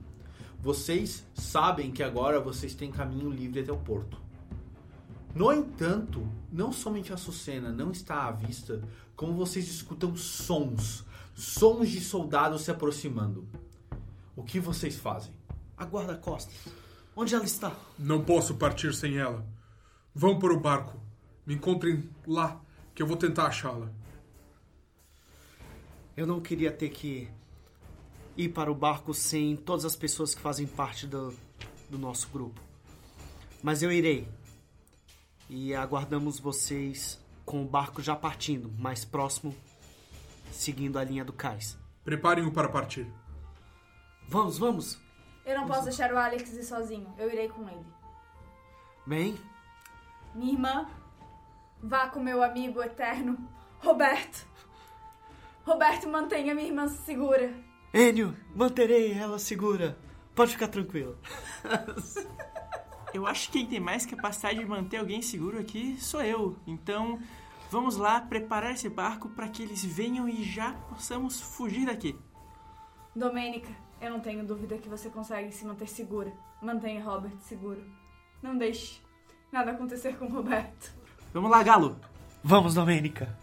Vocês 0.65 1.26
sabem 1.34 1.93
que 1.93 2.02
agora 2.02 2.41
vocês 2.41 2.75
têm 2.75 2.91
caminho 2.91 3.28
livre 3.28 3.60
até 3.60 3.70
o 3.70 3.76
porto. 3.76 4.18
No 5.34 5.52
entanto, 5.52 6.26
não 6.51 6.73
somente 6.73 7.12
a 7.12 7.18
Sucena 7.18 7.70
não 7.70 7.91
está 7.91 8.28
à 8.28 8.31
vista, 8.31 8.83
como 9.15 9.34
vocês 9.34 9.68
escutam 9.68 10.17
sons, 10.17 11.05
sons 11.34 11.91
de 11.91 12.01
soldados 12.01 12.62
se 12.62 12.70
aproximando. 12.70 13.47
O 14.34 14.43
que 14.43 14.59
vocês 14.59 14.97
fazem? 14.97 15.34
A 15.76 15.84
guarda-costas. 15.84 16.55
Onde 17.15 17.34
ela 17.34 17.44
está? 17.44 17.76
Não 17.99 18.25
posso 18.25 18.55
partir 18.55 18.94
sem 18.94 19.18
ela. 19.18 19.47
Vão 20.15 20.39
para 20.39 20.55
o 20.55 20.59
barco. 20.59 20.99
Me 21.44 21.57
encontrem 21.57 22.09
lá, 22.26 22.59
que 22.94 23.02
eu 23.02 23.07
vou 23.07 23.18
tentar 23.18 23.49
achá-la. 23.49 23.93
Eu 26.17 26.26
não 26.26 26.41
queria 26.41 26.73
ter 26.73 26.89
que 26.89 27.28
ir 28.36 28.48
para 28.50 28.70
o 28.70 28.74
barco 28.74 29.14
sem 29.14 29.56
todas 29.56 29.84
as 29.84 29.96
pessoas 29.96 30.34
que 30.34 30.40
fazem 30.40 30.66
parte 30.66 31.06
do, 31.06 31.34
do 31.88 31.98
nosso 31.98 32.28
grupo. 32.28 32.60
Mas 33.62 33.82
eu 33.82 33.90
irei. 33.92 34.28
E 35.48 35.74
aguardamos 35.74 36.38
vocês 36.40 37.20
com 37.44 37.62
o 37.62 37.66
barco 37.66 38.02
já 38.02 38.16
partindo, 38.16 38.70
mais 38.78 39.04
próximo, 39.04 39.54
seguindo 40.50 40.98
a 40.98 41.04
linha 41.04 41.24
do 41.24 41.32
cais. 41.32 41.76
Preparem-o 42.02 42.50
para 42.50 42.68
partir. 42.68 43.06
Vamos, 44.28 44.58
vamos. 44.58 44.98
Eu 45.44 45.58
não 45.58 45.66
posso 45.66 45.84
deixar 45.84 46.12
o 46.12 46.18
Alex 46.18 46.52
ir 46.52 46.64
sozinho. 46.64 47.12
Eu 47.18 47.30
irei 47.30 47.48
com 47.48 47.68
ele. 47.68 47.84
Bem, 49.06 49.38
Minha 50.34 50.52
irmã, 50.54 50.88
vá 51.82 52.08
com 52.08 52.18
meu 52.20 52.42
amigo 52.42 52.82
eterno, 52.82 53.36
Roberto. 53.80 54.46
Roberto, 55.64 56.08
mantenha 56.08 56.54
minha 56.54 56.66
irmã 56.66 56.88
segura. 56.88 57.52
Enio, 57.94 58.34
manterei 58.56 59.12
ela 59.12 59.39
segura. 59.39 59.97
Pode 60.34 60.50
ficar 60.50 60.66
tranquilo. 60.66 61.16
Eu 63.14 63.24
acho 63.24 63.47
que 63.47 63.58
quem 63.58 63.66
tem 63.68 63.78
mais 63.78 64.05
capacidade 64.05 64.58
de 64.58 64.66
manter 64.66 64.97
alguém 64.97 65.23
seguro 65.23 65.60
aqui 65.60 65.97
sou 66.00 66.20
eu. 66.20 66.56
Então, 66.66 67.20
vamos 67.70 67.97
lá 67.97 68.20
preparar 68.20 68.73
esse 68.73 68.89
barco 68.89 69.28
para 69.28 69.48
que 69.48 69.62
eles 69.62 69.84
venham 69.84 70.28
e 70.28 70.42
já 70.42 70.73
possamos 70.89 71.40
fugir 71.40 71.86
daqui. 71.86 72.18
Domênica, 73.14 73.70
eu 74.00 74.10
não 74.10 74.18
tenho 74.18 74.44
dúvida 74.44 74.76
que 74.76 74.89
você 74.89 75.08
consegue 75.08 75.52
se 75.52 75.64
manter 75.64 75.86
segura. 75.86 76.32
Mantenha 76.60 77.05
Robert 77.05 77.36
seguro. 77.42 77.84
Não 78.42 78.58
deixe 78.58 79.00
nada 79.52 79.70
acontecer 79.70 80.18
com 80.18 80.24
o 80.24 80.32
Roberto. 80.32 80.92
Vamos 81.32 81.48
lá, 81.48 81.62
Galo. 81.62 81.97
Vamos, 82.42 82.74
Domênica. 82.74 83.39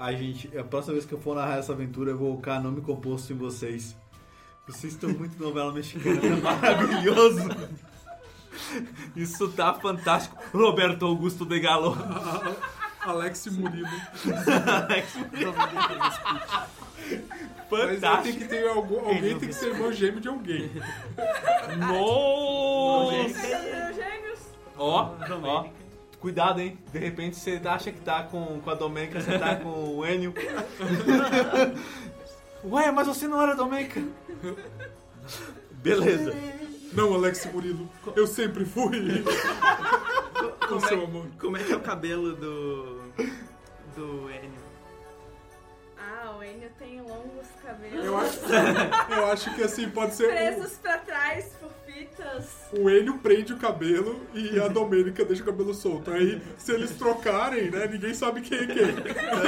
Ai, 0.00 0.16
gente, 0.16 0.56
a 0.56 0.64
próxima 0.64 0.94
vez 0.94 1.04
que 1.04 1.12
eu 1.12 1.20
for 1.20 1.36
narrar 1.36 1.58
essa 1.58 1.74
aventura, 1.74 2.10
eu 2.12 2.16
vou 2.16 2.30
colocar 2.30 2.58
nome 2.58 2.80
composto 2.80 3.34
em 3.34 3.36
vocês. 3.36 3.94
Vocês 4.66 4.94
estão 4.94 5.10
muito 5.10 5.38
novela 5.38 5.70
mexicana, 5.74 6.18
é 6.24 6.36
maravilhoso. 6.40 7.50
Isso 9.14 9.50
tá 9.50 9.74
fantástico. 9.74 10.34
Roberto 10.54 11.04
Augusto 11.04 11.44
de 11.44 11.60
Galo. 11.60 11.94
Alex 13.00 13.46
Murilo. 13.48 13.88
Mas 14.24 14.48
aí 14.48 15.02
tem 17.68 17.94
Fantástico. 18.00 18.38
que 18.38 18.44
ter 18.48 18.68
algum, 18.68 19.00
alguém 19.00 19.38
tem 19.38 19.48
que 19.48 19.54
ser 19.54 19.68
irmão 19.68 19.92
gêmeo 19.92 20.20
de 20.20 20.28
alguém. 20.28 20.70
Nossa! 21.78 23.28
Gêmeos. 23.94 24.40
Ó, 24.78 25.14
ó. 25.44 25.79
Cuidado, 26.20 26.60
hein? 26.60 26.78
De 26.92 26.98
repente 26.98 27.36
você 27.36 27.60
acha 27.64 27.90
que 27.90 28.00
tá 28.00 28.22
com, 28.24 28.60
com 28.60 28.70
a 28.70 28.74
Domênica, 28.74 29.20
você 29.20 29.38
tá 29.38 29.56
com 29.56 29.96
o 29.96 30.06
Enio. 30.06 30.34
Ué, 32.62 32.92
mas 32.92 33.06
você 33.06 33.26
não 33.26 33.40
era 33.40 33.54
Domênica. 33.54 34.02
Beleza. 35.72 36.34
Não, 36.92 37.14
Alex 37.14 37.46
Murilo. 37.46 37.88
Eu 38.14 38.26
sempre 38.26 38.66
fui. 38.66 39.24
Com 40.68 40.78
seu 40.80 41.04
amor. 41.04 41.26
Como 41.38 41.56
é 41.56 41.64
que 41.64 41.72
é 41.72 41.76
o 41.76 41.80
cabelo 41.80 42.34
do. 42.34 43.00
do 43.96 44.30
Enio? 44.30 44.60
Ah, 45.98 46.36
o 46.38 46.44
Enio 46.44 46.70
tem 46.78 47.00
longos 47.00 47.46
cabelos. 47.62 48.04
Eu 48.04 48.18
acho, 48.18 48.40
eu 49.10 49.26
acho 49.26 49.54
que 49.54 49.62
assim 49.62 49.88
pode 49.88 50.14
ser. 50.14 50.28
Presos 50.28 50.76
pra 50.78 50.98
trás 50.98 51.46
O, 52.72 52.82
o 52.84 52.90
Enio 52.90 53.18
prende 53.18 53.52
o 53.52 53.56
cabelo 53.58 54.20
e 54.34 54.58
a 54.60 54.68
Domênica 54.68 55.24
deixa 55.24 55.42
o 55.42 55.46
cabelo 55.46 55.74
solto. 55.74 56.10
Aí, 56.10 56.40
se 56.58 56.72
eles 56.72 56.96
trocarem, 56.96 57.70
né? 57.70 57.86
Ninguém 57.86 58.14
sabe 58.14 58.40
quem 58.40 58.58
é 58.58 58.66
quem. 58.66 58.94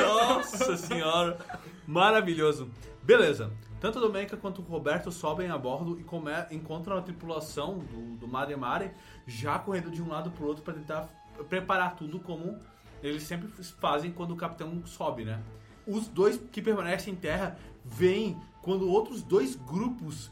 Nossa 0.02 0.76
senhora. 0.76 1.38
Maravilhoso. 1.86 2.70
Beleza. 3.02 3.52
Tanto 3.80 3.98
a 3.98 4.00
Domênica 4.00 4.36
quanto 4.36 4.60
o 4.60 4.64
Roberto 4.64 5.10
sobem 5.10 5.50
a 5.50 5.58
bordo 5.58 5.98
e 5.98 6.04
come- 6.04 6.30
encontram 6.52 6.96
a 6.96 7.02
tripulação 7.02 7.78
do, 7.80 8.16
do 8.16 8.28
Mare 8.28 8.54
Mare 8.54 8.92
já 9.26 9.58
correndo 9.58 9.90
de 9.90 10.00
um 10.00 10.08
lado 10.08 10.30
pro 10.30 10.46
outro 10.46 10.62
para 10.62 10.74
tentar 10.74 11.08
preparar 11.48 11.96
tudo 11.96 12.20
como 12.20 12.58
eles 13.02 13.24
sempre 13.24 13.48
fazem 13.80 14.12
quando 14.12 14.32
o 14.32 14.36
capitão 14.36 14.86
sobe, 14.86 15.24
né? 15.24 15.40
Os 15.84 16.06
dois 16.06 16.40
que 16.52 16.62
permanecem 16.62 17.12
em 17.12 17.16
terra 17.16 17.58
veem 17.84 18.40
quando 18.60 18.88
outros 18.88 19.20
dois 19.22 19.56
grupos 19.56 20.30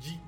de 0.00 0.20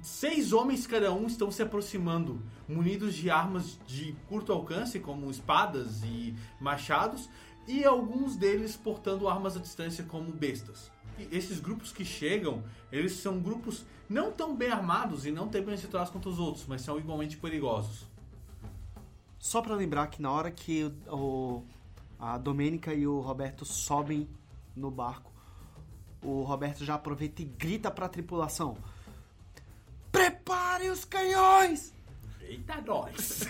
seis 0.00 0.52
homens 0.52 0.86
cada 0.86 1.12
um 1.12 1.26
estão 1.26 1.50
se 1.50 1.62
aproximando, 1.62 2.40
munidos 2.68 3.14
de 3.14 3.30
armas 3.30 3.78
de 3.86 4.14
curto 4.28 4.52
alcance, 4.52 4.98
como 5.00 5.30
espadas 5.30 6.02
e 6.02 6.34
machados, 6.60 7.28
e 7.66 7.84
alguns 7.84 8.36
deles 8.36 8.76
portando 8.76 9.28
armas 9.28 9.56
à 9.56 9.60
distância, 9.60 10.04
como 10.04 10.32
bestas. 10.32 10.90
E 11.18 11.28
esses 11.36 11.60
grupos 11.60 11.92
que 11.92 12.04
chegam, 12.04 12.62
eles 12.90 13.12
são 13.12 13.38
grupos 13.38 13.84
não 14.08 14.32
tão 14.32 14.54
bem 14.54 14.70
armados 14.70 15.26
e 15.26 15.30
não 15.30 15.48
tão 15.48 15.62
bem 15.62 15.76
situados 15.76 16.10
quanto 16.10 16.28
os 16.28 16.38
outros, 16.38 16.64
mas 16.66 16.82
são 16.82 16.98
igualmente 16.98 17.36
perigosos. 17.36 18.06
Só 19.38 19.60
pra 19.60 19.74
lembrar 19.74 20.06
que 20.06 20.22
na 20.22 20.30
hora 20.30 20.50
que 20.50 20.92
o, 21.08 21.62
a 22.18 22.38
Domênica 22.38 22.94
e 22.94 23.06
o 23.06 23.20
Roberto 23.20 23.64
sobem 23.64 24.28
no 24.74 24.90
barco, 24.90 25.32
o 26.22 26.42
Roberto 26.42 26.84
já 26.84 26.94
aproveita 26.94 27.42
e 27.42 27.44
grita 27.44 27.90
pra 27.90 28.08
tripulação: 28.08 28.76
Prepare 30.12 30.90
os 30.90 31.06
canhões! 31.06 31.94
Eita, 32.42 32.82
nós! 32.86 33.48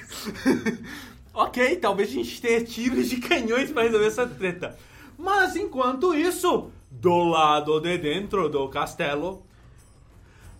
ok, 1.34 1.76
talvez 1.76 2.08
a 2.10 2.12
gente 2.12 2.40
tenha 2.40 2.64
tiros 2.64 3.10
de 3.10 3.16
canhões 3.16 3.72
para 3.72 3.82
resolver 3.82 4.06
essa 4.06 4.26
treta. 4.26 4.78
Mas 5.18 5.56
enquanto 5.56 6.14
isso, 6.14 6.70
do 6.88 7.24
lado 7.24 7.80
de 7.80 7.98
dentro 7.98 8.48
do 8.48 8.68
castelo, 8.68 9.44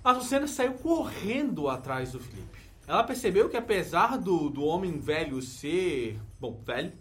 a 0.03 0.11
Lucena 0.11 0.49
saiu 0.49 0.75
correndo 0.75 1.69
atrás 1.69 2.11
do 2.13 2.19
Felipe. 2.19 2.59
Ela 2.87 3.05
percebeu 3.05 3.49
que 3.49 3.57
apesar 3.57 4.19
do, 4.19 4.51
do 4.51 4.65
homem 4.65 4.99
velho 4.99 5.41
ser, 5.41 6.19
bom, 6.41 6.61
velho, 6.67 6.93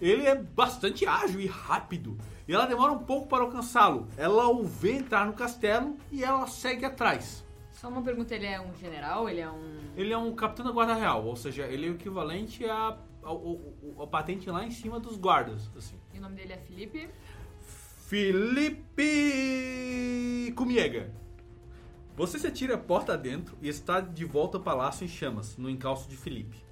ele 0.00 0.26
é 0.26 0.36
bastante 0.36 1.04
ágil 1.04 1.40
e 1.40 1.46
rápido. 1.46 2.16
E 2.46 2.54
ela 2.54 2.66
demora 2.66 2.92
um 2.92 3.00
pouco 3.00 3.28
para 3.28 3.42
alcançá-lo. 3.42 4.06
Ela 4.16 4.48
o 4.48 4.64
vê 4.64 4.92
entrar 4.92 5.26
no 5.26 5.32
castelo 5.32 5.96
e 6.10 6.24
ela 6.24 6.46
segue 6.46 6.84
atrás. 6.84 7.44
Só 7.80 7.88
uma 7.88 8.02
pergunta, 8.02 8.34
ele 8.34 8.44
é 8.44 8.60
um 8.60 8.74
general? 8.76 9.26
Ele 9.26 9.40
é 9.40 9.50
um... 9.50 9.80
Ele 9.96 10.12
é 10.12 10.18
um 10.18 10.34
capitão 10.34 10.66
da 10.66 10.70
guarda 10.70 10.92
real, 10.94 11.24
ou 11.24 11.34
seja, 11.34 11.64
ele 11.66 11.86
é 11.86 11.90
o 11.90 11.94
equivalente 11.94 12.62
a- 12.66 12.98
a 13.98 14.06
patente 14.06 14.50
lá 14.50 14.62
em 14.66 14.70
cima 14.70 15.00
dos 15.00 15.16
guardas, 15.16 15.70
assim. 15.74 15.96
E 16.12 16.18
o 16.18 16.20
nome 16.20 16.36
dele 16.36 16.52
é 16.52 16.58
Felipe? 16.58 17.08
Felipe 19.00 20.52
Cumiega. 20.54 21.10
Você 22.16 22.38
se 22.38 22.46
atira 22.46 22.74
a 22.74 22.78
porta 22.78 23.16
dentro 23.16 23.56
e 23.62 23.68
está 23.68 23.98
de 23.98 24.26
volta 24.26 24.58
ao 24.58 24.62
palácio 24.62 25.04
em 25.04 25.08
chamas, 25.08 25.56
no 25.56 25.70
encalço 25.70 26.06
de 26.06 26.18
Felipe. 26.18 26.62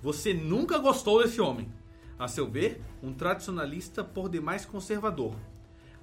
Você 0.00 0.32
nunca 0.32 0.78
gostou 0.78 1.20
desse 1.20 1.40
homem. 1.40 1.72
A 2.16 2.28
seu 2.28 2.48
ver, 2.48 2.80
um 3.02 3.12
tradicionalista 3.12 4.04
por 4.04 4.28
demais 4.28 4.64
conservador. 4.64 5.34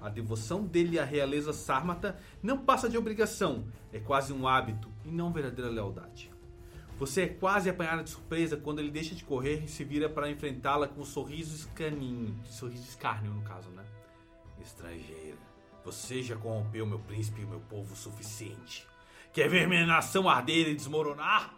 A 0.01 0.09
devoção 0.09 0.65
dele 0.65 0.97
à 0.97 1.03
realeza 1.03 1.51
sármata 1.51 2.17
não 2.41 2.59
passa 2.59 2.89
de 2.89 2.97
obrigação, 2.97 3.65
é 3.91 3.99
quase 3.99 4.31
um 4.31 4.47
hábito 4.47 4.89
e 5.03 5.09
não 5.11 5.31
verdadeira 5.31 5.69
lealdade. 5.69 6.31
Você 6.97 7.21
é 7.21 7.27
quase 7.27 7.69
apanhada 7.69 8.03
de 8.03 8.09
surpresa 8.09 8.57
quando 8.57 8.79
ele 8.79 8.91
deixa 8.91 9.15
de 9.15 9.23
correr 9.23 9.63
e 9.63 9.67
se 9.67 9.83
vira 9.83 10.09
para 10.09 10.29
enfrentá-la 10.29 10.87
com 10.87 11.01
um 11.01 11.05
sorriso 11.05 11.55
escaninho, 11.55 12.37
sorriso 12.43 12.83
escárnio 12.83 13.33
no 13.33 13.41
caso, 13.41 13.69
né? 13.69 13.83
Estrangeira, 14.61 15.37
você 15.83 16.21
já 16.21 16.35
corrompeu 16.35 16.85
meu 16.85 16.99
príncipe 16.99 17.41
e 17.41 17.45
meu 17.45 17.61
povo 17.61 17.93
o 17.93 17.97
suficiente. 17.97 18.85
Quer 19.31 19.47
ver 19.47 19.67
minha 19.67 19.85
nação 19.85 20.27
arder 20.27 20.67
e 20.67 20.75
desmoronar? 20.75 21.53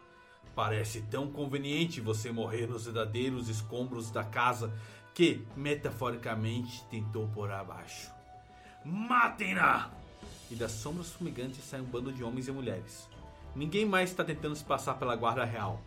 Parece 0.53 1.01
tão 1.03 1.31
conveniente 1.31 2.01
você 2.01 2.31
morrer 2.31 2.67
nos 2.67 2.85
verdadeiros 2.85 3.49
escombros 3.49 4.11
da 4.11 4.23
casa 4.23 4.71
que, 5.13 5.45
metaforicamente, 5.55 6.83
tentou 6.85 7.27
por 7.29 7.49
abaixo. 7.49 8.11
Matem-na! 8.83 9.91
E 10.49 10.55
das 10.55 10.71
sombras 10.71 11.11
fumigantes 11.11 11.63
sai 11.63 11.81
um 11.81 11.85
bando 11.85 12.11
de 12.11 12.23
homens 12.23 12.47
e 12.47 12.51
mulheres. 12.51 13.07
Ninguém 13.55 13.85
mais 13.85 14.09
está 14.09 14.23
tentando 14.23 14.55
se 14.55 14.63
passar 14.63 14.95
pela 14.95 15.15
guarda 15.15 15.45
real. 15.45 15.81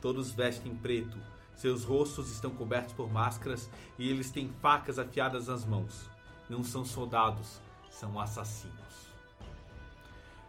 Todos 0.00 0.32
vestem 0.32 0.74
preto, 0.74 1.18
seus 1.54 1.84
rostos 1.84 2.32
estão 2.32 2.50
cobertos 2.50 2.94
por 2.94 3.12
máscaras 3.12 3.68
e 3.98 4.08
eles 4.08 4.30
têm 4.30 4.48
facas 4.60 4.98
afiadas 4.98 5.46
nas 5.46 5.64
mãos. 5.64 6.08
Não 6.48 6.64
são 6.64 6.84
soldados, 6.84 7.60
são 7.90 8.18
assassinos. 8.18 9.10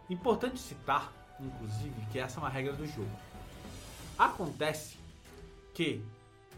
Importante 0.08 0.58
citar, 0.58 1.12
inclusive, 1.38 1.94
que 2.10 2.18
essa 2.18 2.38
é 2.38 2.42
uma 2.42 2.48
regra 2.48 2.72
do 2.72 2.86
jogo. 2.86 3.10
Acontece 4.18 4.96
que 5.74 6.02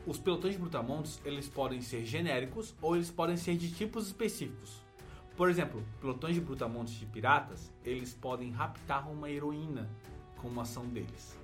os 0.06 0.18
pelotões 0.18 0.54
de 0.54 0.60
brutamontes 0.60 1.20
eles 1.24 1.48
podem 1.48 1.82
ser 1.82 2.04
genéricos 2.04 2.74
ou 2.80 2.94
eles 2.94 3.10
podem 3.10 3.36
ser 3.36 3.56
de 3.56 3.70
tipos 3.72 4.06
específicos. 4.06 4.83
Por 5.36 5.50
exemplo, 5.50 5.84
pelotões 6.00 6.34
de 6.34 6.40
brutamontes 6.40 6.94
de 6.94 7.06
piratas 7.06 7.72
eles 7.84 8.12
podem 8.14 8.50
raptar 8.50 9.10
uma 9.10 9.28
heroína 9.30 9.88
com 10.36 10.48
uma 10.48 10.62
ação 10.62 10.86
deles. 10.86 11.36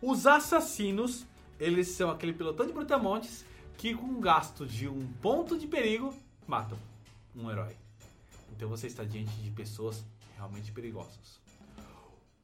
Os 0.00 0.26
assassinos 0.26 1.26
Eles 1.58 1.88
são 1.88 2.10
aquele 2.10 2.32
pelotão 2.32 2.66
de 2.66 2.72
brutamontes 2.72 3.44
que 3.76 3.94
com 3.94 4.06
um 4.06 4.20
gasto 4.20 4.66
de 4.66 4.88
um 4.88 5.06
ponto 5.20 5.58
de 5.58 5.66
perigo 5.66 6.14
matam 6.46 6.78
um 7.36 7.50
herói. 7.50 7.76
Então 8.56 8.66
você 8.66 8.86
está 8.86 9.04
diante 9.04 9.32
de 9.42 9.50
pessoas 9.50 10.02
realmente 10.36 10.72
perigosas. 10.72 11.38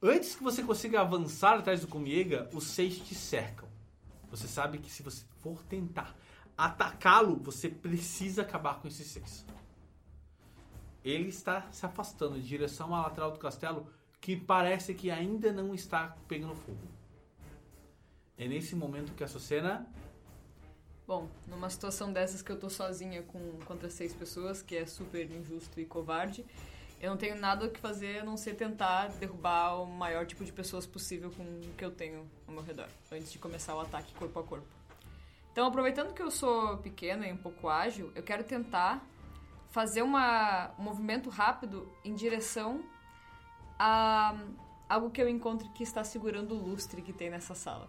Antes 0.02 0.34
que 0.34 0.42
você 0.42 0.62
consiga 0.62 1.00
avançar 1.00 1.58
atrás 1.58 1.80
do 1.80 1.86
Kumiega, 1.86 2.48
os 2.52 2.64
seis 2.64 2.98
te 2.98 3.14
cercam. 3.14 3.66
Você 4.30 4.46
sabe 4.46 4.76
que 4.76 4.90
se 4.90 5.02
você 5.02 5.24
for 5.40 5.62
tentar 5.64 6.14
atacá-lo, 6.56 7.36
você 7.36 7.70
precisa 7.70 8.42
acabar 8.42 8.80
com 8.80 8.88
esses 8.88 9.06
seis. 9.06 9.46
Ele 11.06 11.28
está 11.28 11.70
se 11.70 11.86
afastando 11.86 12.36
em 12.36 12.40
direção 12.40 12.92
à 12.92 13.02
lateral 13.02 13.30
do 13.30 13.38
castelo, 13.38 13.86
que 14.20 14.36
parece 14.36 14.92
que 14.92 15.08
ainda 15.08 15.52
não 15.52 15.72
está 15.72 16.16
pegando 16.26 16.56
fogo. 16.56 16.78
É 18.36 18.48
nesse 18.48 18.74
momento 18.74 19.14
que 19.14 19.22
a 19.22 19.28
Sucena 19.28 19.86
Bom, 21.06 21.28
numa 21.46 21.70
situação 21.70 22.12
dessas 22.12 22.42
que 22.42 22.50
eu 22.50 22.58
tô 22.58 22.68
sozinha 22.68 23.22
com, 23.22 23.38
contra 23.64 23.88
seis 23.88 24.12
pessoas, 24.12 24.60
que 24.60 24.76
é 24.76 24.84
super 24.86 25.30
injusto 25.30 25.78
e 25.78 25.84
covarde, 25.84 26.44
eu 27.00 27.10
não 27.10 27.16
tenho 27.16 27.36
nada 27.36 27.66
o 27.66 27.70
que 27.70 27.78
fazer 27.78 28.18
a 28.18 28.24
não 28.24 28.36
ser 28.36 28.54
tentar 28.54 29.10
derrubar 29.10 29.80
o 29.80 29.86
maior 29.86 30.26
tipo 30.26 30.44
de 30.44 30.50
pessoas 30.50 30.84
possível 30.84 31.30
com 31.30 31.44
o 31.44 31.74
que 31.78 31.84
eu 31.84 31.92
tenho 31.92 32.28
ao 32.48 32.52
meu 32.52 32.62
redor, 32.64 32.88
antes 33.12 33.30
de 33.30 33.38
começar 33.38 33.76
o 33.76 33.80
ataque 33.80 34.12
corpo 34.14 34.40
a 34.40 34.42
corpo. 34.42 34.66
Então, 35.52 35.68
aproveitando 35.68 36.12
que 36.12 36.20
eu 36.20 36.30
sou 36.30 36.78
pequena 36.78 37.28
e 37.28 37.32
um 37.32 37.36
pouco 37.36 37.68
ágil, 37.68 38.10
eu 38.16 38.24
quero 38.24 38.42
tentar 38.42 39.06
fazer 39.70 40.02
uma, 40.02 40.70
um 40.78 40.82
movimento 40.82 41.28
rápido 41.30 41.88
em 42.04 42.14
direção 42.14 42.80
a 43.78 44.34
algo 44.88 45.10
que 45.10 45.20
eu 45.20 45.28
encontro 45.28 45.68
que 45.70 45.82
está 45.82 46.04
segurando 46.04 46.54
o 46.54 46.70
lustre 46.70 47.02
que 47.02 47.12
tem 47.12 47.30
nessa 47.30 47.54
sala. 47.54 47.88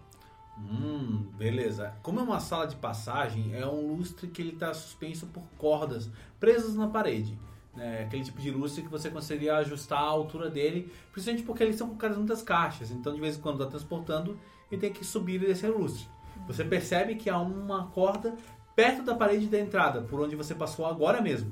Hum, 0.57 1.27
beleza. 1.37 1.93
Como 2.01 2.19
é 2.19 2.23
uma 2.23 2.39
sala 2.39 2.65
de 2.65 2.75
passagem, 2.75 3.53
é 3.53 3.65
um 3.65 3.95
lustre 3.95 4.27
que 4.27 4.41
ele 4.41 4.53
está 4.53 4.73
suspenso 4.73 5.27
por 5.27 5.43
cordas 5.57 6.09
presas 6.39 6.75
na 6.75 6.87
parede. 6.87 7.37
Né? 7.75 8.03
Aquele 8.03 8.23
tipo 8.23 8.41
de 8.41 8.49
lustre 8.49 8.81
que 8.81 8.89
você 8.89 9.09
conseguiria 9.11 9.57
ajustar 9.57 9.99
a 9.99 10.07
altura 10.07 10.49
dele, 10.49 10.91
principalmente 11.11 11.45
porque 11.45 11.61
eles 11.61 11.75
são 11.75 11.87
colocados 11.87 12.17
muitas 12.17 12.41
caixas. 12.41 12.89
Então, 12.89 13.13
de 13.13 13.21
vez 13.21 13.37
em 13.37 13.41
quando 13.41 13.61
está 13.61 13.69
transportando 13.69 14.37
e 14.71 14.77
tem 14.77 14.91
que 14.91 15.05
subir 15.05 15.41
e 15.41 15.45
descer 15.45 15.69
o 15.69 15.77
lustre. 15.77 16.07
Você 16.47 16.63
percebe 16.63 17.15
que 17.15 17.29
há 17.29 17.37
uma 17.37 17.87
corda 17.87 18.35
perto 18.77 19.01
da 19.01 19.15
parede 19.15 19.47
da 19.47 19.59
entrada, 19.59 20.01
por 20.01 20.21
onde 20.21 20.35
você 20.35 20.53
passou 20.53 20.85
agora 20.85 21.19
mesmo. 21.19 21.51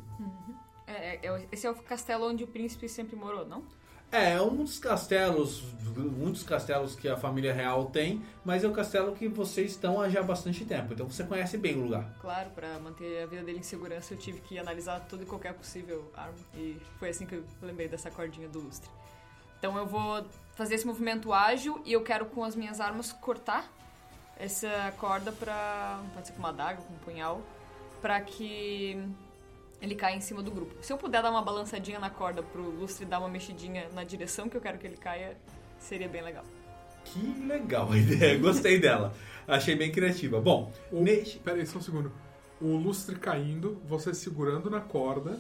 É, 0.86 1.16
é- 1.16 1.20
é- 1.28 1.48
esse 1.52 1.66
é 1.66 1.72
o 1.72 1.74
castelo 1.74 2.30
onde 2.30 2.44
o 2.44 2.48
príncipe 2.48 2.88
sempre 2.88 3.16
morou, 3.16 3.44
não? 3.48 3.64
É, 4.12 4.34
é 4.34 4.42
um 4.44 4.56
dos 4.58 4.78
castelos, 4.78 5.64
muitos 5.96 6.44
castelos 6.44 6.96
que 6.96 7.10
a 7.10 7.18
família 7.18 7.52
real 7.52 7.86
tem, 7.86 8.22
mas 8.46 8.64
é 8.64 8.68
o 8.68 8.72
castelo 8.72 9.16
que 9.16 9.28
vocês 9.28 9.72
estão 9.72 10.00
há 10.00 10.08
já 10.08 10.22
bastante 10.22 10.64
tempo. 10.66 10.94
Então 10.94 11.10
você 11.10 11.24
conhece 11.24 11.58
bem 11.58 11.76
o 11.76 11.86
lugar. 11.86 12.16
Claro, 12.22 12.52
pra 12.52 12.78
manter 12.78 13.24
a 13.24 13.26
vida 13.26 13.44
dele 13.44 13.58
em 13.58 13.64
segurança, 13.64 14.14
eu 14.14 14.18
tive 14.20 14.40
que 14.42 14.60
analisar 14.60 15.00
tudo 15.10 15.24
e 15.24 15.26
qualquer 15.26 15.56
possível 15.56 16.12
arma. 16.16 16.38
E 16.54 16.78
foi 17.00 17.10
assim 17.10 17.26
que 17.26 17.34
eu 17.34 17.44
lembrei 17.64 17.88
dessa 17.88 18.12
cordinha 18.12 18.48
do 18.48 18.60
lustre. 18.60 18.88
Então 19.58 19.76
eu 19.76 19.88
vou 19.88 20.24
fazer 20.54 20.76
esse 20.76 20.86
movimento 20.86 21.34
ágil 21.34 21.82
e 21.84 21.92
eu 21.92 22.04
quero 22.04 22.28
com 22.28 22.44
as 22.44 22.56
minhas 22.56 22.80
armas 22.80 23.12
cortar 23.12 23.68
essa 24.38 24.94
corda 24.98 25.32
pra. 25.32 26.02
pode 26.14 26.28
ser 26.28 26.34
com 26.34 26.40
uma 26.40 26.50
adaga, 26.50 26.82
com 26.82 26.94
um 26.94 26.98
punhal, 26.98 27.42
pra 28.02 28.20
que 28.22 29.02
ele 29.82 29.96
caia 29.96 30.16
em 30.16 30.22
cima 30.22 30.42
do 30.44 30.52
grupo. 30.52 30.76
Se 30.82 30.92
eu 30.92 30.98
puder 30.98 31.22
dar 31.22 31.32
uma 31.32 31.42
balançadinha 31.42 32.00
na 32.00 32.10
corda 32.10 32.42
pro 32.44 32.62
lustre 32.62 33.06
dar 33.06 33.20
uma 33.20 33.30
mexidinha 33.30 33.88
na 33.94 34.04
direção 34.04 34.48
que 34.50 34.56
eu 34.58 34.62
quero 34.62 34.78
que 34.78 34.88
ele 34.88 34.98
caia, 34.98 35.38
seria 35.80 36.08
bem 36.08 36.22
legal. 36.24 36.44
Que 37.06 37.20
legal 37.48 37.92
a 37.92 37.98
ideia, 37.98 38.38
gostei 38.40 38.80
dela. 38.80 39.14
Achei 39.48 39.76
bem 39.76 39.92
criativa. 39.92 40.42
Bom, 40.42 40.72
O... 40.92 41.02
neste- 41.02 41.38
Pera 41.40 41.58
aí, 41.58 41.68
só 41.68 41.78
um 41.78 41.82
segundo. 41.82 42.12
O 42.60 42.76
lustre 42.78 43.16
caindo, 43.16 43.80
você 43.88 44.14
segurando 44.14 44.70
na 44.72 44.80
corda, 44.82 45.40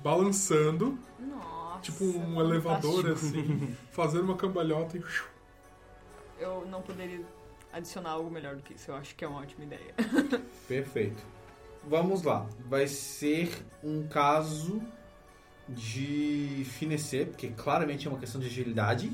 balançando, 0.00 0.98
Nossa. 1.18 1.80
tipo 1.80 2.04
um 2.04 2.40
elevador 2.40 3.02
fantástico. 3.04 3.26
assim, 3.38 3.76
fazendo 3.92 4.24
uma 4.24 4.36
cambalhota 4.36 4.96
e. 4.98 5.02
Eu 6.38 6.66
não 6.70 6.82
poderia 6.82 7.24
adicionar 7.72 8.10
algo 8.10 8.30
melhor 8.30 8.56
do 8.56 8.62
que 8.62 8.74
isso. 8.74 8.90
Eu 8.90 8.96
acho 8.96 9.14
que 9.14 9.24
é 9.24 9.28
uma 9.28 9.40
ótima 9.40 9.64
ideia. 9.64 9.94
Perfeito. 10.68 11.22
Vamos 11.88 12.22
lá. 12.22 12.46
Vai 12.68 12.86
ser 12.86 13.50
um 13.82 14.06
caso 14.06 14.80
de 15.68 16.64
finecer, 16.66 17.28
porque 17.28 17.48
claramente 17.48 18.06
é 18.06 18.10
uma 18.10 18.18
questão 18.18 18.40
de 18.40 18.46
agilidade. 18.46 19.12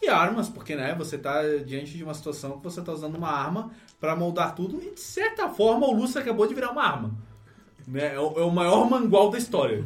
E 0.00 0.08
armas, 0.08 0.48
porque 0.48 0.76
né, 0.76 0.94
você 0.94 1.18
tá 1.18 1.42
diante 1.66 1.96
de 1.96 2.04
uma 2.04 2.14
situação 2.14 2.58
que 2.58 2.64
você 2.64 2.80
tá 2.80 2.92
usando 2.92 3.16
uma 3.16 3.30
arma 3.30 3.72
para 4.00 4.14
moldar 4.14 4.54
tudo 4.54 4.80
e 4.80 4.94
de 4.94 5.00
certa 5.00 5.48
forma 5.48 5.88
o 5.88 5.92
Lúcio 5.92 6.20
acabou 6.20 6.46
de 6.46 6.54
virar 6.54 6.70
uma 6.70 6.84
arma. 6.84 7.14
Né? 7.86 8.14
É, 8.14 8.20
o, 8.20 8.38
é 8.38 8.44
o 8.44 8.50
maior 8.50 8.86
mangual 8.88 9.28
da 9.28 9.38
história. 9.38 9.84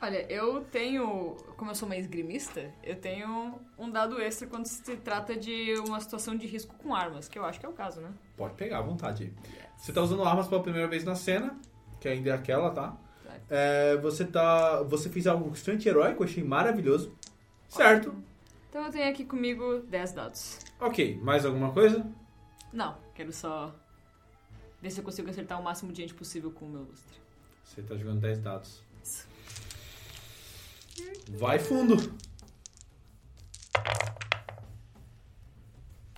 Olha, 0.00 0.26
eu 0.32 0.64
tenho, 0.72 1.36
como 1.62 1.70
eu 1.70 1.76
sou 1.76 1.86
uma 1.86 1.94
esgrimista, 1.94 2.74
eu 2.82 2.96
tenho 2.96 3.54
um 3.78 3.88
dado 3.88 4.20
extra 4.20 4.48
quando 4.48 4.66
se 4.66 4.96
trata 4.96 5.36
de 5.36 5.74
uma 5.86 6.00
situação 6.00 6.36
de 6.36 6.44
risco 6.44 6.74
com 6.74 6.92
armas, 6.92 7.28
que 7.28 7.38
eu 7.38 7.44
acho 7.44 7.60
que 7.60 7.64
é 7.64 7.68
o 7.68 7.72
caso, 7.72 8.00
né? 8.00 8.12
Pode 8.36 8.54
pegar 8.54 8.78
à 8.78 8.82
vontade. 8.82 9.32
Você 9.76 9.92
tá 9.92 10.02
usando 10.02 10.24
armas 10.24 10.48
pela 10.48 10.60
primeira 10.60 10.88
vez 10.88 11.04
na 11.04 11.14
cena, 11.14 11.56
que 12.00 12.08
ainda 12.08 12.30
é 12.30 12.32
aquela, 12.32 12.72
tá? 12.72 12.96
É, 13.48 13.96
você 13.98 14.24
tá. 14.24 14.82
Você 14.82 15.08
fez 15.08 15.28
algo 15.28 15.52
extremamente 15.54 15.88
heróico, 15.88 16.24
achei 16.24 16.42
maravilhoso. 16.42 17.16
Certo. 17.68 18.12
Então 18.68 18.84
eu 18.84 18.90
tenho 18.90 19.08
aqui 19.08 19.24
comigo 19.24 19.84
10 19.88 20.14
dados. 20.14 20.58
Ok, 20.80 21.20
mais 21.22 21.46
alguma 21.46 21.70
coisa? 21.70 22.04
Não, 22.72 22.96
quero 23.14 23.32
só 23.32 23.72
ver 24.80 24.90
se 24.90 24.98
eu 24.98 25.04
consigo 25.04 25.30
acertar 25.30 25.60
o 25.60 25.62
máximo 25.62 25.92
de 25.92 26.02
gente 26.02 26.14
possível 26.14 26.50
com 26.50 26.64
o 26.64 26.68
meu 26.68 26.82
lustre. 26.82 27.16
Você 27.62 27.82
tá 27.82 27.94
jogando 27.94 28.20
10 28.20 28.40
dados. 28.40 28.82
Vai 31.28 31.58
fundo. 31.58 31.96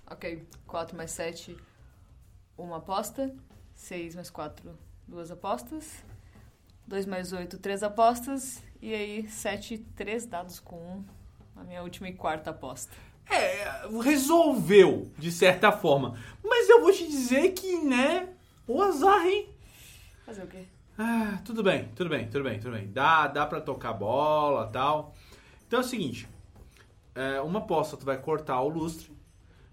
Ok, 0.06 0.46
4 0.66 0.96
mais 0.96 1.10
7, 1.10 1.56
uma 2.56 2.76
aposta. 2.76 3.34
6 3.74 4.14
mais 4.14 4.30
4, 4.30 4.78
duas 5.06 5.30
apostas. 5.30 6.04
2 6.86 7.06
mais 7.06 7.32
8, 7.32 7.58
três 7.58 7.82
apostas. 7.82 8.62
E 8.80 8.92
aí, 8.94 9.28
7, 9.28 9.78
3 9.78 10.26
dados 10.26 10.60
com 10.60 10.76
1. 10.76 11.04
A 11.56 11.64
minha 11.64 11.82
última 11.82 12.08
e 12.08 12.12
quarta 12.12 12.50
aposta. 12.50 12.92
É, 13.30 13.86
resolveu, 14.02 15.10
de 15.18 15.32
certa 15.32 15.72
forma. 15.72 16.18
Mas 16.42 16.68
eu 16.68 16.80
vou 16.80 16.92
te 16.92 17.06
dizer 17.06 17.52
que, 17.52 17.78
né? 17.78 18.28
O 18.66 18.82
azar, 18.82 19.26
hein? 19.26 19.48
Fazer 20.26 20.42
o 20.42 20.46
quê? 20.46 20.66
Ah, 20.96 21.40
tudo 21.44 21.62
bem, 21.62 21.88
tudo 21.96 22.08
bem, 22.08 22.28
tudo 22.28 22.44
bem, 22.44 22.58
tudo 22.60 22.72
bem. 22.72 22.90
Dá, 22.92 23.26
dá 23.26 23.44
pra 23.46 23.60
tocar 23.60 23.92
bola 23.92 24.68
tal. 24.68 25.14
Então 25.66 25.80
é 25.80 25.82
o 25.82 25.86
seguinte: 25.86 26.28
é, 27.14 27.40
uma 27.40 27.58
aposta 27.58 27.96
tu 27.96 28.04
vai 28.04 28.16
cortar 28.16 28.60
o 28.60 28.68
lustre 28.68 29.12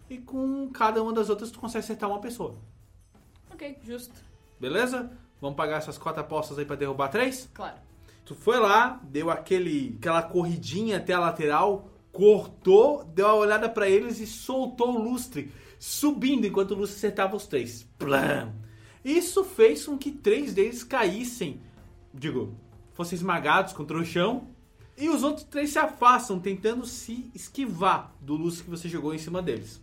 e 0.10 0.18
com 0.18 0.70
cada 0.72 1.02
uma 1.02 1.14
das 1.14 1.30
outras 1.30 1.52
tu 1.52 1.60
consegue 1.60 1.84
acertar 1.84 2.10
uma 2.10 2.20
pessoa. 2.20 2.56
Ok, 3.52 3.78
justo. 3.84 4.16
Beleza? 4.60 5.12
Vamos 5.40 5.56
pagar 5.56 5.78
essas 5.78 5.98
quatro 5.98 6.22
apostas 6.22 6.58
aí 6.58 6.66
pra 6.66 6.76
derrubar 6.76 7.10
três? 7.10 7.50
Claro. 7.54 7.78
Tu 8.26 8.36
foi 8.36 8.60
lá, 8.60 9.00
deu 9.04 9.30
aquele, 9.30 9.96
aquela 10.00 10.22
corridinha 10.22 10.98
até 10.98 11.14
a 11.14 11.20
lateral, 11.20 11.88
cortou, 12.12 13.04
deu 13.04 13.26
uma 13.26 13.36
olhada 13.36 13.70
pra 13.70 13.90
eles 13.90 14.20
e 14.20 14.28
soltou 14.28 14.96
o 14.96 15.04
lustre, 15.04 15.52
subindo 15.80 16.46
enquanto 16.46 16.72
o 16.72 16.76
lustre 16.76 16.98
acertava 16.98 17.36
os 17.36 17.48
três. 17.48 17.84
Plam! 17.98 18.54
Isso 19.04 19.44
fez 19.44 19.86
com 19.86 19.98
que 19.98 20.12
três 20.12 20.54
deles 20.54 20.84
caíssem, 20.84 21.62
digo, 22.14 22.56
fossem 22.94 23.16
esmagados 23.16 23.74
contra 23.74 23.98
o 23.98 24.06
chão, 24.06 24.48
e 24.98 25.10
os 25.10 25.24
outros 25.24 25.46
três 25.46 25.72
se 25.72 25.80
afastam, 25.80 26.40
tentando 26.40 26.86
se 26.86 27.32
esquivar 27.34 28.14
do 28.22 28.36
lustre 28.36 28.66
que 28.66 28.70
você 28.70 28.88
jogou 28.88 29.14
em 29.14 29.18
cima 29.18 29.42
deles. 29.42 29.82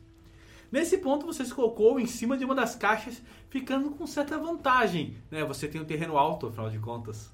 Nesse 0.71 0.99
ponto 0.99 1.27
você 1.27 1.45
se 1.45 1.55
colocou 1.55 1.99
em 1.99 2.07
cima 2.07 2.37
de 2.37 2.45
uma 2.45 2.55
das 2.55 2.77
caixas, 2.77 3.21
ficando 3.49 3.91
com 3.91 4.07
certa 4.07 4.39
vantagem, 4.39 5.17
né? 5.31 5.45
Você 5.45 5.67
tem 5.67 5.81
um 5.81 5.85
terreno 5.85 6.17
alto, 6.19 6.47
afinal 6.47 6.71
de 6.71 6.79
contas. 6.79 7.33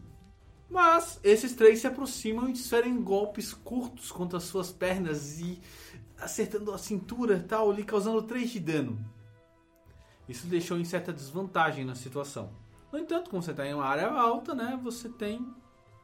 Mas 0.71 1.21
esses 1.23 1.53
três 1.53 1.81
se 1.81 1.87
aproximam 1.87 2.49
e 2.49 2.53
desferem 2.53 3.03
golpes 3.03 3.53
curtos 3.53 4.11
contra 4.11 4.39
as 4.39 4.45
suas 4.45 4.73
pernas 4.73 5.41
e 5.41 5.61
acertando 6.19 6.73
a 6.73 6.79
cintura 6.79 7.37
e 7.37 7.43
tal, 7.43 7.71
lhe 7.71 7.85
causando 7.85 8.23
3 8.23 8.51
de 8.51 8.61
dano. 8.61 9.14
Isso 10.29 10.47
deixou 10.47 10.79
em 10.79 10.85
certa 10.85 11.13
desvantagem 11.13 11.85
na 11.85 11.95
situação. 11.95 12.51
No 12.91 12.99
entanto, 12.99 13.29
como 13.29 13.43
você 13.43 13.51
está 13.51 13.67
em 13.67 13.75
uma 13.75 13.85
área 13.85 14.09
alta, 14.09 14.55
né, 14.55 14.79
você 14.83 15.09
tem 15.09 15.45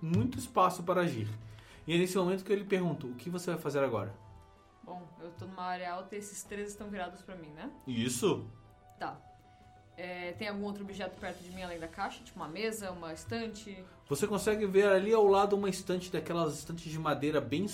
muito 0.00 0.38
espaço 0.38 0.82
para 0.82 1.02
agir. 1.02 1.28
E 1.86 1.94
é 1.94 1.98
nesse 1.98 2.16
momento 2.16 2.44
que 2.44 2.52
eu 2.52 2.56
lhe 2.56 2.64
pergunto, 2.64 3.06
o 3.06 3.14
que 3.14 3.30
você 3.30 3.52
vai 3.52 3.60
fazer 3.60 3.80
agora? 3.80 4.14
Bom, 4.82 5.06
eu 5.20 5.30
tô 5.38 5.46
numa 5.46 5.62
área 5.62 5.92
alta 5.92 6.14
e 6.14 6.18
esses 6.18 6.42
três 6.42 6.70
estão 6.70 6.88
virados 6.88 7.22
pra 7.22 7.36
mim, 7.36 7.50
né? 7.50 7.70
Isso? 7.86 8.44
Tá. 8.98 9.16
É, 9.96 10.32
tem 10.32 10.48
algum 10.48 10.64
outro 10.64 10.82
objeto 10.82 11.18
perto 11.20 11.42
de 11.42 11.50
mim 11.50 11.62
além 11.62 11.78
da 11.78 11.86
caixa? 11.86 12.24
Tipo 12.24 12.38
uma 12.38 12.48
mesa, 12.48 12.90
uma 12.90 13.12
estante? 13.12 13.84
Você 14.08 14.26
consegue 14.26 14.66
ver 14.66 14.88
ali 14.88 15.12
ao 15.12 15.26
lado 15.26 15.54
uma 15.54 15.68
estante 15.68 16.10
daquelas 16.10 16.58
estantes 16.58 16.90
de 16.90 16.98
madeira 16.98 17.40
bem, 17.40 17.66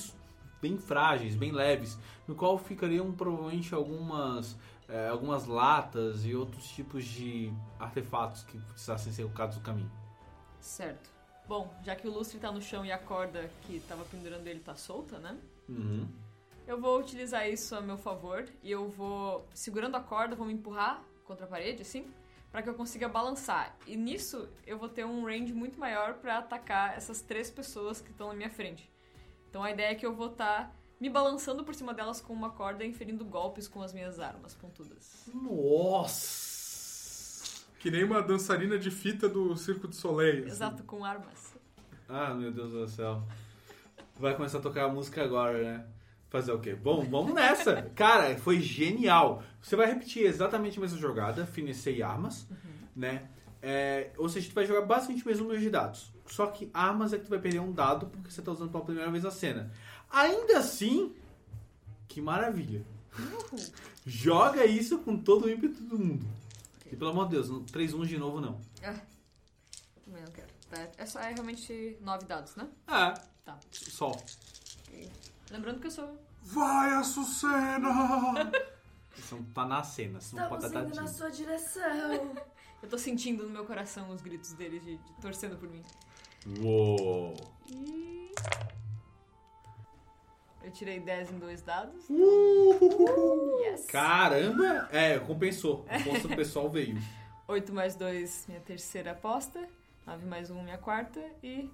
bem 0.60 0.76
frágeis, 0.76 1.34
bem 1.34 1.52
leves, 1.52 1.96
no 2.26 2.34
qual 2.34 2.58
ficariam 2.58 3.12
provavelmente 3.12 3.72
algumas 3.74 4.56
é, 4.88 5.08
algumas 5.08 5.46
latas 5.46 6.24
e 6.24 6.34
outros 6.34 6.68
tipos 6.68 7.04
de 7.04 7.52
artefatos 7.78 8.42
que 8.44 8.58
precisassem 8.58 9.12
ser 9.12 9.22
colocados 9.22 9.56
no 9.56 9.62
caminho. 9.62 9.90
Certo. 10.60 11.10
Bom, 11.46 11.72
já 11.84 11.94
que 11.94 12.08
o 12.08 12.12
lustre 12.12 12.38
tá 12.38 12.50
no 12.50 12.60
chão 12.60 12.84
e 12.84 12.90
a 12.90 12.98
corda 12.98 13.48
que 13.62 13.80
tava 13.80 14.04
pendurando 14.04 14.46
ele 14.46 14.60
tá 14.60 14.74
solta, 14.74 15.18
né? 15.18 15.38
Uhum. 15.68 16.08
Eu 16.66 16.80
vou 16.80 16.98
utilizar 16.98 17.48
isso 17.48 17.76
a 17.76 17.80
meu 17.80 17.96
favor 17.96 18.44
e 18.62 18.70
eu 18.70 18.88
vou, 18.88 19.46
segurando 19.54 19.96
a 19.96 20.00
corda, 20.00 20.34
vou 20.34 20.46
me 20.46 20.52
empurrar 20.52 21.02
contra 21.24 21.46
a 21.46 21.48
parede, 21.48 21.82
assim, 21.82 22.12
para 22.50 22.62
que 22.62 22.68
eu 22.68 22.74
consiga 22.74 23.08
balançar. 23.08 23.76
E 23.86 23.96
nisso 23.96 24.48
eu 24.66 24.76
vou 24.76 24.88
ter 24.88 25.04
um 25.04 25.24
range 25.24 25.52
muito 25.52 25.78
maior 25.78 26.14
para 26.14 26.38
atacar 26.38 26.96
essas 26.96 27.20
três 27.20 27.50
pessoas 27.50 28.00
que 28.00 28.10
estão 28.10 28.28
na 28.28 28.34
minha 28.34 28.50
frente. 28.50 28.90
Então 29.48 29.62
a 29.62 29.70
ideia 29.70 29.92
é 29.92 29.94
que 29.94 30.04
eu 30.04 30.14
vou 30.14 30.32
estar 30.32 30.74
me 31.00 31.10
balançando 31.10 31.64
por 31.64 31.74
cima 31.74 31.92
delas 31.92 32.20
com 32.20 32.32
uma 32.32 32.50
corda 32.50 32.84
e 32.84 32.88
inferindo 32.88 33.24
golpes 33.24 33.68
com 33.68 33.82
as 33.82 33.92
minhas 33.92 34.18
armas 34.18 34.54
pontudas. 34.54 35.30
Nossa! 35.34 36.56
Que 37.78 37.90
nem 37.90 38.04
uma 38.04 38.22
dançarina 38.22 38.78
de 38.78 38.90
fita 38.90 39.28
do 39.28 39.54
Circo 39.56 39.86
de 39.86 39.96
Soleil. 39.96 40.44
assim. 40.44 40.50
Exato, 40.50 40.82
com 40.84 41.04
armas. 41.04 41.54
Ah, 42.08 42.34
meu 42.34 42.50
Deus 42.50 42.72
do 42.72 42.88
céu. 42.88 43.22
Vai 44.18 44.34
começar 44.34 44.58
a 44.58 44.62
tocar 44.62 44.84
a 44.84 44.88
música 44.88 45.22
agora, 45.22 45.62
né? 45.62 45.86
Fazer 46.30 46.52
o 46.52 46.58
quê? 46.58 46.74
Bom, 46.74 47.04
vamos 47.04 47.34
nessa. 47.34 47.82
Cara, 47.94 48.36
foi 48.38 48.60
genial. 48.60 49.42
Você 49.60 49.76
vai 49.76 49.86
repetir 49.86 50.24
exatamente 50.24 50.78
a 50.78 50.80
mesma 50.80 50.98
jogada, 50.98 51.46
finessei 51.46 52.02
armas, 52.02 52.48
né? 52.94 53.28
É, 53.62 54.10
ou 54.16 54.28
seja, 54.28 54.48
tu 54.48 54.54
vai 54.54 54.64
jogar 54.64 54.82
basicamente 54.82 55.24
o 55.24 55.28
mesmo 55.28 55.44
número 55.44 55.60
de 55.60 55.70
dados. 55.70 56.12
Só 56.26 56.46
que 56.48 56.70
armas 56.72 57.12
é 57.12 57.18
que 57.18 57.24
tu 57.24 57.30
vai 57.30 57.38
perder 57.38 57.60
um 57.60 57.72
dado 57.72 58.06
porque 58.06 58.30
você 58.30 58.42
tá 58.42 58.50
usando 58.50 58.70
pela 58.70 58.84
primeira 58.84 59.10
vez 59.10 59.24
a 59.24 59.30
cena. 59.30 59.70
Ainda 60.10 60.58
assim, 60.58 61.14
que 62.08 62.20
maravilha. 62.20 62.84
Joga 64.04 64.64
isso 64.64 64.98
com 65.00 65.16
todo 65.16 65.46
o 65.46 65.50
ímpeto 65.50 65.82
do 65.82 65.98
mundo. 65.98 66.26
E 66.90 66.96
pelo 66.96 67.10
amor 67.10 67.26
de 67.28 67.32
Deus, 67.32 67.48
3-1 67.72 68.06
de 68.06 68.18
novo 68.18 68.40
não. 68.40 68.60
Ah, 68.82 69.00
também 70.04 70.22
não 70.22 70.30
quero. 70.32 70.48
Tá, 70.70 70.88
é 70.96 71.06
só 71.06 71.20
é 71.20 71.32
realmente 71.32 71.96
nove 72.00 72.24
dados, 72.26 72.54
né? 72.56 72.68
Ah, 72.86 73.14
Tá. 73.44 73.58
só. 73.70 74.10
Lembrando 75.50 75.80
que 75.80 75.86
eu 75.86 75.90
sou. 75.90 76.18
Vai, 76.42 76.90
Açucena! 76.94 78.50
Você 79.16 79.34
não 79.34 79.44
tá 79.44 79.64
na 79.64 79.82
cena, 79.82 80.20
você 80.20 80.36
não 80.36 80.48
pode 80.48 80.66
estar 80.66 80.84
indo 80.84 80.94
na 80.94 81.06
sua 81.06 81.30
direção. 81.30 82.36
Eu 82.82 82.88
tô 82.90 82.98
sentindo 82.98 83.44
no 83.44 83.48
meu 83.50 83.64
coração 83.64 84.10
os 84.10 84.20
gritos 84.20 84.52
deles 84.52 84.84
de, 84.84 84.98
de 84.98 85.12
torcendo 85.22 85.56
por 85.56 85.68
mim. 85.70 85.82
Uou! 86.60 87.34
E. 87.66 88.30
Eu 90.66 90.72
tirei 90.72 90.98
10 90.98 91.30
em 91.30 91.38
dois 91.38 91.62
dados. 91.62 92.02
Yes! 92.10 93.86
Caramba! 93.86 94.88
É, 94.90 95.16
compensou. 95.20 95.86
A 95.88 96.00
força 96.00 96.26
do 96.26 96.34
pessoal 96.34 96.68
veio. 96.68 96.98
8 97.46 97.72
mais 97.72 97.94
2, 97.94 98.46
minha 98.48 98.60
terceira 98.60 99.12
aposta. 99.12 99.60
9 100.04 100.26
mais 100.26 100.50
1, 100.50 100.60
minha 100.64 100.76
quarta. 100.76 101.20
E 101.40 101.70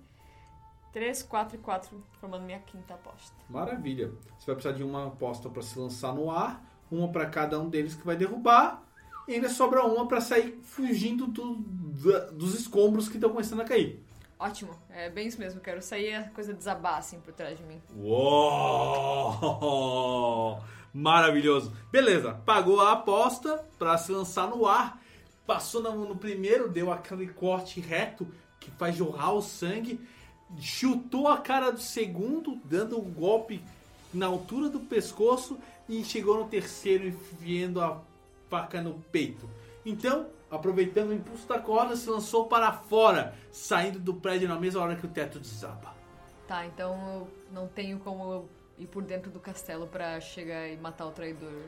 3, 0.92 1.22
4 1.22 1.56
e 1.56 1.58
4, 1.60 2.04
formando 2.20 2.42
minha 2.44 2.58
quinta 2.58 2.92
aposta. 2.92 3.34
Maravilha. 3.48 4.08
Você 4.38 4.44
vai 4.44 4.56
precisar 4.56 4.76
de 4.76 4.84
uma 4.84 5.06
aposta 5.06 5.48
pra 5.48 5.62
se 5.62 5.78
lançar 5.78 6.14
no 6.14 6.30
ar, 6.30 6.62
uma 6.90 7.08
pra 7.08 7.24
cada 7.24 7.58
um 7.58 7.70
deles 7.70 7.94
que 7.94 8.04
vai 8.04 8.14
derrubar, 8.14 8.82
e 9.26 9.32
ainda 9.32 9.48
sobra 9.48 9.82
uma 9.86 10.06
pra 10.06 10.20
sair 10.20 10.60
fugindo 10.62 11.26
do- 11.26 11.54
dos 12.32 12.54
escombros 12.54 13.08
que 13.08 13.14
estão 13.16 13.30
começando 13.30 13.60
a 13.60 13.64
cair. 13.64 14.04
Ótimo, 14.42 14.74
é 14.90 15.08
bem 15.08 15.28
isso 15.28 15.38
mesmo. 15.38 15.60
Quero 15.60 15.80
sair 15.80 16.14
a 16.14 16.24
coisa 16.30 16.52
desabar 16.52 16.98
assim 16.98 17.20
por 17.20 17.32
trás 17.32 17.56
de 17.56 17.62
mim. 17.62 17.80
Uou! 17.96 19.38
Maravilhoso. 20.92 21.72
Beleza, 21.92 22.32
pagou 22.44 22.80
a 22.80 22.90
aposta 22.90 23.64
pra 23.78 23.96
se 23.96 24.10
lançar 24.10 24.48
no 24.48 24.66
ar. 24.66 25.00
Passou 25.46 25.80
no, 25.80 26.08
no 26.08 26.16
primeiro, 26.16 26.68
deu 26.68 26.90
aquele 26.90 27.28
corte 27.28 27.78
reto 27.78 28.26
que 28.58 28.68
faz 28.72 28.96
jorrar 28.96 29.32
o 29.32 29.40
sangue. 29.40 30.00
Chutou 30.58 31.28
a 31.28 31.38
cara 31.38 31.70
do 31.70 31.80
segundo, 31.80 32.60
dando 32.64 32.98
um 32.98 33.12
golpe 33.12 33.62
na 34.12 34.26
altura 34.26 34.68
do 34.68 34.80
pescoço. 34.80 35.56
E 35.88 36.02
chegou 36.02 36.36
no 36.36 36.48
terceiro, 36.48 37.06
enfiando 37.06 37.80
a 37.80 38.02
faca 38.50 38.82
no 38.82 38.94
peito. 39.12 39.48
Então, 39.86 40.26
aproveitando 40.52 41.10
o 41.10 41.14
impulso 41.14 41.48
da 41.48 41.58
corda, 41.58 41.96
se 41.96 42.08
lançou 42.08 42.46
para 42.46 42.70
fora, 42.72 43.34
saindo 43.50 43.98
do 43.98 44.14
prédio 44.14 44.48
na 44.48 44.60
mesma 44.60 44.82
hora 44.82 44.94
que 44.94 45.06
o 45.06 45.08
teto 45.08 45.40
desaba. 45.40 45.94
Tá, 46.46 46.66
então 46.66 46.92
eu 47.14 47.28
não 47.50 47.66
tenho 47.66 47.98
como 47.98 48.48
ir 48.78 48.86
por 48.86 49.02
dentro 49.02 49.30
do 49.30 49.40
castelo 49.40 49.86
pra 49.86 50.20
chegar 50.20 50.68
e 50.68 50.76
matar 50.76 51.06
o 51.06 51.10
traidor. 51.10 51.62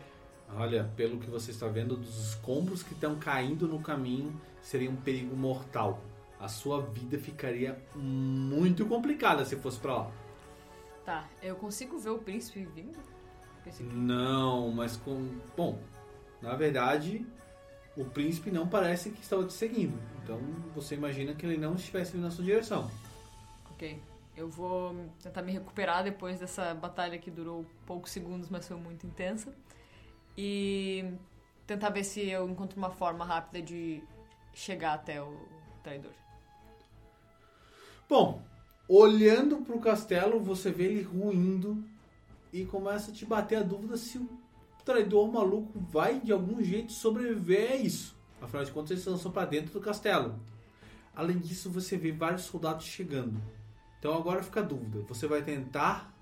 Olha, 0.54 0.90
pelo 0.94 1.18
que 1.18 1.30
você 1.30 1.50
está 1.50 1.66
vendo, 1.66 1.96
dos 1.96 2.28
escombros 2.28 2.82
que 2.82 2.92
estão 2.92 3.16
caindo 3.16 3.66
no 3.66 3.80
caminho, 3.80 4.38
seria 4.60 4.90
um 4.90 4.96
perigo 4.96 5.34
mortal. 5.34 6.00
A 6.38 6.48
sua 6.48 6.82
vida 6.82 7.18
ficaria 7.18 7.82
muito 7.94 8.84
complicada 8.84 9.46
se 9.46 9.56
fosse 9.56 9.78
pra 9.78 9.94
lá. 9.94 10.10
Tá, 11.06 11.24
eu 11.42 11.56
consigo 11.56 11.98
ver 11.98 12.10
o 12.10 12.18
príncipe 12.18 12.66
vindo? 12.74 12.98
Não, 13.80 14.70
mas 14.70 14.96
com. 14.96 15.38
Bom, 15.56 15.78
na 16.42 16.54
verdade, 16.54 17.26
o 17.96 18.04
príncipe 18.04 18.50
não 18.50 18.66
parece 18.66 19.10
que 19.10 19.20
estava 19.20 19.44
te 19.44 19.52
seguindo. 19.52 19.98
Então 20.22 20.38
você 20.74 20.94
imagina 20.94 21.34
que 21.34 21.46
ele 21.46 21.56
não 21.56 21.74
estivesse 21.74 22.16
na 22.16 22.30
sua 22.30 22.44
direção. 22.44 22.90
Ok. 23.70 24.00
Eu 24.36 24.48
vou 24.48 24.96
tentar 25.22 25.42
me 25.42 25.52
recuperar 25.52 26.02
depois 26.02 26.40
dessa 26.40 26.74
batalha 26.74 27.18
que 27.18 27.30
durou 27.30 27.64
poucos 27.86 28.10
segundos, 28.10 28.48
mas 28.48 28.66
foi 28.66 28.76
muito 28.76 29.06
intensa. 29.06 29.54
E 30.36 31.04
tentar 31.66 31.90
ver 31.90 32.02
se 32.02 32.28
eu 32.28 32.48
encontro 32.48 32.76
uma 32.76 32.90
forma 32.90 33.24
rápida 33.24 33.62
de 33.62 34.02
chegar 34.52 34.94
até 34.94 35.22
o 35.22 35.38
traidor. 35.84 36.10
Bom, 38.08 38.42
olhando 38.88 39.58
pro 39.58 39.78
castelo, 39.78 40.40
você 40.40 40.72
vê 40.72 40.84
ele 40.84 41.02
ruindo 41.02 41.84
e 42.52 42.64
começa 42.64 43.10
a 43.10 43.14
te 43.14 43.24
bater 43.24 43.56
a 43.56 43.62
dúvida 43.62 43.96
se 43.96 44.18
o 44.18 44.28
traidor 44.84 45.30
maluco 45.32 45.78
vai 45.78 46.20
de 46.20 46.32
algum 46.32 46.62
jeito 46.62 46.92
sobreviver 46.92 47.72
a 47.72 47.76
isso. 47.76 48.14
Afinal 48.40 48.64
de 48.64 48.72
contas, 48.72 48.90
eles 48.90 49.02
se 49.04 49.08
lançam 49.10 49.32
pra 49.32 49.44
dentro 49.44 49.72
do 49.72 49.80
castelo. 49.80 50.34
Além 51.16 51.38
disso, 51.38 51.70
você 51.70 51.96
vê 51.96 52.12
vários 52.12 52.42
soldados 52.42 52.84
chegando. 52.84 53.40
Então 53.98 54.14
agora 54.14 54.42
fica 54.42 54.60
a 54.60 54.62
dúvida: 54.62 55.00
você 55.08 55.26
vai 55.26 55.42
tentar 55.42 56.12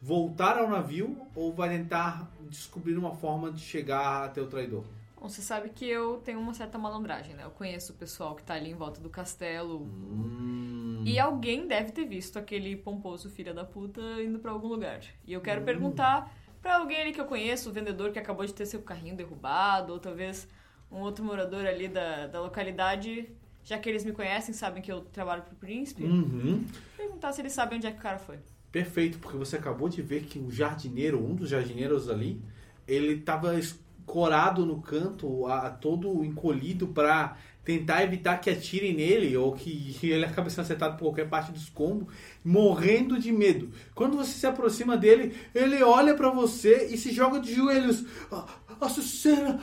voltar 0.00 0.58
ao 0.58 0.68
navio 0.68 1.18
ou 1.34 1.52
vai 1.52 1.68
tentar 1.70 2.30
descobrir 2.48 2.96
uma 2.96 3.14
forma 3.14 3.50
de 3.50 3.60
chegar 3.60 4.24
até 4.24 4.40
o 4.40 4.46
traidor? 4.46 4.84
Bom, 5.18 5.28
você 5.28 5.42
sabe 5.42 5.70
que 5.70 5.84
eu 5.86 6.18
tenho 6.24 6.38
uma 6.38 6.54
certa 6.54 6.78
malandragem, 6.78 7.34
né? 7.34 7.44
Eu 7.44 7.50
conheço 7.50 7.92
o 7.92 7.96
pessoal 7.96 8.34
que 8.34 8.42
tá 8.42 8.54
ali 8.54 8.70
em 8.70 8.74
volta 8.74 9.00
do 9.00 9.08
castelo. 9.10 9.82
Hum. 9.82 11.02
E 11.06 11.18
alguém 11.18 11.66
deve 11.66 11.90
ter 11.92 12.04
visto 12.04 12.38
aquele 12.38 12.76
pomposo 12.76 13.30
filho 13.30 13.54
da 13.54 13.64
puta 13.64 14.00
indo 14.22 14.38
pra 14.38 14.50
algum 14.52 14.68
lugar. 14.68 15.00
E 15.26 15.32
eu 15.32 15.40
Hum. 15.40 15.42
quero 15.42 15.62
perguntar 15.62 16.32
pra 16.66 16.78
alguém 16.78 17.00
ali 17.00 17.12
que 17.12 17.20
eu 17.20 17.26
conheço, 17.26 17.70
o 17.70 17.72
vendedor 17.72 18.10
que 18.10 18.18
acabou 18.18 18.44
de 18.44 18.52
ter 18.52 18.66
seu 18.66 18.82
carrinho 18.82 19.14
derrubado, 19.14 19.92
ou 19.92 20.00
talvez 20.00 20.48
um 20.90 20.96
outro 20.96 21.24
morador 21.24 21.64
ali 21.64 21.86
da, 21.86 22.26
da 22.26 22.40
localidade, 22.40 23.28
já 23.62 23.78
que 23.78 23.88
eles 23.88 24.04
me 24.04 24.10
conhecem, 24.10 24.52
sabem 24.52 24.82
que 24.82 24.90
eu 24.90 25.02
trabalho 25.02 25.42
pro 25.42 25.54
príncipe, 25.54 26.02
Uhum. 26.02 26.64
perguntar 26.96 27.32
se 27.32 27.40
eles 27.40 27.52
sabem 27.52 27.78
onde 27.78 27.86
é 27.86 27.92
que 27.92 27.98
o 27.98 28.02
cara 28.02 28.18
foi. 28.18 28.40
Perfeito, 28.72 29.16
porque 29.20 29.38
você 29.38 29.56
acabou 29.56 29.88
de 29.88 30.02
ver 30.02 30.24
que 30.24 30.40
o 30.40 30.50
jardineiro, 30.50 31.24
um 31.24 31.36
dos 31.36 31.50
jardineiros 31.50 32.10
ali, 32.10 32.42
ele 32.84 33.14
estava 33.20 33.56
escorado 33.56 34.66
no 34.66 34.82
canto, 34.82 35.46
a, 35.46 35.70
todo 35.70 36.24
encolhido 36.24 36.88
para 36.88 37.36
tentar 37.66 38.04
evitar 38.04 38.40
que 38.40 38.48
atirem 38.48 38.94
nele 38.94 39.36
ou 39.36 39.52
que 39.52 39.98
ele 40.06 40.24
acabe 40.24 40.48
sendo 40.48 40.60
acertado 40.60 40.96
por 40.96 41.06
qualquer 41.06 41.28
parte 41.28 41.50
do 41.50 41.58
escombro, 41.58 42.06
morrendo 42.42 43.18
de 43.18 43.32
medo. 43.32 43.72
Quando 43.92 44.16
você 44.16 44.32
se 44.32 44.46
aproxima 44.46 44.96
dele, 44.96 45.36
ele 45.52 45.82
olha 45.82 46.14
para 46.14 46.30
você 46.30 46.86
e 46.86 46.96
se 46.96 47.12
joga 47.12 47.40
de 47.40 47.52
joelhos. 47.52 48.04
"Ah, 48.30 48.46
Açucena! 48.80 49.60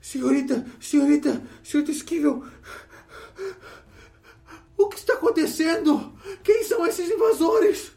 Senhorita, 0.00 0.64
senhorita, 0.78 1.42
senhorita 1.64 1.90
Esquivel! 1.90 2.44
O 4.76 4.88
que 4.88 4.98
está 4.98 5.14
acontecendo? 5.14 6.14
Quem 6.44 6.62
são 6.64 6.86
esses 6.86 7.10
invasores? 7.10 7.92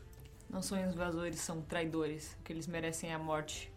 Não 0.49 0.61
são 0.61 0.79
invasores, 0.79 1.39
são 1.39 1.61
traidores, 1.61 2.37
que 2.43 2.53
eles 2.53 2.67
merecem 2.67 3.13
a 3.13 3.19
morte. 3.19 3.71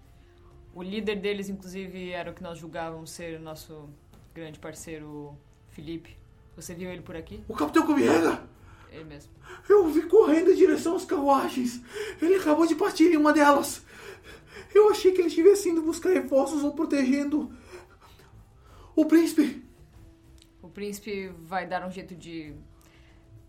O 0.73 0.83
líder 0.83 1.17
deles, 1.17 1.49
inclusive, 1.49 2.11
era 2.11 2.31
o 2.31 2.35
que 2.35 2.43
nós 2.43 2.59
julgávamos 2.59 3.11
ser 3.11 3.39
o 3.39 3.43
nosso 3.43 3.91
grande 4.35 4.59
parceiro, 4.59 5.37
Felipe. 5.71 6.17
Você 6.57 6.75
viu 6.75 6.91
ele 6.91 7.03
por 7.03 7.17
aqui? 7.17 7.43
O 7.49 7.55
Capitão 7.55 7.87
Comiega! 7.87 8.47
Ele 8.91 9.05
mesmo. 9.05 9.33
Eu 9.69 9.89
vi 9.89 10.03
correndo 10.03 10.51
em 10.51 10.55
direção 10.55 10.97
às 10.97 11.05
carruagens. 11.05 11.81
Ele 12.21 12.35
acabou 12.37 12.67
de 12.67 12.75
partir 12.75 13.11
em 13.13 13.17
uma 13.17 13.33
delas. 13.33 13.83
Eu 14.75 14.91
achei 14.91 15.13
que 15.13 15.21
ele 15.21 15.29
estivesse 15.29 15.71
indo 15.71 15.81
buscar 15.83 16.11
reforços 16.11 16.63
ou 16.63 16.73
protegendo 16.73 17.51
o 18.95 19.07
príncipe. 19.07 19.63
O 20.61 20.69
príncipe 20.69 21.29
vai 21.41 21.67
dar 21.67 21.87
um 21.87 21.91
jeito 21.91 22.15
de 22.15 22.55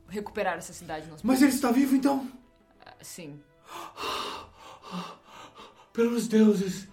recuperar 0.08 0.58
essa 0.58 0.72
cidade. 0.72 1.10
Mas 1.24 1.42
ele 1.42 1.52
está 1.52 1.72
vivo 1.72 1.96
então? 1.96 2.30
Sim. 3.02 3.40
Pelos 5.92 6.28
deuses. 6.28 6.88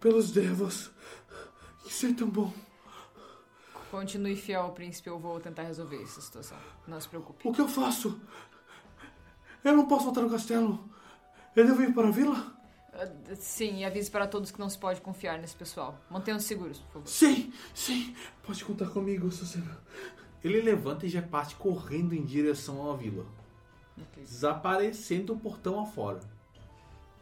pelos 0.00 0.30
devos. 0.30 0.90
Isso 1.86 2.06
é 2.06 2.12
tão 2.12 2.28
bom. 2.28 2.52
Continue 3.94 4.34
fiel 4.34 4.62
ao 4.62 4.72
príncipe, 4.72 5.08
eu 5.08 5.20
vou 5.20 5.38
tentar 5.38 5.62
resolver 5.62 6.02
essa 6.02 6.20
situação. 6.20 6.58
Não 6.84 7.00
se 7.00 7.08
preocupe. 7.08 7.46
O 7.46 7.52
que 7.52 7.60
eu 7.60 7.68
faço? 7.68 8.20
Eu 9.62 9.76
não 9.76 9.86
posso 9.86 10.06
voltar 10.06 10.22
no 10.22 10.30
castelo. 10.30 10.90
Eu 11.54 11.64
devo 11.64 11.80
ir 11.80 11.94
para 11.94 12.08
a 12.08 12.10
vila? 12.10 12.56
Ah, 12.92 13.06
Sim, 13.36 13.78
e 13.78 13.84
avise 13.84 14.10
para 14.10 14.26
todos 14.26 14.50
que 14.50 14.58
não 14.58 14.68
se 14.68 14.76
pode 14.76 15.00
confiar 15.00 15.38
nesse 15.38 15.54
pessoal. 15.54 15.96
Mantenham-se 16.10 16.48
seguros, 16.48 16.80
por 16.80 16.94
favor. 16.94 17.06
Sim, 17.06 17.52
sim. 17.72 18.16
Pode 18.44 18.64
contar 18.64 18.90
comigo, 18.90 19.30
Susana. 19.30 19.80
Ele 20.42 20.60
levanta 20.60 21.06
e 21.06 21.08
já 21.08 21.22
parte 21.22 21.54
correndo 21.54 22.16
em 22.16 22.24
direção 22.24 22.90
à 22.90 22.96
vila. 22.96 23.24
Ok. 23.96 24.24
Desaparecendo 24.24 25.34
o 25.34 25.38
portão 25.38 25.80
afora. 25.80 26.18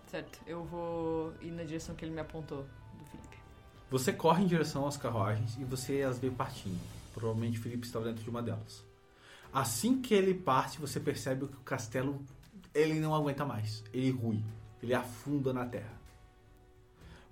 Certo, 0.06 0.40
eu 0.46 0.64
vou 0.64 1.34
ir 1.42 1.50
na 1.50 1.64
direção 1.64 1.94
que 1.94 2.02
ele 2.02 2.14
me 2.14 2.20
apontou. 2.22 2.64
Você 3.92 4.10
corre 4.10 4.42
em 4.42 4.46
direção 4.46 4.86
às 4.86 4.96
carruagens 4.96 5.54
e 5.58 5.64
você 5.64 6.00
as 6.00 6.18
vê 6.18 6.30
partindo. 6.30 6.80
Provavelmente 7.12 7.58
Felipe 7.58 7.86
estava 7.86 8.06
dentro 8.06 8.24
de 8.24 8.30
uma 8.30 8.42
delas. 8.42 8.82
Assim 9.52 10.00
que 10.00 10.14
ele 10.14 10.32
parte, 10.32 10.80
você 10.80 10.98
percebe 10.98 11.46
que 11.46 11.58
o 11.58 11.60
castelo 11.60 12.24
ele 12.74 12.98
não 12.98 13.14
aguenta 13.14 13.44
mais. 13.44 13.84
Ele 13.92 14.10
rui, 14.10 14.42
ele 14.82 14.94
afunda 14.94 15.52
na 15.52 15.66
terra. 15.66 15.92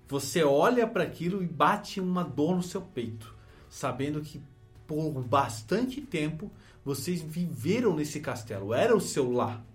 Você 0.07 0.43
olha 0.43 0.85
para 0.85 1.01
aquilo 1.01 1.41
e 1.41 1.47
bate 1.47 1.99
uma 1.99 2.23
dor 2.23 2.55
no 2.55 2.61
seu 2.61 2.83
peito, 2.83 3.33
sabendo 3.67 4.21
que 4.21 4.39
por 4.85 5.09
bastante 5.23 5.99
tempo 5.99 6.51
vocês 6.85 7.23
viveram 7.23 7.95
nesse 7.95 8.19
castelo, 8.19 8.71
era 8.71 8.95
o 8.95 9.01
seu 9.01 9.31
lar. 9.31 9.65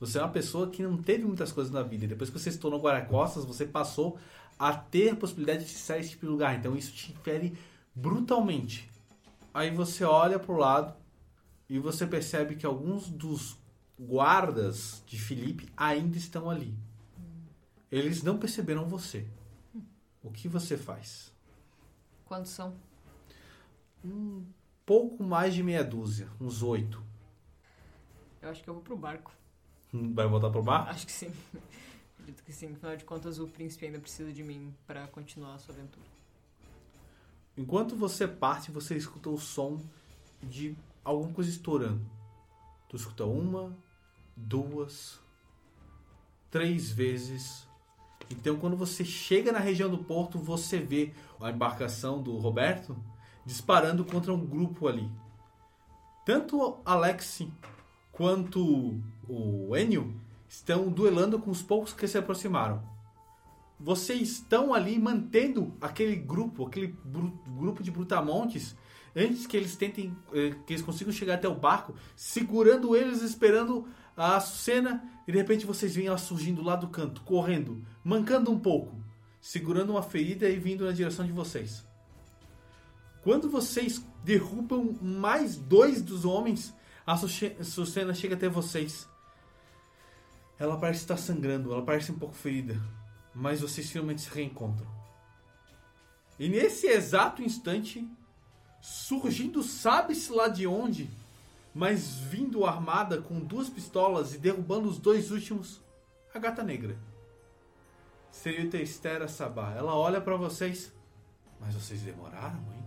Você 0.00 0.18
é 0.18 0.22
uma 0.22 0.28
pessoa 0.28 0.68
que 0.68 0.82
não 0.82 0.96
teve 0.96 1.24
muitas 1.24 1.52
coisas 1.52 1.72
na 1.72 1.82
vida. 1.82 2.06
Depois 2.06 2.28
que 2.28 2.38
você 2.38 2.50
se 2.50 2.58
tornou 2.58 2.80
guarda-costas, 2.80 3.44
você 3.44 3.64
passou 3.64 4.18
a 4.58 4.72
ter 4.74 5.10
a 5.10 5.16
possibilidade 5.16 5.64
de 5.64 5.70
sair 5.70 6.00
desse 6.00 6.10
tipo 6.10 6.26
de 6.26 6.32
lugar. 6.32 6.58
Então 6.58 6.76
isso 6.76 6.92
te 6.92 7.12
fere 7.22 7.56
brutalmente. 7.94 8.90
Aí 9.52 9.70
você 9.70 10.04
olha 10.04 10.38
pro 10.38 10.56
lado 10.56 10.94
e 11.68 11.78
você 11.78 12.06
percebe 12.06 12.56
que 12.56 12.66
alguns 12.66 13.08
dos 13.08 13.58
guardas 13.98 15.02
de 15.06 15.18
Felipe 15.18 15.68
ainda 15.76 16.16
estão 16.16 16.50
ali. 16.50 16.76
Eles 17.90 18.22
não 18.22 18.38
perceberam 18.38 18.86
você. 18.86 19.26
O 20.22 20.30
que 20.30 20.48
você 20.48 20.76
faz? 20.76 21.32
Quantos 22.24 22.50
são? 22.50 22.74
Pouco 24.84 25.22
mais 25.22 25.54
de 25.54 25.62
meia 25.62 25.82
dúzia, 25.82 26.28
uns 26.40 26.62
oito. 26.62 27.02
Eu 28.42 28.50
acho 28.50 28.62
que 28.62 28.68
eu 28.68 28.74
vou 28.74 28.82
pro 28.82 28.96
barco. 28.96 29.32
Vai 29.92 30.26
voltar 30.26 30.50
pro 30.50 30.62
bar? 30.62 30.88
Acho 30.88 31.06
que 31.06 31.12
sim. 31.12 31.32
Acredito 32.26 32.42
que 32.42 32.52
sim. 32.52 32.72
Afinal 32.72 32.96
de 32.96 33.04
contas, 33.04 33.38
o 33.38 33.46
príncipe 33.46 33.86
ainda 33.86 34.00
precisa 34.00 34.32
de 34.32 34.42
mim 34.42 34.74
para 34.84 35.06
continuar 35.06 35.54
a 35.54 35.58
sua 35.60 35.72
aventura. 35.72 36.04
Enquanto 37.56 37.94
você 37.94 38.26
parte, 38.26 38.72
você 38.72 38.96
escuta 38.96 39.30
o 39.30 39.38
som 39.38 39.80
de 40.42 40.76
alguma 41.04 41.32
coisa 41.32 41.48
estourando. 41.48 42.04
Tu 42.88 42.96
escuta 42.96 43.24
uma, 43.24 43.72
duas, 44.36 45.20
três 46.50 46.90
vezes. 46.90 47.64
Então, 48.28 48.56
quando 48.56 48.76
você 48.76 49.04
chega 49.04 49.52
na 49.52 49.60
região 49.60 49.88
do 49.88 49.98
porto, 49.98 50.36
você 50.36 50.80
vê 50.80 51.12
a 51.40 51.52
embarcação 51.52 52.20
do 52.20 52.36
Roberto 52.38 52.96
disparando 53.44 54.04
contra 54.04 54.34
um 54.34 54.44
grupo 54.44 54.88
ali. 54.88 55.08
Tanto 56.24 56.80
Alex 56.84 57.42
quanto 58.10 59.00
o 59.28 59.76
Enio 59.76 60.25
estão 60.48 60.88
duelando 60.88 61.38
com 61.38 61.50
os 61.50 61.62
poucos 61.62 61.92
que 61.92 62.06
se 62.06 62.18
aproximaram. 62.18 62.82
Vocês 63.78 64.30
estão 64.30 64.72
ali 64.72 64.98
mantendo 64.98 65.76
aquele 65.80 66.16
grupo, 66.16 66.66
aquele 66.66 66.96
grupo 67.58 67.82
de 67.82 67.90
brutamontes, 67.90 68.74
antes 69.14 69.46
que 69.46 69.56
eles 69.56 69.76
tentem, 69.76 70.16
eh, 70.32 70.54
que 70.66 70.72
eles 70.72 70.82
consigam 70.82 71.12
chegar 71.12 71.34
até 71.34 71.48
o 71.48 71.54
barco, 71.54 71.94
segurando 72.14 72.96
eles, 72.96 73.22
esperando 73.22 73.86
a 74.16 74.40
cena, 74.40 75.04
e 75.28 75.32
de 75.32 75.38
repente 75.38 75.66
vocês 75.66 75.94
veem 75.94 76.08
ela 76.08 76.16
surgindo 76.16 76.62
lá 76.62 76.74
do 76.74 76.88
canto, 76.88 77.20
correndo, 77.22 77.84
mancando 78.02 78.50
um 78.50 78.58
pouco, 78.58 78.96
segurando 79.40 79.90
uma 79.90 80.02
ferida 80.02 80.48
e 80.48 80.58
vindo 80.58 80.86
na 80.86 80.92
direção 80.92 81.26
de 81.26 81.32
vocês. 81.32 81.84
Quando 83.22 83.50
vocês 83.50 84.02
derrubam 84.24 84.96
mais 85.02 85.56
dois 85.56 86.00
dos 86.00 86.24
homens, 86.24 86.72
a 87.06 87.16
Sucena 87.16 88.14
chega 88.14 88.36
até 88.36 88.48
vocês. 88.48 89.08
Ela 90.58 90.78
parece 90.78 91.00
estar 91.00 91.16
sangrando, 91.16 91.72
ela 91.72 91.84
parece 91.84 92.10
um 92.10 92.18
pouco 92.18 92.34
ferida, 92.34 92.80
mas 93.34 93.60
vocês 93.60 93.90
finalmente 93.90 94.22
se 94.22 94.30
reencontram. 94.30 94.86
E 96.38 96.48
nesse 96.48 96.86
exato 96.86 97.42
instante, 97.42 98.08
surgindo 98.80 99.62
sabe-se 99.62 100.32
lá 100.32 100.48
de 100.48 100.66
onde, 100.66 101.10
mas 101.74 102.16
vindo 102.16 102.64
armada 102.64 103.20
com 103.20 103.38
duas 103.40 103.68
pistolas 103.68 104.34
e 104.34 104.38
derrubando 104.38 104.88
os 104.88 104.98
dois 104.98 105.30
últimos, 105.30 105.80
a 106.34 106.38
gata 106.38 106.62
negra. 106.62 106.96
Senhorita 108.30 108.76
Estera 108.76 109.28
Sabá, 109.28 109.72
ela 109.72 109.94
olha 109.94 110.20
pra 110.20 110.36
vocês. 110.36 110.92
Mas 111.58 111.74
vocês 111.74 112.02
demoraram, 112.02 112.60
hein? 112.74 112.84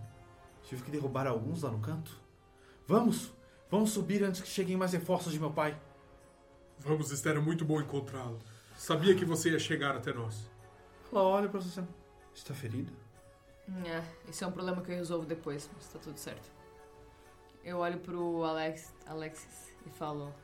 Tive 0.64 0.82
que 0.82 0.90
derrubar 0.90 1.26
alguns 1.26 1.62
lá 1.62 1.70
no 1.70 1.80
canto. 1.80 2.16
Vamos, 2.86 3.32
vamos 3.68 3.90
subir 3.90 4.22
antes 4.22 4.40
que 4.40 4.48
cheguem 4.48 4.76
mais 4.76 4.92
reforços 4.92 5.32
de 5.32 5.40
meu 5.40 5.50
pai. 5.50 5.76
Vamos, 6.80 7.10
Esther, 7.10 7.36
é 7.36 7.40
muito 7.40 7.64
bom 7.64 7.78
encontrá-lo. 7.80 8.38
Sabia 8.76 9.14
que 9.14 9.24
você 9.24 9.50
ia 9.50 9.58
chegar 9.58 9.94
até 9.94 10.12
nós. 10.14 10.50
Ela 11.12 11.22
olha 11.22 11.48
pra 11.48 11.60
você. 11.60 11.84
Está 12.34 12.54
ferida? 12.54 12.90
É, 13.84 14.02
isso 14.30 14.42
é 14.42 14.46
um 14.46 14.52
problema 14.52 14.80
que 14.80 14.90
eu 14.90 14.96
resolvo 14.96 15.26
depois, 15.26 15.68
mas 15.74 15.86
tá 15.88 15.98
tudo 15.98 16.18
certo. 16.18 16.50
Eu 17.62 17.78
olho 17.78 17.98
pro 17.98 18.42
Alex, 18.44 18.94
Alexis 19.06 19.74
e 19.86 19.90
falo: 19.90 20.34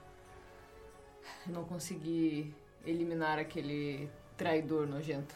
Não 1.47 1.65
consegui 1.65 2.55
eliminar 2.85 3.39
aquele 3.39 4.11
traidor 4.37 4.87
nojento. 4.87 5.35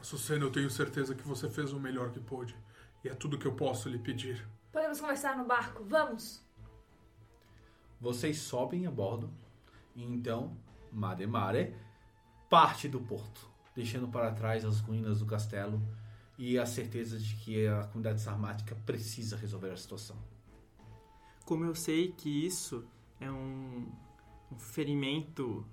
Sucena, 0.00 0.44
eu 0.44 0.52
tenho 0.52 0.70
certeza 0.70 1.16
que 1.16 1.26
você 1.26 1.50
fez 1.50 1.72
o 1.72 1.80
melhor 1.80 2.12
que 2.12 2.20
pôde. 2.20 2.56
E 3.02 3.08
é 3.08 3.14
tudo 3.14 3.36
que 3.36 3.46
eu 3.46 3.52
posso 3.52 3.88
lhe 3.88 3.98
pedir. 3.98 4.46
Podemos 4.70 5.00
conversar 5.00 5.36
no 5.36 5.44
barco, 5.44 5.82
vamos? 5.84 6.45
Vocês 8.00 8.38
sobem 8.38 8.86
a 8.86 8.90
bordo 8.90 9.30
e 9.94 10.04
então 10.04 10.56
Mademare 10.92 11.74
parte 12.48 12.88
do 12.88 13.00
porto, 13.00 13.48
deixando 13.74 14.08
para 14.08 14.32
trás 14.32 14.64
as 14.64 14.80
ruínas 14.80 15.18
do 15.18 15.26
castelo 15.26 15.82
e 16.38 16.58
a 16.58 16.66
certeza 16.66 17.18
de 17.18 17.34
que 17.36 17.66
a 17.66 17.84
comunidade 17.84 18.20
sarmática 18.20 18.74
precisa 18.86 19.36
resolver 19.36 19.70
a 19.70 19.76
situação. 19.76 20.16
Como 21.44 21.64
eu 21.64 21.74
sei 21.74 22.12
que 22.12 22.28
isso 22.28 22.84
é 23.20 23.30
um, 23.30 23.86
um 24.52 24.58
ferimento 24.58 25.66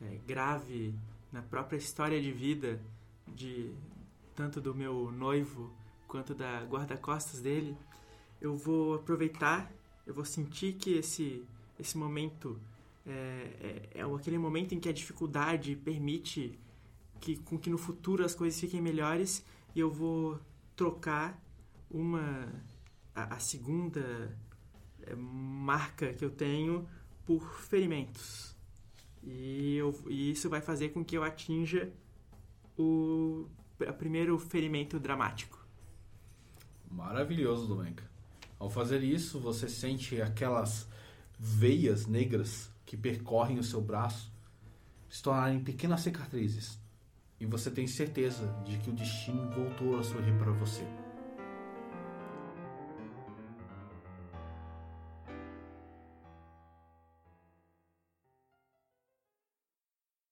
é, 0.00 0.18
grave 0.26 0.94
na 1.32 1.42
própria 1.42 1.76
história 1.76 2.20
de 2.20 2.32
vida 2.32 2.80
de 3.28 3.72
tanto 4.34 4.60
do 4.60 4.74
meu 4.74 5.12
noivo 5.12 5.70
quanto 6.08 6.34
da 6.34 6.64
guarda-costas 6.64 7.40
dele, 7.40 7.76
eu 8.40 8.56
vou 8.56 8.94
aproveitar, 8.94 9.70
eu 10.06 10.14
vou 10.14 10.24
sentir 10.24 10.72
que 10.74 10.94
esse, 10.94 11.44
esse 11.80 11.96
momento 11.96 12.60
é, 13.06 13.90
é, 13.94 14.00
é 14.00 14.02
aquele 14.02 14.38
momento 14.38 14.74
em 14.74 14.80
que 14.80 14.88
a 14.88 14.92
dificuldade 14.92 15.74
permite 15.76 16.58
que, 17.20 17.36
com 17.36 17.58
que 17.58 17.70
no 17.70 17.78
futuro 17.78 18.24
as 18.24 18.34
coisas 18.34 18.60
fiquem 18.60 18.80
melhores 18.80 19.44
e 19.74 19.80
eu 19.80 19.90
vou 19.90 20.38
trocar 20.76 21.42
uma 21.90 22.48
a, 23.14 23.34
a 23.34 23.38
segunda 23.38 24.36
é, 25.02 25.14
marca 25.14 26.12
que 26.12 26.24
eu 26.24 26.30
tenho 26.30 26.88
por 27.26 27.60
ferimentos. 27.60 28.56
E, 29.22 29.76
eu, 29.76 29.94
e 30.08 30.30
isso 30.30 30.48
vai 30.48 30.60
fazer 30.60 30.90
com 30.90 31.04
que 31.04 31.16
eu 31.16 31.22
atinja 31.22 31.92
o 32.78 33.46
pr- 33.76 33.92
primeiro 33.92 34.38
ferimento 34.38 34.98
dramático. 34.98 35.58
Maravilhoso, 36.90 37.66
Domenka. 37.66 38.08
Ao 38.58 38.70
fazer 38.70 39.02
isso, 39.02 39.38
você 39.38 39.68
sente 39.68 40.20
aquelas 40.20 40.88
veias 41.42 42.06
negras 42.06 42.70
que 42.84 42.98
percorrem 42.98 43.58
o 43.58 43.64
seu 43.64 43.80
braço 43.80 44.30
se 45.08 45.22
tornarem 45.22 45.58
pequenas 45.58 46.02
cicatrizes. 46.02 46.78
E 47.40 47.46
você 47.46 47.70
tem 47.70 47.86
certeza 47.86 48.46
de 48.66 48.76
que 48.76 48.90
o 48.90 48.92
destino 48.92 49.50
voltou 49.50 49.98
a 49.98 50.02
sorrir 50.02 50.36
para 50.38 50.52
você. 50.52 50.84